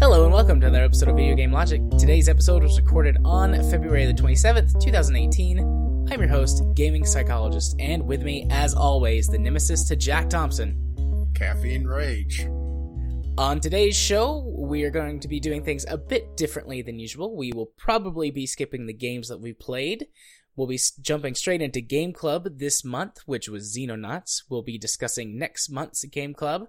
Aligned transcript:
Hello 0.00 0.24
and 0.24 0.32
welcome 0.32 0.60
to 0.60 0.66
another 0.66 0.84
episode 0.84 1.10
of 1.10 1.16
Video 1.16 1.34
Game 1.34 1.52
Logic. 1.52 1.82
Today's 1.98 2.28
episode 2.28 2.62
was 2.62 2.80
recorded 2.80 3.18
on 3.24 3.54
February 3.70 4.06
the 4.06 4.14
27th, 4.14 4.80
2018. 4.82 5.58
I'm 6.10 6.20
your 6.20 6.28
host, 6.28 6.64
gaming 6.74 7.04
psychologist, 7.04 7.76
and 7.78 8.02
with 8.06 8.22
me, 8.22 8.46
as 8.50 8.72
always, 8.74 9.26
the 9.26 9.38
nemesis 9.38 9.84
to 9.84 9.96
Jack 9.96 10.30
Thompson. 10.30 11.30
Caffeine 11.34 11.86
Rage. 11.86 12.46
On 13.38 13.60
today's 13.60 13.96
show, 13.96 14.49
we 14.70 14.84
are 14.84 14.90
going 14.90 15.18
to 15.18 15.26
be 15.26 15.40
doing 15.40 15.64
things 15.64 15.84
a 15.88 15.98
bit 15.98 16.36
differently 16.36 16.80
than 16.80 17.00
usual. 17.00 17.36
We 17.36 17.50
will 17.52 17.72
probably 17.76 18.30
be 18.30 18.46
skipping 18.46 18.86
the 18.86 18.92
games 18.92 19.26
that 19.26 19.40
we 19.40 19.52
played. 19.52 20.06
We'll 20.54 20.68
be 20.68 20.78
jumping 21.00 21.34
straight 21.34 21.60
into 21.60 21.80
Game 21.80 22.12
Club 22.12 22.46
this 22.58 22.84
month, 22.84 23.18
which 23.26 23.48
was 23.48 23.76
Xenonauts. 23.76 24.44
We'll 24.48 24.62
be 24.62 24.78
discussing 24.78 25.36
next 25.36 25.70
month's 25.70 26.04
Game 26.04 26.34
Club. 26.34 26.68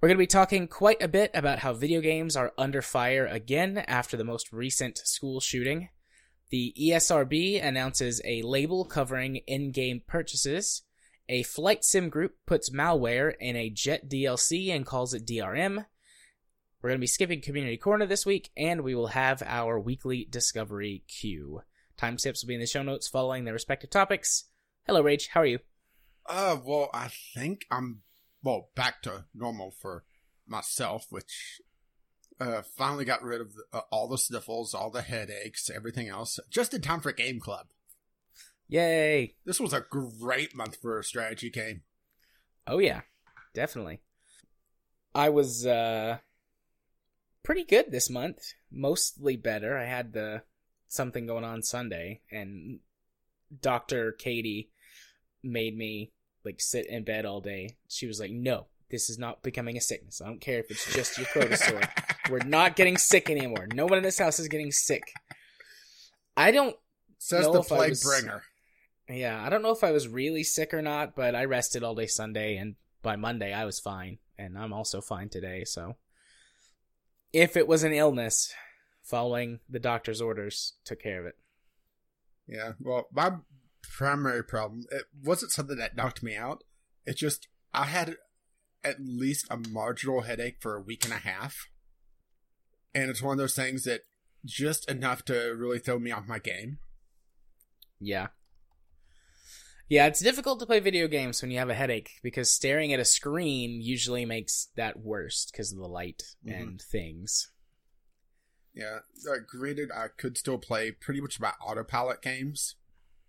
We're 0.00 0.08
going 0.08 0.16
to 0.16 0.22
be 0.22 0.26
talking 0.26 0.66
quite 0.66 1.02
a 1.02 1.08
bit 1.08 1.30
about 1.34 1.58
how 1.58 1.74
video 1.74 2.00
games 2.00 2.36
are 2.36 2.54
under 2.56 2.80
fire 2.80 3.26
again 3.26 3.84
after 3.86 4.16
the 4.16 4.24
most 4.24 4.50
recent 4.50 4.96
school 5.04 5.38
shooting. 5.38 5.90
The 6.48 6.72
ESRB 6.80 7.62
announces 7.62 8.22
a 8.24 8.40
label 8.40 8.86
covering 8.86 9.36
in 9.46 9.72
game 9.72 10.00
purchases. 10.06 10.84
A 11.28 11.42
flight 11.42 11.84
sim 11.84 12.08
group 12.08 12.36
puts 12.46 12.70
malware 12.70 13.34
in 13.38 13.56
a 13.56 13.68
Jet 13.68 14.08
DLC 14.08 14.74
and 14.74 14.86
calls 14.86 15.12
it 15.12 15.26
DRM. 15.26 15.84
We're 16.86 16.90
going 16.90 17.00
to 17.00 17.02
be 17.02 17.08
skipping 17.08 17.40
Community 17.40 17.76
Corner 17.76 18.06
this 18.06 18.24
week, 18.24 18.50
and 18.56 18.82
we 18.82 18.94
will 18.94 19.08
have 19.08 19.42
our 19.44 19.76
weekly 19.76 20.24
Discovery 20.30 21.02
queue. 21.08 21.62
Timestamps 21.98 22.44
will 22.44 22.46
be 22.46 22.54
in 22.54 22.60
the 22.60 22.66
show 22.68 22.84
notes 22.84 23.08
following 23.08 23.42
their 23.42 23.54
respective 23.54 23.90
topics. 23.90 24.44
Hello, 24.86 25.00
Rage. 25.00 25.30
How 25.32 25.40
are 25.40 25.46
you? 25.46 25.58
Uh, 26.26 26.58
well, 26.64 26.90
I 26.94 27.08
think 27.34 27.66
I'm, 27.72 28.02
well, 28.40 28.68
back 28.76 29.02
to 29.02 29.24
normal 29.34 29.72
for 29.82 30.04
myself, 30.46 31.06
which, 31.10 31.60
uh, 32.38 32.62
finally 32.78 33.04
got 33.04 33.20
rid 33.20 33.40
of 33.40 33.54
the, 33.54 33.64
uh, 33.72 33.80
all 33.90 34.06
the 34.06 34.16
sniffles, 34.16 34.72
all 34.72 34.92
the 34.92 35.02
headaches, 35.02 35.68
everything 35.68 36.06
else, 36.06 36.38
just 36.50 36.72
in 36.72 36.82
time 36.82 37.00
for 37.00 37.10
Game 37.10 37.40
Club. 37.40 37.66
Yay! 38.68 39.34
This 39.44 39.58
was 39.58 39.72
a 39.72 39.84
great 39.90 40.54
month 40.54 40.76
for 40.80 41.00
a 41.00 41.02
strategy 41.02 41.50
game. 41.50 41.82
Oh 42.64 42.78
yeah, 42.78 43.00
definitely. 43.54 44.02
I 45.16 45.30
was 45.30 45.66
uh 45.66 46.18
pretty 47.46 47.64
good 47.64 47.92
this 47.92 48.10
month. 48.10 48.38
Mostly 48.72 49.36
better. 49.36 49.78
I 49.78 49.84
had 49.84 50.12
the 50.12 50.42
something 50.88 51.26
going 51.26 51.44
on 51.44 51.62
Sunday 51.62 52.20
and 52.30 52.80
Dr. 53.62 54.12
Katie 54.12 54.70
made 55.42 55.76
me 55.78 56.10
like 56.44 56.60
sit 56.60 56.86
in 56.88 57.04
bed 57.04 57.24
all 57.24 57.40
day. 57.40 57.76
She 57.88 58.06
was 58.06 58.18
like, 58.20 58.32
"No, 58.32 58.66
this 58.90 59.08
is 59.08 59.18
not 59.18 59.42
becoming 59.42 59.76
a 59.76 59.80
sickness. 59.80 60.20
I 60.20 60.26
don't 60.26 60.40
care 60.40 60.58
if 60.58 60.70
it's 60.70 60.92
just 60.92 61.16
your 61.18 61.56
sore. 61.56 61.80
We're 62.30 62.38
not 62.44 62.74
getting 62.76 62.98
sick 62.98 63.30
anymore. 63.30 63.68
No 63.72 63.86
one 63.86 63.98
in 63.98 64.02
this 64.04 64.18
house 64.18 64.38
is 64.40 64.48
getting 64.48 64.72
sick." 64.72 65.04
I 66.36 66.50
don't 66.50 66.76
Says 67.18 67.46
know 67.46 67.52
the 67.54 67.60
if 67.60 67.72
I 67.72 67.76
plague 67.76 67.90
was- 67.90 68.04
bringer. 68.04 68.42
yeah, 69.08 69.42
I 69.42 69.48
don't 69.48 69.62
know 69.62 69.70
if 69.70 69.82
I 69.84 69.92
was 69.92 70.08
really 70.08 70.42
sick 70.44 70.74
or 70.74 70.82
not, 70.82 71.14
but 71.16 71.34
I 71.34 71.44
rested 71.44 71.82
all 71.82 71.94
day 71.94 72.06
Sunday, 72.08 72.56
and 72.56 72.74
by 73.02 73.16
Monday 73.16 73.52
I 73.52 73.64
was 73.64 73.80
fine, 73.80 74.18
and 74.36 74.58
I'm 74.58 74.72
also 74.72 75.00
fine 75.00 75.28
today. 75.28 75.64
So, 75.64 75.96
if 77.36 77.54
it 77.54 77.68
was 77.68 77.84
an 77.84 77.92
illness, 77.92 78.54
following 79.02 79.60
the 79.68 79.78
doctor's 79.78 80.22
orders 80.22 80.72
took 80.86 81.02
care 81.02 81.20
of 81.20 81.26
it. 81.26 81.34
Yeah, 82.48 82.72
well, 82.80 83.08
my 83.12 83.32
primary 83.82 84.42
problem, 84.42 84.86
it 84.90 85.02
wasn't 85.22 85.52
something 85.52 85.76
that 85.76 85.96
knocked 85.96 86.22
me 86.22 86.34
out. 86.34 86.64
It 87.04 87.18
just, 87.18 87.48
I 87.74 87.84
had 87.84 88.16
at 88.82 88.96
least 89.00 89.46
a 89.50 89.58
marginal 89.68 90.22
headache 90.22 90.56
for 90.60 90.76
a 90.76 90.80
week 90.80 91.04
and 91.04 91.12
a 91.12 91.18
half. 91.18 91.68
And 92.94 93.10
it's 93.10 93.22
one 93.22 93.32
of 93.32 93.38
those 93.38 93.54
things 93.54 93.84
that 93.84 94.00
just 94.46 94.90
enough 94.90 95.22
to 95.26 95.54
really 95.58 95.78
throw 95.78 95.98
me 95.98 96.12
off 96.12 96.26
my 96.26 96.38
game. 96.38 96.78
Yeah. 98.00 98.28
Yeah, 99.88 100.06
it's 100.06 100.20
difficult 100.20 100.58
to 100.60 100.66
play 100.66 100.80
video 100.80 101.06
games 101.06 101.40
when 101.40 101.52
you 101.52 101.58
have 101.58 101.70
a 101.70 101.74
headache 101.74 102.10
because 102.22 102.50
staring 102.50 102.92
at 102.92 102.98
a 102.98 103.04
screen 103.04 103.80
usually 103.80 104.24
makes 104.24 104.68
that 104.76 104.98
worse 104.98 105.46
because 105.50 105.70
of 105.70 105.78
the 105.78 105.86
light 105.86 106.34
Mhm. 106.44 106.60
and 106.60 106.82
things. 106.82 107.52
Yeah, 108.74 109.00
granted, 109.46 109.90
I 109.92 110.08
could 110.08 110.36
still 110.36 110.58
play 110.58 110.90
pretty 110.90 111.20
much 111.20 111.40
my 111.40 111.54
autopilot 111.60 112.20
games. 112.20 112.74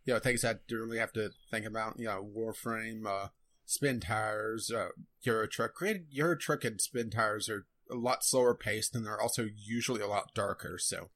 You 0.04 0.14
know, 0.14 0.20
things 0.20 0.44
I 0.44 0.54
don't 0.68 0.80
really 0.80 0.98
have 0.98 1.14
to 1.14 1.32
think 1.52 1.66
about. 1.66 2.00
You 2.00 2.06
know, 2.06 2.24
Warframe, 2.36 3.06
uh, 3.06 3.30
Spintires, 3.66 4.74
uh, 4.74 4.92
Euro 5.22 5.48
Truck. 5.48 5.76
Granted, 5.76 6.08
Euro 6.12 6.36
Truck 6.36 6.66
and 6.66 6.80
Spintires 6.80 7.50
are 7.50 7.68
a 7.90 7.96
lot 7.96 8.26
slower 8.26 8.56
paced, 8.56 8.96
and 8.96 9.06
they're 9.06 9.22
also 9.22 9.44
usually 9.56 10.02
a 10.02 10.08
lot 10.08 10.34
darker. 10.34 10.78
So, 10.78 11.12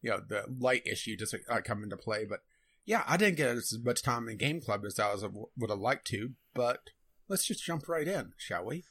you 0.00 0.10
know, 0.10 0.20
the 0.20 0.46
light 0.46 0.86
issue 0.86 1.16
doesn't 1.16 1.44
uh, 1.48 1.60
come 1.62 1.82
into 1.82 1.96
play. 1.96 2.24
But 2.24 2.44
yeah, 2.88 3.04
I 3.06 3.18
didn't 3.18 3.36
get 3.36 3.50
as 3.50 3.76
much 3.84 4.02
time 4.02 4.30
in 4.30 4.38
Game 4.38 4.62
Club 4.62 4.82
as 4.86 4.98
I 4.98 5.12
was, 5.12 5.22
would 5.58 5.68
have 5.68 5.78
liked 5.78 6.06
to. 6.06 6.30
But 6.54 6.88
let's 7.28 7.46
just 7.46 7.62
jump 7.62 7.86
right 7.86 8.08
in, 8.08 8.32
shall 8.38 8.64
we? 8.64 8.84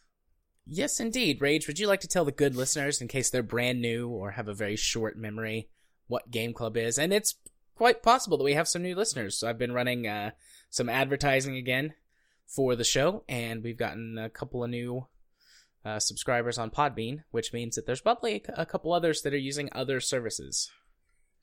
Yes, 0.68 1.00
indeed. 1.00 1.42
Rage, 1.42 1.66
would 1.66 1.80
you 1.80 1.88
like 1.88 2.02
to 2.02 2.08
tell 2.08 2.24
the 2.24 2.32
good 2.32 2.56
listeners, 2.56 3.02
in 3.02 3.08
case 3.08 3.32
they're 3.32 3.42
brand 3.42 3.82
new 3.82 4.08
or 4.08 4.32
have 4.32 4.48
a 4.48 4.54
very 4.54 4.76
short 4.76 5.18
memory, 5.18 5.70
what 6.06 6.30
Game 6.30 6.54
Club 6.54 6.78
is? 6.78 7.00
And 7.00 7.12
it's 7.12 7.40
quite 7.76 8.04
possible 8.04 8.38
that 8.38 8.44
we 8.44 8.54
have 8.54 8.68
some 8.68 8.84
new 8.84 8.94
listeners. 8.94 9.40
So 9.40 9.50
I've 9.50 9.58
been 9.58 9.74
running 9.74 10.06
uh, 10.06 10.30
some 10.70 10.90
advertising 10.90 11.56
again 11.56 11.96
for 12.46 12.76
the 12.76 12.84
show, 12.84 13.24
and 13.28 13.64
we've 13.64 13.80
gotten 13.80 14.20
a 14.20 14.30
couple 14.30 14.64
of 14.64 14.70
new 14.70 15.08
uh, 15.84 15.98
subscribers 15.98 16.60
on 16.60 16.70
Podbean, 16.70 17.24
which 17.32 17.52
means 17.52 17.74
that 17.76 17.88
there's 17.88 18.02
probably 18.02 18.44
a 18.56 18.66
couple 18.66 18.94
others 18.94 19.24
that 19.24 19.34
are 19.34 19.38
using 19.38 19.70
other 19.72 20.00
services. 20.00 20.70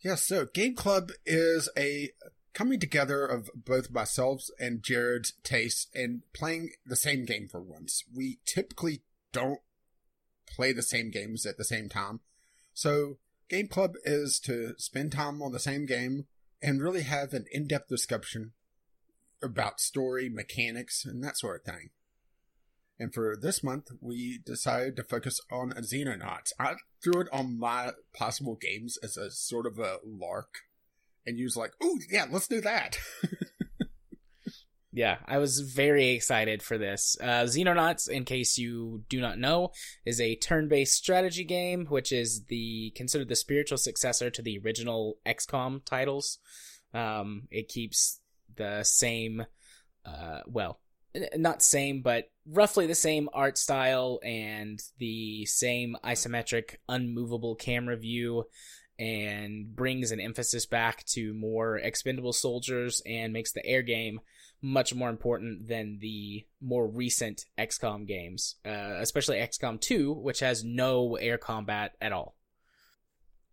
Yeah, 0.05 0.15
so 0.15 0.47
Game 0.47 0.77
Club 0.77 1.11
is 1.27 1.69
a 1.77 2.11
coming 2.55 2.81
together 2.81 3.27
of 3.27 3.51
both 3.55 3.91
myself 3.91 4.45
and 4.59 4.83
Jared's 4.83 5.35
tastes 5.43 5.89
and 5.95 6.23
playing 6.33 6.71
the 6.87 6.97
same 6.97 7.25
game 7.25 7.49
for 7.49 7.61
once. 7.61 8.05
We 8.15 8.39
typically 8.47 9.03
don't 9.33 9.61
play 10.47 10.73
the 10.73 10.83
same 10.83 11.11
games 11.11 11.45
at 11.45 11.59
the 11.59 11.65
same 11.65 11.89
time. 11.89 12.21
So 12.73 13.19
Game 13.49 13.69
Club 13.69 13.95
is 14.05 14.39
to 14.41 14.75
spend 14.79 15.13
time 15.13 15.43
on 15.43 15.53
the 15.53 15.59
same 15.59 15.85
game 15.85 16.27
and 16.63 16.81
really 16.81 17.03
have 17.03 17.33
an 17.35 17.45
in-depth 17.53 17.89
discussion 17.89 18.53
about 19.43 19.81
story, 19.81 20.29
mechanics, 20.29 21.05
and 21.05 21.23
that 21.23 21.37
sort 21.37 21.61
of 21.61 21.75
thing. 21.75 21.91
And 22.99 23.13
for 23.13 23.37
this 23.37 23.63
month, 23.63 23.91
we 24.01 24.39
decided 24.47 24.97
to 24.97 25.03
focus 25.03 25.41
on 25.51 25.73
Xenonauts. 25.73 26.53
I 26.59 26.75
threw 27.03 27.23
it 27.23 27.29
on 27.33 27.59
my 27.59 27.91
possible 28.17 28.57
games 28.57 28.97
as 29.03 29.17
a 29.17 29.31
sort 29.31 29.67
of 29.67 29.79
a 29.79 29.99
lark. 30.05 30.61
And 31.27 31.39
you 31.39 31.45
was 31.45 31.57
like, 31.57 31.73
oh, 31.83 31.99
yeah, 32.11 32.27
let's 32.31 32.49
do 32.49 32.61
that. 32.61 32.99
Yeah, 34.97 35.17
I 35.27 35.39
was 35.39 35.59
very 35.59 36.11
excited 36.11 36.63
for 36.63 36.79
this. 36.79 37.17
Uh, 37.21 37.47
Xenonauts, 37.47 38.09
in 38.09 38.25
case 38.25 38.57
you 38.59 39.03
do 39.09 39.21
not 39.21 39.41
know, 39.41 39.73
is 40.07 40.21
a 40.21 40.37
turn-based 40.37 40.95
strategy 40.95 41.43
game, 41.43 41.87
which 41.87 42.13
is 42.13 42.45
the 42.45 42.93
considered 42.95 43.29
the 43.29 43.35
spiritual 43.35 43.77
successor 43.77 44.31
to 44.31 44.41
the 44.41 44.61
original 44.65 45.19
XCOM 45.27 45.85
titles. 45.85 46.39
Um, 46.95 47.49
it 47.51 47.67
keeps 47.67 48.21
the 48.55 48.85
same, 48.85 49.45
uh, 50.07 50.43
well, 50.47 50.79
not 51.35 51.61
same, 51.61 52.01
but 52.01 52.31
roughly 52.47 52.87
the 52.87 52.95
same 52.95 53.29
art 53.35 53.59
style 53.59 54.21
and 54.23 54.81
the 54.99 55.45
same 55.47 55.97
isometric, 56.05 56.77
unmovable 56.89 57.57
camera 57.57 57.97
view, 57.97 58.45
and 58.99 59.75
brings 59.75 60.11
an 60.13 60.21
emphasis 60.21 60.67
back 60.67 61.05
to 61.07 61.35
more 61.35 61.77
expendable 61.77 62.33
soldiers 62.33 63.03
and 63.07 63.33
makes 63.33 63.53
the 63.53 63.65
air 63.67 63.83
game 63.83 64.21
much 64.63 64.95
more 64.95 65.11
important 65.11 65.69
than 65.69 65.99
the 66.01 66.47
more 66.61 66.87
recent 66.87 67.43
XCOM 67.59 68.07
games, 68.07 68.57
uh, 68.65 68.95
especially 68.99 69.37
XCOM 69.39 69.81
2, 69.81 70.13
which 70.13 70.41
has 70.41 70.65
no 70.65 71.17
air 71.17 71.37
combat 71.37 71.93
at 72.01 72.13
all. 72.13 72.37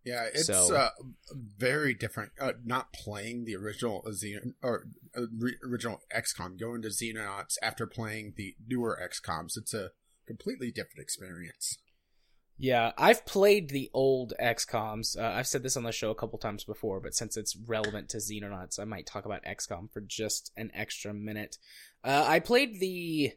Yeah, 0.04 0.26
it's 0.32 0.46
So- 0.46 0.74
uh, 0.74 0.90
very 1.34 1.94
different. 1.94 2.32
Uh, 2.40 2.54
not 2.64 2.92
playing 2.92 3.44
the 3.44 3.54
original 3.54 4.02
Xenon 4.08 4.54
or 4.62 4.86
uh, 5.16 5.26
re- 5.38 5.58
original 5.64 6.00
XCOM, 6.14 6.58
going 6.58 6.82
to 6.82 6.88
Xenonauts 6.88 7.56
after 7.62 7.86
playing 7.86 8.34
the 8.36 8.56
newer 8.66 8.98
XComs, 9.00 9.56
it's 9.56 9.74
a 9.74 9.90
completely 10.26 10.70
different 10.72 11.00
experience. 11.00 11.78
Yeah, 12.62 12.92
I've 12.96 13.26
played 13.26 13.70
the 13.70 13.90
old 13.92 14.34
XComs. 14.40 15.18
Uh, 15.18 15.32
I've 15.36 15.48
said 15.48 15.64
this 15.64 15.76
on 15.76 15.82
the 15.82 15.90
show 15.90 16.12
a 16.12 16.14
couple 16.14 16.38
times 16.38 16.62
before, 16.62 17.00
but 17.00 17.12
since 17.12 17.36
it's 17.36 17.56
relevant 17.56 18.08
to 18.10 18.18
Xenonauts, 18.18 18.78
I 18.78 18.84
might 18.84 19.04
talk 19.04 19.24
about 19.24 19.42
XCOM 19.42 19.90
for 19.92 20.00
just 20.00 20.52
an 20.56 20.70
extra 20.72 21.12
minute. 21.12 21.58
Uh, 22.04 22.24
I 22.24 22.38
played 22.38 22.78
the 22.78 23.32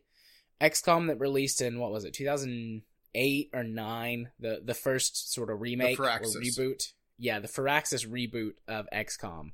XCOM 0.61 1.07
that 1.07 1.19
released 1.19 1.59
in 1.59 1.79
what 1.79 1.91
was 1.91 2.05
it, 2.05 2.13
2008 2.13 3.49
or 3.51 3.63
nine? 3.63 4.29
The 4.39 4.61
the 4.63 4.75
first 4.75 5.33
sort 5.33 5.49
of 5.49 5.59
remake 5.59 5.99
or 5.99 6.03
reboot. 6.05 6.93
yeah, 7.17 7.39
the 7.39 7.47
Firaxis 7.47 8.07
reboot 8.07 8.53
of 8.67 8.87
XCOM. 8.93 9.53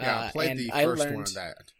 Yeah, 0.00 0.16
I 0.16 0.26
Uh, 0.26 0.30
played 0.30 0.50
and 0.50 0.60
the 0.60 0.70
first 0.70 1.02
learned, 1.02 1.14
one 1.16 1.24
of 1.24 1.34
that. 1.34 1.72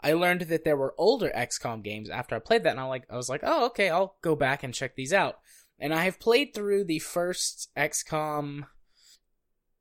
I 0.00 0.14
learned 0.14 0.40
that 0.42 0.64
there 0.64 0.76
were 0.76 0.96
older 0.98 1.30
XCOM 1.32 1.84
games 1.84 2.10
after 2.10 2.34
I 2.34 2.40
played 2.40 2.64
that, 2.64 2.70
and 2.70 2.80
I 2.80 2.84
like 2.86 3.04
I 3.08 3.16
was 3.16 3.28
like, 3.28 3.42
oh, 3.44 3.66
okay, 3.66 3.88
I'll 3.88 4.16
go 4.20 4.34
back 4.34 4.64
and 4.64 4.74
check 4.74 4.96
these 4.96 5.12
out. 5.12 5.38
And 5.78 5.92
I 5.92 6.04
have 6.04 6.20
played 6.20 6.54
through 6.54 6.84
the 6.84 6.98
first 6.98 7.70
XCOM. 7.76 8.66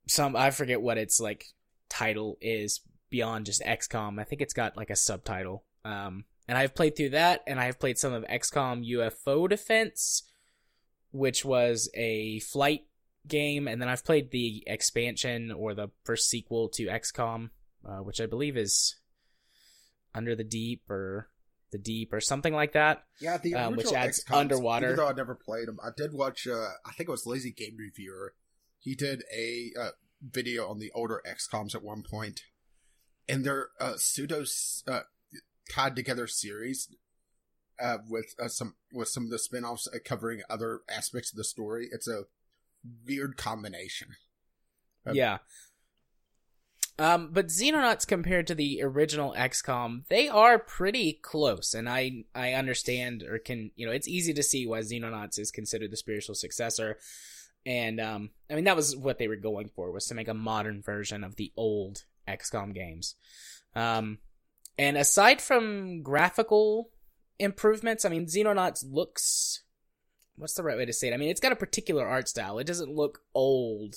Some 0.07 0.35
I 0.35 0.51
forget 0.51 0.81
what 0.81 0.97
its 0.97 1.19
like 1.19 1.45
title 1.89 2.37
is 2.41 2.81
beyond 3.09 3.45
just 3.45 3.61
XCOM. 3.61 4.19
I 4.19 4.23
think 4.23 4.41
it's 4.41 4.53
got 4.53 4.77
like 4.77 4.89
a 4.89 4.95
subtitle. 4.95 5.63
Um, 5.83 6.25
and 6.47 6.57
I've 6.57 6.75
played 6.75 6.95
through 6.95 7.09
that, 7.09 7.41
and 7.47 7.59
I've 7.59 7.79
played 7.79 7.97
some 7.97 8.13
of 8.13 8.23
XCOM 8.25 8.87
UFO 8.87 9.49
Defense, 9.49 10.23
which 11.11 11.43
was 11.43 11.89
a 11.95 12.39
flight 12.41 12.81
game, 13.27 13.67
and 13.67 13.81
then 13.81 13.89
I've 13.89 14.05
played 14.05 14.31
the 14.31 14.63
expansion 14.67 15.51
or 15.51 15.73
the 15.73 15.89
first 16.03 16.29
sequel 16.29 16.69
to 16.69 16.87
XCOM, 16.87 17.49
uh, 17.87 17.99
which 17.99 18.21
I 18.21 18.25
believe 18.25 18.57
is 18.57 18.95
Under 20.13 20.35
the 20.35 20.43
Deep 20.43 20.89
or 20.89 21.29
the 21.75 21.83
Deep 21.83 22.13
or 22.13 22.21
something 22.21 22.53
like 22.53 22.73
that. 22.73 23.03
Yeah, 23.19 23.37
the 23.37 23.55
um, 23.55 23.75
which 23.75 23.91
adds 23.91 24.23
XComs, 24.23 24.37
underwater. 24.37 24.85
Even 24.85 24.97
though 24.97 25.09
I 25.09 25.13
never 25.13 25.35
played 25.35 25.67
them, 25.67 25.77
I 25.83 25.89
did 25.95 26.13
watch. 26.13 26.47
Uh, 26.47 26.69
I 26.85 26.91
think 26.93 27.09
it 27.09 27.11
was 27.11 27.25
Lazy 27.25 27.51
Game 27.51 27.75
Reviewer. 27.77 28.33
He 28.79 28.95
did 28.95 29.23
a 29.35 29.71
uh, 29.79 29.89
video 30.21 30.69
on 30.69 30.79
the 30.79 30.91
older 30.95 31.21
XComs 31.27 31.75
at 31.75 31.83
one 31.83 32.03
point, 32.09 32.43
and 33.27 33.43
their 33.43 33.69
uh, 33.79 33.93
pseudo 33.97 34.45
uh, 34.87 35.01
tied 35.69 35.95
together 35.95 36.27
series 36.27 36.89
uh, 37.79 37.97
with 38.07 38.35
uh, 38.41 38.47
some 38.47 38.75
with 38.93 39.09
some 39.09 39.25
of 39.25 39.29
the 39.29 39.39
spin-offs 39.39 39.87
uh, 39.93 39.97
covering 40.03 40.41
other 40.49 40.81
aspects 40.89 41.31
of 41.31 41.37
the 41.37 41.43
story. 41.43 41.89
It's 41.91 42.07
a 42.07 42.23
weird 43.05 43.35
combination. 43.37 44.09
Um, 45.05 45.15
yeah. 45.15 45.39
Um, 46.97 47.31
but 47.33 47.47
Xenonauts 47.47 48.07
compared 48.07 48.47
to 48.47 48.55
the 48.55 48.81
original 48.81 49.33
XCOM, 49.37 50.07
they 50.07 50.29
are 50.29 50.57
pretty 50.57 51.19
close, 51.21 51.73
and 51.73 51.89
I 51.89 52.23
I 52.33 52.53
understand 52.53 53.21
or 53.21 53.37
can 53.37 53.71
you 53.75 53.85
know 53.85 53.91
it's 53.91 54.07
easy 54.07 54.33
to 54.33 54.43
see 54.43 54.65
why 54.65 54.79
Xenonauts 54.79 55.37
is 55.37 55.51
considered 55.51 55.91
the 55.91 55.97
spiritual 55.97 56.35
successor, 56.35 56.97
and 57.65 57.99
um 57.99 58.29
I 58.49 58.55
mean 58.55 58.63
that 58.63 58.77
was 58.77 58.95
what 58.95 59.17
they 59.17 59.27
were 59.27 59.35
going 59.35 59.69
for 59.75 59.91
was 59.91 60.05
to 60.05 60.15
make 60.15 60.29
a 60.29 60.33
modern 60.33 60.81
version 60.81 61.25
of 61.25 61.35
the 61.35 61.51
old 61.57 62.05
XCOM 62.29 62.73
games, 62.73 63.15
um, 63.75 64.19
and 64.77 64.95
aside 64.95 65.41
from 65.41 66.01
graphical 66.01 66.91
improvements, 67.39 68.05
I 68.05 68.09
mean 68.09 68.27
Xenonauts 68.27 68.85
looks 68.89 69.63
what's 70.37 70.53
the 70.53 70.63
right 70.63 70.77
way 70.77 70.85
to 70.85 70.93
say 70.93 71.09
it? 71.09 71.13
I 71.13 71.17
mean 71.17 71.29
it's 71.29 71.41
got 71.41 71.51
a 71.51 71.57
particular 71.57 72.07
art 72.07 72.29
style. 72.29 72.57
It 72.57 72.67
doesn't 72.67 72.95
look 72.95 73.19
old, 73.33 73.95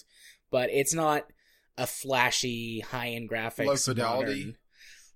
but 0.51 0.69
it's 0.71 0.95
not 0.95 1.27
a 1.79 1.87
flashy 1.87 2.81
high 2.81 3.09
end 3.11 3.31
graphics. 3.31 3.67
Low 3.67 3.77
fidelity. 3.77 4.31
modern- 4.45 4.57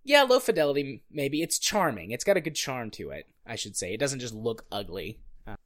Yeah, 0.05 0.23
low 0.23 0.41
fidelity. 0.41 1.03
Maybe 1.11 1.43
it's 1.43 1.59
charming. 1.59 2.11
It's 2.13 2.25
got 2.25 2.37
a 2.39 2.41
good 2.41 2.55
charm 2.55 2.91
to 2.93 3.11
it. 3.11 3.27
I 3.47 3.57
should 3.57 3.77
say 3.77 3.93
it 3.93 4.01
doesn't 4.01 4.21
just 4.21 4.33
look 4.35 4.65
ugly. 4.73 5.21
Uh, 5.47 5.57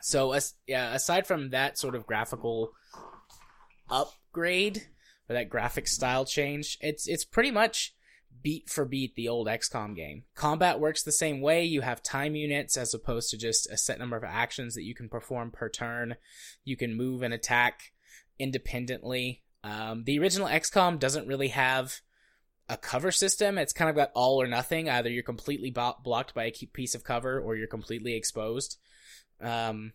so, 0.00 0.32
as, 0.32 0.54
yeah, 0.66 0.94
aside 0.94 1.26
from 1.26 1.50
that 1.50 1.76
sort 1.78 1.94
of 1.94 2.06
graphical 2.06 2.72
upgrade 3.90 4.86
or 5.28 5.34
that 5.34 5.48
graphic 5.50 5.88
style 5.88 6.24
change, 6.24 6.78
it's 6.80 7.06
it's 7.08 7.24
pretty 7.24 7.50
much 7.50 7.94
beat 8.42 8.68
for 8.70 8.84
beat 8.84 9.14
the 9.16 9.28
old 9.28 9.48
XCOM 9.48 9.96
game. 9.96 10.22
Combat 10.34 10.78
works 10.78 11.02
the 11.02 11.10
same 11.12 11.40
way. 11.40 11.64
You 11.64 11.80
have 11.80 12.02
time 12.02 12.34
units 12.36 12.76
as 12.76 12.94
opposed 12.94 13.30
to 13.30 13.36
just 13.36 13.68
a 13.70 13.76
set 13.76 13.98
number 13.98 14.16
of 14.16 14.24
actions 14.24 14.74
that 14.74 14.84
you 14.84 14.94
can 14.94 15.08
perform 15.08 15.50
per 15.50 15.68
turn. 15.68 16.16
You 16.64 16.76
can 16.76 16.94
move 16.96 17.22
and 17.22 17.34
attack 17.34 17.80
independently. 18.38 19.42
Um, 19.68 20.04
the 20.04 20.18
original 20.18 20.48
XCOM 20.48 20.98
doesn't 20.98 21.26
really 21.26 21.48
have 21.48 22.00
a 22.68 22.76
cover 22.76 23.10
system. 23.10 23.58
It's 23.58 23.72
kind 23.72 23.90
of 23.90 23.96
got 23.96 24.10
all 24.14 24.40
or 24.40 24.46
nothing. 24.46 24.88
Either 24.88 25.10
you're 25.10 25.22
completely 25.22 25.70
bo- 25.70 25.96
blocked 26.02 26.34
by 26.34 26.44
a 26.44 26.50
key- 26.50 26.66
piece 26.66 26.94
of 26.94 27.04
cover 27.04 27.40
or 27.40 27.56
you're 27.56 27.66
completely 27.66 28.14
exposed. 28.14 28.78
Um, 29.40 29.92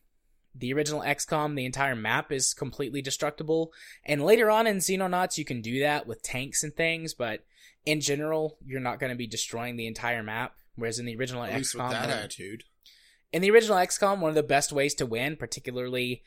the 0.56 0.74
original 0.74 1.02
XCOM, 1.02 1.56
the 1.56 1.66
entire 1.66 1.96
map 1.96 2.32
is 2.32 2.54
completely 2.54 3.02
destructible. 3.02 3.74
And 4.06 4.24
later 4.24 4.50
on 4.52 4.68
in 4.68 4.78
Xenonauts, 4.78 5.38
you 5.38 5.46
can 5.46 5.62
do 5.62 5.80
that 5.80 6.06
with 6.08 6.22
tanks 6.22 6.64
and 6.64 6.76
things, 6.76 7.14
but 7.14 7.44
in 7.86 8.02
general, 8.02 8.58
you're 8.66 8.80
not 8.80 9.00
going 9.00 9.12
to 9.12 9.18
be 9.18 9.28
destroying 9.28 9.76
the 9.76 9.88
entire 9.88 10.24
map. 10.24 10.56
Whereas 10.76 11.00
in 11.00 11.06
the 11.06 11.16
original 11.16 11.44
At 11.44 11.54
XCOM, 11.54 11.90
that 11.92 12.08
one 12.08 12.18
attitude. 12.18 12.64
in 13.32 13.42
the 13.42 13.52
original 13.52 13.78
XCOM, 13.78 14.20
one 14.20 14.30
of 14.30 14.36
the 14.36 14.44
best 14.44 14.72
ways 14.72 14.94
to 14.96 15.06
win, 15.06 15.36
particularly, 15.36 16.24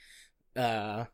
uh, 0.55 1.05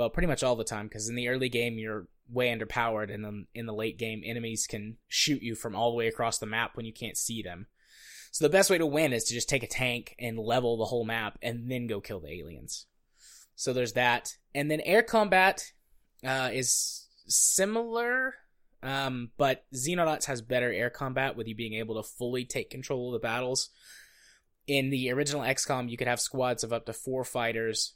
well, 0.00 0.10
pretty 0.10 0.26
much 0.26 0.42
all 0.42 0.56
the 0.56 0.64
time, 0.64 0.88
because 0.88 1.10
in 1.10 1.14
the 1.14 1.28
early 1.28 1.50
game 1.50 1.78
you're 1.78 2.08
way 2.26 2.48
underpowered, 2.48 3.12
and 3.12 3.22
then 3.22 3.46
in 3.54 3.66
the 3.66 3.74
late 3.74 3.98
game 3.98 4.22
enemies 4.24 4.66
can 4.66 4.96
shoot 5.08 5.42
you 5.42 5.54
from 5.54 5.76
all 5.76 5.90
the 5.90 5.96
way 5.96 6.08
across 6.08 6.38
the 6.38 6.46
map 6.46 6.72
when 6.74 6.86
you 6.86 6.92
can't 6.92 7.18
see 7.18 7.42
them. 7.42 7.66
So 8.32 8.44
the 8.44 8.52
best 8.52 8.70
way 8.70 8.78
to 8.78 8.86
win 8.86 9.12
is 9.12 9.24
to 9.24 9.34
just 9.34 9.48
take 9.48 9.62
a 9.62 9.68
tank 9.68 10.14
and 10.18 10.38
level 10.38 10.78
the 10.78 10.86
whole 10.86 11.04
map, 11.04 11.38
and 11.42 11.70
then 11.70 11.86
go 11.86 12.00
kill 12.00 12.20
the 12.20 12.32
aliens. 12.32 12.86
So 13.56 13.74
there's 13.74 13.92
that, 13.92 14.36
and 14.54 14.70
then 14.70 14.80
air 14.80 15.02
combat 15.02 15.72
uh, 16.24 16.48
is 16.50 17.06
similar. 17.26 18.34
Um, 18.82 19.32
but 19.36 19.64
Xenonauts 19.74 20.24
has 20.24 20.40
better 20.40 20.72
air 20.72 20.88
combat 20.88 21.36
with 21.36 21.46
you 21.46 21.54
being 21.54 21.74
able 21.74 22.02
to 22.02 22.08
fully 22.08 22.46
take 22.46 22.70
control 22.70 23.08
of 23.08 23.20
the 23.20 23.26
battles 23.26 23.68
in 24.66 24.90
the 24.90 25.10
original 25.10 25.42
XCOM, 25.42 25.90
you 25.90 25.96
could 25.96 26.06
have 26.06 26.20
squads 26.20 26.62
of 26.62 26.72
up 26.72 26.86
to 26.86 26.92
four 26.92 27.24
fighters, 27.24 27.94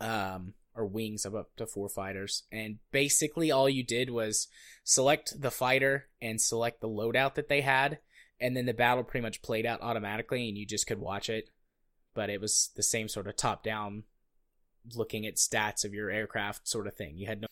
um, 0.00 0.54
or 0.74 0.86
wings 0.86 1.24
of 1.24 1.34
up 1.34 1.54
to 1.56 1.66
four 1.66 1.88
fighters, 1.88 2.44
and 2.50 2.78
basically 2.90 3.50
all 3.50 3.68
you 3.68 3.84
did 3.84 4.10
was 4.10 4.48
select 4.84 5.40
the 5.40 5.50
fighter 5.50 6.06
and 6.20 6.40
select 6.40 6.80
the 6.80 6.88
loadout 6.88 7.34
that 7.34 7.48
they 7.48 7.60
had, 7.60 7.98
and 8.40 8.56
then 8.56 8.66
the 8.66 8.74
battle 8.74 9.04
pretty 9.04 9.22
much 9.22 9.42
played 9.42 9.66
out 9.66 9.82
automatically, 9.82 10.48
and 10.48 10.56
you 10.56 10.66
just 10.66 10.86
could 10.86 10.98
watch 10.98 11.28
it. 11.28 11.50
But 12.14 12.30
it 12.30 12.40
was 12.40 12.70
the 12.76 12.82
same 12.82 13.08
sort 13.08 13.26
of 13.26 13.36
top-down, 13.36 14.04
looking 14.94 15.26
at 15.26 15.36
stats 15.36 15.84
of 15.84 15.94
your 15.94 16.10
aircraft 16.10 16.68
sort 16.68 16.86
of 16.86 16.94
thing. 16.94 17.16
You 17.16 17.26
had 17.26 17.40
no 17.40 17.46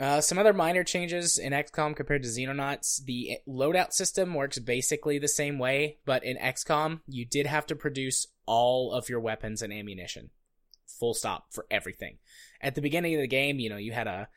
uh, 0.00 0.20
some 0.20 0.38
other 0.38 0.52
minor 0.52 0.82
changes 0.82 1.38
in 1.38 1.52
XCOM 1.52 1.94
compared 1.94 2.22
to 2.22 2.28
Xenonauts. 2.28 3.04
The 3.04 3.38
loadout 3.46 3.92
system 3.92 4.34
works 4.34 4.58
basically 4.58 5.18
the 5.18 5.28
same 5.28 5.58
way, 5.58 5.98
but 6.04 6.24
in 6.24 6.36
XCOM, 6.38 7.00
you 7.06 7.24
did 7.24 7.46
have 7.46 7.66
to 7.66 7.76
produce 7.76 8.26
all 8.46 8.92
of 8.92 9.08
your 9.08 9.20
weapons 9.20 9.62
and 9.62 9.72
ammunition. 9.72 10.30
Full 11.02 11.14
stop 11.14 11.46
for 11.50 11.66
everything. 11.68 12.18
At 12.60 12.76
the 12.76 12.80
beginning 12.80 13.16
of 13.16 13.20
the 13.20 13.26
game, 13.26 13.58
you 13.58 13.68
know, 13.68 13.76
you 13.76 13.90
had 13.90 14.06
a 14.06 14.28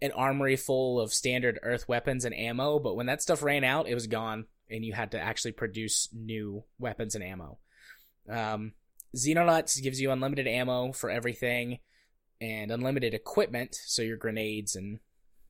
an 0.00 0.12
armory 0.12 0.54
full 0.54 1.00
of 1.00 1.12
standard 1.12 1.58
earth 1.64 1.88
weapons 1.88 2.24
and 2.24 2.32
ammo, 2.32 2.78
but 2.78 2.94
when 2.94 3.06
that 3.06 3.20
stuff 3.20 3.42
ran 3.42 3.64
out, 3.64 3.88
it 3.88 3.94
was 3.94 4.06
gone, 4.06 4.46
and 4.70 4.84
you 4.84 4.92
had 4.92 5.10
to 5.10 5.18
actually 5.18 5.50
produce 5.50 6.08
new 6.12 6.62
weapons 6.78 7.16
and 7.16 7.24
ammo. 7.24 7.58
Um, 8.30 8.74
Xenonauts 9.16 9.82
gives 9.82 10.00
you 10.00 10.12
unlimited 10.12 10.46
ammo 10.46 10.92
for 10.92 11.10
everything 11.10 11.80
and 12.40 12.70
unlimited 12.70 13.14
equipment, 13.14 13.74
so 13.74 14.02
your 14.02 14.16
grenades 14.16 14.76
and 14.76 15.00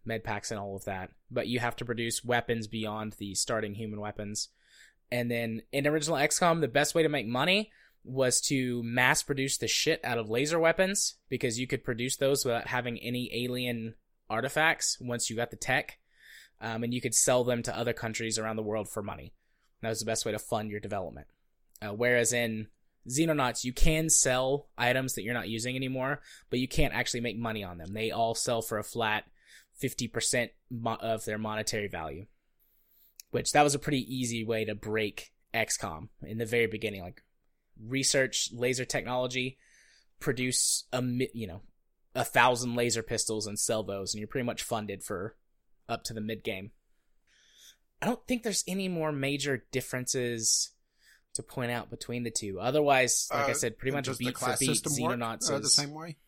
med 0.06 0.24
packs 0.24 0.50
and 0.50 0.58
all 0.58 0.74
of 0.74 0.86
that. 0.86 1.10
But 1.30 1.48
you 1.48 1.58
have 1.58 1.76
to 1.76 1.84
produce 1.84 2.24
weapons 2.24 2.66
beyond 2.66 3.16
the 3.18 3.34
starting 3.34 3.74
human 3.74 4.00
weapons. 4.00 4.48
And 5.10 5.30
then 5.30 5.60
in 5.70 5.86
original 5.86 6.16
XCOM, 6.16 6.62
the 6.62 6.68
best 6.68 6.94
way 6.94 7.02
to 7.02 7.10
make 7.10 7.26
money 7.26 7.70
was 8.04 8.40
to 8.40 8.82
mass 8.82 9.22
produce 9.22 9.58
the 9.58 9.68
shit 9.68 10.00
out 10.04 10.18
of 10.18 10.28
laser 10.28 10.58
weapons 10.58 11.14
because 11.28 11.58
you 11.58 11.66
could 11.66 11.84
produce 11.84 12.16
those 12.16 12.44
without 12.44 12.66
having 12.66 12.98
any 12.98 13.30
alien 13.32 13.94
artifacts 14.28 14.98
once 15.00 15.30
you 15.30 15.36
got 15.36 15.50
the 15.50 15.56
tech. 15.56 15.98
Um, 16.60 16.84
and 16.84 16.94
you 16.94 17.00
could 17.00 17.14
sell 17.14 17.42
them 17.42 17.62
to 17.64 17.76
other 17.76 17.92
countries 17.92 18.38
around 18.38 18.56
the 18.56 18.62
world 18.62 18.88
for 18.88 19.02
money. 19.02 19.32
That 19.80 19.88
was 19.88 19.98
the 19.98 20.06
best 20.06 20.24
way 20.24 20.32
to 20.32 20.38
fund 20.38 20.70
your 20.70 20.78
development. 20.78 21.26
Uh, 21.80 21.88
whereas 21.88 22.32
in 22.32 22.68
Xenonauts, 23.08 23.64
you 23.64 23.72
can 23.72 24.08
sell 24.08 24.68
items 24.78 25.14
that 25.14 25.22
you're 25.22 25.34
not 25.34 25.48
using 25.48 25.74
anymore, 25.74 26.20
but 26.50 26.60
you 26.60 26.68
can't 26.68 26.94
actually 26.94 27.20
make 27.20 27.36
money 27.36 27.64
on 27.64 27.78
them. 27.78 27.92
They 27.92 28.12
all 28.12 28.34
sell 28.36 28.62
for 28.62 28.78
a 28.78 28.84
flat 28.84 29.24
50% 29.82 30.50
mo- 30.70 30.98
of 31.00 31.24
their 31.24 31.38
monetary 31.38 31.88
value. 31.88 32.26
Which 33.30 33.50
that 33.52 33.62
was 33.62 33.74
a 33.74 33.80
pretty 33.80 34.14
easy 34.14 34.44
way 34.44 34.64
to 34.64 34.74
break 34.74 35.32
XCOM 35.54 36.08
in 36.22 36.38
the 36.38 36.46
very 36.46 36.66
beginning. 36.66 37.02
Like 37.02 37.22
research 37.80 38.50
laser 38.52 38.84
technology, 38.84 39.58
produce 40.20 40.84
a 40.92 41.02
you 41.34 41.46
know 41.46 41.62
a 42.14 42.24
thousand 42.24 42.74
laser 42.76 43.02
pistols 43.02 43.46
and 43.46 43.58
sell 43.58 43.82
those, 43.82 44.12
and 44.14 44.20
you're 44.20 44.28
pretty 44.28 44.46
much 44.46 44.62
funded 44.62 45.02
for 45.02 45.36
up 45.88 46.04
to 46.04 46.14
the 46.14 46.20
mid 46.20 46.42
game. 46.44 46.70
I 48.00 48.06
don't 48.06 48.26
think 48.26 48.42
there's 48.42 48.64
any 48.66 48.88
more 48.88 49.12
major 49.12 49.64
differences 49.70 50.70
to 51.34 51.42
point 51.42 51.70
out 51.70 51.88
between 51.88 52.24
the 52.24 52.30
two. 52.30 52.58
Otherwise, 52.60 53.28
like 53.32 53.48
I 53.48 53.50
Uh, 53.52 53.54
said, 53.54 53.78
pretty 53.78 53.94
much 53.96 54.18
beat 54.18 54.36
for 54.36 54.56
beat. 54.58 54.66
system 54.66 54.92
work, 55.02 55.18
Xenonauts 55.18 55.50
uh, 55.50 55.58
the 55.60 55.68
same 55.68 55.94
way. 55.94 56.18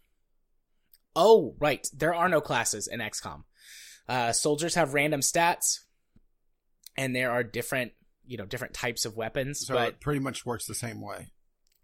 Oh, 1.17 1.57
right. 1.59 1.87
There 1.93 2.15
are 2.15 2.29
no 2.29 2.41
classes 2.41 2.87
in 2.89 3.01
XCOM. 3.01 3.45
Uh, 4.09 4.33
soldiers 4.33 4.75
have 4.77 4.95
random 4.95 5.21
stats, 5.21 5.81
and 6.97 7.15
there 7.15 7.31
are 7.31 7.43
different, 7.43 7.93
you 8.27 8.37
know, 8.37 8.47
different 8.47 8.75
types 8.75 9.05
of 9.05 9.17
weapons. 9.17 9.67
So 9.67 9.75
but 9.75 9.89
it 9.89 10.01
pretty 10.01 10.21
much 10.21 10.47
works 10.47 10.67
the 10.67 10.75
same 10.75 11.01
way. 11.01 11.31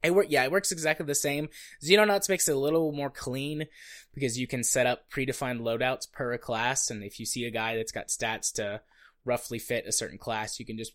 It 0.02 0.14
work, 0.14 0.26
yeah, 0.30 0.44
it 0.44 0.50
works 0.50 0.73
exactly 0.73 1.04
the 1.04 1.14
same. 1.14 1.50
Xenonauts 1.85 2.28
makes 2.28 2.49
it 2.49 2.56
a 2.56 2.59
little 2.59 2.92
more 2.92 3.11
clean 3.11 3.66
because 4.14 4.38
you 4.38 4.47
can 4.47 4.64
set 4.64 4.87
up 4.87 5.11
predefined 5.11 5.61
loadouts 5.61 6.11
per 6.11 6.38
class, 6.38 6.90
and 6.90 7.04
if 7.04 7.20
you 7.20 7.26
see 7.26 7.44
a 7.44 7.50
guy 7.50 7.76
that's 7.76 7.92
got 7.92 8.09
stats 8.09 8.52
to 8.54 8.80
roughly 9.25 9.59
fit 9.59 9.87
a 9.87 9.92
certain 9.92 10.16
class, 10.16 10.59
you 10.59 10.64
can 10.64 10.78
just 10.78 10.92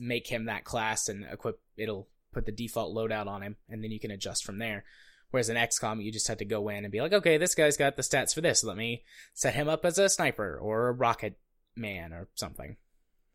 make 0.00 0.26
him 0.26 0.46
that 0.46 0.64
class 0.64 1.08
and 1.08 1.24
equip. 1.30 1.60
It'll 1.76 2.08
put 2.32 2.46
the 2.46 2.52
default 2.52 2.96
loadout 2.96 3.28
on 3.28 3.42
him, 3.42 3.56
and 3.68 3.82
then 3.84 3.92
you 3.92 4.00
can 4.00 4.10
adjust 4.10 4.44
from 4.44 4.58
there. 4.58 4.84
Whereas 5.30 5.48
in 5.48 5.56
XCOM, 5.56 6.02
you 6.02 6.12
just 6.12 6.28
have 6.28 6.38
to 6.38 6.44
go 6.44 6.68
in 6.68 6.84
and 6.84 6.92
be 6.92 7.00
like, 7.00 7.12
okay, 7.12 7.36
this 7.36 7.54
guy's 7.54 7.76
got 7.76 7.96
the 7.96 8.02
stats 8.02 8.34
for 8.34 8.40
this. 8.40 8.64
Let 8.64 8.76
me 8.76 9.04
set 9.34 9.54
him 9.54 9.68
up 9.68 9.84
as 9.84 9.98
a 9.98 10.08
sniper 10.08 10.58
or 10.58 10.88
a 10.88 10.92
rocket 10.92 11.38
man 11.76 12.12
or 12.12 12.28
something. 12.34 12.76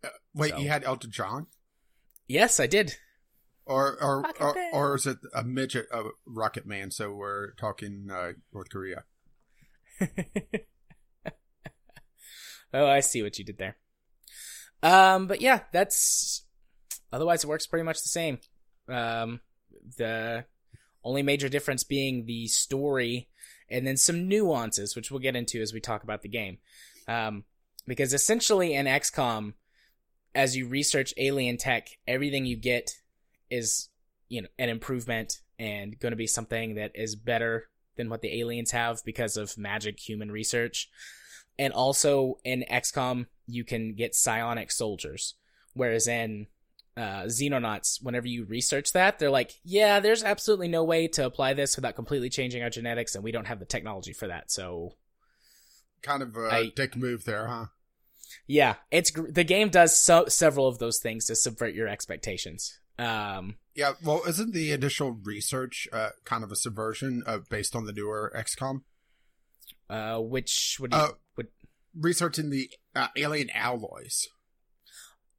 Uh, 0.03 0.09
wait, 0.33 0.51
So- 0.51 0.57
you 0.57 0.67
had 0.69 0.83
Elton 0.83 1.11
John, 1.11 1.47
Yes, 2.27 2.59
I 2.59 2.67
did. 2.67 2.95
or 3.65 4.01
or 4.01 4.21
Rocket 4.21 4.41
or, 4.43 4.53
Man. 4.53 4.71
or 4.73 4.95
is 4.95 5.05
it 5.07 5.17
a 5.33 5.43
midget, 5.43 5.87
uh, 5.91 6.03
Rocket 6.25 6.65
Man? 6.65 6.91
So 6.91 7.13
we're 7.13 7.51
talking 7.53 8.07
uh, 8.11 8.33
North 8.53 8.69
Korea. 8.69 9.03
oh, 12.73 12.85
I 12.87 12.99
see 13.01 13.21
what 13.21 13.37
you 13.37 13.45
did 13.45 13.57
there. 13.57 13.77
Um, 14.83 15.27
but 15.27 15.41
yeah, 15.41 15.61
that's 15.71 16.45
otherwise 17.11 17.43
it 17.43 17.47
works 17.47 17.67
pretty 17.67 17.83
much 17.83 18.01
the 18.01 18.09
same. 18.09 18.39
Um, 18.89 19.41
the 19.97 20.45
only 21.03 21.21
major 21.23 21.49
difference 21.49 21.83
being 21.83 22.25
the 22.25 22.47
story 22.47 23.29
and 23.69 23.85
then 23.85 23.97
some 23.97 24.27
nuances, 24.27 24.95
which 24.95 25.11
we'll 25.11 25.19
get 25.19 25.35
into 25.35 25.61
as 25.61 25.73
we 25.73 25.79
talk 25.79 26.03
about 26.03 26.21
the 26.21 26.29
game. 26.29 26.57
Um, 27.07 27.43
because 27.87 28.13
essentially 28.13 28.73
in 28.73 28.85
XCOM, 28.85 29.53
as 30.33 30.55
you 30.55 30.67
research 30.67 31.13
alien 31.17 31.57
tech, 31.57 31.87
everything 32.07 32.45
you 32.45 32.55
get 32.55 32.91
is, 33.49 33.89
you 34.29 34.41
know, 34.41 34.47
an 34.57 34.69
improvement 34.69 35.33
and 35.59 35.99
going 35.99 36.11
to 36.11 36.17
be 36.17 36.27
something 36.27 36.75
that 36.75 36.91
is 36.95 37.15
better 37.15 37.67
than 37.97 38.09
what 38.09 38.21
the 38.21 38.39
aliens 38.39 38.71
have 38.71 38.99
because 39.05 39.37
of 39.37 39.57
magic 39.57 39.99
human 39.99 40.31
research. 40.31 40.89
And 41.59 41.73
also 41.73 42.37
in 42.43 42.63
XCOM, 42.71 43.25
you 43.45 43.63
can 43.63 43.93
get 43.93 44.15
psionic 44.15 44.71
soldiers. 44.71 45.35
Whereas 45.73 46.07
in 46.07 46.47
uh, 46.97 47.23
Xenonauts, 47.25 48.01
whenever 48.01 48.27
you 48.27 48.45
research 48.45 48.93
that, 48.93 49.19
they're 49.19 49.29
like, 49.29 49.51
yeah, 49.63 49.99
there's 49.99 50.23
absolutely 50.23 50.67
no 50.69 50.83
way 50.83 51.07
to 51.09 51.25
apply 51.25 51.53
this 51.53 51.75
without 51.75 51.95
completely 51.95 52.29
changing 52.29 52.63
our 52.63 52.69
genetics, 52.69 53.15
and 53.15 53.23
we 53.23 53.31
don't 53.31 53.47
have 53.47 53.59
the 53.59 53.65
technology 53.65 54.13
for 54.13 54.27
that. 54.27 54.51
So, 54.51 54.95
Kind 56.01 56.23
of 56.23 56.35
a 56.35 56.47
I- 56.51 56.71
dick 56.75 56.95
move 56.95 57.25
there, 57.25 57.47
huh? 57.47 57.65
Yeah, 58.47 58.75
it's 58.91 59.11
the 59.11 59.43
game 59.43 59.69
does 59.69 59.97
so 59.97 60.25
several 60.27 60.67
of 60.67 60.79
those 60.79 60.99
things 60.99 61.25
to 61.25 61.35
subvert 61.35 61.73
your 61.73 61.87
expectations. 61.87 62.79
Um, 62.99 63.55
Yeah. 63.75 63.93
Well, 64.03 64.21
isn't 64.27 64.53
the 64.53 64.71
initial 64.71 65.11
research 65.23 65.87
uh, 65.91 66.09
kind 66.25 66.43
of 66.43 66.51
a 66.51 66.55
subversion 66.55 67.23
uh, 67.25 67.39
based 67.49 67.75
on 67.75 67.85
the 67.85 67.93
newer 67.93 68.31
XCOM? 68.35 68.81
uh, 69.89 70.19
which 70.19 70.77
would 70.79 70.93
you, 70.93 70.99
Uh, 70.99 71.11
would 71.37 71.47
Researching 71.93 72.49
the 72.49 72.69
uh, 72.95 73.07
alien 73.17 73.49
alloys. 73.53 74.27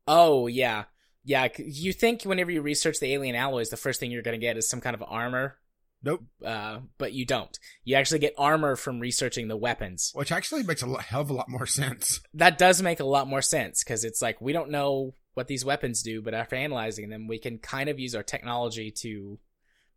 Oh 0.06 0.46
yeah, 0.46 0.84
yeah. 1.24 1.48
You 1.56 1.92
think 1.94 2.24
whenever 2.24 2.50
you 2.50 2.60
research 2.60 3.00
the 3.00 3.14
alien 3.14 3.34
alloys, 3.34 3.70
the 3.70 3.76
first 3.78 4.00
thing 4.00 4.10
you're 4.10 4.22
gonna 4.22 4.38
get 4.38 4.58
is 4.58 4.68
some 4.68 4.80
kind 4.80 4.94
of 4.94 5.02
armor. 5.06 5.58
Nope. 6.02 6.24
Uh, 6.44 6.80
but 6.98 7.12
you 7.12 7.24
don't. 7.24 7.56
You 7.84 7.96
actually 7.96 8.18
get 8.18 8.34
armor 8.36 8.76
from 8.76 9.00
researching 9.00 9.48
the 9.48 9.56
weapons. 9.56 10.10
Which 10.14 10.32
actually 10.32 10.64
makes 10.64 10.82
a 10.82 11.00
hell 11.00 11.20
of 11.20 11.30
a 11.30 11.34
lot 11.34 11.48
more 11.48 11.66
sense. 11.66 12.20
That 12.34 12.58
does 12.58 12.82
make 12.82 13.00
a 13.00 13.04
lot 13.04 13.28
more 13.28 13.42
sense 13.42 13.84
because 13.84 14.04
it's 14.04 14.20
like 14.20 14.40
we 14.40 14.52
don't 14.52 14.70
know 14.70 15.14
what 15.34 15.46
these 15.46 15.64
weapons 15.64 16.02
do, 16.02 16.20
but 16.20 16.34
after 16.34 16.56
analyzing 16.56 17.08
them, 17.08 17.26
we 17.26 17.38
can 17.38 17.58
kind 17.58 17.88
of 17.88 17.98
use 17.98 18.14
our 18.14 18.22
technology 18.22 18.90
to 18.90 19.38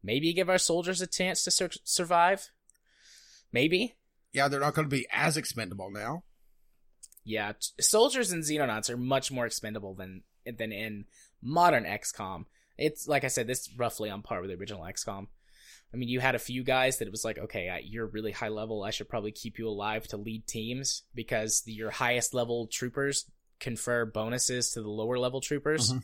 maybe 0.03 0.33
give 0.33 0.50
our 0.50 0.57
soldiers 0.57 1.01
a 1.01 1.07
chance 1.07 1.43
to 1.43 1.51
sur- 1.51 1.69
survive. 1.83 2.51
Maybe. 3.51 3.95
Yeah, 4.31 4.47
they're 4.47 4.59
not 4.59 4.75
going 4.75 4.88
to 4.88 4.95
be 4.95 5.07
as 5.12 5.38
expendable 5.38 5.89
now. 5.91 6.24
Yeah, 7.24 7.53
t- 7.53 7.81
soldiers 7.81 8.31
in 8.31 8.41
Xenonauts 8.41 8.89
are 8.89 8.97
much 8.97 9.31
more 9.31 9.45
expendable 9.45 9.95
than 9.95 10.24
than 10.45 10.71
in 10.71 11.05
modern 11.41 11.83
XCOM. 11.85 12.45
It's 12.77 13.07
like 13.07 13.24
I 13.24 13.29
said, 13.29 13.47
this 13.47 13.62
is 13.62 13.77
roughly 13.77 14.09
on 14.09 14.21
par 14.21 14.41
with 14.41 14.51
the 14.51 14.57
original 14.57 14.83
XCOM. 14.83 15.27
I 15.95 15.97
mean, 15.97 16.09
you 16.09 16.19
had 16.19 16.35
a 16.35 16.39
few 16.39 16.61
guys 16.61 16.97
that 16.97 17.07
it 17.07 17.11
was 17.11 17.23
like, 17.23 17.37
okay, 17.37 17.81
you're 17.85 18.05
really 18.05 18.33
high 18.33 18.49
level. 18.49 18.83
I 18.83 18.91
should 18.91 19.07
probably 19.07 19.31
keep 19.31 19.57
you 19.57 19.69
alive 19.69 20.05
to 20.09 20.17
lead 20.17 20.45
teams 20.45 21.03
because 21.15 21.61
the, 21.61 21.71
your 21.71 21.89
highest 21.89 22.33
level 22.33 22.67
troopers 22.67 23.31
confer 23.61 24.05
bonuses 24.05 24.71
to 24.71 24.81
the 24.81 24.89
lower 24.89 25.17
level 25.17 25.39
troopers. 25.39 25.93
Mhm. 25.93 26.03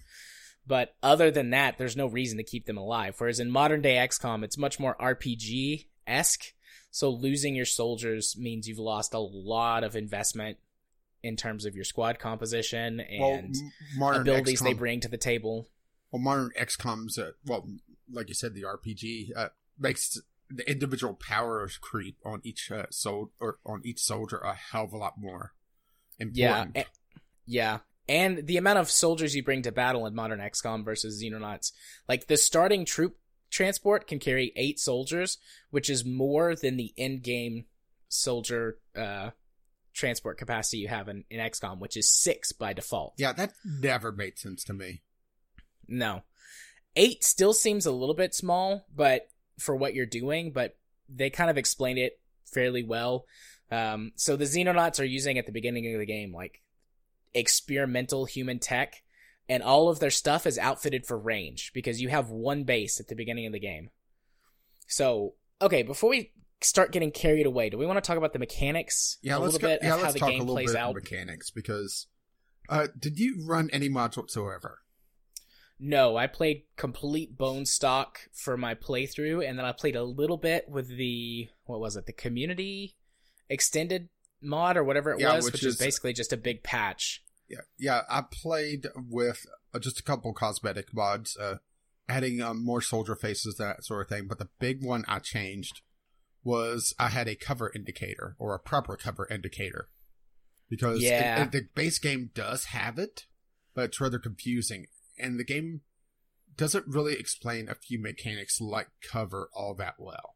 But 0.66 0.96
other 1.04 1.30
than 1.30 1.50
that, 1.50 1.78
there's 1.78 1.98
no 1.98 2.08
reason 2.08 2.38
to 2.38 2.44
keep 2.46 2.68
them 2.68 2.78
alive. 2.78 3.16
Whereas 3.18 3.42
in 3.42 3.52
modern 3.52 3.82
day 3.82 3.96
XCOM, 3.96 4.46
it's 4.46 4.58
much 4.58 4.80
more 4.80 4.96
RPG 4.96 5.88
esque. 6.08 6.54
So 6.90 7.10
losing 7.10 7.54
your 7.54 7.66
soldiers 7.66 8.38
means 8.38 8.70
you've 8.70 8.80
lost 8.80 9.14
a 9.14 9.20
lot 9.20 9.84
of 9.84 9.98
investment 9.98 10.58
in 11.22 11.36
terms 11.36 11.66
of 11.66 11.76
your 11.76 11.84
squad 11.84 12.18
composition 12.18 13.02
and 13.02 13.56
modern 13.98 14.22
abilities 14.22 14.62
they 14.62 14.74
bring 14.74 15.02
to 15.02 15.10
the 15.10 15.18
table. 15.18 15.68
Well, 16.12 16.22
modern 16.22 16.52
XCOM's, 16.58 17.18
uh, 17.18 17.32
well, 17.46 17.68
like 18.10 18.30
you 18.30 18.36
said, 18.36 18.54
the 18.54 18.64
RPG 18.64 19.36
uh, 19.36 19.50
makes 19.80 20.20
the 20.50 20.70
individual 20.70 21.14
power 21.14 21.68
creep 21.82 22.18
on 22.26 22.42
each 22.44 22.70
uh, 22.72 22.84
or 23.40 23.58
on 23.66 23.82
each 23.86 24.00
soldier 24.00 24.38
a 24.40 24.54
hell 24.54 24.84
of 24.84 24.94
a 24.94 24.98
lot 24.98 25.14
more 25.18 25.54
Yeah, 26.20 26.64
important. 26.64 26.78
a- 26.78 26.86
yeah. 27.46 27.80
And 28.10 28.46
the 28.48 28.58
amount 28.58 28.80
of 28.80 28.90
soldiers 28.92 29.36
you 29.36 29.44
bring 29.44 29.62
to 29.62 29.72
battle 29.72 30.06
in 30.06 30.14
modern 30.16 30.40
XCOM 30.40 30.84
versus 30.84 31.24
Xenonauts, 31.24 31.72
like 32.10 32.28
the 32.28 32.36
starting 32.36 32.84
troop 32.84 33.16
transport 33.50 34.08
can 34.08 34.20
carry 34.20 34.52
eight 34.58 34.80
soldiers, 34.80 35.38
which 35.70 35.90
is 35.90 36.04
more 36.04 36.56
than 36.56 36.76
the 36.78 36.94
in-game 36.98 37.66
soldier 38.10 38.80
uh, 38.98 39.30
transport 39.94 40.38
capacity 40.38 40.78
you 40.80 40.88
have 40.90 41.08
in, 41.08 41.24
in 41.30 41.40
XCOM, 41.40 41.80
which 41.80 41.96
is 41.96 42.12
six 42.12 42.52
by 42.52 42.74
default. 42.74 43.14
yeah, 43.18 43.32
that 43.34 43.54
never 43.64 44.12
made 44.12 44.38
sense 44.38 44.64
to 44.66 44.74
me. 44.74 45.02
No. 45.88 46.24
Eight 46.98 47.24
still 47.24 47.54
seems 47.54 47.86
a 47.86 47.92
little 47.92 48.16
bit 48.16 48.34
small, 48.34 48.86
but 48.94 49.28
for 49.62 49.76
what 49.76 49.94
you're 49.94 50.06
doing, 50.06 50.52
but 50.52 50.76
they 51.10 51.30
kind 51.30 51.50
of 51.50 51.58
explain 51.58 51.98
it 51.98 52.20
fairly 52.46 52.84
well. 52.84 53.26
Um, 53.72 54.12
so 54.16 54.36
the 54.36 54.46
Xenonauts 54.46 55.00
are 55.00 55.06
using 55.06 55.38
at 55.38 55.46
the 55.46 55.52
beginning 55.52 55.94
of 55.94 56.00
the 56.00 56.06
game 56.06 56.34
like 56.34 56.62
experimental 57.34 58.26
human 58.26 58.60
tech, 58.60 59.02
and 59.48 59.64
all 59.64 59.90
of 59.90 60.00
their 60.00 60.10
stuff 60.12 60.46
is 60.46 60.58
outfitted 60.58 61.06
for 61.06 61.18
range 61.18 61.72
because 61.74 62.02
you 62.02 62.10
have 62.10 62.30
one 62.30 62.64
base 62.64 63.00
at 63.00 63.08
the 63.08 63.16
beginning 63.16 63.46
of 63.46 63.54
the 63.54 63.60
game. 63.60 63.90
So, 64.88 65.36
okay, 65.62 65.84
before 65.84 66.10
we 66.10 66.32
start 66.62 66.92
getting 66.92 67.12
carried 67.12 67.46
away, 67.46 67.70
do 67.70 67.78
we 67.78 67.86
want 67.86 67.98
to 67.98 68.06
talk 68.06 68.18
about 68.18 68.34
the 68.34 68.40
mechanics 68.40 69.18
Yeah, 69.22 69.38
a 69.38 69.40
let's 69.40 69.54
little 69.54 69.68
go, 69.70 69.74
bit 69.74 69.80
yeah, 69.84 69.94
of 69.94 70.00
how 70.00 70.04
let's 70.04 70.14
the 70.14 70.20
talk 70.20 70.30
a 70.30 70.38
little 70.38 70.56
plays 70.56 70.72
bit 70.74 70.80
out? 70.82 70.90
of 70.90 70.96
mechanics 70.96 71.50
because 71.50 72.08
uh, 72.70 72.88
did 72.98 73.20
you 73.20 73.44
run 73.48 73.70
any 73.72 73.90
mods 73.90 74.18
whatsoever? 74.18 74.80
No, 75.84 76.16
I 76.16 76.28
played 76.28 76.64
complete 76.78 77.36
bone 77.38 77.66
stock 77.66 78.20
for 78.32 78.56
my 78.56 78.76
playthrough, 78.76 79.48
and 79.48 79.58
then 79.58 79.66
I 79.66 79.72
played 79.72 79.96
a 79.96 80.04
little 80.04 80.38
bit 80.38 80.70
with 80.70 80.88
the 80.96 81.50
what 81.66 81.80
was 81.80 81.96
it, 81.96 82.06
the 82.06 82.14
community 82.14 82.96
extended 83.50 84.10
mod 84.42 84.78
or 84.78 84.84
whatever 84.84 85.12
it 85.12 85.20
Yeah, 85.20 85.34
was, 85.36 85.46
which 85.46 85.54
which, 85.54 85.64
is 85.64 85.74
is- 85.74 85.80
basically 85.80 86.14
just 86.14 86.32
a 86.32 86.38
big 86.38 86.62
patch. 86.64 87.24
Yeah, 87.50 87.62
yeah, 87.78 88.02
I 88.10 88.22
played 88.22 88.88
with 88.96 89.46
uh, 89.74 89.80
just 89.80 90.00
a 90.00 90.04
couple 90.04 90.32
cosmetic 90.34 90.94
mods, 90.94 91.36
uh, 91.36 91.56
adding 92.08 92.42
um, 92.42 92.64
more 92.64 92.82
soldier 92.82 93.16
faces, 93.16 93.56
that 93.58 93.84
sort 93.84 94.04
of 94.04 94.08
thing. 94.16 94.28
But 94.28 94.38
the 94.40 94.50
big 94.60 94.86
one 94.86 95.04
I 95.08 95.20
changed 95.20 95.82
was 96.44 96.94
I 96.98 97.10
had 97.10 97.28
a 97.28 97.36
cover 97.36 97.72
indicator 97.76 98.36
or 98.40 98.54
a 98.56 98.60
proper 98.60 98.96
cover 98.96 99.28
indicator 99.30 99.90
because 100.70 101.04
it- 101.04 101.08
it- 101.08 101.52
the 101.52 101.68
base 101.76 102.00
game 102.00 102.30
does 102.34 102.66
have 102.66 102.98
it, 102.98 103.26
but 103.74 103.86
it's 103.86 104.00
rather 104.00 104.20
confusing, 104.20 104.88
and 105.22 105.40
the 105.40 105.44
game 105.44 105.82
doesn't 106.56 106.88
really 106.88 107.14
explain 107.14 107.70
a 107.70 107.76
few 107.76 108.00
mechanics 108.00 108.60
like 108.60 108.90
cover 109.02 109.50
all 109.56 109.74
that 109.76 109.96
well. 109.98 110.36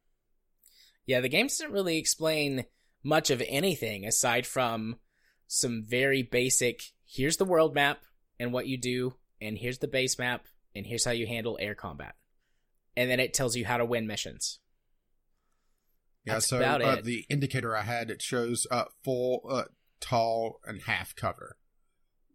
Yeah, 1.06 1.20
the 1.20 1.30
game 1.30 1.48
doesn't 1.48 1.72
really 1.72 1.98
explain 1.98 2.66
much 3.04 3.30
of 3.30 3.44
anything 3.48 4.06
aside 4.06 4.48
from 4.48 4.96
some 5.48 5.84
very 5.88 6.24
basic. 6.24 6.82
Here's 7.06 7.38
the 7.38 7.46
world 7.46 7.76
map 7.76 8.00
and 8.40 8.52
what 8.52 8.68
you 8.68 8.78
do, 8.78 9.16
and 9.40 9.58
here's 9.58 9.78
the 9.78 9.88
base 9.88 10.18
map, 10.18 10.46
and 10.74 10.86
here's 10.86 11.06
how 11.06 11.12
you 11.12 11.28
handle 11.28 11.58
air 11.62 11.76
combat, 11.76 12.16
and 12.98 13.10
then 13.10 13.20
it 13.20 13.34
tells 13.34 13.56
you 13.56 13.66
how 13.66 13.78
to 13.78 13.86
win 13.86 14.08
missions. 14.08 14.60
Yeah, 16.26 16.34
That's 16.34 16.48
so 16.48 16.58
about 16.58 16.82
uh, 16.82 16.98
the 17.04 17.26
indicator 17.30 17.76
I 17.78 17.84
had 17.84 18.10
it 18.10 18.22
shows 18.22 18.66
uh, 18.72 18.86
full, 19.04 19.46
uh, 19.48 19.66
tall, 20.02 20.60
and 20.66 20.82
half 20.82 21.16
cover, 21.16 21.58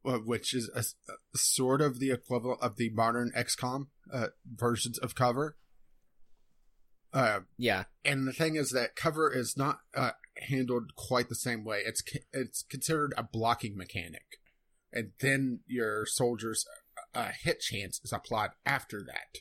which 0.02 0.54
is 0.54 0.71
a, 0.75 0.80
a 1.11 1.38
sort 1.38 1.80
of 1.80 1.99
the 1.99 2.11
equivalent 2.11 2.61
of 2.62 2.76
the 2.76 2.90
modern 2.90 3.30
XCOM 3.37 3.88
uh, 4.12 4.28
versions 4.47 4.99
of 4.99 5.14
cover. 5.14 5.57
Uh, 7.12 7.40
Yeah, 7.57 7.85
and 8.04 8.26
the 8.26 8.33
thing 8.33 8.57
is 8.57 8.71
that 8.71 8.97
cover 8.97 9.33
is 9.33 9.57
not 9.57 9.80
uh, 9.97 10.12
handled 10.37 10.95
quite 10.95 11.28
the 11.28 11.35
same 11.35 11.64
way. 11.64 11.83
It's 11.85 12.02
it's 12.33 12.62
considered 12.62 13.14
a 13.16 13.23
blocking 13.23 13.76
mechanic, 13.76 14.40
and 14.92 15.11
then 15.21 15.61
your 15.66 16.07
soldiers' 16.07 16.64
uh, 17.14 17.30
hit 17.42 17.61
chance 17.61 18.00
is 18.04 18.12
applied 18.12 18.50
after 18.64 19.02
that. 19.04 19.40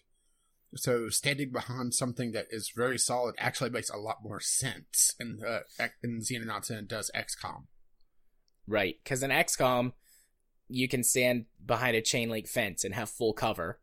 So 0.76 1.10
standing 1.10 1.52
behind 1.52 1.94
something 1.94 2.32
that 2.34 2.48
is 2.52 2.72
very 2.76 3.00
solid 3.00 3.36
actually 3.38 3.72
makes 3.72 3.90
a 3.90 3.98
lot 3.98 4.18
more 4.24 4.40
sense 4.40 5.16
in 5.20 5.40
uh, 5.46 5.62
in 6.04 6.22
Xenonauts 6.22 6.68
than 6.68 6.78
it 6.80 6.88
does 6.88 7.12
XCOM. 7.16 7.66
Right, 8.68 8.96
because 9.04 9.24
in 9.24 9.32
XCOM, 9.32 9.94
you 10.70 10.88
can 10.88 11.04
stand 11.04 11.46
behind 11.66 11.98
a 11.98 12.02
chain 12.02 12.30
link 12.30 12.48
fence 12.48 12.84
and 12.84 12.94
have 12.94 13.10
full 13.10 13.34
cover, 13.34 13.80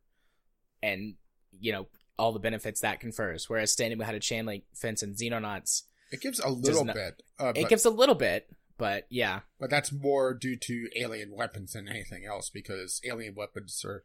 and 0.82 1.14
you 1.58 1.72
know 1.72 1.88
all 2.18 2.32
the 2.32 2.38
benefits 2.38 2.80
that 2.80 3.00
confers. 3.00 3.48
Whereas 3.48 3.72
standing 3.72 3.98
behind 3.98 4.16
a 4.16 4.20
chain 4.20 4.46
link 4.46 4.64
fence 4.74 5.02
in 5.02 5.14
Xenonauts, 5.14 5.82
it 6.10 6.20
gives 6.20 6.40
a 6.40 6.48
little 6.48 6.84
not, 6.84 6.94
bit. 6.94 7.22
Uh, 7.38 7.52
it 7.54 7.68
gives 7.68 7.84
a 7.84 7.90
little 7.90 8.14
bit, 8.14 8.48
but 8.78 9.06
yeah. 9.10 9.40
But 9.60 9.70
that's 9.70 9.92
more 9.92 10.32
due 10.32 10.56
to 10.56 10.88
alien 10.96 11.34
weapons 11.34 11.72
than 11.72 11.88
anything 11.88 12.24
else, 12.24 12.48
because 12.48 13.00
alien 13.04 13.34
weapons 13.34 13.84
are 13.84 14.04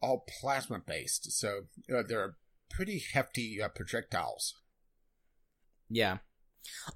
all 0.00 0.24
plasma 0.40 0.78
based, 0.78 1.32
so 1.32 1.62
uh, 1.94 2.02
they're 2.06 2.36
pretty 2.70 3.02
hefty 3.12 3.60
uh, 3.60 3.68
projectiles. 3.68 4.54
Yeah. 5.88 6.18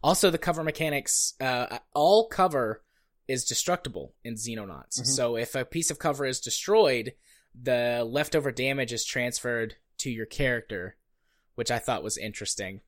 Also, 0.03 0.31
the 0.31 0.39
cover 0.39 0.63
mechanics, 0.63 1.35
uh, 1.41 1.79
all 1.95 2.29
cover 2.29 2.83
is 3.29 3.45
destructible 3.45 4.15
in 4.23 4.35
Xenonauts. 4.35 5.01
Mm-hmm. 5.01 5.05
So 5.05 5.37
if 5.37 5.55
a 5.55 5.65
piece 5.65 5.91
of 5.91 5.99
cover 5.99 6.25
is 6.27 6.41
destroyed, 6.41 7.15
the 7.55 8.07
leftover 8.09 8.53
damage 8.53 8.93
is 8.93 9.05
transferred 9.05 9.77
to 9.99 10.11
your 10.11 10.27
character, 10.27 10.97
which 11.55 11.71
I 11.71 11.79
thought 11.79 12.03
was 12.03 12.19
interesting. 12.19 12.81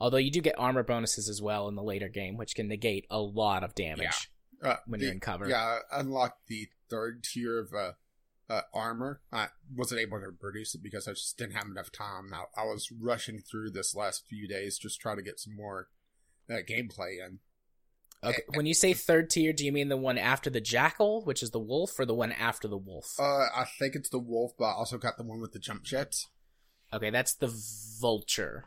Although 0.00 0.18
you 0.18 0.30
do 0.30 0.40
get 0.40 0.58
armor 0.58 0.82
bonuses 0.82 1.28
as 1.28 1.42
well 1.42 1.68
in 1.68 1.74
the 1.74 1.82
later 1.82 2.08
game, 2.08 2.36
which 2.36 2.54
can 2.54 2.68
negate 2.68 3.06
a 3.10 3.18
lot 3.18 3.64
of 3.64 3.74
damage 3.74 4.30
yeah. 4.62 4.70
uh, 4.70 4.76
when 4.86 5.00
the, 5.00 5.06
you're 5.06 5.14
in 5.14 5.20
cover. 5.20 5.48
Yeah, 5.48 5.78
unlock 5.90 6.38
the 6.46 6.68
third 6.88 7.24
tier 7.24 7.58
of 7.58 7.72
uh, 7.74 7.92
uh, 8.48 8.62
armor. 8.72 9.20
I 9.32 9.48
wasn't 9.74 10.00
able 10.00 10.20
to 10.20 10.30
produce 10.30 10.74
it 10.74 10.82
because 10.82 11.08
I 11.08 11.12
just 11.12 11.36
didn't 11.36 11.56
have 11.56 11.66
enough 11.66 11.90
time. 11.90 12.32
I, 12.32 12.60
I 12.60 12.64
was 12.64 12.92
rushing 12.92 13.40
through 13.40 13.70
this 13.70 13.94
last 13.94 14.26
few 14.28 14.46
days 14.46 14.78
just 14.78 15.00
trying 15.00 15.16
to 15.16 15.22
get 15.22 15.40
some 15.40 15.56
more 15.56 15.88
uh, 16.48 16.58
gameplay 16.68 17.18
in. 17.24 17.40
Okay. 18.22 18.42
When 18.54 18.66
you 18.66 18.74
say 18.74 18.94
third 18.94 19.30
tier, 19.30 19.52
do 19.52 19.64
you 19.64 19.70
mean 19.70 19.88
the 19.88 19.96
one 19.96 20.18
after 20.18 20.50
the 20.50 20.60
jackal, 20.60 21.22
which 21.24 21.42
is 21.42 21.50
the 21.50 21.60
wolf, 21.60 21.98
or 21.98 22.04
the 22.04 22.14
one 22.14 22.32
after 22.32 22.66
the 22.66 22.76
wolf? 22.76 23.14
Uh, 23.18 23.46
I 23.54 23.64
think 23.78 23.94
it's 23.94 24.08
the 24.08 24.18
wolf, 24.18 24.52
but 24.58 24.64
I 24.64 24.72
also 24.72 24.98
got 24.98 25.16
the 25.16 25.22
one 25.22 25.40
with 25.40 25.52
the 25.52 25.60
jump 25.60 25.84
jets. 25.84 26.28
Okay, 26.92 27.10
that's 27.10 27.34
the 27.34 27.54
vulture, 28.00 28.66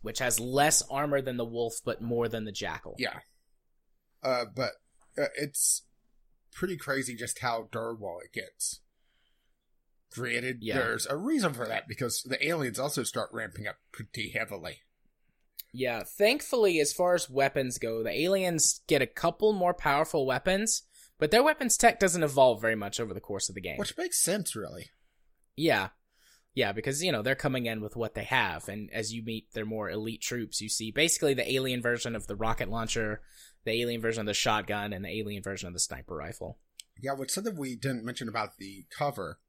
which 0.00 0.20
has 0.20 0.40
less 0.40 0.82
armor 0.90 1.20
than 1.20 1.36
the 1.36 1.44
wolf, 1.44 1.74
but 1.84 2.00
more 2.00 2.28
than 2.28 2.44
the 2.44 2.52
jackal. 2.52 2.94
Yeah. 2.98 3.18
Uh, 4.22 4.46
but 4.54 4.72
uh, 5.18 5.26
it's 5.36 5.82
pretty 6.54 6.76
crazy 6.78 7.14
just 7.14 7.40
how 7.40 7.68
durable 7.70 8.18
it 8.24 8.32
gets. 8.32 8.80
Granted, 10.10 10.58
yeah. 10.62 10.78
there's 10.78 11.06
a 11.06 11.16
reason 11.16 11.52
for 11.52 11.66
that 11.66 11.88
because 11.88 12.22
the 12.22 12.46
aliens 12.46 12.78
also 12.78 13.02
start 13.02 13.30
ramping 13.32 13.66
up 13.66 13.76
pretty 13.92 14.30
heavily. 14.30 14.83
Yeah, 15.76 16.04
thankfully, 16.04 16.78
as 16.78 16.92
far 16.92 17.16
as 17.16 17.28
weapons 17.28 17.78
go, 17.78 18.04
the 18.04 18.16
aliens 18.16 18.80
get 18.86 19.02
a 19.02 19.08
couple 19.08 19.52
more 19.52 19.74
powerful 19.74 20.24
weapons, 20.24 20.84
but 21.18 21.32
their 21.32 21.42
weapons 21.42 21.76
tech 21.76 21.98
doesn't 21.98 22.22
evolve 22.22 22.60
very 22.60 22.76
much 22.76 23.00
over 23.00 23.12
the 23.12 23.20
course 23.20 23.48
of 23.48 23.56
the 23.56 23.60
game. 23.60 23.76
Which 23.76 23.98
makes 23.98 24.22
sense, 24.22 24.54
really. 24.54 24.90
Yeah. 25.56 25.88
Yeah, 26.54 26.70
because, 26.70 27.02
you 27.02 27.10
know, 27.10 27.22
they're 27.22 27.34
coming 27.34 27.66
in 27.66 27.80
with 27.80 27.96
what 27.96 28.14
they 28.14 28.22
have, 28.22 28.68
and 28.68 28.88
as 28.92 29.12
you 29.12 29.24
meet 29.24 29.52
their 29.52 29.66
more 29.66 29.90
elite 29.90 30.22
troops, 30.22 30.60
you 30.60 30.68
see 30.68 30.92
basically 30.92 31.34
the 31.34 31.52
alien 31.52 31.82
version 31.82 32.14
of 32.14 32.28
the 32.28 32.36
rocket 32.36 32.68
launcher, 32.68 33.20
the 33.64 33.72
alien 33.72 34.00
version 34.00 34.20
of 34.20 34.26
the 34.26 34.34
shotgun, 34.34 34.92
and 34.92 35.04
the 35.04 35.18
alien 35.18 35.42
version 35.42 35.66
of 35.66 35.72
the 35.72 35.80
sniper 35.80 36.14
rifle. 36.14 36.60
Yeah, 37.02 37.14
what's 37.14 37.34
something 37.34 37.56
we 37.56 37.74
didn't 37.74 38.04
mention 38.04 38.28
about 38.28 38.58
the 38.58 38.86
cover 38.96 39.40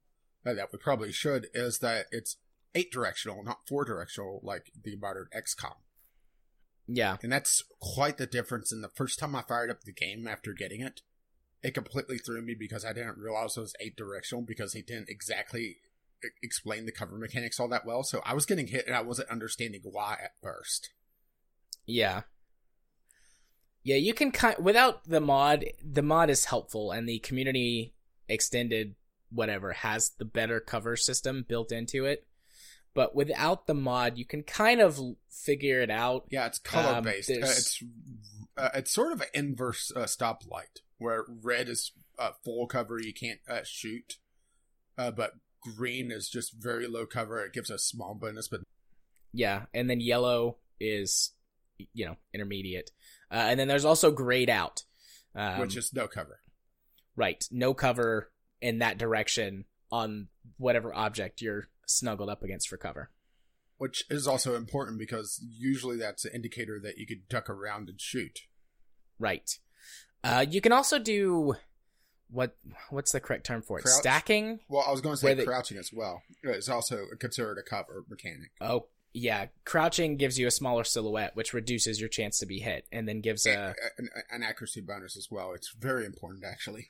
uh, 0.44 0.54
that 0.54 0.72
we 0.72 0.80
probably 0.80 1.12
should 1.12 1.46
is 1.54 1.78
that 1.78 2.06
it's 2.10 2.38
eight 2.74 2.90
directional, 2.90 3.44
not 3.44 3.68
four 3.68 3.84
directional 3.84 4.40
like 4.42 4.72
the 4.82 4.96
modern 4.96 5.28
XCOM. 5.32 5.76
Yeah. 6.88 7.16
And 7.22 7.32
that's 7.32 7.64
quite 7.80 8.16
the 8.16 8.26
difference. 8.26 8.72
And 8.72 8.82
the 8.82 8.88
first 8.88 9.18
time 9.18 9.34
I 9.34 9.42
fired 9.42 9.70
up 9.70 9.82
the 9.82 9.92
game 9.92 10.26
after 10.26 10.52
getting 10.52 10.80
it, 10.80 11.02
it 11.62 11.74
completely 11.74 12.18
threw 12.18 12.42
me 12.42 12.54
because 12.58 12.84
I 12.84 12.92
didn't 12.92 13.18
realize 13.18 13.56
it 13.56 13.60
was 13.60 13.74
eight 13.80 13.96
directional 13.96 14.44
because 14.44 14.72
he 14.72 14.82
didn't 14.82 15.08
exactly 15.08 15.78
explain 16.42 16.86
the 16.86 16.92
cover 16.92 17.16
mechanics 17.16 17.58
all 17.58 17.68
that 17.68 17.86
well. 17.86 18.02
So 18.02 18.22
I 18.24 18.34
was 18.34 18.46
getting 18.46 18.68
hit 18.68 18.86
and 18.86 18.94
I 18.94 19.02
wasn't 19.02 19.30
understanding 19.30 19.82
why 19.84 20.16
at 20.22 20.32
first. 20.42 20.90
Yeah. 21.86 22.22
Yeah, 23.82 23.96
you 23.96 24.14
can 24.14 24.32
kind 24.32 24.56
without 24.58 25.04
the 25.04 25.20
mod, 25.20 25.64
the 25.84 26.02
mod 26.02 26.30
is 26.30 26.46
helpful 26.46 26.90
and 26.90 27.08
the 27.08 27.20
community 27.20 27.94
extended 28.28 28.94
whatever 29.30 29.72
has 29.72 30.10
the 30.18 30.24
better 30.24 30.60
cover 30.60 30.96
system 30.96 31.44
built 31.48 31.72
into 31.72 32.04
it 32.04 32.25
but 32.96 33.14
without 33.14 33.66
the 33.66 33.74
mod, 33.74 34.16
you 34.16 34.24
can 34.24 34.42
kind 34.42 34.80
of 34.80 34.98
figure 35.30 35.82
it 35.82 35.90
out. 35.90 36.24
Yeah, 36.30 36.46
it's 36.46 36.58
color 36.58 37.02
based. 37.02 37.30
Um, 37.30 37.36
uh, 37.42 37.46
it's 37.46 37.82
uh, 38.56 38.68
it's 38.74 38.90
sort 38.90 39.12
of 39.12 39.20
an 39.20 39.26
inverse 39.34 39.92
uh, 39.94 40.04
stoplight 40.04 40.80
where 40.96 41.26
red 41.28 41.68
is 41.68 41.92
uh, 42.18 42.30
full 42.42 42.66
cover, 42.66 42.98
you 42.98 43.12
can't 43.12 43.40
uh, 43.48 43.60
shoot, 43.64 44.16
uh, 44.96 45.10
but 45.10 45.32
green 45.60 46.10
is 46.10 46.30
just 46.30 46.54
very 46.54 46.88
low 46.88 47.04
cover. 47.04 47.44
It 47.44 47.52
gives 47.52 47.68
a 47.68 47.78
small 47.78 48.14
bonus, 48.14 48.48
but 48.48 48.60
yeah, 49.30 49.66
and 49.74 49.90
then 49.90 50.00
yellow 50.00 50.56
is 50.80 51.34
you 51.92 52.06
know 52.06 52.16
intermediate, 52.32 52.92
and 53.30 53.60
then 53.60 53.68
there's 53.68 53.84
also 53.84 54.10
grayed 54.10 54.48
out, 54.48 54.84
um, 55.34 55.60
which 55.60 55.76
is 55.76 55.92
no 55.92 56.08
cover. 56.08 56.40
Right, 57.14 57.46
no 57.50 57.74
cover 57.74 58.30
in 58.62 58.78
that 58.78 58.96
direction 58.96 59.66
on 59.92 60.28
whatever 60.56 60.94
object 60.94 61.42
you're 61.42 61.68
snuggled 61.86 62.28
up 62.28 62.42
against 62.42 62.68
for 62.68 62.76
cover. 62.76 63.10
Which 63.78 64.04
is 64.10 64.26
also 64.26 64.54
important 64.54 64.98
because 64.98 65.42
usually 65.42 65.96
that's 65.96 66.24
an 66.24 66.32
indicator 66.34 66.80
that 66.82 66.98
you 66.98 67.06
could 67.06 67.28
duck 67.28 67.50
around 67.50 67.88
and 67.88 68.00
shoot. 68.00 68.40
Right. 69.18 69.50
Uh, 70.24 70.46
you 70.48 70.60
can 70.60 70.72
also 70.72 70.98
do 70.98 71.54
what? 72.30 72.56
What's 72.90 73.12
the 73.12 73.20
correct 73.20 73.46
term 73.46 73.62
for 73.62 73.78
it? 73.78 73.82
Crouch? 73.82 73.94
Stacking. 73.94 74.60
Well, 74.68 74.84
I 74.86 74.90
was 74.90 75.00
going 75.00 75.14
to 75.14 75.20
say 75.20 75.44
crouching 75.44 75.78
as 75.78 75.90
well. 75.92 76.22
It's 76.42 76.68
also 76.68 77.04
considered 77.20 77.58
a 77.58 77.62
cover 77.62 78.04
mechanic. 78.08 78.50
Oh, 78.60 78.86
yeah, 79.12 79.46
crouching 79.64 80.16
gives 80.16 80.38
you 80.38 80.46
a 80.46 80.50
smaller 80.50 80.84
silhouette, 80.84 81.34
which 81.34 81.54
reduces 81.54 82.00
your 82.00 82.08
chance 82.08 82.38
to 82.38 82.46
be 82.46 82.58
hit, 82.58 82.86
and 82.92 83.08
then 83.08 83.20
gives 83.20 83.46
a 83.46 83.74
an, 83.98 84.08
an, 84.30 84.42
accuracy 84.42 84.82
bonus 84.82 85.16
as 85.16 85.28
well. 85.30 85.52
It's 85.54 85.72
very 85.78 86.04
important, 86.04 86.44
actually, 86.44 86.88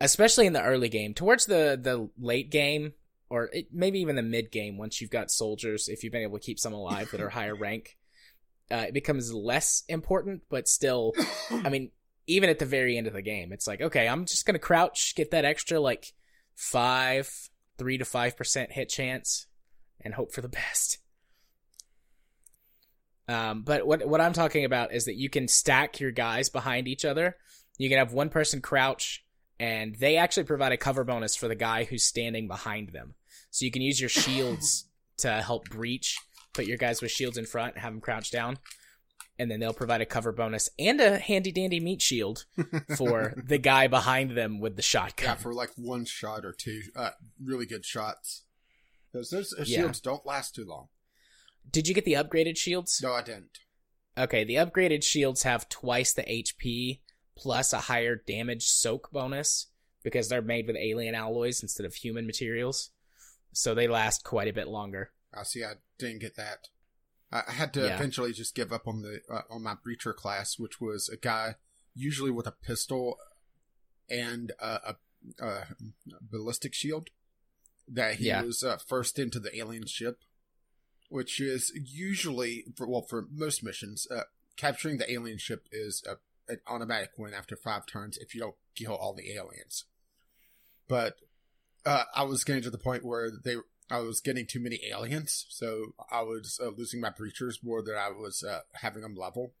especially 0.00 0.46
in 0.46 0.54
the 0.54 0.62
early 0.62 0.88
game. 0.88 1.12
Towards 1.12 1.46
the 1.46 1.78
the 1.80 2.08
late 2.18 2.50
game, 2.50 2.94
or 3.30 3.50
it, 3.52 3.66
maybe 3.72 4.00
even 4.00 4.16
the 4.16 4.22
mid 4.22 4.50
game 4.50 4.78
once 4.78 5.00
you've 5.00 5.10
got 5.10 5.30
soldiers 5.30 5.88
if 5.88 6.02
you've 6.02 6.12
been 6.12 6.22
able 6.22 6.38
to 6.38 6.44
keep 6.44 6.58
some 6.58 6.72
alive 6.72 7.10
that 7.10 7.20
are 7.20 7.30
higher 7.30 7.56
rank 7.60 7.96
uh, 8.70 8.84
it 8.88 8.94
becomes 8.94 9.32
less 9.32 9.82
important 9.88 10.42
but 10.50 10.68
still 10.68 11.12
i 11.50 11.68
mean 11.68 11.90
even 12.26 12.50
at 12.50 12.58
the 12.58 12.66
very 12.66 12.98
end 12.98 13.06
of 13.06 13.12
the 13.12 13.22
game 13.22 13.52
it's 13.52 13.66
like 13.66 13.80
okay 13.80 14.06
i'm 14.08 14.26
just 14.26 14.44
gonna 14.46 14.58
crouch 14.58 15.14
get 15.16 15.30
that 15.30 15.44
extra 15.44 15.80
like 15.80 16.12
five 16.54 17.30
three 17.78 17.96
to 17.96 18.04
five 18.04 18.36
percent 18.36 18.72
hit 18.72 18.88
chance 18.88 19.46
and 20.00 20.14
hope 20.14 20.32
for 20.32 20.42
the 20.42 20.48
best. 20.48 20.98
Um, 23.28 23.62
but 23.62 23.86
what 23.86 24.06
what 24.06 24.22
i'm 24.22 24.32
talking 24.32 24.64
about 24.64 24.92
is 24.92 25.04
that 25.04 25.16
you 25.16 25.28
can 25.28 25.48
stack 25.48 26.00
your 26.00 26.10
guys 26.10 26.48
behind 26.48 26.88
each 26.88 27.04
other. 27.04 27.36
You 27.76 27.88
can 27.88 27.98
have 27.98 28.12
one 28.12 28.30
person 28.30 28.60
crouch 28.60 29.24
and 29.60 29.94
they 29.96 30.16
actually 30.16 30.44
provide 30.44 30.72
a 30.72 30.76
cover 30.76 31.04
bonus 31.04 31.36
for 31.36 31.48
the 31.48 31.54
guy 31.54 31.84
who's 31.84 32.04
standing 32.04 32.46
behind 32.48 32.90
them. 32.90 33.14
So 33.50 33.64
you 33.64 33.70
can 33.70 33.82
use 33.82 34.00
your 34.00 34.08
shields 34.08 34.86
to 35.18 35.42
help 35.42 35.68
breach, 35.68 36.18
put 36.54 36.66
your 36.66 36.78
guys 36.78 37.02
with 37.02 37.10
shields 37.10 37.38
in 37.38 37.46
front, 37.46 37.78
have 37.78 37.92
them 37.92 38.00
crouch 38.00 38.30
down, 38.30 38.58
and 39.38 39.50
then 39.50 39.60
they'll 39.60 39.72
provide 39.72 40.00
a 40.00 40.06
cover 40.06 40.32
bonus 40.32 40.68
and 40.78 41.00
a 41.00 41.18
handy 41.18 41.52
dandy 41.52 41.80
meat 41.80 42.02
shield 42.02 42.44
for 42.96 43.34
the 43.46 43.58
guy 43.58 43.86
behind 43.86 44.36
them 44.36 44.60
with 44.60 44.76
the 44.76 44.82
shotgun. 44.82 45.28
Yeah, 45.28 45.34
for 45.34 45.54
like 45.54 45.70
one 45.76 46.04
shot 46.04 46.44
or 46.44 46.52
two, 46.52 46.82
uh, 46.96 47.10
really 47.42 47.66
good 47.66 47.84
shots. 47.84 48.44
Because 49.12 49.30
those 49.30 49.54
shields 49.64 50.00
yeah. 50.04 50.10
don't 50.10 50.26
last 50.26 50.54
too 50.54 50.64
long. 50.66 50.88
Did 51.70 51.88
you 51.88 51.94
get 51.94 52.04
the 52.04 52.14
upgraded 52.14 52.56
shields? 52.56 53.00
No, 53.02 53.12
I 53.12 53.22
didn't. 53.22 53.58
Okay, 54.16 54.44
the 54.44 54.56
upgraded 54.56 55.04
shields 55.04 55.44
have 55.44 55.68
twice 55.68 56.12
the 56.12 56.22
HP 56.22 57.00
plus 57.38 57.72
a 57.72 57.78
higher 57.78 58.16
damage 58.16 58.66
soak 58.66 59.10
bonus 59.12 59.68
because 60.02 60.28
they're 60.28 60.42
made 60.42 60.66
with 60.66 60.76
alien 60.76 61.14
alloys 61.14 61.62
instead 61.62 61.86
of 61.86 61.94
human 61.94 62.26
materials. 62.26 62.90
So 63.52 63.74
they 63.74 63.88
last 63.88 64.24
quite 64.24 64.48
a 64.48 64.52
bit 64.52 64.68
longer. 64.68 65.12
I 65.32 65.44
see. 65.44 65.64
I 65.64 65.74
didn't 65.98 66.20
get 66.20 66.36
that. 66.36 66.68
I 67.30 67.52
had 67.52 67.72
to 67.74 67.80
yeah. 67.80 67.94
eventually 67.94 68.32
just 68.32 68.54
give 68.54 68.72
up 68.72 68.88
on 68.88 69.02
the 69.02 69.20
uh, 69.30 69.42
on 69.50 69.62
my 69.62 69.74
breacher 69.74 70.14
class, 70.14 70.58
which 70.58 70.80
was 70.80 71.08
a 71.08 71.16
guy 71.16 71.56
usually 71.94 72.30
with 72.30 72.46
a 72.46 72.52
pistol 72.52 73.18
and 74.08 74.52
a, 74.60 74.94
a, 75.40 75.44
a 75.44 75.64
ballistic 76.20 76.74
shield. 76.74 77.10
That 77.86 78.16
he 78.16 78.26
yeah. 78.26 78.42
was 78.42 78.62
uh, 78.62 78.78
first 78.86 79.18
into 79.18 79.40
the 79.40 79.56
alien 79.56 79.86
ship, 79.86 80.20
which 81.08 81.40
is 81.40 81.72
usually 81.74 82.64
for 82.76 82.88
well 82.88 83.02
for 83.02 83.26
most 83.30 83.62
missions, 83.62 84.06
uh, 84.10 84.24
capturing 84.56 84.98
the 84.98 85.10
alien 85.10 85.38
ship 85.38 85.66
is 85.70 86.02
a 86.08 86.16
an 86.48 86.60
automatic 86.66 87.10
win 87.16 87.34
after 87.34 87.56
five 87.56 87.86
turns 87.86 88.18
if 88.18 88.34
you 88.34 88.40
don't 88.40 88.54
kill 88.74 88.94
all 88.94 89.14
the 89.14 89.32
aliens. 89.34 89.84
But 90.88 91.16
uh, 91.84 92.04
I 92.14 92.22
was 92.24 92.44
getting 92.44 92.62
to 92.62 92.70
the 92.70 92.78
point 92.78 93.04
where 93.04 93.30
they 93.30 93.56
I 93.90 94.00
was 94.00 94.20
getting 94.20 94.46
too 94.46 94.60
many 94.60 94.80
aliens, 94.90 95.46
so 95.48 95.94
I 96.10 96.22
was 96.22 96.60
uh, 96.62 96.68
losing 96.76 97.00
my 97.00 97.10
breachers 97.10 97.64
more 97.64 97.82
than 97.82 97.94
I 97.94 98.10
was 98.10 98.42
uh, 98.42 98.60
having 98.74 99.02
them 99.02 99.14
level. 99.14 99.54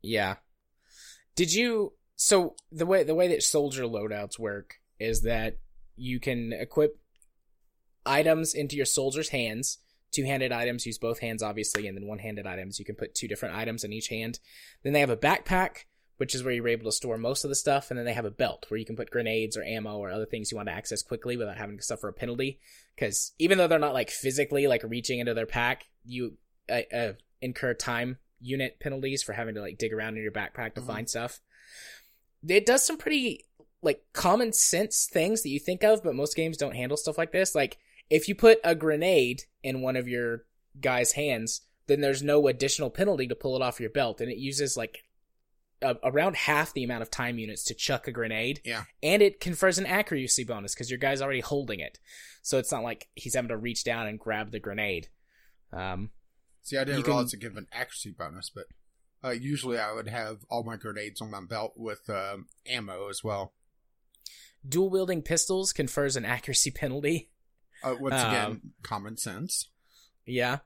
Yeah. 0.00 0.36
Did 1.34 1.52
you 1.52 1.94
so 2.16 2.56
the 2.70 2.86
way 2.86 3.02
the 3.04 3.14
way 3.14 3.28
that 3.28 3.42
soldier 3.42 3.84
loadouts 3.84 4.38
work 4.38 4.80
is 4.98 5.22
that 5.22 5.58
you 5.96 6.20
can 6.20 6.52
equip 6.52 6.98
items 8.06 8.54
into 8.54 8.76
your 8.76 8.86
soldier's 8.86 9.30
hands. 9.30 9.78
Two-handed 10.10 10.52
items 10.52 10.86
use 10.86 10.98
both 10.98 11.18
hands 11.18 11.42
obviously 11.42 11.86
and 11.86 11.96
then 11.96 12.06
one-handed 12.06 12.46
items 12.46 12.78
you 12.78 12.84
can 12.84 12.94
put 12.94 13.14
two 13.14 13.28
different 13.28 13.56
items 13.56 13.84
in 13.84 13.92
each 13.92 14.08
hand. 14.08 14.40
Then 14.82 14.92
they 14.92 15.00
have 15.00 15.10
a 15.10 15.16
backpack 15.16 15.84
which 16.18 16.34
is 16.34 16.42
where 16.44 16.52
you're 16.52 16.68
able 16.68 16.84
to 16.84 16.92
store 16.92 17.16
most 17.16 17.42
of 17.44 17.48
the 17.48 17.54
stuff 17.56 17.90
and 17.90 17.98
then 17.98 18.04
they 18.04 18.12
have 18.12 18.24
a 18.24 18.30
belt 18.30 18.66
where 18.68 18.78
you 18.78 18.84
can 18.84 18.96
put 18.96 19.10
grenades 19.10 19.56
or 19.56 19.62
ammo 19.64 19.96
or 19.98 20.10
other 20.10 20.26
things 20.26 20.50
you 20.52 20.56
want 20.56 20.68
to 20.68 20.74
access 20.74 21.02
quickly 21.02 21.36
without 21.36 21.56
having 21.56 21.76
to 21.76 21.82
suffer 21.82 22.08
a 22.08 22.12
penalty 22.12 22.58
because 22.94 23.32
even 23.38 23.56
though 23.58 23.66
they're 23.66 23.78
not 23.78 23.94
like 23.94 24.10
physically 24.10 24.66
like 24.66 24.82
reaching 24.84 25.18
into 25.20 25.32
their 25.34 25.46
pack, 25.46 25.86
you 26.04 26.36
uh, 26.70 26.82
uh, 26.94 27.12
incur 27.40 27.72
time 27.74 28.18
unit 28.40 28.78
penalties 28.80 29.22
for 29.22 29.32
having 29.32 29.54
to 29.54 29.60
like 29.60 29.78
dig 29.78 29.92
around 29.92 30.16
in 30.16 30.22
your 30.22 30.30
backpack 30.32 30.74
to 30.74 30.80
Mhm. 30.80 30.86
find 30.86 31.08
stuff. 31.10 31.40
It 32.46 32.66
does 32.66 32.84
some 32.84 32.98
pretty 32.98 33.44
like 33.82 34.02
common 34.12 34.52
sense 34.52 35.08
things 35.10 35.42
that 35.42 35.50
you 35.50 35.60
think 35.60 35.84
of, 35.84 36.02
but 36.02 36.14
most 36.14 36.36
games 36.36 36.56
don't 36.56 36.74
handle 36.74 36.96
stuff 36.96 37.18
like 37.18 37.32
this. 37.32 37.54
Like 37.54 37.78
if 38.10 38.28
you 38.28 38.34
put 38.34 38.58
a 38.64 38.74
grenade 38.74 39.42
in 39.62 39.82
one 39.82 39.96
of 39.96 40.08
your 40.08 40.44
guy's 40.80 41.12
hands, 41.12 41.62
then 41.86 42.00
there's 42.00 42.22
no 42.22 42.48
additional 42.48 42.90
penalty 42.90 43.26
to 43.28 43.34
pull 43.34 43.56
it 43.56 43.62
off 43.62 43.80
your 43.80 43.90
belt, 43.90 44.20
and 44.20 44.30
it 44.30 44.38
uses 44.38 44.76
like 44.76 45.04
a, 45.82 45.96
around 46.04 46.36
half 46.36 46.72
the 46.72 46.84
amount 46.84 47.02
of 47.02 47.10
time 47.10 47.38
units 47.38 47.64
to 47.64 47.74
chuck 47.74 48.06
a 48.08 48.12
grenade. 48.12 48.60
Yeah. 48.64 48.84
and 49.02 49.22
it 49.22 49.40
confers 49.40 49.78
an 49.78 49.86
accuracy 49.86 50.44
bonus 50.44 50.74
because 50.74 50.90
your 50.90 50.98
guy's 50.98 51.22
already 51.22 51.40
holding 51.40 51.80
it, 51.80 51.98
so 52.42 52.58
it's 52.58 52.72
not 52.72 52.82
like 52.82 53.08
he's 53.14 53.34
having 53.34 53.48
to 53.48 53.56
reach 53.56 53.84
down 53.84 54.06
and 54.06 54.18
grab 54.18 54.50
the 54.50 54.60
grenade. 54.60 55.08
Um, 55.72 56.10
See, 56.62 56.76
I 56.76 56.84
didn't 56.84 56.98
You 56.98 57.04
can- 57.04 57.24
it 57.32 57.40
give 57.40 57.56
an 57.56 57.66
accuracy 57.72 58.10
bonus, 58.10 58.50
but 58.50 58.64
uh, 59.24 59.30
usually 59.30 59.78
I 59.78 59.92
would 59.92 60.08
have 60.08 60.44
all 60.50 60.62
my 60.64 60.76
grenades 60.76 61.20
on 61.20 61.30
my 61.30 61.40
belt 61.40 61.72
with 61.76 62.08
um, 62.10 62.46
ammo 62.66 63.08
as 63.08 63.24
well. 63.24 63.52
dual 64.68 64.90
wielding 64.90 65.22
pistols 65.22 65.72
confers 65.72 66.16
an 66.16 66.24
accuracy 66.24 66.70
penalty. 66.74 67.30
Uh, 67.82 67.94
once 68.00 68.14
again, 68.16 68.44
Um, 68.46 68.62
common 68.82 69.16
sense. 69.16 69.68
Yeah. 70.26 70.58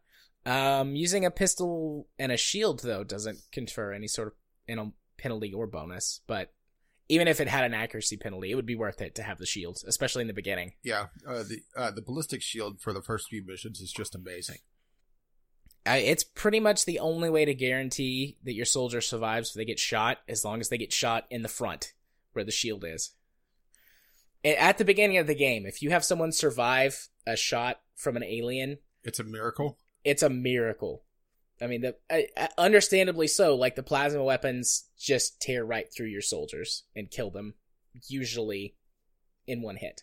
Um, 0.44 0.96
using 0.96 1.24
a 1.24 1.30
pistol 1.30 2.08
and 2.18 2.32
a 2.32 2.36
shield 2.36 2.80
though 2.80 3.04
doesn't 3.04 3.38
confer 3.52 3.92
any 3.92 4.08
sort 4.08 4.28
of 4.28 4.34
you 4.66 4.76
know, 4.76 4.92
penalty 5.22 5.52
or 5.52 5.66
bonus, 5.66 6.20
but 6.26 6.52
even 7.08 7.28
if 7.28 7.40
it 7.40 7.48
had 7.48 7.64
an 7.64 7.74
accuracy 7.74 8.16
penalty, 8.16 8.50
it 8.50 8.54
would 8.54 8.66
be 8.66 8.74
worth 8.76 9.00
it 9.00 9.14
to 9.16 9.22
have 9.22 9.38
the 9.38 9.46
shield, 9.46 9.78
especially 9.86 10.22
in 10.22 10.26
the 10.28 10.32
beginning. 10.32 10.72
Yeah, 10.82 11.06
uh, 11.26 11.42
the 11.42 11.60
uh, 11.76 11.90
the 11.90 12.02
ballistic 12.02 12.42
shield 12.42 12.80
for 12.80 12.92
the 12.92 13.02
first 13.02 13.28
few 13.28 13.44
missions 13.44 13.80
is 13.80 13.92
just 13.92 14.14
amazing. 14.14 14.58
Uh, 15.86 15.98
it's 15.98 16.22
pretty 16.24 16.60
much 16.60 16.84
the 16.84 17.00
only 17.00 17.28
way 17.28 17.44
to 17.44 17.54
guarantee 17.54 18.36
that 18.44 18.54
your 18.54 18.64
soldier 18.64 19.00
survives 19.00 19.50
if 19.50 19.54
they 19.56 19.64
get 19.64 19.78
shot, 19.80 20.18
as 20.28 20.44
long 20.44 20.60
as 20.60 20.68
they 20.68 20.78
get 20.78 20.92
shot 20.92 21.26
in 21.30 21.42
the 21.42 21.48
front 21.48 21.92
where 22.32 22.44
the 22.44 22.52
shield 22.52 22.84
is. 22.86 23.10
At 24.44 24.78
the 24.78 24.84
beginning 24.84 25.18
of 25.18 25.26
the 25.26 25.34
game, 25.34 25.66
if 25.66 25.82
you 25.82 25.90
have 25.90 26.04
someone 26.04 26.32
survive 26.32 27.08
a 27.26 27.36
shot 27.36 27.80
from 27.94 28.16
an 28.16 28.22
alien, 28.24 28.78
It's 29.04 29.18
a 29.20 29.24
miracle. 29.24 29.78
it's 30.04 30.22
a 30.22 30.30
miracle. 30.30 31.04
I 31.62 31.66
mean, 31.66 31.82
the 31.82 31.94
understandably 32.58 33.28
so. 33.28 33.54
Like 33.54 33.76
the 33.76 33.82
plasma 33.82 34.22
weapons 34.22 34.88
just 34.98 35.40
tear 35.40 35.64
right 35.64 35.86
through 35.94 36.08
your 36.08 36.22
soldiers 36.22 36.84
and 36.96 37.10
kill 37.10 37.30
them, 37.30 37.54
usually 38.08 38.74
in 39.46 39.62
one 39.62 39.76
hit. 39.76 40.02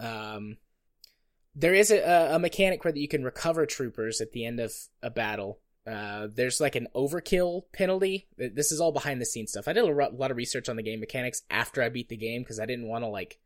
Um, 0.00 0.56
there 1.54 1.74
is 1.74 1.90
a, 1.90 2.30
a 2.32 2.38
mechanic 2.38 2.84
where 2.84 2.92
that 2.92 3.00
you 3.00 3.08
can 3.08 3.24
recover 3.24 3.66
troopers 3.66 4.20
at 4.20 4.32
the 4.32 4.46
end 4.46 4.60
of 4.60 4.72
a 5.02 5.10
battle. 5.10 5.60
Uh, 5.86 6.28
there's 6.32 6.60
like 6.60 6.76
an 6.76 6.88
overkill 6.94 7.62
penalty. 7.72 8.28
This 8.36 8.72
is 8.72 8.80
all 8.80 8.92
behind 8.92 9.20
the 9.20 9.26
scenes 9.26 9.52
stuff. 9.52 9.68
I 9.68 9.72
did 9.72 9.84
a 9.84 10.10
lot 10.10 10.30
of 10.30 10.36
research 10.36 10.68
on 10.68 10.76
the 10.76 10.82
game 10.82 11.00
mechanics 11.00 11.42
after 11.50 11.82
I 11.82 11.88
beat 11.88 12.08
the 12.08 12.16
game 12.16 12.42
because 12.42 12.60
I 12.60 12.66
didn't 12.66 12.88
want 12.88 13.04
to 13.04 13.08
like 13.08 13.38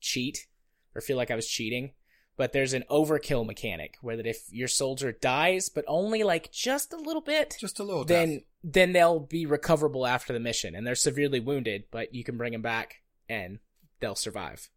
cheat 0.00 0.46
or 0.94 1.00
feel 1.00 1.16
like 1.16 1.30
I 1.30 1.36
was 1.36 1.48
cheating 1.48 1.92
but 2.38 2.52
there's 2.54 2.72
an 2.72 2.84
overkill 2.90 3.44
mechanic 3.44 3.96
where 4.00 4.16
that 4.16 4.26
if 4.26 4.50
your 4.50 4.68
soldier 4.68 5.12
dies, 5.12 5.68
but 5.68 5.84
only 5.86 6.22
like 6.22 6.50
just 6.50 6.94
a 6.94 6.96
little 6.96 7.20
bit, 7.20 7.56
Just 7.60 7.78
a 7.80 7.82
little. 7.84 8.04
then 8.06 8.28
death. 8.36 8.42
then 8.64 8.92
they'll 8.92 9.20
be 9.20 9.44
recoverable 9.44 10.06
after 10.06 10.32
the 10.32 10.40
mission, 10.40 10.74
and 10.74 10.86
they're 10.86 10.94
severely 10.94 11.40
wounded, 11.40 11.84
but 11.90 12.14
you 12.14 12.24
can 12.24 12.38
bring 12.38 12.52
them 12.52 12.62
back 12.62 13.02
and 13.28 13.58
they'll 14.00 14.14
survive. 14.14 14.70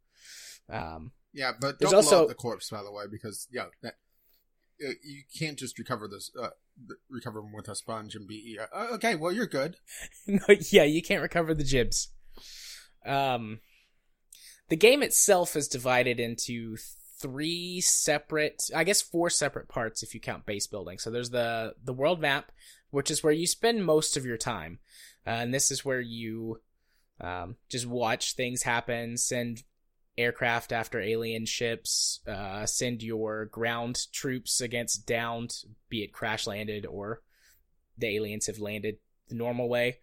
Um, 0.70 1.12
yeah, 1.34 1.52
but 1.58 1.80
there's 1.80 1.92
don't 1.92 1.98
also- 2.00 2.10
blow 2.18 2.22
up 2.24 2.28
the 2.30 2.36
corpse 2.36 2.70
by 2.70 2.84
the 2.84 2.92
way, 2.92 3.06
because 3.10 3.48
yeah, 3.52 3.68
that, 3.82 3.94
uh, 4.86 4.92
you 5.04 5.22
can't 5.40 5.58
just 5.58 5.80
recover 5.80 6.08
this. 6.08 6.32
Uh, 6.38 6.50
recover 7.10 7.42
them 7.42 7.54
with 7.54 7.68
a 7.70 7.76
sponge 7.76 8.16
and 8.16 8.28
be 8.28 8.58
uh, 8.74 8.88
okay. 8.94 9.16
Well, 9.16 9.32
you're 9.32 9.46
good. 9.46 9.76
no, 10.28 10.40
yeah, 10.72 10.84
you 10.84 11.02
can't 11.04 11.22
recover 11.22 11.54
the 11.54 11.64
gibs. 11.64 12.10
Um, 13.06 13.60
the 14.70 14.76
game 14.78 15.04
itself 15.04 15.56
is 15.56 15.68
divided 15.68 16.20
into 16.20 16.78
three 17.22 17.82
separate, 17.82 18.64
I 18.76 18.84
guess 18.84 19.02
four 19.02 19.30
separate 19.30 19.70
parts 19.70 20.04
if 20.04 20.14
you 20.14 20.20
count 20.20 20.46
base 20.46 20.68
building. 20.68 20.98
So 20.98 21.12
there's 21.12 21.30
the 21.30 21.76
the 21.84 21.94
world 21.94 22.20
map, 22.20 22.52
which 22.90 23.12
is 23.12 23.24
where 23.24 23.34
you 23.34 23.48
spend 23.48 23.86
most 23.86 24.18
of 24.18 24.26
your 24.26 24.38
time, 24.38 24.80
uh, 25.26 25.32
and 25.32 25.54
this 25.54 25.72
is 25.72 25.86
where 25.86 26.02
you 26.02 26.62
um, 27.20 27.56
just 27.70 27.86
watch 27.86 28.36
things 28.36 28.64
happen, 28.64 29.18
send 29.18 29.64
aircraft 30.18 30.72
after 30.72 31.00
alien 31.00 31.46
ships, 31.46 32.20
uh, 32.28 32.66
send 32.66 33.02
your 33.02 33.46
ground 33.46 34.08
troops 34.12 34.62
against 34.62 35.06
downed, 35.06 35.54
be 35.90 36.04
it 36.04 36.14
crash 36.14 36.48
landed 36.48 36.86
or 36.86 37.22
the 37.98 38.16
aliens 38.16 38.48
have 38.48 38.60
landed 38.60 38.98
the 39.30 39.36
normal 39.36 39.70
way 39.70 40.00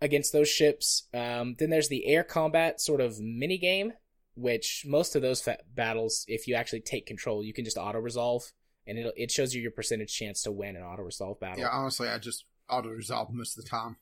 against 0.00 0.32
those 0.32 0.48
ships. 0.48 1.08
Um, 1.12 1.54
then 1.58 1.70
there's 1.70 1.88
the 1.88 2.06
air 2.06 2.24
combat 2.24 2.80
sort 2.80 3.00
of 3.00 3.20
mini 3.20 3.58
game, 3.58 3.92
which 4.34 4.84
most 4.86 5.14
of 5.16 5.22
those 5.22 5.40
fa- 5.40 5.58
battles, 5.74 6.24
if 6.28 6.46
you 6.46 6.54
actually 6.54 6.80
take 6.80 7.06
control, 7.06 7.44
you 7.44 7.52
can 7.52 7.64
just 7.64 7.76
auto 7.76 7.98
resolve, 7.98 8.42
and 8.86 8.98
it 8.98 9.12
it 9.16 9.30
shows 9.30 9.54
you 9.54 9.62
your 9.62 9.70
percentage 9.70 10.14
chance 10.14 10.42
to 10.42 10.52
win 10.52 10.76
an 10.76 10.82
auto 10.82 11.02
resolve 11.02 11.40
battle. 11.40 11.60
Yeah, 11.60 11.70
honestly, 11.70 12.08
I 12.08 12.18
just 12.18 12.44
auto 12.68 12.88
resolve 12.88 13.28
most 13.32 13.58
of 13.58 13.64
the 13.64 13.70
time. 13.70 13.96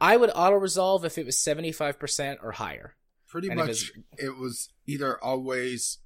I 0.00 0.16
would 0.16 0.30
auto 0.34 0.56
resolve 0.56 1.04
if 1.04 1.18
it 1.18 1.26
was 1.26 1.38
seventy 1.38 1.72
five 1.72 1.98
percent 1.98 2.40
or 2.42 2.52
higher. 2.52 2.96
Pretty 3.28 3.48
And 3.48 3.58
much, 3.58 3.92
it 4.18 4.36
was 4.36 4.72
either 4.86 5.22
always 5.22 5.98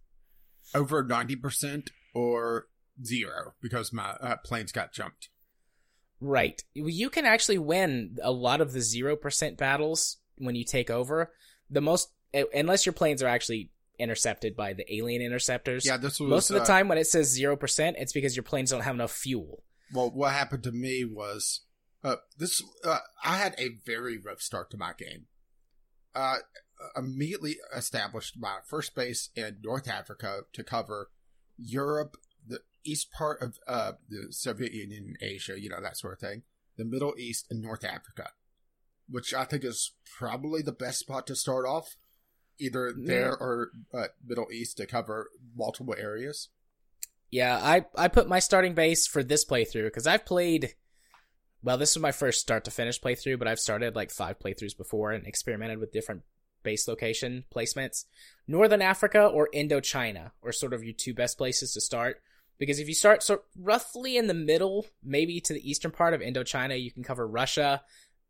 over 0.74 1.02
ninety 1.02 1.36
percent 1.36 1.90
or 2.14 2.66
zero 3.02 3.54
because 3.60 3.92
my 3.92 4.10
uh, 4.20 4.36
planes 4.44 4.72
got 4.72 4.92
jumped. 4.92 5.28
Right. 6.20 6.62
You 6.72 7.10
can 7.10 7.26
actually 7.26 7.58
win 7.58 8.16
a 8.22 8.32
lot 8.32 8.62
of 8.62 8.72
the 8.72 8.78
0% 8.78 9.58
battles 9.58 10.18
when 10.36 10.54
you 10.54 10.64
take 10.64 10.88
over. 10.88 11.32
The 11.68 11.82
most, 11.82 12.13
unless 12.54 12.86
your 12.86 12.92
planes 12.92 13.22
are 13.22 13.28
actually 13.28 13.70
intercepted 13.98 14.56
by 14.56 14.72
the 14.72 14.92
alien 14.94 15.22
interceptors. 15.22 15.86
Yeah, 15.86 15.96
this 15.96 16.18
was 16.18 16.28
Most 16.28 16.50
of 16.50 16.56
the 16.56 16.62
uh, 16.62 16.66
time 16.66 16.88
when 16.88 16.98
it 16.98 17.06
says 17.06 17.38
0%, 17.38 17.94
it's 17.96 18.12
because 18.12 18.36
your 18.36 18.42
planes 18.42 18.70
don't 18.70 18.82
have 18.82 18.94
enough 18.94 19.12
fuel. 19.12 19.62
Well, 19.92 20.10
what 20.10 20.32
happened 20.32 20.64
to 20.64 20.72
me 20.72 21.04
was 21.04 21.60
uh, 22.02 22.16
this. 22.36 22.62
Uh, 22.84 22.98
I 23.22 23.36
had 23.36 23.54
a 23.58 23.76
very 23.86 24.18
rough 24.18 24.40
start 24.40 24.70
to 24.72 24.76
my 24.76 24.92
game. 24.98 25.26
Uh, 26.14 26.36
immediately 26.96 27.56
established 27.74 28.34
my 28.38 28.58
first 28.66 28.94
base 28.94 29.30
in 29.34 29.58
North 29.62 29.88
Africa 29.88 30.40
to 30.52 30.62
cover 30.62 31.10
Europe, 31.56 32.16
the 32.46 32.60
east 32.84 33.10
part 33.12 33.40
of 33.42 33.58
uh, 33.66 33.92
the 34.08 34.26
Soviet 34.30 34.72
Union, 34.72 35.14
Asia, 35.20 35.60
you 35.60 35.68
know 35.68 35.80
that 35.80 35.96
sort 35.96 36.14
of 36.14 36.18
thing, 36.20 36.42
the 36.76 36.84
Middle 36.84 37.14
East, 37.18 37.46
and 37.50 37.62
North 37.62 37.84
Africa, 37.84 38.30
which 39.08 39.32
I 39.32 39.44
think 39.44 39.64
is 39.64 39.92
probably 40.18 40.62
the 40.62 40.72
best 40.72 41.00
spot 41.00 41.26
to 41.28 41.36
start 41.36 41.66
off. 41.66 41.96
Either 42.58 42.94
there 42.96 43.36
or 43.36 43.70
uh, 43.92 44.06
Middle 44.24 44.46
East 44.52 44.76
to 44.76 44.86
cover 44.86 45.28
multiple 45.56 45.94
areas. 45.98 46.48
Yeah, 47.30 47.58
I, 47.60 47.84
I 47.96 48.08
put 48.08 48.28
my 48.28 48.38
starting 48.38 48.74
base 48.74 49.06
for 49.06 49.22
this 49.24 49.44
playthrough 49.44 49.86
because 49.86 50.06
I've 50.06 50.24
played. 50.24 50.74
Well, 51.62 51.78
this 51.78 51.96
was 51.96 52.02
my 52.02 52.12
first 52.12 52.40
start 52.40 52.64
to 52.64 52.70
finish 52.70 53.00
playthrough, 53.00 53.38
but 53.38 53.48
I've 53.48 53.58
started 53.58 53.96
like 53.96 54.10
five 54.10 54.38
playthroughs 54.38 54.76
before 54.76 55.12
and 55.12 55.26
experimented 55.26 55.78
with 55.78 55.92
different 55.92 56.22
base 56.62 56.86
location 56.86 57.44
placements. 57.54 58.04
Northern 58.46 58.82
Africa 58.82 59.26
or 59.26 59.48
Indochina 59.54 60.32
are 60.42 60.52
sort 60.52 60.74
of 60.74 60.84
your 60.84 60.94
two 60.94 61.14
best 61.14 61.38
places 61.38 61.72
to 61.74 61.80
start. 61.80 62.20
Because 62.58 62.78
if 62.78 62.86
you 62.86 62.94
start 62.94 63.22
so 63.22 63.42
roughly 63.58 64.16
in 64.16 64.28
the 64.28 64.34
middle, 64.34 64.86
maybe 65.02 65.40
to 65.40 65.52
the 65.52 65.68
eastern 65.70 65.90
part 65.90 66.14
of 66.14 66.20
Indochina, 66.20 66.80
you 66.80 66.92
can 66.92 67.02
cover 67.02 67.26
Russia, 67.26 67.82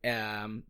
um, 0.03 0.63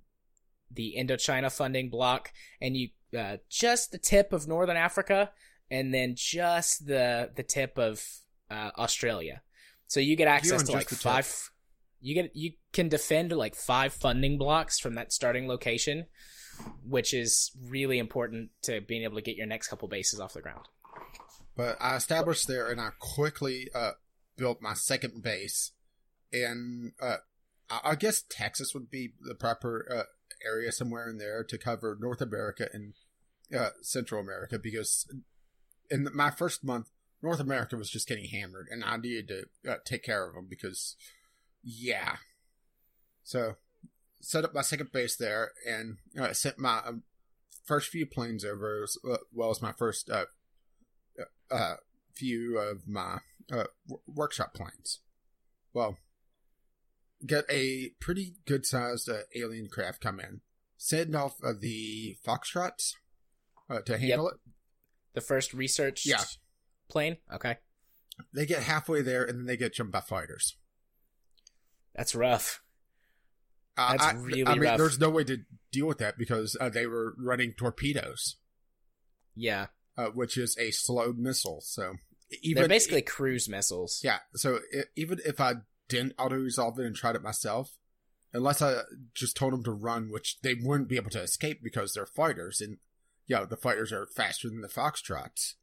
the 0.70 0.94
Indochina 0.98 1.52
funding 1.52 1.90
block, 1.90 2.32
and 2.60 2.76
you 2.76 2.88
uh, 3.16 3.38
just 3.48 3.92
the 3.92 3.98
tip 3.98 4.32
of 4.32 4.48
Northern 4.48 4.76
Africa, 4.76 5.30
and 5.70 5.92
then 5.92 6.14
just 6.16 6.86
the 6.86 7.30
the 7.34 7.42
tip 7.42 7.78
of 7.78 8.02
uh, 8.50 8.70
Australia. 8.76 9.42
So 9.86 10.00
you 10.00 10.16
get 10.16 10.28
access 10.28 10.62
to 10.64 10.72
like 10.72 10.88
the 10.88 10.96
tip. 10.96 11.02
five. 11.02 11.50
You 12.00 12.14
get 12.14 12.34
you 12.34 12.52
can 12.72 12.88
defend 12.88 13.32
like 13.32 13.54
five 13.54 13.92
funding 13.92 14.38
blocks 14.38 14.78
from 14.78 14.94
that 14.94 15.12
starting 15.12 15.48
location, 15.48 16.06
which 16.86 17.14
is 17.14 17.52
really 17.68 17.98
important 17.98 18.50
to 18.62 18.80
being 18.80 19.04
able 19.04 19.16
to 19.16 19.22
get 19.22 19.36
your 19.36 19.46
next 19.46 19.68
couple 19.68 19.88
bases 19.88 20.20
off 20.20 20.34
the 20.34 20.42
ground. 20.42 20.66
But 21.56 21.76
I 21.80 21.96
established 21.96 22.48
there, 22.48 22.70
and 22.70 22.80
I 22.80 22.90
quickly 22.98 23.68
uh, 23.74 23.92
built 24.36 24.60
my 24.60 24.74
second 24.74 25.22
base. 25.22 25.72
And 26.32 26.92
uh, 27.00 27.18
I 27.70 27.94
guess 27.94 28.24
Texas 28.28 28.74
would 28.74 28.90
be 28.90 29.12
the 29.20 29.34
proper 29.34 29.86
uh, 29.90 30.02
area 30.44 30.72
somewhere 30.72 31.08
in 31.08 31.18
there 31.18 31.44
to 31.44 31.58
cover 31.58 31.96
North 32.00 32.20
America 32.20 32.68
and 32.72 32.94
uh, 33.56 33.70
Central 33.82 34.20
America 34.20 34.58
because 34.58 35.06
in 35.90 36.08
my 36.14 36.30
first 36.30 36.64
month, 36.64 36.90
North 37.22 37.40
America 37.40 37.76
was 37.76 37.90
just 37.90 38.08
getting 38.08 38.28
hammered, 38.28 38.68
and 38.70 38.84
I 38.84 38.96
needed 38.96 39.28
to 39.28 39.72
uh, 39.72 39.76
take 39.84 40.02
care 40.02 40.26
of 40.26 40.34
them 40.34 40.46
because, 40.48 40.96
yeah. 41.62 42.16
So, 43.22 43.54
set 44.20 44.44
up 44.44 44.54
my 44.54 44.60
second 44.60 44.92
base 44.92 45.16
there, 45.16 45.52
and 45.66 45.96
uh, 46.20 46.34
sent 46.34 46.58
my 46.58 46.80
um, 46.84 47.02
first 47.64 47.88
few 47.88 48.04
planes 48.04 48.44
over, 48.44 48.82
as 48.82 48.98
well 49.32 49.50
as 49.50 49.62
my 49.62 49.72
first 49.72 50.10
uh, 50.10 50.26
uh, 51.50 51.76
few 52.14 52.58
of 52.58 52.86
my 52.86 53.18
uh, 53.50 53.64
workshop 54.06 54.52
planes. 54.54 55.00
Well, 55.72 55.96
get 57.26 57.44
a 57.50 57.90
pretty 58.00 58.36
good 58.46 58.66
sized 58.66 59.08
uh, 59.08 59.20
alien 59.34 59.68
craft 59.68 60.00
come 60.00 60.20
in, 60.20 60.40
send 60.76 61.14
off 61.16 61.36
uh, 61.44 61.52
the 61.58 62.16
Foxtrots 62.26 62.94
uh, 63.70 63.80
to 63.80 63.98
handle 63.98 64.26
Yep. 64.26 64.34
it. 64.34 64.40
The 65.14 65.20
first 65.20 65.54
research 65.54 66.04
Yeah. 66.06 66.24
plane? 66.88 67.18
Okay. 67.32 67.56
They 68.32 68.46
get 68.46 68.62
halfway 68.62 69.02
there, 69.02 69.24
and 69.24 69.38
then 69.38 69.46
they 69.46 69.56
get 69.56 69.74
jumped 69.74 69.92
by 69.92 70.00
fighters. 70.00 70.56
That's 71.94 72.14
rough. 72.14 72.62
Uh, 73.76 73.92
That's 73.92 74.04
I, 74.04 74.12
really 74.14 74.46
I 74.46 74.54
mean, 74.54 74.62
rough. 74.62 74.78
there's 74.78 75.00
no 75.00 75.10
way 75.10 75.24
to 75.24 75.38
deal 75.72 75.86
with 75.86 75.98
that 75.98 76.16
because 76.16 76.56
uh, 76.60 76.68
they 76.68 76.86
were 76.86 77.14
running 77.18 77.54
torpedoes, 77.54 78.36
Yeah. 79.34 79.66
uh, 79.96 80.06
which 80.06 80.36
is 80.36 80.56
a 80.58 80.70
slow 80.70 81.12
missile. 81.12 81.60
So 81.60 81.94
even 82.42 82.60
They're 82.62 82.68
basically 82.68 83.02
cruise 83.02 83.48
missiles. 83.48 84.00
Yeah, 84.04 84.18
so 84.34 84.60
i 84.72 84.82
even 84.96 85.20
if 85.24 85.40
I 85.40 85.54
didn't 85.88 86.14
auto 86.18 86.36
resolve 86.36 86.78
it 86.78 86.86
and 86.86 86.96
tried 86.96 87.16
it 87.16 87.22
myself, 87.22 87.78
unless 88.32 88.60
I 88.62 88.80
just 89.14 89.36
told 89.36 89.52
them 89.52 89.64
to 89.64 89.70
run, 89.72 90.10
which 90.10 90.40
they 90.40 90.54
wouldn't 90.54 90.88
be 90.88 90.96
able 90.96 91.10
to 91.10 91.22
escape 91.22 91.62
because 91.62 91.94
they're 91.94 92.06
fighters, 92.06 92.60
and 92.60 92.78
you 93.26 93.36
know 93.36 93.46
the 93.46 93.56
fighters 93.56 93.92
are 93.92 94.06
faster 94.06 94.48
than 94.48 94.60
the 94.60 94.68
foxtrots. 94.68 95.54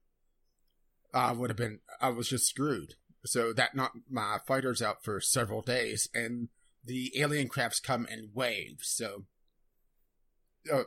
I 1.14 1.34
would 1.34 1.50
have 1.50 1.58
been, 1.58 1.80
I 2.00 2.10
was 2.10 2.30
just 2.30 2.48
screwed. 2.48 2.96
So 3.26 3.54
that 3.54 3.76
knocked 3.76 3.98
my 4.10 4.38
fighters 4.48 4.82
out 4.82 5.04
for 5.04 5.20
several 5.20 5.62
days, 5.62 6.10
and 6.14 6.50
the 6.84 7.12
alien 7.16 7.50
crafts 7.50 7.80
come 7.80 8.08
in 8.10 8.32
waves. 8.34 8.88
So 8.88 9.26
uh, 10.72 10.84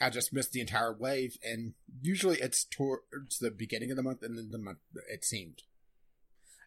I 0.00 0.10
just 0.10 0.32
missed 0.32 0.52
the 0.52 0.60
entire 0.60 0.92
wave, 0.92 1.36
and 1.42 1.74
usually 2.00 2.38
it's 2.38 2.64
towards 2.64 3.38
the 3.40 3.50
beginning 3.50 3.90
of 3.90 3.96
the 3.96 4.02
month, 4.02 4.22
and 4.22 4.38
then 4.38 4.50
the 4.50 4.58
month 4.58 4.78
it 5.10 5.24
seemed. 5.24 5.62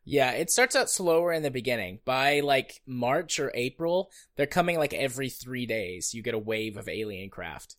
Yeah, 0.04 0.32
it 0.32 0.50
starts 0.50 0.76
out 0.76 0.90
slower 0.90 1.32
in 1.32 1.44
the 1.44 1.52
beginning. 1.52 2.00
By 2.06 2.40
like 2.40 2.82
March 2.88 3.40
or 3.40 3.52
April, 3.54 4.10
they're 4.36 4.48
coming 4.48 4.78
like 4.78 4.94
every 4.94 5.30
three 5.30 5.66
days. 5.66 6.14
You 6.14 6.24
get 6.24 6.34
a 6.34 6.40
wave 6.40 6.78
of 6.78 6.90
alien 6.90 7.30
craft. 7.30 7.76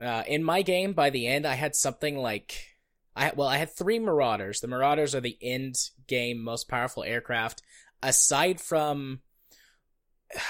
Uh, 0.00 0.22
in 0.28 0.44
my 0.44 0.62
game, 0.62 0.92
by 0.92 1.10
the 1.10 1.26
end, 1.26 1.46
I 1.46 1.54
had 1.54 1.74
something 1.74 2.16
like, 2.16 2.76
I 3.16 3.32
well, 3.34 3.48
I 3.48 3.56
had 3.56 3.74
three 3.74 3.98
Marauders. 3.98 4.60
The 4.60 4.68
Marauders 4.68 5.14
are 5.14 5.20
the 5.20 5.36
end 5.42 5.74
game 6.06 6.42
most 6.42 6.68
powerful 6.68 7.02
aircraft, 7.02 7.62
aside 8.02 8.60
from, 8.60 9.20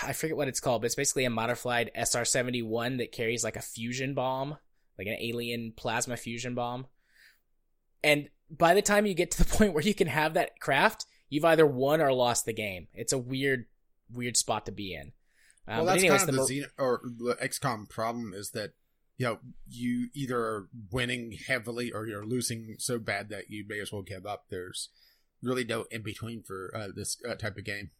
I 0.03 0.13
forget 0.13 0.37
what 0.37 0.49
it's 0.49 0.61
called, 0.61 0.83
but 0.83 0.87
it's 0.87 0.95
basically 0.95 1.25
a 1.25 1.31
modified 1.31 1.91
SR 1.95 2.27
seventy 2.27 2.61
one 2.61 2.99
that 2.99 3.13
carries 3.13 3.43
like 3.43 3.57
a 3.57 3.63
fusion 3.63 4.13
bomb, 4.13 4.59
like 4.99 5.07
an 5.07 5.17
alien 5.19 5.73
plasma 5.75 6.19
fusion 6.19 6.55
bomb. 6.55 6.87
And 8.05 8.29
by 8.51 8.75
the 8.75 8.83
time 8.83 9.07
you 9.07 9.15
get 9.15 9.31
to 9.33 9.45
the 9.45 9.57
point 9.57 9.75
where 9.75 9.83
you 9.83 9.95
can 9.95 10.07
have 10.07 10.35
that 10.35 10.61
craft, 10.61 11.07
you've 11.29 11.45
either 11.45 11.67
won 11.67 12.01
or 12.01 12.13
lost 12.13 12.47
the 12.47 12.53
game. 12.53 12.89
It's 12.95 13.13
a 13.13 13.19
weird, 13.19 13.67
weird 14.13 14.37
spot 14.37 14.67
to 14.67 14.73
be 14.73 14.95
in. 14.95 15.13
Um, 15.67 15.79
well, 15.79 15.87
that's 15.87 16.03
anyways, 16.03 16.25
kind 16.25 16.31
of 16.31 16.49
the, 16.49 16.55
Xeno, 16.55 16.67
or 16.79 17.01
the 17.05 17.37
XCOM 17.43 17.89
problem 17.89 18.33
is 18.35 18.51
that 18.53 18.73
you 19.19 19.27
know 19.27 19.39
you 19.69 20.09
either 20.15 20.39
are 20.39 20.69
winning 20.91 21.37
heavily 21.47 21.93
or 21.93 22.07
you're 22.07 22.25
losing 22.25 22.77
so 22.79 22.99
bad 22.99 23.29
that 23.29 23.51
you 23.51 23.65
may 23.69 23.81
as 23.81 23.93
well 23.93 24.03
give 24.03 24.25
up. 24.25 24.47
There's 24.49 24.89
really 25.43 25.65
no 25.65 25.85
in 25.91 26.03
between 26.03 26.43
for 26.43 26.73
uh, 26.75 26.89
this 26.95 27.19
uh, 27.29 27.35
type 27.35 27.59
of 27.59 27.65
game. 27.65 27.91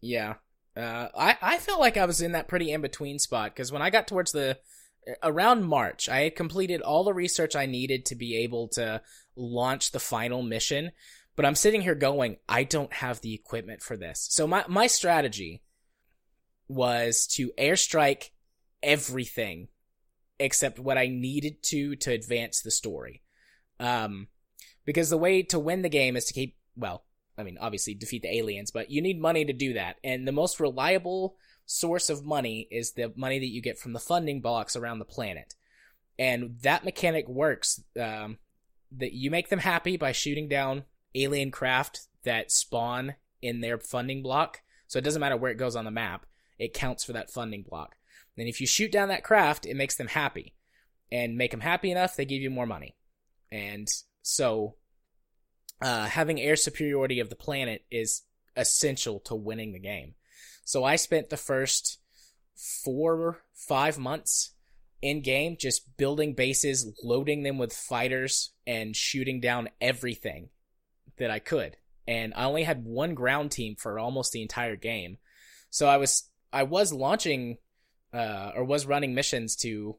Yeah. 0.00 0.34
Uh, 0.76 1.08
I, 1.16 1.38
I 1.40 1.58
felt 1.58 1.80
like 1.80 1.96
I 1.96 2.04
was 2.04 2.20
in 2.20 2.32
that 2.32 2.48
pretty 2.48 2.72
in 2.72 2.80
between 2.80 3.18
spot 3.18 3.54
because 3.54 3.70
when 3.70 3.80
I 3.80 3.90
got 3.90 4.08
towards 4.08 4.32
the 4.32 4.58
around 5.22 5.64
March, 5.64 6.08
I 6.08 6.20
had 6.20 6.36
completed 6.36 6.80
all 6.80 7.04
the 7.04 7.14
research 7.14 7.56
I 7.56 7.66
needed 7.66 8.06
to 8.06 8.14
be 8.14 8.36
able 8.38 8.68
to 8.68 9.02
launch 9.36 9.90
the 9.90 10.00
final 10.00 10.42
mission. 10.42 10.92
But 11.36 11.44
I'm 11.44 11.56
sitting 11.56 11.82
here 11.82 11.96
going, 11.96 12.36
I 12.48 12.64
don't 12.64 12.92
have 12.92 13.20
the 13.20 13.34
equipment 13.34 13.82
for 13.82 13.96
this. 13.96 14.26
So 14.30 14.46
my, 14.46 14.64
my 14.68 14.86
strategy 14.86 15.62
was 16.68 17.26
to 17.34 17.50
airstrike 17.58 18.30
everything 18.82 19.68
except 20.38 20.78
what 20.78 20.98
I 20.98 21.06
needed 21.06 21.62
to 21.64 21.96
to 21.96 22.12
advance 22.12 22.60
the 22.60 22.70
story. 22.70 23.22
Um, 23.80 24.28
because 24.84 25.10
the 25.10 25.18
way 25.18 25.42
to 25.44 25.58
win 25.58 25.82
the 25.82 25.88
game 25.88 26.16
is 26.16 26.26
to 26.26 26.34
keep, 26.34 26.56
well, 26.76 27.04
I 27.36 27.42
mean, 27.42 27.58
obviously 27.60 27.94
defeat 27.94 28.22
the 28.22 28.36
aliens, 28.36 28.70
but 28.70 28.90
you 28.90 29.02
need 29.02 29.20
money 29.20 29.44
to 29.44 29.52
do 29.52 29.74
that. 29.74 29.96
And 30.04 30.26
the 30.26 30.32
most 30.32 30.60
reliable 30.60 31.36
source 31.66 32.10
of 32.10 32.24
money 32.24 32.68
is 32.70 32.92
the 32.92 33.12
money 33.16 33.38
that 33.38 33.50
you 33.50 33.62
get 33.62 33.78
from 33.78 33.92
the 33.92 34.00
funding 34.00 34.40
blocks 34.40 34.76
around 34.76 34.98
the 34.98 35.04
planet. 35.04 35.54
And 36.18 36.58
that 36.62 36.84
mechanic 36.84 37.28
works. 37.28 37.82
Um, 38.00 38.38
that 38.98 39.12
you 39.12 39.30
make 39.30 39.48
them 39.48 39.58
happy 39.58 39.96
by 39.96 40.12
shooting 40.12 40.48
down 40.48 40.84
alien 41.14 41.50
craft 41.50 42.06
that 42.24 42.50
spawn 42.50 43.14
in 43.42 43.60
their 43.60 43.78
funding 43.78 44.22
block. 44.22 44.60
So 44.86 44.98
it 44.98 45.04
doesn't 45.04 45.20
matter 45.20 45.36
where 45.36 45.50
it 45.50 45.58
goes 45.58 45.76
on 45.76 45.84
the 45.84 45.90
map. 45.90 46.26
It 46.58 46.74
counts 46.74 47.04
for 47.04 47.12
that 47.12 47.30
funding 47.30 47.62
block. 47.62 47.96
And 48.36 48.48
if 48.48 48.60
you 48.60 48.66
shoot 48.66 48.92
down 48.92 49.08
that 49.08 49.24
craft, 49.24 49.66
it 49.66 49.76
makes 49.76 49.96
them 49.96 50.08
happy. 50.08 50.54
And 51.12 51.36
make 51.36 51.50
them 51.50 51.60
happy 51.60 51.90
enough, 51.90 52.16
they 52.16 52.24
give 52.24 52.42
you 52.42 52.50
more 52.50 52.66
money. 52.66 52.96
And 53.52 53.88
so 54.22 54.76
uh, 55.80 56.06
having 56.06 56.40
air 56.40 56.56
superiority 56.56 57.20
of 57.20 57.30
the 57.30 57.36
planet 57.36 57.84
is 57.90 58.22
essential 58.56 59.20
to 59.20 59.34
winning 59.34 59.72
the 59.72 59.78
game. 59.78 60.14
So 60.64 60.84
I 60.84 60.96
spent 60.96 61.30
the 61.30 61.36
first 61.36 61.98
four, 62.54 63.42
five 63.52 63.98
months 63.98 64.54
in 65.02 65.20
game 65.20 65.56
just 65.58 65.96
building 65.96 66.34
bases, 66.34 66.90
loading 67.02 67.42
them 67.42 67.58
with 67.58 67.72
fighters, 67.72 68.52
and 68.66 68.96
shooting 68.96 69.40
down 69.40 69.68
everything 69.80 70.48
that 71.18 71.30
I 71.30 71.38
could. 71.38 71.76
And 72.08 72.32
I 72.34 72.44
only 72.44 72.64
had 72.64 72.84
one 72.84 73.14
ground 73.14 73.50
team 73.50 73.76
for 73.76 73.98
almost 73.98 74.32
the 74.32 74.42
entire 74.42 74.76
game. 74.76 75.18
So 75.70 75.88
I 75.88 75.98
was 75.98 76.28
I 76.52 76.62
was 76.62 76.92
launching 76.92 77.58
uh, 78.12 78.52
or 78.54 78.64
was 78.64 78.86
running 78.86 79.14
missions 79.14 79.56
to 79.56 79.96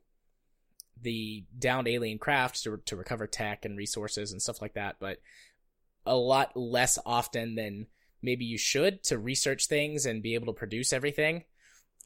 the 1.02 1.46
downed 1.58 1.88
alien 1.88 2.18
craft 2.18 2.64
to 2.64 2.78
to 2.86 2.96
recover 2.96 3.28
tech 3.28 3.66
and 3.66 3.78
resources 3.78 4.32
and 4.32 4.42
stuff 4.42 4.62
like 4.62 4.74
that, 4.74 4.96
but 5.00 5.20
a 6.06 6.16
lot 6.16 6.56
less 6.56 6.98
often 7.06 7.56
than 7.56 7.88
maybe 8.26 8.46
you 8.46 8.58
should 8.58 9.04
to 9.06 9.18
research 9.18 9.68
things 9.68 10.06
and 10.06 10.24
be 10.24 10.34
able 10.34 10.48
to 10.48 10.54
produce 10.54 10.92
everything. 10.92 11.44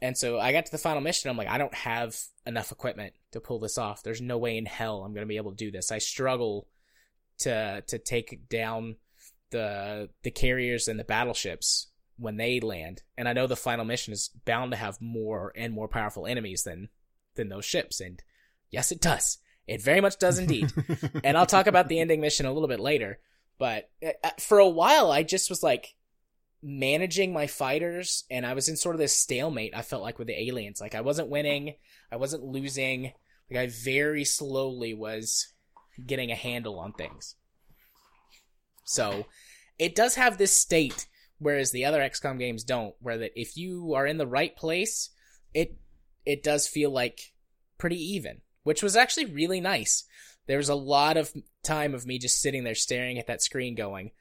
And 0.01 0.17
so 0.17 0.39
I 0.39 0.51
got 0.51 0.65
to 0.65 0.71
the 0.71 0.77
final 0.77 1.01
mission. 1.01 1.29
I'm 1.29 1.37
like, 1.37 1.49
I 1.49 1.57
don't 1.57 1.73
have 1.73 2.17
enough 2.45 2.71
equipment 2.71 3.13
to 3.31 3.41
pull 3.41 3.59
this 3.59 3.77
off. 3.77 4.03
There's 4.03 4.21
no 4.21 4.37
way 4.37 4.57
in 4.57 4.65
hell 4.65 5.03
I'm 5.03 5.13
going 5.13 5.25
to 5.25 5.29
be 5.29 5.37
able 5.37 5.51
to 5.51 5.57
do 5.57 5.71
this. 5.71 5.91
I 5.91 5.97
struggle 5.97 6.67
to 7.39 7.83
to 7.87 7.97
take 7.97 8.47
down 8.49 8.97
the 9.51 10.09
the 10.23 10.31
carriers 10.31 10.87
and 10.87 10.99
the 10.99 11.03
battleships 11.03 11.87
when 12.17 12.37
they 12.37 12.59
land. 12.59 13.01
And 13.17 13.27
I 13.27 13.33
know 13.33 13.47
the 13.47 13.55
final 13.55 13.85
mission 13.85 14.13
is 14.13 14.29
bound 14.45 14.71
to 14.71 14.77
have 14.77 15.01
more 15.01 15.51
and 15.55 15.73
more 15.73 15.87
powerful 15.87 16.27
enemies 16.27 16.63
than 16.63 16.89
than 17.35 17.49
those 17.49 17.65
ships. 17.65 17.99
And 17.99 18.21
yes, 18.69 18.91
it 18.91 19.01
does. 19.01 19.39
It 19.67 19.81
very 19.81 20.01
much 20.01 20.17
does 20.17 20.39
indeed. 20.39 20.71
and 21.23 21.37
I'll 21.37 21.45
talk 21.45 21.67
about 21.67 21.87
the 21.89 21.99
ending 21.99 22.21
mission 22.21 22.45
a 22.45 22.53
little 22.53 22.67
bit 22.67 22.79
later. 22.79 23.19
But 23.57 23.89
uh, 24.05 24.29
for 24.39 24.59
a 24.59 24.67
while, 24.67 25.11
I 25.11 25.23
just 25.23 25.49
was 25.49 25.61
like 25.61 25.95
managing 26.61 27.31
my 27.33 27.47
fighters, 27.47 28.25
and 28.29 28.45
I 28.45 28.53
was 28.53 28.67
in 28.67 28.75
sort 28.75 28.95
of 28.95 28.99
this 28.99 29.15
stalemate. 29.15 29.75
I 29.75 29.81
felt 29.81 30.03
like 30.03 30.19
with 30.19 30.27
the 30.27 30.47
aliens, 30.47 30.81
like 30.81 30.95
I 30.95 31.01
wasn't 31.01 31.29
winning, 31.29 31.75
I 32.11 32.17
wasn't 32.17 32.43
losing. 32.43 33.13
Like 33.49 33.59
I 33.59 33.67
very 33.67 34.25
slowly 34.25 34.93
was 34.93 35.53
getting 36.05 36.31
a 36.31 36.35
handle 36.35 36.79
on 36.79 36.93
things. 36.93 37.35
So 38.83 39.25
it 39.77 39.95
does 39.95 40.15
have 40.15 40.37
this 40.37 40.55
state, 40.55 41.07
whereas 41.37 41.71
the 41.71 41.85
other 41.85 41.99
XCOM 41.99 42.37
games 42.39 42.63
don't, 42.63 42.95
where 42.99 43.17
that 43.19 43.31
if 43.35 43.55
you 43.55 43.93
are 43.95 44.05
in 44.05 44.17
the 44.17 44.27
right 44.27 44.55
place, 44.55 45.09
it 45.53 45.77
it 46.25 46.43
does 46.43 46.67
feel 46.67 46.91
like 46.91 47.33
pretty 47.77 47.97
even, 47.97 48.41
which 48.63 48.83
was 48.83 48.95
actually 48.95 49.25
really 49.25 49.61
nice. 49.61 50.03
There 50.47 50.57
was 50.57 50.69
a 50.69 50.75
lot 50.75 51.17
of 51.17 51.31
time 51.63 51.93
of 51.93 52.05
me 52.05 52.19
just 52.19 52.41
sitting 52.41 52.63
there 52.63 52.75
staring 52.75 53.17
at 53.17 53.27
that 53.27 53.41
screen 53.41 53.75
going, 53.75 54.11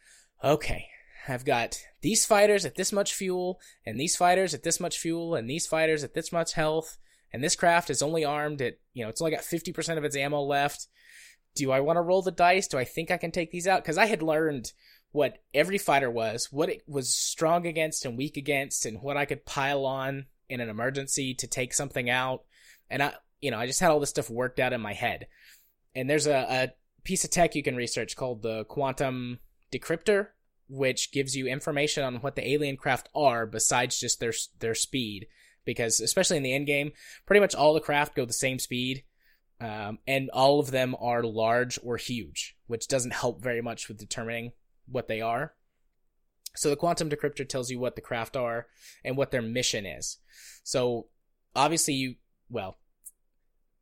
okay, 0.44 0.88
I've 1.29 1.45
got 1.45 1.79
these 2.01 2.25
fighters 2.25 2.64
at 2.64 2.77
this 2.77 2.93
much 2.93 3.14
fuel, 3.14 3.61
and 3.85 3.99
these 3.99 4.17
fighters 4.17 4.55
at 4.55 4.62
this 4.62 4.81
much 4.81 4.99
fuel, 4.99 5.35
and 5.35 5.49
these 5.49 5.67
fighters 5.67 6.05
at 6.05 6.14
this 6.14 6.33
much 6.33 6.53
health, 6.53 6.99
and 7.33 7.43
this 7.43 7.57
craft 7.57 7.91
is 7.91 8.03
only 8.03 8.25
armed 8.25 8.62
at, 8.62 8.79
you 8.95 9.03
know, 9.03 9.11
it's 9.11 9.21
only 9.21 9.33
got 9.33 9.43
50% 9.43 9.99
of 9.99 10.05
its 10.05 10.17
ammo 10.17 10.41
left. 10.41 10.87
do 11.55 11.73
I 11.73 11.81
want 11.81 11.97
to 11.97 12.03
roll 12.03 12.23
the 12.23 12.31
dice? 12.31 12.69
Do 12.69 12.79
I 12.79 12.85
think 12.85 13.11
I 13.11 13.17
can 13.17 13.31
take 13.31 13.51
these 13.51 13.67
out? 13.67 13.83
Because 13.83 13.99
I 13.99 14.07
had 14.07 14.23
learned 14.23 14.73
what 15.11 15.38
every 15.55 15.79
fighter 15.79 16.11
was, 16.11 16.49
what 16.53 16.69
it 16.69 16.83
was 16.87 17.14
strong 17.14 17.67
against 17.67 18.05
and 18.05 18.17
weak 18.17 18.37
against, 18.37 18.87
and 18.87 19.03
what 19.03 19.17
I 19.17 19.25
could 19.25 19.45
pile 19.45 19.85
on 19.85 20.27
in 20.49 20.61
an 20.61 20.69
emergency 20.69 21.35
to 21.35 21.47
take 21.47 21.75
something 21.75 22.09
out. 22.09 22.45
And 22.91 23.03
I, 23.03 23.14
you 23.41 23.51
know, 23.51 23.59
I 23.59 23.67
just 23.67 23.81
had 23.81 23.91
all 23.91 24.01
this 24.01 24.11
stuff 24.11 24.31
worked 24.31 24.61
out 24.61 24.73
in 24.73 24.81
my 24.81 24.93
head. 24.93 25.27
And 25.95 26.09
there's 26.09 26.27
a, 26.27 26.47
a 26.49 26.73
piece 27.05 27.25
of 27.25 27.31
tech 27.31 27.55
you 27.55 27.62
can 27.62 27.77
research 27.77 28.17
called 28.17 28.43
the 28.43 28.64
quantum 28.64 29.41
decryptor, 29.73 30.29
which 30.69 31.13
gives 31.13 31.35
you 31.35 31.47
information 31.47 32.05
on 32.05 32.17
what 32.17 32.37
the 32.37 32.49
alien 32.49 32.77
craft 32.77 33.09
are 33.15 33.47
besides 33.47 33.99
just 33.99 34.21
their 34.21 34.33
their 34.61 34.75
speed. 34.75 35.27
Because 35.65 36.01
especially 36.01 36.39
in 36.39 36.43
the 36.43 36.55
end 36.55 36.67
game, 36.67 36.93
pretty 37.27 37.41
much 37.41 37.55
all 37.55 37.75
the 37.75 37.81
craft 37.81 38.15
go 38.15 38.25
the 38.25 38.33
same 38.33 38.59
speed, 38.59 39.05
um, 39.61 39.99
and 40.07 40.31
all 40.31 40.61
of 40.61 40.71
them 40.71 40.97
are 40.99 41.23
large 41.23 41.79
or 41.83 41.97
huge, 41.97 42.57
which 42.67 42.89
doesn't 42.89 43.13
help 43.13 43.43
very 43.43 43.61
much 43.61 43.89
with 43.89 43.99
determining 43.99 44.53
what 44.87 45.09
they 45.09 45.21
are. 45.21 45.55
So 46.57 46.71
the 46.71 46.77
quantum 46.77 47.11
decryptor 47.11 47.49
tells 47.49 47.71
you 47.71 47.79
what 47.79 47.95
the 47.95 48.01
craft 48.01 48.37
are 48.37 48.67
and 49.05 49.17
what 49.17 49.31
their 49.31 49.43
mission 49.43 49.85
is. 49.85 50.19
So 50.65 51.09
obviously 51.55 51.95
you 51.95 52.15
well, 52.51 52.79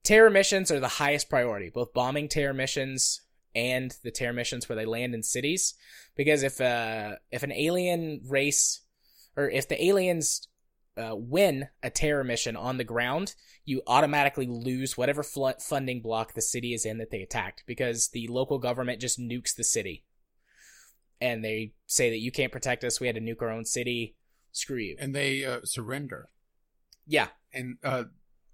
terror 0.02 0.30
missions 0.30 0.70
are 0.70 0.80
the 0.80 0.88
highest 0.88 1.30
priority, 1.30 1.70
both 1.70 1.94
bombing 1.94 2.28
terror 2.28 2.54
missions 2.54 3.22
and 3.56 3.96
the 4.04 4.12
terror 4.12 4.32
missions 4.32 4.68
where 4.68 4.76
they 4.76 4.84
land 4.84 5.14
in 5.14 5.24
cities. 5.24 5.74
Because 6.14 6.44
if 6.44 6.60
uh 6.60 7.16
if 7.32 7.42
an 7.42 7.52
alien 7.52 8.20
race 8.28 8.82
or 9.36 9.50
if 9.50 9.68
the 9.68 9.84
aliens 9.84 10.46
uh, 10.96 11.14
win 11.14 11.68
a 11.82 11.90
terror 11.90 12.24
mission 12.24 12.56
on 12.56 12.78
the 12.78 12.84
ground, 12.84 13.34
you 13.64 13.82
automatically 13.86 14.46
lose 14.46 14.96
whatever 14.96 15.22
fl- 15.22 15.50
funding 15.60 16.00
block 16.00 16.32
the 16.32 16.40
city 16.40 16.72
is 16.72 16.86
in 16.86 16.98
that 16.98 17.10
they 17.10 17.20
attacked 17.20 17.64
because 17.66 18.08
the 18.08 18.26
local 18.28 18.58
government 18.58 19.00
just 19.00 19.18
nukes 19.18 19.54
the 19.54 19.64
city. 19.64 20.04
And 21.20 21.44
they 21.44 21.72
say 21.86 22.10
that 22.10 22.20
you 22.20 22.30
can't 22.30 22.52
protect 22.52 22.84
us. 22.84 23.00
We 23.00 23.06
had 23.06 23.16
to 23.16 23.22
nuke 23.22 23.42
our 23.42 23.50
own 23.50 23.64
city. 23.64 24.16
Screw 24.52 24.78
you. 24.78 24.96
And 24.98 25.14
they 25.14 25.44
uh, 25.44 25.60
surrender. 25.64 26.30
Yeah. 27.06 27.28
And, 27.52 27.76
uh, 27.82 28.04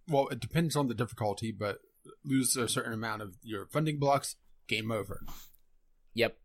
well, 0.08 0.28
it 0.28 0.40
depends 0.40 0.74
on 0.74 0.88
the 0.88 0.94
difficulty, 0.94 1.52
but 1.52 1.78
lose 2.24 2.56
a 2.56 2.68
certain 2.68 2.92
amount 2.92 3.22
of 3.22 3.36
your 3.42 3.66
funding 3.66 3.98
blocks, 3.98 4.36
game 4.72 4.90
over. 4.90 5.20
Yep. 6.14 6.36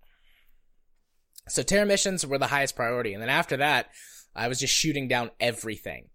So 1.48 1.64
terror 1.64 1.86
missions 1.86 2.26
were 2.26 2.38
the 2.38 2.48
highest 2.48 2.76
priority. 2.76 3.14
And 3.14 3.22
then 3.22 3.30
after 3.30 3.58
that, 3.58 3.88
I 4.36 4.48
was 4.48 4.60
just 4.60 4.74
shooting 4.74 5.08
down 5.08 5.32
everything. 5.40 6.10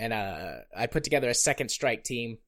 And 0.00 0.12
uh, 0.12 0.52
I 0.76 0.86
put 0.86 1.04
together 1.04 1.28
a 1.28 1.34
second 1.34 1.70
strike 1.70 2.04
team 2.04 2.38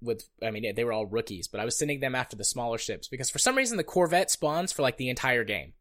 with, 0.00 0.24
I 0.42 0.50
mean, 0.50 0.74
they 0.74 0.84
were 0.84 0.92
all 0.92 1.06
rookies, 1.06 1.48
but 1.48 1.60
I 1.60 1.64
was 1.64 1.78
sending 1.78 2.00
them 2.00 2.14
after 2.14 2.36
the 2.36 2.44
smaller 2.44 2.78
ships 2.78 3.08
because 3.08 3.30
for 3.30 3.38
some 3.38 3.56
reason 3.56 3.76
the 3.76 3.84
Corvette 3.84 4.30
spawns 4.30 4.72
for 4.72 4.82
like 4.82 4.96
the 4.96 5.10
entire 5.10 5.44
game. 5.44 5.74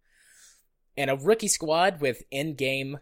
And 0.98 1.10
a 1.10 1.16
rookie 1.16 1.48
squad 1.48 2.02
with 2.02 2.24
in 2.30 2.56
game 2.56 3.00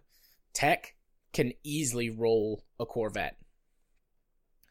tech 0.54 0.96
can 1.34 1.54
easily 1.64 2.10
roll 2.10 2.64
a 2.80 2.86
Corvette. 2.86 3.38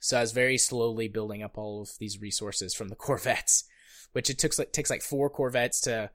So 0.01 0.17
I 0.17 0.23
was 0.23 0.33
very 0.33 0.57
slowly 0.57 1.09
building 1.09 1.43
up 1.43 1.59
all 1.59 1.83
of 1.83 1.91
these 1.99 2.21
resources 2.21 2.75
from 2.75 2.89
the 2.89 2.97
Corvettes, 2.97 3.65
which 4.13 4.31
it 4.31 4.39
took 4.39 4.59
like, 4.59 4.73
takes 4.73 4.91
like 4.91 5.03
four 5.03 5.31
Corvettes 5.31 5.83
to 5.83 6.11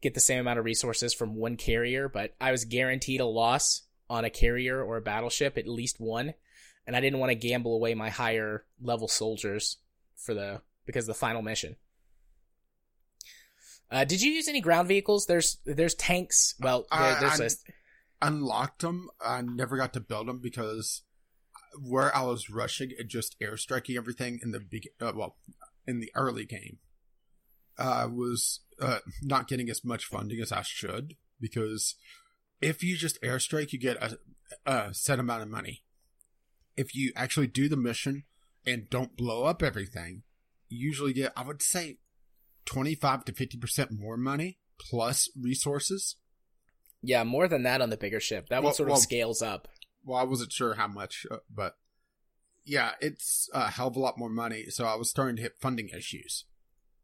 get 0.00 0.14
the 0.14 0.20
same 0.20 0.40
amount 0.40 0.58
of 0.58 0.64
resources 0.64 1.14
from 1.14 1.34
one 1.34 1.56
carrier, 1.56 2.08
but 2.08 2.34
I 2.40 2.52
was 2.52 2.64
guaranteed 2.64 3.20
a 3.20 3.26
loss 3.26 3.82
on 4.08 4.24
a 4.24 4.30
carrier 4.30 4.82
or 4.82 4.96
a 4.96 5.02
battleship, 5.02 5.58
at 5.58 5.68
least 5.68 6.00
one, 6.00 6.34
and 6.86 6.96
I 6.96 7.00
didn't 7.00 7.18
want 7.18 7.30
to 7.30 7.34
gamble 7.34 7.74
away 7.74 7.94
my 7.94 8.10
higher 8.10 8.64
level 8.80 9.08
soldiers 9.08 9.78
for 10.16 10.34
the 10.34 10.62
because 10.86 11.04
of 11.04 11.14
the 11.14 11.20
final 11.20 11.42
mission. 11.42 11.76
Uh, 13.90 14.04
did 14.04 14.20
you 14.20 14.30
use 14.30 14.48
any 14.48 14.60
ground 14.60 14.88
vehicles? 14.88 15.26
There's 15.26 15.58
there's 15.64 15.94
tanks. 15.94 16.54
Well, 16.60 16.86
there, 16.90 17.16
there's 17.20 17.40
I, 17.40 17.44
a 17.46 17.48
unlocked 18.28 18.82
them. 18.82 19.08
I 19.20 19.42
never 19.42 19.76
got 19.76 19.92
to 19.94 20.00
build 20.00 20.28
them 20.28 20.40
because 20.40 21.02
where 21.80 22.14
I 22.14 22.22
was 22.22 22.50
rushing 22.50 22.92
and 22.98 23.08
just 23.08 23.38
airstriking 23.40 23.96
everything 23.96 24.40
in 24.42 24.50
the 24.50 24.60
big, 24.60 24.88
uh, 25.00 25.12
well, 25.14 25.36
in 25.86 26.00
the 26.00 26.10
early 26.14 26.44
game, 26.44 26.78
I 27.78 28.06
was 28.06 28.60
uh, 28.80 28.98
not 29.22 29.48
getting 29.48 29.70
as 29.70 29.84
much 29.84 30.04
funding 30.04 30.40
as 30.40 30.52
I 30.52 30.62
should 30.62 31.14
because 31.40 31.94
if 32.60 32.82
you 32.82 32.96
just 32.96 33.20
airstrike, 33.22 33.72
you 33.72 33.78
get 33.78 33.96
a, 34.02 34.18
a 34.66 34.94
set 34.94 35.18
amount 35.18 35.42
of 35.42 35.48
money. 35.48 35.84
If 36.76 36.94
you 36.94 37.12
actually 37.16 37.46
do 37.46 37.68
the 37.68 37.76
mission 37.76 38.24
and 38.66 38.90
don't 38.90 39.16
blow 39.16 39.44
up 39.44 39.62
everything, 39.62 40.22
you 40.68 40.78
usually 40.86 41.12
get, 41.12 41.32
I 41.36 41.44
would 41.44 41.62
say, 41.62 41.98
25 42.66 43.24
to 43.26 43.32
50% 43.32 43.98
more 43.98 44.16
money 44.16 44.58
plus 44.78 45.28
resources. 45.40 46.16
Yeah, 47.02 47.24
more 47.24 47.48
than 47.48 47.62
that 47.62 47.80
on 47.80 47.90
the 47.90 47.96
bigger 47.96 48.20
ship. 48.20 48.48
That 48.48 48.62
well, 48.62 48.70
one 48.70 48.74
sort 48.74 48.88
of 48.88 48.94
well, 48.94 49.00
scales 49.00 49.42
up. 49.42 49.68
Well, 50.04 50.18
I 50.18 50.24
wasn't 50.24 50.52
sure 50.52 50.74
how 50.74 50.88
much, 50.88 51.26
uh, 51.30 51.38
but 51.52 51.74
yeah, 52.64 52.92
it's 53.00 53.48
a 53.54 53.70
hell 53.70 53.88
of 53.88 53.96
a 53.96 54.00
lot 54.00 54.18
more 54.18 54.28
money. 54.28 54.66
So 54.70 54.84
I 54.84 54.96
was 54.96 55.08
starting 55.08 55.36
to 55.36 55.42
hit 55.42 55.56
funding 55.60 55.88
issues 55.88 56.44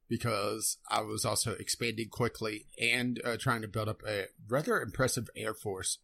because 0.09 0.79
I 0.90 1.01
was 1.01 1.25
also 1.25 1.53
expanding 1.53 2.09
quickly 2.09 2.67
and 2.81 3.21
uh, 3.25 3.37
trying 3.38 3.62
to 3.62 3.69
build 3.69 3.88
up 3.88 4.03
a 4.07 4.27
rather 4.49 4.81
impressive 4.81 5.29
air 5.37 5.55
force. 5.55 5.99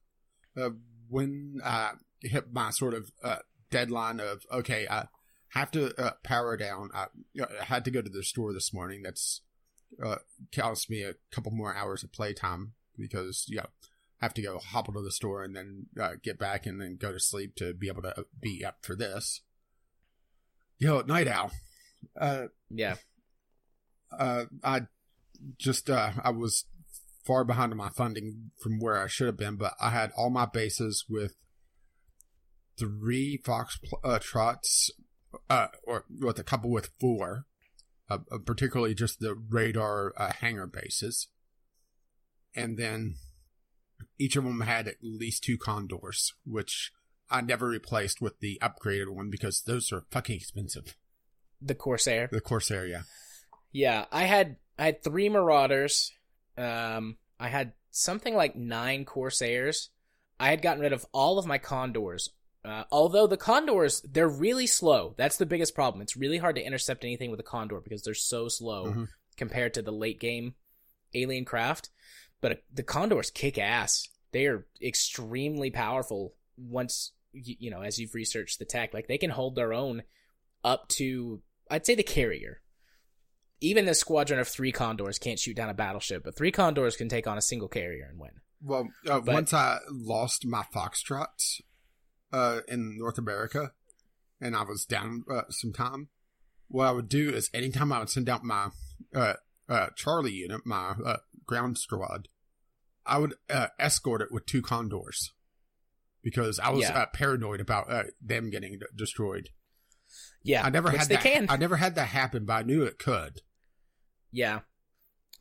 Uh, 0.56 0.70
when 1.08 1.60
I 1.64 1.92
hit 2.22 2.52
my 2.52 2.70
sort 2.70 2.94
of 2.94 3.10
uh, 3.22 3.38
deadline 3.70 4.20
of 4.20 4.44
okay, 4.52 4.86
I 4.88 5.06
have 5.50 5.70
to 5.72 5.94
uh, 6.00 6.12
power 6.22 6.56
down. 6.56 6.90
I, 6.94 7.06
I, 7.40 7.64
had 7.64 7.84
to 7.84 7.90
go 7.90 8.02
to 8.02 8.10
the 8.10 8.22
store 8.22 8.52
this 8.52 8.72
morning. 8.72 9.02
That's 9.02 9.42
uh, 10.04 10.16
cost 10.54 10.90
me 10.90 11.02
a 11.02 11.14
couple 11.30 11.52
more 11.52 11.74
hours 11.74 12.02
of 12.02 12.12
playtime 12.12 12.72
because 12.96 13.44
you 13.48 13.56
know 13.56 13.66
I 14.20 14.26
have 14.26 14.34
to 14.34 14.42
go 14.42 14.58
hop 14.58 14.88
into 14.88 15.02
the 15.02 15.10
store 15.10 15.42
and 15.42 15.54
then 15.54 15.86
uh, 16.00 16.12
get 16.22 16.38
back 16.38 16.66
and 16.66 16.80
then 16.80 16.96
go 17.00 17.12
to 17.12 17.20
sleep 17.20 17.54
to 17.56 17.74
be 17.74 17.88
able 17.88 18.02
to 18.02 18.26
be 18.40 18.64
up 18.64 18.78
for 18.82 18.94
this. 18.94 19.42
Yo, 20.78 21.02
night 21.02 21.28
owl. 21.28 21.52
yeah 22.70 22.94
uh, 24.18 24.44
I 24.62 24.82
just 25.58 25.88
uh, 25.88 26.12
I 26.22 26.30
was 26.30 26.64
far 27.24 27.44
behind 27.44 27.72
on 27.72 27.78
my 27.78 27.90
funding 27.90 28.50
from 28.60 28.78
where 28.78 29.02
I 29.02 29.06
should 29.06 29.26
have 29.26 29.36
been, 29.36 29.56
but 29.56 29.74
I 29.80 29.90
had 29.90 30.10
all 30.16 30.30
my 30.30 30.46
bases 30.46 31.04
with 31.08 31.36
three 32.78 33.36
Fox 33.36 33.78
uh, 34.02 34.18
trots, 34.20 34.90
uh, 35.48 35.68
or 35.84 36.04
with 36.20 36.38
a 36.38 36.44
couple 36.44 36.70
with 36.70 36.90
four, 36.98 37.46
uh, 38.08 38.18
uh 38.32 38.38
particularly 38.38 38.94
just 38.94 39.20
the 39.20 39.34
radar 39.34 40.12
uh, 40.16 40.32
hangar 40.40 40.66
bases, 40.66 41.28
and 42.54 42.78
then 42.78 43.16
each 44.18 44.36
of 44.36 44.44
them 44.44 44.62
had 44.62 44.88
at 44.88 44.96
least 45.02 45.44
two 45.44 45.58
condors, 45.58 46.32
which 46.44 46.92
I 47.30 47.42
never 47.42 47.68
replaced 47.68 48.20
with 48.20 48.40
the 48.40 48.58
upgraded 48.62 49.08
one 49.08 49.30
because 49.30 49.62
those 49.62 49.92
are 49.92 50.04
fucking 50.10 50.36
expensive. 50.36 50.96
The 51.62 51.74
Corsair. 51.74 52.28
The 52.32 52.40
Corsair, 52.40 52.86
yeah. 52.86 53.02
Yeah, 53.72 54.06
I 54.10 54.24
had 54.24 54.56
I 54.78 54.86
had 54.86 55.02
three 55.02 55.28
Marauders. 55.28 56.12
Um, 56.56 57.16
I 57.38 57.48
had 57.48 57.72
something 57.90 58.34
like 58.34 58.56
nine 58.56 59.04
Corsairs. 59.04 59.90
I 60.38 60.48
had 60.48 60.62
gotten 60.62 60.80
rid 60.80 60.92
of 60.92 61.06
all 61.12 61.38
of 61.38 61.46
my 61.46 61.58
Condors. 61.58 62.30
Uh, 62.64 62.84
although 62.90 63.26
the 63.26 63.36
Condors, 63.36 64.02
they're 64.02 64.28
really 64.28 64.66
slow. 64.66 65.14
That's 65.16 65.38
the 65.38 65.46
biggest 65.46 65.74
problem. 65.74 66.02
It's 66.02 66.16
really 66.16 66.38
hard 66.38 66.56
to 66.56 66.64
intercept 66.64 67.04
anything 67.04 67.30
with 67.30 67.40
a 67.40 67.44
Condor 67.44 67.80
because 67.80 68.02
they're 68.02 68.14
so 68.14 68.48
slow 68.48 68.86
mm-hmm. 68.86 69.04
compared 69.36 69.74
to 69.74 69.82
the 69.82 69.92
late 69.92 70.20
game 70.20 70.54
Alien 71.14 71.44
Craft. 71.44 71.90
But 72.40 72.52
uh, 72.52 72.56
the 72.72 72.82
Condors 72.82 73.30
kick 73.30 73.58
ass. 73.58 74.08
They 74.32 74.46
are 74.46 74.66
extremely 74.80 75.70
powerful 75.70 76.34
once 76.56 77.12
you, 77.32 77.56
you 77.58 77.70
know 77.70 77.82
as 77.82 77.98
you've 77.98 78.14
researched 78.14 78.58
the 78.58 78.64
tech. 78.64 78.94
Like 78.94 79.08
they 79.08 79.18
can 79.18 79.30
hold 79.30 79.56
their 79.56 79.72
own 79.72 80.02
up 80.64 80.88
to 80.88 81.40
I'd 81.70 81.86
say 81.86 81.94
the 81.94 82.02
carrier 82.02 82.60
even 83.60 83.84
the 83.84 83.94
squadron 83.94 84.40
of 84.40 84.48
three 84.48 84.72
condors 84.72 85.18
can't 85.18 85.38
shoot 85.38 85.56
down 85.56 85.68
a 85.68 85.74
battleship, 85.74 86.24
but 86.24 86.36
three 86.36 86.52
condors 86.52 86.96
can 86.96 87.08
take 87.08 87.26
on 87.26 87.38
a 87.38 87.42
single 87.42 87.68
carrier 87.68 88.06
and 88.08 88.18
win. 88.18 88.30
Well, 88.62 88.88
uh, 89.06 89.20
but, 89.20 89.34
once 89.34 89.54
I 89.54 89.78
lost 89.90 90.46
my 90.46 90.64
foxtrots 90.74 91.60
uh, 92.32 92.60
in 92.68 92.98
North 92.98 93.18
America, 93.18 93.72
and 94.40 94.56
I 94.56 94.62
was 94.62 94.84
down 94.84 95.24
uh, 95.30 95.42
some 95.50 95.72
time, 95.72 96.08
what 96.68 96.86
I 96.86 96.92
would 96.92 97.08
do 97.08 97.30
is 97.30 97.50
anytime 97.52 97.92
I 97.92 97.98
would 97.98 98.10
send 98.10 98.28
out 98.28 98.44
my 98.44 98.68
uh, 99.14 99.34
uh, 99.68 99.88
Charlie 99.96 100.32
unit, 100.32 100.62
my 100.64 100.94
uh, 101.04 101.16
ground 101.46 101.78
squad, 101.78 102.28
I 103.04 103.18
would 103.18 103.34
escort 103.78 104.22
it 104.22 104.30
with 104.30 104.46
two 104.46 104.62
condors 104.62 105.32
because 106.22 106.58
I 106.58 106.70
was 106.70 106.82
yeah. 106.82 107.06
paranoid 107.06 107.60
about 107.60 107.90
them 108.20 108.50
getting 108.50 108.78
destroyed. 108.94 109.48
Yeah, 110.42 110.64
I 110.64 110.70
never 110.70 110.90
had 110.90 111.08
that. 111.08 111.22
Can. 111.22 111.46
I 111.48 111.56
never 111.56 111.76
had 111.76 111.94
that 111.96 112.08
happen, 112.08 112.44
but 112.44 112.52
I 112.52 112.62
knew 112.62 112.82
it 112.82 112.98
could. 112.98 113.40
Yeah. 114.32 114.60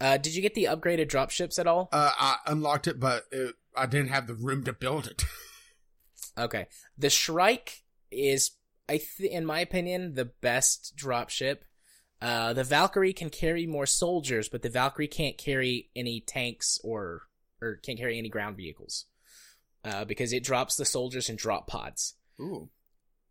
Uh, 0.02 0.18
did 0.18 0.36
you 0.36 0.42
get 0.42 0.54
the 0.56 0.66
upgraded 0.66 1.10
dropships 1.10 1.60
at 1.60 1.68
all? 1.68 1.90
Uh, 1.92 2.12
I 2.18 2.38
unlocked 2.48 2.88
it, 2.88 3.00
but 3.00 3.26
it, 3.32 3.56
I 3.76 3.86
didn't 3.86 4.10
have 4.10 4.28
the 4.28 4.34
room 4.34 4.64
to 4.64 4.74
build 4.74 5.08
it. 5.08 5.24
okay. 6.38 6.68
The 6.98 7.10
Shrike 7.10 7.84
is, 8.12 8.52
I 8.88 9.02
th- 9.18 9.32
in 9.32 9.46
my 9.46 9.60
opinion, 9.60 10.14
the 10.14 10.26
best 10.26 10.96
dropship. 10.98 11.60
Uh, 12.22 12.54
the 12.54 12.64
Valkyrie 12.64 13.14
can 13.14 13.30
carry 13.30 13.66
more 13.66 13.86
soldiers, 13.86 14.50
but 14.50 14.62
the 14.62 14.70
Valkyrie 14.70 15.08
can't 15.08 15.38
carry 15.38 15.90
any 15.96 16.22
tanks 16.22 16.80
or 16.84 17.24
or 17.62 17.76
can't 17.76 18.00
carry 18.00 18.18
any 18.18 18.30
ground 18.30 18.58
vehicles 18.58 19.06
uh, 19.84 20.06
because 20.06 20.34
it 20.34 20.44
drops 20.44 20.76
the 20.76 20.86
soldiers 20.86 21.30
in 21.30 21.36
drop 21.36 21.68
pods. 21.68 22.16
Ooh. 22.40 22.70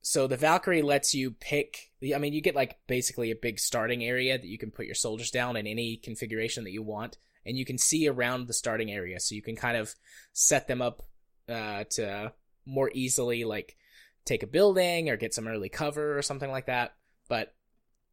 So 0.00 0.26
the 0.26 0.36
Valkyrie 0.36 0.82
lets 0.82 1.14
you 1.14 1.32
pick. 1.32 1.90
I 2.14 2.18
mean, 2.18 2.32
you 2.32 2.40
get 2.40 2.54
like 2.54 2.78
basically 2.86 3.30
a 3.30 3.36
big 3.36 3.58
starting 3.58 4.04
area 4.04 4.38
that 4.38 4.46
you 4.46 4.58
can 4.58 4.70
put 4.70 4.86
your 4.86 4.94
soldiers 4.94 5.30
down 5.30 5.56
in 5.56 5.66
any 5.66 5.96
configuration 5.96 6.64
that 6.64 6.72
you 6.72 6.82
want, 6.82 7.18
and 7.44 7.56
you 7.56 7.64
can 7.64 7.78
see 7.78 8.08
around 8.08 8.46
the 8.46 8.54
starting 8.54 8.90
area, 8.90 9.20
so 9.20 9.34
you 9.34 9.42
can 9.42 9.56
kind 9.56 9.76
of 9.76 9.94
set 10.32 10.68
them 10.68 10.80
up 10.80 11.02
uh, 11.48 11.84
to 11.90 12.32
more 12.64 12.90
easily 12.94 13.44
like 13.44 13.76
take 14.24 14.42
a 14.42 14.46
building 14.46 15.08
or 15.08 15.16
get 15.16 15.34
some 15.34 15.48
early 15.48 15.68
cover 15.68 16.16
or 16.16 16.22
something 16.22 16.50
like 16.50 16.66
that. 16.66 16.94
But 17.28 17.54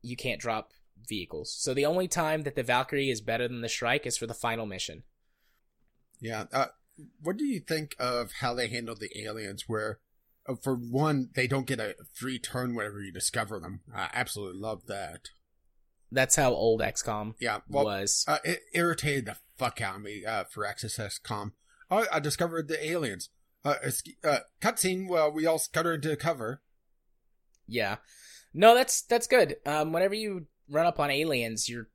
you 0.02 0.16
can't 0.16 0.42
drop 0.42 0.72
vehicles. 1.08 1.54
So 1.54 1.74
the 1.74 1.86
only 1.86 2.08
time 2.08 2.44
that 2.44 2.56
the 2.56 2.64
Valkyrie 2.64 3.10
is 3.10 3.22
better 3.22 3.48
than 3.48 3.62
the 3.62 3.68
Shrike 3.68 4.06
is 4.06 4.18
for 4.18 4.28
the 4.28 4.34
final 4.34 4.66
mission. 4.66 5.04
Yeah. 6.20 6.46
Uh, 6.52 6.68
what 7.22 7.38
do 7.38 7.46
you 7.46 7.60
think 7.60 7.96
of 8.00 8.32
how 8.40 8.54
they 8.54 8.68
handled 8.68 9.00
the 9.00 9.22
aliens? 9.22 9.66
Where, 9.68 10.00
for 10.62 10.76
one, 10.76 11.30
they 11.36 11.48
don't 11.48 11.66
get 11.68 11.80
a 11.80 11.96
free 12.14 12.40
turn 12.40 12.76
whenever 12.76 13.02
you 13.02 13.12
discover 13.12 13.60
them. 13.60 13.82
I 13.94 14.10
absolutely 14.14 14.60
love 14.62 14.86
that. 14.88 15.30
That's 16.12 16.36
how 16.36 16.52
old 16.54 16.82
XCOM 16.82 17.34
Yeah. 17.40 17.62
Well, 17.68 17.86
was. 17.86 18.24
uh, 18.28 18.38
it 18.44 18.62
irritated 18.74 19.26
the 19.26 19.38
fuck 19.58 19.82
out 19.82 19.96
of 19.98 20.02
me 20.04 20.24
uh, 20.26 20.44
for 20.46 20.64
XCOM. 20.66 21.52
Oh, 21.90 22.06
I 22.12 22.20
discovered 22.20 22.68
the 22.68 22.84
aliens. 22.86 23.30
Uh, 23.64 23.76
uh, 24.24 24.40
cutscene. 24.62 25.08
Well, 25.10 25.32
we 25.32 25.46
all 25.48 25.58
scutter 25.60 25.94
into 25.96 26.16
cover. 26.16 26.62
Yeah. 27.68 27.98
No, 28.54 28.76
that's 28.76 29.02
that's 29.02 29.28
good. 29.28 29.58
Um, 29.66 29.92
whenever 29.92 30.14
you 30.14 30.46
run 30.70 30.86
up 30.86 31.00
on 31.00 31.10
aliens, 31.10 31.68
your 31.68 31.90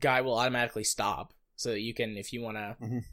guy 0.00 0.20
will 0.20 0.34
automatically 0.38 0.84
stop, 0.84 1.32
so 1.56 1.70
that 1.70 1.80
you 1.80 1.94
can, 1.94 2.16
if 2.16 2.32
you 2.32 2.42
want 2.42 2.56
to 2.58 2.76
Mhm. 2.80 3.04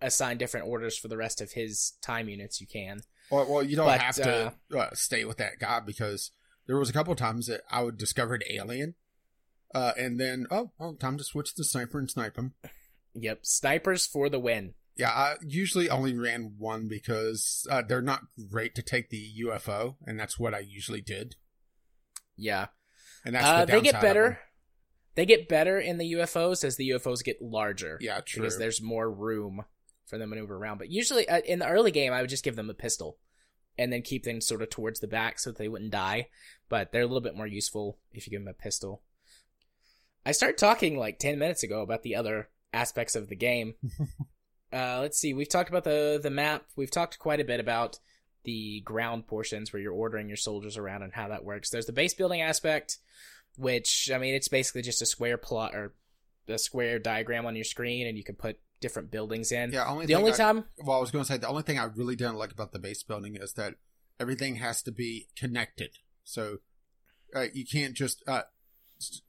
assign 0.00 0.38
different 0.38 0.66
orders 0.68 0.96
for 0.96 1.08
the 1.08 1.16
rest 1.16 1.40
of 1.40 1.52
his 1.52 1.92
time 2.00 2.28
units, 2.28 2.60
you 2.60 2.66
can. 2.66 3.00
Well, 3.30 3.46
well, 3.50 3.62
you 3.62 3.76
don't 3.76 3.86
But, 3.86 4.00
have 4.00 4.14
to 4.16 4.52
uh, 4.76 4.90
stay 4.94 5.24
with 5.24 5.38
that 5.38 5.58
guy 5.58 5.80
because 5.80 6.30
there 6.66 6.76
was 6.78 6.90
a 6.90 6.92
couple 6.92 7.14
times 7.16 7.46
that 7.46 7.62
I 7.70 7.82
would 7.82 7.96
discover 7.96 8.34
an 8.34 8.42
alien, 8.50 8.94
uh, 9.74 9.92
and 9.98 10.18
then 10.20 10.46
oh, 10.50 10.72
well, 10.78 10.94
time 10.94 11.18
to 11.18 11.24
switch 11.24 11.54
to 11.54 11.64
sniper 11.64 11.98
and 11.98 12.10
snipe 12.10 12.36
him. 12.36 12.54
Yep, 13.14 13.40
snipers 13.46 14.06
for 14.06 14.28
the 14.28 14.38
win. 14.38 14.74
Yeah, 14.96 15.10
I 15.10 15.34
usually 15.42 15.90
only 15.90 16.16
ran 16.16 16.54
one 16.58 16.88
because 16.88 17.66
uh, 17.70 17.82
they're 17.86 18.00
not 18.00 18.22
great 18.50 18.74
to 18.76 18.82
take 18.82 19.10
the 19.10 19.30
UFO, 19.44 19.96
and 20.06 20.18
that's 20.18 20.38
what 20.38 20.54
I 20.54 20.60
usually 20.60 21.00
did. 21.02 21.36
Yeah, 22.36 22.66
And 23.24 23.34
that's 23.34 23.46
uh, 23.46 23.64
the 23.64 23.72
they 23.72 23.80
get 23.80 23.92
downside 23.92 23.94
of 23.94 24.00
them. 24.02 24.08
better. 24.08 24.38
They 25.14 25.26
get 25.26 25.48
better 25.48 25.78
in 25.78 25.96
the 25.98 26.12
UFOs 26.12 26.62
as 26.64 26.76
the 26.76 26.90
UFOs 26.90 27.24
get 27.24 27.40
larger. 27.40 27.98
Yeah, 28.00 28.20
true. 28.20 28.42
because 28.42 28.58
there's 28.58 28.82
more 28.82 29.10
room 29.10 29.64
for 30.06 30.18
them 30.18 30.30
to 30.30 30.36
maneuver 30.36 30.56
around. 30.56 30.78
But 30.78 30.90
usually 30.90 31.28
uh, 31.28 31.40
in 31.40 31.58
the 31.58 31.68
early 31.68 31.90
game, 31.90 32.12
I 32.12 32.20
would 32.20 32.30
just 32.30 32.44
give 32.44 32.56
them 32.56 32.70
a 32.70 32.74
pistol 32.74 33.18
and 33.78 33.92
then 33.92 34.02
keep 34.02 34.24
things 34.24 34.46
sort 34.46 34.62
of 34.62 34.70
towards 34.70 35.00
the 35.00 35.06
back 35.06 35.38
so 35.38 35.50
that 35.50 35.58
they 35.58 35.68
wouldn't 35.68 35.90
die. 35.90 36.28
But 36.68 36.92
they're 36.92 37.02
a 37.02 37.06
little 37.06 37.20
bit 37.20 37.36
more 37.36 37.46
useful 37.46 37.98
if 38.12 38.26
you 38.26 38.30
give 38.30 38.40
them 38.40 38.54
a 38.58 38.62
pistol. 38.62 39.02
I 40.24 40.32
started 40.32 40.58
talking 40.58 40.98
like 40.98 41.18
10 41.18 41.38
minutes 41.38 41.62
ago 41.62 41.82
about 41.82 42.02
the 42.02 42.16
other 42.16 42.48
aspects 42.72 43.14
of 43.14 43.28
the 43.28 43.36
game. 43.36 43.74
uh, 44.72 45.00
let's 45.00 45.18
see. 45.18 45.34
We've 45.34 45.48
talked 45.48 45.68
about 45.68 45.84
the, 45.84 46.18
the 46.20 46.30
map. 46.30 46.64
We've 46.74 46.90
talked 46.90 47.18
quite 47.18 47.40
a 47.40 47.44
bit 47.44 47.60
about 47.60 47.98
the 48.44 48.80
ground 48.80 49.26
portions 49.26 49.72
where 49.72 49.80
you're 49.82 49.92
ordering 49.92 50.28
your 50.28 50.36
soldiers 50.36 50.76
around 50.76 51.02
and 51.02 51.12
how 51.12 51.28
that 51.28 51.44
works. 51.44 51.70
There's 51.70 51.86
the 51.86 51.92
base 51.92 52.14
building 52.14 52.40
aspect, 52.40 52.98
which, 53.56 54.10
I 54.12 54.18
mean, 54.18 54.34
it's 54.34 54.48
basically 54.48 54.82
just 54.82 55.02
a 55.02 55.06
square 55.06 55.36
plot 55.36 55.74
or 55.74 55.94
a 56.48 56.58
square 56.58 56.98
diagram 56.98 57.46
on 57.46 57.56
your 57.56 57.64
screen 57.64 58.06
and 58.06 58.16
you 58.16 58.24
can 58.24 58.36
put 58.36 58.58
different 58.80 59.10
buildings 59.10 59.52
in. 59.52 59.72
yeah, 59.72 59.86
only 59.86 60.06
The 60.06 60.14
only 60.14 60.32
I- 60.32 60.36
time, 60.36 60.64
well, 60.84 60.96
I 60.96 61.00
was 61.00 61.10
going 61.10 61.24
to 61.24 61.30
say 61.32 61.38
the 61.38 61.48
only 61.48 61.62
thing 61.62 61.78
I 61.78 61.84
really 61.84 62.16
didn't 62.16 62.36
like 62.36 62.52
about 62.52 62.72
the 62.72 62.78
base 62.78 63.02
building 63.02 63.36
is 63.36 63.52
that 63.54 63.74
everything 64.20 64.56
has 64.56 64.82
to 64.82 64.92
be 64.92 65.28
connected. 65.36 65.90
So 66.24 66.58
uh, 67.34 67.46
you 67.54 67.64
can't 67.66 67.94
just 67.94 68.22
uh, 68.28 68.42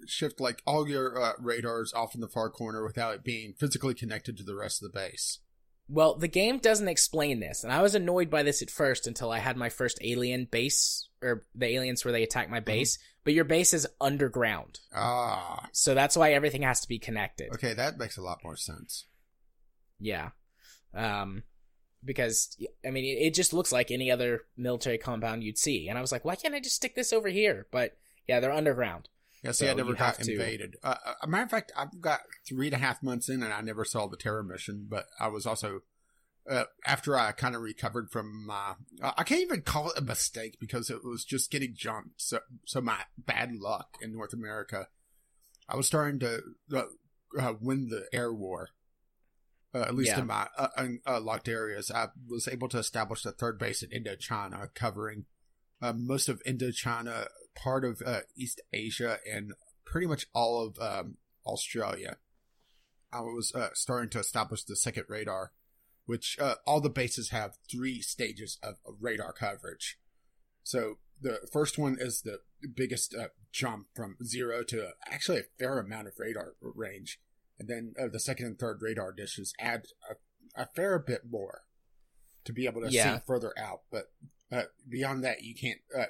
shift 0.05 0.39
like 0.39 0.61
all 0.65 0.87
your 0.87 1.21
uh, 1.21 1.33
radars 1.39 1.93
off 1.93 2.15
in 2.15 2.21
the 2.21 2.27
far 2.27 2.49
corner 2.49 2.83
without 2.85 3.15
it 3.15 3.23
being 3.23 3.53
physically 3.53 3.93
connected 3.93 4.37
to 4.37 4.43
the 4.43 4.55
rest 4.55 4.81
of 4.81 4.91
the 4.91 4.97
base. 4.97 5.39
well, 5.89 6.15
the 6.15 6.27
game 6.27 6.57
doesn't 6.57 6.87
explain 6.89 7.39
this, 7.39 7.63
and 7.63 7.71
I 7.71 7.81
was 7.81 7.95
annoyed 7.95 8.29
by 8.29 8.43
this 8.43 8.61
at 8.61 8.69
first 8.69 9.07
until 9.07 9.31
I 9.31 9.39
had 9.39 9.55
my 9.57 9.69
first 9.69 9.97
alien 10.01 10.45
base, 10.51 11.07
or 11.21 11.43
the 11.55 11.67
aliens 11.67 12.03
where 12.03 12.11
they 12.11 12.23
attack 12.23 12.49
my 12.49 12.59
base. 12.59 12.97
But 13.23 13.33
your 13.33 13.43
base 13.45 13.73
is 13.73 13.85
underground, 13.99 14.79
Ah, 14.95 15.67
so 15.73 15.93
that's 15.93 16.15
why 16.15 16.31
everything 16.31 16.61
has 16.61 16.79
to 16.81 16.87
be 16.87 16.97
connected. 16.99 17.49
okay, 17.53 17.73
that 17.73 17.97
makes 17.97 18.15
a 18.17 18.21
lot 18.21 18.39
more 18.43 18.55
sense. 18.55 19.05
Yeah, 19.99 20.29
um, 20.93 21.43
because 22.03 22.55
I 22.85 22.91
mean, 22.91 23.03
it, 23.05 23.27
it 23.27 23.33
just 23.33 23.53
looks 23.53 23.71
like 23.71 23.91
any 23.91 24.11
other 24.11 24.41
military 24.55 24.97
compound 24.97 25.43
you'd 25.43 25.57
see, 25.57 25.87
and 25.89 25.97
I 25.97 26.01
was 26.01 26.11
like, 26.11 26.25
why 26.25 26.35
can't 26.35 26.53
I 26.55 26.59
just 26.59 26.75
stick 26.75 26.95
this 26.95 27.11
over 27.13 27.29
here? 27.29 27.67
But 27.71 27.97
yeah, 28.27 28.39
they're 28.39 28.51
underground. 28.51 29.09
Yeah, 29.43 29.51
see, 29.51 29.65
So 29.65 29.71
I 29.71 29.75
never 29.75 29.93
got 29.93 30.17
have 30.17 30.17
to- 30.19 30.31
invaded. 30.31 30.75
Uh, 30.83 30.95
a 31.21 31.27
matter 31.27 31.43
of 31.43 31.51
fact, 31.51 31.71
I've 31.77 32.01
got 32.01 32.21
three 32.47 32.67
and 32.67 32.75
a 32.75 32.79
half 32.79 33.03
months 33.03 33.29
in, 33.29 33.43
and 33.43 33.53
I 33.53 33.61
never 33.61 33.85
saw 33.85 34.07
the 34.07 34.17
terror 34.17 34.43
mission. 34.43 34.87
But 34.89 35.05
I 35.19 35.27
was 35.27 35.45
also 35.45 35.81
uh, 36.49 36.63
after 36.85 37.17
I 37.17 37.31
kind 37.33 37.55
of 37.55 37.61
recovered 37.61 38.09
from 38.09 38.45
my. 38.45 38.73
Uh, 39.01 39.11
I 39.17 39.23
can't 39.23 39.41
even 39.41 39.61
call 39.61 39.89
it 39.89 39.97
a 39.97 40.01
mistake 40.01 40.57
because 40.59 40.89
it 40.89 41.03
was 41.03 41.23
just 41.23 41.51
getting 41.51 41.73
jumped. 41.75 42.21
So, 42.21 42.39
so 42.65 42.81
my 42.81 43.01
bad 43.17 43.53
luck 43.55 43.97
in 44.01 44.11
North 44.13 44.33
America, 44.33 44.87
I 45.69 45.75
was 45.75 45.87
starting 45.87 46.19
to 46.19 46.41
uh, 46.75 46.83
uh, 47.39 47.53
win 47.61 47.89
the 47.89 48.07
air 48.11 48.33
war. 48.33 48.69
Uh, 49.77 49.81
at 49.83 49.95
least 49.95 50.11
Yeah. 50.11 50.21
in 50.21 50.27
my 50.27 50.47
uh, 50.57 50.87
uh, 51.05 51.19
locked 51.19 51.47
areas, 51.47 51.91
I 51.91 52.07
was 52.27 52.47
able 52.47 52.67
to 52.69 52.79
establish 52.79 53.23
a 53.25 53.31
third 53.31 53.59
base 53.59 53.83
in 53.83 53.91
Indochina, 53.91 54.73
covering 54.73 55.25
uh, 55.81 55.93
most 55.93 56.29
of 56.29 56.41
Indochina, 56.45 57.27
part 57.55 57.85
of 57.85 58.01
uh, 58.03 58.21
East 58.35 58.61
Asia, 58.73 59.19
and 59.29 59.53
pretty 59.85 60.07
much 60.07 60.25
all 60.33 60.65
of 60.65 60.79
um, 60.79 61.17
Australia. 61.45 62.17
I 63.11 63.21
was 63.21 63.53
uh, 63.53 63.69
starting 63.73 64.09
to 64.11 64.19
establish 64.19 64.63
the 64.63 64.75
second 64.75 65.05
radar, 65.09 65.51
which 66.05 66.37
uh, 66.39 66.55
all 66.65 66.81
the 66.81 66.89
bases 66.89 67.29
have 67.29 67.57
three 67.69 68.01
stages 68.01 68.57
of, 68.63 68.75
of 68.85 68.95
radar 68.99 69.33
coverage. 69.33 69.99
So 70.63 70.97
the 71.21 71.39
first 71.51 71.77
one 71.77 71.97
is 71.99 72.21
the 72.21 72.39
biggest 72.75 73.13
uh, 73.13 73.27
jump 73.51 73.87
from 73.95 74.17
zero 74.23 74.63
to 74.63 74.89
actually 75.05 75.39
a 75.39 75.43
fair 75.59 75.77
amount 75.77 76.07
of 76.07 76.13
radar 76.17 76.53
range, 76.61 77.19
and 77.59 77.67
then 77.67 77.93
uh, 77.99 78.07
the 78.11 78.19
second 78.19 78.45
and 78.45 78.59
third 78.59 78.79
radar 78.81 79.11
dishes 79.11 79.53
add 79.59 79.85
a, 80.09 80.61
a 80.61 80.65
fair 80.75 80.99
bit 80.99 81.21
more 81.29 81.61
to 82.45 82.53
be 82.53 82.65
able 82.65 82.81
to 82.81 82.89
Yeah. 82.91 83.17
see 83.17 83.23
further 83.27 83.53
out. 83.57 83.81
But 83.91 84.11
uh, 84.51 84.63
beyond 84.87 85.23
that, 85.23 85.41
you 85.43 85.53
can't. 85.55 85.79
Uh, 85.97 86.05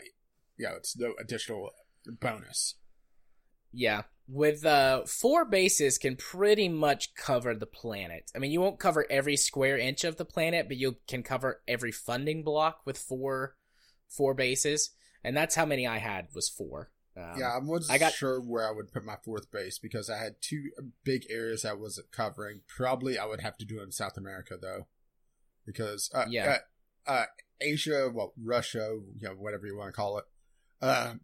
yeah, 0.58 0.74
it's 0.76 0.98
no 0.98 1.14
additional 1.20 1.72
bonus. 2.20 2.76
Yeah. 3.72 4.04
With 4.30 4.66
uh 4.66 5.06
four 5.06 5.46
bases 5.46 5.98
can 5.98 6.18
pretty 6.18 6.68
much 6.68 7.16
cover 7.16 7.56
the 7.56 7.66
planet. 7.66 8.30
I 8.36 8.40
mean, 8.40 8.52
you 8.52 8.60
won't 8.60 8.80
cover 8.80 9.06
every 9.10 9.38
square 9.38 9.78
inch 9.78 10.04
of 10.04 10.18
the 10.18 10.26
planet, 10.26 10.68
but 10.68 10.76
you 10.78 10.98
can 11.08 11.24
cover 11.24 11.62
every 11.68 11.92
funding 11.94 12.44
block 12.44 12.82
with 12.86 12.98
four 12.98 13.56
four 14.10 14.34
bases, 14.34 14.92
and 15.24 15.36
that's 15.36 15.56
how 15.56 15.66
many 15.66 15.88
I 15.88 16.00
had 16.00 16.28
was 16.36 16.50
four. 16.50 16.92
Um, 17.18 17.40
yeah, 17.40 17.50
I 17.56 17.58
wasn't 17.60 17.96
I 17.96 17.98
got- 17.98 18.14
sure 18.14 18.40
where 18.40 18.68
I 18.68 18.72
would 18.72 18.92
put 18.92 19.04
my 19.04 19.16
fourth 19.26 19.50
base 19.52 19.80
because 19.80 20.10
I 20.10 20.18
had 20.20 20.36
two 20.42 20.70
big 21.04 21.26
areas 21.30 21.66
I 21.66 21.74
wasn't 21.74 22.12
covering. 22.12 22.62
Probably 22.68 23.18
I 23.18 23.26
would 23.26 23.42
have 23.42 23.58
to 23.58 23.66
do 23.66 23.80
it 23.80 23.84
in 23.84 23.92
South 23.92 24.18
America 24.18 24.56
though, 24.62 24.88
because 25.66 26.12
uh, 26.14 26.26
Yeah. 26.30 26.58
uh, 27.08 27.10
uh, 27.12 27.26
Asia, 27.60 28.12
well, 28.14 28.34
Russia, 28.40 29.00
you 29.16 29.28
know, 29.28 29.34
whatever 29.34 29.66
you 29.66 29.76
want 29.76 29.88
to 29.90 29.98
call 29.98 30.20
it, 30.20 30.26
uh, 30.82 31.16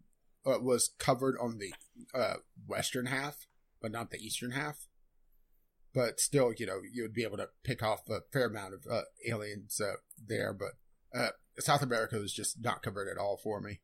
uh, 0.44 0.58
was 0.60 0.90
covered 0.98 1.36
on 1.40 1.58
the 1.58 1.72
uh, 2.12 2.38
western 2.66 3.06
half, 3.06 3.46
but 3.80 3.92
not 3.92 4.10
the 4.10 4.18
eastern 4.18 4.50
half. 4.50 4.88
But 5.94 6.18
still, 6.18 6.52
you 6.56 6.66
know, 6.66 6.80
you 6.92 7.02
would 7.02 7.14
be 7.14 7.22
able 7.22 7.36
to 7.36 7.50
pick 7.62 7.80
off 7.84 8.08
a 8.10 8.22
fair 8.32 8.46
amount 8.46 8.74
of 8.74 8.84
uh, 8.90 9.02
aliens 9.28 9.80
uh, 9.80 9.94
there. 10.18 10.52
But 10.52 10.72
uh, 11.16 11.28
South 11.60 11.82
America 11.82 12.16
was 12.16 12.32
just 12.32 12.60
not 12.60 12.82
covered 12.82 13.08
at 13.08 13.16
all 13.16 13.36
for 13.36 13.60
me. 13.60 13.78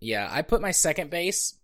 Yeah, 0.00 0.28
I 0.30 0.42
put 0.42 0.60
my 0.60 0.70
second 0.70 1.10
base 1.10 1.58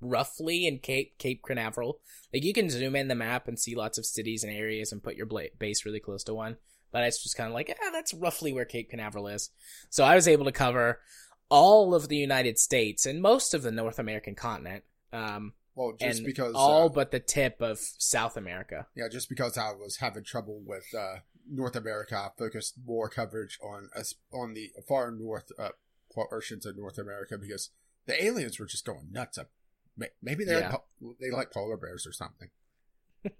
roughly 0.00 0.66
in 0.66 0.78
Cape 0.78 1.18
Cape 1.18 1.42
Canaveral. 1.44 2.00
Like 2.32 2.44
you 2.44 2.52
can 2.52 2.70
zoom 2.70 2.96
in 2.96 3.08
the 3.08 3.14
map 3.14 3.48
and 3.48 3.58
see 3.58 3.74
lots 3.74 3.98
of 3.98 4.06
cities 4.06 4.44
and 4.44 4.52
areas 4.52 4.92
and 4.92 5.02
put 5.02 5.16
your 5.16 5.26
bla- 5.26 5.54
base 5.58 5.84
really 5.84 6.00
close 6.00 6.24
to 6.24 6.34
one. 6.34 6.56
But 6.92 7.04
it's 7.04 7.22
just 7.22 7.36
kind 7.36 7.48
of 7.48 7.54
like, 7.54 7.76
ah, 7.82 7.90
that's 7.92 8.14
roughly 8.14 8.52
where 8.52 8.64
Cape 8.64 8.90
Canaveral 8.90 9.28
is. 9.28 9.50
So 9.90 10.04
I 10.04 10.14
was 10.14 10.26
able 10.26 10.44
to 10.46 10.52
cover 10.52 11.00
all 11.48 11.94
of 11.94 12.08
the 12.08 12.16
United 12.16 12.58
States 12.58 13.06
and 13.06 13.20
most 13.20 13.54
of 13.54 13.62
the 13.62 13.70
North 13.70 13.98
American 13.98 14.34
continent. 14.34 14.84
Um, 15.12 15.52
Well, 15.74 15.94
just 16.00 16.24
because 16.24 16.54
all 16.54 16.86
uh, 16.86 16.88
but 16.88 17.10
the 17.10 17.20
tip 17.20 17.60
of 17.60 17.78
South 17.78 18.36
America. 18.36 18.86
Yeah, 18.96 19.08
just 19.10 19.28
because 19.28 19.56
I 19.58 19.72
was 19.72 19.98
having 19.98 20.24
trouble 20.24 20.62
with 20.64 20.86
uh, 20.96 21.16
North 21.48 21.76
America, 21.76 22.16
I 22.16 22.28
focused 22.38 22.74
more 22.84 23.08
coverage 23.08 23.58
on 23.62 23.90
us 23.96 24.14
on 24.32 24.54
the 24.54 24.70
far 24.88 25.10
north 25.10 25.50
uh, 25.58 25.70
portions 26.12 26.66
of 26.66 26.76
North 26.76 26.98
America 26.98 27.36
because 27.38 27.70
the 28.06 28.22
aliens 28.22 28.58
were 28.58 28.66
just 28.66 28.84
going 28.84 29.08
nuts 29.10 29.38
up 29.38 29.50
Maybe 30.22 30.44
they 30.44 30.52
Yeah. 30.52 30.60
like, 30.60 30.70
po- 30.70 31.16
they 31.20 31.30
like 31.30 31.52
polar 31.52 31.76
bears 31.76 32.06
or 32.06 32.12
something. 32.12 32.48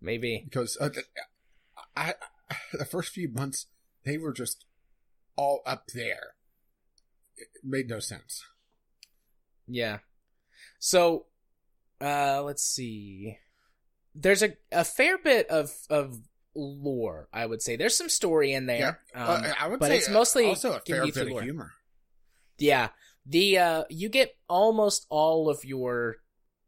Maybe. 0.00 0.42
Because 0.44 0.76
uh, 0.78 0.90
I, 1.96 2.14
I 2.50 2.56
the 2.74 2.84
first 2.84 3.12
few 3.12 3.28
months 3.30 3.66
they 4.04 4.18
were 4.18 4.32
just 4.32 4.66
all 5.36 5.62
up 5.64 5.86
there. 5.94 6.34
It 7.36 7.48
made 7.64 7.88
no 7.88 7.98
sense. 7.98 8.44
Yeah. 9.66 9.98
So, 10.78 11.26
uh, 12.00 12.42
let's 12.42 12.64
see. 12.64 13.38
There's 14.14 14.42
a, 14.42 14.54
a 14.70 14.84
fair 14.84 15.16
bit 15.16 15.48
of, 15.48 15.72
of 15.88 16.18
lore, 16.54 17.28
I 17.32 17.46
would 17.46 17.62
say. 17.62 17.76
There's 17.76 17.96
some 17.96 18.10
story 18.10 18.52
in 18.52 18.66
there. 18.66 19.00
Yeah. 19.14 19.24
Um, 19.26 19.44
Uh, 19.44 19.52
I 19.58 19.68
would 19.68 19.80
but 19.80 19.88
say 19.88 19.96
it's 19.98 20.08
uh, 20.10 20.12
mostly 20.12 20.46
also 20.46 20.72
a 20.74 20.80
fair 20.80 21.06
bit 21.06 21.16
lore. 21.28 21.38
of 21.38 21.44
humor. 21.44 21.72
Yeah. 22.58 22.88
The 23.26 23.58
uh 23.58 23.84
you 23.90 24.08
get 24.08 24.36
almost 24.48 25.06
all 25.10 25.48
of 25.48 25.64
your 25.64 26.16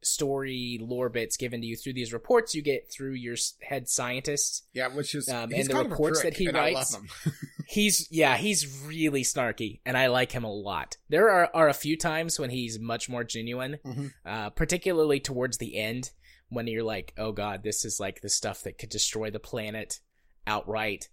story 0.03 0.79
lore 0.83 1.09
bits 1.09 1.37
given 1.37 1.63
to 1.63 1.67
you 1.67 1.77
through 1.77 1.95
these 1.95 2.13
reports 2.13 2.55
you 2.55 2.61
get 2.61 2.93
through 2.93 3.13
your 3.15 3.37
head 3.63 3.89
scientist. 3.89 4.67
Yeah, 4.75 4.89
which 4.89 5.15
is 5.15 5.29
Um, 5.29 5.51
he's 5.51 5.61
and 5.61 5.69
the 5.71 5.73
kind 5.73 5.87
of 5.87 5.93
a 5.93 5.95
reports 5.95 6.21
prick, 6.21 6.35
that 6.35 6.39
he 6.39 6.49
writes-. 6.51 6.99
He's 7.67 8.07
yeah, 8.11 8.37
he's 8.37 8.83
really 8.87 9.23
snarky 9.23 9.81
and 9.87 9.97
I 9.97 10.09
like 10.09 10.31
him 10.33 10.45
a 10.45 10.53
lot. 10.53 10.99
There 11.09 11.31
are 11.31 11.51
are 11.55 11.69
a 11.69 11.75
few 11.75 11.97
times 11.97 12.39
when 12.39 12.51
he's 12.51 12.79
much 12.79 13.09
more 13.09 13.25
genuine, 13.25 13.79
Mhm. 13.85 14.13
uh 14.25 14.51
particularly 14.51 15.19
towards 15.19 15.57
the 15.59 15.77
end 15.77 16.11
when 16.51 16.67
you're 16.67 16.85
like, 16.85 17.15
"Oh 17.17 17.33
god, 17.33 17.63
this 17.65 17.85
is 17.85 17.99
like 17.99 18.21
the 18.21 18.29
stuff 18.29 18.63
that 18.63 18.79
could 18.79 18.91
destroy 18.91 19.31
the 19.31 19.41
planet 19.41 20.01
outright." 20.47 21.09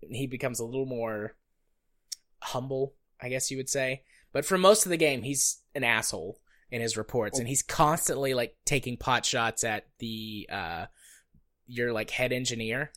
He 0.00 0.28
becomes 0.28 0.60
a 0.60 0.64
little 0.64 0.86
more 0.86 1.36
humble, 2.40 2.94
I 3.20 3.28
guess 3.28 3.50
you 3.50 3.56
would 3.56 3.68
say. 3.68 4.02
But 4.32 4.44
for 4.44 4.58
most 4.58 4.84
of 4.86 4.90
the 4.90 4.96
game, 4.96 5.22
he's 5.22 5.60
an 5.74 5.84
asshole 5.84 6.38
in 6.70 6.80
his 6.82 6.96
reports, 6.96 7.38
and 7.38 7.48
he's 7.48 7.62
constantly 7.62 8.34
like 8.34 8.56
taking 8.64 8.96
pot 8.96 9.24
shots 9.24 9.64
at 9.64 9.86
the 9.98 10.48
uh 10.52 10.86
your 11.66 11.92
like 11.92 12.10
head 12.10 12.32
engineer. 12.32 12.92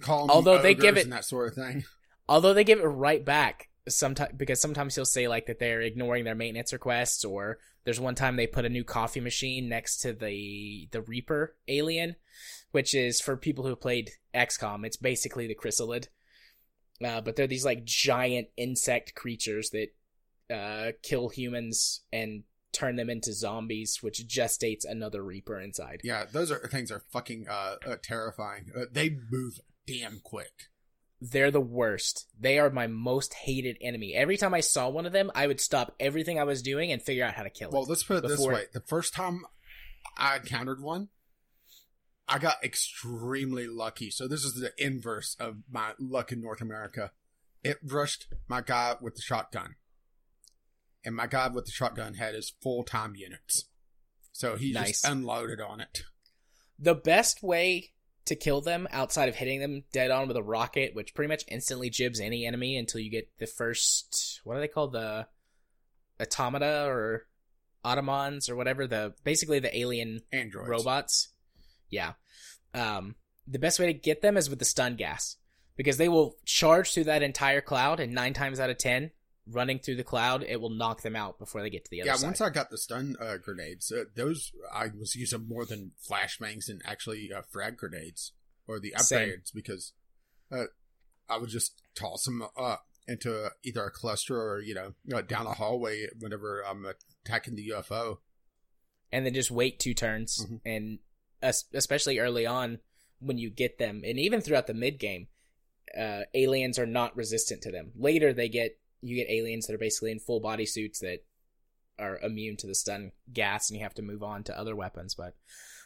Call 0.00 0.24
him 0.24 0.30
Although 0.30 0.60
they 0.62 0.74
give 0.74 0.96
it- 0.96 1.04
and 1.04 1.12
that 1.12 1.24
sort 1.24 1.48
of 1.48 1.54
thing. 1.54 1.84
Although 2.28 2.54
they 2.54 2.64
give 2.64 2.78
it 2.80 2.84
right 2.84 3.24
back 3.24 3.68
sometimes 3.86 4.32
because 4.36 4.60
sometimes 4.60 4.94
he'll 4.94 5.04
say 5.04 5.28
like 5.28 5.46
that 5.46 5.58
they're 5.58 5.82
ignoring 5.82 6.24
their 6.24 6.34
maintenance 6.34 6.72
requests 6.72 7.22
or 7.24 7.58
there's 7.84 8.00
one 8.00 8.14
time 8.14 8.36
they 8.36 8.46
put 8.46 8.64
a 8.64 8.70
new 8.70 8.82
coffee 8.82 9.20
machine 9.20 9.68
next 9.68 9.98
to 9.98 10.12
the 10.14 10.88
the 10.90 11.02
Reaper 11.02 11.54
alien, 11.68 12.16
which 12.72 12.94
is 12.94 13.20
for 13.20 13.36
people 13.36 13.66
who 13.66 13.76
played 13.76 14.10
XCOM, 14.34 14.86
it's 14.86 14.96
basically 14.96 15.46
the 15.46 15.54
chrysalid. 15.54 16.06
Uh, 17.02 17.20
but 17.20 17.36
they're 17.36 17.46
these 17.46 17.64
like 17.64 17.84
giant 17.84 18.48
insect 18.56 19.14
creatures 19.14 19.70
that 19.70 19.88
uh, 20.54 20.92
kill 21.02 21.28
humans 21.28 22.02
and 22.12 22.44
turn 22.72 22.96
them 22.96 23.08
into 23.08 23.32
zombies, 23.32 24.02
which 24.02 24.26
gestates 24.26 24.84
another 24.84 25.22
Reaper 25.22 25.60
inside. 25.60 26.00
Yeah, 26.04 26.24
those 26.30 26.50
are 26.50 26.68
things 26.68 26.90
are 26.90 27.02
fucking 27.10 27.46
uh, 27.48 27.76
uh 27.86 27.96
terrifying. 28.02 28.70
Uh, 28.76 28.84
they 28.90 29.16
move 29.30 29.60
damn 29.86 30.20
quick. 30.22 30.68
They're 31.20 31.50
the 31.50 31.60
worst. 31.60 32.26
They 32.38 32.58
are 32.58 32.68
my 32.68 32.86
most 32.86 33.32
hated 33.32 33.78
enemy. 33.80 34.14
Every 34.14 34.36
time 34.36 34.52
I 34.52 34.60
saw 34.60 34.90
one 34.90 35.06
of 35.06 35.12
them, 35.12 35.30
I 35.34 35.46
would 35.46 35.60
stop 35.60 35.94
everything 35.98 36.38
I 36.38 36.44
was 36.44 36.60
doing 36.60 36.92
and 36.92 37.00
figure 37.00 37.24
out 37.24 37.34
how 37.34 37.44
to 37.44 37.50
kill 37.50 37.70
Well, 37.70 37.82
it. 37.82 37.84
Well, 37.84 37.90
let's 37.90 38.02
put 38.02 38.18
it 38.18 38.28
this 38.28 38.40
way: 38.40 38.64
the 38.72 38.80
first 38.80 39.14
time 39.14 39.44
I 40.18 40.36
encountered 40.36 40.82
one, 40.82 41.08
I 42.28 42.38
got 42.38 42.64
extremely 42.64 43.66
lucky. 43.66 44.10
So 44.10 44.26
this 44.26 44.44
is 44.44 44.54
the 44.54 44.72
inverse 44.78 45.36
of 45.38 45.58
my 45.70 45.92
luck 45.98 46.32
in 46.32 46.40
North 46.40 46.60
America. 46.62 47.12
It 47.62 47.78
rushed 47.84 48.26
my 48.48 48.60
guy 48.60 48.96
with 49.00 49.14
the 49.16 49.22
shotgun, 49.22 49.76
and 51.04 51.14
my 51.14 51.26
guy 51.26 51.48
with 51.48 51.66
the 51.66 51.70
shotgun 51.72 52.14
had 52.14 52.34
his 52.34 52.52
full 52.62 52.82
time 52.82 53.14
units. 53.14 53.66
So 54.32 54.56
he 54.56 54.72
Nice. 54.72 55.02
just 55.02 55.04
unloaded 55.08 55.60
on 55.60 55.80
it. 55.80 56.02
The 56.78 56.94
best 56.94 57.42
way 57.42 57.92
to 58.24 58.34
kill 58.34 58.60
them 58.62 58.88
outside 58.90 59.28
of 59.28 59.36
hitting 59.36 59.60
them 59.60 59.84
dead 59.92 60.10
on 60.10 60.26
with 60.26 60.36
a 60.36 60.42
rocket, 60.42 60.94
which 60.94 61.14
pretty 61.14 61.28
much 61.28 61.44
instantly 61.48 61.90
gibs 61.90 62.20
any 62.20 62.46
enemy 62.46 62.76
until 62.76 63.00
you 63.00 63.10
get 63.10 63.28
the 63.38 63.46
first 63.46 64.40
what 64.44 64.56
are 64.56 64.60
they 64.60 64.68
called? 64.68 64.92
The 64.92 65.26
automata 66.20 66.86
or 66.86 67.26
automons 67.84 68.48
or 68.48 68.56
whatever, 68.56 68.86
the 68.86 69.14
basically 69.24 69.58
the 69.60 69.76
alien 69.78 70.20
Androids. 70.32 70.68
robots. 70.68 71.28
Yeah. 71.94 72.12
Um, 72.74 73.14
the 73.46 73.58
best 73.58 73.78
way 73.78 73.86
to 73.86 73.94
get 73.94 74.20
them 74.22 74.36
is 74.36 74.50
with 74.50 74.58
the 74.58 74.64
stun 74.64 74.96
gas 74.96 75.36
because 75.76 75.96
they 75.96 76.08
will 76.08 76.36
charge 76.44 76.92
through 76.92 77.04
that 77.04 77.22
entire 77.22 77.60
cloud, 77.60 78.00
and 78.00 78.12
nine 78.12 78.32
times 78.34 78.58
out 78.60 78.70
of 78.70 78.78
ten, 78.78 79.10
running 79.46 79.78
through 79.78 79.96
the 79.96 80.04
cloud, 80.04 80.42
it 80.42 80.60
will 80.60 80.70
knock 80.70 81.02
them 81.02 81.14
out 81.16 81.38
before 81.38 81.62
they 81.62 81.70
get 81.70 81.84
to 81.84 81.90
the 81.90 82.00
other 82.02 82.08
side. 82.08 82.12
Yeah, 82.14 82.16
side. 82.18 82.26
once 82.26 82.40
I 82.40 82.50
got 82.50 82.70
the 82.70 82.78
stun 82.78 83.16
uh, 83.20 83.36
grenades, 83.36 83.92
uh, 83.92 84.04
those 84.16 84.52
I 84.72 84.86
was 84.98 85.14
using 85.14 85.46
more 85.48 85.64
than 85.66 85.92
flashbangs 86.08 86.68
and 86.68 86.80
actually 86.84 87.30
uh, 87.32 87.42
frag 87.50 87.76
grenades 87.76 88.32
or 88.66 88.80
the 88.80 88.94
Same. 88.98 89.28
upgrades 89.28 89.52
because 89.54 89.92
uh, 90.50 90.64
I 91.28 91.38
would 91.38 91.50
just 91.50 91.82
toss 91.94 92.24
them 92.24 92.42
up 92.56 92.86
into 93.06 93.50
either 93.62 93.84
a 93.84 93.90
cluster 93.90 94.40
or 94.40 94.60
you 94.60 94.74
know 94.74 94.94
uh, 95.14 95.20
down 95.20 95.46
a 95.46 95.52
hallway 95.52 96.06
whenever 96.18 96.62
I'm 96.62 96.86
attacking 97.26 97.56
the 97.56 97.68
UFO. 97.74 98.18
and 99.12 99.26
then 99.26 99.34
just 99.34 99.50
wait 99.50 99.78
two 99.78 99.92
turns, 99.94 100.46
Mhm. 100.46 100.60
and 100.64 100.98
especially 101.72 102.18
early 102.18 102.46
on 102.46 102.78
when 103.20 103.38
you 103.38 103.50
get 103.50 103.78
them, 103.78 104.02
and 104.04 104.18
even 104.18 104.40
throughout 104.40 104.66
the 104.66 104.74
mid 104.74 104.98
game, 104.98 105.28
uh, 105.98 106.22
aliens 106.34 106.78
are 106.78 106.86
not 106.86 107.16
resistant 107.16 107.62
to 107.62 107.70
them. 107.70 107.92
Later, 107.96 108.32
they 108.32 108.48
get 108.48 108.78
you 109.00 109.16
get 109.16 109.30
aliens 109.30 109.66
that 109.66 109.74
are 109.74 109.78
basically 109.78 110.10
in 110.10 110.18
full 110.18 110.40
body 110.40 110.64
suits 110.66 111.00
that 111.00 111.18
are 111.98 112.18
immune 112.20 112.56
to 112.56 112.66
the 112.66 112.74
stun 112.74 113.12
gas, 113.32 113.68
and 113.70 113.78
you 113.78 113.84
have 113.84 113.94
to 113.94 114.02
move 114.02 114.22
on 114.22 114.42
to 114.44 114.58
other 114.58 114.74
weapons. 114.74 115.14
But 115.14 115.34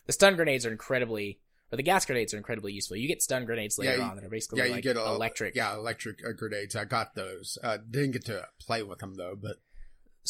the 0.06 0.12
stun 0.12 0.36
grenades 0.36 0.64
are 0.64 0.70
incredibly, 0.70 1.40
or 1.72 1.76
the 1.76 1.82
gas 1.82 2.06
grenades 2.06 2.32
are 2.32 2.38
incredibly 2.38 2.72
useful. 2.72 2.96
You 2.96 3.08
get 3.08 3.22
stun 3.22 3.44
grenades 3.44 3.78
later 3.78 3.92
Yeah, 3.92 3.96
you- 3.98 4.02
on 4.10 4.16
that 4.16 4.24
are 4.24 4.30
basically 4.30 4.60
Yeah, 4.60 4.66
you 4.66 4.72
like 4.72 4.82
get 4.84 4.96
a, 4.96 5.04
electric. 5.04 5.54
Yeah, 5.54 5.74
electric 5.74 6.24
uh, 6.26 6.32
grenades. 6.32 6.74
I 6.76 6.84
got 6.84 7.14
those. 7.14 7.58
Uh, 7.62 7.78
didn't 7.90 8.12
get 8.12 8.24
to 8.26 8.46
play 8.60 8.82
with 8.82 9.00
them 9.00 9.14
though, 9.16 9.36
but 9.40 9.56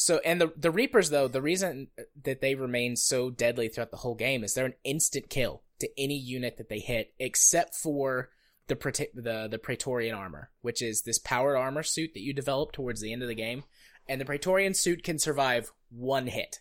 So, 0.00 0.20
and 0.24 0.40
the 0.40 0.52
the 0.56 0.70
Reapers 0.70 1.10
though, 1.10 1.26
the 1.26 1.42
reason 1.42 1.88
that 2.22 2.40
they 2.40 2.54
remain 2.54 2.94
so 2.94 3.30
deadly 3.30 3.66
throughout 3.66 3.90
the 3.90 3.96
whole 3.96 4.14
game 4.14 4.44
is 4.44 4.54
they're 4.54 4.64
an 4.64 4.74
instant 4.84 5.28
kill 5.28 5.64
to 5.80 5.88
any 5.98 6.16
unit 6.16 6.56
that 6.56 6.68
they 6.68 6.78
hit, 6.78 7.14
except 7.18 7.74
for 7.74 8.30
the 8.68 8.76
the 9.12 9.48
the 9.50 9.58
Praetorian 9.58 10.14
armor, 10.14 10.50
which 10.60 10.82
is 10.82 11.02
this 11.02 11.18
powered 11.18 11.56
armor 11.56 11.82
suit 11.82 12.14
that 12.14 12.22
you 12.22 12.32
develop 12.32 12.70
towards 12.70 13.00
the 13.00 13.12
end 13.12 13.22
of 13.22 13.28
the 13.28 13.34
game, 13.34 13.64
and 14.08 14.20
the 14.20 14.24
Praetorian 14.24 14.72
suit 14.72 15.02
can 15.02 15.18
survive 15.18 15.72
one 15.90 16.28
hit, 16.28 16.60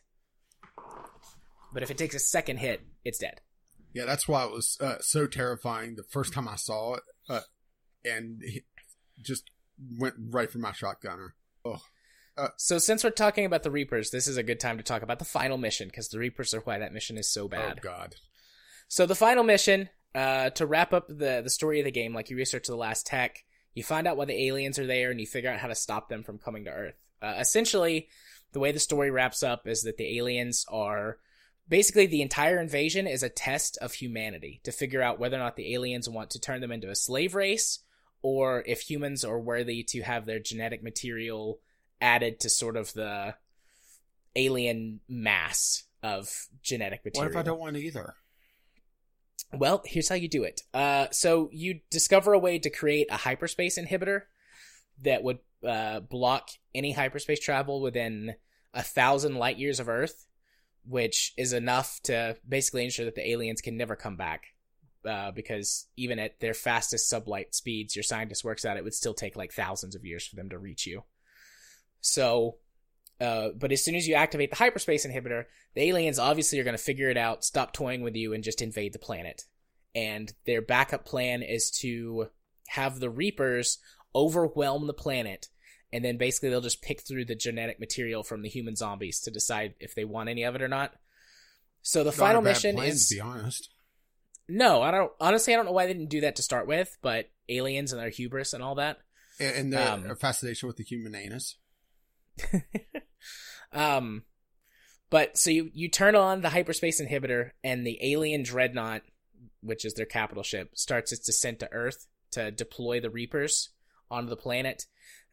but 1.72 1.84
if 1.84 1.92
it 1.92 1.98
takes 2.00 2.16
a 2.16 2.20
second 2.20 2.58
hit, 2.58 2.82
it's 3.06 3.20
dead. 3.20 3.42
yeah, 3.94 4.06
that's 4.06 4.28
why 4.28 4.46
it 4.46 4.52
was 4.52 4.80
uh, 4.82 4.96
so 5.02 5.28
terrifying 5.28 5.96
the 5.96 6.02
first 6.02 6.34
time 6.34 6.48
I 6.48 6.56
saw 6.56 6.96
it, 6.96 7.04
uh, 7.30 7.42
and 8.04 8.42
he 8.44 8.64
just 9.24 9.52
went 10.00 10.16
right 10.32 10.50
for 10.50 10.58
my 10.58 10.72
shotgunner. 10.72 11.34
So, 12.58 12.78
since 12.78 13.04
we're 13.04 13.10
talking 13.10 13.46
about 13.46 13.64
the 13.64 13.72
Reapers, 13.72 14.12
this 14.12 14.28
is 14.28 14.38
a 14.38 14.44
good 14.44 14.60
time 14.60 14.78
to 14.78 14.84
talk 14.84 15.02
about 15.02 15.20
the 15.20 15.26
final 15.26 15.58
mission 15.58 15.88
because 15.88 16.10
the 16.10 16.20
Reapers 16.20 16.54
are 16.54 16.60
why 16.62 16.80
that 16.80 16.94
mission 16.94 17.18
is 17.18 17.30
so 17.30 17.48
bad. 17.48 17.80
Oh 17.80 17.82
God. 17.84 18.16
So 18.88 19.06
the 19.06 19.16
final 19.16 19.44
mission, 19.44 19.90
uh, 20.16 20.52
to 20.52 20.66
wrap 20.66 20.94
up 20.94 21.08
the 21.08 21.42
the 21.44 21.50
story 21.50 21.80
of 21.80 21.86
the 21.86 21.92
game, 21.92 22.14
like 22.14 22.30
you 22.30 22.38
research 22.38 22.68
the 22.68 22.76
last 22.76 23.06
tech, 23.06 23.44
you 23.74 23.84
find 23.84 24.08
out 24.08 24.18
why 24.18 24.26
the 24.26 24.48
aliens 24.48 24.80
are 24.80 24.88
there, 24.88 25.12
and 25.12 25.20
you 25.20 25.28
figure 25.28 25.50
out 25.50 25.60
how 25.60 25.68
to 25.68 25.76
stop 25.76 26.10
them 26.10 26.24
from 26.24 26.38
coming 26.38 26.66
to 26.66 26.72
Earth. 26.72 26.96
Uh, 27.22 27.36
essentially, 27.40 28.08
the 28.54 28.60
way 28.60 28.72
the 28.72 28.80
story 28.80 29.12
wraps 29.12 29.44
up 29.44 29.68
is 29.68 29.84
that 29.84 29.98
the 29.98 30.18
aliens 30.18 30.66
are 30.70 31.18
basically 31.68 32.06
the 32.06 32.22
entire 32.22 32.60
invasion 32.60 33.08
is 33.08 33.24
a 33.24 33.30
test 33.30 33.78
of 33.78 33.94
humanity 33.94 34.62
to 34.64 34.72
figure 34.72 35.02
out 35.02 35.20
whether 35.20 35.36
or 35.36 35.40
not 35.40 35.56
the 35.56 35.74
aliens 35.74 36.08
want 36.08 36.30
to 36.32 36.40
turn 36.40 36.62
them 36.62 36.72
into 36.72 36.90
a 36.90 36.96
slave 36.96 37.36
race, 37.36 37.80
or 38.22 38.64
if 38.66 38.82
humans 38.82 39.26
are 39.26 39.40
worthy 39.40 39.84
to 39.84 40.02
have 40.02 40.26
their 40.26 40.40
genetic 40.40 40.82
material 40.82 41.60
added 42.02 42.40
to 42.42 42.50
sort 42.50 42.78
of 42.78 42.94
the 42.94 43.36
alien 44.36 45.00
mass 45.08 45.84
of 46.04 46.30
genetic 46.62 47.04
material. 47.04 47.30
What 47.30 47.32
if 47.32 47.38
I 47.38 47.44
don't 47.44 47.60
want 47.60 47.76
either? 47.78 48.16
Well, 49.54 49.82
here's 49.86 50.10
how 50.10 50.16
you 50.16 50.28
do 50.28 50.44
it. 50.44 50.62
Uh, 50.74 51.08
so 51.12 51.50
you 51.52 51.80
discover 51.90 52.34
a 52.34 52.40
way 52.40 52.60
to 52.60 52.70
create 52.70 53.08
a 53.10 53.18
hyperspace 53.18 53.80
inhibitor 53.80 54.24
that 55.04 55.24
would 55.24 55.40
uh, 55.66 56.02
block 56.02 56.50
any 56.76 56.92
hyperspace 56.92 57.40
travel 57.40 57.82
within 57.82 58.36
a 58.74 58.84
thousand 58.84 59.36
light 59.36 59.58
years 59.58 59.80
of 59.80 59.90
Earth, 59.90 60.28
which 60.86 61.34
is 61.38 61.54
enough 61.54 62.00
to 62.04 62.36
basically 62.48 62.84
ensure 62.84 63.06
that 63.06 63.16
the 63.16 63.30
aliens 63.30 63.62
can 63.62 63.78
never 63.78 63.96
come 63.96 64.18
back. 64.18 64.44
Uh, 65.06 65.32
because 65.32 65.88
even 65.96 66.20
at 66.20 66.38
their 66.42 66.54
fastest 66.54 67.10
sublight 67.12 67.54
speeds, 67.54 67.96
your 67.96 68.04
scientist 68.04 68.44
works 68.44 68.66
out 68.66 68.76
it 68.76 68.84
would 68.84 68.94
still 68.94 69.14
take 69.14 69.38
like 69.38 69.54
thousands 69.54 69.96
of 69.96 70.04
years 70.04 70.28
for 70.28 70.36
them 70.36 70.50
to 70.50 70.58
reach 70.58 70.86
you. 70.86 71.04
So, 72.02 72.58
uh, 73.20 73.50
but 73.58 73.72
as 73.72 73.84
soon 73.84 73.96
as 73.96 74.08
you 74.08 74.16
activate 74.16 74.50
the 74.50 74.58
hyperspace 74.58 75.06
inhibitor, 75.06 75.46
the 75.76 75.82
aliens 75.84 76.20
obviously 76.20 76.60
are 76.60 76.64
going 76.64 76.78
to 76.78 76.84
figure 76.84 77.10
it 77.10 77.18
out, 77.18 77.44
stop 77.44 77.74
toying 77.74 78.02
with 78.02 78.16
you, 78.16 78.34
and 78.34 78.44
just 78.44 78.62
invade 78.62 78.94
the 78.94 79.00
planet. 79.00 79.44
And 79.96 80.32
their 80.46 80.62
backup 80.62 81.06
plan 81.06 81.42
is 81.42 81.72
to 81.82 82.28
have 82.68 83.00
the 83.00 83.10
Reapers 83.10 83.80
overwhelm 84.14 84.88
the 84.88 84.94
planet 84.94 85.48
and 85.92 86.04
then 86.04 86.18
basically 86.18 86.50
they'll 86.50 86.62
just 86.62 86.82
pick 86.82 87.02
through 87.02 87.26
the 87.26 87.36
genetic 87.36 87.80
material 87.80 88.24
from 88.24 88.42
the 88.42 88.50
human 88.50 88.76
zombies 88.76 89.22
to 89.22 89.32
decide 89.32 89.76
if 89.80 89.96
they 89.96 90.06
want 90.06 90.30
any 90.30 90.44
of 90.44 90.56
it 90.56 90.62
or 90.62 90.68
not. 90.68 90.94
So 91.82 92.04
the 92.04 92.12
final 92.12 92.42
mission 92.42 92.76
plan, 92.76 92.90
is 92.90 93.08
to 93.08 93.16
be 93.16 93.22
honest. 93.22 93.70
no, 94.50 94.82
I 94.82 94.92
don't 94.92 95.12
honestly 95.20 95.54
I 95.54 95.58
don't 95.58 95.66
know 95.66 95.72
why 95.72 95.86
they 95.86 95.94
didn't 95.94 96.10
do 96.10 96.22
that 96.22 96.36
to 96.38 96.42
start 96.44 96.68
with, 96.68 96.98
but 97.02 97.30
aliens 97.48 97.94
and 97.94 98.02
their 98.02 98.10
hubris 98.10 98.54
and 98.54 98.62
all 98.62 98.76
that. 98.76 99.00
And 99.40 99.56
and 99.56 99.74
the 99.74 100.12
Um, 100.12 100.16
fascination 100.18 100.68
with 100.68 100.78
the 100.78 100.84
human 100.84 101.16
anus. 101.16 101.56
um, 103.72 104.24
but 105.10 105.38
so 105.38 105.50
you 105.50 105.72
you 105.74 105.90
turn 105.90 106.16
on 106.16 106.42
the 106.42 106.50
hyperspace 106.50 107.02
inhibitor, 107.02 107.52
and 107.64 107.86
the 107.86 108.00
alien 108.02 108.44
dreadnought, 108.44 109.04
which 109.62 109.86
is 109.86 109.94
their 109.94 110.06
capital 110.06 110.44
ship, 110.44 110.72
starts 110.76 111.12
its 111.12 111.26
descent 111.26 111.60
to 111.60 111.72
Earth 111.72 112.08
to 112.32 112.52
deploy 112.52 113.00
the 113.00 113.10
Reapers 113.10 113.70
onto 114.12 114.30
the 114.30 114.36
planet, 114.36 114.86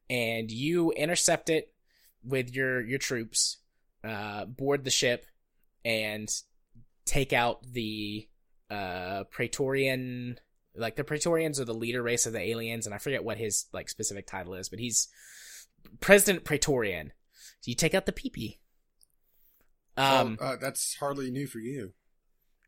and 0.09 0.51
you 0.51 0.93
intercept 0.93 1.51
it 1.51 1.73
with 2.23 2.55
your 2.55 2.81
your 2.83 2.99
troops, 2.99 3.59
uh, 4.05 4.45
board 4.45 4.85
the 4.85 4.91
ship, 4.91 5.27
and 5.85 6.29
take 7.05 7.33
out 7.33 7.65
the 7.65 8.29
uh 8.71 9.25
Praetorian. 9.31 10.39
Like 10.77 10.97
the 10.97 11.05
Praetorians 11.05 11.61
are 11.61 11.65
the 11.65 11.73
leader 11.73 12.03
race 12.03 12.27
of 12.27 12.33
the 12.33 12.41
aliens, 12.41 12.87
and 12.87 12.95
I 12.95 12.99
forget 12.99 13.25
what 13.25 13.39
his 13.39 13.67
like 13.73 13.89
specific 13.89 14.27
title 14.27 14.55
is, 14.55 14.69
but 14.69 14.81
he's 14.81 15.09
President 16.01 16.45
Praetorian. 16.45 17.13
So 17.61 17.71
you 17.71 17.75
take 17.75 17.95
out 17.95 18.07
the 18.07 18.13
peepee. 18.13 18.59
Um, 19.97 20.37
well, 20.41 20.53
uh, 20.53 20.57
that's 20.57 20.97
hardly 20.97 21.31
new 21.31 21.47
for 21.47 21.59
you. 21.61 21.93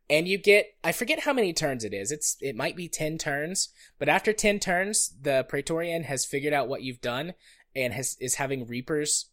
and 0.08 0.28
you 0.28 0.38
get 0.38 0.66
I 0.84 0.92
forget 0.92 1.20
how 1.20 1.32
many 1.32 1.52
turns 1.52 1.84
it 1.84 1.92
is. 1.92 2.12
It's 2.12 2.36
it 2.40 2.54
might 2.56 2.76
be 2.76 2.88
10 2.88 3.18
turns, 3.18 3.70
but 3.98 4.08
after 4.08 4.32
10 4.32 4.60
turns, 4.60 5.14
the 5.20 5.44
Praetorian 5.48 6.04
has 6.04 6.24
figured 6.24 6.52
out 6.52 6.68
what 6.68 6.82
you've 6.82 7.00
done 7.00 7.34
and 7.74 7.92
has 7.92 8.16
is 8.20 8.36
having 8.36 8.66
reapers 8.66 9.30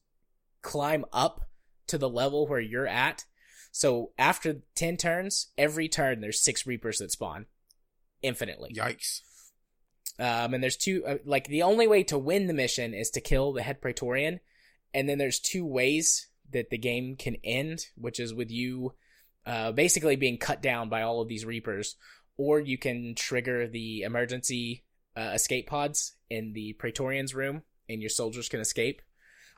climb 0.62 1.06
up 1.14 1.42
to 1.88 1.98
the 1.98 2.10
level 2.10 2.48
where 2.48 2.60
you're 2.60 2.88
at. 2.88 3.26
So 3.72 4.12
after 4.18 4.62
10 4.76 4.98
turns, 4.98 5.52
every 5.58 5.88
turn 5.88 6.22
there's 6.22 6.42
6 6.44 6.66
reapers 6.66 6.98
that 6.98 7.12
spawn 7.12 7.46
infinitely. 8.22 8.74
Yikes! 8.76 9.22
Um, 10.20 10.54
and 10.54 10.64
there's 10.64 10.78
two, 10.78 11.04
uh, 11.06 11.18
like, 11.26 11.48
the 11.48 11.64
only 11.64 11.88
way 11.88 12.04
to 12.04 12.18
win 12.18 12.48
the 12.48 12.54
mission 12.54 12.94
is 12.94 13.10
to 13.12 13.22
kill 13.22 13.52
the 13.52 13.64
head 13.64 13.82
Praetorian. 13.82 14.40
And 14.94 15.10
then 15.10 15.18
there's 15.18 15.40
two 15.40 15.66
ways 15.66 16.28
that 16.52 16.70
the 16.70 16.78
game 16.78 17.16
can 17.16 17.38
end, 17.44 17.88
which 17.96 18.20
is 18.20 18.34
with 18.34 18.52
you 18.52 18.94
uh, 19.46 19.72
basically 19.72 20.16
being 20.16 20.38
cut 20.38 20.62
down 20.62 20.88
by 20.88 21.02
all 21.02 21.22
of 21.22 21.28
these 21.28 21.46
Reapers, 21.46 21.96
or 22.38 22.60
you 22.60 22.78
can 22.78 23.16
trigger 23.16 23.68
the 23.68 24.04
emergency 24.04 24.84
uh, 25.18 25.32
escape 25.34 25.68
pods 25.68 26.14
in 26.30 26.54
the 26.54 26.74
Praetorian's 26.74 27.36
room, 27.36 27.64
and 27.90 28.02
your 28.02 28.10
soldiers 28.10 28.50
can 28.50 28.60
escape. 28.60 29.02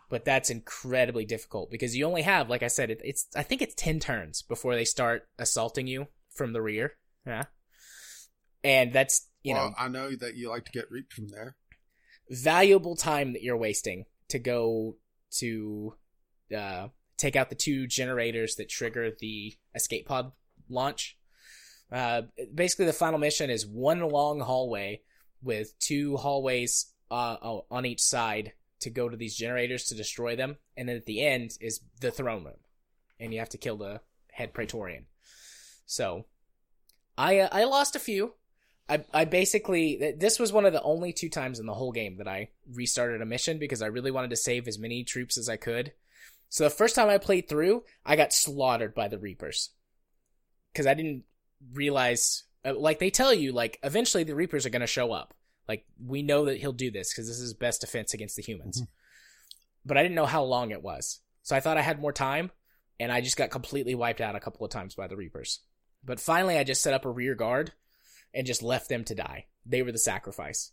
But 0.10 0.24
that's 0.24 0.50
incredibly 0.50 1.26
difficult 1.26 1.72
because 1.72 1.96
you 1.96 2.06
only 2.06 2.22
have, 2.22 2.50
like 2.50 2.64
I 2.64 2.68
said, 2.68 2.92
it, 2.92 3.02
it's 3.04 3.28
I 3.36 3.44
think 3.44 3.62
it's 3.62 3.74
ten 3.74 4.00
turns 4.00 4.44
before 4.44 4.76
they 4.76 4.86
start 4.86 5.28
assaulting 5.40 5.88
you 5.88 6.08
from 6.30 6.54
the 6.54 6.62
rear. 6.62 6.94
Yeah, 7.26 7.44
and 8.64 8.94
that's 8.94 9.28
you 9.46 9.54
know 9.54 9.66
well, 9.66 9.76
I 9.78 9.88
know 9.88 10.16
that 10.16 10.36
you 10.36 10.50
like 10.50 10.66
to 10.66 10.72
get 10.72 10.92
reaped 10.92 11.14
from 11.14 11.30
there. 11.30 11.56
valuable 12.30 12.96
time 12.96 13.34
that 13.34 13.44
you're 13.44 13.58
wasting 13.58 14.06
to 14.30 14.40
go 14.40 14.98
to 15.38 15.96
uh, 16.56 16.88
take 17.18 17.36
out 17.36 17.50
the 17.50 17.56
two 17.56 17.88
generators 17.88 18.56
that 18.56 18.70
trigger 18.70 19.12
the 19.20 19.56
escape 19.74 20.08
pod 20.08 20.32
launch. 20.70 21.18
Uh, 21.92 22.24
basically, 22.54 22.86
the 22.86 22.94
final 22.94 23.20
mission 23.20 23.50
is 23.50 23.66
one 23.66 24.00
long 24.00 24.40
hallway 24.40 25.02
with 25.42 25.78
two 25.80 26.18
hallways 26.18 26.88
uh, 27.12 27.38
on 27.70 27.86
each 27.86 28.02
side 28.02 28.54
to 28.80 28.90
go 28.90 29.08
to 29.08 29.16
these 29.16 29.36
generators 29.36 29.86
to 29.86 29.96
destroy 29.96 30.36
them, 30.36 30.58
and 30.76 30.90
then 30.90 30.96
at 30.96 31.06
the 31.06 31.24
end 31.24 31.52
is 31.62 31.82
the 32.02 32.12
throne 32.12 32.44
room, 32.44 32.60
and 33.20 33.34
you 33.34 33.40
have 33.40 33.50
to 33.50 33.58
kill 33.58 33.78
the 33.78 34.02
head 34.32 34.54
Praetorian. 34.54 35.06
So, 35.86 36.26
I 37.18 37.40
uh, 37.40 37.50
I 37.52 37.64
lost 37.66 37.96
a 37.96 38.00
few. 38.00 38.34
I 38.88 39.04
I 39.14 39.26
basically 39.26 40.14
this 40.18 40.40
was 40.40 40.54
one 40.54 40.66
of 40.66 40.74
the 40.74 40.82
only 40.82 41.12
two 41.12 41.30
times 41.30 41.60
in 41.60 41.66
the 41.66 41.74
whole 41.74 41.92
game 41.92 42.18
that 42.18 42.28
I 42.28 42.50
restarted 42.72 43.22
a 43.22 43.26
mission 43.26 43.58
because 43.58 43.82
I 43.82 43.88
really 43.88 44.12
wanted 44.12 44.30
to 44.30 44.36
save 44.36 44.68
as 44.68 44.78
many 44.78 45.04
troops 45.04 45.38
as 45.38 45.50
I 45.50 45.58
could. 45.58 45.94
So 46.50 46.64
the 46.64 46.70
first 46.70 46.96
time 46.96 47.10
I 47.10 47.18
played 47.18 47.50
through, 47.50 47.84
I 48.06 48.16
got 48.16 48.32
slaughtered 48.32 48.94
by 48.94 49.08
the 49.08 49.18
Reapers 49.18 49.72
because 50.72 50.86
I 50.86 50.94
didn't 50.94 51.24
realize 51.74 52.44
uh, 52.64 52.76
like 52.76 53.00
they 53.00 53.10
tell 53.10 53.34
you 53.34 53.52
like 53.52 53.80
eventually 53.84 54.24
the 54.24 54.36
Reapers 54.36 54.66
are 54.66 54.70
going 54.72 54.82
to 54.82 54.88
show 54.88 55.12
up. 55.12 55.34
Like 55.68 55.86
we 56.04 56.22
know 56.22 56.46
that 56.46 56.60
he'll 56.60 56.72
do 56.72 56.92
this 56.92 57.12
because 57.12 57.28
this 57.28 57.38
is 57.38 57.44
his 57.44 57.54
best 57.56 57.82
defense 57.82 58.14
against 58.14 58.36
the 58.36 58.44
humans. 58.44 58.82
Mhm. 58.82 58.88
But 59.84 59.98
I 59.98 60.04
didn't 60.04 60.16
know 60.16 60.26
how 60.28 60.44
long 60.44 60.72
it 60.72 60.84
was. 60.84 61.22
So 61.42 61.56
I 61.56 61.60
thought 61.60 61.78
I 61.78 61.82
had 61.82 62.00
more 62.00 62.14
time 62.14 62.52
and 63.00 63.12
I 63.12 63.22
just 63.22 63.38
got 63.38 63.50
completely 63.50 63.96
wiped 63.96 64.22
out 64.22 64.36
a 64.36 64.40
couple 64.40 64.64
of 64.66 64.72
times 64.72 64.94
by 64.94 65.08
the 65.08 65.16
Reapers. 65.18 65.62
But 66.04 66.20
finally 66.20 66.58
I 66.58 66.64
just 66.64 66.84
set 66.84 66.94
up 66.94 67.06
a 67.06 67.12
rear 67.12 67.34
guard 67.34 67.74
and 68.36 68.46
just 68.46 68.62
left 68.62 68.90
them 68.90 69.04
to 69.06 69.16
die. 69.16 69.46
They 69.66 69.82
were 69.82 69.92
the 69.92 69.98
sacrifice. 69.98 70.72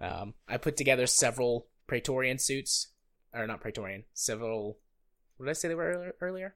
Um, 0.00 0.34
I 0.48 0.56
put 0.56 0.76
together 0.76 1.06
several 1.06 1.66
Praetorian 1.86 2.38
suits, 2.38 2.88
or 3.32 3.46
not 3.46 3.60
Praetorian, 3.60 4.04
several. 4.14 4.78
What 5.36 5.46
did 5.46 5.50
I 5.50 5.54
say 5.54 5.68
they 5.68 5.74
were 5.74 6.14
earlier-? 6.20 6.54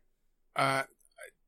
Uh, 0.57 0.83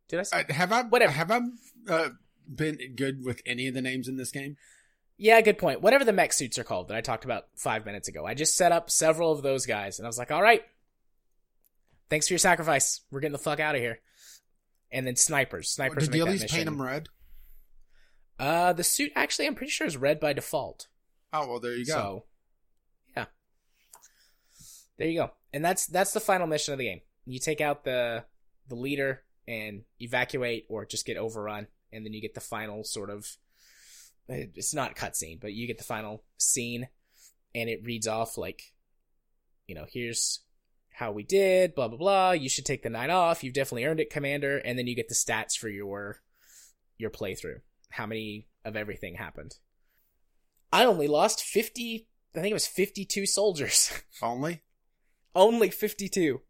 Did 0.08 0.20
I 0.20 0.22
say? 0.22 0.44
uh, 0.48 0.52
have 0.52 0.72
I 0.72 0.82
Whatever. 0.82 1.12
have 1.12 1.30
I 1.30 1.40
uh, 1.88 2.08
been 2.52 2.78
good 2.94 3.24
with 3.24 3.40
any 3.46 3.66
of 3.66 3.74
the 3.74 3.82
names 3.82 4.06
in 4.06 4.16
this 4.16 4.30
game? 4.30 4.56
yeah, 5.16 5.40
good 5.40 5.58
point. 5.58 5.82
Whatever 5.82 6.04
the 6.04 6.12
mech 6.12 6.32
suits 6.32 6.58
are 6.58 6.64
called 6.64 6.88
that 6.88 6.96
I 6.96 7.00
talked 7.00 7.24
about 7.24 7.46
five 7.56 7.84
minutes 7.84 8.08
ago, 8.08 8.24
I 8.24 8.34
just 8.34 8.56
set 8.56 8.72
up 8.72 8.90
several 8.90 9.32
of 9.32 9.42
those 9.42 9.66
guys, 9.66 9.98
and 9.98 10.06
I 10.06 10.08
was 10.08 10.18
like, 10.18 10.30
"All 10.30 10.42
right, 10.42 10.62
thanks 12.08 12.28
for 12.28 12.34
your 12.34 12.38
sacrifice. 12.38 13.00
We're 13.10 13.20
getting 13.20 13.32
the 13.32 13.38
fuck 13.38 13.60
out 13.60 13.74
of 13.74 13.80
here." 13.80 14.00
And 14.92 15.06
then 15.06 15.16
snipers, 15.16 15.70
snipers. 15.70 16.08
Did 16.08 16.16
you 16.16 16.26
at 16.26 16.32
least 16.32 16.48
paint 16.48 16.64
them 16.64 16.80
red? 16.82 17.08
Uh, 18.40 18.72
the 18.72 18.82
suit 18.82 19.12
actually, 19.14 19.46
I'm 19.46 19.54
pretty 19.54 19.70
sure 19.70 19.86
is 19.86 19.98
red 19.98 20.18
by 20.18 20.32
default. 20.32 20.88
Oh 21.30 21.46
well, 21.46 21.60
there 21.60 21.74
you 21.76 21.84
go. 21.84 21.92
So, 21.92 22.24
yeah, 23.14 23.26
there 24.96 25.08
you 25.08 25.20
go, 25.20 25.32
and 25.52 25.62
that's 25.62 25.86
that's 25.86 26.14
the 26.14 26.20
final 26.20 26.46
mission 26.46 26.72
of 26.72 26.78
the 26.78 26.86
game. 26.86 27.02
You 27.26 27.38
take 27.38 27.60
out 27.60 27.84
the 27.84 28.24
the 28.68 28.76
leader 28.76 29.22
and 29.46 29.82
evacuate, 30.00 30.64
or 30.70 30.86
just 30.86 31.04
get 31.04 31.18
overrun, 31.18 31.66
and 31.92 32.06
then 32.06 32.14
you 32.14 32.22
get 32.22 32.34
the 32.34 32.40
final 32.40 32.82
sort 32.82 33.10
of. 33.10 33.28
It's 34.26 34.72
not 34.72 34.96
cutscene, 34.96 35.38
but 35.38 35.52
you 35.52 35.66
get 35.66 35.76
the 35.76 35.84
final 35.84 36.22
scene, 36.38 36.88
and 37.54 37.68
it 37.68 37.84
reads 37.84 38.06
off 38.06 38.38
like, 38.38 38.72
you 39.66 39.74
know, 39.74 39.84
here's 39.92 40.40
how 40.92 41.12
we 41.12 41.24
did, 41.24 41.74
blah 41.74 41.88
blah 41.88 41.98
blah. 41.98 42.30
You 42.30 42.48
should 42.48 42.64
take 42.64 42.82
the 42.82 42.90
night 42.90 43.10
off. 43.10 43.44
You've 43.44 43.54
definitely 43.54 43.84
earned 43.84 44.00
it, 44.00 44.08
Commander. 44.08 44.56
And 44.56 44.78
then 44.78 44.86
you 44.86 44.96
get 44.96 45.08
the 45.08 45.14
stats 45.14 45.58
for 45.58 45.68
your 45.68 46.22
your 46.96 47.10
playthrough. 47.10 47.60
How 47.90 48.06
many 48.06 48.46
of 48.64 48.76
everything 48.76 49.14
happened? 49.16 49.56
I 50.72 50.84
only 50.84 51.08
lost 51.08 51.42
50, 51.42 52.06
I 52.34 52.40
think 52.40 52.50
it 52.50 52.54
was 52.54 52.66
52 52.66 53.26
soldiers. 53.26 53.92
Only 54.22 54.62
only 55.34 55.70
52. 55.70 56.40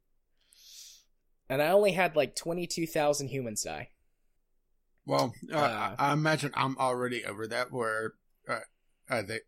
And 1.49 1.61
I 1.61 1.71
only 1.71 1.93
had 1.93 2.17
like 2.17 2.35
22,000 2.37 3.29
humans 3.29 3.63
die. 3.63 3.91
well, 5.05 5.35
uh, 5.53 5.57
Uh, 5.57 5.95
I 5.99 6.11
I 6.11 6.13
imagine 6.13 6.53
I'm 6.55 6.77
already 6.79 7.25
over 7.25 7.47
that 7.49 7.73
where 7.73 8.15
uh, 8.49 8.61
uh, 9.09 9.23
they 9.23 9.41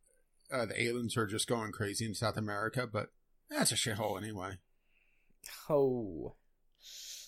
uh, 0.51 0.67
the 0.67 0.83
aliens 0.83 1.17
are 1.17 1.27
just 1.27 1.49
going 1.49 1.73
crazy 1.73 2.05
in 2.05 2.15
South 2.15 2.37
America, 2.37 2.87
but 2.87 3.09
that's 3.49 3.73
a 3.73 3.77
shithole 3.77 4.19
anyway. 4.21 4.59
Oh. 5.71 6.35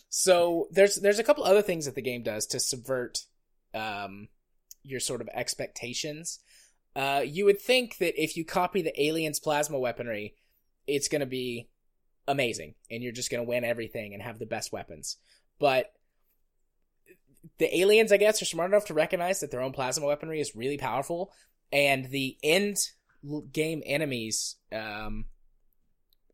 So 0.08 0.68
there's 0.70 0.96
there's 0.96 1.18
a 1.18 1.24
couple 1.24 1.44
other 1.44 1.62
things 1.62 1.86
that 1.86 1.94
the 1.94 2.02
game 2.02 2.22
does 2.22 2.46
to 2.48 2.60
subvert 2.60 3.20
um 3.72 4.28
your 4.84 5.00
sort 5.00 5.20
of 5.20 5.28
expectations. 5.34 6.38
Uh 6.94 7.22
you 7.24 7.44
would 7.44 7.60
think 7.60 7.98
that 7.98 8.20
if 8.20 8.36
you 8.36 8.44
copy 8.44 8.82
the 8.82 9.02
aliens 9.02 9.40
plasma 9.40 9.78
weaponry, 9.78 10.34
it's 10.86 11.08
going 11.08 11.20
to 11.20 11.26
be 11.26 11.68
amazing 12.28 12.74
and 12.90 13.02
you're 13.02 13.12
just 13.12 13.30
going 13.30 13.42
to 13.42 13.48
win 13.48 13.64
everything 13.64 14.14
and 14.14 14.22
have 14.22 14.38
the 14.38 14.46
best 14.46 14.72
weapons. 14.72 15.16
But 15.58 15.92
the 17.58 17.78
aliens 17.78 18.12
I 18.12 18.16
guess 18.16 18.40
are 18.40 18.46
smart 18.46 18.70
enough 18.70 18.86
to 18.86 18.94
recognize 18.94 19.40
that 19.40 19.50
their 19.50 19.60
own 19.60 19.72
plasma 19.72 20.06
weaponry 20.06 20.40
is 20.40 20.56
really 20.56 20.78
powerful 20.78 21.32
and 21.72 22.06
the 22.06 22.36
end 22.42 22.76
game 23.52 23.82
enemies 23.86 24.56
um 24.72 25.24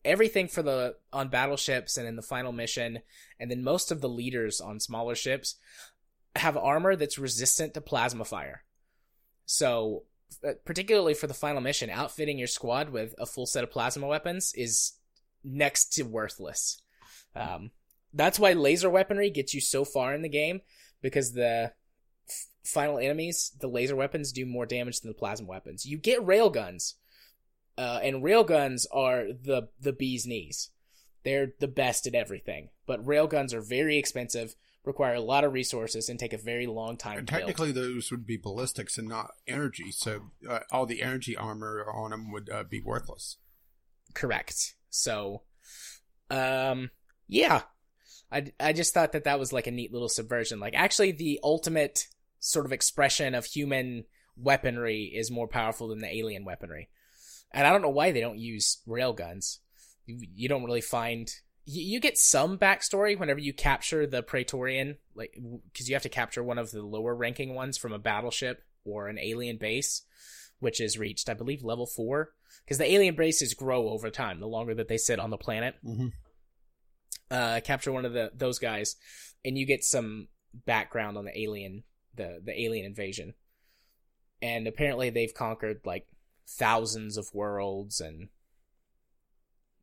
everything 0.05 0.49
for 0.49 0.63
the 0.63 0.97
on 1.13 1.29
battleships 1.29 1.97
and 1.97 2.09
in 2.09 2.17
the 2.17 2.23
final 2.23 2.53
mission 2.53 3.01
and 3.39 3.51
then 3.51 3.63
most 3.63 3.93
of 3.93 4.01
the 4.01 4.09
leaders 4.09 4.61
on 4.61 4.81
smaller 4.81 5.15
ships 5.15 5.57
have 6.37 6.57
armor 6.57 6.97
that's 6.97 7.19
resistant 7.19 7.75
to 7.75 7.81
plasma 7.81 8.25
fire. 8.25 8.65
So 9.47 10.05
uh, 10.47 10.53
particularly 10.65 11.15
for 11.15 11.27
the 11.27 11.35
final 11.35 11.61
mission 11.61 11.91
outfitting 11.91 12.39
your 12.39 12.47
squad 12.47 12.91
with 12.91 13.15
a 13.19 13.27
full 13.27 13.47
set 13.47 13.65
of 13.65 13.71
plasma 13.71 14.07
weapons 14.07 14.53
is 14.55 14.93
next 15.43 15.93
to 15.95 16.03
worthless. 16.05 16.81
Um, 17.35 17.71
that's 18.13 18.39
why 18.39 18.53
laser 18.53 18.91
weaponry 18.91 19.31
gets 19.31 19.55
you 19.55 19.61
so 19.61 19.85
far 19.85 20.15
in 20.15 20.23
the 20.23 20.29
game 20.29 20.61
because 21.03 21.33
the 21.33 21.73
f- 22.29 22.47
final 22.65 22.99
enemies 22.99 23.53
the 23.61 23.69
laser 23.69 23.97
weapons 23.97 24.33
do 24.33 24.47
more 24.47 24.67
damage 24.67 25.01
than 25.01 25.11
the 25.11 25.19
plasma 25.19 25.47
weapons. 25.49 25.85
You 25.87 25.99
get 25.99 26.21
railguns 26.21 26.95
Uh, 27.79 27.99
and 28.03 28.23
railguns 28.23 28.87
are 28.93 29.29
the 29.33 29.69
the 29.81 29.93
bee's 29.93 30.27
knees. 30.27 30.71
They're 31.25 31.53
the 31.61 31.69
best 31.69 32.07
at 32.07 32.15
everything, 32.15 32.71
but 32.87 33.05
railguns 33.05 33.53
are 33.55 33.63
very 33.63 33.97
expensive, 33.97 34.55
require 34.85 35.15
a 35.15 35.21
lot 35.21 35.45
of 35.45 35.53
resources, 35.53 36.09
and 36.09 36.19
take 36.19 36.33
a 36.33 36.39
very 36.39 36.67
long 36.67 36.97
time. 36.97 37.19
And 37.19 37.29
to 37.29 37.33
build. 37.33 37.41
technically, 37.41 37.73
those 37.73 38.11
would 38.11 38.27
be 38.27 38.37
ballistics 38.37 38.99
and 38.99 39.09
not 39.09 39.33
energy. 39.47 39.91
So 39.91 40.31
uh, 40.49 40.61
all 40.73 40.87
the 40.87 41.03
energy 41.03 41.37
armor 41.37 41.85
on 41.93 42.11
them 42.11 42.33
would 42.33 42.49
uh, 42.51 42.65
be 42.65 42.81
worthless. 42.81 43.37
correct. 44.15 44.75
So, 44.91 45.43
um, 46.31 46.91
yeah, 47.29 47.63
I 48.31 48.53
I 48.59 48.73
just 48.73 48.95
thought 48.95 49.13
that 49.13 49.25
that 49.25 49.39
was 49.39 49.53
like 49.53 49.67
a 49.67 49.73
neat 49.73 49.93
little 49.93 50.09
subversion. 50.09 50.61
Like, 50.61 50.75
actually, 50.75 51.13
the 51.13 51.41
ultimate 51.43 52.07
sort 52.39 52.67
of 52.67 52.73
expression 52.73 53.35
of 53.35 53.45
human 53.45 54.05
weaponry 54.37 55.13
is 55.15 55.31
more 55.31 55.49
powerful 55.49 55.89
than 55.89 56.01
the 56.01 56.15
alien 56.15 56.45
weaponry, 56.45 56.89
and 57.53 57.67
I 57.67 57.71
don't 57.71 57.83
know 57.83 57.89
why 57.91 58.13
they 58.13 58.21
don't 58.21 58.39
use 58.39 58.83
railguns. 58.89 59.59
You, 60.07 60.27
you 60.35 60.49
don't 60.49 60.65
really 60.65 60.81
find. 60.81 61.31
You, 61.67 62.01
get 62.01 62.19
some 62.19 62.59
backstory 62.59 63.19
whenever 63.19 63.39
you 63.39 63.53
capture 63.53 64.07
the 64.07 64.23
Praetorian, 64.23 64.97
like 65.15 65.39
because 65.73 65.89
you 65.89 65.95
have 65.95 66.03
to 66.03 66.09
capture 66.09 66.43
one 66.43 66.59
of 66.59 66.71
the 66.71 66.83
lower 66.83 67.15
ranking 67.15 67.55
ones 67.55 67.79
from 67.79 67.93
a 67.93 67.99
battleship 67.99 68.65
or 68.85 69.07
an 69.09 69.19
alien 69.19 69.57
base, 69.57 70.03
which 70.59 70.81
is 70.81 70.99
reached, 70.99 71.29
I 71.29 71.35
believe, 71.35 71.63
level 71.63 71.87
four 71.87 72.31
because 72.65 72.79
the 72.79 72.91
alien 72.91 73.15
bases 73.15 73.55
grow 73.55 73.89
over 73.89 74.11
time 74.11 74.41
the 74.41 74.47
longer 74.47 74.75
that 74.75 74.89
they 74.89 74.97
sit 74.97 75.19
on 75.19 75.31
the 75.31 75.37
planet. 75.37 75.75
Mm-hmm. 75.85 76.09
Uh, 77.31 77.61
capture 77.63 77.93
one 77.93 78.05
of 78.05 78.13
the 78.13 78.33
those 78.35 78.59
guys, 78.59 78.97
and 79.45 79.57
you 79.57 79.67
get 79.67 79.85
some 79.85 80.29
background 80.67 81.17
on 81.17 81.25
the 81.25 81.39
alien 81.39 81.85
the 82.15 82.41
the 82.45 82.61
alien 82.61 82.87
invasion. 82.87 83.35
And 84.43 84.67
apparently, 84.67 85.11
they've 85.11 85.35
conquered 85.35 85.81
like 85.85 86.07
thousands 86.49 87.17
of 87.17 87.29
worlds 87.35 88.01
and 88.01 88.29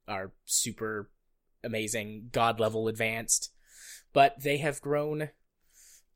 are 0.07 0.31
super 0.45 1.09
amazing, 1.63 2.29
god 2.31 2.59
level 2.59 2.87
advanced. 2.87 3.51
But 4.13 4.41
they 4.41 4.57
have 4.57 4.81
grown, 4.81 5.29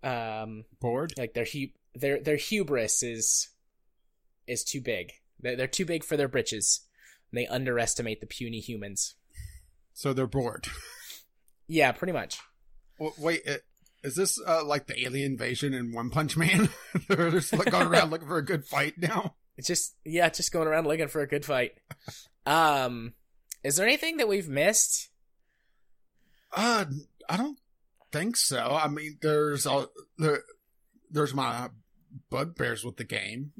um, 0.03 0.65
Bored? 0.79 1.13
like 1.17 1.33
their 1.33 1.45
hu- 1.45 1.73
their 1.93 2.19
their 2.19 2.37
hubris 2.37 3.03
is 3.03 3.49
is 4.47 4.63
too 4.63 4.81
big. 4.81 5.11
They're, 5.39 5.55
they're 5.55 5.67
too 5.67 5.85
big 5.85 6.03
for 6.03 6.17
their 6.17 6.27
britches. 6.27 6.81
They 7.33 7.47
underestimate 7.47 8.21
the 8.21 8.27
puny 8.27 8.59
humans. 8.59 9.15
So 9.93 10.13
they're 10.13 10.27
bored. 10.27 10.67
Yeah, 11.67 11.91
pretty 11.91 12.13
much. 12.13 12.39
Well, 12.99 13.13
wait, 13.17 13.47
uh, 13.47 13.57
is 14.03 14.15
this 14.15 14.39
uh, 14.45 14.65
like 14.65 14.87
the 14.87 15.01
alien 15.05 15.33
invasion 15.33 15.73
in 15.73 15.93
One 15.93 16.09
Punch 16.09 16.35
Man? 16.35 16.69
they're 17.07 17.31
just 17.31 17.53
like, 17.53 17.71
going 17.71 17.87
around 17.87 18.11
looking 18.11 18.27
for 18.27 18.37
a 18.37 18.45
good 18.45 18.65
fight 18.65 18.95
now. 18.97 19.35
It's 19.57 19.67
just 19.67 19.95
yeah, 20.03 20.29
just 20.29 20.51
going 20.51 20.67
around 20.67 20.87
looking 20.87 21.07
for 21.07 21.21
a 21.21 21.27
good 21.27 21.45
fight. 21.45 21.73
Um, 22.43 23.13
is 23.63 23.75
there 23.75 23.85
anything 23.85 24.17
that 24.17 24.27
we've 24.27 24.49
missed? 24.49 25.10
Uh, 26.53 26.85
I 27.29 27.37
don't 27.37 27.59
think 28.11 28.37
so. 28.37 28.59
I 28.59 28.87
mean, 28.87 29.17
there's 29.21 29.65
all 29.65 29.87
there, 30.17 30.43
there's 31.09 31.33
my 31.33 31.69
bugbears 32.29 32.83
with 32.83 32.97
the 32.97 33.03
game. 33.03 33.53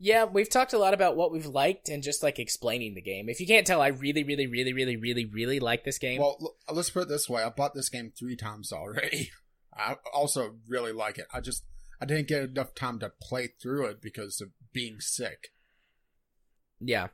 Yeah, 0.00 0.24
we've 0.24 0.50
talked 0.50 0.74
a 0.74 0.78
lot 0.78 0.94
about 0.94 1.16
what 1.16 1.32
we've 1.32 1.46
liked 1.46 1.88
and 1.88 2.02
just 2.02 2.22
like 2.22 2.38
explaining 2.38 2.94
the 2.94 3.02
game. 3.02 3.28
If 3.28 3.40
you 3.40 3.46
can't 3.46 3.66
tell, 3.66 3.80
I 3.80 3.88
really, 3.88 4.22
really, 4.22 4.46
really, 4.46 4.72
really, 4.72 4.96
really, 4.96 5.24
really 5.24 5.58
like 5.58 5.84
this 5.84 5.98
game. 5.98 6.20
Well, 6.20 6.36
l- 6.40 6.56
let's 6.72 6.90
put 6.90 7.02
it 7.04 7.08
this 7.08 7.28
way: 7.28 7.42
I 7.42 7.48
bought 7.48 7.74
this 7.74 7.88
game 7.88 8.12
three 8.16 8.36
times 8.36 8.72
already. 8.72 9.30
I 9.74 9.96
also 10.12 10.56
really 10.68 10.92
like 10.92 11.18
it. 11.18 11.26
I 11.32 11.40
just 11.40 11.64
I 12.00 12.04
didn't 12.04 12.28
get 12.28 12.42
enough 12.50 12.74
time 12.74 12.98
to 13.00 13.10
play 13.20 13.48
through 13.60 13.86
it 13.86 14.00
because 14.00 14.40
of 14.40 14.50
being 14.72 15.00
sick. 15.00 15.48
yeah. 16.80 17.08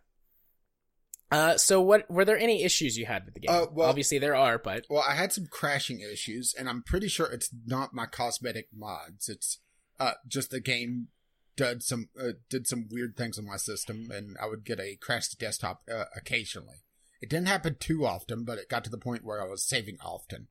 Uh, 1.35 1.57
so 1.57 1.81
what 1.81 2.09
were 2.11 2.25
there 2.25 2.39
any 2.39 2.63
issues 2.63 2.97
you 2.97 3.07
had 3.07 3.25
with 3.25 3.35
the 3.35 3.41
game? 3.41 3.51
Uh, 3.51 3.67
well- 3.73 3.89
Obviously 3.89 4.19
there 4.19 4.37
are, 4.37 4.59
but 4.59 4.87
Well, 4.89 5.03
I 5.07 5.15
had 5.15 5.33
some 5.33 5.47
crashing 5.51 6.01
issues, 6.01 6.55
and 6.57 6.69
I'm 6.69 6.83
pretty 6.83 7.09
sure 7.09 7.27
it's 7.27 7.51
not 7.67 7.93
my 7.93 8.07
cosmetic 8.07 8.69
mods. 8.75 9.29
It's 9.29 9.59
uh, 9.99 10.13
just 10.29 10.51
the 10.51 10.61
game 10.61 11.09
did 11.57 11.83
some 11.83 12.09
uh, 12.21 12.33
did 12.49 12.67
some 12.67 12.89
weird 12.91 13.17
things 13.17 13.39
on 13.39 13.47
my 13.47 13.57
system, 13.57 14.11
and 14.13 14.37
I 14.41 14.47
would 14.47 14.65
get 14.65 14.79
a 14.81 14.97
crashed 14.97 15.39
desktop 15.39 15.83
uh, 15.93 16.05
occasionally. 16.17 16.79
It 17.21 17.31
didn't 17.31 17.49
happen 17.49 17.77
too 17.81 18.05
often, 18.07 18.45
but 18.45 18.59
it 18.59 18.69
got 18.69 18.85
to 18.85 18.91
the 18.91 18.99
point 18.99 19.25
where 19.25 19.43
I 19.43 19.49
was 19.49 19.65
saving 19.67 19.97
often. 20.05 20.49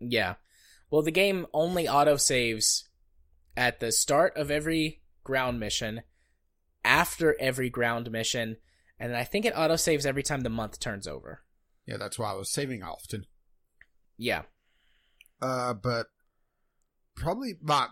yeah. 0.00 0.34
Well, 0.90 1.02
the 1.02 1.10
game 1.10 1.46
only 1.52 1.86
auto 1.86 2.16
saves 2.16 2.88
at 3.56 3.78
the 3.78 3.92
start 3.92 4.34
of 4.38 4.50
every 4.50 5.02
ground 5.22 5.60
mission, 5.60 6.00
after 6.82 7.36
every 7.38 7.68
ground 7.68 8.10
mission, 8.10 8.56
and 8.98 9.16
I 9.16 9.24
think 9.24 9.44
it 9.44 9.54
auto 9.56 9.76
saves 9.76 10.06
every 10.06 10.22
time 10.22 10.40
the 10.40 10.48
month 10.48 10.80
turns 10.80 11.06
over. 11.06 11.42
Yeah, 11.86 11.96
that's 11.96 12.18
why 12.18 12.32
I 12.32 12.34
was 12.34 12.50
saving 12.50 12.82
often. 12.82 13.26
Yeah. 14.16 14.42
Uh, 15.40 15.74
but 15.74 16.06
probably 17.14 17.54
my 17.62 17.88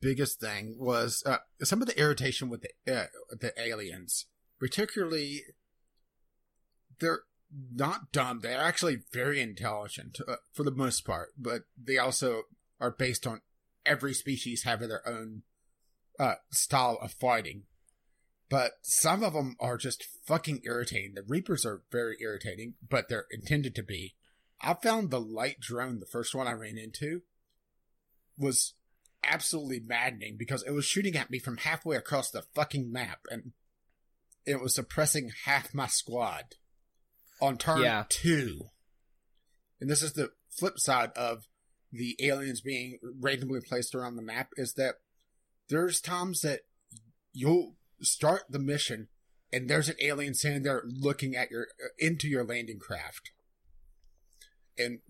biggest 0.00 0.40
thing 0.40 0.76
was 0.78 1.22
uh, 1.26 1.38
some 1.62 1.82
of 1.82 1.88
the 1.88 1.98
irritation 1.98 2.48
with 2.48 2.62
the 2.62 3.00
uh, 3.00 3.06
the 3.30 3.52
aliens, 3.60 4.26
particularly 4.58 5.42
they're 7.00 7.22
not 7.74 8.12
dumb. 8.12 8.40
They're 8.40 8.60
actually 8.60 9.02
very 9.12 9.40
intelligent 9.40 10.20
uh, 10.26 10.36
for 10.52 10.62
the 10.62 10.70
most 10.70 11.04
part, 11.04 11.30
but 11.36 11.62
they 11.82 11.98
also 11.98 12.42
are 12.80 12.90
based 12.90 13.26
on 13.26 13.40
every 13.84 14.14
species 14.14 14.62
having 14.62 14.88
their 14.88 15.06
own 15.06 15.42
uh, 16.18 16.36
style 16.50 16.98
of 17.02 17.12
fighting. 17.12 17.64
But 18.52 18.72
some 18.82 19.24
of 19.24 19.32
them 19.32 19.56
are 19.60 19.78
just 19.78 20.04
fucking 20.26 20.60
irritating. 20.64 21.14
The 21.14 21.22
Reapers 21.22 21.64
are 21.64 21.84
very 21.90 22.18
irritating, 22.20 22.74
but 22.86 23.08
they're 23.08 23.24
intended 23.30 23.74
to 23.76 23.82
be. 23.82 24.14
I 24.60 24.74
found 24.74 25.10
the 25.10 25.22
light 25.22 25.58
drone, 25.58 26.00
the 26.00 26.06
first 26.06 26.34
one 26.34 26.46
I 26.46 26.52
ran 26.52 26.76
into, 26.76 27.22
was 28.36 28.74
absolutely 29.24 29.80
maddening 29.80 30.36
because 30.36 30.62
it 30.64 30.72
was 30.72 30.84
shooting 30.84 31.16
at 31.16 31.30
me 31.30 31.38
from 31.38 31.56
halfway 31.56 31.96
across 31.96 32.30
the 32.30 32.42
fucking 32.54 32.92
map 32.92 33.20
and 33.30 33.52
it 34.44 34.60
was 34.60 34.74
suppressing 34.74 35.32
half 35.46 35.72
my 35.72 35.86
squad 35.86 36.56
on 37.40 37.56
turn 37.56 37.80
Yeah. 37.80 38.04
two. 38.10 38.68
And 39.80 39.88
this 39.88 40.02
is 40.02 40.12
the 40.12 40.30
flip 40.50 40.78
side 40.78 41.12
of 41.16 41.48
the 41.90 42.16
aliens 42.20 42.60
being 42.60 42.98
randomly 43.02 43.60
placed 43.66 43.94
around 43.94 44.16
the 44.16 44.22
map 44.22 44.50
is 44.58 44.74
that 44.74 44.96
there's 45.68 46.02
times 46.02 46.42
that 46.42 46.60
you'll 47.32 47.76
start 48.02 48.42
the 48.48 48.58
mission 48.58 49.08
and 49.52 49.68
there's 49.68 49.88
an 49.88 49.96
alien 50.00 50.34
sitting 50.34 50.62
there 50.62 50.82
looking 50.86 51.36
at 51.36 51.50
your 51.50 51.68
uh, 51.82 51.88
into 51.98 52.28
your 52.28 52.44
landing 52.44 52.78
craft. 52.78 53.32
And 54.78 55.00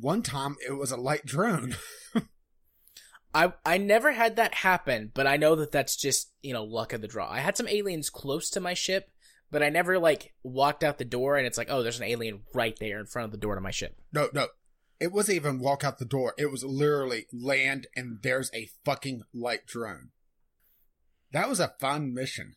one 0.00 0.22
time 0.22 0.56
it 0.66 0.72
was 0.72 0.90
a 0.90 0.96
light 0.96 1.24
drone. 1.24 1.76
I 3.34 3.52
I 3.64 3.78
never 3.78 4.12
had 4.12 4.36
that 4.36 4.54
happen, 4.54 5.12
but 5.14 5.26
I 5.26 5.36
know 5.36 5.54
that 5.56 5.72
that's 5.72 5.96
just 5.96 6.32
you 6.42 6.52
know 6.52 6.64
luck 6.64 6.92
of 6.92 7.00
the 7.00 7.08
draw. 7.08 7.30
I 7.30 7.38
had 7.38 7.56
some 7.56 7.68
aliens 7.68 8.10
close 8.10 8.50
to 8.50 8.60
my 8.60 8.74
ship, 8.74 9.10
but 9.50 9.62
I 9.62 9.68
never 9.68 9.98
like 9.98 10.34
walked 10.42 10.82
out 10.82 10.98
the 10.98 11.04
door 11.04 11.36
and 11.36 11.46
it's 11.46 11.56
like 11.56 11.70
oh 11.70 11.82
there's 11.82 12.00
an 12.00 12.06
alien 12.06 12.42
right 12.52 12.76
there 12.80 12.98
in 12.98 13.06
front 13.06 13.26
of 13.26 13.30
the 13.30 13.38
door 13.38 13.54
to 13.54 13.60
my 13.60 13.70
ship. 13.70 13.96
No, 14.12 14.28
no. 14.34 14.48
It 15.00 15.12
wasn't 15.12 15.36
even 15.36 15.58
walk 15.58 15.82
out 15.82 15.98
the 15.98 16.04
door. 16.04 16.34
It 16.38 16.50
was 16.50 16.62
literally 16.62 17.26
land 17.32 17.88
and 17.96 18.18
there's 18.22 18.50
a 18.54 18.68
fucking 18.84 19.22
light 19.34 19.66
drone. 19.66 20.10
That 21.32 21.48
was 21.48 21.60
a 21.60 21.74
fun 21.80 22.12
mission. 22.14 22.54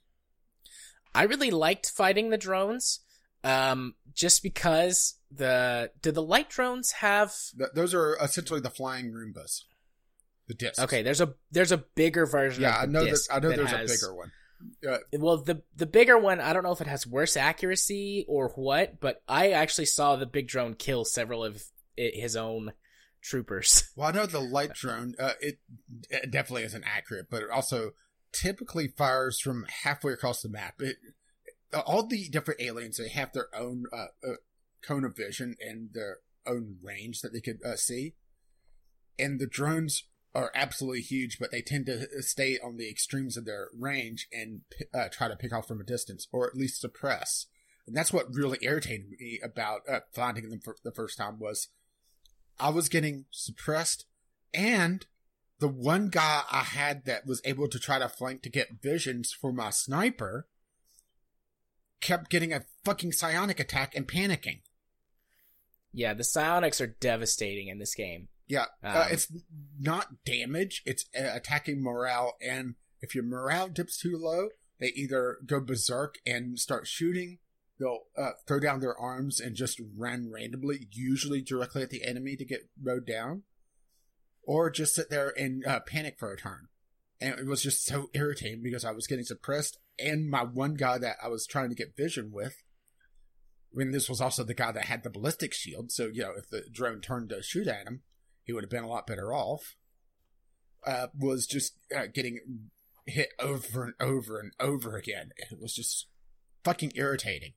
I 1.13 1.23
really 1.23 1.51
liked 1.51 1.89
fighting 1.91 2.30
the 2.30 2.38
drones, 2.38 2.99
um, 3.43 3.95
just 4.13 4.43
because 4.43 5.17
the 5.32 5.91
do 6.01 6.11
the 6.11 6.21
light 6.23 6.49
drones 6.49 6.91
have 6.93 7.34
Th- 7.57 7.69
those 7.73 7.93
are 7.93 8.17
essentially 8.21 8.59
the 8.59 8.69
flying 8.69 9.11
Roombas. 9.11 9.61
The 10.47 10.53
discs. 10.53 10.80
okay? 10.80 11.01
There's 11.01 11.21
a 11.21 11.34
there's 11.51 11.71
a 11.71 11.78
bigger 11.78 12.26
version. 12.26 12.63
Yeah, 12.63 12.76
of 12.84 12.89
I 12.89 12.91
know 12.91 13.05
that. 13.05 13.19
I 13.32 13.39
know 13.39 13.49
there's 13.51 13.71
has- 13.71 13.89
a 13.89 13.93
bigger 13.93 14.13
one. 14.13 14.32
Uh, 14.88 14.97
Well, 15.13 15.38
the 15.38 15.61
the 15.76 15.86
bigger 15.86 16.17
one, 16.17 16.39
I 16.39 16.53
don't 16.53 16.63
know 16.63 16.71
if 16.71 16.82
it 16.82 16.88
has 16.88 17.05
worse 17.05 17.36
accuracy 17.38 18.26
or 18.28 18.49
what, 18.55 18.99
but 18.99 19.21
I 19.28 19.51
actually 19.51 19.86
saw 19.86 20.15
the 20.15 20.26
big 20.26 20.47
drone 20.47 20.73
kill 20.76 21.05
several 21.05 21.43
of 21.43 21.63
i 21.97 22.11
his 22.13 22.36
own 22.36 22.73
troopers. 23.21 23.89
well, 23.95 24.07
I 24.09 24.11
know 24.11 24.26
the 24.26 24.39
light 24.57 24.73
drone. 24.73 25.15
Uh, 25.19 25.34
it, 25.41 25.59
it 26.09 26.32
definitely 26.32 26.63
isn't 26.63 26.84
accurate, 26.86 27.28
but 27.30 27.41
it 27.43 27.49
also 27.49 27.91
typically 28.36 28.88
fires 28.88 29.39
from 29.39 29.65
halfway 29.83 30.13
across 30.13 30.41
the 30.41 30.49
map. 30.49 30.75
It, 30.79 30.97
all 31.86 32.05
the 32.05 32.29
different 32.29 32.61
aliens 32.61 32.97
they 32.97 33.09
have 33.09 33.33
their 33.33 33.47
own 33.55 33.86
uh, 33.91 34.07
uh, 34.23 34.36
cone 34.81 35.05
of 35.05 35.15
vision 35.15 35.55
and 35.59 35.89
their 35.93 36.17
own 36.45 36.77
range 36.83 37.21
that 37.21 37.33
they 37.33 37.41
could 37.41 37.59
uh, 37.65 37.75
see, 37.75 38.13
and 39.17 39.39
the 39.39 39.47
drones 39.47 40.03
are 40.36 40.51
absolutely 40.53 41.01
huge, 41.01 41.39
but 41.39 41.49
they 41.49 41.61
tend 41.61 41.86
to 41.86 42.07
stay 42.21 42.59
on 42.59 42.75
the 42.75 42.89
extremes 42.89 43.38
of 43.38 43.45
their 43.45 43.69
range 43.73 44.27
and 44.33 44.61
uh, 44.93 45.07
try 45.09 45.29
to 45.29 45.36
pick 45.36 45.53
off 45.53 45.67
from 45.67 45.79
a 45.79 45.86
distance, 45.86 46.27
or 46.31 46.45
at 46.45 46.55
least 46.55 46.81
suppress. 46.81 47.47
And 47.88 47.95
that's 47.95 48.11
what 48.11 48.33
really 48.36 48.57
irritated 48.61 49.11
me 49.11 49.39
about 49.41 49.81
uh, 49.89 50.01
finding 50.13 50.49
them 50.49 50.59
for 50.59 50.75
the 50.83 50.91
first 50.91 51.17
time 51.17 51.39
was 51.39 51.69
I 52.59 52.69
was 52.69 52.89
getting 52.89 53.25
suppressed, 53.31 54.05
and 54.53 55.05
the 55.60 55.68
one 55.68 56.10
guy 56.10 56.43
I 56.51 56.64
had 56.64 57.06
that 57.06 57.26
was 57.26 57.41
able 57.45 57.68
to 57.70 57.80
try 57.80 57.99
to 57.99 58.10
flank 58.10 58.41
to 58.43 58.49
get 58.49 58.82
visions 58.82 59.32
for 59.32 59.53
my 59.53 59.70
sniper 59.70 60.47
kept 62.01 62.30
getting 62.30 62.53
a 62.53 62.66
fucking 62.84 63.12
psionic 63.14 63.60
attack 63.60 63.95
and 63.95 64.08
panicking. 64.08 64.62
Yeah, 65.91 66.14
the 66.14 66.24
psionics 66.24 66.82
are 66.82 66.88
devastating 66.88 67.68
in 67.70 67.80
this 67.80 67.95
game. 67.95 68.28
Yeah, 68.47 68.66
Um, 68.84 68.97
uh, 68.97 69.08
it's 69.10 69.32
not 69.80 70.24
damage; 70.24 70.84
it's 70.86 71.06
uh, 71.18 71.32
attacking 71.34 71.82
morale. 71.82 72.36
And 72.45 72.76
if 73.01 73.16
your 73.16 73.24
morale 73.24 73.70
dips 73.70 73.97
too 73.97 74.18
low, 74.18 74.49
they 74.80 74.88
either 74.88 75.38
go 75.45 75.60
berserk 75.60 76.16
and 76.28 76.60
start 76.60 76.86
shooting. 76.86 77.39
They'll 77.80 78.03
uh, 78.18 78.32
throw 78.45 78.60
down 78.60 78.82
their 78.82 78.95
arms 78.97 79.39
and 79.39 79.56
just 79.56 79.82
run 79.97 80.30
randomly, 80.32 80.88
usually 80.91 81.41
directly 81.41 81.82
at 81.82 81.89
the 81.89 82.03
enemy 82.03 82.36
to 82.36 82.45
get 82.45 82.70
mowed 82.80 83.08
down, 83.08 83.43
or 84.45 84.69
just 84.69 84.95
sit 84.95 85.09
there 85.09 85.33
and 85.37 85.65
uh, 85.65 85.79
panic 85.81 86.17
for 86.17 86.31
a 86.31 86.37
turn. 86.37 86.67
And 87.21 87.39
it 87.39 87.45
was 87.45 87.63
just 87.63 87.85
so 87.85 88.09
irritating 88.13 88.61
because 88.61 88.83
I 88.85 88.91
was 88.91 89.07
getting 89.07 89.25
suppressed, 89.25 89.79
and 89.97 90.29
my 90.29 90.43
one 90.43 90.73
guy 90.75 90.97
that 90.97 91.17
I 91.23 91.27
was 91.29 91.45
trying 91.47 91.69
to 91.69 91.75
get 91.75 91.95
vision 91.97 92.31
with. 92.33 92.55
when 93.71 93.91
this 93.91 94.09
was 94.09 94.21
also 94.21 94.43
the 94.43 94.53
guy 94.53 94.71
that 94.71 94.85
had 94.85 95.03
the 95.03 95.09
ballistic 95.09 95.53
shield, 95.53 95.91
so 95.91 96.09
you 96.11 96.21
know 96.21 96.31
if 96.37 96.49
the 96.49 96.63
drone 96.71 97.01
turned 97.01 97.29
to 97.29 97.43
shoot 97.43 97.67
at 97.67 97.85
him, 97.87 98.01
he 98.43 98.53
would 98.53 98.63
have 98.63 98.69
been 98.69 98.83
a 98.83 98.89
lot 98.89 99.05
better 99.07 99.33
off. 99.33 99.75
Uh, 100.85 101.07
was 101.17 101.45
just 101.47 101.73
uh, 101.95 102.05
getting 102.13 102.39
hit 103.05 103.29
over 103.39 103.83
and 103.83 103.93
over 103.99 104.39
and 104.39 104.51
over 104.59 104.95
again. 104.95 105.31
It 105.51 105.59
was 105.59 105.73
just 105.73 106.07
fucking 106.63 106.93
irritating. 106.95 107.53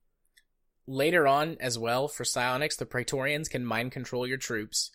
Later 0.86 1.26
on, 1.26 1.56
as 1.60 1.78
well, 1.78 2.08
for 2.08 2.24
psionics, 2.24 2.76
the 2.76 2.86
Praetorians 2.86 3.48
can 3.48 3.64
mind 3.64 3.92
control 3.92 4.26
your 4.26 4.38
troops. 4.38 4.90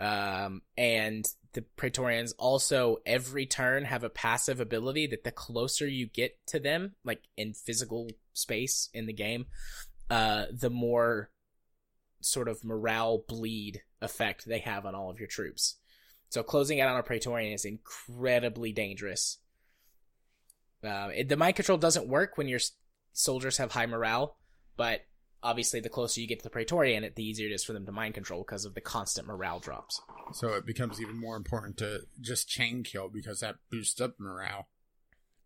Um, 0.00 0.62
and 0.78 1.26
the 1.52 1.62
Praetorians 1.76 2.32
also, 2.32 2.98
every 3.04 3.44
turn, 3.44 3.84
have 3.84 4.02
a 4.02 4.08
passive 4.10 4.60
ability 4.60 5.08
that 5.08 5.24
the 5.24 5.30
closer 5.30 5.86
you 5.86 6.06
get 6.06 6.38
to 6.46 6.58
them, 6.58 6.94
like 7.04 7.22
in 7.36 7.52
physical 7.52 8.08
space 8.32 8.88
in 8.94 9.06
the 9.06 9.12
game, 9.12 9.46
uh, 10.08 10.46
the 10.52 10.70
more 10.70 11.30
sort 12.22 12.48
of 12.48 12.64
morale 12.64 13.24
bleed 13.28 13.82
effect 14.00 14.46
they 14.46 14.60
have 14.60 14.86
on 14.86 14.94
all 14.94 15.10
of 15.10 15.18
your 15.18 15.28
troops. 15.28 15.76
So 16.30 16.42
closing 16.42 16.80
out 16.80 16.88
on 16.88 16.98
a 16.98 17.02
Praetorian 17.02 17.52
is 17.52 17.64
incredibly 17.64 18.72
dangerous. 18.72 19.38
Uh, 20.82 21.10
it, 21.14 21.28
the 21.28 21.36
mind 21.36 21.56
control 21.56 21.76
doesn't 21.76 22.08
work 22.08 22.38
when 22.38 22.48
your 22.48 22.60
soldiers 23.12 23.58
have 23.58 23.72
high 23.72 23.86
morale, 23.86 24.36
but 24.76 25.00
obviously 25.42 25.80
the 25.80 25.88
closer 25.88 26.20
you 26.20 26.26
get 26.26 26.38
to 26.40 26.44
the 26.44 26.50
Praetorian, 26.50 27.04
it, 27.04 27.16
the 27.16 27.24
easier 27.24 27.48
it 27.48 27.52
is 27.52 27.64
for 27.64 27.72
them 27.72 27.86
to 27.86 27.92
mind 27.92 28.14
control 28.14 28.42
because 28.42 28.64
of 28.64 28.74
the 28.74 28.80
constant 28.80 29.26
morale 29.26 29.58
drops. 29.58 30.00
So 30.32 30.48
it 30.54 30.66
becomes 30.66 31.00
even 31.00 31.18
more 31.18 31.36
important 31.36 31.76
to 31.78 32.02
just 32.20 32.48
chain 32.48 32.82
kill 32.82 33.08
because 33.08 33.40
that 33.40 33.56
boosts 33.70 34.00
up 34.00 34.14
morale. 34.18 34.68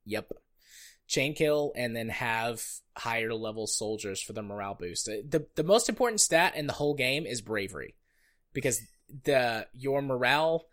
Yep. 0.04 0.32
Chain 1.06 1.34
kill 1.34 1.72
and 1.76 1.94
then 1.94 2.08
have 2.08 2.62
higher 2.96 3.34
level 3.34 3.66
soldiers 3.66 4.22
for 4.22 4.32
the 4.32 4.42
morale 4.42 4.74
boost. 4.74 5.08
Uh, 5.08 5.16
The 5.28 5.46
the 5.54 5.64
most 5.64 5.88
important 5.88 6.20
stat 6.20 6.56
in 6.56 6.66
the 6.66 6.72
whole 6.72 6.94
game 6.94 7.26
is 7.26 7.40
bravery. 7.40 7.94
Because 8.52 8.80
the 9.24 9.66
your 9.72 10.00
morale 10.02 10.66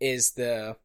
is 0.00 0.32
the 0.32 0.76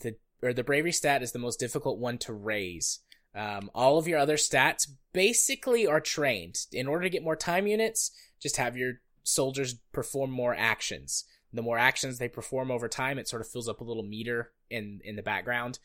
the 0.00 0.16
or 0.42 0.52
the 0.52 0.64
bravery 0.64 0.92
stat 0.92 1.22
is 1.22 1.32
the 1.32 1.38
most 1.38 1.60
difficult 1.60 1.98
one 1.98 2.18
to 2.18 2.32
raise. 2.32 3.00
Um, 3.38 3.70
all 3.74 3.98
of 3.98 4.08
your 4.08 4.18
other 4.18 4.36
stats 4.36 4.86
basically 5.12 5.86
are 5.86 6.00
trained. 6.00 6.66
In 6.72 6.88
order 6.88 7.04
to 7.04 7.10
get 7.10 7.22
more 7.22 7.36
time 7.36 7.66
units, 7.66 8.10
just 8.40 8.56
have 8.56 8.76
your 8.76 8.94
soldiers 9.22 9.74
perform 9.92 10.30
more 10.30 10.54
actions. 10.54 11.24
The 11.52 11.62
more 11.62 11.78
actions 11.78 12.18
they 12.18 12.28
perform 12.28 12.70
over 12.70 12.88
time, 12.88 13.18
it 13.18 13.28
sort 13.28 13.40
of 13.40 13.48
fills 13.48 13.68
up 13.68 13.80
a 13.80 13.84
little 13.84 14.02
meter 14.02 14.52
in 14.70 15.00
in 15.02 15.16
the 15.16 15.22
background 15.22 15.78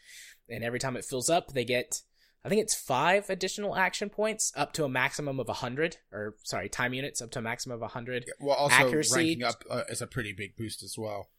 and 0.50 0.64
every 0.64 0.80
time 0.80 0.96
it 0.96 1.06
fills 1.06 1.30
up, 1.30 1.54
they 1.54 1.66
get 1.66 2.02
I 2.46 2.50
think 2.50 2.62
it's 2.62 2.76
five 2.76 3.30
additional 3.30 3.76
action 3.76 4.10
points 4.10 4.52
up 4.56 4.74
to 4.74 4.84
a 4.84 4.90
maximum 4.90 5.40
of 5.40 5.48
100 5.48 5.98
or 6.12 6.36
sorry, 6.44 6.68
time 6.68 6.94
units 6.94 7.22
up 7.22 7.32
to 7.32 7.40
a 7.40 7.42
maximum 7.42 7.76
of 7.76 7.82
100. 7.82 8.26
Well, 8.42 8.56
also 8.56 8.76
Accuracy- 8.76 9.16
ranking 9.16 9.44
up 9.44 9.64
uh, 9.70 9.84
is 9.90 10.02
a 10.02 10.08
pretty 10.08 10.34
big 10.34 10.58
boost 10.58 10.84
as 10.84 10.98
well. 10.98 11.30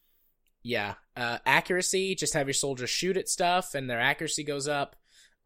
Yeah. 0.63 0.95
Uh 1.17 1.39
accuracy, 1.45 2.15
just 2.15 2.33
have 2.35 2.47
your 2.47 2.55
soldiers 2.55 2.91
shoot 2.91 3.17
at 3.17 3.29
stuff 3.29 3.75
and 3.75 3.89
their 3.89 4.01
accuracy 4.01 4.45
goes 4.45 4.67
up. 4.67 4.97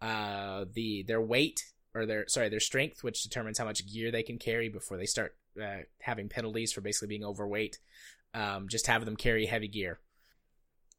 Uh 0.00 0.64
the 0.72 1.04
their 1.06 1.20
weight 1.20 1.60
or 1.94 2.06
their 2.06 2.26
sorry, 2.28 2.48
their 2.48 2.60
strength, 2.60 3.02
which 3.02 3.22
determines 3.22 3.58
how 3.58 3.64
much 3.64 3.86
gear 3.90 4.10
they 4.10 4.22
can 4.22 4.38
carry 4.38 4.68
before 4.68 4.96
they 4.96 5.06
start 5.06 5.36
uh, 5.60 5.78
having 6.00 6.28
penalties 6.28 6.72
for 6.72 6.80
basically 6.80 7.08
being 7.08 7.24
overweight. 7.24 7.78
Um 8.34 8.68
just 8.68 8.86
have 8.86 9.04
them 9.04 9.16
carry 9.16 9.46
heavy 9.46 9.68
gear. 9.68 10.00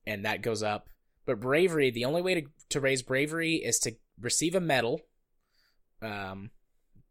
And 0.06 0.26
that 0.26 0.42
goes 0.42 0.64
up. 0.64 0.90
But 1.26 1.42
bravery, 1.42 1.92
the 1.92 2.06
only 2.06 2.24
way 2.24 2.34
to, 2.34 2.42
to 2.70 2.80
raise 2.80 3.04
bravery 3.04 3.58
is 3.58 3.78
to 3.80 3.96
receive 4.20 4.56
a 4.56 4.60
medal. 4.60 5.02
Um, 6.02 6.50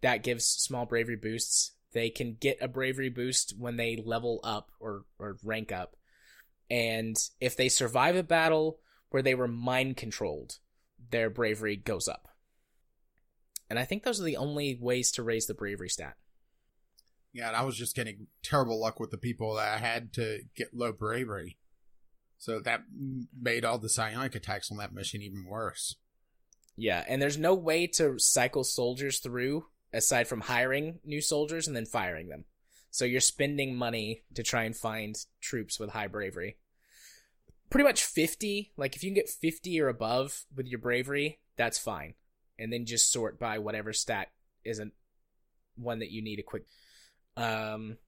that 0.01 0.25
gives 0.25 0.45
small 0.45 0.87
bravery 0.87 1.15
boosts. 1.15 1.77
They 1.93 2.11
can 2.11 2.37
get 2.41 2.59
a 2.61 2.67
bravery 2.67 3.11
boost 3.11 3.55
when 3.57 3.77
they 3.77 4.03
level 4.05 4.41
up 4.43 4.71
or, 4.81 5.05
or 5.21 5.39
rank 5.45 5.71
up. 5.71 5.95
And 6.69 7.17
if 7.41 7.57
they 7.57 7.69
survive 7.69 8.17
a 8.17 8.23
battle 8.23 8.81
where 9.11 9.23
they 9.23 9.37
were 9.37 9.47
mind 9.47 9.97
controlled, 9.97 10.59
their 11.11 11.31
bravery 11.31 11.77
goes 11.77 12.09
up. 12.09 12.29
And 13.71 13.79
I 13.79 13.85
think 13.85 14.03
those 14.03 14.21
are 14.21 14.25
the 14.25 14.37
only 14.37 14.79
ways 14.81 15.11
to 15.13 15.23
raise 15.23 15.47
the 15.47 15.55
bravery 15.55 15.89
stat. 15.89 16.17
Yeah, 17.33 17.49
and 17.49 17.57
I 17.57 17.63
was 17.63 17.77
just 17.77 17.95
getting 17.95 18.29
terrible 18.43 18.81
luck 18.81 18.99
with 18.99 19.11
the 19.11 19.19
people 19.19 19.55
that 19.55 19.75
I 19.75 19.79
had 19.79 20.13
to 20.15 20.41
get 20.57 20.75
low 20.75 20.93
bravery. 20.93 21.59
So 22.39 22.61
that 22.61 22.83
made 23.39 23.65
all 23.65 23.79
the 23.79 23.89
psionic 23.89 24.35
attacks 24.35 24.71
on 24.71 24.79
that 24.79 24.95
mission 24.95 25.23
even 25.23 25.45
worse. 25.47 25.97
Yeah, 26.77 27.05
and 27.09 27.21
there's 27.21 27.37
no 27.37 27.55
way 27.55 27.87
to 27.89 28.19
cycle 28.19 28.65
soldiers 28.65 29.19
through 29.19 29.67
aside 29.93 30.29
from 30.29 30.43
hiring 30.43 31.01
new 31.05 31.21
soldiers 31.21 31.67
and 31.67 31.77
then 31.77 31.87
firing 31.87 32.29
them. 32.29 32.45
So 32.91 33.05
you're 33.05 33.21
spending 33.21 33.77
money 33.77 34.23
to 34.35 34.43
try 34.43 34.65
and 34.65 34.77
find 34.77 35.17
troops 35.41 35.79
with 35.79 35.91
high 35.91 36.07
bravery. 36.07 36.59
Pretty 37.71 37.87
much 37.87 38.05
50, 38.05 38.73
like 38.77 38.97
if 38.97 39.05
you 39.05 39.11
can 39.11 39.15
get 39.15 39.29
50 39.29 39.81
or 39.81 39.89
above 39.89 40.45
with 40.55 40.67
your 40.67 40.79
bravery, 40.79 41.39
that's 41.57 41.79
fine. 41.79 42.15
And 42.59 42.73
then 42.73 42.87
just 42.87 43.13
sort 43.13 43.39
by 43.39 43.59
whatever 43.59 43.93
stat 43.93 44.29
isn't 44.65 44.93
one 45.77 46.01
that 46.01 46.11
you 46.11 46.23
need 46.23 46.41
a 46.41 46.43
quick 46.43 46.65
um 47.37 47.99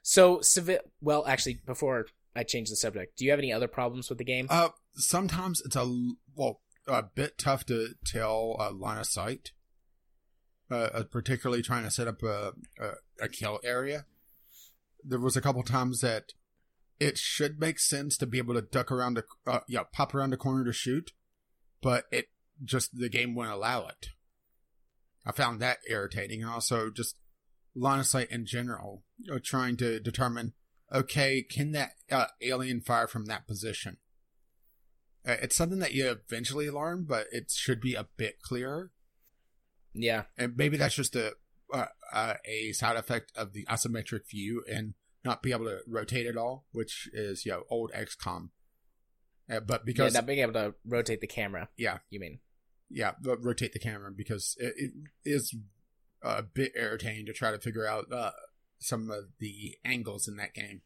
so 0.00 0.40
civil 0.40 0.78
well 1.02 1.26
actually 1.26 1.60
before 1.66 2.06
I 2.34 2.44
change 2.44 2.70
the 2.70 2.76
subject, 2.76 3.18
do 3.18 3.24
you 3.24 3.30
have 3.30 3.40
any 3.40 3.52
other 3.52 3.68
problems 3.68 4.08
with 4.08 4.18
the 4.18 4.24
game? 4.24 4.46
Uh, 4.48 4.70
sometimes 4.94 5.60
it's 5.64 5.76
a 5.76 6.12
well 6.34 6.60
a 6.86 7.02
bit 7.02 7.38
tough 7.38 7.66
to 7.66 7.90
tell 8.06 8.56
uh, 8.58 8.72
line 8.72 8.98
of 8.98 9.06
sight. 9.06 9.52
Uh, 10.70 10.88
uh, 10.94 11.02
particularly 11.02 11.60
trying 11.60 11.84
to 11.84 11.90
set 11.90 12.08
up 12.08 12.22
a, 12.22 12.52
a 12.80 13.24
a 13.24 13.28
kill 13.28 13.60
area. 13.62 14.06
There 15.04 15.18
was 15.18 15.36
a 15.36 15.42
couple 15.42 15.62
times 15.62 16.00
that 16.00 16.32
it 17.02 17.18
should 17.18 17.58
make 17.58 17.80
sense 17.80 18.16
to 18.16 18.26
be 18.26 18.38
able 18.38 18.54
to 18.54 18.62
duck 18.62 18.92
around 18.92 19.14
the 19.14 19.24
uh, 19.46 19.60
yeah 19.68 19.82
pop 19.92 20.14
around 20.14 20.30
the 20.30 20.36
corner 20.36 20.64
to 20.64 20.72
shoot, 20.72 21.12
but 21.80 22.04
it 22.12 22.28
just 22.64 22.96
the 22.96 23.08
game 23.08 23.34
wouldn't 23.34 23.54
allow 23.54 23.86
it. 23.86 24.10
I 25.26 25.32
found 25.32 25.60
that 25.60 25.78
irritating, 25.88 26.42
and 26.42 26.50
also 26.50 26.90
just 26.90 27.16
line 27.74 27.98
of 27.98 28.06
sight 28.06 28.30
in 28.30 28.46
general. 28.46 29.02
You 29.18 29.32
know, 29.32 29.38
trying 29.38 29.76
to 29.78 29.98
determine 29.98 30.52
okay, 30.94 31.42
can 31.42 31.72
that 31.72 31.92
uh, 32.10 32.26
alien 32.40 32.80
fire 32.80 33.08
from 33.08 33.26
that 33.26 33.48
position? 33.48 33.96
Uh, 35.26 35.36
it's 35.42 35.56
something 35.56 35.80
that 35.80 35.94
you 35.94 36.08
eventually 36.08 36.70
learn, 36.70 37.04
but 37.08 37.26
it 37.32 37.50
should 37.50 37.80
be 37.80 37.94
a 37.94 38.08
bit 38.16 38.42
clearer. 38.42 38.92
yeah. 39.92 40.24
And 40.36 40.56
maybe 40.56 40.76
that's 40.76 40.94
just 40.94 41.16
a 41.16 41.34
uh, 41.72 41.86
uh, 42.12 42.34
a 42.44 42.72
side 42.72 42.96
effect 42.96 43.32
of 43.34 43.54
the 43.54 43.64
isometric 43.64 44.28
view 44.30 44.62
and 44.70 44.94
not 45.24 45.42
be 45.42 45.52
able 45.52 45.66
to 45.66 45.80
rotate 45.86 46.26
at 46.26 46.36
all, 46.36 46.66
which 46.72 47.08
is 47.12 47.46
you 47.46 47.52
know 47.52 47.64
old 47.70 47.92
XCOM. 47.92 48.50
Uh, 49.50 49.60
but 49.60 49.84
because 49.84 50.12
yeah, 50.12 50.20
not 50.20 50.26
being 50.26 50.38
able 50.38 50.52
to 50.52 50.74
rotate 50.84 51.20
the 51.20 51.26
camera. 51.26 51.68
Yeah. 51.76 51.98
You 52.10 52.20
mean? 52.20 52.38
yeah, 52.92 53.12
rotate 53.22 53.72
the 53.72 53.78
camera 53.78 54.10
because 54.14 54.56
it, 54.58 54.74
it 54.76 54.92
is 55.24 55.54
a 56.22 56.42
bit 56.42 56.72
irritating 56.76 57.26
to 57.26 57.32
try 57.32 57.50
to 57.50 57.58
figure 57.58 57.86
out 57.86 58.12
uh, 58.12 58.30
some 58.78 59.10
of 59.10 59.24
the 59.38 59.76
angles 59.84 60.28
in 60.28 60.36
that 60.36 60.54
game. 60.54 60.82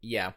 Yeah. 0.00 0.32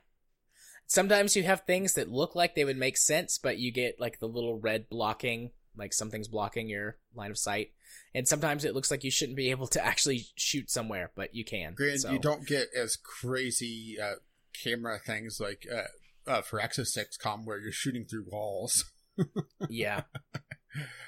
Sometimes 0.85 1.35
you 1.35 1.43
have 1.43 1.61
things 1.61 1.93
that 1.93 2.11
look 2.11 2.35
like 2.35 2.55
they 2.55 2.65
would 2.65 2.77
make 2.77 2.97
sense, 2.97 3.37
but 3.37 3.57
you 3.57 3.71
get 3.71 3.99
like 3.99 4.19
the 4.19 4.27
little 4.27 4.59
red 4.59 4.89
blocking, 4.89 5.51
like 5.79 5.93
something's 5.93 6.27
blocking 6.27 6.67
your 6.69 6.97
line 7.15 7.31
of 7.31 7.37
sight. 7.37 7.71
And 8.13 8.27
sometimes 8.27 8.65
it 8.65 8.75
looks 8.75 8.91
like 8.91 9.03
you 9.03 9.11
shouldn't 9.11 9.37
be 9.37 9.51
able 9.51 9.67
to 9.67 9.83
actually 9.83 10.25
shoot 10.35 10.69
somewhere, 10.69 11.11
but 11.15 11.33
you 11.33 11.43
can. 11.45 11.73
Granted, 11.73 12.01
So, 12.01 12.11
you 12.11 12.19
don't 12.19 12.45
get 12.45 12.67
as 12.75 12.95
crazy 12.95 13.97
uh, 14.01 14.15
camera 14.53 14.99
things 14.99 15.39
like 15.39 15.65
uh, 15.71 16.29
uh, 16.29 16.41
Firaxis 16.41 16.97
XCOM 16.97 17.45
where 17.45 17.59
you're 17.59 17.71
shooting 17.71 18.05
through 18.05 18.25
walls. 18.27 18.85
yeah. 19.69 20.03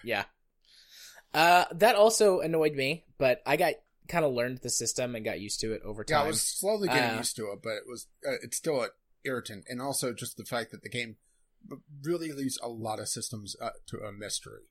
Yeah. 0.04 0.24
Uh, 1.34 1.66
that 1.74 1.96
also 1.96 2.40
annoyed 2.40 2.74
me, 2.74 3.06
but 3.18 3.42
I 3.46 3.56
got 3.58 3.76
kind 4.08 4.26
of 4.26 4.34
learned 4.34 4.58
the 4.60 4.70
system 4.70 5.16
and 5.16 5.24
got 5.24 5.40
used 5.40 5.62
to 5.62 5.72
it 5.74 5.82
over 5.84 6.04
Yeah, 6.08 6.18
time. 6.18 6.26
I 6.26 6.28
was 6.28 6.42
slowly 6.42 6.90
getting 6.90 7.12
Uh, 7.12 7.18
used 7.18 7.36
to 7.38 7.52
it, 7.52 7.60
but 7.64 7.74
it 7.74 7.84
was 7.88 8.08
uh, 8.28 8.34
it's 8.44 8.58
still 8.58 8.82
a 8.82 8.90
irritant, 9.24 9.66
and 9.70 9.82
also 9.82 10.14
just 10.14 10.36
the 10.36 10.44
fact 10.44 10.72
that 10.72 10.82
the 10.84 10.90
game 10.90 11.16
really 12.04 12.32
leaves 12.32 12.60
a 12.62 12.70
lot 12.70 13.00
of 13.00 13.08
systems 13.08 13.56
uh, 13.62 13.70
to 13.88 13.98
a 13.98 14.12
mystery. 14.12 14.64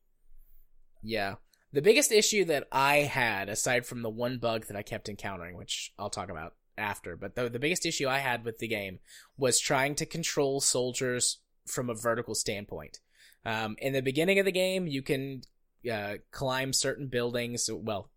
Yeah. 1.03 1.37
The 1.73 1.83
biggest 1.83 2.11
issue 2.11 2.45
that 2.47 2.67
I 2.73 2.99
had, 2.99 3.49
aside 3.49 3.87
from 3.87 4.03
the 4.03 4.11
one 4.11 4.39
bug 4.39 4.67
that 4.67 4.77
I 4.77 4.83
kept 4.83 5.09
encountering, 5.09 5.57
which 5.57 5.93
I'll 5.99 6.11
talk 6.11 6.29
about 6.29 6.55
after, 6.77 7.17
but 7.17 7.37
the, 7.37 7.49
the 7.49 7.59
biggest 7.59 7.87
issue 7.87 8.09
I 8.09 8.19
had 8.19 8.45
with 8.45 8.59
the 8.59 8.69
game 8.69 8.99
was 9.37 9.61
trying 9.61 9.95
to 9.97 10.07
control 10.07 10.61
soldiers 10.61 11.39
from 11.67 11.89
a 11.89 11.95
vertical 11.95 12.35
standpoint. 12.35 12.99
Um, 13.45 13.77
in 13.79 13.93
the 13.93 14.03
beginning 14.03 14.39
of 14.39 14.45
the 14.45 14.53
game, 14.53 14.87
you 14.87 15.03
can 15.03 15.43
uh, 15.91 16.15
climb 16.31 16.73
certain 16.73 17.07
buildings, 17.07 17.71
well, 17.73 18.11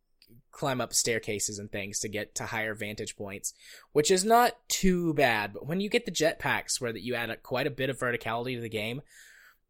climb 0.52 0.80
up 0.80 0.94
staircases 0.94 1.60
and 1.60 1.72
things 1.72 2.00
to 2.00 2.10
get 2.10 2.36
to 2.36 2.46
higher 2.46 2.76
vantage 2.76 3.16
points, 3.16 3.54
which 3.92 4.12
is 4.12 4.24
not 4.24 4.54
too 4.68 5.14
bad. 5.14 5.54
But 5.54 5.66
when 5.66 5.82
you 5.82 5.90
get 5.90 6.06
the 6.06 6.12
jetpacks, 6.12 6.80
where 6.80 6.94
that 6.94 7.04
you 7.04 7.16
add 7.16 7.30
a, 7.30 7.38
quite 7.38 7.68
a 7.68 7.72
bit 7.72 7.90
of 7.90 8.00
verticality 8.00 8.56
to 8.56 8.62
the 8.62 8.70
game, 8.70 9.02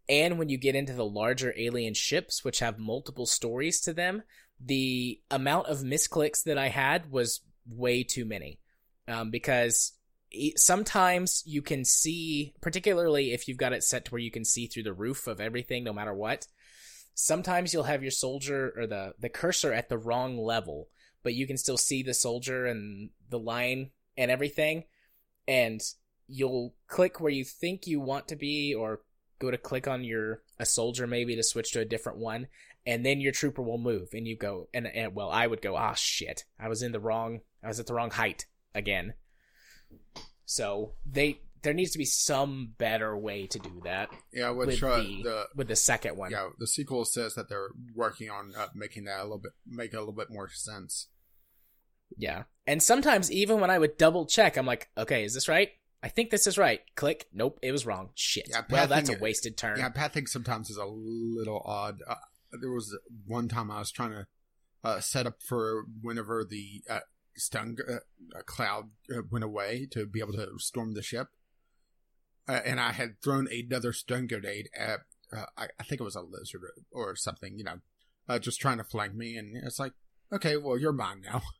and 0.09 0.37
when 0.37 0.49
you 0.49 0.57
get 0.57 0.75
into 0.75 0.93
the 0.93 1.05
larger 1.05 1.53
alien 1.57 1.93
ships, 1.93 2.43
which 2.43 2.59
have 2.59 2.77
multiple 2.77 3.25
stories 3.25 3.79
to 3.81 3.93
them, 3.93 4.23
the 4.59 5.19
amount 5.31 5.67
of 5.67 5.79
misclicks 5.79 6.43
that 6.43 6.57
I 6.57 6.67
had 6.67 7.11
was 7.11 7.41
way 7.67 8.03
too 8.03 8.25
many. 8.25 8.59
Um, 9.07 9.31
because 9.31 9.93
sometimes 10.55 11.43
you 11.45 11.61
can 11.61 11.85
see, 11.85 12.53
particularly 12.61 13.33
if 13.33 13.47
you've 13.47 13.57
got 13.57 13.73
it 13.73 13.83
set 13.83 14.05
to 14.05 14.11
where 14.11 14.21
you 14.21 14.31
can 14.31 14.45
see 14.45 14.67
through 14.67 14.83
the 14.83 14.93
roof 14.93 15.27
of 15.27 15.39
everything, 15.39 15.83
no 15.83 15.93
matter 15.93 16.13
what. 16.13 16.47
Sometimes 17.13 17.73
you'll 17.73 17.83
have 17.83 18.01
your 18.01 18.11
soldier 18.11 18.73
or 18.75 18.87
the 18.87 19.13
the 19.19 19.29
cursor 19.29 19.71
at 19.71 19.89
the 19.89 19.97
wrong 19.97 20.37
level, 20.37 20.89
but 21.23 21.33
you 21.33 21.47
can 21.47 21.57
still 21.57 21.77
see 21.77 22.03
the 22.03 22.13
soldier 22.13 22.65
and 22.65 23.09
the 23.29 23.39
line 23.39 23.91
and 24.17 24.31
everything, 24.31 24.85
and 25.47 25.81
you'll 26.27 26.73
click 26.87 27.19
where 27.19 27.31
you 27.31 27.43
think 27.43 27.87
you 27.87 27.99
want 27.99 28.27
to 28.27 28.35
be, 28.35 28.73
or 28.73 29.01
go 29.39 29.51
to 29.51 29.57
click 29.57 29.87
on 29.87 30.03
your 30.03 30.41
a 30.59 30.65
soldier 30.65 31.05
maybe 31.05 31.35
to 31.35 31.43
switch 31.43 31.71
to 31.73 31.81
a 31.81 31.85
different 31.85 32.17
one, 32.17 32.47
and 32.85 33.05
then 33.05 33.21
your 33.21 33.31
trooper 33.31 33.61
will 33.61 33.77
move, 33.77 34.09
and 34.13 34.27
you 34.27 34.35
go 34.35 34.69
and 34.73 34.87
and 34.87 35.15
well, 35.15 35.29
I 35.29 35.47
would 35.47 35.61
go, 35.61 35.75
ah 35.75 35.93
shit, 35.93 36.45
I 36.59 36.67
was 36.67 36.81
in 36.81 36.91
the 36.91 36.99
wrong, 36.99 37.41
I 37.63 37.67
was 37.67 37.79
at 37.79 37.87
the 37.87 37.93
wrong 37.93 38.11
height 38.11 38.45
again. 38.73 39.13
So 40.45 40.93
they 41.05 41.41
there 41.63 41.73
needs 41.73 41.91
to 41.91 41.97
be 41.97 42.05
some 42.05 42.73
better 42.77 43.17
way 43.17 43.47
to 43.47 43.59
do 43.59 43.81
that. 43.83 44.09
Yeah, 44.31 44.51
which 44.51 44.81
with 44.81 44.83
uh, 44.83 44.97
the, 44.97 45.03
the 45.23 45.45
with 45.55 45.67
the 45.67 45.75
second 45.75 46.17
one. 46.17 46.31
yeah 46.31 46.49
the 46.59 46.67
sequel 46.67 47.05
says 47.05 47.35
that 47.35 47.49
they're 47.49 47.69
working 47.95 48.29
on 48.29 48.53
uh, 48.57 48.67
making 48.75 49.05
that 49.05 49.19
a 49.19 49.23
little 49.23 49.39
bit 49.39 49.53
make 49.67 49.93
a 49.93 49.99
little 49.99 50.13
bit 50.13 50.29
more 50.29 50.49
sense. 50.49 51.07
Yeah. 52.17 52.43
And 52.67 52.81
sometimes 52.81 53.31
even 53.31 53.59
when 53.59 53.69
I 53.69 53.79
would 53.79 53.97
double 53.97 54.25
check, 54.25 54.57
I'm 54.57 54.65
like, 54.65 54.89
okay, 54.97 55.23
is 55.23 55.33
this 55.33 55.47
right? 55.47 55.69
I 56.03 56.09
think 56.09 56.29
this 56.29 56.47
is 56.47 56.57
right. 56.57 56.81
Click. 56.95 57.27
Nope, 57.33 57.59
it 57.61 57.71
was 57.71 57.85
wrong. 57.85 58.09
Shit. 58.13 58.47
Yeah, 58.49 58.61
well, 58.69 58.87
that's 58.87 59.09
a 59.09 59.17
wasted 59.17 59.57
turn. 59.57 59.79
Yeah, 59.79 59.89
pathing 59.89 60.27
sometimes 60.27 60.69
is 60.69 60.77
a 60.77 60.85
little 60.85 61.61
odd. 61.65 62.01
Uh, 62.07 62.15
there 62.59 62.71
was 62.71 62.95
one 63.25 63.47
time 63.47 63.71
I 63.71 63.79
was 63.79 63.91
trying 63.91 64.11
to 64.11 64.27
uh, 64.83 64.99
set 64.99 65.25
up 65.25 65.41
for 65.41 65.85
whenever 66.01 66.43
the 66.43 66.83
uh, 66.89 66.99
stun 67.35 67.77
uh, 67.89 67.93
uh, 68.37 68.41
cloud 68.45 68.89
uh, 69.11 69.21
went 69.31 69.45
away 69.45 69.87
to 69.91 70.05
be 70.05 70.19
able 70.19 70.33
to 70.33 70.47
storm 70.57 70.93
the 70.93 71.01
ship, 71.01 71.29
uh, 72.47 72.59
and 72.65 72.79
I 72.79 72.91
had 72.91 73.21
thrown 73.21 73.47
another 73.51 73.93
stun 73.93 74.27
grenade 74.27 74.69
at 74.77 75.01
uh, 75.35 75.45
I, 75.57 75.67
I 75.79 75.83
think 75.83 76.01
it 76.01 76.03
was 76.03 76.15
a 76.15 76.21
lizard 76.21 76.61
or 76.91 77.15
something, 77.15 77.57
you 77.57 77.63
know, 77.63 77.79
uh, 78.29 78.39
just 78.39 78.59
trying 78.59 78.77
to 78.77 78.83
flank 78.83 79.15
me, 79.15 79.35
and 79.35 79.57
it's 79.57 79.79
like, 79.79 79.93
okay, 80.31 80.57
well 80.57 80.77
you're 80.77 80.93
mine 80.93 81.21
now. 81.23 81.41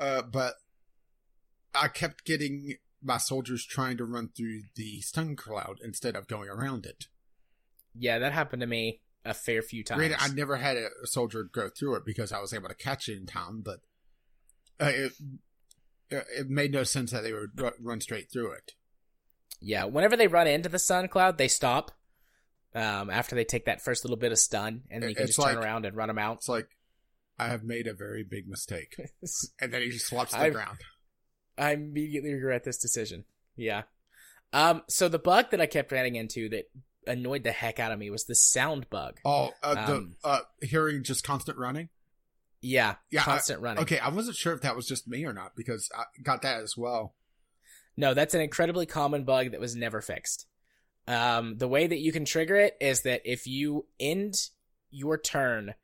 Uh, 0.00 0.22
but 0.22 0.54
I 1.74 1.86
kept 1.86 2.24
getting 2.24 2.76
my 3.02 3.18
soldiers 3.18 3.64
trying 3.64 3.98
to 3.98 4.04
run 4.04 4.30
through 4.34 4.62
the 4.74 5.00
stun 5.00 5.36
cloud 5.36 5.78
instead 5.84 6.16
of 6.16 6.26
going 6.26 6.48
around 6.48 6.86
it. 6.86 7.04
Yeah, 7.94 8.18
that 8.18 8.32
happened 8.32 8.62
to 8.62 8.66
me 8.66 9.00
a 9.24 9.34
fair 9.34 9.62
few 9.62 9.84
times. 9.84 9.98
Granted, 9.98 10.18
I 10.20 10.28
never 10.28 10.56
had 10.56 10.76
a 10.76 10.88
soldier 11.04 11.44
go 11.44 11.68
through 11.68 11.96
it 11.96 12.04
because 12.04 12.32
I 12.32 12.40
was 12.40 12.52
able 12.52 12.68
to 12.68 12.74
catch 12.74 13.08
it 13.08 13.18
in 13.18 13.26
time, 13.26 13.62
but 13.62 13.80
uh, 14.80 14.90
it, 14.90 15.12
it 16.10 16.48
made 16.48 16.72
no 16.72 16.84
sense 16.84 17.12
that 17.12 17.22
they 17.22 17.32
would 17.32 17.50
run 17.80 18.00
straight 18.00 18.30
through 18.32 18.52
it. 18.52 18.72
Yeah, 19.62 19.84
whenever 19.84 20.16
they 20.16 20.26
run 20.26 20.46
into 20.46 20.68
the 20.68 20.78
sun 20.78 21.08
cloud, 21.08 21.38
they 21.38 21.48
stop. 21.48 21.92
Um, 22.74 23.10
after 23.10 23.34
they 23.36 23.44
take 23.44 23.66
that 23.66 23.82
first 23.82 24.02
little 24.04 24.16
bit 24.16 24.32
of 24.32 24.38
stun, 24.38 24.82
and 24.90 25.02
then 25.02 25.10
you 25.10 25.14
can 25.16 25.26
It's 25.26 25.36
just 25.36 25.46
turn 25.46 25.58
around 25.58 25.84
and 25.84 25.94
run 25.94 26.08
them 26.08 26.18
out. 26.18 26.38
It's 26.38 26.48
like, 26.48 26.68
I 27.38 27.48
have 27.48 27.62
made 27.62 27.86
a 27.86 27.92
very 27.92 28.22
big 28.24 28.48
mistake. 28.48 28.96
And 29.60 29.72
then 29.72 29.82
he 29.82 29.90
just 29.90 30.06
flops 30.06 30.32
to 30.32 30.38
the 30.40 30.50
ground. 30.50 30.78
I 31.58 31.72
immediately 31.72 32.32
regret 32.32 32.64
this 32.64 32.78
decision. 32.78 33.24
Yeah. 33.56 33.82
Um. 34.54 34.82
So 34.88 35.08
the 35.08 35.18
bug 35.18 35.50
that 35.50 35.60
I 35.60 35.66
kept 35.66 35.92
running 35.92 36.14
into 36.16 36.48
that 36.48 36.70
annoyed 37.06 37.44
the 37.44 37.52
heck 37.52 37.78
out 37.78 37.92
of 37.92 37.98
me 37.98 38.10
was 38.10 38.24
the 38.24 38.34
sound 38.34 38.88
bug. 38.90 39.18
Oh, 39.24 39.50
uh, 39.62 39.74
Um, 39.88 40.16
the 40.22 40.28
uh, 40.28 40.40
hearing 40.62 41.02
just 41.04 41.24
constant 41.24 41.58
running? 41.58 41.88
Yeah. 42.62 42.94
Yeah, 43.10 43.20
I- 43.20 43.24
Constant 43.24 43.60
running. 43.60 43.82
Okay, 43.82 43.98
I 43.98 44.08
wasn't 44.08 44.36
sure 44.36 44.52
if 44.54 44.62
that 44.62 44.76
was 44.76 44.86
just 44.86 45.06
me 45.08 45.24
or 45.26 45.32
not 45.34 45.54
because 45.56 45.90
I 45.96 46.04
got 46.22 46.42
that 46.42 46.62
as 46.62 46.76
well. 46.76 47.14
No, 47.96 48.14
that's 48.14 48.34
an 48.34 48.40
incredibly 48.40 48.86
common 48.86 49.24
bug 49.24 49.50
that 49.50 49.60
was 49.60 49.76
never 49.76 50.00
fixed. 50.00 50.46
Um, 51.06 51.58
the 51.58 51.68
way 51.68 51.86
that 51.86 51.98
you 51.98 52.12
can 52.12 52.24
trigger 52.24 52.56
it 52.56 52.76
is 52.80 53.02
that 53.02 53.22
if 53.24 53.46
you 53.46 53.86
end 53.98 54.48
your 54.90 55.18
turn 55.18 55.74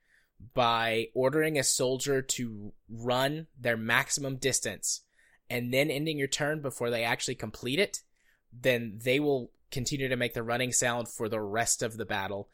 by 0.54 1.08
ordering 1.14 1.58
a 1.58 1.64
soldier 1.64 2.22
to 2.22 2.72
run 2.88 3.48
their 3.58 3.76
maximum 3.76 4.36
distance 4.36 5.02
and 5.50 5.72
then 5.74 5.90
ending 5.90 6.18
your 6.18 6.28
turn 6.28 6.62
before 6.62 6.90
they 6.90 7.02
actually 7.02 7.34
complete 7.34 7.78
it, 7.78 8.02
then 8.52 8.98
they 9.02 9.18
will 9.18 9.50
continue 9.70 10.08
to 10.08 10.16
make 10.16 10.34
the 10.34 10.42
running 10.42 10.72
sound 10.72 11.08
for 11.08 11.28
the 11.28 11.40
rest 11.40 11.82
of 11.82 11.96
the 11.96 12.06
battle, 12.06 12.48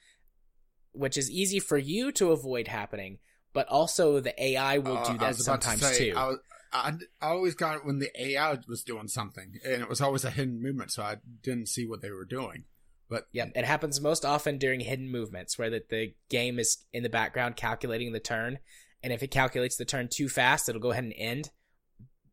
which 0.92 1.16
is 1.16 1.30
easy 1.30 1.60
for 1.60 1.76
you 1.76 2.10
to 2.12 2.32
avoid 2.32 2.66
happening, 2.68 3.18
but 3.52 3.68
also 3.68 4.18
the 4.20 4.42
AI 4.42 4.78
will 4.78 4.96
Uh, 4.98 5.04
do 5.12 5.18
that 5.18 5.22
about 5.22 5.36
to 5.36 5.42
sometimes 5.42 5.80
say, 5.82 6.10
too. 6.10 6.16
I, 6.16 6.26
was, 6.28 6.38
I, 6.74 6.92
I 7.22 7.28
always 7.28 7.54
got 7.54 7.76
it 7.76 7.84
when 7.84 8.00
the 8.00 8.10
AI 8.20 8.58
was 8.68 8.82
doing 8.82 9.08
something, 9.08 9.60
and 9.64 9.80
it 9.82 9.88
was 9.88 10.00
always 10.00 10.24
a 10.24 10.30
hidden 10.30 10.60
movement, 10.60 10.90
so 10.90 11.02
I 11.02 11.18
didn't 11.42 11.68
see 11.68 11.86
what 11.86 12.02
they 12.02 12.10
were 12.10 12.24
doing. 12.24 12.64
But 13.08 13.28
Yep, 13.32 13.52
it 13.54 13.64
happens 13.64 14.00
most 14.00 14.24
often 14.24 14.58
during 14.58 14.80
hidden 14.80 15.08
movements 15.10 15.58
where 15.58 15.70
the, 15.70 15.82
the 15.88 16.14
game 16.28 16.58
is 16.58 16.78
in 16.92 17.02
the 17.04 17.08
background 17.08 17.54
calculating 17.56 18.12
the 18.12 18.18
turn, 18.20 18.58
and 19.02 19.12
if 19.12 19.22
it 19.22 19.30
calculates 19.30 19.76
the 19.76 19.84
turn 19.84 20.08
too 20.10 20.28
fast, 20.28 20.68
it'll 20.68 20.80
go 20.80 20.90
ahead 20.90 21.04
and 21.04 21.14
end 21.16 21.50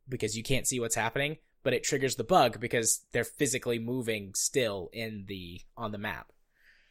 because 0.10 0.36
you 0.36 0.44
can't 0.44 0.66
see 0.68 0.80
what's 0.80 0.96
happening, 0.96 1.38
but 1.64 1.74
it 1.74 1.84
triggers 1.84 2.16
the 2.16 2.24
bug 2.24 2.60
because 2.60 3.06
they're 3.12 3.24
physically 3.24 3.78
moving 3.80 4.34
still 4.34 4.90
in 4.92 5.26
the 5.28 5.62
on 5.78 5.92
the 5.92 5.98
map. 5.98 6.32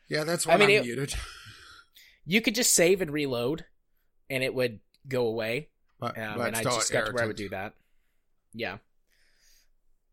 yeah, 0.09 0.23
that's 0.25 0.47
why 0.47 0.55
I 0.55 0.57
mean, 0.59 0.71
am 0.71 0.77
it- 0.77 0.85
muted. 0.85 1.15
You 2.27 2.41
could 2.43 2.55
just 2.55 2.75
save 2.75 3.01
and 3.01 3.11
reload, 3.11 3.65
and 4.29 4.45
it 4.45 4.55
would 4.55 4.81
go 5.09 5.27
away. 5.27 5.71
But, 6.01 6.19
Um, 6.19 6.39
but 6.39 6.47
and 6.49 6.57
I 6.57 6.63
just 6.65 6.91
got 6.93 7.07
to 7.07 7.13
where 7.13 7.25
I 7.25 7.27
would 7.27 7.37
do 7.37 7.51
that. 7.51 7.75
Yeah. 8.55 8.79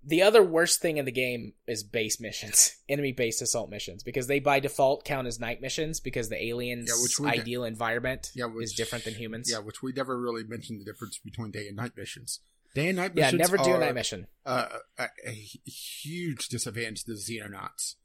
The 0.04 0.22
other 0.22 0.42
worst 0.44 0.80
thing 0.82 0.98
in 0.98 1.06
the 1.06 1.12
game 1.12 1.54
is 1.68 1.84
base 1.84 2.20
missions, 2.22 2.78
enemy 2.90 3.12
based 3.12 3.42
assault 3.42 3.70
missions, 3.70 4.04
because 4.04 4.28
they 4.28 4.40
by 4.40 4.60
default 4.60 5.04
count 5.04 5.28
as 5.28 5.40
night 5.40 5.60
missions 5.62 6.00
because 6.00 6.30
the 6.30 6.42
aliens' 6.46 6.90
Yeah, 6.90 7.02
which 7.02 7.20
we 7.20 7.32
did- 7.32 7.42
ideal 7.42 7.64
environment 7.66 8.32
Yeah, 8.34 8.46
which, 8.46 8.66
is 8.66 8.74
different 8.74 9.04
than 9.06 9.16
humans. 9.16 9.50
Yeah, 9.52 9.60
which 9.60 9.82
we 9.82 9.92
never 9.92 10.18
really 10.18 10.44
mentioned 10.44 10.80
the 10.80 10.86
difference 10.86 11.18
between 11.18 11.52
day 11.52 11.68
and 11.68 11.76
night 11.76 11.94
missions. 11.98 12.40
Day 12.74 12.88
and 12.90 12.98
night 12.98 13.16
missions. 13.16 13.34
Yeah, 13.34 13.38
never 13.38 13.58
do 13.58 13.74
a 13.76 13.80
night 13.80 13.96
mission. 13.96 14.28
uh, 14.46 14.68
a, 14.98 15.08
a 15.26 15.32
huge 15.32 16.48
disadvantage 16.48 17.04
to 17.06 17.12
the 17.14 17.18
Xenonauts. 17.18 17.96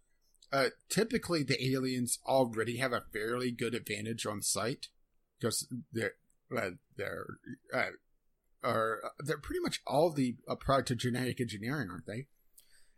Uh, 0.50 0.68
typically, 0.88 1.42
the 1.42 1.62
aliens 1.72 2.18
already 2.26 2.78
have 2.78 2.92
a 2.92 3.04
fairly 3.12 3.50
good 3.50 3.74
advantage 3.74 4.26
on 4.26 4.42
sight 4.42 4.88
because 5.38 5.68
they're 5.92 6.14
uh, 6.56 6.70
they're 6.96 7.26
uh, 7.74 7.90
are 8.64 9.00
they're 9.20 9.38
pretty 9.38 9.60
much 9.60 9.80
all 9.86 10.10
the 10.10 10.36
uh, 10.48 10.54
product 10.54 10.90
of 10.92 10.98
genetic 10.98 11.40
engineering, 11.40 11.88
aren't 11.90 12.06
they? 12.06 12.26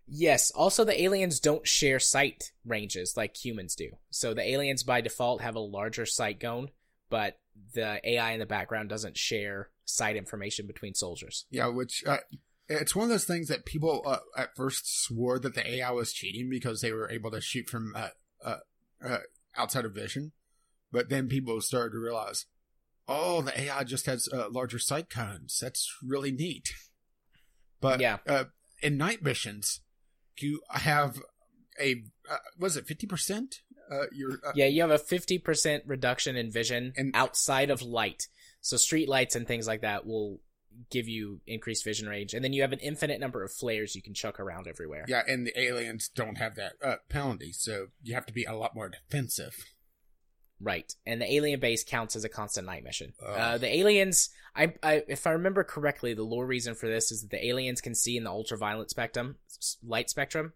Yes. 0.07 0.51
Also, 0.51 0.85
the 0.85 1.03
aliens 1.03 1.41
don't 1.41 1.67
share 1.67 1.99
sight 1.99 2.53
ranges 2.65 3.17
like 3.17 3.43
humans 3.43 3.75
do. 3.75 3.91
So 4.11 4.35
the 4.35 4.47
aliens 4.47 4.83
by 4.83 5.01
default 5.01 5.41
have 5.41 5.55
a 5.55 5.61
larger 5.61 6.05
sight 6.05 6.41
cone, 6.41 6.69
but 7.09 7.39
the 7.73 8.01
AI 8.05 8.33
in 8.33 8.41
the 8.41 8.47
background 8.47 8.91
doesn't 8.91 9.17
share 9.17 9.71
sight 9.85 10.17
information 10.17 10.67
between 10.67 10.95
soldiers. 10.95 11.47
Yeah, 11.51 11.69
which 11.69 12.05
uh, 12.07 12.19
it's 12.69 12.95
one 12.95 13.05
of 13.05 13.11
those 13.11 13.25
things 13.25 13.49
that 13.49 13.65
people 13.65 14.03
uh, 14.07 14.19
at 14.37 14.57
first 14.57 15.05
swore 15.05 15.39
that 15.39 15.55
the 15.55 15.75
AI 15.77 15.91
was 15.91 16.13
cheating 16.13 16.49
because 16.51 16.81
they 16.81 16.93
were 16.93 17.11
able 17.11 17.31
to 17.31 17.41
shoot 17.41 17.69
from 17.69 17.95
uh, 17.97 18.09
uh, 18.45 18.59
uh, 19.05 19.19
outside 19.57 19.85
of 19.85 19.95
vision, 19.95 20.33
but 20.93 21.09
then 21.09 21.29
people 21.29 21.61
started 21.61 21.93
to 21.93 21.99
realize, 21.99 22.47
oh, 23.09 23.43
the 23.43 23.59
AI 23.61 23.85
just 23.85 24.07
has 24.07 24.29
uh, 24.33 24.49
larger 24.51 24.79
sight 24.79 25.11
cones. 25.11 25.59
That's 25.61 25.93
really 26.03 26.33
neat. 26.33 26.71
But 27.81 28.01
Yeah. 28.01 28.19
uh, 28.27 28.45
in 28.83 28.97
night 28.97 29.23
missions, 29.23 29.81
you 30.39 30.61
have 30.71 31.21
a 31.81 32.05
uh, 32.31 32.39
was 32.59 32.77
it 32.77 32.87
fifty 32.87 33.07
percent? 33.07 33.57
Uh, 33.91 34.07
your 34.13 34.33
uh, 34.47 34.53
Yeah, 34.55 34.65
you 34.65 34.81
have 34.81 34.91
a 34.91 34.99
50% 34.99 35.83
reduction 35.87 36.37
in 36.37 36.51
vision 36.51 36.95
And- 36.97 37.15
outside 37.15 37.69
of 37.69 37.83
light. 37.83 38.29
So 38.63 38.79
street 38.79 39.11
lights 39.11 39.37
and 39.37 39.47
things 39.47 39.67
like 39.67 39.83
that 39.83 40.07
will 40.07 40.41
give 40.91 41.07
you 41.07 41.43
increased 41.47 41.85
vision 41.85 42.09
range. 42.09 42.33
And 42.33 42.43
then 42.43 42.55
you 42.55 42.63
have 42.63 42.73
an 42.73 42.79
infinite 42.79 43.21
number 43.21 43.45
of 43.45 43.53
flares 43.53 43.95
you 43.95 44.01
can 44.01 44.15
chuck 44.15 44.41
around 44.41 44.67
everywhere. 44.67 45.05
yeah, 45.07 45.23
and 45.29 45.47
the 45.47 45.61
aliens 45.61 46.09
don't 46.09 46.37
have 46.39 46.55
that 46.57 46.73
uh, 46.83 46.97
penalty, 47.11 47.53
so 47.53 47.89
you 48.03 48.15
have 48.15 48.25
to 48.25 48.33
be 48.33 48.45
a 48.45 48.55
lot 48.55 48.75
more 48.75 48.89
defensive. 48.89 49.55
Right, 50.65 50.95
and 51.05 51.21
the 51.21 51.31
alien 51.31 51.61
base 51.61 51.85
counts 51.85 52.17
as 52.17 52.25
a 52.25 52.29
constant 52.29 52.67
night 52.67 52.85
mission. 52.85 53.13
Uh, 53.25 53.59
the 53.59 53.77
aliens, 53.77 54.31
I, 54.57 54.73
I, 54.83 55.03
if 55.07 55.27
I 55.27 55.33
remember 55.33 55.63
correctly, 55.63 56.15
the 56.15 56.23
lore 56.23 56.47
reason 56.47 56.75
for 56.75 56.89
this 56.89 57.13
is 57.13 57.21
that 57.21 57.31
the 57.31 57.47
aliens 57.47 57.83
can 57.83 57.95
see 57.95 58.17
in 58.17 58.25
the 58.25 58.31
ultraviolet 58.31 58.89
spectrum, 58.89 59.37
light 59.87 60.09
spectrum, 60.09 60.55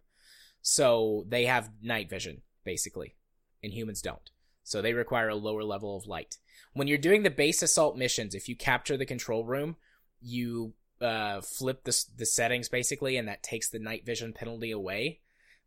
so 0.63 1.25
they 1.29 1.45
have 1.45 1.71
night 1.83 2.09
vision 2.09 2.41
basically, 2.65 3.17
and 3.63 3.73
humans 3.73 4.01
don't. 4.01 4.31
So 4.63 4.81
they 4.81 4.95
require 4.95 5.29
a 5.29 5.35
lower 5.35 5.63
level 5.65 5.97
of 5.97 6.07
light. 6.07 6.39
When 6.73 6.89
you're 6.89 6.99
doing 6.99 7.23
the 7.23 7.31
base 7.31 7.63
assault 7.63 7.97
missions, 7.97 8.35
if 8.35 8.49
you 8.49 8.57
capture 8.57 8.97
the 8.97 9.07
control 9.07 9.45
room, 9.45 9.77
you 10.21 10.73
uh, 11.01 11.41
flip 11.41 11.85
the 11.85 12.05
the 12.17 12.27
settings 12.27 12.69
basically, 12.69 13.17
and 13.17 13.29
that 13.29 13.43
takes 13.43 13.69
the 13.69 13.79
night 13.79 14.05
vision 14.05 14.33
penalty 14.33 14.71
away. 14.71 15.21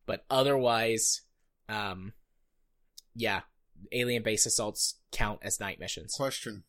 But 0.06 0.26
otherwise, 0.30 1.22
um, 1.70 2.14
yeah, 3.16 3.42
alien 3.92 4.24
base 4.24 4.46
assaults 4.46 4.96
count 5.12 5.40
as 5.42 5.60
night 5.60 5.80
missions. 5.80 6.14
Question. 6.16 6.64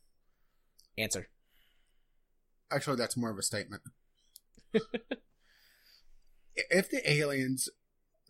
Answer. 0.97 1.29
Actually, 2.71 2.97
that's 2.97 3.17
more 3.17 3.31
of 3.31 3.39
a 3.39 3.43
statement. 3.43 3.83
if 6.55 6.91
the 6.91 7.11
aliens 7.11 7.69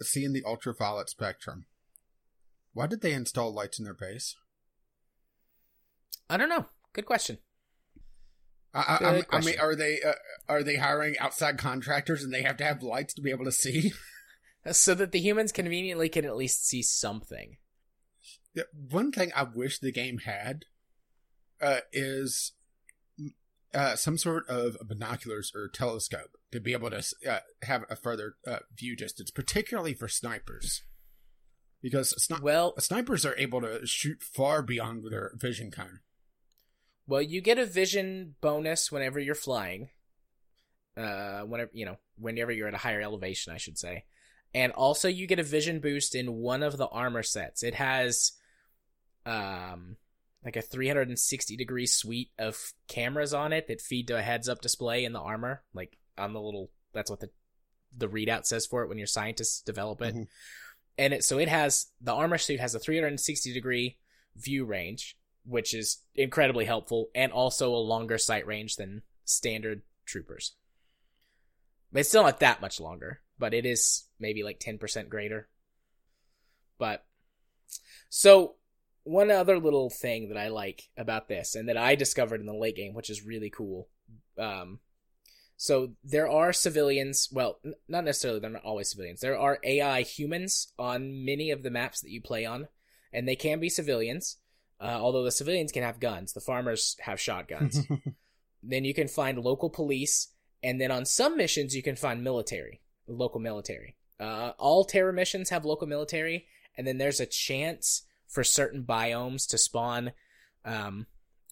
see 0.01 0.25
in 0.25 0.33
the 0.33 0.45
ultraviolet 0.45 1.09
spectrum, 1.09 1.67
why 2.73 2.87
did 2.87 3.03
they 3.03 3.13
install 3.13 3.53
lights 3.53 3.79
in 3.79 3.85
their 3.85 3.95
base? 3.95 4.37
I 6.29 6.37
don't 6.37 6.49
know. 6.49 6.67
Good 6.93 7.07
question. 7.07 7.39
I, 8.75 8.99
I, 9.01 9.13
Good 9.13 9.27
I 9.31 9.41
mean, 9.41 9.61
are 9.61 9.77
they 9.77 10.01
uh, 10.01 10.15
are 10.49 10.63
they 10.63 10.77
hiring 10.77 11.19
outside 11.19 11.59
contractors 11.59 12.23
and 12.23 12.33
they 12.33 12.43
have 12.43 12.57
to 12.57 12.65
have 12.65 12.83
lights 12.83 13.13
to 13.15 13.23
be 13.23 13.31
able 13.31 13.45
to 13.45 13.53
see? 13.53 13.93
So 14.71 14.95
that 14.95 15.11
the 15.11 15.19
humans 15.19 15.51
conveniently 15.51 16.09
can 16.09 16.25
at 16.25 16.37
least 16.37 16.69
see 16.69 16.83
something. 16.83 17.57
Yeah, 18.55 18.65
One 18.91 19.13
thing 19.13 19.31
I 19.35 19.45
wish 19.45 19.79
the 19.79 19.93
game 19.93 20.19
had 20.19 20.65
uh, 21.61 21.81
is 21.93 22.53
uh, 23.75 23.97
some 23.97 24.19
sort 24.19 24.47
of 24.49 24.77
binoculars 24.87 25.53
or 25.55 25.69
telescope 25.69 26.37
to 26.51 26.61
be 26.61 26.73
able 26.73 26.91
to 26.91 27.03
uh, 27.29 27.39
have 27.63 27.85
a 27.89 27.97
further 27.97 28.35
uh, 28.47 28.59
view 28.77 28.95
distance, 28.97 29.31
particularly 29.31 29.95
for 29.95 30.09
snipers, 30.09 30.83
because 31.81 32.13
sni- 32.15 32.43
Well, 32.43 32.75
snipers 32.79 33.25
are 33.25 33.37
able 33.37 33.63
to 33.63 33.87
shoot 33.87 34.23
far 34.23 34.61
beyond 34.63 35.05
their 35.11 35.33
vision 35.37 35.71
cone. 35.71 36.01
well, 37.07 37.23
you 37.23 37.41
get 37.41 37.59
a 37.59 37.65
vision 37.67 38.35
bonus 38.43 38.93
whenever 38.93 39.19
you're 39.19 39.35
flying. 39.35 39.89
Uh, 40.95 41.41
whenever 41.41 41.71
you 41.73 41.87
know, 41.87 41.97
whenever 42.19 42.53
you're 42.53 42.69
at 42.69 42.75
a 42.75 42.79
higher 42.79 43.01
elevation, 43.01 43.51
I 43.51 43.57
should 43.57 43.79
say, 43.79 44.05
and 44.53 44.73
also 44.73 45.09
you 45.09 45.27
get 45.27 45.39
a 45.39 45.43
vision 45.43 45.81
boost 45.81 46.15
in 46.15 46.35
one 46.35 46.63
of 46.63 46.77
the 46.77 46.89
armor 46.89 47.23
sets. 47.23 47.63
It 47.63 47.77
has, 47.77 48.33
um, 49.27 49.97
like 50.45 50.57
a 50.57 50.63
360 50.63 51.57
degree 51.57 51.87
suite 51.87 52.31
of 52.39 52.59
cameras 52.89 53.33
on 53.33 53.53
it 53.53 53.69
that 53.69 53.81
feed 53.81 54.09
to 54.09 54.19
a 54.19 54.23
heads 54.23 54.49
up 54.49 54.61
display 54.61 55.05
in 55.05 55.13
the 55.13 55.21
armor, 55.21 55.63
like 55.75 55.99
on 56.19 56.33
the 56.33 56.41
little. 56.41 56.71
That's 56.93 57.11
what 57.11 57.21
the 57.21 57.31
the 57.97 58.09
readout 58.09 58.47
says 58.47 58.67
for 58.67 58.83
it 58.83 58.89
when 58.89 58.99
your 58.99 59.07
scientists 59.07 59.61
develop 59.61 60.01
it. 60.03 60.15
Mhm. 60.15 60.29
And 60.99 61.15
it 61.15 61.25
so 61.25 61.39
it 61.39 61.49
has 61.49 61.87
the 62.01 62.13
armor 62.13 62.39
suit 62.39 62.61
has 62.61 62.75
a 62.75 62.79
360 62.79 63.53
degree 63.53 63.99
view 64.37 64.65
range, 64.65 65.17
which 65.45 65.75
is 65.75 66.03
incredibly 66.15 66.65
helpful, 66.65 67.11
and 67.15 67.33
also 67.33 67.75
a 67.75 67.77
longer 67.77 68.19
sight 68.19 68.47
range 68.47 68.77
than 68.77 69.03
standard 69.25 69.83
troopers. 70.05 70.55
It's 71.95 72.09
still 72.09 72.23
not 72.23 72.41
that 72.41 72.61
much 72.61 72.81
longer, 72.81 73.21
but 73.39 73.53
it 73.55 73.67
is 73.67 74.05
maybe 74.19 74.43
like 74.43 74.59
10% 74.59 75.09
greater. 75.09 75.49
But 76.79 77.05
so 78.09 78.57
one 79.05 79.31
other 79.31 79.59
little 79.59 79.91
thing 79.91 80.29
that 80.29 80.39
I 80.39 80.49
like 80.49 80.89
about 80.97 81.29
this 81.29 81.55
and 81.55 81.69
that 81.69 81.77
I 81.77 81.95
discovered 81.95 82.41
in 82.41 82.47
the 82.47 82.55
late 82.55 82.77
game, 82.77 82.95
which 82.95 83.11
is 83.11 83.25
really 83.25 83.51
cool. 83.51 83.89
Um, 84.39 84.79
so 85.57 85.93
there 86.03 86.29
are 86.29 86.53
civilians, 86.53 87.29
well, 87.33 87.59
n- 87.65 87.75
not 87.89 88.05
necessarily, 88.05 88.41
they're 88.41 88.51
not 88.51 88.65
always 88.65 88.91
civilians. 88.91 89.21
There 89.21 89.39
are 89.39 89.59
AI 89.65 90.03
humans 90.03 90.73
on 90.79 91.25
many 91.25 91.51
of 91.51 91.63
the 91.63 91.71
maps 91.71 92.01
that 92.01 92.11
you 92.11 92.21
play 92.21 92.45
on, 92.45 92.69
and 93.13 93.29
they 93.29 93.37
can 93.37 93.61
be 93.61 93.69
civilians. 93.69 94.39
Uh, 94.81 94.99
although 95.01 95.23
the 95.23 95.31
civilians 95.31 95.71
can 95.71 95.85
have 95.85 96.01
guns, 96.01 96.33
the 96.33 96.41
farmers 96.41 96.97
have 97.01 97.21
shotguns. 97.21 97.87
then 98.63 98.85
you 98.85 98.95
can 98.95 99.07
find 99.09 99.39
local 99.39 99.71
police, 99.71 100.29
and 100.63 100.81
then 100.81 100.91
on 100.91 101.05
some 101.05 101.37
missions 101.37 101.77
you 101.77 101.83
can 101.83 101.97
find 101.97 102.25
military, 102.25 102.81
local 103.07 103.41
military. 103.41 103.97
Uh, 104.19 104.53
all 104.59 104.85
terror 104.85 105.13
missions 105.13 105.51
have 105.51 105.65
local 105.65 105.87
military, 105.87 106.47
and 106.77 106.87
then 106.87 106.99
there's 106.99 107.21
a 107.21 107.27
chance 107.27 108.03
for 108.33 108.43
certain 108.43 108.83
biomes 108.83 109.47
to 109.49 109.59
spawn 109.59 110.13
um, 110.65 111.07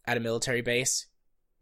at 0.06 0.16
a 0.16 0.20
military 0.20 0.62
base, 0.62 1.06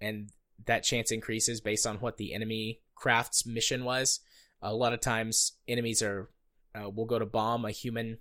and 0.01 0.31
that 0.67 0.85
chance 0.85 1.11
increases 1.11 1.61
based 1.61 1.87
on 1.87 1.97
what 1.97 2.17
the 2.17 2.33
enemy 2.33 2.81
craft's 2.95 3.45
mission 3.45 3.85
was. 3.85 4.21
A 4.63 4.73
lot 4.73 4.93
of 4.93 5.01
times, 5.01 5.53
enemies 5.67 6.03
are 6.03 6.31
uh, 6.75 6.89
will 6.89 7.05
go 7.05 7.19
to 7.19 7.27
bomb 7.27 7.65
a 7.65 7.71
human 7.71 8.19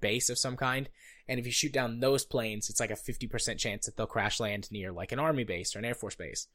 base 0.00 0.28
of 0.28 0.38
some 0.38 0.56
kind, 0.56 0.88
and 1.28 1.38
if 1.38 1.46
you 1.46 1.52
shoot 1.52 1.72
down 1.72 2.00
those 2.00 2.24
planes, 2.24 2.68
it's 2.68 2.80
like 2.80 2.90
a 2.90 2.96
fifty 2.96 3.28
percent 3.28 3.60
chance 3.60 3.86
that 3.86 3.96
they'll 3.96 4.06
crash 4.06 4.40
land 4.40 4.68
near 4.70 4.92
like 4.92 5.12
an 5.12 5.20
army 5.20 5.44
base 5.44 5.74
or 5.74 5.78
an 5.78 5.84
air 5.84 5.94
force 5.94 6.16
base. 6.16 6.48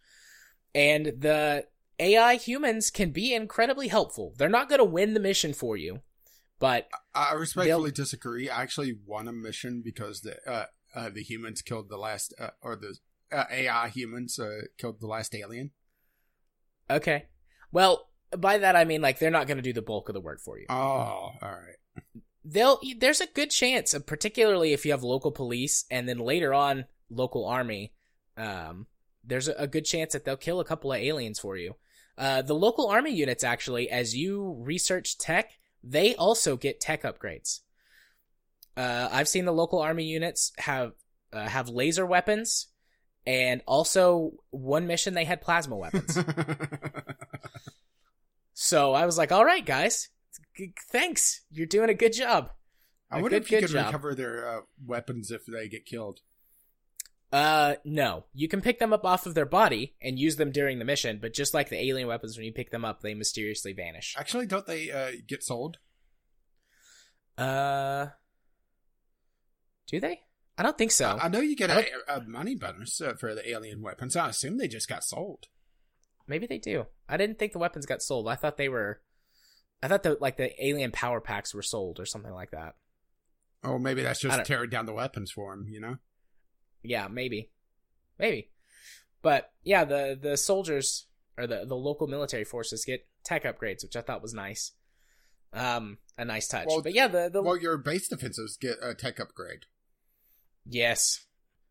And 0.75 1.07
the 1.17 1.65
AI 1.99 2.35
humans 2.35 2.91
can 2.91 3.11
be 3.11 3.33
incredibly 3.33 3.87
helpful. 3.87 4.33
They're 4.37 4.49
not 4.49 4.69
going 4.69 4.79
to 4.79 4.85
win 4.85 5.13
the 5.13 5.19
mission 5.19 5.53
for 5.53 5.77
you, 5.77 6.01
but 6.59 6.87
I 7.13 7.33
respectfully 7.33 7.91
disagree. 7.91 8.49
I 8.49 8.61
actually 8.61 8.97
won 9.05 9.27
a 9.27 9.33
mission 9.33 9.81
because 9.83 10.21
the 10.21 10.37
uh, 10.49 10.65
uh, 10.95 11.09
the 11.09 11.23
humans 11.23 11.61
killed 11.61 11.89
the 11.89 11.97
last, 11.97 12.33
uh, 12.39 12.49
or 12.61 12.75
the 12.75 12.97
uh, 13.31 13.45
AI 13.51 13.89
humans 13.89 14.39
uh, 14.39 14.61
killed 14.77 14.99
the 14.99 15.07
last 15.07 15.35
alien. 15.35 15.71
okay. 16.89 17.25
Well, 17.71 18.07
by 18.37 18.57
that 18.59 18.75
I 18.75 18.85
mean 18.85 19.01
like 19.01 19.19
they're 19.19 19.29
not 19.29 19.47
going 19.47 19.57
to 19.57 19.63
do 19.63 19.73
the 19.73 19.81
bulk 19.81 20.09
of 20.09 20.13
the 20.13 20.21
work 20.21 20.39
for 20.41 20.57
you. 20.57 20.65
Oh, 20.69 20.75
all 20.75 21.35
right. 21.41 22.05
they'll 22.43 22.79
there's 22.99 23.21
a 23.21 23.27
good 23.27 23.49
chance 23.51 23.93
uh, 23.93 23.99
particularly 23.99 24.73
if 24.73 24.85
you 24.85 24.91
have 24.91 25.03
local 25.03 25.31
police 25.31 25.85
and 25.91 26.07
then 26.07 26.17
later 26.17 26.53
on 26.53 26.85
local 27.09 27.45
army 27.45 27.93
um 28.37 28.85
there's 29.23 29.47
a, 29.47 29.53
a 29.57 29.67
good 29.67 29.83
chance 29.85 30.13
that 30.13 30.23
they'll 30.23 30.37
kill 30.37 30.59
a 30.59 30.65
couple 30.65 30.93
of 30.93 30.99
aliens 30.99 31.39
for 31.39 31.57
you 31.57 31.75
uh 32.17 32.41
the 32.41 32.53
local 32.53 32.87
army 32.87 33.11
units 33.11 33.43
actually 33.43 33.89
as 33.89 34.15
you 34.15 34.55
research 34.59 35.17
tech 35.17 35.51
they 35.89 36.15
also 36.15 36.57
get 36.57 36.79
tech 36.79 37.03
upgrades. 37.03 37.59
Uh 38.75 39.09
i've 39.11 39.27
seen 39.27 39.45
the 39.45 39.51
local 39.53 39.79
army 39.79 40.03
units 40.05 40.51
have 40.57 40.91
uh, 41.33 41.47
have 41.47 41.69
laser 41.69 42.05
weapons 42.05 42.67
and 43.25 43.61
also 43.67 44.31
one 44.51 44.87
mission 44.87 45.13
they 45.13 45.25
had 45.25 45.41
plasma 45.41 45.75
weapons. 45.75 46.17
So 48.59 48.93
i 48.93 49.05
was 49.05 49.17
like 49.17 49.31
all 49.31 49.45
right 49.45 49.65
guys. 49.65 50.09
Thanks. 50.91 51.41
You're 51.51 51.67
doing 51.67 51.89
a 51.89 51.93
good 51.93 52.13
job. 52.13 52.49
I 53.11 53.19
A 53.19 53.21
wonder 53.21 53.37
good- 53.39 53.43
if 53.45 53.51
you 53.51 53.59
could 53.59 53.69
job. 53.69 53.85
recover 53.85 54.15
their 54.15 54.49
uh, 54.49 54.61
weapons 54.83 55.29
if 55.31 55.45
they 55.45 55.67
get 55.67 55.85
killed. 55.85 56.21
Uh, 57.31 57.75
no. 57.83 58.25
You 58.33 58.47
can 58.47 58.61
pick 58.61 58.79
them 58.79 58.93
up 58.93 59.05
off 59.05 59.25
of 59.25 59.35
their 59.35 59.45
body 59.45 59.95
and 60.01 60.17
use 60.17 60.37
them 60.37 60.51
during 60.51 60.79
the 60.79 60.85
mission, 60.85 61.19
but 61.21 61.33
just 61.33 61.53
like 61.53 61.69
the 61.69 61.81
alien 61.83 62.07
weapons, 62.07 62.37
when 62.37 62.45
you 62.45 62.53
pick 62.53 62.71
them 62.71 62.85
up, 62.85 63.01
they 63.01 63.13
mysteriously 63.13 63.73
vanish. 63.73 64.15
Actually, 64.17 64.45
don't 64.45 64.65
they 64.65 64.91
uh, 64.91 65.11
get 65.27 65.43
sold? 65.43 65.77
Uh, 67.37 68.07
do 69.87 69.99
they? 69.99 70.21
I 70.57 70.63
don't 70.63 70.77
think 70.77 70.91
so. 70.91 71.17
I 71.21 71.25
I 71.25 71.27
know 71.27 71.39
you 71.39 71.55
get 71.55 71.69
a 71.69 72.21
money 72.21 72.55
bonus 72.55 72.99
uh, 72.99 73.13
for 73.13 73.35
the 73.35 73.47
alien 73.47 73.81
weapons. 73.81 74.15
I 74.15 74.29
assume 74.29 74.57
they 74.57 74.67
just 74.67 74.89
got 74.89 75.03
sold. 75.03 75.45
Maybe 76.27 76.47
they 76.47 76.57
do. 76.57 76.87
I 77.07 77.17
didn't 77.17 77.37
think 77.37 77.53
the 77.53 77.59
weapons 77.59 77.85
got 77.85 78.01
sold. 78.01 78.27
I 78.27 78.35
thought 78.35 78.57
they 78.57 78.69
were. 78.69 79.01
I 79.83 79.87
thought 79.87 80.03
that 80.03 80.21
like 80.21 80.37
the 80.37 80.65
alien 80.65 80.91
power 80.91 81.21
packs 81.21 81.53
were 81.53 81.61
sold 81.61 81.99
or 81.99 82.05
something 82.05 82.33
like 82.33 82.51
that. 82.51 82.75
Oh, 83.63 83.77
maybe 83.77 84.01
that's 84.01 84.21
just 84.21 84.45
tearing 84.45 84.69
down 84.69 84.87
the 84.87 84.93
weapons 84.93 85.31
for 85.31 85.55
them. 85.55 85.67
You 85.69 85.79
know. 85.79 85.97
Yeah, 86.87 87.07
maybe, 87.07 87.51
maybe. 88.17 88.51
But 89.21 89.51
yeah, 89.63 89.83
the 89.83 90.17
the 90.19 90.37
soldiers 90.37 91.07
or 91.37 91.47
the 91.47 91.65
the 91.65 91.75
local 91.75 92.07
military 92.07 92.43
forces 92.43 92.85
get 92.85 93.07
tech 93.23 93.43
upgrades, 93.43 93.83
which 93.83 93.95
I 93.95 94.01
thought 94.01 94.21
was 94.21 94.33
nice. 94.33 94.71
Um, 95.53 95.97
a 96.17 96.25
nice 96.25 96.47
touch. 96.47 96.67
Well, 96.67 96.81
but 96.81 96.93
yeah, 96.93 97.07
the 97.07 97.29
the 97.31 97.41
Well, 97.41 97.57
your 97.57 97.77
base 97.77 98.07
defenses 98.07 98.57
get 98.59 98.77
a 98.81 98.93
tech 98.93 99.19
upgrade. 99.19 99.65
Yes. 100.65 101.25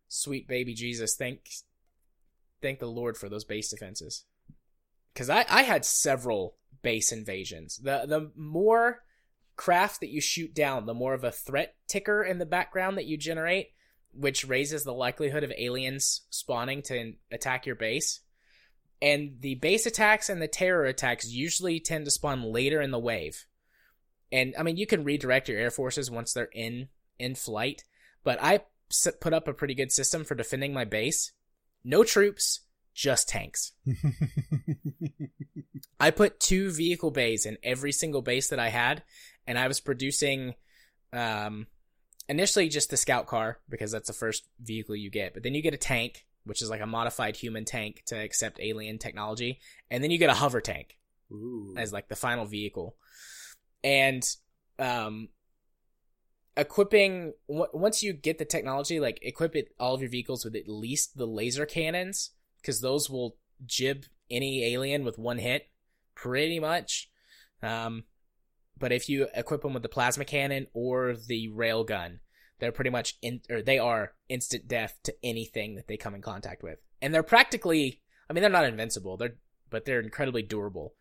Sweet 0.09 0.47
baby 0.49 0.75
Jesus. 0.75 1.15
Thank 1.15 1.49
thank 2.63 2.79
the 2.79 2.87
Lord 2.87 3.17
for 3.17 3.29
those 3.29 3.45
base 3.45 3.71
defenses. 3.71 4.25
Cuz 5.15 5.31
I 5.31 5.45
I 5.49 5.63
had 5.63 5.85
several 5.85 6.57
base 6.83 7.13
invasions. 7.13 7.79
The 7.79 8.05
the 8.07 8.33
more 8.37 9.03
craft 9.57 10.01
that 10.01 10.11
you 10.11 10.21
shoot 10.21 10.55
down, 10.55 10.87
the 10.87 10.95
more 10.95 11.15
of 11.15 11.25
a 11.25 11.33
threat 11.33 11.75
ticker 11.89 12.23
in 12.23 12.39
the 12.39 12.47
background 12.47 12.99
that 12.99 13.07
you 13.07 13.17
generate, 13.17 13.71
which 14.19 14.47
raises 14.47 14.85
the 14.85 14.95
likelihood 14.95 15.45
of 15.45 15.53
aliens 15.57 16.23
spawning 16.31 16.83
to 16.83 17.15
attack 17.31 17.67
your 17.67 17.77
base. 17.77 18.21
And 19.03 19.37
the 19.41 19.57
base 19.57 19.87
attacks 19.87 20.29
and 20.29 20.41
the 20.41 20.49
terror 20.49 20.87
attacks 20.87 21.31
usually 21.31 21.81
tend 21.81 22.07
to 22.07 22.11
spawn 22.11 22.43
later 22.43 22.81
in 22.81 22.91
the 22.91 22.99
wave. 22.99 23.45
And 24.33 24.55
I 24.59 24.63
mean, 24.63 24.77
you 24.77 24.87
can 24.87 25.05
redirect 25.05 25.49
your 25.49 25.59
air 25.59 25.71
forces 25.71 26.11
once 26.11 26.33
they're 26.33 26.49
in 26.53 26.89
in 27.19 27.35
flight, 27.35 27.85
but 28.25 28.39
I 28.43 28.61
put 29.21 29.33
up 29.33 29.49
a 29.49 29.55
pretty 29.55 29.75
good 29.75 29.93
system 29.93 30.25
for 30.25 30.35
defending 30.35 30.73
my 30.73 30.85
base. 30.85 31.33
No 31.85 32.05
troops, 32.05 32.61
just 32.95 33.29
tanks. 33.29 33.73
I 36.01 36.11
put 36.11 36.41
two 36.41 36.71
vehicle 36.71 37.11
bays 37.11 37.47
in 37.47 37.59
every 37.63 37.93
single 37.93 38.23
base 38.23 38.49
that 38.49 38.59
I 38.59 38.69
had, 38.69 39.03
and 39.47 39.59
I 39.59 39.69
was 39.69 39.81
producing 39.81 40.55
um, 41.13 41.67
initially 42.29 42.69
just 42.69 42.91
the 42.91 42.97
scout 42.97 43.27
car 43.27 43.59
because 43.69 43.91
that's 43.91 44.09
the 44.09 44.13
first 44.13 44.49
vehicle 44.61 44.97
you 44.97 45.11
get, 45.11 45.35
but 45.35 45.43
then 45.43 45.55
you 45.55 45.63
get 45.63 45.75
a 45.75 45.79
tank, 45.79 46.27
which 46.45 46.63
is 46.63 46.71
like 46.71 46.81
a 46.81 46.87
modified 46.87 47.37
human 47.37 47.65
tank 47.65 48.03
to 48.07 48.17
accept 48.17 48.61
alien 48.61 48.99
technology, 48.99 49.61
and 49.91 50.03
then 50.03 50.11
you 50.11 50.19
get 50.19 50.31
a 50.31 50.35
hover 50.35 50.61
tank 50.61 50.99
Ooh. 51.33 51.75
as 51.77 51.93
like 51.93 52.09
the 52.09 52.17
final 52.17 52.45
vehicle. 52.45 52.97
And 53.85 54.25
um 54.79 55.29
equipping 56.57 57.35
w- 57.49 57.69
once 57.73 58.03
you 58.03 58.13
get 58.13 58.39
the 58.39 58.45
technology 58.45 58.99
like 58.99 59.19
equip 59.23 59.55
it 59.55 59.75
all 59.79 59.95
of 59.95 60.01
your 60.01 60.11
vehicles 60.11 60.45
with 60.45 60.57
at 60.57 60.69
least 60.69 61.17
the 61.17 61.27
laser 61.27 61.67
cannons 61.67 62.31
cuz 62.63 62.81
those 62.81 63.11
will 63.11 63.37
gib 63.67 64.05
any 64.31 64.65
alien 64.65 65.05
with 65.05 65.19
one 65.19 65.39
hit 65.39 65.69
pretty 66.15 66.59
much. 66.59 67.11
Um 67.63 68.05
but 68.79 68.93
if 68.93 69.09
you 69.09 69.29
equip 69.35 69.63
them 69.63 69.75
with 69.75 69.83
the 69.83 69.89
plasma 69.89 70.25
cannon 70.25 70.67
or 70.75 71.15
the 71.15 71.49
rail 71.49 71.85
gun, 71.85 72.21
they're 72.59 72.73
pretty 72.73 72.91
much 72.91 73.17
in 73.23 73.41
or 73.51 73.63
they 73.63 73.79
are 73.79 74.13
instant 74.29 74.69
death 74.69 74.99
to 75.05 75.15
anything 75.23 75.75
that 75.77 75.89
they 75.89 75.97
come 75.97 76.15
in 76.15 76.23
contact 76.23 76.63
with. 76.63 76.79
And 77.01 77.13
they're 77.15 77.23
practically 77.23 78.01
I 78.29 78.33
mean 78.33 78.43
they're 78.43 78.51
not 78.51 78.65
invincible. 78.65 79.17
They're 79.17 79.37
but 79.71 79.85
they're 79.85 80.01
incredibly 80.01 80.43
durable 80.43 80.95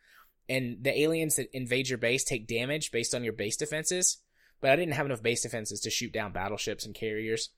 and 0.47 0.83
the 0.83 0.99
aliens 0.99 1.35
that 1.35 1.55
invade 1.55 1.89
your 1.89 1.97
base 1.97 2.23
take 2.23 2.47
damage 2.47 2.91
based 2.91 3.15
on 3.15 3.23
your 3.23 3.33
base 3.33 3.57
defenses. 3.57 4.17
But 4.61 4.71
I 4.71 4.75
didn't 4.75 4.93
have 4.93 5.05
enough 5.05 5.23
base 5.23 5.43
defenses 5.43 5.81
to 5.81 5.89
shoot 5.89 6.13
down 6.13 6.31
battleships 6.31 6.85
and 6.85 6.95
carriers, 6.95 7.49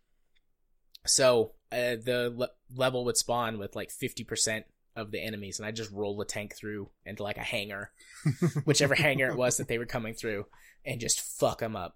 so 1.05 1.53
uh, 1.71 1.95
the 2.03 2.33
le- 2.35 2.49
level 2.75 3.05
would 3.05 3.17
spawn 3.17 3.59
with 3.59 3.75
like 3.75 3.91
fifty 3.91 4.23
percent 4.23 4.65
of 4.97 5.11
the 5.11 5.23
enemies, 5.23 5.59
and 5.59 5.67
I 5.67 5.71
just 5.71 5.91
roll 5.91 6.17
the 6.17 6.25
tank 6.25 6.55
through 6.55 6.89
into 7.05 7.23
like 7.23 7.37
a 7.37 7.41
hangar, 7.41 7.91
whichever 8.65 8.95
hangar 8.95 9.29
it 9.29 9.37
was 9.37 9.57
that 9.57 9.67
they 9.67 9.77
were 9.77 9.85
coming 9.85 10.13
through, 10.13 10.45
and 10.85 10.99
just 10.99 11.21
fuck 11.21 11.59
them 11.59 11.75
up. 11.75 11.95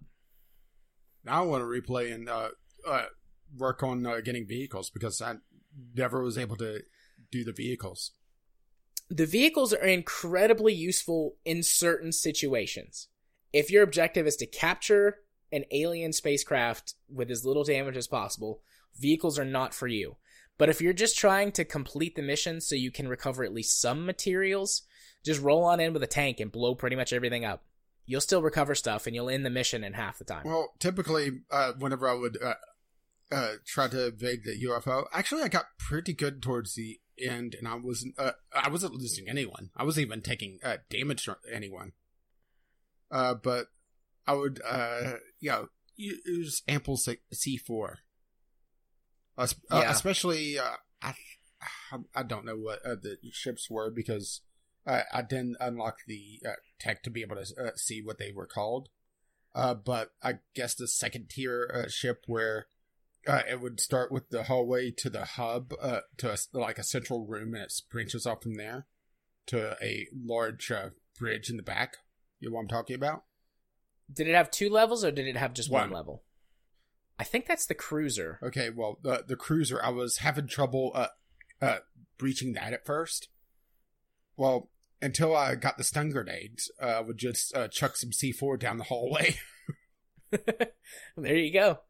Now 1.23 1.43
I 1.43 1.45
want 1.45 1.61
to 1.61 1.65
replay 1.65 2.13
and 2.13 2.29
uh, 2.29 2.49
uh, 2.87 3.05
work 3.57 3.83
on 3.83 4.05
uh, 4.05 4.21
getting 4.21 4.47
vehicles 4.47 4.89
because 4.89 5.21
I 5.21 5.35
never 5.95 6.23
was 6.23 6.37
able 6.37 6.55
to 6.57 6.81
do 7.31 7.43
the 7.43 7.51
vehicles. 7.51 8.11
The 9.09 9.25
vehicles 9.25 9.73
are 9.73 9.85
incredibly 9.85 10.73
useful 10.73 11.35
in 11.43 11.63
certain 11.63 12.11
situations. 12.11 13.09
If 13.51 13.69
your 13.69 13.83
objective 13.83 14.25
is 14.25 14.37
to 14.37 14.45
capture 14.45 15.17
an 15.51 15.65
alien 15.71 16.13
spacecraft 16.13 16.93
with 17.13 17.29
as 17.29 17.45
little 17.45 17.65
damage 17.65 17.97
as 17.97 18.07
possible, 18.07 18.61
vehicles 18.97 19.37
are 19.37 19.45
not 19.45 19.73
for 19.73 19.87
you. 19.87 20.15
But 20.61 20.69
if 20.69 20.79
you're 20.79 20.93
just 20.93 21.17
trying 21.17 21.53
to 21.53 21.65
complete 21.65 22.15
the 22.15 22.21
mission 22.21 22.61
so 22.61 22.75
you 22.75 22.91
can 22.91 23.07
recover 23.07 23.43
at 23.43 23.51
least 23.51 23.81
some 23.81 24.05
materials, 24.05 24.83
just 25.25 25.41
roll 25.41 25.63
on 25.63 25.79
in 25.79 25.91
with 25.91 26.03
a 26.03 26.07
tank 26.07 26.39
and 26.39 26.51
blow 26.51 26.75
pretty 26.75 26.95
much 26.95 27.11
everything 27.11 27.43
up. 27.43 27.63
You'll 28.05 28.21
still 28.21 28.43
recover 28.43 28.75
stuff 28.75 29.07
and 29.07 29.15
you'll 29.15 29.31
end 29.31 29.43
the 29.43 29.49
mission 29.49 29.83
in 29.83 29.93
half 29.93 30.19
the 30.19 30.23
time. 30.23 30.43
Well, 30.45 30.73
typically, 30.77 31.41
uh, 31.49 31.71
whenever 31.79 32.07
I 32.07 32.13
would 32.13 32.37
uh, 32.39 32.53
uh, 33.31 33.53
try 33.65 33.87
to 33.87 34.05
evade 34.05 34.43
the 34.45 34.63
UFO, 34.67 35.05
actually, 35.11 35.41
I 35.41 35.47
got 35.47 35.65
pretty 35.79 36.13
good 36.13 36.43
towards 36.43 36.75
the 36.75 36.99
end, 37.19 37.55
and 37.57 37.67
I 37.67 37.73
wasn't. 37.73 38.13
Uh, 38.19 38.33
I 38.53 38.69
wasn't 38.69 38.93
losing 38.93 39.27
anyone. 39.27 39.71
I 39.75 39.83
wasn't 39.83 40.05
even 40.05 40.21
taking 40.21 40.59
uh, 40.63 40.77
damage 40.91 41.23
from 41.23 41.37
anyone. 41.51 41.93
Uh, 43.09 43.33
but 43.33 43.69
I 44.27 44.33
would, 44.33 44.61
you 45.39 45.49
know, 45.49 45.69
use 45.95 46.61
ample 46.67 46.97
C 46.97 47.57
four. 47.57 48.01
Uh, 49.37 49.47
Yeah. 49.71 49.91
especially, 49.91 50.59
uh, 50.59 50.75
I, 51.01 51.13
I 52.15 52.23
don't 52.23 52.45
know 52.45 52.57
what 52.57 52.85
uh, 52.85 52.95
the 52.95 53.17
ships 53.31 53.69
were 53.69 53.89
because 53.89 54.41
I, 54.85 55.03
I 55.13 55.21
didn't 55.21 55.57
unlock 55.59 55.99
the 56.07 56.41
uh, 56.47 56.53
tech 56.79 57.03
to 57.03 57.09
be 57.09 57.21
able 57.21 57.35
to 57.37 57.41
uh, 57.63 57.71
see 57.75 58.01
what 58.01 58.17
they 58.17 58.31
were 58.31 58.47
called. 58.47 58.89
Uh, 59.53 59.73
but 59.73 60.11
I 60.23 60.39
guess 60.55 60.75
the 60.75 60.87
second 60.87 61.29
tier 61.29 61.69
uh, 61.85 61.89
ship 61.89 62.23
where 62.25 62.67
uh, 63.27 63.41
it 63.49 63.61
would 63.61 63.79
start 63.79 64.11
with 64.11 64.29
the 64.29 64.43
hallway 64.43 64.91
to 64.91 65.09
the 65.09 65.25
hub, 65.25 65.73
uh, 65.81 65.99
to 66.17 66.31
a, 66.33 66.37
like 66.53 66.77
a 66.79 66.83
central 66.83 67.25
room, 67.25 67.53
and 67.53 67.63
it 67.63 67.73
branches 67.91 68.25
off 68.25 68.41
from 68.43 68.55
there 68.55 68.87
to 69.47 69.75
a 69.83 70.07
large 70.15 70.71
uh, 70.71 70.89
bridge 71.19 71.49
in 71.49 71.57
the 71.57 71.63
back. 71.63 71.97
You 72.39 72.49
know 72.49 72.55
what 72.55 72.61
I'm 72.61 72.67
talking 72.69 72.95
about? 72.95 73.23
Did 74.11 74.27
it 74.27 74.35
have 74.35 74.49
two 74.51 74.69
levels 74.69 75.03
or 75.05 75.11
did 75.11 75.27
it 75.27 75.37
have 75.37 75.53
just 75.53 75.69
one, 75.69 75.89
One. 75.89 75.91
level? 75.91 76.23
I 77.21 77.23
think 77.23 77.45
that's 77.45 77.67
the 77.67 77.75
cruiser. 77.75 78.39
Okay, 78.41 78.71
well, 78.71 78.97
the 79.03 79.23
the 79.27 79.35
cruiser, 79.35 79.79
I 79.79 79.89
was 79.89 80.17
having 80.17 80.47
trouble 80.47 80.91
uh, 80.95 81.09
uh, 81.61 81.77
breaching 82.17 82.53
that 82.53 82.73
at 82.73 82.83
first. 82.83 83.29
Well, 84.37 84.71
until 85.03 85.35
I 85.35 85.53
got 85.53 85.77
the 85.77 85.83
stun 85.83 86.09
grenades, 86.09 86.71
uh, 86.81 86.87
I 86.87 87.01
would 87.01 87.19
just 87.19 87.55
uh, 87.55 87.67
chuck 87.67 87.95
some 87.95 88.09
C4 88.09 88.59
down 88.59 88.79
the 88.79 88.85
hallway. 88.85 89.35
there 91.15 91.37
you 91.37 91.53
go. 91.53 91.81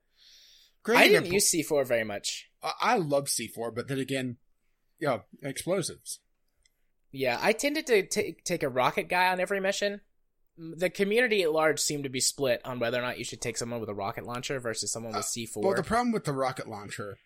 Great 0.84 0.98
I 0.98 1.08
didn't 1.08 1.32
use 1.32 1.50
C4 1.50 1.88
very 1.88 2.04
much. 2.04 2.50
I 2.62 2.74
I 2.82 2.98
love 2.98 3.28
C4, 3.28 3.74
but 3.74 3.88
then 3.88 4.00
again, 4.00 4.36
you 5.00 5.08
know, 5.08 5.22
explosives. 5.42 6.20
Yeah, 7.14 7.40
I 7.42 7.54
tended 7.54 7.88
to 7.88 8.06
ta 8.06 8.22
take 8.44 8.64
a 8.64 8.70
rocket 8.70 9.08
guy 9.08 9.30
on 9.32 9.40
every 9.40 9.62
mission. 9.62 10.02
The 10.78 10.90
community 10.90 11.42
at 11.42 11.52
large 11.52 11.80
seemed 11.80 12.04
to 12.04 12.10
be 12.10 12.20
split 12.20 12.62
on 12.64 12.80
whether 12.80 13.00
or 13.00 13.02
not 13.02 13.18
you 13.18 13.24
should 13.24 13.42
take 13.42 13.58
someone 13.58 13.80
with 13.80 13.90
a 13.90 13.96
rocket 13.96 14.26
launcher 14.26 14.60
versus 14.60 14.92
someone 14.92 15.14
with 15.14 15.26
C4. 15.26 15.58
Uh, 15.58 15.60
Well, 15.62 15.76
the 15.76 15.84
problem 15.84 16.12
with 16.12 16.26
the 16.26 16.34
rocket 16.34 16.68
launcher 16.68 17.18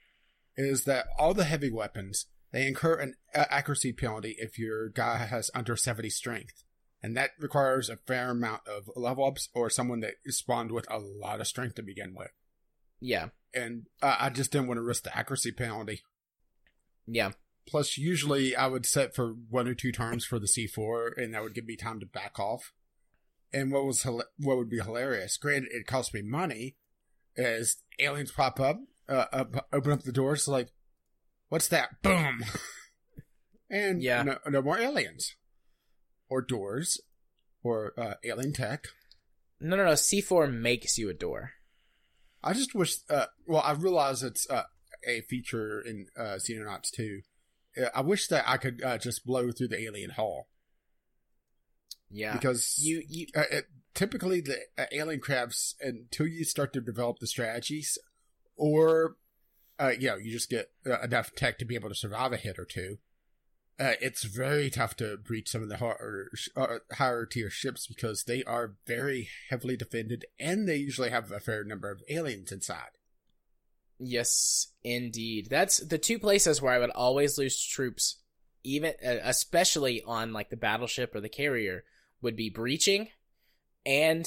is 0.56 0.86
that 0.86 1.08
all 1.20 1.34
the 1.34 1.44
heavy 1.44 1.70
weapons 1.70 2.28
they 2.52 2.66
incur 2.66 2.94
an 2.94 3.16
accuracy 3.34 3.92
penalty 3.92 4.38
if 4.40 4.58
your 4.58 4.88
guy 4.88 5.18
has 5.18 5.52
under 5.54 5.76
70 5.76 6.10
strength, 6.10 6.64
and 7.04 7.18
that 7.18 7.32
requires 7.38 7.90
a 7.90 7.98
fair 7.98 8.30
amount 8.32 8.62
of 8.66 8.90
level 8.96 9.26
ups 9.26 9.50
or 9.54 9.70
someone 9.70 10.00
that 10.00 10.14
is 10.24 10.38
spawned 10.38 10.72
with 10.72 10.90
a 10.90 10.98
lot 10.98 11.42
of 11.42 11.48
strength 11.48 11.76
to 11.76 11.84
begin 11.84 12.16
with. 12.18 12.32
yeah, 13.02 13.30
And 13.54 13.88
uh, 14.02 14.16
I 14.18 14.30
just 14.30 14.54
didn't 14.54 14.68
want 14.68 14.78
to 14.78 14.84
risk 14.84 15.04
the 15.04 15.18
accuracy 15.18 15.52
penalty. 15.52 16.04
yeah, 17.06 17.32
Plus, 17.68 17.98
usually 17.98 18.56
I 18.56 18.68
would 18.68 18.86
set 18.86 19.14
for 19.16 19.34
one 19.50 19.68
or 19.68 19.74
two 19.74 19.92
turns 19.92 20.24
for 20.24 20.40
the 20.40 20.48
C4, 20.48 21.18
and 21.18 21.34
that 21.34 21.42
would 21.42 21.56
give 21.56 21.66
me 21.66 21.76
time 21.76 22.00
to 22.00 22.06
back 22.06 22.40
off. 22.40 22.72
And 23.56 23.72
what 23.72 23.86
was 23.86 24.04
what 24.04 24.58
would 24.58 24.70
be 24.70 24.80
hilarious, 24.82 25.38
granted 25.38 25.70
it 25.72 25.88
cost 25.88 26.14
me 26.14 26.22
money, 26.22 26.76
As 27.38 27.78
aliens 28.00 28.32
pop 28.34 28.60
up, 28.60 28.78
uh, 29.08 29.26
up 29.32 29.68
open 29.72 29.94
up 29.94 30.04
the 30.04 30.12
doors, 30.12 30.46
like, 30.48 30.70
what's 31.48 31.70
that? 31.70 32.02
Boom, 32.02 32.44
and 33.70 34.04
Yeah. 34.04 34.24
no, 34.24 34.38
no 34.48 34.62
more 34.62 34.78
aliens, 34.78 35.36
or 36.28 36.42
doors, 36.42 37.00
or 37.64 37.94
uh, 37.98 38.16
alien 38.26 38.52
tech. 38.52 38.88
no, 39.62 39.78
no, 39.78 39.86
no. 39.86 39.92
C4 39.94 40.52
makes 40.54 40.98
you 40.98 41.10
a 41.10 41.14
door. 41.14 41.52
I 42.44 42.52
just 42.54 42.76
wish. 42.76 42.98
Uh, 43.10 43.28
well, 43.48 43.62
I 43.62 43.72
realize 43.72 44.22
it's 44.22 44.50
uh, 44.50 44.64
a 45.08 45.22
feature 45.22 45.80
in 45.80 46.08
uh, 46.18 46.38
Xenonauts 46.40 46.92
2. 46.92 47.22
Uh, 47.82 47.90
I 47.96 48.02
wish 48.02 48.28
that 48.28 48.44
I 48.50 48.58
could 48.58 48.84
uh, 48.84 48.98
just 48.98 49.26
blow 49.26 49.52
through 49.52 49.70
the 49.70 49.82
alien 49.82 50.12
hull 50.12 50.48
Yeah, 52.10 52.34
because 52.34 52.80
you 52.82 53.04
you 53.08 53.28
uh, 53.36 53.44
it, 53.52 53.66
typically 53.94 54.42
the 54.42 54.60
uh, 54.78 54.86
alien 54.92 55.20
crabs 55.20 55.76
until 55.82 56.28
you 56.28 56.44
start 56.44 56.74
to 56.74 56.82
develop 56.82 57.20
the 57.20 57.28
strategies, 57.28 57.98
or 58.56 59.16
uh, 59.80 59.92
you 60.00 60.08
know, 60.08 60.16
you 60.18 60.32
just 60.32 60.50
get 60.50 60.72
uh, 60.86 61.02
enough 61.02 61.34
tech 61.36 61.58
to 61.60 61.66
be 61.66 61.76
able 61.76 61.90
to 61.90 61.96
survive 61.96 62.32
a 62.32 62.38
hit 62.38 62.58
or 62.58 62.66
two. 62.66 63.00
Uh, 63.78 63.94
it's 64.02 64.24
very 64.24 64.70
tough 64.70 64.96
to 64.96 65.18
breach 65.18 65.50
some 65.50 65.62
of 65.62 65.68
the 65.68 65.78
higher, 65.78 66.30
uh, 66.56 66.78
higher 66.94 67.26
tier 67.26 67.50
ships 67.50 67.88
because 67.88 68.24
they 68.24 68.42
are 68.46 68.76
very 68.88 69.28
heavily 69.50 69.76
defended 69.76 70.24
and 70.40 70.66
they 70.66 70.78
usually 70.78 71.10
have 71.10 71.30
a 71.30 71.42
fair 71.42 71.62
number 71.66 71.92
of 71.92 72.02
aliens 72.08 72.54
inside. 72.54 72.92
Yes, 74.00 74.68
indeed. 74.84 75.48
That's 75.50 75.78
the 75.78 75.98
two 75.98 76.20
places 76.20 76.62
where 76.62 76.74
I 76.74 76.80
would 76.80 76.90
always 76.92 77.38
lose 77.38 77.62
troops, 77.62 78.18
even 78.64 78.94
uh, 79.06 79.18
especially 79.24 80.02
on 80.04 80.32
like 80.32 80.50
the 80.50 80.58
battleship 80.58 81.14
or 81.14 81.20
the 81.20 81.30
carrier, 81.30 81.84
would 82.26 82.36
be 82.36 82.50
breaching, 82.50 83.08
and 83.86 84.26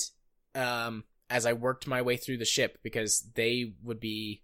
um, 0.54 1.04
as 1.28 1.44
I 1.44 1.52
worked 1.52 1.86
my 1.86 2.00
way 2.00 2.16
through 2.16 2.38
the 2.38 2.44
ship 2.44 2.78
because 2.82 3.30
they 3.34 3.72
would 3.82 4.00
be 4.00 4.42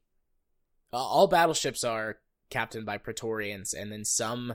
all- 0.93 1.09
all 1.09 1.27
battleships 1.29 1.83
are 1.85 2.19
captained 2.51 2.85
by 2.85 2.99
Praetorians, 2.99 3.73
and 3.73 3.91
then 3.91 4.05
some 4.05 4.55